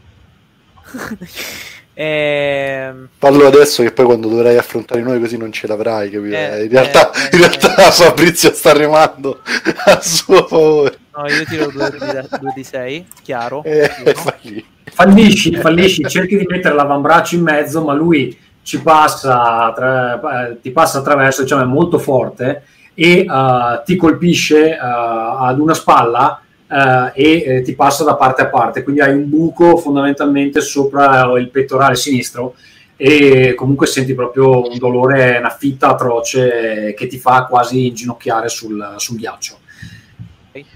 Ehm, 1.93 3.09
Fallo 3.17 3.45
adesso 3.45 3.83
che 3.83 3.91
poi 3.91 4.05
quando 4.05 4.29
dovrai 4.29 4.55
affrontare 4.55 5.01
noi 5.01 5.19
così 5.19 5.35
non 5.35 5.51
ce 5.51 5.67
l'avrai, 5.67 6.09
capito? 6.09 6.35
Eh, 6.35 6.63
in 6.63 6.69
realtà, 6.69 7.11
eh, 7.11 7.29
in 7.33 7.39
realtà 7.39 7.75
eh. 7.75 7.91
Fabrizio 7.91 8.53
sta 8.53 8.71
remando 8.71 9.41
a 9.85 10.01
suo 10.01 10.47
favore. 10.47 10.97
no, 11.13 11.27
io 11.27 11.43
tiro 11.43 11.69
2 11.69 12.53
di 12.55 12.63
6, 12.63 13.05
chiaro. 13.21 13.61
Eh, 13.65 13.89
fagli. 14.15 14.65
Fallisci, 14.85 15.53
fallisci, 15.57 16.07
cerchi 16.07 16.37
di 16.37 16.45
mettere 16.47 16.75
l'avambraccio 16.75 17.35
in 17.35 17.43
mezzo, 17.43 17.83
ma 17.83 17.93
lui 17.93 18.39
ci 18.63 18.81
passa, 18.81 19.73
tra- 19.75 20.47
eh, 20.47 20.61
ti 20.61 20.71
passa 20.71 20.99
attraverso, 20.99 21.41
diciamo, 21.41 21.61
è 21.61 21.65
molto 21.65 21.99
forte 21.99 22.63
e 22.93 23.25
eh, 23.29 23.81
ti 23.83 23.95
colpisce 23.97 24.71
eh, 24.71 24.77
ad 24.79 25.59
una 25.59 25.73
spalla 25.73 26.41
eh, 26.72 27.11
e 27.14 27.43
eh, 27.43 27.61
ti 27.64 27.75
passa 27.75 28.06
da 28.06 28.16
parte 28.16 28.43
a 28.43 28.48
parte, 28.48 28.83
quindi 28.83 29.01
hai 29.01 29.14
un 29.14 29.27
buco 29.27 29.75
fondamentalmente 29.75 30.61
sopra 30.61 31.24
il 31.38 31.50
pettorale 31.50 31.95
sinistro 31.95 32.56
e 32.95 33.56
comunque 33.56 33.88
senti 33.88 34.14
proprio 34.14 34.69
un 34.69 34.77
dolore, 34.77 35.38
una 35.38 35.50
fitta 35.50 35.90
atroce 35.90 36.93
che 36.95 37.08
ti 37.08 37.17
fa 37.17 37.45
quasi 37.45 37.88
inginocchiare 37.88 38.48
sul, 38.48 38.93
sul 38.98 39.17
ghiaccio. 39.17 39.58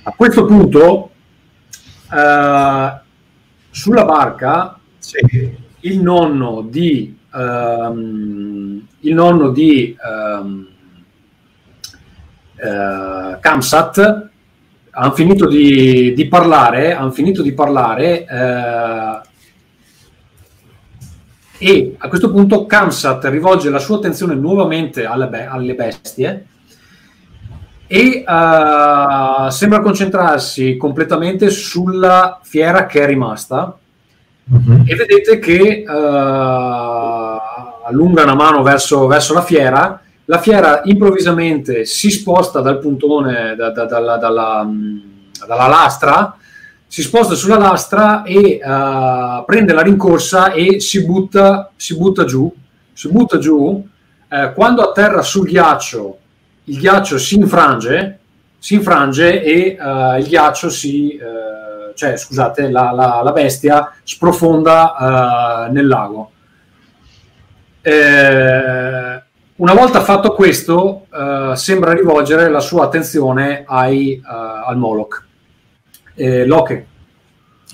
A 0.04 0.12
questo 0.12 0.46
punto, 0.46 1.12
eh, 2.12 3.00
sulla 3.70 4.06
barca, 4.06 4.80
il 5.82 6.02
nonno 6.02 6.66
di, 6.68 7.18
ehm, 7.34 8.88
il 9.00 9.14
nonno 9.14 9.50
di 9.52 9.96
ehm, 9.96 10.68
eh, 12.56 13.38
Kamsat 13.40 14.30
hanno 14.96 15.14
finito 15.14 15.48
di, 15.48 16.14
di 16.14 16.28
parlare, 16.28 16.96
han 16.96 17.12
finito 17.12 17.42
di 17.42 17.54
parlare 17.54 18.26
eh, 18.26 19.20
e 21.58 21.96
a 21.98 22.08
questo 22.08 22.32
punto 22.32 22.66
Kamsat 22.66 23.26
rivolge 23.26 23.70
la 23.70 23.80
sua 23.80 23.98
attenzione 23.98 24.36
nuovamente 24.36 25.06
alle, 25.06 25.28
be- 25.28 25.46
alle 25.46 25.76
bestie 25.76 26.46
e 27.88 28.24
eh, 28.28 29.52
sembra 29.52 29.82
concentrarsi 29.82 30.78
completamente 30.78 31.50
sulla 31.50 32.40
fiera 32.42 32.86
che 32.86 33.02
è 33.02 33.06
rimasta 33.06 33.78
Mhm. 34.48 34.84
e 34.86 34.96
vedete 34.96 35.40
che 35.40 35.84
eh, 35.88 35.92
allunga 37.88 38.24
una 38.24 38.36
mano 38.36 38.62
verso, 38.62 39.08
verso 39.08 39.34
la 39.34 39.42
fiera 39.42 40.02
la 40.26 40.40
fiera 40.40 40.82
improvvisamente 40.86 41.86
si 41.86 42.10
sposta 42.10 42.60
dal 42.62 42.80
puntone 42.80 43.56
da- 43.56 43.70
da- 43.70 43.86
dalla, 43.86 44.18
dalla, 44.18 44.64
mh, 44.64 45.02
dalla 45.48 45.68
lastra 45.68 46.36
si 46.88 47.02
sposta 47.02 47.36
sulla 47.36 47.58
lastra 47.58 48.24
e 48.24 48.60
eh, 48.64 49.44
prende 49.46 49.74
la 49.74 49.82
rincorsa 49.82 50.52
e 50.52 50.80
si 50.80 51.04
butta, 51.06 51.72
si 51.76 51.96
butta 51.98 52.24
giù 52.26 52.52
si 52.94 53.10
butta 53.10 53.38
giù. 53.38 53.86
Eh, 54.30 54.54
quando 54.54 54.82
atterra 54.82 55.22
sul 55.22 55.46
ghiaccio 55.48 56.18
il 56.66 56.80
ghiaccio 56.80 57.18
si 57.18 57.36
infrange 57.36 58.20
si 58.58 58.76
infrange 58.76 59.44
e 59.44 59.78
eh, 59.80 60.20
il 60.20 60.26
ghiaccio 60.28 60.70
si 60.70 61.10
eh, 61.18 61.94
cioè 61.94 62.18
scusate 62.18 62.70
la, 62.72 62.92
la- 62.92 63.22
la 63.24 63.32
bestia 63.32 63.92
sprofonda 64.04 65.68
nel 65.72 65.88
lago. 65.88 66.32
Eh, 67.82 68.95
una 69.58 69.74
volta 69.74 70.02
fatto 70.02 70.34
questo 70.34 71.06
eh, 71.14 71.56
sembra 71.56 71.94
rivolgere 71.94 72.50
la 72.50 72.60
sua 72.60 72.86
attenzione 72.86 73.64
ai, 73.66 74.14
eh, 74.14 74.22
al 74.26 74.78
Moloch 74.78 75.26
eh, 76.16 76.46
Loche 76.46 76.88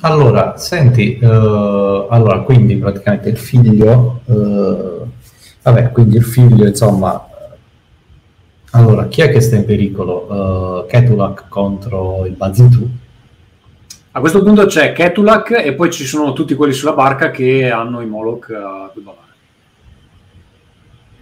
Allora, 0.01 0.58
senti, 0.58 1.18
eh, 1.18 1.26
allora, 1.26 2.42
quindi 2.42 2.76
praticamente 2.77 3.30
il 3.30 3.38
figlio, 3.38 4.22
eh, 4.26 5.06
vabbè, 5.61 5.92
quindi 5.92 6.18
il 6.18 6.24
figlio, 6.24 6.66
insomma, 6.66 7.27
allora, 8.72 9.08
chi 9.08 9.22
è 9.22 9.30
che 9.30 9.42
sta 9.42 9.58
in 9.58 9.66
pericolo? 9.66 10.84
Uh, 10.84 10.85
Ketulak 10.88 11.50
contro 11.50 12.26
il 12.26 12.34
Bazitu? 12.34 12.90
A 14.11 14.19
questo 14.22 14.42
punto 14.43 14.66
c'è 14.66 14.93
Ketulak 14.93 15.51
e 15.51 15.74
poi 15.74 15.92
ci 15.92 16.06
sono 16.06 16.32
tutti 16.32 16.56
quelli 16.56 16.72
sulla 16.72 16.93
barca 16.93 17.32
che 17.32 17.69
hanno 17.69 18.00
i 18.00 18.06
Moloch 18.06 18.50
a 18.50 18.90
cui 18.93 19.01
ballare. 19.01 19.31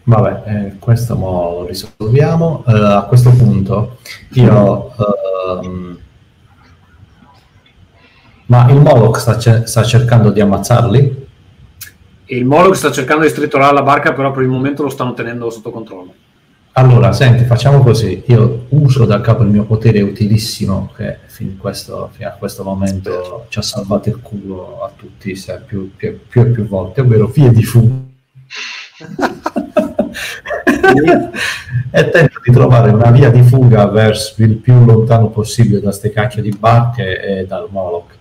Vabbè, 0.10 0.44
eh, 0.46 0.78
questo 0.80 1.16
mo 1.16 1.60
lo 1.60 1.66
risolviamo. 1.68 2.64
Eh, 2.68 2.72
a 2.74 3.04
questo 3.04 3.30
punto 3.30 3.98
io... 4.34 4.92
ehm, 5.62 5.98
ma 8.48 8.68
il 8.72 8.80
Moloch 8.82 9.20
sta, 9.20 9.38
ce- 9.38 9.68
sta 9.68 9.84
cercando 9.84 10.32
di 10.32 10.42
ammazzarli? 10.42 11.28
Il 12.26 12.46
Moloch 12.46 12.76
sta 12.76 12.92
cercando 12.92 13.22
di 13.24 13.30
stritolare 13.30 13.74
la 13.76 13.84
barca, 13.84 14.14
però 14.14 14.32
per 14.32 14.42
il 14.42 14.50
momento 14.50 14.82
lo 14.82 14.90
stanno 14.90 15.14
tenendo 15.14 15.52
sotto 15.52 15.70
controllo. 15.70 16.14
Allora, 16.72 17.12
senti, 17.12 17.44
facciamo 17.44 17.84
così. 17.84 18.24
Io 18.28 18.66
uso 18.70 19.06
da 19.06 19.22
capo 19.22 19.44
il 19.44 19.50
mio 19.50 19.66
potere 19.66 20.02
utilissimo 20.02 20.92
che 20.96 21.20
fin 21.28 21.56
questo- 21.58 22.10
fino 22.14 22.30
a 22.30 22.32
questo 22.32 22.64
momento 22.64 23.46
ci 23.50 23.60
ha 23.60 23.62
salvato 23.62 24.10
il 24.10 24.20
culo 24.24 24.82
a 24.84 24.90
tutti 24.96 25.36
se- 25.36 25.62
più, 25.64 25.92
più- 25.96 26.18
più 26.28 26.42
e 26.42 26.46
più 26.46 26.68
volte, 26.68 27.02
ovvero 27.02 27.28
vie 27.28 27.52
di 27.52 27.64
fuga. 27.64 28.08
e 31.92 32.10
tento 32.10 32.40
di 32.44 32.52
trovare 32.52 32.92
una 32.92 33.12
via 33.12 33.30
di 33.30 33.42
fuga 33.42 33.88
verso 33.88 34.42
il 34.44 34.56
più 34.56 34.86
lontano 34.86 35.30
possibile 35.30 35.80
da 35.82 35.92
ste 35.92 36.12
cacchio 36.12 36.42
di 36.42 36.56
barche 36.58 37.22
e 37.22 37.46
dal 37.46 37.68
Moloch. 37.70 38.18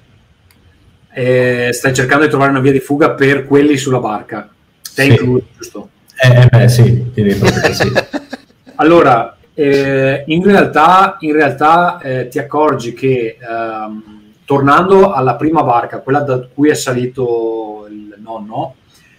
E 1.13 1.71
stai 1.73 1.95
cercando 1.95 2.25
di 2.25 2.31
trovare 2.31 2.51
una 2.51 2.61
via 2.61 2.73
di 2.73 2.81
fuga 2.81 3.11
per 3.11 3.47
quelli 3.47 3.77
sulla 3.77 3.99
barca. 3.99 4.49
Te 4.95 5.03
Sì. 5.03 5.11
incluso, 5.11 5.45
giusto? 5.57 5.89
Eh, 6.21 6.43
eh, 6.43 6.47
beh, 6.47 6.69
sì, 6.69 7.11
direi 7.13 7.35
proprio 7.35 7.73
sì. 7.73 7.93
Allora, 8.77 9.37
eh, 9.55 10.23
in 10.27 10.45
realtà, 10.45 11.17
in 11.21 11.33
realtà 11.33 11.99
eh, 12.01 12.29
ti 12.29 12.39
accorgi 12.39 12.93
che 12.93 13.37
ehm, 13.41 14.03
tornando 14.45 15.13
alla 15.13 15.35
prima 15.35 15.63
barca, 15.65 15.99
quella 15.99 16.21
da 16.21 16.47
cui 16.55 16.71
è 16.71 16.75
salito 16.75 17.87
il 17.91 18.15
nonno, 18.19 18.77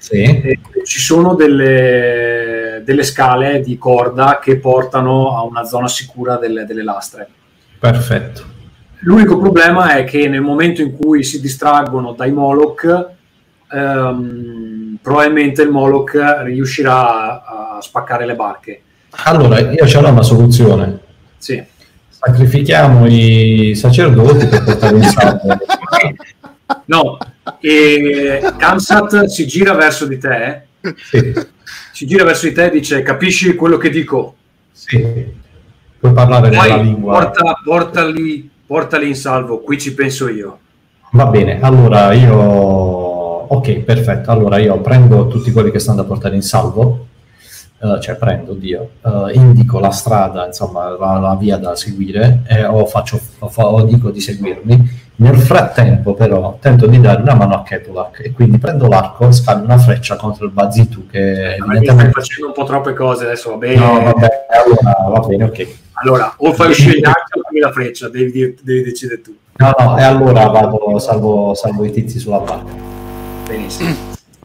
Sì. 0.10 0.24
eh, 0.24 0.60
ci 0.86 1.00
sono 1.00 1.36
delle, 1.36 2.82
delle 2.84 3.04
scale 3.04 3.62
di 3.62 3.78
corda 3.78 4.40
che 4.42 4.58
portano 4.58 5.38
a 5.38 5.44
una 5.44 5.64
zona 5.66 5.88
sicura 5.88 6.38
delle, 6.38 6.66
delle 6.66 6.84
lastre. 6.84 7.28
Perfetto. 7.78 8.58
L'unico 9.02 9.38
problema 9.38 9.96
è 9.96 10.04
che 10.06 10.28
nel 10.28 10.42
momento 10.42 10.82
in 10.82 10.98
cui 10.98 11.24
si 11.24 11.40
distraggono 11.40 12.14
dai 12.14 12.32
Moloch, 12.32 13.10
ehm, 13.72 14.98
probabilmente 15.02 15.62
il 15.62 15.70
Moloch 15.70 16.18
riuscirà 16.44 17.46
a, 17.46 17.76
a 17.78 17.82
spaccare 17.82 18.26
le 18.26 18.36
barche. 18.36 18.82
Allora, 19.26 19.60
io 19.60 19.86
c'ho 19.86 20.00
una 20.00 20.24
soluzione. 20.24 21.00
Sì. 21.38 21.64
Sacrifichiamo 22.10 23.06
i 23.08 23.74
sacerdoti 23.76 24.48
per 24.48 24.64
portare 24.64 24.98
in 24.98 25.04
salvo. 25.04 25.48
No, 26.86 27.18
e 27.60 28.40
Kamsat 28.58 29.26
si 29.26 29.48
gira 29.48 29.74
verso 29.74 30.06
di 30.06 30.18
te, 30.18 30.64
Sì, 31.10 31.34
si 31.92 32.06
gira 32.06 32.24
verso 32.24 32.48
di 32.48 32.54
te 32.54 32.66
e 32.66 32.70
dice 32.72 33.02
capisci 33.02 33.56
quello 33.56 33.78
che 33.78 33.90
dico? 33.90 34.36
sì. 34.72 35.38
Puoi 36.00 36.14
parlare 36.14 36.50
nella 36.50 36.62
Poi 36.76 36.84
lingua. 36.84 37.12
porta, 37.14 37.54
portali, 37.62 38.50
portali 38.66 39.08
in 39.10 39.16
salvo, 39.16 39.60
qui 39.60 39.78
ci 39.78 39.94
penso 39.94 40.30
io. 40.30 40.60
Va 41.12 41.26
bene, 41.26 41.60
allora 41.60 42.14
io... 42.14 42.38
Ok, 42.38 43.80
perfetto. 43.80 44.32
Allora 44.32 44.60
io 44.60 44.80
prendo 44.80 45.28
tutti 45.28 45.52
quelli 45.52 45.72
che 45.72 45.80
stanno 45.80 46.04
da 46.04 46.08
portare 46.08 46.36
in 46.36 46.42
salvo, 46.42 47.08
eh, 47.82 48.00
cioè 48.00 48.16
prendo, 48.16 48.54
Dio, 48.54 48.92
eh, 49.04 49.34
indico 49.34 49.80
la 49.80 49.90
strada, 49.90 50.46
insomma, 50.46 50.90
la, 50.98 51.18
la 51.20 51.36
via 51.36 51.58
da 51.58 51.76
seguire 51.76 52.44
e 52.48 52.64
o, 52.64 52.86
faccio, 52.86 53.20
o, 53.40 53.50
fa- 53.50 53.68
o 53.68 53.82
dico 53.84 54.10
di 54.12 54.22
seguirmi. 54.22 55.08
Nel 55.20 55.38
frattempo 55.38 56.14
però 56.14 56.58
tento 56.62 56.88
di 56.88 56.98
dare 57.02 57.22
una 57.22 57.36
mano 57.36 57.56
a 57.56 57.64
Ketulak 57.64 58.22
e 58.24 58.32
quindi 58.32 58.58
prendo 58.58 58.88
l'arco, 58.88 59.30
scambio 59.34 59.66
una 59.66 59.78
freccia 59.78 60.16
contro 60.16 60.46
il 60.46 60.52
Bazitu 60.52 61.08
che 61.08 61.56
stai 61.58 61.58
evidentemente... 61.58 62.12
facendo 62.12 62.48
un 62.48 62.54
po' 62.54 62.64
troppe 62.64 62.94
cose 62.94 63.26
adesso, 63.26 63.50
va 63.50 63.58
bene. 63.58 63.76
No, 63.76 64.02
vabbè, 64.02 64.46
allora 64.50 65.20
va 65.20 65.28
bene, 65.28 65.44
ok. 65.44 65.68
Allora, 65.96 66.34
o 66.38 66.54
fai 66.54 66.70
uscire 66.70 67.00
gli 67.00 67.06
archi 67.06 67.38
o 67.38 67.42
fai 67.42 67.60
la 67.60 67.72
freccia, 67.74 68.08
devi, 68.08 68.56
devi 68.62 68.82
decidere 68.82 69.20
tu. 69.20 69.36
No, 69.58 69.76
no, 69.78 69.98
e 69.98 70.04
allora 70.04 70.46
vado, 70.46 70.98
salvo, 71.00 71.54
salvo 71.54 71.84
i 71.84 71.92
tizi 71.92 72.18
sulla 72.18 72.40
barca. 72.40 72.72
Benissimo. 73.46 73.94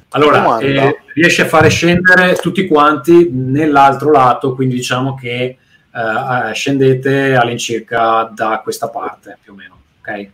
Allora, 0.08 0.58
eh, 0.58 1.02
riesci 1.14 1.40
a 1.40 1.46
fare 1.46 1.68
scendere 1.68 2.34
tutti 2.34 2.66
quanti 2.66 3.30
nell'altro 3.30 4.10
lato, 4.10 4.56
quindi 4.56 4.74
diciamo 4.74 5.14
che 5.14 5.32
eh, 5.34 6.48
eh, 6.50 6.52
scendete 6.52 7.36
all'incirca 7.36 8.28
da 8.34 8.60
questa 8.60 8.88
parte, 8.88 9.38
più 9.40 9.52
o 9.52 9.54
meno, 9.54 9.76
ok? 10.00 10.30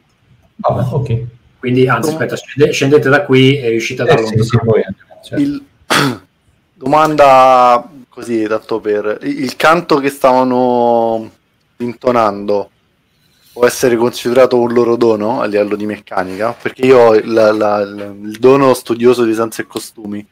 Vabbè, 0.60 0.94
ok. 0.94 1.24
Quindi, 1.58 1.86
anzi, 1.88 2.10
aspetta, 2.10 2.36
scende- 2.36 2.72
scendete 2.72 3.08
da 3.08 3.24
qui 3.24 3.58
e 3.58 3.68
riuscite 3.68 4.02
ad 4.02 4.08
Eh, 4.08 4.12
allontanare. 4.12 4.42
sì, 4.42 4.48
sì, 4.48 4.58
poi 4.64 4.82
certo. 5.22 5.42
Il... 5.42 5.64
Domanda 6.74 7.90
così, 8.08 8.44
tanto 8.46 8.80
per... 8.80 9.18
Il 9.22 9.56
canto 9.56 9.98
che 9.98 10.08
stavano 10.08 11.30
intonando 11.78 12.70
può 13.52 13.66
essere 13.66 13.96
considerato 13.96 14.58
un 14.58 14.72
loro 14.72 14.96
dono 14.96 15.40
a 15.40 15.46
livello 15.46 15.76
di 15.76 15.84
meccanica? 15.84 16.52
Perché 16.52 16.86
io 16.86 16.98
ho 16.98 17.14
il, 17.14 17.30
la- 17.30 17.80
il 17.80 18.36
dono 18.38 18.72
studioso 18.74 19.24
di 19.24 19.34
senza 19.34 19.60
e 19.60 19.66
costumi 19.66 20.26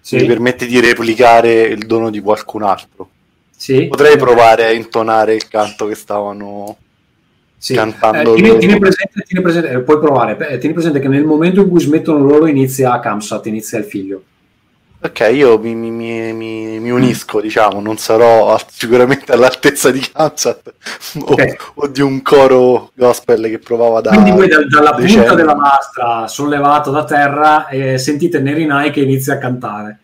Sì, 0.00 0.16
mi 0.16 0.26
permette 0.26 0.66
di 0.66 0.78
replicare 0.80 1.62
il 1.62 1.86
dono 1.86 2.10
di 2.10 2.20
qualcun 2.20 2.62
altro. 2.62 3.08
sì. 3.56 3.86
Potrei 3.86 4.18
provare 4.18 4.66
a 4.66 4.72
intonare 4.72 5.34
il 5.34 5.48
canto 5.48 5.86
che 5.86 5.94
stavano... 5.94 6.76
Sì. 7.64 7.72
cantando 7.72 8.34
Eh, 8.34 8.42
tieni, 8.42 8.58
tieni 8.58 8.78
presente, 8.78 9.22
tieni 9.26 9.42
presente- 9.42 9.70
eh, 9.70 9.80
puoi 9.80 9.98
provare, 9.98 10.36
eh, 10.50 10.58
tieni 10.58 10.74
presente 10.74 11.00
che 11.00 11.08
nel 11.08 11.24
momento 11.24 11.62
in 11.62 11.70
cui 11.70 11.80
smettono 11.80 12.22
loro 12.22 12.46
inizia 12.46 13.00
Kamsat, 13.00 13.46
inizia 13.46 13.78
il 13.78 13.84
figlio. 13.84 14.22
Ok, 15.00 15.30
io 15.32 15.58
mi, 15.58 15.74
mi- 15.74 15.90
mi- 15.90 16.32
mi- 16.34 16.78
mi 16.78 16.90
unisco, 16.90 17.40
diciamo, 17.40 17.80
non 17.80 17.96
sarò 17.96 18.58
sicuramente 18.70 19.32
all'altezza 19.32 19.90
di 19.90 20.00
Kansas 20.12 20.58
o, 21.20 21.32
Ok. 21.32 21.56
o 21.76 21.86
di 21.88 22.02
un 22.02 22.20
coro 22.20 22.90
gospel 22.94 23.48
che 23.48 23.58
provava 23.58 24.02
da... 24.02 24.10
Quindi 24.10 24.32
voi 24.32 24.48
dal- 24.48 24.66
dalla 24.68 24.90
punta 24.92 25.06
decenni. 25.06 25.34
della 25.36 25.54
lastra 25.56 26.26
sollevato 26.28 26.90
da 26.90 27.04
terra 27.04 27.68
eh, 27.68 27.96
sentite 27.96 28.40
Nerinai 28.40 28.90
che 28.90 29.00
inizia 29.00 29.34
a 29.34 29.38
cantare. 29.38 29.98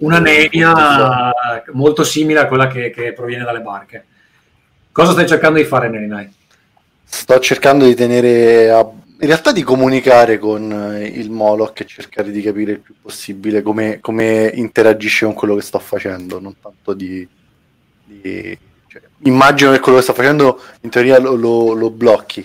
Una 0.00 0.18
nenia 0.18 1.32
molto 1.72 2.04
simile 2.04 2.40
a 2.40 2.46
quella 2.46 2.66
che, 2.66 2.90
che 2.90 3.14
proviene 3.14 3.44
dalle 3.44 3.60
barche. 3.60 4.04
Cosa 4.92 5.12
stai 5.12 5.26
cercando 5.26 5.58
di 5.58 5.64
fare 5.64 5.88
Nerinai? 5.88 6.40
Sto 7.14 7.38
cercando 7.40 7.84
di 7.84 7.94
tenere, 7.94 8.70
a- 8.70 8.80
in 9.20 9.26
realtà 9.28 9.52
di 9.52 9.62
comunicare 9.62 10.38
con 10.38 10.72
eh, 10.72 11.04
il 11.04 11.30
Moloch 11.30 11.78
e 11.80 11.84
cercare 11.84 12.30
di 12.30 12.40
capire 12.40 12.72
il 12.72 12.80
più 12.80 12.94
possibile 13.00 13.60
come, 13.60 13.98
come 14.00 14.50
interagisce 14.54 15.26
con 15.26 15.34
quello 15.34 15.54
che 15.54 15.60
sto 15.60 15.78
facendo, 15.78 16.40
non 16.40 16.54
tanto 16.60 16.94
di... 16.94 17.26
di- 18.04 18.58
cioè, 18.86 19.02
immagino 19.24 19.70
che 19.72 19.78
quello 19.80 19.98
che 19.98 20.04
sto 20.04 20.14
facendo 20.14 20.58
in 20.80 20.90
teoria 20.90 21.18
lo, 21.20 21.34
lo- 21.34 21.74
lo 21.74 21.90
blocchi. 21.90 22.44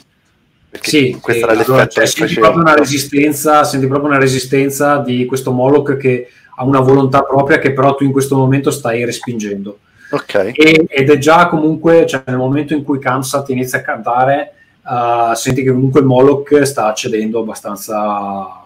Perché 0.70 0.90
Sì, 0.90 1.18
questo 1.22 1.46
eh, 1.46 1.50
era 1.50 1.58
l'effetto 1.58 1.72
allora, 1.72 1.88
cioè, 1.88 2.06
senti, 2.06 2.34
proprio 2.36 2.62
una 2.62 2.76
resistenza, 2.76 3.64
senti 3.64 3.88
proprio 3.88 4.10
una 4.10 4.20
resistenza 4.20 4.98
di 4.98 5.26
questo 5.26 5.52
Moloch 5.52 5.96
che 5.96 6.28
ha 6.58 6.64
una 6.66 6.82
volontà 6.82 7.22
propria 7.22 7.58
che 7.58 7.72
però 7.72 7.96
tu 7.96 8.04
in 8.04 8.12
questo 8.12 8.36
momento 8.36 8.70
stai 8.70 9.06
respingendo. 9.06 9.80
Ok, 10.12 10.34
E- 10.54 10.86
ed 10.90 11.10
è 11.10 11.18
già 11.18 11.48
comunque, 11.48 12.06
cioè 12.06 12.22
nel 12.28 12.38
momento 12.38 12.74
in 12.74 12.84
cui 12.84 13.00
Kamsat 13.00 13.50
inizia 13.50 13.80
a 13.80 13.82
cantare, 13.82 14.52
uh, 14.88 15.34
senti 15.34 15.64
che 15.64 15.72
comunque 15.72 16.00
il 16.00 16.06
Moloch 16.06 16.62
sta 16.64 16.94
cedendo 16.94 17.40
abbastanza, 17.40 18.64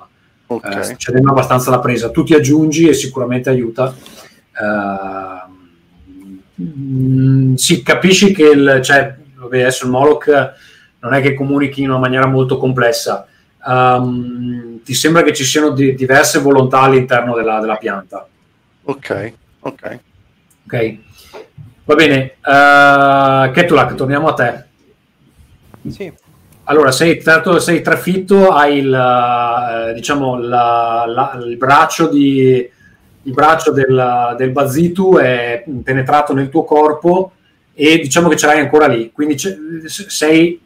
eh, 0.47 0.83
sta 0.83 0.95
cedendo 0.95 1.31
abbastanza 1.31 1.71
la 1.71 1.79
presa. 1.79 2.11
Tu 2.11 2.23
ti 2.23 2.33
aggiungi 2.33 2.87
e 2.87 2.93
sicuramente 2.93 3.49
aiuta. 3.49 3.93
Uh, 4.59 5.51
mm, 6.61 7.53
sì, 7.55 7.81
capisci 7.81 8.33
che 8.33 8.43
il, 8.43 8.79
cioè, 8.83 9.15
vabbè, 9.35 9.61
adesso 9.61 9.85
il 9.85 9.91
Moloch 9.91 10.53
non 10.99 11.13
è 11.13 11.21
che 11.21 11.33
comunichi 11.33 11.81
in 11.81 11.89
una 11.89 11.99
maniera 11.99 12.27
molto 12.27 12.57
complessa. 12.57 13.25
Um, 13.65 14.81
ti 14.83 14.93
sembra 14.93 15.21
che 15.23 15.33
ci 15.33 15.43
siano 15.43 15.69
di- 15.69 15.93
diverse 15.93 16.39
volontà 16.39 16.81
all'interno 16.81 17.35
della, 17.35 17.59
della 17.59 17.75
pianta. 17.77 18.27
Ok, 18.83 19.33
ok. 19.59 19.99
Ok, 20.65 20.97
va 21.83 21.95
bene. 21.95 22.35
Uh, 22.43 23.51
Ketulak, 23.51 23.95
torniamo 23.95 24.27
a 24.29 24.33
te. 24.33 24.69
Sì. 25.89 26.11
Allora, 26.65 26.91
sei, 26.91 27.21
tanto 27.21 27.59
sei 27.59 27.81
trafitto, 27.81 28.49
hai 28.49 28.77
il, 28.77 28.93
eh, 28.93 29.93
diciamo, 29.93 30.37
la- 30.37 31.05
la- 31.07 31.39
il 31.43 31.57
braccio, 31.57 32.07
di, 32.07 32.69
il 33.23 33.33
braccio 33.33 33.71
del, 33.71 34.35
del 34.37 34.51
Bazitu 34.51 35.17
è 35.17 35.63
penetrato 35.83 36.33
nel 36.33 36.49
tuo 36.49 36.63
corpo 36.63 37.33
e 37.73 37.97
diciamo 37.99 38.29
che 38.29 38.37
ce 38.37 38.45
l'hai 38.45 38.59
ancora 38.59 38.87
lì. 38.87 39.11
Quindi 39.11 39.35
c'è- 39.35 39.57
sei, 39.87 40.61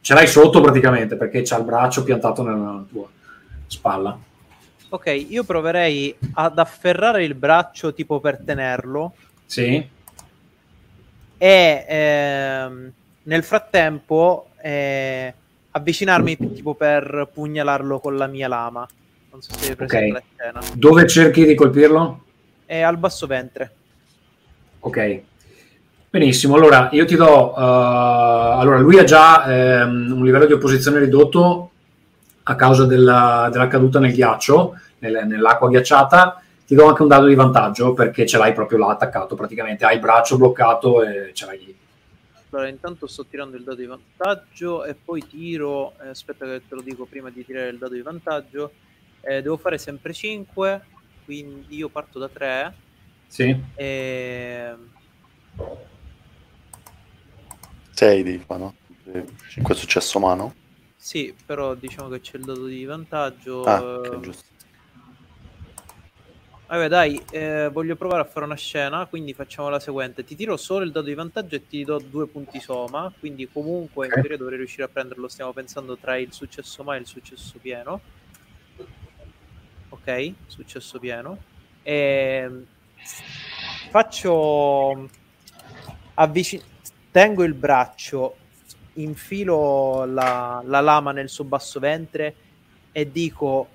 ce 0.00 0.14
l'hai 0.14 0.26
sotto 0.26 0.60
praticamente 0.60 1.16
perché 1.16 1.42
c'ha 1.42 1.58
il 1.58 1.64
braccio 1.64 2.02
piantato 2.04 2.42
nella 2.42 2.84
tua 2.90 3.08
spalla. 3.66 4.16
Ok, 4.90 5.24
io 5.28 5.42
proverei 5.44 6.14
ad 6.34 6.58
afferrare 6.58 7.24
il 7.24 7.34
braccio 7.34 7.94
tipo 7.94 8.20
per 8.20 8.42
tenerlo 8.44 9.14
Sì, 9.46 9.82
e 11.38 11.84
ehm, 11.88 12.92
nel 13.24 13.42
frattempo 13.42 14.48
eh, 14.60 15.34
avvicinarmi 15.70 16.36
tipo 16.54 16.74
per 16.74 17.28
pugnalarlo 17.32 17.98
con 18.00 18.16
la 18.16 18.26
mia 18.26 18.48
lama. 18.48 18.86
Non 19.30 19.40
so 19.40 19.52
se 19.56 19.70
hai 19.70 19.76
preso 19.76 19.96
Ok. 19.96 20.12
la 20.12 20.22
scena. 20.36 20.60
Dove 20.74 21.06
cerchi 21.06 21.46
di 21.46 21.54
colpirlo? 21.54 22.24
È 22.66 22.80
al 22.80 22.96
basso 22.98 23.26
ventre. 23.26 23.70
Ok. 24.80 25.20
Benissimo, 26.10 26.56
allora 26.56 26.90
io 26.92 27.06
ti 27.06 27.16
do... 27.16 27.56
eh, 27.56 27.60
allora 27.60 28.78
lui 28.78 28.98
ha 28.98 29.04
già 29.04 29.46
ehm, 29.46 30.12
un 30.14 30.24
livello 30.24 30.44
di 30.44 30.52
opposizione 30.52 30.98
ridotto 30.98 31.70
a 32.42 32.54
causa 32.54 32.84
della, 32.84 33.48
della 33.50 33.68
caduta 33.68 33.98
nel 33.98 34.12
ghiaccio, 34.12 34.76
nel- 34.98 35.26
nell'acqua 35.26 35.68
ghiacciata. 35.68 36.42
Ti 36.66 36.74
do 36.74 36.86
anche 36.86 37.02
un 37.02 37.08
dado 37.08 37.26
di 37.26 37.34
vantaggio 37.34 37.94
perché 37.94 38.26
ce 38.26 38.36
l'hai 38.36 38.52
proprio 38.52 38.78
là 38.78 38.88
attaccato 38.88 39.34
praticamente. 39.34 39.86
Hai 39.86 39.94
il 39.94 40.00
braccio 40.00 40.36
bloccato 40.36 41.02
e 41.02 41.30
ce 41.32 41.46
l'hai 41.46 41.58
lì. 41.58 41.76
Allora, 42.54 42.68
intanto 42.68 43.06
sto 43.06 43.24
tirando 43.24 43.56
il 43.56 43.64
dado 43.64 43.78
di 43.78 43.86
vantaggio 43.86 44.84
e 44.84 44.94
poi 44.94 45.26
tiro. 45.26 45.98
eh, 46.00 46.08
aspetta, 46.08 46.44
che 46.44 46.60
te 46.68 46.74
lo 46.74 46.82
dico 46.82 47.06
prima 47.06 47.30
di 47.30 47.44
tirare 47.46 47.70
il 47.70 47.78
dado 47.78 47.94
di 47.94 48.02
vantaggio. 48.02 48.72
Eh, 49.22 49.40
devo 49.40 49.56
fare 49.56 49.78
sempre 49.78 50.12
5, 50.12 50.84
quindi 51.24 51.76
io 51.76 51.88
parto 51.88 52.18
da 52.18 52.28
3. 52.28 52.74
Sì? 53.26 53.58
E... 53.74 54.74
6 57.92 58.22
di 58.22 58.38
fa, 58.38 58.56
no? 58.58 58.74
5 59.48 59.74
è 59.74 59.76
successo 59.76 60.18
mano? 60.18 60.54
Sì, 60.94 61.34
però 61.46 61.74
diciamo 61.74 62.10
che 62.10 62.20
c'è 62.20 62.36
il 62.36 62.44
dado 62.44 62.66
di 62.66 62.84
vantaggio. 62.84 63.62
Ah, 63.62 63.80
eh, 63.80 64.08
ok, 64.08 64.20
giusto. 64.20 64.44
Vabbè, 66.72 66.88
dai, 66.88 67.22
eh, 67.32 67.68
voglio 67.70 67.96
provare 67.96 68.22
a 68.22 68.24
fare 68.24 68.46
una 68.46 68.56
scena, 68.56 69.04
quindi 69.04 69.34
facciamo 69.34 69.68
la 69.68 69.78
seguente. 69.78 70.24
Ti 70.24 70.34
tiro 70.34 70.56
solo 70.56 70.86
il 70.86 70.90
dado 70.90 71.08
di 71.08 71.12
vantaggio 71.12 71.56
e 71.56 71.66
ti 71.66 71.84
do 71.84 71.98
due 71.98 72.26
punti 72.26 72.60
soma, 72.60 73.12
quindi 73.20 73.46
comunque 73.46 74.06
in 74.06 74.12
teoria 74.14 74.38
dovrei 74.38 74.56
riuscire 74.56 74.84
a 74.84 74.88
prenderlo. 74.88 75.28
Stiamo 75.28 75.52
pensando 75.52 75.98
tra 75.98 76.16
il 76.16 76.32
successo 76.32 76.82
mai 76.82 76.96
e 76.96 77.00
il 77.00 77.06
successo 77.06 77.58
pieno. 77.60 78.00
Ok, 79.90 80.32
successo 80.46 80.98
pieno. 80.98 81.36
E 81.82 82.50
faccio 83.90 85.10
avvicin- 86.14 86.62
tengo 87.10 87.44
il 87.44 87.52
braccio, 87.52 88.36
infilo 88.94 90.06
la, 90.06 90.62
la 90.64 90.80
lama 90.80 91.12
nel 91.12 91.28
suo 91.28 91.44
basso 91.44 91.78
ventre 91.78 92.34
e 92.92 93.12
dico 93.12 93.71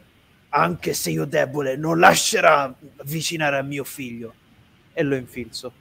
anche 0.57 0.93
se 0.93 1.11
io 1.11 1.25
debole 1.25 1.77
non 1.77 1.99
lascerà 1.99 2.73
avvicinare 2.97 3.57
a 3.57 3.61
mio 3.61 3.83
figlio. 3.83 4.33
E 4.93 5.03
lo 5.03 5.15
infilzo. 5.15 5.71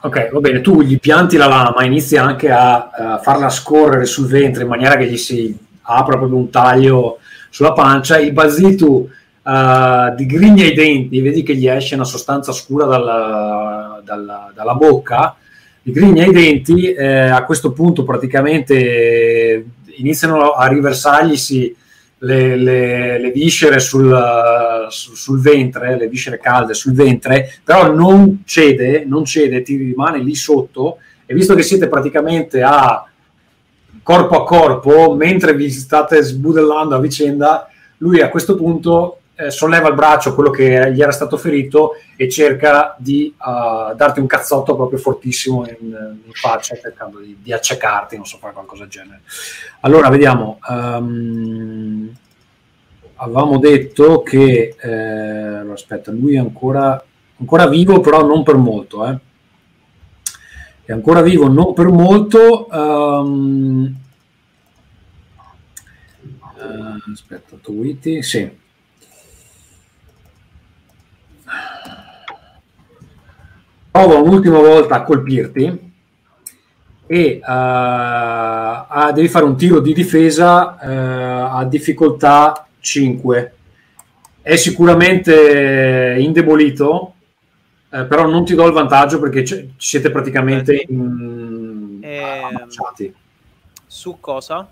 Ok, 0.00 0.30
va 0.30 0.40
bene, 0.40 0.60
tu 0.60 0.82
gli 0.82 1.00
pianti 1.00 1.36
la 1.36 1.46
lama, 1.46 1.84
inizi 1.84 2.16
anche 2.16 2.50
a, 2.50 2.90
a 2.90 3.18
farla 3.18 3.48
scorrere 3.48 4.04
sul 4.04 4.28
ventre 4.28 4.62
in 4.62 4.68
maniera 4.68 4.96
che 4.96 5.06
gli 5.06 5.16
si 5.16 5.56
apra 5.82 6.16
proprio 6.16 6.38
un 6.38 6.50
taglio 6.50 7.18
sulla 7.50 7.72
pancia. 7.72 8.18
Il 8.18 8.32
Bazitu 8.32 9.08
eh, 9.42 10.12
digrigna 10.14 10.64
i 10.64 10.74
denti, 10.74 11.20
vedi 11.20 11.42
che 11.42 11.56
gli 11.56 11.66
esce 11.66 11.94
una 11.94 12.04
sostanza 12.04 12.52
scura 12.52 12.84
dalla, 12.84 14.00
dalla- 14.04 14.52
dalla 14.54 14.74
bocca, 14.74 15.34
digrigna 15.82 16.26
i 16.26 16.32
denti, 16.32 16.92
eh, 16.92 17.28
a 17.28 17.44
questo 17.44 17.72
punto 17.72 18.04
praticamente 18.04 18.74
eh, 18.76 19.64
iniziano 19.96 20.50
a 20.50 20.66
riversarglisi 20.68 21.74
le, 22.18 22.56
le- 22.56 23.18
le 23.20 23.30
viscere 23.30 23.78
sul, 23.78 24.86
su- 24.90 25.14
sul 25.14 25.40
ventre, 25.40 25.96
le 25.96 26.08
viscere 26.08 26.38
calde 26.38 26.74
sul 26.74 26.92
ventre, 26.92 27.50
però 27.62 27.92
non 27.92 28.42
cede, 28.44 29.04
non 29.06 29.24
cede, 29.24 29.62
ti 29.62 29.76
rimane 29.76 30.18
lì 30.18 30.34
sotto 30.34 30.98
e 31.26 31.34
visto 31.34 31.54
che 31.54 31.62
siete 31.62 31.88
praticamente 31.88 32.62
a 32.62 33.04
corpo 34.02 34.40
a 34.40 34.44
corpo, 34.44 35.14
mentre 35.14 35.54
vi 35.54 35.70
state 35.70 36.22
sbudellando 36.22 36.94
a 36.94 37.00
vicenda, 37.00 37.68
lui 37.98 38.20
a 38.20 38.30
questo 38.30 38.54
punto 38.56 39.17
eh, 39.40 39.52
solleva 39.52 39.86
il 39.86 39.94
braccio, 39.94 40.34
quello 40.34 40.50
che 40.50 40.92
gli 40.92 41.00
era 41.00 41.12
stato 41.12 41.36
ferito, 41.36 41.92
e 42.16 42.28
cerca 42.28 42.96
di 42.98 43.32
uh, 43.38 43.94
darti 43.94 44.18
un 44.18 44.26
cazzotto 44.26 44.74
proprio 44.74 44.98
fortissimo 44.98 45.64
in, 45.64 45.76
in 46.24 46.32
faccia, 46.32 46.76
cercando 46.76 47.20
di, 47.20 47.38
di 47.40 47.52
accecarti, 47.52 48.16
non 48.16 48.26
so 48.26 48.38
fare 48.38 48.52
qualcosa 48.52 48.82
del 48.82 48.90
genere. 48.90 49.20
Allora, 49.80 50.08
vediamo. 50.08 50.58
ehm, 50.68 52.12
avevamo 53.14 53.58
detto 53.58 54.22
che 54.22 54.74
eh, 54.76 55.70
aspetta, 55.72 56.10
lui 56.10 56.34
è 56.34 56.38
ancora, 56.38 57.00
ancora 57.38 57.68
vivo, 57.68 58.00
però 58.00 58.26
non 58.26 58.42
per 58.42 58.56
molto. 58.56 59.06
Eh. 59.06 59.18
È 60.82 60.92
ancora 60.92 61.22
vivo, 61.22 61.46
non 61.46 61.74
per 61.74 61.86
molto. 61.86 62.68
ehm, 62.68 63.96
eh, 66.58 67.12
aspetta, 67.12 67.56
Twitty, 67.62 68.20
sì. 68.20 68.66
Prova 73.90 74.16
un'ultima 74.16 74.58
volta 74.58 74.96
a 74.96 75.02
colpirti 75.02 75.86
e 77.10 77.20
eh, 77.20 77.40
ah, 77.42 79.10
devi 79.14 79.28
fare 79.28 79.46
un 79.46 79.56
tiro 79.56 79.80
di 79.80 79.94
difesa 79.94 80.78
eh, 80.78 81.58
a 81.60 81.64
difficoltà 81.64 82.66
5. 82.80 83.52
È 84.42 84.56
sicuramente 84.56 86.16
indebolito, 86.18 87.14
eh, 87.90 88.04
però 88.04 88.26
non 88.26 88.44
ti 88.44 88.54
do 88.54 88.66
il 88.66 88.72
vantaggio 88.72 89.18
perché 89.18 89.42
c- 89.42 89.68
siete 89.78 90.10
praticamente 90.10 90.84
in... 90.88 91.98
Ehm, 92.02 92.44
ammazzati. 92.44 93.14
su 93.86 94.18
cosa? 94.20 94.68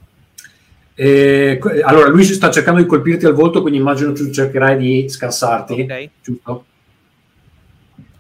Eh, 0.95 1.59
allora, 1.85 2.09
lui 2.09 2.25
sta 2.25 2.51
cercando 2.51 2.81
di 2.81 2.87
colpirti 2.87 3.27
al 3.27 3.35
volto, 3.35 3.61
quindi 3.61 3.79
immagino 3.79 4.13
tu 4.13 4.31
cercherai 4.31 4.77
di 4.77 5.09
scansarti, 5.09 5.81
ok 5.83 6.09
giusto? 6.23 6.65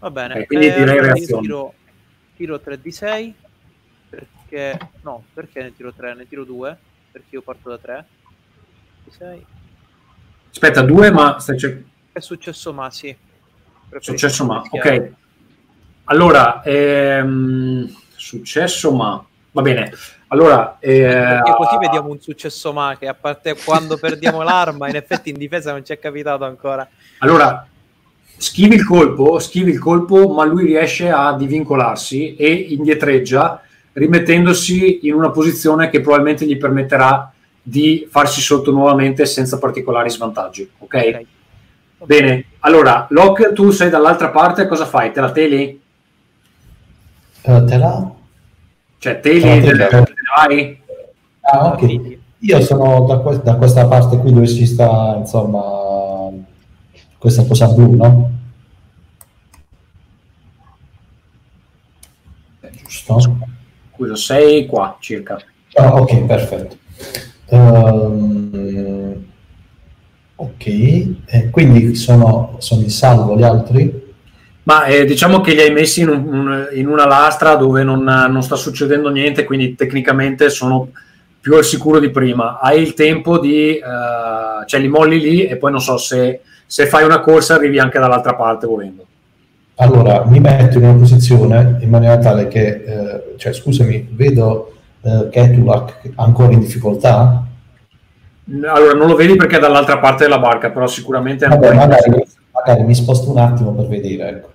Va 0.07 0.11
bene 0.11 0.41
Ok, 0.41 0.47
quindi 0.47 0.73
direi 0.73 0.95
io 0.95 1.03
reazioni. 1.03 1.43
tiro, 1.43 1.75
tiro 2.37 2.61
3 2.61 2.81
di 2.81 2.93
6 2.93 3.35
perché 4.09 4.79
no 5.03 5.25
perché 5.35 5.63
ne 5.63 5.75
tiro 5.75 5.93
3 5.93 6.15
ne 6.15 6.29
tiro 6.29 6.45
2 6.45 6.79
perché 7.11 7.29
io 7.31 7.43
parto 7.43 7.69
da 7.71 7.79
3 7.79 8.07
di 9.05 9.11
6 9.11 9.47
Aspetta, 10.51 10.81
due, 10.81 11.11
ma 11.11 11.39
stai 11.39 11.59
è 12.13 12.21
successo 12.21 12.73
ma 12.73 12.91
sì 12.91 13.15
Successo 13.99 14.45
ma, 14.45 14.63
Preferisco 14.69 15.07
ok. 15.07 15.13
Allora, 16.05 16.63
ehm, 16.65 17.89
successo 18.15 18.93
ma, 18.93 19.25
va 19.53 19.63
bene. 19.63 19.93
Allora, 20.29 20.79
eh, 20.81 21.41
così 21.57 21.79
vediamo 21.79 22.11
un 22.11 22.21
successo 22.21 22.73
ma 22.73 22.97
che 22.99 23.07
a 23.07 23.15
parte 23.15 23.57
quando 23.65 23.97
perdiamo 23.97 24.43
l'arma 24.43 24.89
in 24.89 24.97
effetti 24.97 25.31
in 25.31 25.37
difesa 25.37 25.71
non 25.73 25.85
ci 25.85 25.93
è 25.93 25.99
capitato 25.99 26.45
ancora 26.45 26.89
allora, 27.19 27.67
schivi 28.37 28.75
il 28.75 28.85
colpo, 28.85 29.39
schivi 29.39 29.71
il 29.71 29.79
colpo, 29.79 30.29
ma 30.29 30.45
lui 30.45 30.67
riesce 30.67 31.11
a 31.11 31.35
divincolarsi 31.35 32.37
e 32.37 32.51
indietreggia, 32.51 33.61
rimettendosi 33.93 35.07
in 35.07 35.15
una 35.15 35.31
posizione 35.31 35.89
che 35.89 36.01
probabilmente 36.01 36.47
gli 36.47 36.57
permetterà 36.57 37.33
di 37.63 38.07
farsi 38.11 38.41
sotto 38.41 38.71
nuovamente 38.71 39.27
senza 39.27 39.59
particolari 39.59 40.11
svantaggi. 40.11 40.69
Ok? 40.79 40.95
Ok. 40.95 41.27
Bene, 42.05 42.45
allora, 42.61 43.07
Locke, 43.11 43.53
tu 43.53 43.71
sei 43.71 43.89
dall'altra 43.89 44.29
parte, 44.29 44.67
cosa 44.67 44.85
fai? 44.85 45.13
Te 45.13 45.21
la 45.21 45.33
teli? 45.33 45.81
Te 47.41 47.77
la... 47.79 48.11
Cioè, 48.99 49.21
teli 49.21 49.41
Te 49.41 49.47
la 49.47 49.61
teli, 49.61 49.77
te 49.79 49.97
eh. 49.97 49.99
la 49.99 50.47
vai? 50.47 50.81
Ah, 51.41 51.67
ok. 51.69 52.19
Io 52.41 52.61
sono 52.61 53.07
da, 53.07 53.19
que- 53.19 53.41
da 53.43 53.55
questa 53.55 53.87
parte 53.87 54.19
qui 54.19 54.33
dove 54.33 54.47
ci 54.47 54.67
sta, 54.67 55.17
insomma, 55.19 55.61
questa 57.19 57.45
cosa 57.45 57.67
blu, 57.69 57.95
no? 57.97 58.31
Eh, 62.61 62.71
giusto. 62.87 63.39
Scusa, 63.95 64.17
sei 64.17 64.67
qua 64.67 64.97
circa. 65.01 65.39
Ah, 65.75 65.95
ok, 65.95 66.25
perfetto. 66.25 66.77
Ehm, 67.49 69.25
ok, 70.37 70.67
e 71.27 71.51
quindi 71.51 71.95
sono, 71.95 72.57
sono 72.59 72.83
in 72.83 72.91
salvo 72.91 73.37
gli 73.37 73.43
altri? 73.43 74.05
Ma 74.65 74.85
eh, 74.87 75.05
diciamo 75.05 75.41
che 75.41 75.55
li 75.55 75.61
hai 75.61 75.71
messi 75.73 76.01
in, 76.01 76.09
un- 76.09 76.69
in 76.75 76.89
una 76.89 77.07
lastra 77.07 77.55
dove 77.55 77.85
non, 77.85 78.03
non 78.03 78.43
sta 78.43 78.57
succedendo 78.57 79.11
niente, 79.11 79.45
quindi 79.45 79.77
tecnicamente 79.77 80.51
sono 80.51 80.91
più 81.41 81.55
al 81.55 81.65
sicuro 81.65 82.01
di 82.01 82.11
prima. 82.11 82.59
Hai 82.59 82.83
il 82.83 82.95
tempo 82.95 83.39
di... 83.39 83.77
eh, 83.77 84.67
cioè 84.67 84.81
li 84.81 84.89
molli 84.89 85.21
lì 85.21 85.45
e 85.47 85.57
poi 85.57 85.71
non 85.71 85.81
so 85.81 85.97
se, 85.97 86.41
se 86.67 86.87
fai 86.87 87.05
una 87.05 87.21
corsa 87.21 87.55
arrivi 87.55 87.79
anche 87.79 87.99
dall'altra 87.99 88.35
parte 88.35 88.67
volendo. 88.67 89.05
Allora, 89.77 90.25
mi 90.25 90.41
metto 90.41 90.79
in 90.79 90.85
una 90.85 90.99
posizione 90.99 91.77
in 91.81 91.91
maniera 91.91 92.19
tale 92.19 92.49
che, 92.49 92.67
eh, 92.67 93.35
cioè, 93.37 93.53
scusami, 93.53 94.09
vedo 94.13 94.73
eh, 95.03 95.29
Ketulak 95.31 96.13
ancora 96.15 96.53
in 96.53 96.61
difficoltà? 96.61 97.45
Allora, 98.49 98.93
non 98.93 99.09
lo 99.09 99.17
vedi 99.17 99.37
perché 99.37 99.57
è 99.57 99.61
dall'altra 99.61 99.99
parte 99.99 100.25
della 100.25 100.39
barca, 100.39 100.71
però 100.71 100.87
sicuramente 100.87 101.45
è 101.45 101.49
Vabbè, 101.49 101.67
ancora 101.67 101.85
in 101.85 101.91
magari, 101.91 102.27
magari 102.53 102.83
mi 102.85 102.95
sposto 102.95 103.31
un 103.31 103.39
attimo 103.39 103.75
per 103.75 103.87
vedere, 103.87 104.29
ecco. 104.29 104.55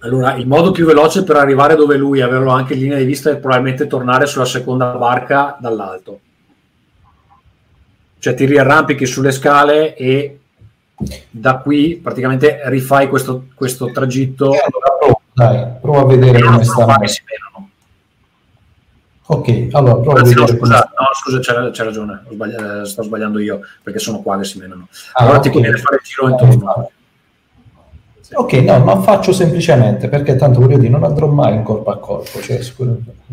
Allora, 0.00 0.34
il 0.34 0.46
modo 0.46 0.70
più 0.70 0.84
veloce 0.84 1.24
per 1.24 1.36
arrivare 1.36 1.76
dove 1.76 1.96
lui 1.96 2.20
averlo 2.20 2.50
anche 2.50 2.74
in 2.74 2.80
linea 2.80 2.98
di 2.98 3.06
vista 3.06 3.30
è 3.30 3.38
probabilmente 3.38 3.86
tornare 3.86 4.26
sulla 4.26 4.44
seconda 4.44 4.92
barca 4.92 5.56
dall'alto. 5.58 6.20
Cioè 8.24 8.32
ti 8.32 8.46
riarrampichi 8.46 9.04
sulle 9.04 9.32
scale 9.32 9.94
e 9.94 10.38
da 11.28 11.58
qui 11.58 12.00
praticamente 12.02 12.62
rifai 12.70 13.06
questo, 13.06 13.48
questo 13.54 13.92
tragitto. 13.92 14.54
Eh, 14.54 14.60
allora, 14.64 14.96
prova, 14.98 15.20
dai, 15.34 15.66
prova 15.78 16.00
a 16.00 16.04
vedere 16.06 16.40
come 16.40 16.64
sta. 16.64 16.98
Ok, 19.26 19.68
allora 19.72 19.96
prova 19.96 20.20
a 20.20 20.22
Anzi, 20.22 20.34
no, 20.36 20.40
vedere 20.40 20.58
come 20.58 20.72
scusa, 20.72 20.92
no, 20.98 21.06
scusa, 21.12 21.38
c'è, 21.40 21.70
c'è 21.70 21.84
ragione, 21.84 22.22
sbagli- 22.30 22.84
sto 22.86 23.02
sbagliando 23.02 23.38
io 23.40 23.60
perché 23.82 23.98
sono 23.98 24.22
qua 24.22 24.38
che 24.38 24.44
si 24.44 24.58
menano. 24.58 24.88
Ah, 25.12 25.24
allora 25.24 25.40
ti 25.40 25.48
ok. 25.48 25.52
conviene 25.52 25.76
fare 25.76 25.96
il 25.96 26.02
giro 26.02 26.28
intorno. 26.30 26.90
Ok, 28.32 28.52
no, 28.54 28.78
ma 28.78 29.00
faccio 29.02 29.32
semplicemente 29.32 30.08
perché 30.08 30.36
tanto 30.36 30.60
voglio 30.60 30.78
dire, 30.78 30.90
non 30.90 31.04
andrò 31.04 31.26
mai 31.26 31.54
in 31.54 31.62
corpo 31.62 31.90
a 31.90 31.98
corpo, 31.98 32.40
cioè 32.40 32.58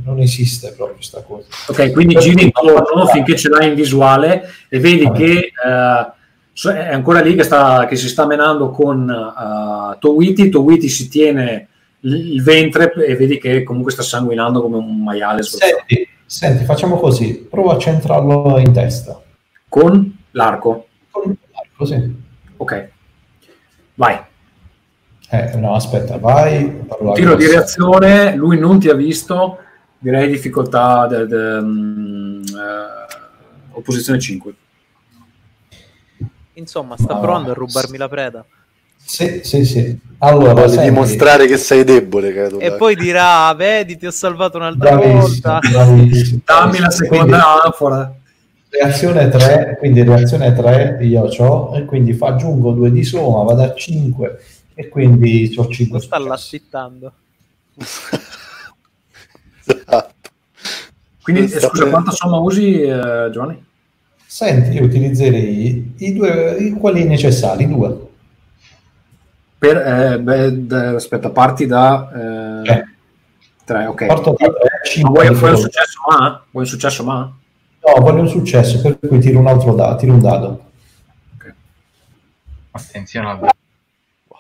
non 0.03 0.19
esiste 0.19 0.73
proprio 0.73 0.95
questa 0.95 1.23
cosa. 1.23 1.47
Ok, 1.67 1.91
quindi 1.91 2.15
giri 2.15 2.43
intorno 2.43 3.05
finché 3.05 3.37
ce 3.37 3.49
l'hai 3.49 3.69
in 3.69 3.75
visuale 3.75 4.49
e 4.67 4.79
vedi 4.79 5.03
Vabbè. 5.03 5.17
che 5.17 5.33
eh, 5.33 6.11
so- 6.51 6.71
è 6.71 6.93
ancora 6.93 7.21
lì 7.21 7.35
che, 7.35 7.43
sta- 7.43 7.85
che 7.85 7.95
si 7.95 8.09
sta 8.09 8.25
menando 8.25 8.69
con 8.71 9.07
uh, 9.07 9.97
Towiti. 9.97 10.49
Towiti 10.49 10.89
si 10.89 11.07
tiene 11.07 11.67
il, 12.01 12.43
ventre 12.43 12.93
e 12.93 13.15
vedi 13.15 13.37
che 13.37 13.63
comunque 13.63 13.93
sta 13.93 14.03
sanguinando 14.03 14.61
come 14.61 14.75
un 14.75 15.03
maiale. 15.03 15.41
Senti, 15.43 16.05
senti, 16.25 16.65
facciamo 16.65 16.97
così, 16.97 17.47
prova 17.49 17.75
a 17.75 17.77
centrarlo 17.77 18.57
in 18.57 18.73
testa. 18.73 19.21
con 19.69 20.17
l'arco. 20.31 20.87
Con 21.09 21.37
l'arco, 21.53 21.85
sì. 21.85 22.29
Ok, 22.57 22.89
vai. 23.95 24.29
Eh, 25.33 25.55
no, 25.55 25.75
aspetta, 25.75 26.17
vai. 26.17 26.85
Tiro 27.13 27.35
di 27.35 27.47
reazione, 27.47 28.35
lui 28.35 28.59
non 28.59 28.79
ti 28.79 28.89
ha 28.89 28.93
visto, 28.93 29.59
direi 29.97 30.27
difficoltà 30.29 31.07
de- 31.07 31.25
de- 31.25 31.57
eh, 31.57 33.15
opposizione 33.71 34.19
5. 34.19 34.53
Insomma, 36.55 36.97
sta 36.97 37.13
Ah, 37.13 37.19
provando 37.19 37.51
a 37.51 37.53
rubarmi 37.53 37.97
la 37.97 38.09
preda. 38.09 38.43
Sì, 39.03 39.39
sì, 39.43 39.63
sì. 39.63 39.97
Allora, 40.19 40.51
Vuole 40.51 40.67
senti, 40.69 40.89
dimostrare 40.89 41.47
che 41.47 41.55
sei 41.57 41.85
debole, 41.85 42.33
credo. 42.33 42.59
E 42.59 42.73
poi 42.73 42.95
dirà, 42.95 43.47
"Ah, 43.47 43.53
vedi, 43.55 43.97
ti 43.97 44.05
ho 44.05 44.11
salvato 44.11 44.57
un'altra 44.57 44.89
bravissimo, 44.97 45.19
volta. 45.21 45.59
bravissimo. 45.59 46.39
Dammi 46.43 46.79
la 46.79 46.89
seconda 46.91 47.63
anfora. 47.63 48.13
Reazione 48.69 49.29
3, 49.29 49.75
quindi 49.79 50.03
reazione 50.03 50.53
3 50.53 50.97
io 51.01 51.21
ho 51.23 51.75
e 51.75 51.85
quindi 51.85 52.15
aggiungo 52.19 52.71
2 52.71 52.91
di 52.91 53.03
somma, 53.03 53.43
vado 53.43 53.63
a 53.63 53.73
5 53.73 54.39
e 54.73 54.87
quindi 54.89 55.53
ho 55.57 55.67
5 55.67 55.97
Lo 55.97 56.03
sta 56.03 56.17
lascittando. 56.17 57.11
Esatto. 59.65 60.13
Quindi, 61.21 61.43
eh, 61.43 61.59
scusa, 61.59 61.89
quanta 61.89 62.11
somma 62.11 62.37
usi, 62.37 62.81
eh, 62.81 63.29
Giovanni? 63.31 63.63
Senti, 64.25 64.71
io 64.77 64.83
utilizzerei 64.83 65.93
i 65.97 66.13
due, 66.13 66.55
i 66.57 66.71
quelli 66.71 67.03
necessari, 67.03 67.67
due. 67.67 68.09
Per, 69.57 69.77
eh, 69.77 70.19
beh, 70.19 70.65
d- 70.65 70.71
aspetta, 70.73 71.29
parti 71.29 71.65
da 71.67 72.63
Eh. 72.63 72.85
3, 73.65 73.85
ok. 73.85 74.05
Parto 74.07 74.31
da 74.37 74.45
3, 74.47 74.47
Ma 74.47 74.89
5 74.89 75.11
vuoi, 75.11 75.35
vuoi 75.37 75.51
un 75.51 75.57
successo 75.57 75.99
ma? 76.09 76.43
Vuoi 76.49 76.63
un 76.63 76.69
successo 76.69 77.03
ma? 77.03 77.19
No, 77.83 78.01
voglio 78.01 78.21
un 78.21 78.27
successo, 78.29 78.81
per 78.81 78.97
cui 78.99 79.19
tiro 79.19 79.39
un 79.39 79.47
altro 79.47 79.73
dado, 79.75 79.95
tiro 79.97 80.13
un 80.13 80.21
dado. 80.21 80.69
Attenzione 82.71 83.29
al 83.29 83.37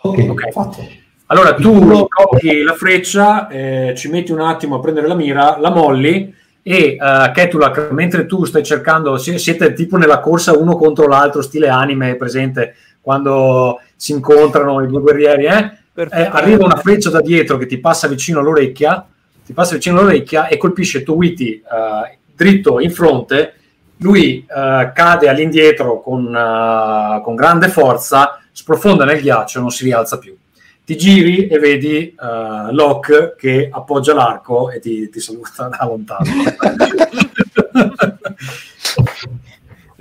Ok, 0.03 0.27
Ok. 0.29 0.49
fatto. 0.51 0.87
Allora 1.27 1.53
tu 1.53 2.07
copri 2.09 2.61
la 2.61 2.73
freccia, 2.73 3.47
eh, 3.47 3.93
ci 3.95 4.09
metti 4.09 4.31
un 4.33 4.41
attimo 4.41 4.75
a 4.75 4.79
prendere 4.81 5.07
la 5.07 5.15
mira, 5.15 5.57
la 5.59 5.69
molli 5.69 6.33
e 6.61 6.97
uh, 6.99 7.31
Ketulak, 7.31 7.89
mentre 7.91 8.25
tu 8.25 8.43
stai 8.43 8.63
cercando, 8.63 9.17
si- 9.17 9.39
siete 9.39 9.71
tipo 9.73 9.95
nella 9.97 10.19
corsa 10.19 10.57
uno 10.57 10.75
contro 10.75 11.07
l'altro, 11.07 11.41
stile 11.41 11.69
anime 11.69 12.15
presente 12.15 12.75
quando 12.99 13.79
si 13.95 14.11
incontrano 14.11 14.83
i 14.83 14.87
due 14.87 14.99
guerrieri, 14.99 15.45
eh? 15.45 15.71
Eh, 15.93 16.29
arriva 16.31 16.65
una 16.65 16.75
freccia 16.75 17.09
da 17.09 17.21
dietro 17.21 17.57
che 17.57 17.65
ti 17.65 17.77
passa 17.79 18.07
vicino 18.07 18.39
all'orecchia, 18.39 19.05
ti 19.45 19.53
passa 19.53 19.75
vicino 19.75 19.99
all'orecchia 19.99 20.47
e 20.47 20.57
colpisce 20.57 21.03
Towiti 21.03 21.53
eh, 21.53 22.17
dritto 22.35 22.79
in 22.81 22.91
fronte. 22.91 23.53
Lui 23.97 24.45
eh, 24.45 24.91
cade 24.93 25.29
all'indietro 25.29 26.01
con, 26.01 26.27
eh, 26.35 27.21
con 27.23 27.35
grande 27.35 27.69
forza, 27.69 28.40
sprofonda 28.51 29.05
nel 29.05 29.21
ghiaccio 29.21 29.59
e 29.59 29.61
non 29.61 29.71
si 29.71 29.83
rialza 29.83 30.17
più. 30.17 30.35
Ti 30.83 30.97
giri 30.97 31.47
e 31.47 31.59
vedi 31.59 32.07
eh, 32.07 32.71
Locke 32.71 33.35
che 33.37 33.69
appoggia 33.71 34.13
l'arco 34.13 34.71
e 34.71 34.79
ti, 34.79 35.09
ti 35.09 35.19
saluta 35.19 35.67
da 35.67 35.85
lontano. 35.85 36.25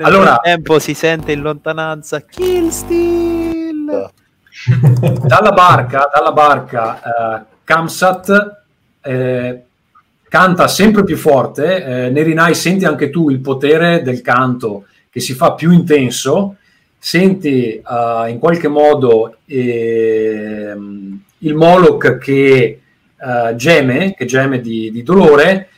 Nel 0.00 0.08
allora- 0.08 0.40
tempo 0.42 0.78
si 0.78 0.94
sente 0.94 1.32
in 1.32 1.42
lontananza 1.42 2.20
Kill 2.20 2.70
Steel. 2.70 4.10
dalla 5.26 5.52
barca, 5.52 6.08
dalla 6.12 6.32
barca 6.32 7.00
eh, 7.02 7.44
Kamsat 7.62 8.62
eh, 9.02 9.62
canta 10.26 10.68
sempre 10.68 11.04
più 11.04 11.16
forte. 11.16 11.84
Eh, 12.06 12.10
Nerinai, 12.10 12.54
senti 12.54 12.86
anche 12.86 13.10
tu 13.10 13.28
il 13.28 13.40
potere 13.40 14.02
del 14.02 14.22
canto 14.22 14.86
che 15.10 15.20
si 15.20 15.34
fa 15.34 15.52
più 15.52 15.70
intenso. 15.70 16.56
Senti 17.02 17.76
eh, 17.76 17.82
in 18.28 18.38
qualche 18.38 18.68
modo 18.68 19.36
ehm, 19.46 21.20
il 21.38 21.54
Moloch 21.54 22.18
che 22.18 22.80
eh, 23.18 23.54
geme, 23.56 24.14
che 24.14 24.26
geme 24.26 24.60
di, 24.60 24.90
di 24.90 25.02
dolore, 25.02 25.68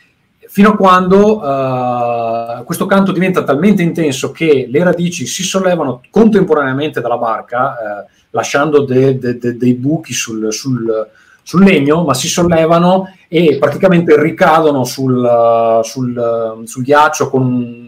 fino 0.47 0.71
a 0.71 0.75
quando 0.75 1.41
eh, 1.41 2.63
questo 2.65 2.85
canto 2.85 3.13
diventa 3.13 3.43
talmente 3.43 3.81
intenso 3.81 4.31
che 4.31 4.67
le 4.69 4.83
radici 4.83 5.25
si 5.25 5.43
sollevano 5.43 6.01
contemporaneamente 6.09 6.99
dalla 6.99 7.17
barca, 7.17 7.73
eh, 7.73 8.05
lasciando 8.31 8.83
de- 8.83 9.17
de- 9.17 9.37
de- 9.37 9.55
dei 9.55 9.75
buchi 9.75 10.11
sul, 10.11 10.51
sul- 10.51 11.07
sul 11.41 11.63
legno, 11.63 12.03
ma 12.03 12.13
si 12.13 12.27
sollevano 12.27 13.07
e 13.29 13.57
praticamente 13.59 14.21
ricadono 14.21 14.83
sul, 14.83 15.79
sul- 15.83 16.83
ghiaccio 16.83 17.29
con 17.29 17.82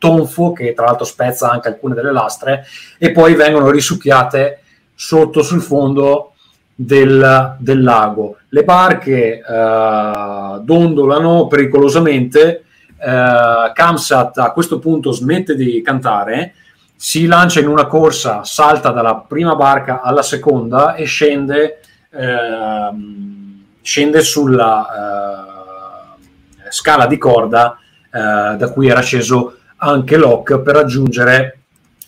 tonfo 0.00 0.52
che 0.52 0.72
tra 0.72 0.86
l'altro 0.86 1.04
spezza 1.04 1.50
anche 1.50 1.68
alcune 1.68 1.94
delle 1.94 2.10
lastre 2.10 2.64
e 2.98 3.12
poi 3.12 3.34
vengono 3.34 3.70
risucchiate 3.70 4.62
sotto 4.94 5.42
sul 5.42 5.60
fondo 5.60 6.32
del, 6.74 7.56
del 7.58 7.82
lago. 7.82 8.38
Le 8.48 8.64
barche 8.64 9.38
eh, 9.38 10.60
dondolano 10.62 11.46
pericolosamente. 11.46 12.64
eh, 12.98 13.72
Kamsat 13.72 14.38
a 14.38 14.52
questo 14.52 14.78
punto 14.78 15.12
smette 15.12 15.54
di 15.54 15.82
cantare, 15.82 16.54
si 16.96 17.26
lancia 17.26 17.60
in 17.60 17.68
una 17.68 17.86
corsa, 17.86 18.44
salta 18.44 18.90
dalla 18.90 19.16
prima 19.16 19.54
barca 19.54 20.00
alla 20.02 20.22
seconda 20.22 20.94
e 20.94 21.04
scende, 21.04 21.80
ehm, 22.10 23.64
scende 23.80 24.20
sulla 24.20 24.86
eh, 24.86 26.70
scala 26.70 27.06
di 27.06 27.16
corda 27.16 27.78
eh, 28.12 28.56
da 28.56 28.70
cui 28.72 28.88
era 28.88 29.00
sceso 29.00 29.59
anche 29.80 30.16
Locke 30.16 30.60
per 30.60 30.74
raggiungere 30.74 31.58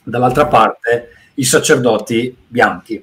dall'altra 0.02 0.47
parte 0.47 1.09
i 1.34 1.44
sacerdoti 1.44 2.36
bianchi. 2.47 3.02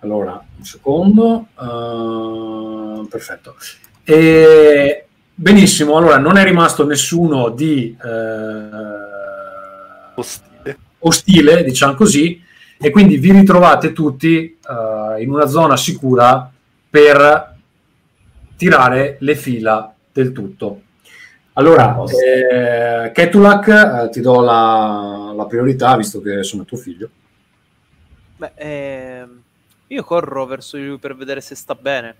Allora, 0.00 0.42
un 0.56 0.64
secondo. 0.64 1.48
eh, 1.58 3.06
perfetto. 3.08 3.56
E, 4.04 5.06
benissimo, 5.34 5.96
allora 5.96 6.18
non 6.18 6.36
è 6.36 6.44
rimasto 6.44 6.86
nessuno 6.86 7.48
di 7.48 7.96
eh, 8.02 8.68
Ostile. 10.14 10.78
ostile, 11.00 11.64
diciamo 11.64 11.94
così, 11.94 12.40
e 12.78 12.90
quindi 12.90 13.16
vi 13.18 13.32
ritrovate 13.32 13.92
tutti 13.92 14.56
eh, 14.58 15.22
in 15.22 15.30
una 15.30 15.46
zona 15.46 15.76
sicura 15.76 16.50
per 16.88 17.54
tirare 18.56 19.16
le 19.20 19.34
fila 19.34 19.92
del 20.12 20.32
tutto. 20.32 20.82
Allora, 21.58 21.96
eh, 22.04 23.12
Ketulak, 23.12 23.68
eh, 23.68 24.08
ti 24.10 24.20
do 24.20 24.40
la, 24.40 25.32
la 25.34 25.46
priorità, 25.46 25.96
visto 25.96 26.20
che 26.20 26.42
sono 26.42 26.64
tuo 26.64 26.76
figlio. 26.76 27.08
Beh, 28.36 28.52
ehm, 28.56 29.40
io 29.86 30.04
corro 30.04 30.44
verso 30.44 30.76
lui 30.76 30.98
per 30.98 31.16
vedere 31.16 31.40
se 31.40 31.54
sta 31.54 31.74
bene. 31.74 32.14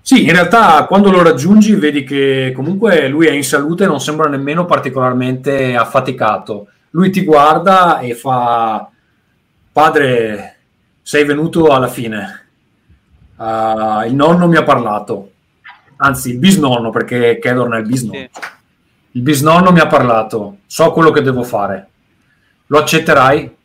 Sì, 0.00 0.24
in 0.24 0.32
realtà 0.32 0.86
quando 0.86 1.10
lo 1.10 1.22
raggiungi 1.22 1.74
vedi 1.74 2.04
che 2.04 2.52
comunque 2.54 3.08
lui 3.08 3.26
è 3.26 3.32
in 3.32 3.44
salute 3.44 3.84
e 3.84 3.88
non 3.88 4.00
sembra 4.00 4.28
nemmeno 4.28 4.64
particolarmente 4.64 5.76
affaticato. 5.76 6.68
Lui 6.90 7.10
ti 7.10 7.22
guarda 7.22 7.98
e 7.98 8.14
fa: 8.14 8.88
Padre, 9.72 10.56
sei 11.02 11.24
venuto 11.24 11.66
alla 11.66 11.88
fine. 11.88 12.46
Ah, 13.36 14.06
il 14.06 14.14
nonno 14.14 14.48
mi 14.48 14.56
ha 14.56 14.62
parlato, 14.62 15.32
anzi, 15.96 16.30
il 16.30 16.38
bisnonno, 16.38 16.90
perché 16.90 17.38
Kedorn 17.38 17.74
è 17.74 17.78
il 17.78 17.86
bisnonno. 17.86 18.28
Sì. 18.30 18.40
Il 19.12 19.22
bisnonno 19.22 19.72
mi 19.72 19.80
ha 19.80 19.86
parlato, 19.86 20.58
so 20.66 20.90
quello 20.92 21.10
che 21.10 21.22
devo 21.22 21.42
fare. 21.42 21.88
Lo 22.66 22.78
accetterai? 22.78 23.56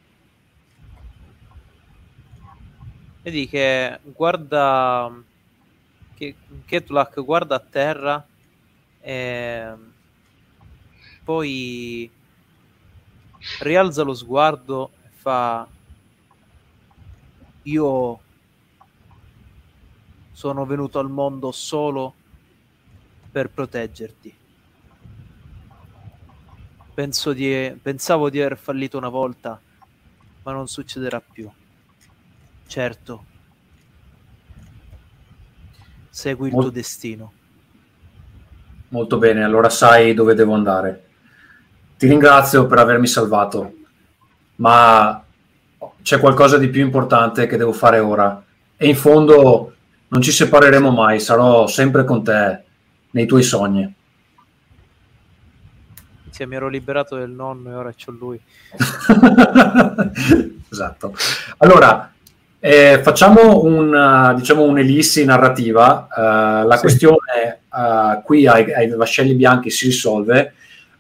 Vedi 3.23 3.47
che 3.47 3.99
guarda 4.03 5.11
che 6.15 6.35
Ketlak 6.65 7.23
guarda 7.23 7.55
a 7.55 7.59
terra 7.67 8.25
e 9.01 9.73
poi 11.23 12.09
rialza 13.59 14.03
lo 14.03 14.13
sguardo 14.13 14.91
e 15.03 15.09
fa 15.15 15.67
io 17.63 18.19
sono 20.31 20.65
venuto 20.65 20.97
al 20.97 21.09
mondo 21.09 21.51
solo 21.51 22.13
per 23.31 23.49
proteggerti. 23.49 24.35
Penso 26.93 27.31
di, 27.33 27.77
pensavo 27.81 28.29
di 28.29 28.41
aver 28.41 28.57
fallito 28.57 28.97
una 28.97 29.09
volta, 29.09 29.59
ma 30.43 30.51
non 30.51 30.67
succederà 30.67 31.21
più. 31.21 31.49
Certo. 32.67 33.25
Segui 36.09 36.47
il 36.47 36.53
Mol- 36.53 36.63
tuo 36.63 36.71
destino. 36.71 37.31
Molto 38.89 39.17
bene, 39.17 39.43
allora 39.43 39.69
sai 39.69 40.13
dove 40.13 40.33
devo 40.33 40.53
andare. 40.53 41.05
Ti 41.97 42.07
ringrazio 42.07 42.67
per 42.67 42.79
avermi 42.79 43.07
salvato, 43.07 43.73
ma 44.57 45.23
c'è 46.01 46.19
qualcosa 46.19 46.57
di 46.57 46.67
più 46.67 46.81
importante 46.81 47.47
che 47.47 47.55
devo 47.55 47.71
fare 47.71 47.99
ora. 47.99 48.43
E 48.75 48.87
in 48.87 48.95
fondo 48.95 49.75
non 50.09 50.21
ci 50.21 50.31
separeremo 50.31 50.91
mai, 50.91 51.21
sarò 51.21 51.67
sempre 51.67 52.03
con 52.03 52.23
te 52.23 52.63
nei 53.11 53.25
tuoi 53.25 53.43
sogni. 53.43 53.93
Sì, 56.29 56.45
mi 56.45 56.55
ero 56.55 56.69
liberato 56.69 57.17
del 57.17 57.29
nonno 57.29 57.69
e 57.69 57.73
ora 57.73 57.93
c'ho 57.93 58.11
lui. 58.11 58.39
esatto. 60.69 61.13
Allora, 61.57 62.11
eh, 62.59 62.99
facciamo 63.03 63.63
un, 63.63 63.93
uh, 63.93 64.33
diciamo 64.35 64.63
un'elissi 64.63 65.25
narrativa. 65.25 66.07
Uh, 66.09 66.67
la 66.67 66.75
Sì. 66.75 66.81
questione 66.81 67.59
uh, 67.69 68.21
qui 68.23 68.47
ai, 68.47 68.73
ai 68.73 68.87
vascelli 68.89 69.33
bianchi 69.33 69.69
si 69.69 69.85
risolve. 69.87 70.53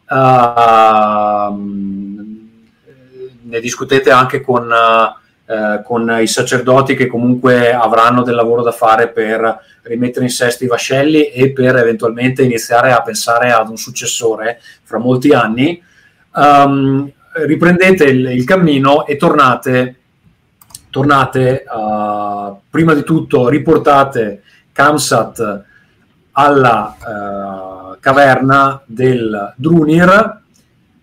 Uh, 0.09 1.55
ne 3.43 3.59
discutete 3.61 4.11
anche 4.11 4.41
con, 4.41 4.69
uh, 4.69 5.19
eh, 5.45 5.81
con 5.83 6.17
i 6.21 6.27
sacerdoti 6.27 6.95
che 6.95 7.07
comunque 7.07 7.73
avranno 7.73 8.23
del 8.23 8.35
lavoro 8.35 8.61
da 8.61 8.71
fare 8.71 9.09
per 9.09 9.59
rimettere 9.83 10.25
in 10.25 10.31
sesto 10.31 10.63
i 10.63 10.67
vascelli 10.67 11.25
e 11.25 11.51
per 11.51 11.75
eventualmente 11.75 12.43
iniziare 12.43 12.91
a 12.91 13.01
pensare 13.01 13.51
ad 13.51 13.69
un 13.69 13.77
successore 13.77 14.61
fra 14.83 14.97
molti 14.97 15.31
anni. 15.31 15.81
Um, 16.33 17.11
riprendete 17.33 18.03
il, 18.05 18.25
il 18.27 18.45
cammino 18.45 19.05
e 19.05 19.17
tornate, 19.17 19.95
tornate 20.89 21.63
uh, 21.67 22.59
prima 22.69 22.93
di 22.93 23.03
tutto 23.03 23.49
riportate 23.49 24.43
Kamsat 24.71 25.63
alla 26.33 26.95
uh, 26.97 27.97
caverna 27.99 28.81
del 28.85 29.53
Drunir. 29.55 30.39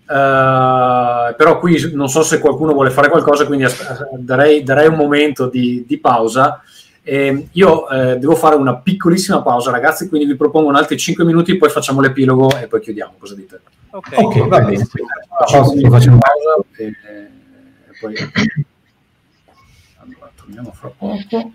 Uh, 0.07 1.17
però 1.34 1.58
qui 1.58 1.90
non 1.94 2.08
so 2.08 2.23
se 2.23 2.39
qualcuno 2.39 2.73
vuole 2.73 2.90
fare 2.90 3.08
qualcosa, 3.08 3.47
quindi 3.47 3.65
as- 3.65 4.08
darei, 4.18 4.62
darei 4.62 4.89
un 4.89 4.94
momento 4.97 5.48
di, 5.48 5.84
di 5.86 5.98
pausa. 5.98 6.62
E 7.02 7.48
io 7.52 7.89
eh, 7.89 8.16
devo 8.18 8.34
fare 8.34 8.55
una 8.55 8.76
piccolissima 8.76 9.40
pausa, 9.40 9.70
ragazzi, 9.70 10.08
quindi 10.08 10.26
vi 10.26 10.36
propongo 10.36 10.68
un 10.68 10.76
altri 10.76 10.98
5 10.98 11.24
minuti, 11.24 11.57
poi 11.57 11.70
facciamo 11.70 12.00
l'epilogo 12.02 12.58
e 12.58 12.66
poi 12.66 12.81
chiudiamo. 12.81 13.15
Cosa 13.18 13.34
dite? 13.34 13.60
Ok, 13.90 14.12
Ok, 14.16 14.47
va 14.47 14.60
bene. 14.60 14.84
Facciamo 15.39 15.73
facciamo. 15.90 16.18
pausa 16.18 16.66
e, 16.76 16.84
e 16.86 17.98
poi 17.98 18.15
allora, 19.97 20.31
torniamo 20.36 20.70
fra 20.73 20.89
poco. 20.97 21.52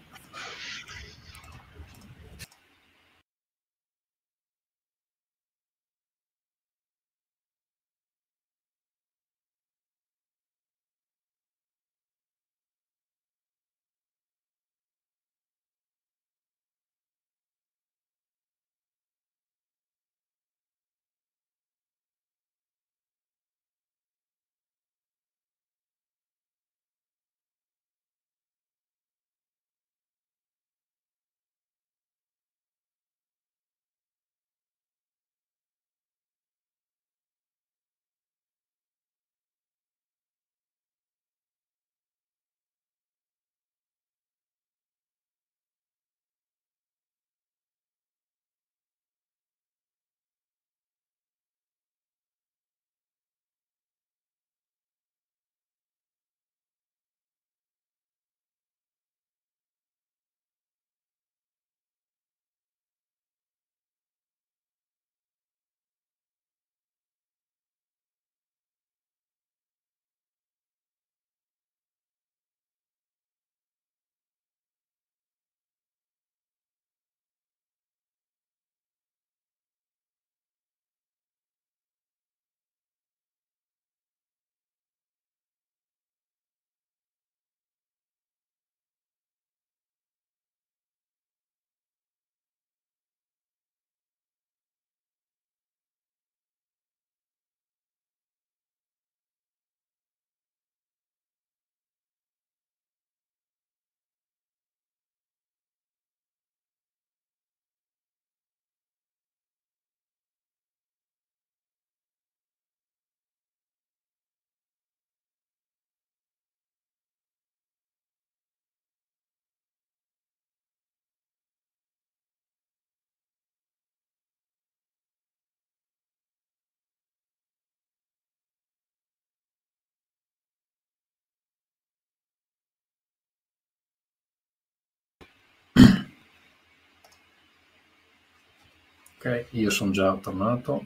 Ok, 139.26 139.46
io 139.52 139.70
sono 139.70 139.92
già 139.92 140.14
tornato. 140.18 140.86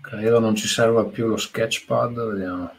Credo 0.00 0.40
non 0.40 0.56
ci 0.56 0.66
serva 0.66 1.04
più 1.04 1.28
lo 1.28 1.36
sketchpad, 1.36 2.32
vediamo. 2.32 2.72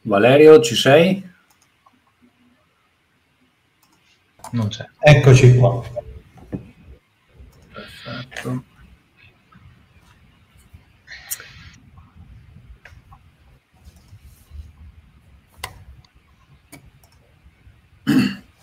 Valerio, 0.00 0.62
ci 0.62 0.74
sei? 0.74 1.34
non 4.56 4.68
c'è. 4.68 4.86
Eccoci 4.98 5.54
qua. 5.56 5.82
Perfetto. 7.72 8.64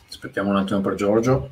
Aspettiamo 0.10 0.50
un 0.50 0.56
attimo 0.58 0.82
per 0.82 0.96
Giorgio. 0.96 1.52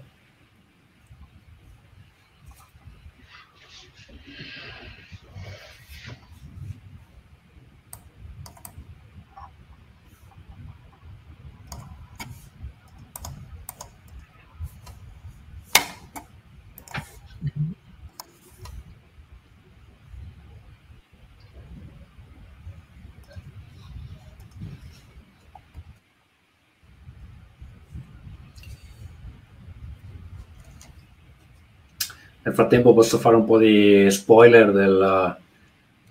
Frattempo 32.62 32.94
posso 32.94 33.18
fare 33.18 33.36
un 33.36 33.46
po' 33.46 33.58
di 33.58 34.10
spoiler 34.10 34.72
del- 34.72 35.36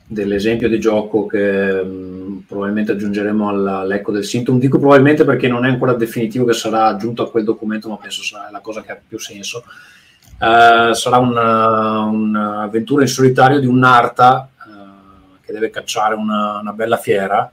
dell'esempio 0.07 0.69
di 0.69 0.81
gioco 0.81 1.27
che 1.27 1.83
mh, 1.83 2.45
probabilmente 2.49 2.93
aggiungeremo 2.93 3.49
all'eco 3.49 4.11
del 4.11 4.25
Sintom. 4.25 4.59
Dico 4.59 4.79
probabilmente 4.79 5.25
perché 5.25 5.47
non 5.47 5.65
è 5.65 5.69
ancora 5.69 5.95
definitivo 5.95 6.45
che 6.45 6.53
sarà 6.53 6.87
aggiunto 6.87 7.23
a 7.23 7.31
quel 7.31 7.45
documento, 7.45 7.89
ma 7.89 7.97
penso 7.97 8.23
sarà 8.23 8.51
la 8.51 8.61
cosa 8.61 8.83
che 8.83 8.93
ha 8.93 8.99
più 9.07 9.19
senso. 9.19 9.63
Eh, 10.43 10.95
sarà 10.95 11.19
una- 11.19 12.01
un'avventura 12.01 13.03
in 13.03 13.09
solitario 13.09 13.61
di 13.61 13.67
un 13.67 13.79
Narta 13.79 14.49
eh, 14.59 15.39
che 15.45 15.53
deve 15.53 15.71
cacciare 15.71 16.15
una, 16.15 16.59
una 16.59 16.73
bella 16.73 16.97
fiera. 16.97 17.51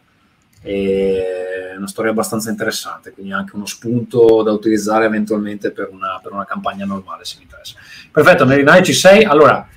E 0.63 1.56
una 1.77 1.87
storia 1.87 2.11
abbastanza 2.11 2.49
interessante, 2.49 3.11
quindi 3.11 3.31
anche 3.31 3.55
uno 3.55 3.65
spunto 3.65 4.43
da 4.43 4.51
utilizzare 4.51 5.05
eventualmente 5.05 5.71
per 5.71 5.89
una, 5.91 6.19
per 6.21 6.33
una 6.33 6.45
campagna 6.45 6.85
normale 6.85 7.25
se 7.25 7.35
mi 7.37 7.43
interessa. 7.43 7.75
Perfetto, 8.11 8.45
Nerinai 8.45 8.83
ci 8.83 8.93
sei. 8.93 9.23
Allora, 9.23 9.67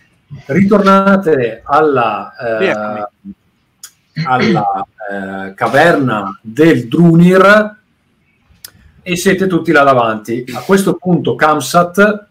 ritornate 0.46 1.62
alla, 1.64 2.34
eh, 2.36 3.08
alla 4.24 4.86
eh, 5.10 5.54
caverna 5.54 6.38
del 6.42 6.88
Drunir 6.88 7.78
e 9.02 9.16
siete 9.16 9.46
tutti 9.46 9.72
là 9.72 9.82
davanti. 9.82 10.44
A 10.54 10.60
questo 10.60 10.94
punto 10.94 11.34
Kamsat 11.34 12.26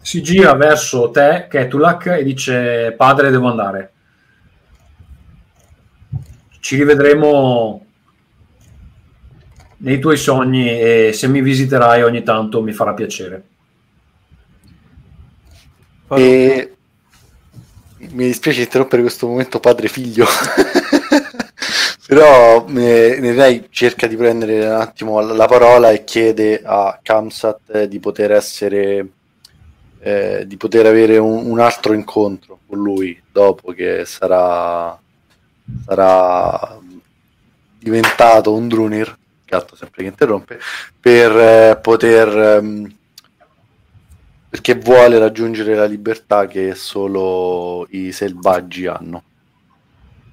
si 0.00 0.20
gira 0.22 0.54
verso 0.54 1.10
te, 1.10 1.46
Ketulak, 1.48 2.06
e 2.06 2.24
dice 2.24 2.92
padre 2.96 3.30
devo 3.30 3.48
andare. 3.48 3.92
Ci 6.58 6.76
rivedremo 6.76 7.86
nei 9.82 9.98
tuoi 9.98 10.16
sogni 10.16 10.68
e 10.68 11.10
se 11.12 11.28
mi 11.28 11.40
visiterai 11.40 12.02
ogni 12.02 12.22
tanto 12.22 12.62
mi 12.62 12.72
farà 12.72 12.94
piacere. 12.94 13.42
E 16.08 16.74
mi 18.10 18.24
dispiace 18.26 18.62
interrompere 18.62 19.02
questo 19.02 19.26
momento 19.26 19.60
padre-figlio, 19.60 20.26
però 22.06 22.66
eh, 22.68 23.16
Nerei 23.18 23.66
cerca 23.70 24.06
di 24.06 24.16
prendere 24.16 24.66
un 24.66 24.80
attimo 24.80 25.20
la 25.20 25.32
la 25.32 25.46
parola 25.46 25.90
e 25.90 26.04
chiede 26.04 26.60
a 26.62 26.98
Kamsat 27.02 27.84
di 27.84 27.98
poter 27.98 28.32
essere, 28.32 29.08
eh, 30.00 30.44
di 30.46 30.56
poter 30.56 30.86
avere 30.86 31.16
un, 31.16 31.46
un 31.46 31.58
altro 31.60 31.94
incontro 31.94 32.58
con 32.66 32.78
lui 32.78 33.20
dopo 33.32 33.72
che 33.72 34.04
sarà, 34.04 34.96
sarà 35.86 36.78
diventato 37.78 38.52
un 38.52 38.68
Drunir, 38.68 39.16
gatto 39.52 39.76
sempre 39.76 40.02
che 40.02 40.08
interrompe, 40.08 40.58
per 40.98 41.36
eh, 41.36 41.78
poter... 41.80 42.28
ehm, 42.28 42.96
perché 44.48 44.74
vuole 44.74 45.18
raggiungere 45.18 45.74
la 45.74 45.86
libertà 45.86 46.46
che 46.46 46.74
solo 46.74 47.86
i 47.90 48.12
selvaggi 48.12 48.86
hanno. 48.86 49.22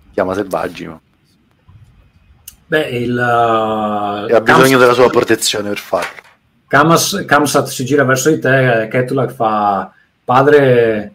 Si 0.07 0.13
chiama 0.13 0.33
selvaggi, 0.33 0.87
ma 0.87 0.99
Beh, 2.67 2.89
il, 2.89 3.17
e 4.29 4.35
ha 4.35 4.41
bisogno 4.41 4.77
della 4.77 4.93
sua 4.93 5.09
protezione 5.09 5.69
per 5.69 5.77
farlo. 5.77 6.21
Kamas- 6.67 7.23
Kamsat 7.25 7.67
si 7.67 7.83
gira 7.85 8.03
verso 8.03 8.29
di 8.29 8.39
te, 8.39 8.83
eh, 8.83 8.87
Ketulak 8.89 9.31
fa 9.31 9.91
padre, 10.23 11.13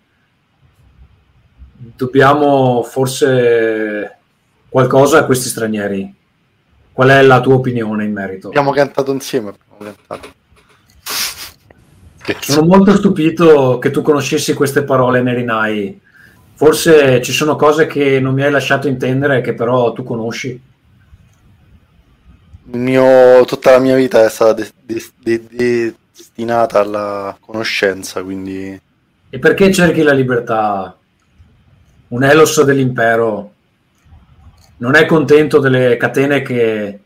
dobbiamo 1.77 2.83
forse 2.83 4.17
qualcosa 4.69 5.19
a 5.19 5.25
questi 5.25 5.49
stranieri. 5.49 6.23
Qual 6.95 7.09
è 7.09 7.23
la 7.23 7.41
tua 7.41 7.55
opinione 7.55 8.05
in 8.05 8.13
merito? 8.13 8.47
Abbiamo 8.49 8.71
cantato 8.71 9.11
insieme. 9.13 9.53
abbiamo 9.77 9.95
cantato. 10.07 10.33
Sono 12.41 12.65
molto 12.67 12.95
stupito 12.95 13.79
che 13.79 13.91
tu 13.91 14.01
conoscessi 14.01 14.55
queste 14.55 14.85
parole 14.85 15.21
Nerinai. 15.21 16.01
Forse 16.55 17.21
ci 17.21 17.33
sono 17.33 17.57
cose 17.57 17.87
che 17.87 18.21
non 18.21 18.33
mi 18.33 18.45
hai 18.45 18.51
lasciato 18.53 18.87
intendere 18.87 19.41
che 19.41 19.55
però 19.55 19.93
tu 19.93 20.05
conosci. 20.05 20.61
Mio- 22.67 23.45
tutta 23.45 23.73
la 23.73 23.79
mia 23.81 23.97
vita 23.97 24.25
è 24.25 24.31
stata 24.31 24.53
de- 24.53 24.71
de- 25.21 25.45
de- 25.51 25.95
destinata 26.17 26.79
alla 26.79 27.37
conoscenza, 27.41 28.23
quindi 28.23 28.81
E 29.31 29.39
perché 29.41 29.73
cerchi 29.73 30.03
la 30.03 30.13
libertà? 30.13 30.97
Un 32.09 32.23
Elos 32.23 32.63
dell'impero 32.63 33.54
non 34.79 34.95
è 34.95 35.07
contento 35.07 35.59
delle 35.59 35.97
catene 35.97 36.43
che 36.43 36.99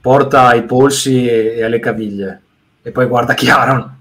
porta 0.00 0.48
ai 0.48 0.64
polsi 0.64 1.26
e, 1.26 1.62
alle 1.62 1.80
caviglie. 1.80 2.42
E 2.82 2.90
poi 2.90 3.06
guarda 3.06 3.34
Chiaron. 3.34 3.94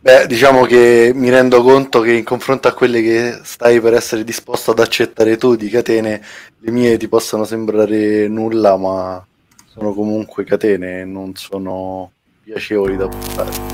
Beh, 0.00 0.26
diciamo 0.28 0.64
che 0.66 1.10
mi 1.14 1.30
rendo 1.30 1.62
conto 1.62 2.00
che 2.00 2.12
in 2.12 2.22
confronto 2.22 2.68
a 2.68 2.74
quelle 2.74 3.02
che 3.02 3.40
stai 3.42 3.80
per 3.80 3.94
essere 3.94 4.22
disposto 4.22 4.70
ad 4.70 4.78
accettare 4.78 5.36
tu 5.36 5.56
di 5.56 5.68
catene, 5.68 6.22
le 6.58 6.70
mie 6.70 6.96
ti 6.96 7.08
possono 7.08 7.44
sembrare 7.44 8.28
nulla, 8.28 8.76
ma 8.76 9.26
sono 9.66 9.92
comunque 9.92 10.44
catene 10.44 11.00
e 11.00 11.04
non 11.04 11.34
sono 11.34 12.12
piacevoli 12.44 12.96
da 12.96 13.08
portare. 13.08 13.65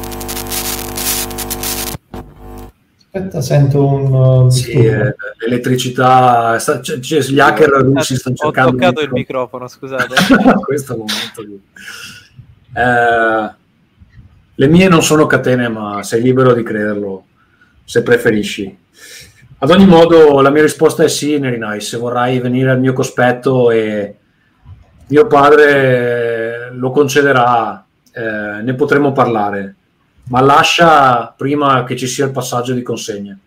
Aspetta, 3.14 3.42
sento 3.42 3.86
un... 3.86 4.10
uh, 4.10 4.48
Sì, 4.48 4.70
eh, 4.70 5.14
l'elettricità, 5.36 6.58
sta- 6.58 6.80
cioè, 6.80 6.98
cioè, 6.98 7.20
gli 7.20 7.40
hacker 7.40 7.68
russi 7.68 8.16
stanno 8.16 8.36
Ho 8.38 8.44
cercando 8.46 8.70
toccato 8.70 9.00
il 9.02 9.10
microfono, 9.12 9.68
scusate. 9.68 10.14
questo 10.64 10.96
momento. 10.96 11.42
Eh, 12.74 13.54
le 14.54 14.66
mie 14.66 14.88
non 14.88 15.02
sono 15.02 15.26
catene, 15.26 15.68
ma 15.68 16.02
sei 16.02 16.22
libero 16.22 16.54
di 16.54 16.62
crederlo 16.62 17.24
se 17.84 18.02
preferisci. 18.02 18.78
Ad 19.58 19.70
ogni 19.70 19.86
modo, 19.86 20.40
la 20.40 20.48
mia 20.48 20.62
risposta 20.62 21.04
è 21.04 21.08
sì, 21.08 21.38
Nerinai. 21.38 21.82
Se 21.82 21.98
vorrai 21.98 22.40
venire 22.40 22.70
al 22.70 22.80
mio 22.80 22.94
cospetto 22.94 23.70
e 23.70 24.16
mio 25.08 25.26
padre 25.26 26.70
lo 26.72 26.90
concederà, 26.90 27.84
eh, 28.10 28.62
ne 28.62 28.74
potremo 28.74 29.12
parlare. 29.12 29.74
Ma 30.32 30.40
lascia 30.40 31.26
prima 31.26 31.84
che 31.84 31.94
ci 31.94 32.06
sia 32.06 32.24
il 32.24 32.30
passaggio 32.30 32.72
di 32.72 32.80
consegne. 32.80 33.38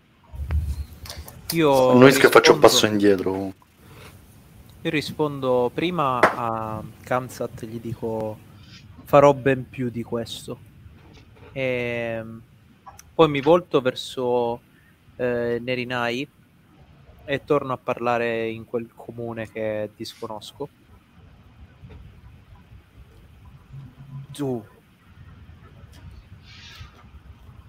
Io 1.50 1.92
Non 1.92 2.04
rischio 2.04 2.28
che 2.28 2.34
faccio 2.34 2.52
un 2.52 2.60
rispondo- 2.60 2.60
passo 2.60 2.86
indietro. 2.86 3.52
Io 4.82 4.90
rispondo 4.90 5.68
prima 5.74 6.20
a 6.20 6.80
Kamsat, 7.02 7.64
gli 7.64 7.80
dico 7.80 8.38
farò 9.02 9.34
ben 9.34 9.68
più 9.68 9.90
di 9.90 10.04
questo. 10.04 10.60
E 11.50 12.24
poi 13.12 13.28
mi 13.30 13.40
volto 13.40 13.80
verso 13.80 14.60
eh, 15.16 15.58
Nerinai 15.60 16.28
e 17.24 17.44
torno 17.44 17.72
a 17.72 17.78
parlare 17.82 18.46
in 18.46 18.64
quel 18.64 18.88
comune 18.94 19.50
che 19.50 19.90
disconosco. 19.96 20.68
Tu, 24.30 24.64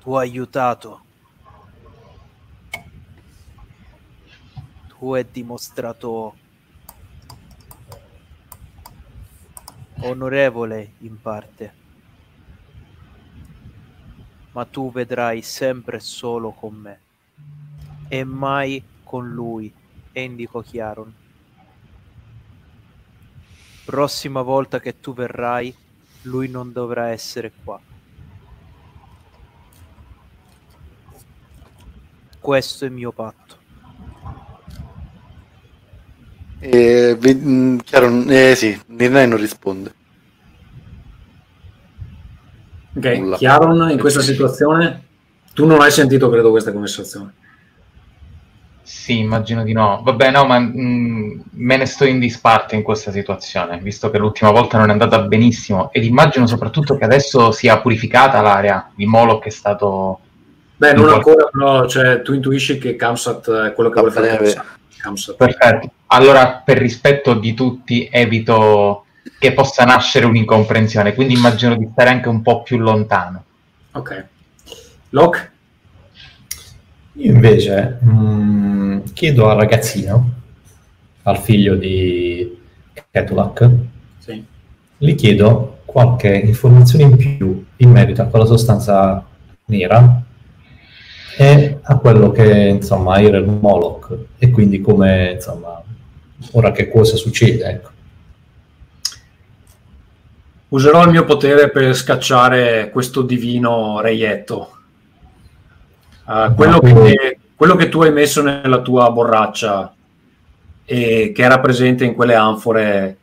tu 0.08 0.14
hai 0.14 0.30
aiutato. 0.30 1.02
Tu 4.88 5.14
hai 5.14 5.26
dimostrato 5.30 6.36
onorevole 10.00 10.94
in 11.00 11.20
parte, 11.20 11.74
ma 14.54 14.64
tu 14.64 14.90
vedrai 14.94 15.42
sempre 15.42 16.00
solo 16.00 16.52
con 16.52 16.74
me 16.74 17.00
e 18.08 18.24
mai 18.24 18.82
con 19.04 19.30
lui, 19.30 19.74
indico 20.14 20.62
Chiaron. 20.62 21.14
Prossima 23.84 24.42
volta 24.42 24.80
che 24.80 25.02
tu 25.02 25.14
verrai, 25.14 25.76
lui 26.22 26.48
non 26.48 26.72
dovrà 26.72 27.10
essere 27.10 27.52
qua. 27.52 27.87
Questo 32.48 32.86
è 32.86 32.88
il 32.88 32.94
mio 32.94 33.12
patto. 33.12 33.56
E, 36.60 37.18
ve- 37.20 37.36
mh, 37.36 37.82
chiaro, 37.84 38.24
eh 38.30 38.56
sì, 38.56 38.80
Nirnai 38.86 39.28
non 39.28 39.38
risponde. 39.38 39.94
Ok, 42.96 43.06
Nulla. 43.06 43.36
Chiaron 43.36 43.90
in 43.90 44.00
questa 44.00 44.22
situazione? 44.22 45.08
Tu 45.54 45.66
non 45.66 45.82
hai 45.82 45.92
sentito, 45.92 46.30
credo, 46.30 46.52
questa 46.52 46.72
conversazione. 46.72 47.34
Sì, 48.82 49.20
immagino 49.20 49.64
di 49.64 49.74
no. 49.74 50.00
Vabbè, 50.06 50.32
no, 50.32 50.46
ma 50.46 50.58
mh, 50.58 51.44
me 51.52 51.76
ne 51.76 51.86
sto 51.86 52.06
in 52.06 52.18
disparte 52.18 52.78
in 52.78 52.82
questa 52.82 53.12
situazione, 53.12 53.78
visto 53.80 54.10
che 54.10 54.20
l'ultima 54.20 54.52
volta 54.52 54.78
non 54.78 54.88
è 54.88 54.94
andata 54.94 55.20
benissimo 55.20 55.92
ed 55.92 56.06
immagino 56.06 56.48
soprattutto 56.48 56.96
che 56.96 57.04
adesso 57.04 57.52
sia 57.52 57.82
purificata 57.82 58.40
l'area 58.40 58.90
di 58.96 59.06
Moloch 59.06 59.44
è 59.44 59.50
stato... 59.50 60.22
Beh, 60.78 60.94
non 60.94 61.10
ancora, 61.10 61.46
però 61.52 61.88
cioè, 61.88 62.22
tu 62.22 62.34
intuisci 62.34 62.78
che 62.78 62.96
Kamsat 62.96 63.50
è 63.70 63.74
quello 63.74 63.90
che 63.90 64.00
vuole 64.00 64.14
fare. 64.14 64.64
Kamsat. 64.98 65.36
Perfetto. 65.36 65.92
Allora, 66.08 66.62
per 66.64 66.78
rispetto 66.78 67.34
di 67.34 67.54
tutti, 67.54 68.08
evito 68.12 69.06
che 69.40 69.54
possa 69.54 69.84
nascere 69.86 70.26
un'incomprensione, 70.26 71.14
quindi 71.14 71.34
immagino 71.34 71.76
di 71.76 71.88
stare 71.92 72.12
anche 72.12 72.30
un 72.30 72.42
po' 72.42 72.62
più 72.62 72.78
lontano. 72.78 73.44
Ok. 73.94 74.26
Locke? 75.10 75.52
Io 77.14 77.32
invece 77.32 77.98
mh, 78.00 79.14
chiedo 79.14 79.50
al 79.50 79.58
ragazzino, 79.58 80.30
al 81.24 81.40
figlio 81.40 81.76
di 81.76 82.56
Ketulak, 83.10 83.70
Sì. 84.20 84.46
gli 84.98 85.16
chiedo 85.16 85.80
qualche 85.86 86.30
informazione 86.30 87.06
in 87.06 87.18
più 87.18 87.66
in 87.78 87.90
merito 87.90 88.22
a 88.22 88.26
quella 88.26 88.46
sostanza 88.46 89.26
nera 89.66 90.22
e 91.40 91.78
a 91.84 91.98
quello 91.98 92.32
che 92.32 92.52
insomma 92.52 93.22
era 93.22 93.38
il 93.38 93.46
Moloch 93.46 94.12
e 94.40 94.50
quindi 94.50 94.82
come 94.82 95.34
insomma 95.34 95.80
ora 96.54 96.72
che 96.72 96.90
cosa 96.90 97.16
succede 97.16 97.64
ecco. 97.64 97.90
Userò 100.70 101.04
il 101.04 101.12
mio 101.12 101.26
potere 101.26 101.70
per 101.70 101.96
scacciare 101.96 102.90
questo 102.92 103.22
divino 103.22 104.02
reietto. 104.02 104.78
Uh, 106.26 106.54
quello, 106.56 106.80
quindi- 106.80 107.12
che, 107.12 107.40
quello 107.56 107.76
che 107.76 107.88
tu 107.88 108.02
hai 108.02 108.12
messo 108.12 108.42
nella 108.42 108.82
tua 108.82 109.10
borraccia 109.12 109.94
e 110.84 111.32
che 111.34 111.42
era 111.42 111.60
presente 111.60 112.04
in 112.04 112.16
quelle 112.16 112.36
anfore 112.36 113.18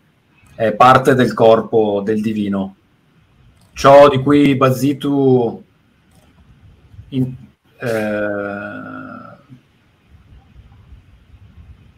è 0.55 0.73
parte 0.73 1.15
del 1.15 1.35
corpo 1.35 2.01
del 2.03 2.23
divino. 2.23 2.77
Ciò 3.75 4.09
di 4.09 4.23
cui 4.23 4.55
Bazitu 4.55 5.63
in- 7.09 7.44
eh, 7.85 9.37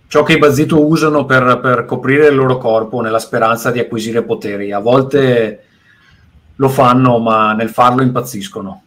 ciò 0.07 0.23
che 0.23 0.33
i 0.33 0.39
Bazitu 0.39 0.79
usano 0.79 1.25
per, 1.25 1.61
per 1.61 1.85
coprire 1.85 2.29
il 2.29 2.35
loro 2.35 2.59
corpo 2.59 3.01
nella 3.01 3.19
speranza 3.19 3.71
di 3.71 3.79
acquisire 3.79 4.23
poteri. 4.23 4.73
A 4.73 4.79
volte 4.79 5.65
lo 6.57 6.69
fanno, 6.69 7.19
ma 7.19 7.53
nel 7.53 7.69
farlo 7.69 8.03
impazziscono. 8.03 8.83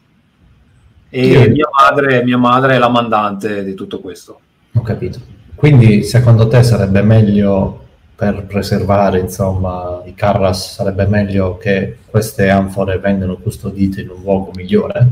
E 1.10 1.28
Io- 1.28 1.50
mia 1.50 1.70
madre, 1.72 2.24
mia 2.24 2.38
madre 2.38 2.76
è 2.76 2.78
la 2.78 2.90
mandante 2.90 3.64
di 3.64 3.74
tutto 3.74 4.00
questo. 4.00 4.40
Ho 4.74 4.82
capito. 4.82 5.20
Quindi 5.56 6.04
secondo 6.04 6.48
te 6.48 6.64
sarebbe 6.64 7.02
meglio 7.02 7.88
per 8.20 8.44
preservare 8.46 9.20
insomma 9.20 10.02
i 10.04 10.14
Carras 10.14 10.74
sarebbe 10.74 11.06
meglio 11.06 11.58
che 11.58 12.00
queste 12.06 12.50
anfore 12.50 13.00
vengano 13.00 13.38
custodite 13.38 14.02
in 14.02 14.10
un 14.10 14.22
luogo 14.22 14.52
migliore? 14.56 15.08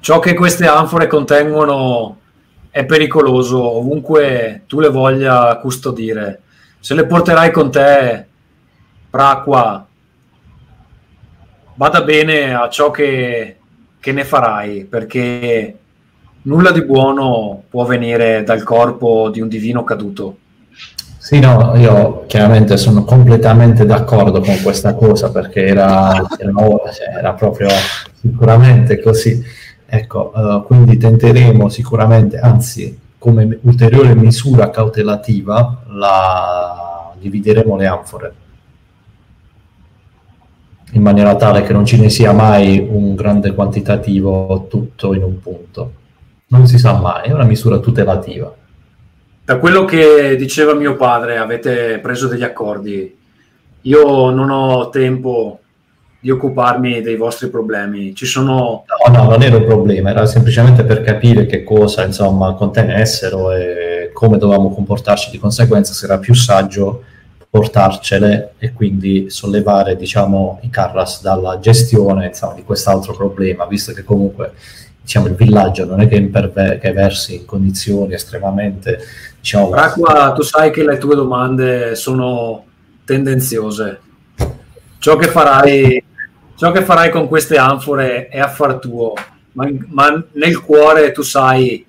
Ciò 0.00 0.18
che 0.18 0.34
queste 0.34 0.66
anfore 0.66 1.06
contengono 1.06 2.16
è 2.70 2.84
pericoloso 2.84 3.60
ovunque 3.60 4.62
tu 4.66 4.80
le 4.80 4.88
voglia 4.88 5.56
custodire. 5.56 6.42
Se 6.78 6.94
le 6.94 7.04
porterai 7.04 7.50
con 7.50 7.70
te, 7.70 8.26
Praqua, 9.10 9.86
vada 11.74 12.02
bene 12.02 12.54
a 12.54 12.68
ciò 12.68 12.90
che, 12.90 13.56
che 13.98 14.12
ne 14.12 14.24
farai, 14.24 14.84
perché 14.84 15.78
nulla 16.42 16.70
di 16.70 16.84
buono 16.84 17.64
può 17.68 17.84
venire 17.84 18.44
dal 18.44 18.62
corpo 18.62 19.28
di 19.30 19.40
un 19.40 19.48
divino 19.48 19.84
caduto. 19.84 20.36
Sì, 21.18 21.38
no, 21.38 21.74
io 21.76 22.24
chiaramente 22.26 22.76
sono 22.76 23.04
completamente 23.04 23.84
d'accordo 23.84 24.40
con 24.40 24.60
questa 24.62 24.94
cosa 24.94 25.30
perché 25.30 25.66
era, 25.66 26.14
era, 26.14 26.52
cioè, 26.92 27.18
era 27.18 27.34
proprio 27.34 27.68
sicuramente 28.20 29.00
così. 29.00 29.42
Ecco, 29.86 30.32
eh, 30.34 30.62
quindi 30.66 30.96
tenteremo 30.96 31.68
sicuramente, 31.68 32.38
anzi, 32.38 32.98
come 33.18 33.58
ulteriore 33.62 34.14
misura 34.14 34.70
cautelativa, 34.70 35.82
la 35.88 37.12
divideremo 37.18 37.76
le 37.76 37.86
anfore 37.86 38.34
in 40.92 41.02
maniera 41.02 41.36
tale 41.36 41.62
che 41.62 41.72
non 41.72 41.84
ce 41.84 41.98
ne 41.98 42.08
sia 42.08 42.32
mai 42.32 42.84
un 42.88 43.14
grande 43.14 43.54
quantitativo 43.54 44.66
tutto 44.68 45.14
in 45.14 45.22
un 45.22 45.40
punto. 45.40 45.92
Non 46.48 46.66
si 46.66 46.78
sa 46.78 46.98
mai, 46.98 47.28
è 47.28 47.32
una 47.32 47.44
misura 47.44 47.78
tutelativa. 47.78 48.52
Da 49.44 49.58
quello 49.58 49.84
che 49.84 50.34
diceva 50.36 50.74
mio 50.74 50.96
padre, 50.96 51.38
avete 51.38 51.98
preso 52.00 52.26
degli 52.26 52.42
accordi. 52.42 53.16
Io 53.82 54.30
non 54.30 54.50
ho 54.50 54.88
tempo 54.90 55.59
di 56.20 56.30
occuparmi 56.30 57.00
dei 57.00 57.16
vostri 57.16 57.48
problemi. 57.48 58.14
Ci 58.14 58.26
sono 58.26 58.84
No, 59.06 59.16
no, 59.16 59.30
non 59.30 59.42
era 59.42 59.56
un 59.56 59.64
problema, 59.64 60.10
era 60.10 60.26
semplicemente 60.26 60.84
per 60.84 61.02
capire 61.02 61.46
che 61.46 61.64
cosa 61.64 62.04
insomma 62.04 62.52
contenessero 62.54 63.52
e 63.52 64.10
come 64.12 64.36
dovevamo 64.36 64.72
comportarci 64.74 65.30
di 65.30 65.38
conseguenza, 65.38 65.92
se 65.94 66.04
era 66.04 66.18
più 66.18 66.34
saggio 66.34 67.04
portarcele 67.48 68.52
e 68.58 68.72
quindi 68.72 69.28
sollevare 69.28 69.96
diciamo 69.96 70.60
i 70.62 70.70
Carras 70.70 71.20
dalla 71.20 71.58
gestione 71.58 72.26
insomma, 72.26 72.54
di 72.54 72.62
quest'altro 72.62 73.14
problema, 73.14 73.66
visto 73.66 73.92
che 73.92 74.04
comunque 74.04 74.52
diciamo, 75.00 75.26
il 75.26 75.34
villaggio 75.34 75.84
non 75.84 76.00
è 76.00 76.06
che, 76.06 76.16
imperve- 76.16 76.78
che 76.78 76.92
versi 76.92 77.34
in 77.36 77.44
condizioni 77.46 78.12
estremamente 78.12 79.00
diciamo, 79.40 79.70
Praqua, 79.70 80.32
tu 80.32 80.42
sai 80.42 80.70
che 80.70 80.84
le 80.84 80.98
tue 80.98 81.16
domande 81.16 81.96
sono 81.96 82.64
tendenziose. 83.04 84.00
Ciò 84.98 85.16
che 85.16 85.28
farai, 85.28 86.04
ciò 86.60 86.72
che 86.72 86.82
farai 86.82 87.08
con 87.08 87.26
queste 87.26 87.56
anfore 87.56 88.28
è 88.28 88.38
affar 88.38 88.80
tuo, 88.80 89.14
ma, 89.52 89.66
ma 89.86 90.22
nel 90.32 90.60
cuore 90.60 91.10
tu 91.10 91.22
sai 91.22 91.86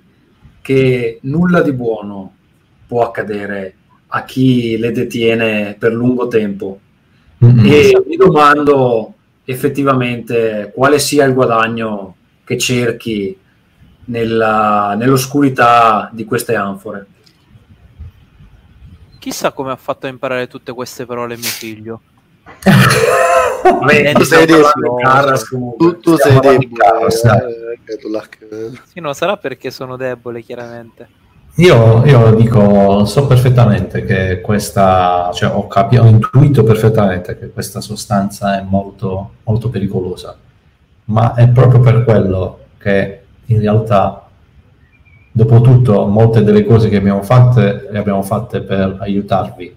che 0.61 1.19
nulla 1.23 1.61
di 1.61 1.73
buono 1.73 2.35
può 2.87 3.05
accadere 3.05 3.75
a 4.07 4.23
chi 4.23 4.77
le 4.77 4.93
detiene 4.93 5.75
per 5.77 5.91
lungo 5.91 6.29
tempo. 6.29 6.79
Mm-mm. 7.43 7.65
E 7.65 8.01
mi 8.07 8.15
domando 8.15 9.15
effettivamente 9.43 10.71
quale 10.73 10.99
sia 10.99 11.25
il 11.25 11.33
guadagno 11.33 12.15
che 12.45 12.57
cerchi 12.57 13.37
nella- 14.05 14.95
nell'oscurità 14.97 16.09
di 16.13 16.23
queste 16.23 16.55
anfore. 16.55 17.07
Chissà 19.19 19.51
come 19.51 19.71
ha 19.71 19.75
fatto 19.75 20.05
a 20.05 20.09
imparare 20.09 20.47
tutte 20.47 20.71
queste 20.71 21.05
parole 21.05 21.35
mio 21.35 21.43
figlio. 21.43 22.01
Vabbè, 23.63 24.13
tu 24.13 24.23
sei 24.23 24.45
debole. 24.45 24.71
Tu, 25.77 25.99
tu 25.99 26.15
sei 26.15 26.39
debole, 26.39 26.85
eh. 27.07 28.71
Sì, 28.85 28.99
no, 28.99 29.13
sarà 29.13 29.37
perché 29.37 29.71
sono 29.71 29.95
debole, 29.97 30.41
chiaramente. 30.41 31.19
Io, 31.55 32.05
io 32.05 32.33
dico, 32.35 33.03
so 33.03 33.27
perfettamente 33.27 34.05
che 34.05 34.39
questa, 34.39 35.31
cioè 35.33 35.51
ho, 35.53 35.67
capi- 35.67 35.97
ho 35.97 36.05
intuito 36.05 36.63
perfettamente 36.63 37.37
che 37.37 37.49
questa 37.51 37.81
sostanza 37.81 38.57
è 38.57 38.63
molto, 38.63 39.31
molto 39.43 39.69
pericolosa, 39.69 40.37
ma 41.05 41.33
è 41.33 41.49
proprio 41.49 41.81
per 41.81 42.05
quello 42.05 42.59
che 42.77 43.19
in 43.47 43.59
realtà, 43.59 44.27
dopo 45.29 45.59
tutto, 45.59 46.05
molte 46.07 46.41
delle 46.41 46.65
cose 46.65 46.87
che 46.87 46.95
abbiamo 46.95 47.21
fatte 47.21 47.89
le 47.91 47.97
abbiamo 47.99 48.23
fatte 48.23 48.61
per 48.61 48.95
aiutarvi, 49.01 49.75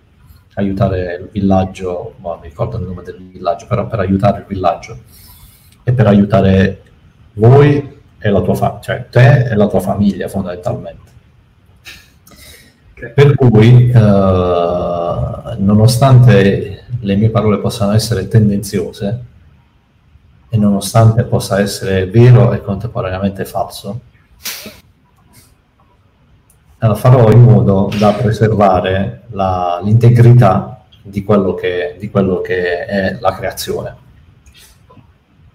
aiutare 0.55 1.15
il 1.15 1.29
villaggio, 1.31 2.15
no, 2.21 2.29
non 2.31 2.39
mi 2.41 2.49
ricordo 2.49 2.79
il 2.79 2.85
nome 2.85 3.03
del 3.03 3.17
villaggio, 3.31 3.67
però 3.67 3.87
per 3.87 4.01
aiutare 4.01 4.39
il 4.41 4.45
villaggio 4.47 4.99
e 5.83 5.93
per 5.93 6.07
aiutare 6.07 6.83
voi 7.35 8.01
e 8.19 8.31
la 8.31 8.41
tua 8.41 8.55
famiglia, 8.55 8.81
cioè 8.81 9.07
te 9.11 9.45
e 9.49 9.55
la 9.55 9.67
tua 9.67 9.81
famiglia 9.81 10.29
fondamentalmente. 10.29 11.13
Ok. 12.93 13.09
Per 13.09 13.35
cui, 13.35 13.91
eh, 13.91 15.57
nonostante 15.59 16.85
le 17.01 17.17
mie 17.17 17.31
parole 17.31 17.59
possano 17.59 17.93
essere 17.93 18.29
tendenziose 18.29 19.25
e 20.49 20.57
nonostante 20.57 21.25
possa 21.25 21.61
essere 21.61 22.07
vero 22.07 22.53
e 22.53 22.63
contemporaneamente 22.63 23.45
falso, 23.45 24.01
eh, 26.91 26.95
farò 26.95 27.31
in 27.31 27.43
modo 27.43 27.91
da 27.99 28.13
preservare 28.13 29.23
la- 29.31 29.81
l'integrità 29.83 30.83
di 31.03 31.23
quello, 31.25 31.55
che, 31.55 31.97
di 31.99 32.11
quello 32.11 32.41
che 32.41 32.85
è 32.87 33.17
la 33.21 33.35
creazione. 33.35 33.97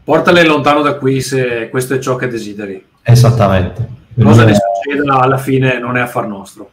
Portale 0.03 0.43
lontano 0.43 0.81
da 0.81 0.95
qui 0.95 1.21
se 1.21 1.69
questo 1.69 1.93
è 1.93 1.99
ciò 1.99 2.15
che 2.15 2.27
desideri. 2.27 2.83
Esattamente. 3.03 3.87
Cosa 4.21 4.43
ne 4.43 4.51
Eh, 4.51 4.55
succeda 4.55 5.19
alla 5.19 5.37
fine 5.37 5.79
non 5.79 5.97
è 5.97 6.01
affar 6.01 6.27
nostro. 6.27 6.69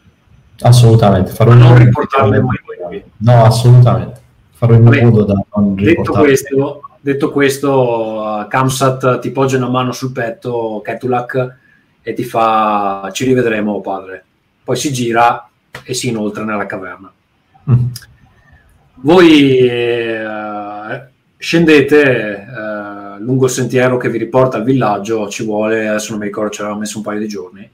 Assolutamente. 0.61 1.31
Farò 1.31 1.51
Ma 1.51 1.57
non 1.57 1.77
riportarle 1.77 2.41
mai 2.41 2.57
qui. 2.87 3.03
No, 3.17 3.43
assolutamente. 3.45 4.21
farò 4.53 4.73
in 4.73 4.83
Vabbè, 4.85 5.03
modo 5.03 5.23
da 5.23 5.35
non 5.55 5.75
Detto 5.75 6.13
questo, 6.13 6.81
detto 6.99 7.31
questo, 7.31 8.21
uh, 8.41 8.47
Kamsat 8.47 9.19
ti 9.19 9.29
poggia 9.29 9.57
una 9.57 9.69
mano 9.69 9.91
sul 9.91 10.11
petto, 10.11 10.81
Ketulak, 10.83 11.55
e 12.01 12.13
ti 12.13 12.23
fa 12.23 13.07
ci 13.11 13.25
rivedremo 13.25 13.81
padre. 13.81 14.25
Poi 14.67 14.75
si 14.75 14.91
gira 14.91 15.47
e 15.85 15.93
si 15.93 16.09
inoltra 16.09 16.43
nella 16.43 16.65
caverna. 16.65 17.09
Mm. 17.71 17.85
Voi 18.95 19.59
eh, 19.59 21.01
scendete 21.37 22.01
eh, 22.03 23.19
lungo 23.19 23.45
il 23.45 23.51
sentiero 23.51 23.95
che 23.95 24.09
vi 24.09 24.17
riporta 24.17 24.57
al 24.57 24.65
villaggio, 24.65 25.29
ci 25.29 25.45
vuole, 25.45 25.87
adesso 25.87 26.09
non 26.09 26.19
mi 26.19 26.25
ricordo, 26.25 26.49
ci 26.49 26.59
avevamo 26.59 26.81
messo 26.81 26.97
un 26.97 27.03
paio 27.05 27.19
di 27.19 27.29
giorni. 27.29 27.69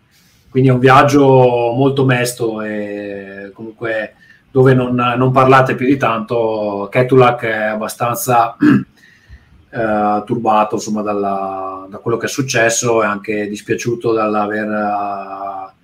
Quindi 0.52 0.70
è 0.70 0.72
un 0.72 0.78
viaggio 0.78 1.74
molto 1.76 2.06
mesto 2.06 2.62
e 2.62 3.50
comunque 3.56 4.14
dove 4.52 4.76
non, 4.76 4.94
non 4.94 5.32
parlate 5.32 5.74
più 5.74 5.88
di 5.88 5.98
tanto. 5.98 6.90
Ketulak 6.92 7.42
è 7.42 7.64
abbastanza 7.70 8.56
eh, 8.62 10.24
turbato 10.28 10.76
insomma, 10.76 11.02
dalla- 11.02 11.88
da 11.90 11.98
quello 11.98 12.18
che 12.18 12.28
è 12.28 12.30
successo 12.30 13.02
e 13.02 13.08
anche 13.08 13.48
dispiaciuto 13.48 14.14
dall'aver 14.14 14.70
eh, 14.70 15.82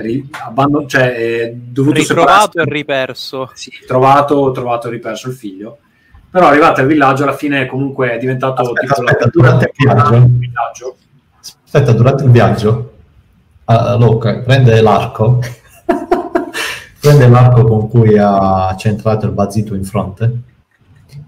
ri- 0.00 0.28
abbandon- 0.44 0.88
cioè, 0.88 1.14
è 1.14 1.52
dovuto 1.54 1.98
Ritrovato 1.98 2.50
separarsi 2.52 2.58
e 2.58 2.64
riperso. 2.74 3.50
sì, 3.54 3.70
trovato, 3.86 4.50
trovato 4.52 4.88
e 4.88 4.90
riperso 4.90 5.28
il 5.28 5.34
figlio. 5.34 5.78
Però 6.30 6.46
arrivate 6.46 6.80
al 6.82 6.86
villaggio, 6.86 7.24
alla 7.24 7.32
fine 7.34 7.66
comunque 7.66 8.12
è 8.12 8.18
diventato 8.18 8.62
Aspetta, 8.62 8.80
tipo 8.80 8.92
aspetta, 8.92 9.24
la 9.24 9.30
durante 9.32 9.64
il 9.64 9.72
viaggio? 9.76 10.26
villaggio. 10.38 10.96
Aspetta, 11.64 11.92
durante 11.92 12.24
il 12.24 12.30
viaggio, 12.30 12.92
uh, 13.64 13.98
Luca 13.98 14.38
prende 14.38 14.80
l'arco, 14.80 15.40
prende 17.00 17.28
l'arco 17.28 17.64
con 17.64 17.88
cui 17.88 18.16
ha 18.18 18.74
centrato 18.78 19.26
il 19.26 19.32
bazito 19.32 19.74
in 19.74 19.84
fronte 19.84 20.32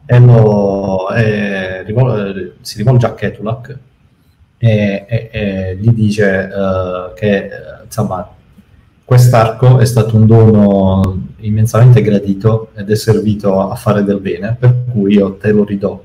e, 0.06 0.18
lo, 0.20 1.10
e 1.12 1.82
rivol- 1.82 2.56
si 2.60 2.76
rivolge 2.78 3.06
a 3.06 3.14
Ketulak 3.14 3.78
e, 4.58 5.04
e- 5.08 5.28
e 5.32 5.76
gli 5.80 5.90
dice 5.90 6.48
eh, 6.48 7.12
che 7.14 7.36
eh, 7.46 7.50
insomma 7.84 8.28
quest'arco 9.04 9.78
è 9.78 9.84
stato 9.84 10.16
un 10.16 10.26
dono 10.26 11.28
immensamente 11.38 12.02
gradito 12.02 12.70
ed 12.74 12.90
è 12.90 12.96
servito 12.96 13.68
a 13.68 13.74
fare 13.74 14.04
del 14.04 14.20
bene, 14.20 14.56
per 14.58 14.84
cui 14.90 15.14
io 15.14 15.36
te 15.36 15.52
lo 15.52 15.64
ridò 15.64 16.00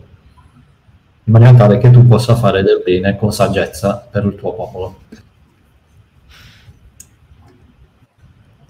in 1.28 1.34
maniera 1.34 1.54
tale 1.56 1.78
che 1.78 1.92
tu 1.92 2.08
possa 2.08 2.36
fare 2.36 2.64
del 2.64 2.82
bene 2.84 3.18
con 3.18 3.34
saggezza 3.34 4.08
per 4.10 4.24
il 4.24 4.36
tuo 4.36 4.54
popolo. 4.54 5.00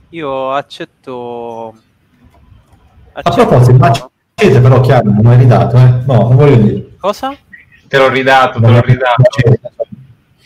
Io 0.09 0.51
accetto. 0.51 1.75
A 3.11 3.21
proposito, 3.21 3.77
ma 3.77 3.91
siete 4.33 4.59
però 4.59 4.79
chiaro, 4.81 5.11
non 5.11 5.27
hai 5.27 5.37
ridato, 5.37 5.77
eh? 5.77 6.01
No, 6.05 6.27
non 6.29 6.35
voglio 6.35 6.55
dire. 6.55 6.95
Cosa? 6.97 7.35
Te 7.87 7.97
l'ho 7.97 8.09
ridato, 8.09 8.59
te 8.59 8.67
l'ho 8.67 8.81
ridato. 8.81 9.23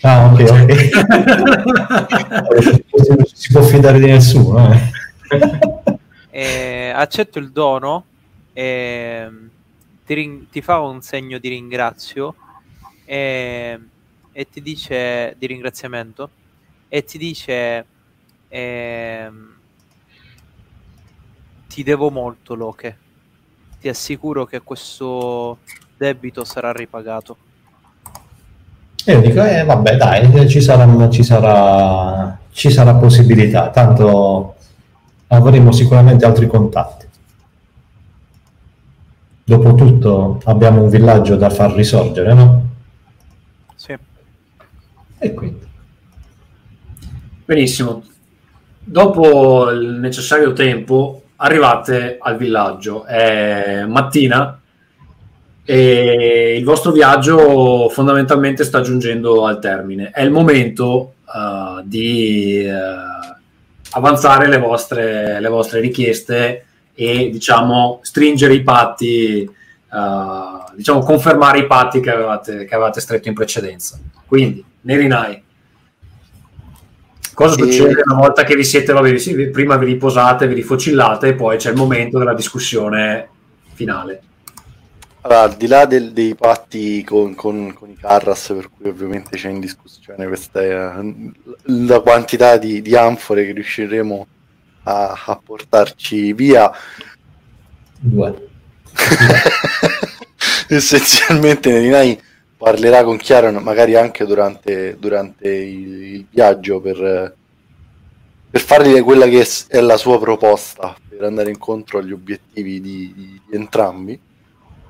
Ah, 0.04 0.32
ok, 0.32 0.40
ok. 0.50 0.70
non 3.08 3.26
si 3.34 3.52
può 3.52 3.62
fidare 3.62 4.00
di 4.00 4.06
nessuno, 4.08 4.74
eh. 4.74 4.80
Eh, 6.32 6.92
accetto 6.96 7.40
il 7.40 7.52
dono 7.52 8.06
e 8.54 9.30
ti, 10.06 10.14
rin- 10.14 10.50
ti 10.50 10.62
fa 10.62 10.80
un 10.80 11.02
segno 11.02 11.38
di 11.38 11.50
ringrazio 11.50 12.36
e, 13.06 13.80
e 14.32 14.50
ti 14.50 14.62
dice 14.62 15.36
di 15.38 15.46
ringraziamento 15.46 16.30
e 16.88 17.04
ti 17.04 17.18
dice 17.18 17.86
ehm, 18.48 19.56
ti 21.68 21.84
devo 21.84 22.10
molto 22.10 22.56
Loche 22.56 22.98
ti 23.80 23.90
assicuro 23.90 24.46
che 24.46 24.62
questo 24.62 25.60
debito 25.98 26.44
sarà 26.44 26.72
ripagato 26.72 27.38
E 29.04 29.14
io 29.14 29.22
dico, 29.22 29.44
eh, 29.44 29.64
vabbè, 29.64 29.98
dai, 29.98 30.48
ci 30.48 30.62
sarà, 30.62 31.10
ci 31.10 31.24
sarà, 31.24 32.38
ci 32.52 32.70
sarà 32.70 32.94
possibilità, 32.96 33.70
tanto 33.70 34.56
avremo 35.28 35.72
sicuramente 35.72 36.26
altri 36.26 36.46
contatti. 36.48 37.08
Dopotutto 39.44 40.40
abbiamo 40.46 40.84
un 40.84 40.90
villaggio 40.90 41.36
da 41.36 41.50
far 41.50 41.74
risorgere, 41.74 42.34
no? 42.34 42.70
sì. 43.76 43.96
E 45.18 45.34
quindi. 45.34 45.68
Benissimo. 47.46 48.04
Dopo 48.80 49.70
il 49.72 50.00
necessario 50.00 50.54
tempo 50.54 51.24
arrivate 51.38 52.18
al 52.20 52.38
villaggio. 52.38 53.04
È 53.06 53.84
mattina 53.88 54.61
e 55.64 56.56
il 56.58 56.64
vostro 56.64 56.92
viaggio 56.92 57.90
fondamentalmente 57.90 58.64
sta 58.64 58.82
giungendo 58.82 59.46
al 59.46 59.60
termine. 59.60 60.10
È 60.12 60.22
il 60.22 60.32
momento 60.32 61.14
eh, 61.26 61.82
di 61.84 62.64
eh, 62.66 62.74
avanzare 63.92 64.48
le 64.48 64.58
vostre, 64.58 65.40
le 65.40 65.50
vostre 65.50 65.80
richieste 65.80 66.66
e 66.94 67.30
diciamo 67.30 68.00
stringere 68.02 68.54
i 68.54 68.64
patti, 68.64 69.42
eh, 69.44 70.74
diciamo 70.76 71.00
confermare 71.00 71.60
i 71.60 71.68
patti 71.68 72.00
che 72.00 72.12
avevate, 72.12 72.66
che 72.66 72.76
avevate 72.76 73.00
stretto 73.00 73.28
in 73.28 73.34
precedenza. 73.34 74.00
Quindi, 74.26 74.64
Nerinai, 74.82 75.44
cosa 77.34 77.56
E- 77.56 77.72
succede 77.72 78.02
una 78.04 78.20
volta 78.20 78.44
che 78.44 78.56
vi 78.56 78.64
siete, 78.64 78.94
vabbè, 78.94 79.50
prima 79.52 79.78
vi 79.78 79.86
riposate, 79.86 80.48
vi 80.48 80.56
rifocillate 80.56 81.28
e 81.28 81.34
poi 81.36 81.58
c'è 81.58 81.70
il 81.70 81.78
momento 81.78 82.18
della 82.18 82.34
discussione 82.34 83.30
finale. 83.74 84.24
Allora, 85.24 85.42
al 85.44 85.56
di 85.56 85.68
là 85.68 85.86
del- 85.86 86.14
dei 86.14 86.34
patti 86.36 87.04
con, 87.04 87.36
con- 87.36 87.74
con 87.74 87.90
i 87.90 87.96
Carras, 87.96 88.48
per 88.48 88.70
cui 88.72 88.90
ovviamente 88.90 89.38
c'è 89.38 89.50
in 89.50 89.60
discussione 89.60 90.26
questa 90.28 90.62
eh, 90.64 91.32
la 91.66 92.00
quantità 92.00 92.58
di, 92.58 92.82
di 92.82 92.96
anfore 92.96 93.46
che 93.46 93.52
riusciremo 93.52 94.28
a, 94.84 95.24
a 95.28 95.36
portarci 95.44 96.34
via, 96.34 96.72
Due. 98.00 98.50
essenzialmente 100.70 101.72
Nerinai 101.72 102.20
parlerà 102.58 103.04
con 103.04 103.18
Chiaro 103.18 103.52
magari 103.60 103.96
anche 103.96 104.26
durante, 104.26 104.98
durante 105.00 105.48
il, 105.50 106.04
il 106.16 106.28
viaggio 106.30 106.80
per, 106.82 107.36
per 108.50 108.62
fargli 108.62 109.00
quella 109.02 109.28
che 109.28 109.42
è, 109.42 109.48
è 109.68 109.82
la 109.82 109.98
sua 109.98 110.20
proposta 110.20 110.96
per 111.08 111.24
andare 111.24 111.50
incontro 111.50 112.00
agli 112.00 112.12
obiettivi 112.12 112.82
di- 112.82 113.14
di- 113.16 113.42
di 113.46 113.56
entrambi 113.56 114.20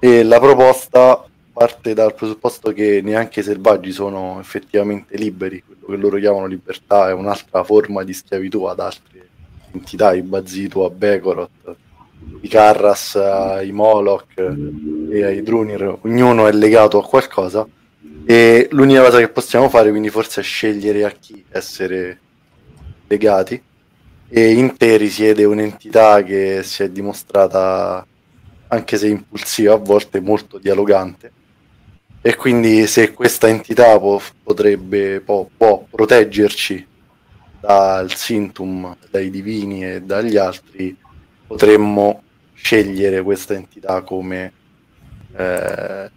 e 0.03 0.23
la 0.23 0.39
proposta 0.39 1.23
parte 1.53 1.93
dal 1.93 2.15
presupposto 2.15 2.73
che 2.73 3.01
neanche 3.03 3.41
i 3.41 3.43
selvaggi 3.43 3.91
sono 3.91 4.39
effettivamente 4.39 5.15
liberi, 5.15 5.63
quello 5.63 5.85
che 5.85 5.95
loro 5.95 6.17
chiamano 6.17 6.47
libertà 6.47 7.09
è 7.09 7.13
un'altra 7.13 7.63
forma 7.63 8.03
di 8.03 8.11
schiavitù 8.11 8.63
ad 8.63 8.79
altre 8.79 9.29
entità, 9.71 10.13
i 10.13 10.23
Bazitu, 10.23 10.79
a 10.79 10.89
Bekorot, 10.89 11.75
i 12.41 12.47
Karras, 12.47 13.13
ai 13.15 13.71
Moloch 13.71 14.39
e 15.11 15.23
ai 15.23 15.43
Drunir, 15.43 15.99
ognuno 16.01 16.47
è 16.47 16.51
legato 16.51 16.97
a 16.97 17.05
qualcosa. 17.05 17.67
E 18.25 18.69
l'unica 18.71 19.03
cosa 19.03 19.19
che 19.19 19.29
possiamo 19.29 19.69
fare 19.69 19.91
quindi 19.91 20.09
forse 20.09 20.41
è 20.41 20.43
scegliere 20.43 21.05
a 21.05 21.11
chi 21.11 21.45
essere 21.51 22.19
legati. 23.05 23.61
E 24.29 24.51
in 24.51 24.75
te 24.77 24.97
risiede 24.97 25.43
un'entità 25.43 26.23
che 26.23 26.61
si 26.63 26.81
è 26.81 26.89
dimostrata 26.89 28.03
anche 28.71 28.97
se 28.97 29.07
impulsiva 29.07 29.73
a 29.73 29.77
volte 29.77 30.19
molto 30.21 30.57
dialogante 30.57 31.31
e 32.21 32.35
quindi 32.35 32.87
se 32.87 33.13
questa 33.13 33.47
entità 33.47 33.99
può, 33.99 34.21
potrebbe 34.43 35.21
può, 35.21 35.47
può 35.55 35.85
proteggerci 35.89 36.87
dal 37.59 38.13
Sintum, 38.13 38.95
dai 39.09 39.29
divini 39.29 39.85
e 39.85 40.01
dagli 40.01 40.37
altri 40.37 40.95
potremmo 41.45 42.23
scegliere 42.53 43.21
questa 43.23 43.55
entità 43.55 44.01
come, 44.01 44.53
eh, 45.35 46.11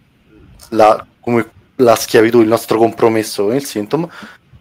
la, 0.69 1.07
come 1.19 1.49
la 1.77 1.95
schiavitù, 1.95 2.39
il 2.41 2.47
nostro 2.47 2.77
compromesso 2.77 3.45
con 3.45 3.55
il 3.55 3.65
Sintum 3.65 4.07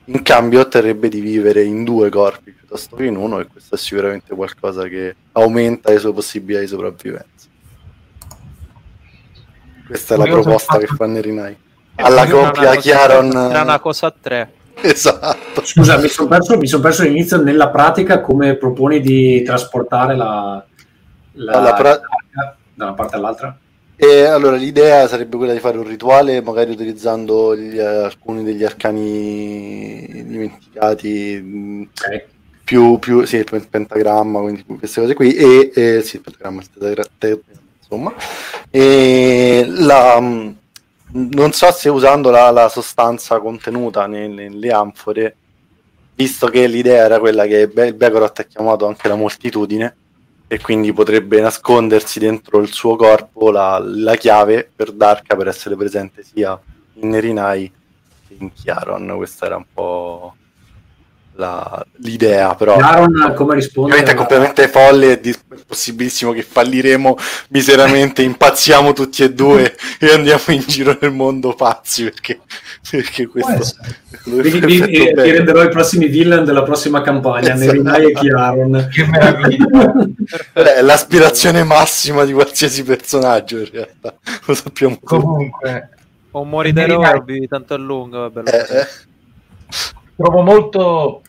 in 0.06 0.22
cambio 0.22 0.60
otterrebbe 0.60 1.08
di 1.08 1.20
vivere 1.20 1.62
in 1.62 1.84
due 1.84 2.10
corpi 2.10 2.52
piuttosto 2.52 2.96
che 2.96 3.04
in 3.04 3.16
uno 3.16 3.38
e 3.38 3.46
questo 3.46 3.76
è 3.76 3.78
sicuramente 3.78 4.34
qualcosa 4.34 4.88
che 4.88 5.14
aumenta 5.32 5.92
le 5.92 5.98
sue 5.98 6.12
possibilità 6.12 6.60
di 6.60 6.66
sopravvivenza. 6.66 7.33
Questa 9.86 10.14
è 10.14 10.18
la 10.18 10.24
proposta 10.24 10.78
che 10.78 10.86
fa 10.86 11.06
Nerinai. 11.06 11.56
Alla 11.96 12.26
coppia 12.26 12.74
Chiaron... 12.76 13.30
era 13.30 13.62
una 13.62 13.78
cosa 13.78 14.08
a 14.08 14.14
tre 14.20 14.52
Esatto. 14.80 15.64
Scusa, 15.64 15.96
mi 15.98 16.08
sono 16.08 16.28
perso, 16.28 16.58
mi 16.58 16.66
son 16.66 16.80
perso 16.80 17.02
all'inizio 17.02 17.40
nella 17.40 17.70
pratica 17.70 18.20
come 18.20 18.56
proponi 18.56 19.00
di 19.00 19.42
trasportare 19.42 20.16
la, 20.16 20.62
la, 21.32 21.60
La 21.60 21.74
pra- 21.74 22.00
da 22.74 22.84
una 22.84 22.94
parte 22.94 23.16
all'altra. 23.16 23.56
E 23.96 24.24
allora 24.24 24.56
l'idea 24.56 25.06
sarebbe 25.06 25.36
quella 25.36 25.52
di 25.52 25.60
fare 25.60 25.78
un 25.78 25.86
rituale, 25.86 26.42
magari 26.42 26.72
utilizzando 26.72 27.56
gli- 27.56 27.78
alcuni 27.78 28.42
degli 28.42 28.64
arcani 28.64 30.24
dimenticati, 30.26 31.40
mh, 31.40 31.88
Ok. 31.96 32.24
più, 32.64 32.98
più 32.98 33.24
sì, 33.24 33.36
il 33.36 33.66
pentagramma, 33.70 34.40
quindi 34.40 34.64
queste 34.64 35.00
cose 35.00 35.14
qui, 35.14 35.34
e 35.34 35.70
eh, 35.72 36.02
sì, 36.02 36.16
il 36.16 36.22
pentagramma, 36.22 36.60
il 36.60 36.68
tetra- 36.70 37.04
te- 37.16 37.40
insomma. 37.94 38.14
E 38.70 39.64
la, 39.68 40.18
non 40.18 41.52
so 41.52 41.72
se 41.72 41.88
usando 41.88 42.30
la, 42.30 42.50
la 42.50 42.68
sostanza 42.68 43.38
contenuta 43.38 44.06
nelle, 44.06 44.70
anfore, 44.70 45.36
visto 46.14 46.48
che 46.48 46.66
l'idea 46.66 47.04
era 47.04 47.18
quella 47.18 47.46
che 47.46 47.70
il 47.72 47.94
Begorot 47.94 48.40
è 48.40 48.46
chiamato 48.46 48.86
anche 48.86 49.08
la 49.08 49.14
moltitudine, 49.14 49.96
e 50.46 50.60
quindi 50.60 50.92
potrebbe 50.92 51.40
nascondersi 51.40 52.18
dentro 52.18 52.58
il 52.60 52.70
suo 52.72 52.96
corpo 52.96 53.50
la, 53.50 53.80
la 53.82 54.14
chiave 54.16 54.70
per 54.74 54.92
Darka 54.92 55.36
per 55.36 55.48
essere 55.48 55.74
presente 55.74 56.22
sia 56.22 56.58
in 56.94 57.08
Nerinai 57.08 57.72
che 58.28 58.36
in 58.38 58.52
Chiaron. 58.52 59.14
Questa 59.16 59.46
era 59.46 59.56
un 59.56 59.64
po' 59.72 60.36
la, 61.36 61.84
l'idea, 61.96 62.54
però 62.54 62.76
Aaron 62.76 63.32
come 63.34 63.54
risponde? 63.54 63.90
Ovviamente 63.90 64.12
è 64.12 64.14
completamente 64.14 64.68
folle 64.68 65.20
e 65.20 65.30
è 65.30 65.34
possibilissimo 65.66 66.32
che 66.32 66.42
falliremo 66.42 67.16
miseramente, 67.48 68.22
impazziamo 68.22 68.92
tutti 68.92 69.22
e 69.24 69.32
due 69.32 69.74
e 69.98 70.12
andiamo 70.12 70.42
in 70.48 70.62
giro 70.66 70.96
nel 71.00 71.10
mondo 71.12 71.54
pazzi 71.54 72.04
perché, 72.04 72.40
perché 72.88 73.26
questo 73.26 73.74
vi, 74.24 74.40
vi, 74.42 74.60
vi, 74.60 74.80
vi, 74.86 75.12
renderò 75.12 75.62
i 75.64 75.68
prossimi 75.68 76.06
villain 76.06 76.44
della 76.44 76.62
prossima 76.62 77.02
campagna 77.02 77.54
esatto. 77.54 77.72
Nerinai 77.72 78.10
e 78.10 78.12
Chiaron. 78.12 78.88
Che 78.94 79.06
meraviglia. 79.06 79.92
È 80.52 80.82
l'aspirazione 80.82 81.64
massima 81.64 82.24
di 82.24 82.32
qualsiasi 82.32 82.84
personaggio 82.84 83.58
in 83.58 83.68
realtà 83.70 84.14
lo 84.44 84.54
sappiamo 84.54 84.98
comunque 85.02 85.90
o 86.30 86.44
muori 86.44 86.72
da 86.72 86.84
o 86.84 87.20
vivi 87.22 87.48
tanto 87.48 87.74
a 87.74 87.76
lungo 87.76 88.28
vabbè, 88.30 88.50
eh, 88.50 88.80
eh 88.80 88.86
trovo 90.16 90.42
molto 90.42 91.22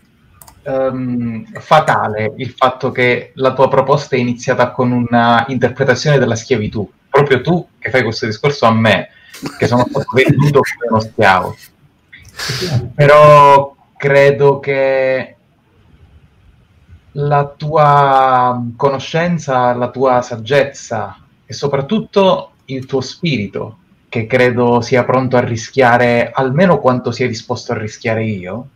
um, 0.64 1.46
fatale 1.60 2.34
il 2.38 2.52
fatto 2.52 2.92
che 2.92 3.32
la 3.36 3.54
tua 3.54 3.68
proposta 3.68 4.16
è 4.16 4.20
iniziata 4.20 4.72
con 4.72 4.92
una 4.92 5.46
interpretazione 5.48 6.18
della 6.18 6.36
schiavitù. 6.36 6.90
Proprio 7.10 7.42
tu 7.42 7.68
che 7.80 7.90
fai 7.90 8.04
questo 8.04 8.26
discorso 8.26 8.66
a 8.66 8.74
me, 8.74 9.10
che 9.58 9.68
sono 9.68 9.86
stato 9.88 10.08
venduto 10.14 10.62
come 10.62 10.90
uno 10.90 11.00
schiavo. 11.00 11.56
Però 12.94 13.76
credo 13.98 14.60
che 14.60 15.36
la 17.14 17.54
tua 17.56 18.62
conoscenza, 18.76 19.74
la 19.74 19.90
tua 19.90 20.22
saggezza 20.22 21.18
e 21.46 21.54
soprattutto 21.54 22.52
il 22.66 22.86
tuo 22.86 23.00
spirito, 23.00 23.78
che 24.10 24.28
credo 24.28 24.82
sia 24.82 25.06
pronto 25.06 25.38
a 25.38 25.42
rischiare 25.42 26.32
almeno 26.34 26.80
quanto 26.80 27.12
sia 27.12 27.28
disposto 27.28 27.72
a 27.72 27.78
rischiare 27.78 28.26
io, 28.26 28.70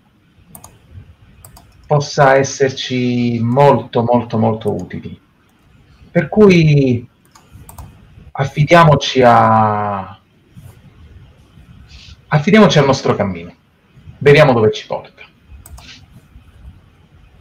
possa 1.89 2.35
esserci 2.35 3.39
molto 3.41 4.03
molto 4.03 4.37
molto 4.37 4.71
utili. 4.71 5.19
Per 6.11 6.29
cui 6.29 7.09
affidiamoci 8.31 9.23
a 9.25 10.19
affidiamoci 12.27 12.77
al 12.77 12.85
nostro 12.85 13.15
cammino. 13.15 13.55
Vediamo 14.19 14.53
dove 14.53 14.71
ci 14.71 14.85
porta. 14.85 15.23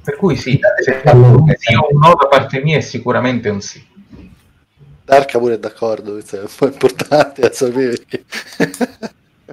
Per 0.02 0.16
cui 0.16 0.34
sì, 0.36 0.58
se 0.82 1.02
un 1.04 1.98
no 2.00 2.14
da 2.18 2.26
parte 2.30 2.62
mia 2.62 2.78
è 2.78 2.80
sicuramente 2.80 3.50
un 3.50 3.60
sì. 3.60 3.86
Darka 5.04 5.38
pure 5.38 5.56
è 5.56 5.58
d'accordo, 5.58 6.16
è 6.16 6.22
un 6.40 6.48
po' 6.56 6.68
importante 6.68 7.42
a 7.42 7.52
sapere 7.52 8.02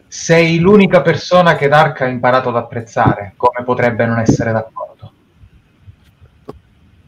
sei 0.08 0.60
l'unica 0.60 1.02
persona 1.02 1.56
che 1.56 1.68
Dark 1.68 2.02
ha 2.02 2.08
imparato 2.08 2.50
ad 2.50 2.58
apprezzare, 2.58 3.34
come 3.36 3.64
potrebbe 3.64 4.06
non 4.06 4.20
essere 4.20 4.52
d'accordo? 4.52 5.12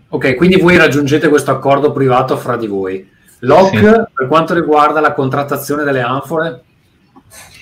Ok, 0.09 0.35
quindi 0.35 0.59
voi 0.59 0.77
raggiungete 0.77 1.27
questo 1.27 1.51
accordo 1.51 1.91
privato 1.91 2.38
fra 2.38 2.56
di 2.56 2.67
voi. 2.67 3.16
Locke, 3.40 3.77
sì. 3.77 4.03
per 4.14 4.27
quanto 4.27 4.53
riguarda 4.53 4.99
la 4.99 5.14
contrattazione 5.14 5.83
delle 5.83 6.01
anfore? 6.01 6.61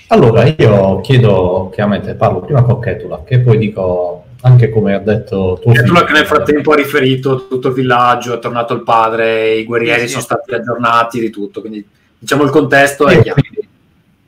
Allora, 0.09 0.45
io 0.45 1.01
chiedo, 1.01 1.71
chiaramente 1.73 2.13
parlo 2.13 2.41
prima 2.41 2.61
con 2.61 2.79
Ketula, 2.79 3.23
che 3.25 3.39
poi 3.39 3.57
dico 3.57 4.25
anche 4.41 4.69
come 4.69 4.93
ha 4.93 4.99
detto 4.99 5.59
tu. 5.61 5.71
Ketula 5.71 6.03
che 6.03 6.13
nel 6.13 6.27
frattempo 6.27 6.71
ha 6.71 6.75
riferito 6.75 7.47
tutto 7.47 7.69
il 7.69 7.73
villaggio, 7.73 8.35
è 8.35 8.39
tornato 8.39 8.75
il 8.75 8.83
padre, 8.83 9.55
i 9.55 9.65
guerrieri 9.65 10.01
sì, 10.01 10.05
sì. 10.05 10.11
sono 10.11 10.23
stati 10.23 10.53
aggiornati 10.53 11.19
di 11.19 11.31
tutto, 11.31 11.61
quindi 11.61 11.85
diciamo 12.19 12.43
il 12.43 12.51
contesto 12.51 13.07
è 13.07 13.19
chiaro. 13.21 13.41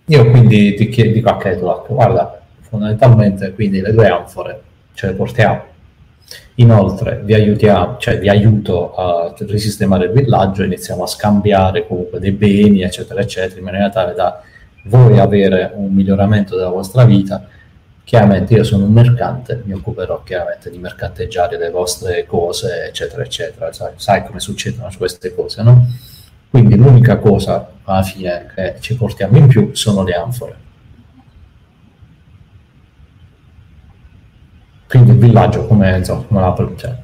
Io 0.09 0.29
quindi 0.29 0.73
ti 0.75 0.87
chiedo, 0.87 1.11
dico 1.11 1.29
a 1.29 1.37
Ketulak, 1.37 1.87
guarda, 1.87 2.39
fondamentalmente 2.61 3.51
quindi 3.51 3.81
le 3.81 3.91
due 3.91 4.07
anfore 4.07 4.61
ce 4.93 5.07
le 5.07 5.13
portiamo. 5.13 5.61
Inoltre 6.55 7.21
vi 7.23 7.33
aiutiamo, 7.33 7.97
cioè 7.97 8.17
vi 8.17 8.29
aiuto 8.29 8.95
a 8.95 9.33
risistemare 9.39 10.05
il 10.05 10.11
villaggio, 10.11 10.63
iniziamo 10.63 11.03
a 11.03 11.07
scambiare 11.07 11.85
comunque 11.85 12.19
dei 12.19 12.31
beni, 12.31 12.83
eccetera, 12.83 13.19
eccetera, 13.19 13.59
in 13.59 13.65
maniera 13.65 13.89
tale 13.89 14.13
da 14.13 14.41
voi 14.83 15.19
avere 15.19 15.71
un 15.75 15.93
miglioramento 15.93 16.55
della 16.55 16.69
vostra 16.69 17.03
vita. 17.03 17.45
Chiaramente 18.05 18.53
io 18.53 18.63
sono 18.63 18.85
un 18.85 18.93
mercante, 18.93 19.61
mi 19.65 19.73
occuperò 19.73 20.23
chiaramente 20.23 20.71
di 20.71 20.77
mercanteggiare 20.77 21.57
le 21.57 21.69
vostre 21.69 22.25
cose, 22.25 22.85
eccetera, 22.87 23.23
eccetera. 23.23 23.73
Sai, 23.73 23.91
sai 23.97 24.25
come 24.25 24.39
succedono 24.39 24.89
queste 24.97 25.35
cose, 25.35 25.61
no? 25.63 25.85
Quindi 26.49 26.75
l'unica 26.75 27.17
cosa 27.17 27.71
alla 27.83 28.03
fine 28.03 28.51
che 28.53 28.75
ci 28.79 28.95
portiamo 28.95 29.37
in 29.37 29.47
più 29.47 29.73
sono 29.73 30.03
le 30.03 30.13
anfore. 30.13 30.65
Quindi 34.87 35.11
il 35.11 35.17
villaggio 35.17 35.67
come, 35.67 35.97
insomma, 35.97 36.23
come 36.23 36.39
la 36.39 36.71
cioè, 36.77 36.97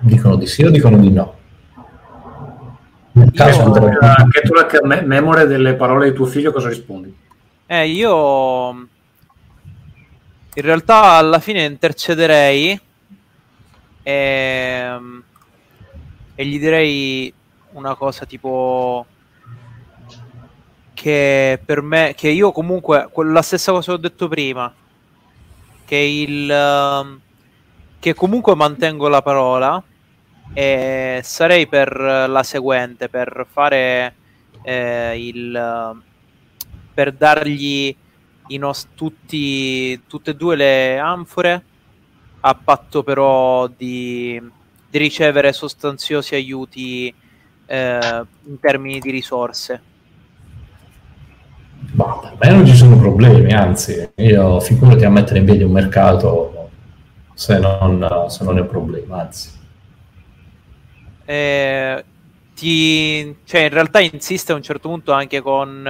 dicono 0.00 0.36
di 0.36 0.46
sì 0.46 0.64
o 0.64 0.70
dicono 0.70 0.96
di 0.96 1.10
no? 1.10 1.36
Nel 3.12 3.32
caso 3.32 3.60
io, 3.60 3.66
andrebbe... 3.66 3.98
Anche 4.06 4.40
tu 4.42 4.54
la 4.54 4.66
me- 4.84 5.02
memoria 5.02 5.44
delle 5.44 5.74
parole 5.74 6.10
di 6.10 6.16
tuo 6.16 6.24
figlio 6.24 6.52
cosa 6.52 6.68
rispondi? 6.68 7.14
Eh, 7.66 7.88
io 7.88 8.68
in 8.70 10.64
realtà 10.64 11.02
alla 11.12 11.38
fine 11.38 11.64
intercederei 11.64 12.80
e, 14.02 14.98
e 16.34 16.46
gli 16.46 16.58
direi 16.58 17.32
una 17.72 17.94
cosa 17.94 18.24
tipo 18.24 19.06
che 20.94 21.60
per 21.64 21.80
me, 21.82 22.14
che 22.16 22.28
io 22.28 22.50
comunque, 22.50 23.08
la 23.24 23.42
stessa 23.42 23.72
cosa 23.72 23.92
che 23.92 23.98
ho 23.98 24.00
detto 24.00 24.28
prima, 24.28 24.72
che 25.84 25.96
il 25.96 26.50
ehm, 26.50 27.20
che 28.00 28.14
comunque 28.14 28.54
mantengo 28.54 29.08
la 29.08 29.22
parola 29.22 29.82
e 30.52 31.20
sarei 31.22 31.66
per 31.66 31.96
la 31.98 32.42
seguente, 32.42 33.08
per 33.08 33.46
fare 33.50 34.14
eh, 34.62 35.26
il 35.26 36.02
per 36.94 37.12
dargli 37.12 37.94
i 38.48 38.56
nos- 38.56 38.88
tutti, 38.94 40.00
tutte 40.06 40.32
e 40.32 40.34
due 40.34 40.56
le 40.56 40.98
anfore 40.98 41.64
a 42.40 42.54
patto 42.54 43.02
però 43.02 43.66
di, 43.68 44.40
di 44.90 44.98
ricevere 44.98 45.52
sostanziosi 45.52 46.34
aiuti 46.34 47.14
eh, 47.68 48.24
in 48.46 48.58
termini 48.60 48.98
di 48.98 49.10
risorse. 49.10 49.80
Ma 51.92 52.18
per 52.18 52.36
me 52.40 52.50
non 52.50 52.66
ci 52.66 52.74
sono 52.74 52.98
problemi, 52.98 53.52
anzi, 53.52 54.10
io 54.16 54.60
figurati 54.60 55.04
a 55.04 55.10
mettere 55.10 55.38
in 55.38 55.44
piedi 55.44 55.62
un 55.62 55.72
mercato 55.72 56.70
se 57.34 57.58
non, 57.58 58.26
se 58.28 58.44
non 58.44 58.58
è 58.58 58.60
un 58.60 58.68
problema, 58.68 59.20
anzi. 59.20 59.50
Eh, 61.24 62.04
ti, 62.54 63.36
cioè 63.44 63.62
in 63.62 63.68
realtà 63.68 64.00
insiste 64.00 64.52
a 64.52 64.54
un 64.54 64.62
certo 64.62 64.88
punto 64.88 65.12
anche 65.12 65.40
con 65.40 65.86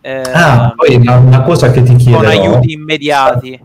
eh, 0.00 0.22
ah, 0.32 0.72
poi 0.76 0.96
una, 0.96 1.16
una, 1.16 1.42
cosa 1.42 1.70
che 1.70 1.82
ti 1.82 1.94
chiedo 1.96 2.18
con 2.18 2.26
aiuti 2.26 2.72
immediati 2.72 3.64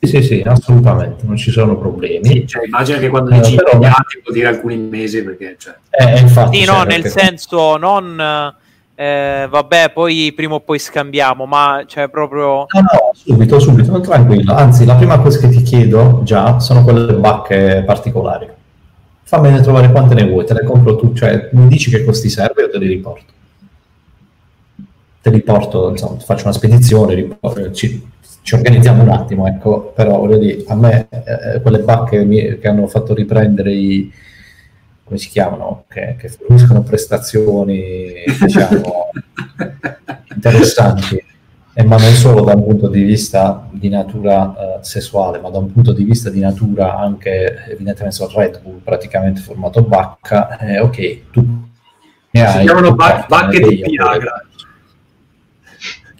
sì, 0.00 0.06
sì, 0.06 0.22
sì, 0.22 0.42
assolutamente, 0.44 1.24
non 1.26 1.36
ci 1.36 1.50
sono 1.50 1.76
problemi. 1.76 2.24
Sì, 2.24 2.46
cioè, 2.46 2.66
immagino 2.66 2.98
che 2.98 3.08
quando 3.08 3.30
dici 3.30 3.54
eh, 3.54 3.56
però... 3.56 3.72
immediati 3.72 4.20
vuol 4.22 4.34
dire 4.34 4.48
alcuni 4.48 4.76
mesi, 4.76 5.22
perché... 5.22 5.56
Cioè... 5.58 5.76
Eh, 5.90 6.20
infatti, 6.20 6.58
sì, 6.58 6.64
no, 6.64 6.82
nel 6.82 7.06
senso 7.06 7.76
non... 7.76 8.54
Eh, 9.00 9.46
vabbè, 9.48 9.92
poi 9.92 10.32
prima 10.34 10.54
o 10.54 10.60
poi 10.60 10.80
scambiamo, 10.80 11.46
ma 11.46 11.84
cioè 11.86 12.08
proprio... 12.08 12.66
No, 12.66 12.80
no, 12.80 13.12
subito, 13.14 13.60
subito, 13.60 14.00
tranquillo. 14.00 14.52
Anzi, 14.54 14.84
la 14.84 14.96
prima 14.96 15.20
cosa 15.20 15.38
che 15.38 15.48
ti 15.48 15.62
chiedo 15.62 16.22
già 16.24 16.58
sono 16.58 16.82
quelle 16.82 17.14
bacche 17.14 17.84
particolari. 17.86 18.48
Fammene 19.22 19.60
trovare 19.60 19.92
quante 19.92 20.14
ne 20.14 20.26
vuoi, 20.26 20.44
te 20.46 20.54
le 20.54 20.64
compro 20.64 20.96
tu, 20.96 21.14
cioè 21.14 21.48
mi 21.52 21.68
dici 21.68 21.90
che 21.90 22.04
costi 22.04 22.28
serve 22.28 22.64
o 22.64 22.70
te 22.70 22.78
li 22.78 22.88
riporto. 22.88 23.32
Te 25.20 25.30
li 25.30 25.42
porto, 25.42 25.90
insomma, 25.90 26.18
faccio 26.18 26.44
una 26.44 26.54
spedizione, 26.54 27.14
riporto, 27.14 27.70
ci, 27.70 28.04
ci 28.48 28.54
organizziamo 28.54 29.02
un 29.02 29.10
attimo, 29.10 29.46
ecco, 29.46 29.92
però 29.94 30.20
voglio 30.20 30.38
dire, 30.38 30.64
a 30.68 30.74
me 30.74 31.06
eh, 31.10 31.60
quelle 31.60 31.80
bacche 31.80 32.24
mi, 32.24 32.58
che 32.58 32.66
hanno 32.66 32.86
fatto 32.86 33.12
riprendere 33.12 33.74
i, 33.74 34.10
come 35.04 35.18
si 35.18 35.28
chiamano, 35.28 35.84
che, 35.86 36.16
che 36.18 36.30
forniscono 36.30 36.82
prestazioni, 36.82 38.24
diciamo, 38.40 39.10
interessanti, 40.34 41.22
e 41.74 41.84
ma 41.84 41.98
non 41.98 42.10
solo 42.14 42.42
da 42.42 42.54
un 42.54 42.64
punto 42.64 42.88
di 42.88 43.02
vista 43.02 43.68
di 43.70 43.90
natura 43.90 44.78
eh, 44.78 44.82
sessuale, 44.82 45.40
ma 45.40 45.50
da 45.50 45.58
un 45.58 45.70
punto 45.70 45.92
di 45.92 46.04
vista 46.04 46.30
di 46.30 46.40
natura 46.40 46.96
anche, 46.96 47.66
evidentemente, 47.68 48.16
sul 48.16 48.32
Red 48.32 48.62
Bull 48.62 48.78
praticamente 48.78 49.42
formato 49.42 49.82
bacca, 49.82 50.56
eh, 50.56 50.80
ok, 50.80 51.20
tu 51.30 51.42
ne 52.30 52.40
Si 52.48 52.56
hai 52.56 52.64
chiamano 52.64 52.88
un 52.88 52.96
ba- 52.96 53.26
bacche 53.28 53.60
di 53.60 53.82
Viagra. 53.90 54.42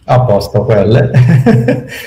a 0.05 0.21
posto 0.21 0.63
quelle. 0.67 1.11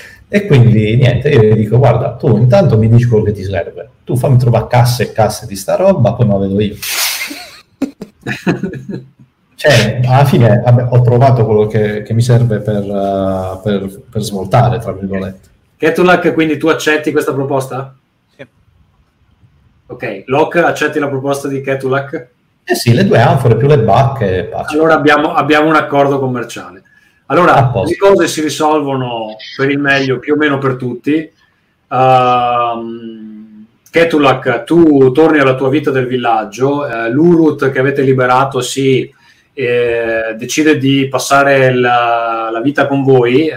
e 0.33 0.45
quindi 0.45 0.95
niente, 0.95 1.27
io 1.27 1.41
gli 1.41 1.55
dico 1.55 1.77
guarda, 1.77 2.13
tu 2.13 2.37
intanto 2.37 2.77
mi 2.77 2.87
dici 2.87 3.05
quello 3.05 3.25
che 3.25 3.33
ti 3.33 3.43
serve, 3.43 3.89
tu 4.05 4.15
fammi 4.15 4.37
trovare 4.37 4.67
casse 4.67 5.03
e 5.03 5.11
casse 5.11 5.45
di 5.45 5.57
sta 5.57 5.75
roba, 5.75 6.13
poi 6.13 6.25
me 6.25 6.31
la 6.31 6.39
vedo 6.39 6.61
io. 6.61 6.75
Cioè, 9.61 9.99
alla 10.03 10.25
fine 10.25 10.59
vabbè, 10.63 10.87
ho 10.89 11.01
trovato 11.01 11.45
quello 11.45 11.67
che, 11.67 12.01
che 12.01 12.13
mi 12.13 12.23
serve 12.23 12.61
per, 12.61 12.83
uh, 12.83 13.61
per, 13.61 14.01
per 14.09 14.21
svoltare, 14.23 14.79
tra 14.79 14.91
virgolette. 14.91 15.49
Ketulak, 15.77 16.33
quindi 16.33 16.57
tu 16.57 16.67
accetti 16.67 17.11
questa 17.11 17.31
proposta? 17.31 17.95
Sì. 18.35 18.47
Ok, 19.85 20.23
Locke, 20.25 20.63
accetti 20.63 20.97
la 20.97 21.09
proposta 21.09 21.47
di 21.47 21.61
Ketulak? 21.61 22.27
Eh 22.63 22.73
sì, 22.73 22.91
le 22.93 23.05
due 23.05 23.19
anfore 23.19 23.55
più 23.55 23.67
le 23.67 23.79
bacche 23.79 24.37
e 24.37 24.43
pace. 24.45 24.73
Allora 24.73 24.95
abbiamo, 24.95 25.33
abbiamo 25.33 25.67
un 25.67 25.75
accordo 25.75 26.17
commerciale. 26.17 26.81
Allora, 27.31 27.71
le 27.85 27.95
cose 27.95 28.27
si 28.27 28.41
risolvono 28.41 29.37
per 29.55 29.69
il 29.69 29.79
meglio 29.79 30.19
più 30.19 30.33
o 30.33 30.35
meno 30.35 30.57
per 30.57 30.75
tutti. 30.75 31.31
Um, 31.87 33.65
Ketulak, 33.89 34.65
tu 34.65 35.13
torni 35.13 35.39
alla 35.39 35.55
tua 35.55 35.69
vita 35.69 35.91
del 35.91 36.07
villaggio, 36.07 36.85
eh, 36.85 37.09
l'Urut 37.09 37.71
che 37.71 37.79
avete 37.79 38.01
liberato 38.01 38.59
si 38.59 39.09
eh, 39.53 40.35
decide 40.37 40.77
di 40.77 41.07
passare 41.07 41.73
la, 41.73 42.49
la 42.51 42.59
vita 42.59 42.85
con 42.85 43.01
voi, 43.01 43.47
eh, 43.47 43.55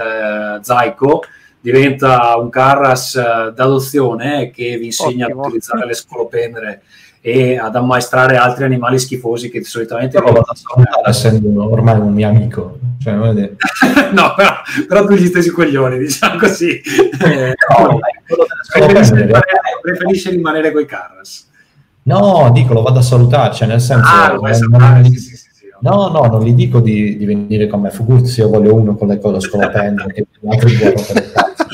Zaiko, 0.60 1.24
diventa 1.60 2.36
un 2.36 2.50
Carras 2.50 3.16
eh, 3.16 3.52
d'adozione 3.52 4.50
che 4.50 4.76
vi 4.76 4.86
insegna 4.86 5.26
Ottimo. 5.26 5.40
ad 5.40 5.46
utilizzare 5.46 5.86
le 5.86 5.94
scolopendere 5.94 6.82
e 7.26 7.56
ad 7.56 7.74
ammaestrare 7.74 8.36
altri 8.36 8.64
animali 8.64 8.98
schifosi 8.98 9.48
che 9.48 9.64
solitamente 9.64 10.18
Però 10.18 10.30
vado 10.30 10.44
a 10.46 10.54
salutare, 10.54 11.08
essendo 11.08 11.72
ormai 11.72 11.98
un 11.98 12.12
mio 12.12 12.28
amico. 12.28 12.78
Cioè, 13.00 13.14
no, 14.12 14.34
però, 14.36 14.52
però 14.86 15.06
tu 15.06 15.14
gli 15.14 15.24
stesi 15.24 15.48
coglioni, 15.48 15.96
diciamo 15.96 16.38
così. 16.38 16.82
Eh, 16.82 17.54
No, 17.70 17.98
preferisce, 18.70 19.14
rimanere, 19.14 19.42
preferisce 19.80 20.30
rimanere 20.30 20.70
coi 20.70 20.84
Carras. 20.84 21.48
No, 22.02 22.50
dico, 22.52 22.74
lo 22.74 22.82
vado 22.82 22.98
a 22.98 23.02
salutare, 23.02 23.54
cioè 23.54 23.68
nel 23.68 23.80
senso... 23.80 24.06
Ah, 24.06 24.34
non- 24.34 24.52
salutare? 24.52 25.04
Sì, 25.04 25.16
sì, 25.18 25.36
sì. 25.36 25.44
No, 25.80 26.08
no, 26.08 26.26
non 26.26 26.42
gli 26.42 26.52
dico 26.52 26.80
di, 26.80 27.16
di 27.16 27.24
venire 27.24 27.68
con 27.68 27.80
me, 27.80 27.90
figursi, 27.90 28.40
io 28.40 28.50
voglio 28.50 28.74
uno 28.74 28.96
con 28.96 29.08
le 29.08 29.18
cose 29.18 29.40
scolopendere, 29.40 30.12
che 30.12 30.26
il 30.42 31.32
cazzo. 31.32 31.64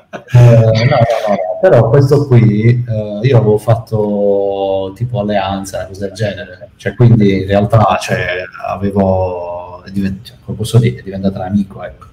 Eh, 0.34 0.38
no, 0.38 0.62
no, 0.62 0.64
no, 0.72 1.34
no, 1.34 1.58
però 1.60 1.90
questo 1.90 2.26
qui 2.26 2.82
eh, 2.88 3.20
io 3.22 3.36
avevo 3.36 3.58
fatto 3.58 4.92
tipo 4.96 5.20
alleanza, 5.20 5.86
cose 5.86 6.06
del 6.06 6.14
genere, 6.14 6.70
cioè 6.76 6.94
quindi 6.94 7.42
in 7.42 7.46
realtà 7.46 7.98
cioè, 8.00 8.44
avevo, 8.66 9.82
divent- 9.90 10.24
cioè, 10.24 10.36
come 10.42 10.56
posso 10.56 10.78
dire, 10.78 11.00
è 11.00 11.02
diventato 11.02 11.38
un 11.38 11.44
amico, 11.44 11.84
ecco. 11.84 12.06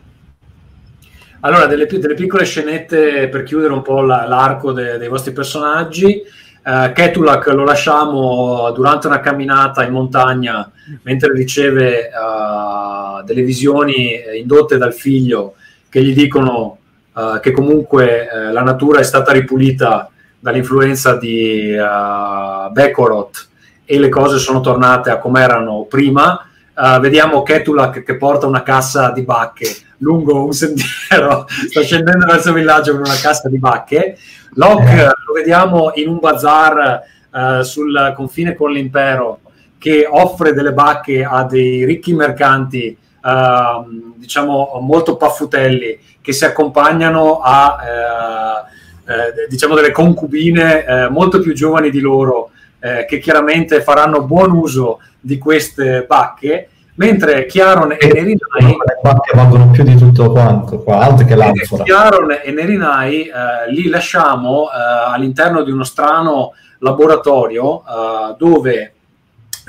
Allora, 1.42 1.68
delle, 1.68 1.86
delle 1.86 2.16
piccole 2.16 2.44
scenette 2.44 3.30
per 3.30 3.44
chiudere 3.44 3.72
un 3.72 3.82
po' 3.82 4.02
la- 4.02 4.26
l'arco 4.28 4.74
de- 4.74 4.98
dei 4.98 5.08
vostri 5.08 5.32
personaggi. 5.32 6.22
Eh, 6.62 6.92
Ketulak 6.94 7.48
lo 7.48 7.64
lasciamo 7.64 8.70
durante 8.72 9.08
una 9.08 9.22
camminata 9.22 9.86
in 9.86 9.94
montagna 9.94 10.70
mentre 11.04 11.32
riceve 11.32 12.08
eh, 12.08 13.24
delle 13.24 13.44
visioni 13.44 14.20
indotte 14.38 14.78
dal 14.78 14.94
figlio 14.94 15.54
che 15.88 16.04
gli 16.04 16.14
dicono 16.14 16.79
eh, 17.20 17.40
che 17.42 17.52
comunque 17.52 18.30
eh, 18.30 18.52
la 18.52 18.62
natura 18.62 19.00
è 19.00 19.04
stata 19.04 19.32
ripulita 19.32 20.10
dall'influenza 20.40 21.16
di 21.18 21.72
eh, 21.72 22.70
Bekorot 22.72 23.48
e 23.84 24.00
le 24.00 24.10
cose 24.10 24.38
sono 24.38 24.62
tornate 24.62 25.10
a 25.10 25.18
come 25.18 25.42
erano 25.42 25.86
prima. 25.90 26.48
Eh, 26.76 27.00
vediamo 27.00 27.44
Ketulak 27.44 28.04
che 28.04 28.16
porta 28.16 28.48
una 28.48 28.64
cassa 28.64 29.12
di 29.12 29.24
bacche 29.24 29.68
lungo 30.00 30.46
un 30.46 30.54
sentiero, 30.54 31.46
sta 31.70 31.82
scendendo 31.82 32.26
verso 32.26 32.50
il 32.50 32.56
villaggio 32.56 32.92
con 32.94 33.02
una 33.02 33.20
cassa 33.22 33.50
di 33.50 33.58
bacche. 33.58 34.18
Locke 34.54 35.02
Eh. 35.02 35.06
lo 35.06 35.34
vediamo 35.36 35.92
in 35.96 36.08
un 36.08 36.20
bazar 36.20 37.02
eh, 37.34 37.64
sul 37.64 38.14
confine 38.16 38.56
con 38.56 38.72
l'impero 38.72 39.42
che 39.78 40.08
offre 40.10 40.54
delle 40.54 40.74
bacche 40.74 41.24
a 41.24 41.44
dei 41.44 41.86
ricchi 41.86 42.14
mercanti, 42.14 42.98
ehm, 43.24 44.14
diciamo 44.18 44.80
molto 44.82 45.18
paffutelli, 45.18 46.00
che 46.22 46.34
si 46.34 46.46
accompagnano 46.46 47.40
a 47.42 47.78
eh, 47.84 48.70
eh, 49.12 49.48
diciamo 49.50 49.74
delle 49.74 49.92
concubine 49.92 50.86
eh, 50.86 51.10
molto 51.10 51.40
più 51.40 51.54
giovani 51.54 51.90
di 51.90 52.00
loro, 52.00 52.52
eh, 52.80 53.06
che 53.06 53.20
chiaramente 53.20 53.82
faranno 53.82 54.24
buon 54.24 54.52
uso 54.52 55.00
di 55.20 55.38
queste 55.38 56.06
bacche, 56.08 56.70
mentre 56.96 57.46
Chiaron 57.46 57.94
e 57.94 58.08
Nerinai 58.08 58.78
bacche 59.02 59.36
valgono 59.36 59.70
più 59.72 59.84
di 59.84 59.96
tutto 59.96 60.32
quanto, 60.32 60.80
qua, 60.80 61.00
altro 61.00 61.26
che 61.26 61.36
l'anfora. 61.36 61.84
Chiaron 61.84 62.38
e 62.44 62.52
Nerinai 62.52 63.24
eh, 63.24 63.72
li 63.72 63.88
lasciamo 63.88 64.66
eh, 64.66 65.14
all'interno 65.14 65.64
di 65.64 65.72
uno 65.72 65.84
strano 65.84 66.54
laboratorio 66.80 67.80
eh, 67.80 68.36
dove 68.38 68.94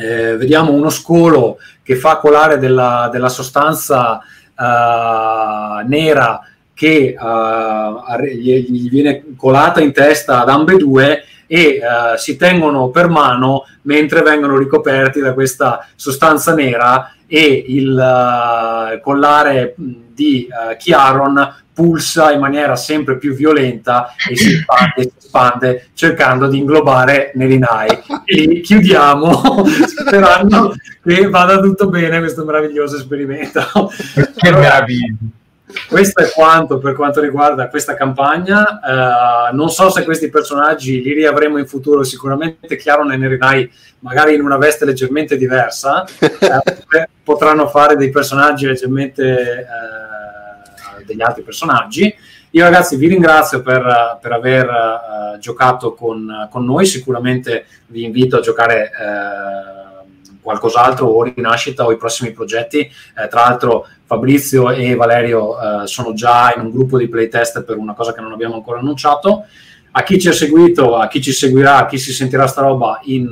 eh, 0.01 0.37
vediamo 0.37 0.73
uno 0.73 0.91
scolo 0.91 1.59
che 1.83 1.97
fa 1.97 2.17
colare 2.17 2.59
della, 2.59 3.09
della 3.13 3.29
sostanza 3.29 4.21
eh, 4.21 5.85
nera 5.87 6.41
che 6.73 7.15
arri- 7.19 8.37
gli, 8.37 8.89
viene 8.89 9.35
colata 9.37 9.81
in 9.81 9.93
testa 9.93 10.41
ad 10.41 10.49
ambedue 10.49 11.25
e 11.47 11.59
eh, 11.59 11.81
si 12.17 12.37
tengono 12.37 12.89
per 12.89 13.09
mano 13.09 13.67
mentre 13.83 14.23
vengono 14.23 14.57
ricoperti 14.57 15.21
da 15.21 15.35
questa 15.35 15.87
sostanza 15.95 16.55
nera 16.55 17.13
e 17.27 17.65
il 17.69 19.01
collare 19.03 19.75
di 19.77 20.49
Chiaron 20.79 21.55
pulsa 21.81 22.31
in 22.31 22.41
maniera 22.41 22.77
sempre 22.77 23.17
più 23.17 23.33
violenta 23.33 24.13
e 24.29 24.37
si 24.37 24.53
espande, 24.53 25.03
si 25.03 25.13
espande 25.17 25.87
cercando 25.95 26.47
di 26.47 26.59
inglobare 26.59 27.33
Nerinai. 27.37 27.89
E 28.27 28.61
chiudiamo 28.61 29.65
sperando 29.65 30.75
che 31.03 31.27
vada 31.31 31.59
tutto 31.59 31.89
bene 31.89 32.19
questo 32.19 32.45
meraviglioso 32.45 32.99
esperimento. 32.99 33.63
Che 34.15 34.49
Allora, 34.49 34.61
meraviglia. 34.61 35.15
questo 35.89 36.21
è 36.21 36.31
quanto 36.31 36.77
per 36.77 36.95
quanto 36.95 37.23
riguarda 37.23 37.69
questa 37.69 37.95
campagna. 37.95 39.49
Eh, 39.51 39.55
non 39.55 39.71
so 39.71 39.89
se 39.89 40.05
questi 40.05 40.29
personaggi 40.29 41.01
li 41.01 41.15
riavremo 41.15 41.57
in 41.57 41.67
futuro, 41.67 42.03
sicuramente 42.03 42.77
Chiaron 42.77 43.11
e 43.11 43.17
Nerinai 43.17 43.71
magari 44.01 44.35
in 44.35 44.43
una 44.43 44.59
veste 44.59 44.85
leggermente 44.85 45.39
diversa, 45.39 46.05
eh, 46.21 47.09
potranno 47.23 47.69
fare 47.69 47.97
dei 47.97 48.11
personaggi 48.11 48.67
leggermente 48.67 49.25
eh, 49.61 50.10
degli 51.11 51.23
altri 51.23 51.43
personaggi. 51.43 52.15
Io 52.53 52.65
ragazzi 52.65 52.97
vi 52.97 53.07
ringrazio 53.07 53.63
per, 53.63 54.19
per 54.21 54.33
aver 54.33 54.67
eh, 54.67 55.39
giocato 55.39 55.95
con, 55.95 56.49
con 56.51 56.65
noi, 56.65 56.85
sicuramente 56.85 57.67
vi 57.87 58.05
invito 58.05 58.39
a 58.39 58.41
giocare 58.41 58.87
eh, 58.87 60.39
qualcos'altro 60.41 61.07
o 61.07 61.23
Rinascita 61.23 61.85
o 61.85 61.93
i 61.93 61.97
prossimi 61.97 62.33
progetti. 62.33 62.81
Eh, 62.81 63.29
tra 63.29 63.43
l'altro 63.43 63.87
Fabrizio 64.05 64.71
e 64.71 64.97
Valerio 64.97 65.55
sono 65.85 66.13
già 66.13 66.53
in 66.57 66.65
un 66.65 66.71
gruppo 66.73 66.99
di 66.99 67.09
playtest 67.09 67.63
per 67.63 67.77
una 67.77 67.95
cosa 67.95 68.13
che 68.13 68.21
non 68.21 68.33
abbiamo 68.33 68.57
ancora 68.57 68.81
annunciato. 68.81 69.45
A 69.93 70.03
chi 70.03 70.19
ci 70.19 70.27
ha 70.27 70.33
seguito, 70.33 70.97
a 70.97 71.07
chi 71.07 71.23
ci 71.23 71.31
seguirà, 71.31 71.77
a 71.77 71.87
chi 71.87 71.97
si 71.97 72.13
sentirà 72.13 72.49
sta 72.49 72.63
roba 72.63 72.99
in, 73.05 73.29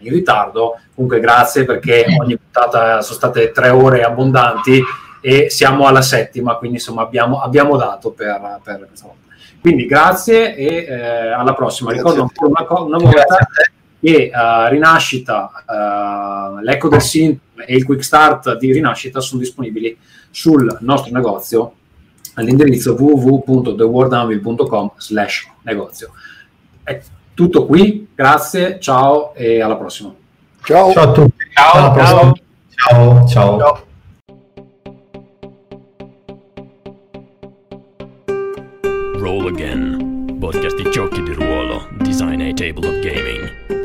in 0.00 0.12
ritardo, 0.12 0.78
comunque 0.94 1.18
grazie 1.18 1.64
perché 1.64 2.04
ogni 2.20 2.36
puntata 2.36 3.00
sono 3.00 3.16
state 3.16 3.52
tre 3.52 3.70
ore 3.70 4.02
abbondanti 4.02 4.82
e 5.22 5.48
siamo 5.50 5.86
alla 5.86 6.02
settima, 6.02 6.56
quindi 6.56 6.78
insomma 6.78 7.02
abbiamo, 7.02 7.40
abbiamo 7.40 7.76
dato 7.76 8.10
per, 8.10 8.60
per 8.62 8.86
questa 8.88 9.06
volta. 9.06 9.20
Quindi 9.60 9.86
grazie 9.86 10.56
e 10.56 10.84
eh, 10.88 11.28
alla 11.28 11.54
prossima. 11.54 11.92
Ricordo 11.92 12.22
ancora 12.22 12.82
una, 12.82 12.96
una 12.96 12.98
volta 12.98 13.46
che 14.00 14.30
eh, 14.34 14.68
Rinascita, 14.70 15.50
eh, 15.64 16.64
l'Eco 16.64 16.88
del 16.88 17.00
Synth 17.00 17.40
e 17.64 17.76
il 17.76 17.84
Quick 17.84 18.02
Start 18.02 18.58
di 18.58 18.72
Rinascita 18.72 19.20
sono 19.20 19.40
disponibili 19.40 19.96
sul 20.30 20.76
nostro 20.80 21.12
negozio 21.12 21.74
all'indirizzo 22.34 22.94
www.theworldanvil.com 22.94 24.92
slash 24.96 25.48
negozio. 25.62 26.10
È 26.82 27.00
tutto 27.32 27.66
qui, 27.66 28.08
grazie, 28.12 28.80
ciao 28.80 29.32
e 29.34 29.62
alla 29.62 29.76
prossima. 29.76 30.12
Ciao. 30.64 30.92
Ciao 30.92 31.02
a 31.04 31.12
tutti. 31.12 31.44
Ciao, 31.54 31.94
ciao. 31.94 32.34
ciao. 32.74 33.28
Ciao. 33.28 33.90
Roll 39.42 39.54
Again, 39.54 40.38
podcast 40.38 40.76
di 40.76 40.88
giochi 40.88 41.20
di 41.20 41.32
ruolo, 41.34 41.88
design 41.98 42.40
a 42.42 42.52
table 42.52 42.86
of 42.86 43.00
gaming. 43.02 43.81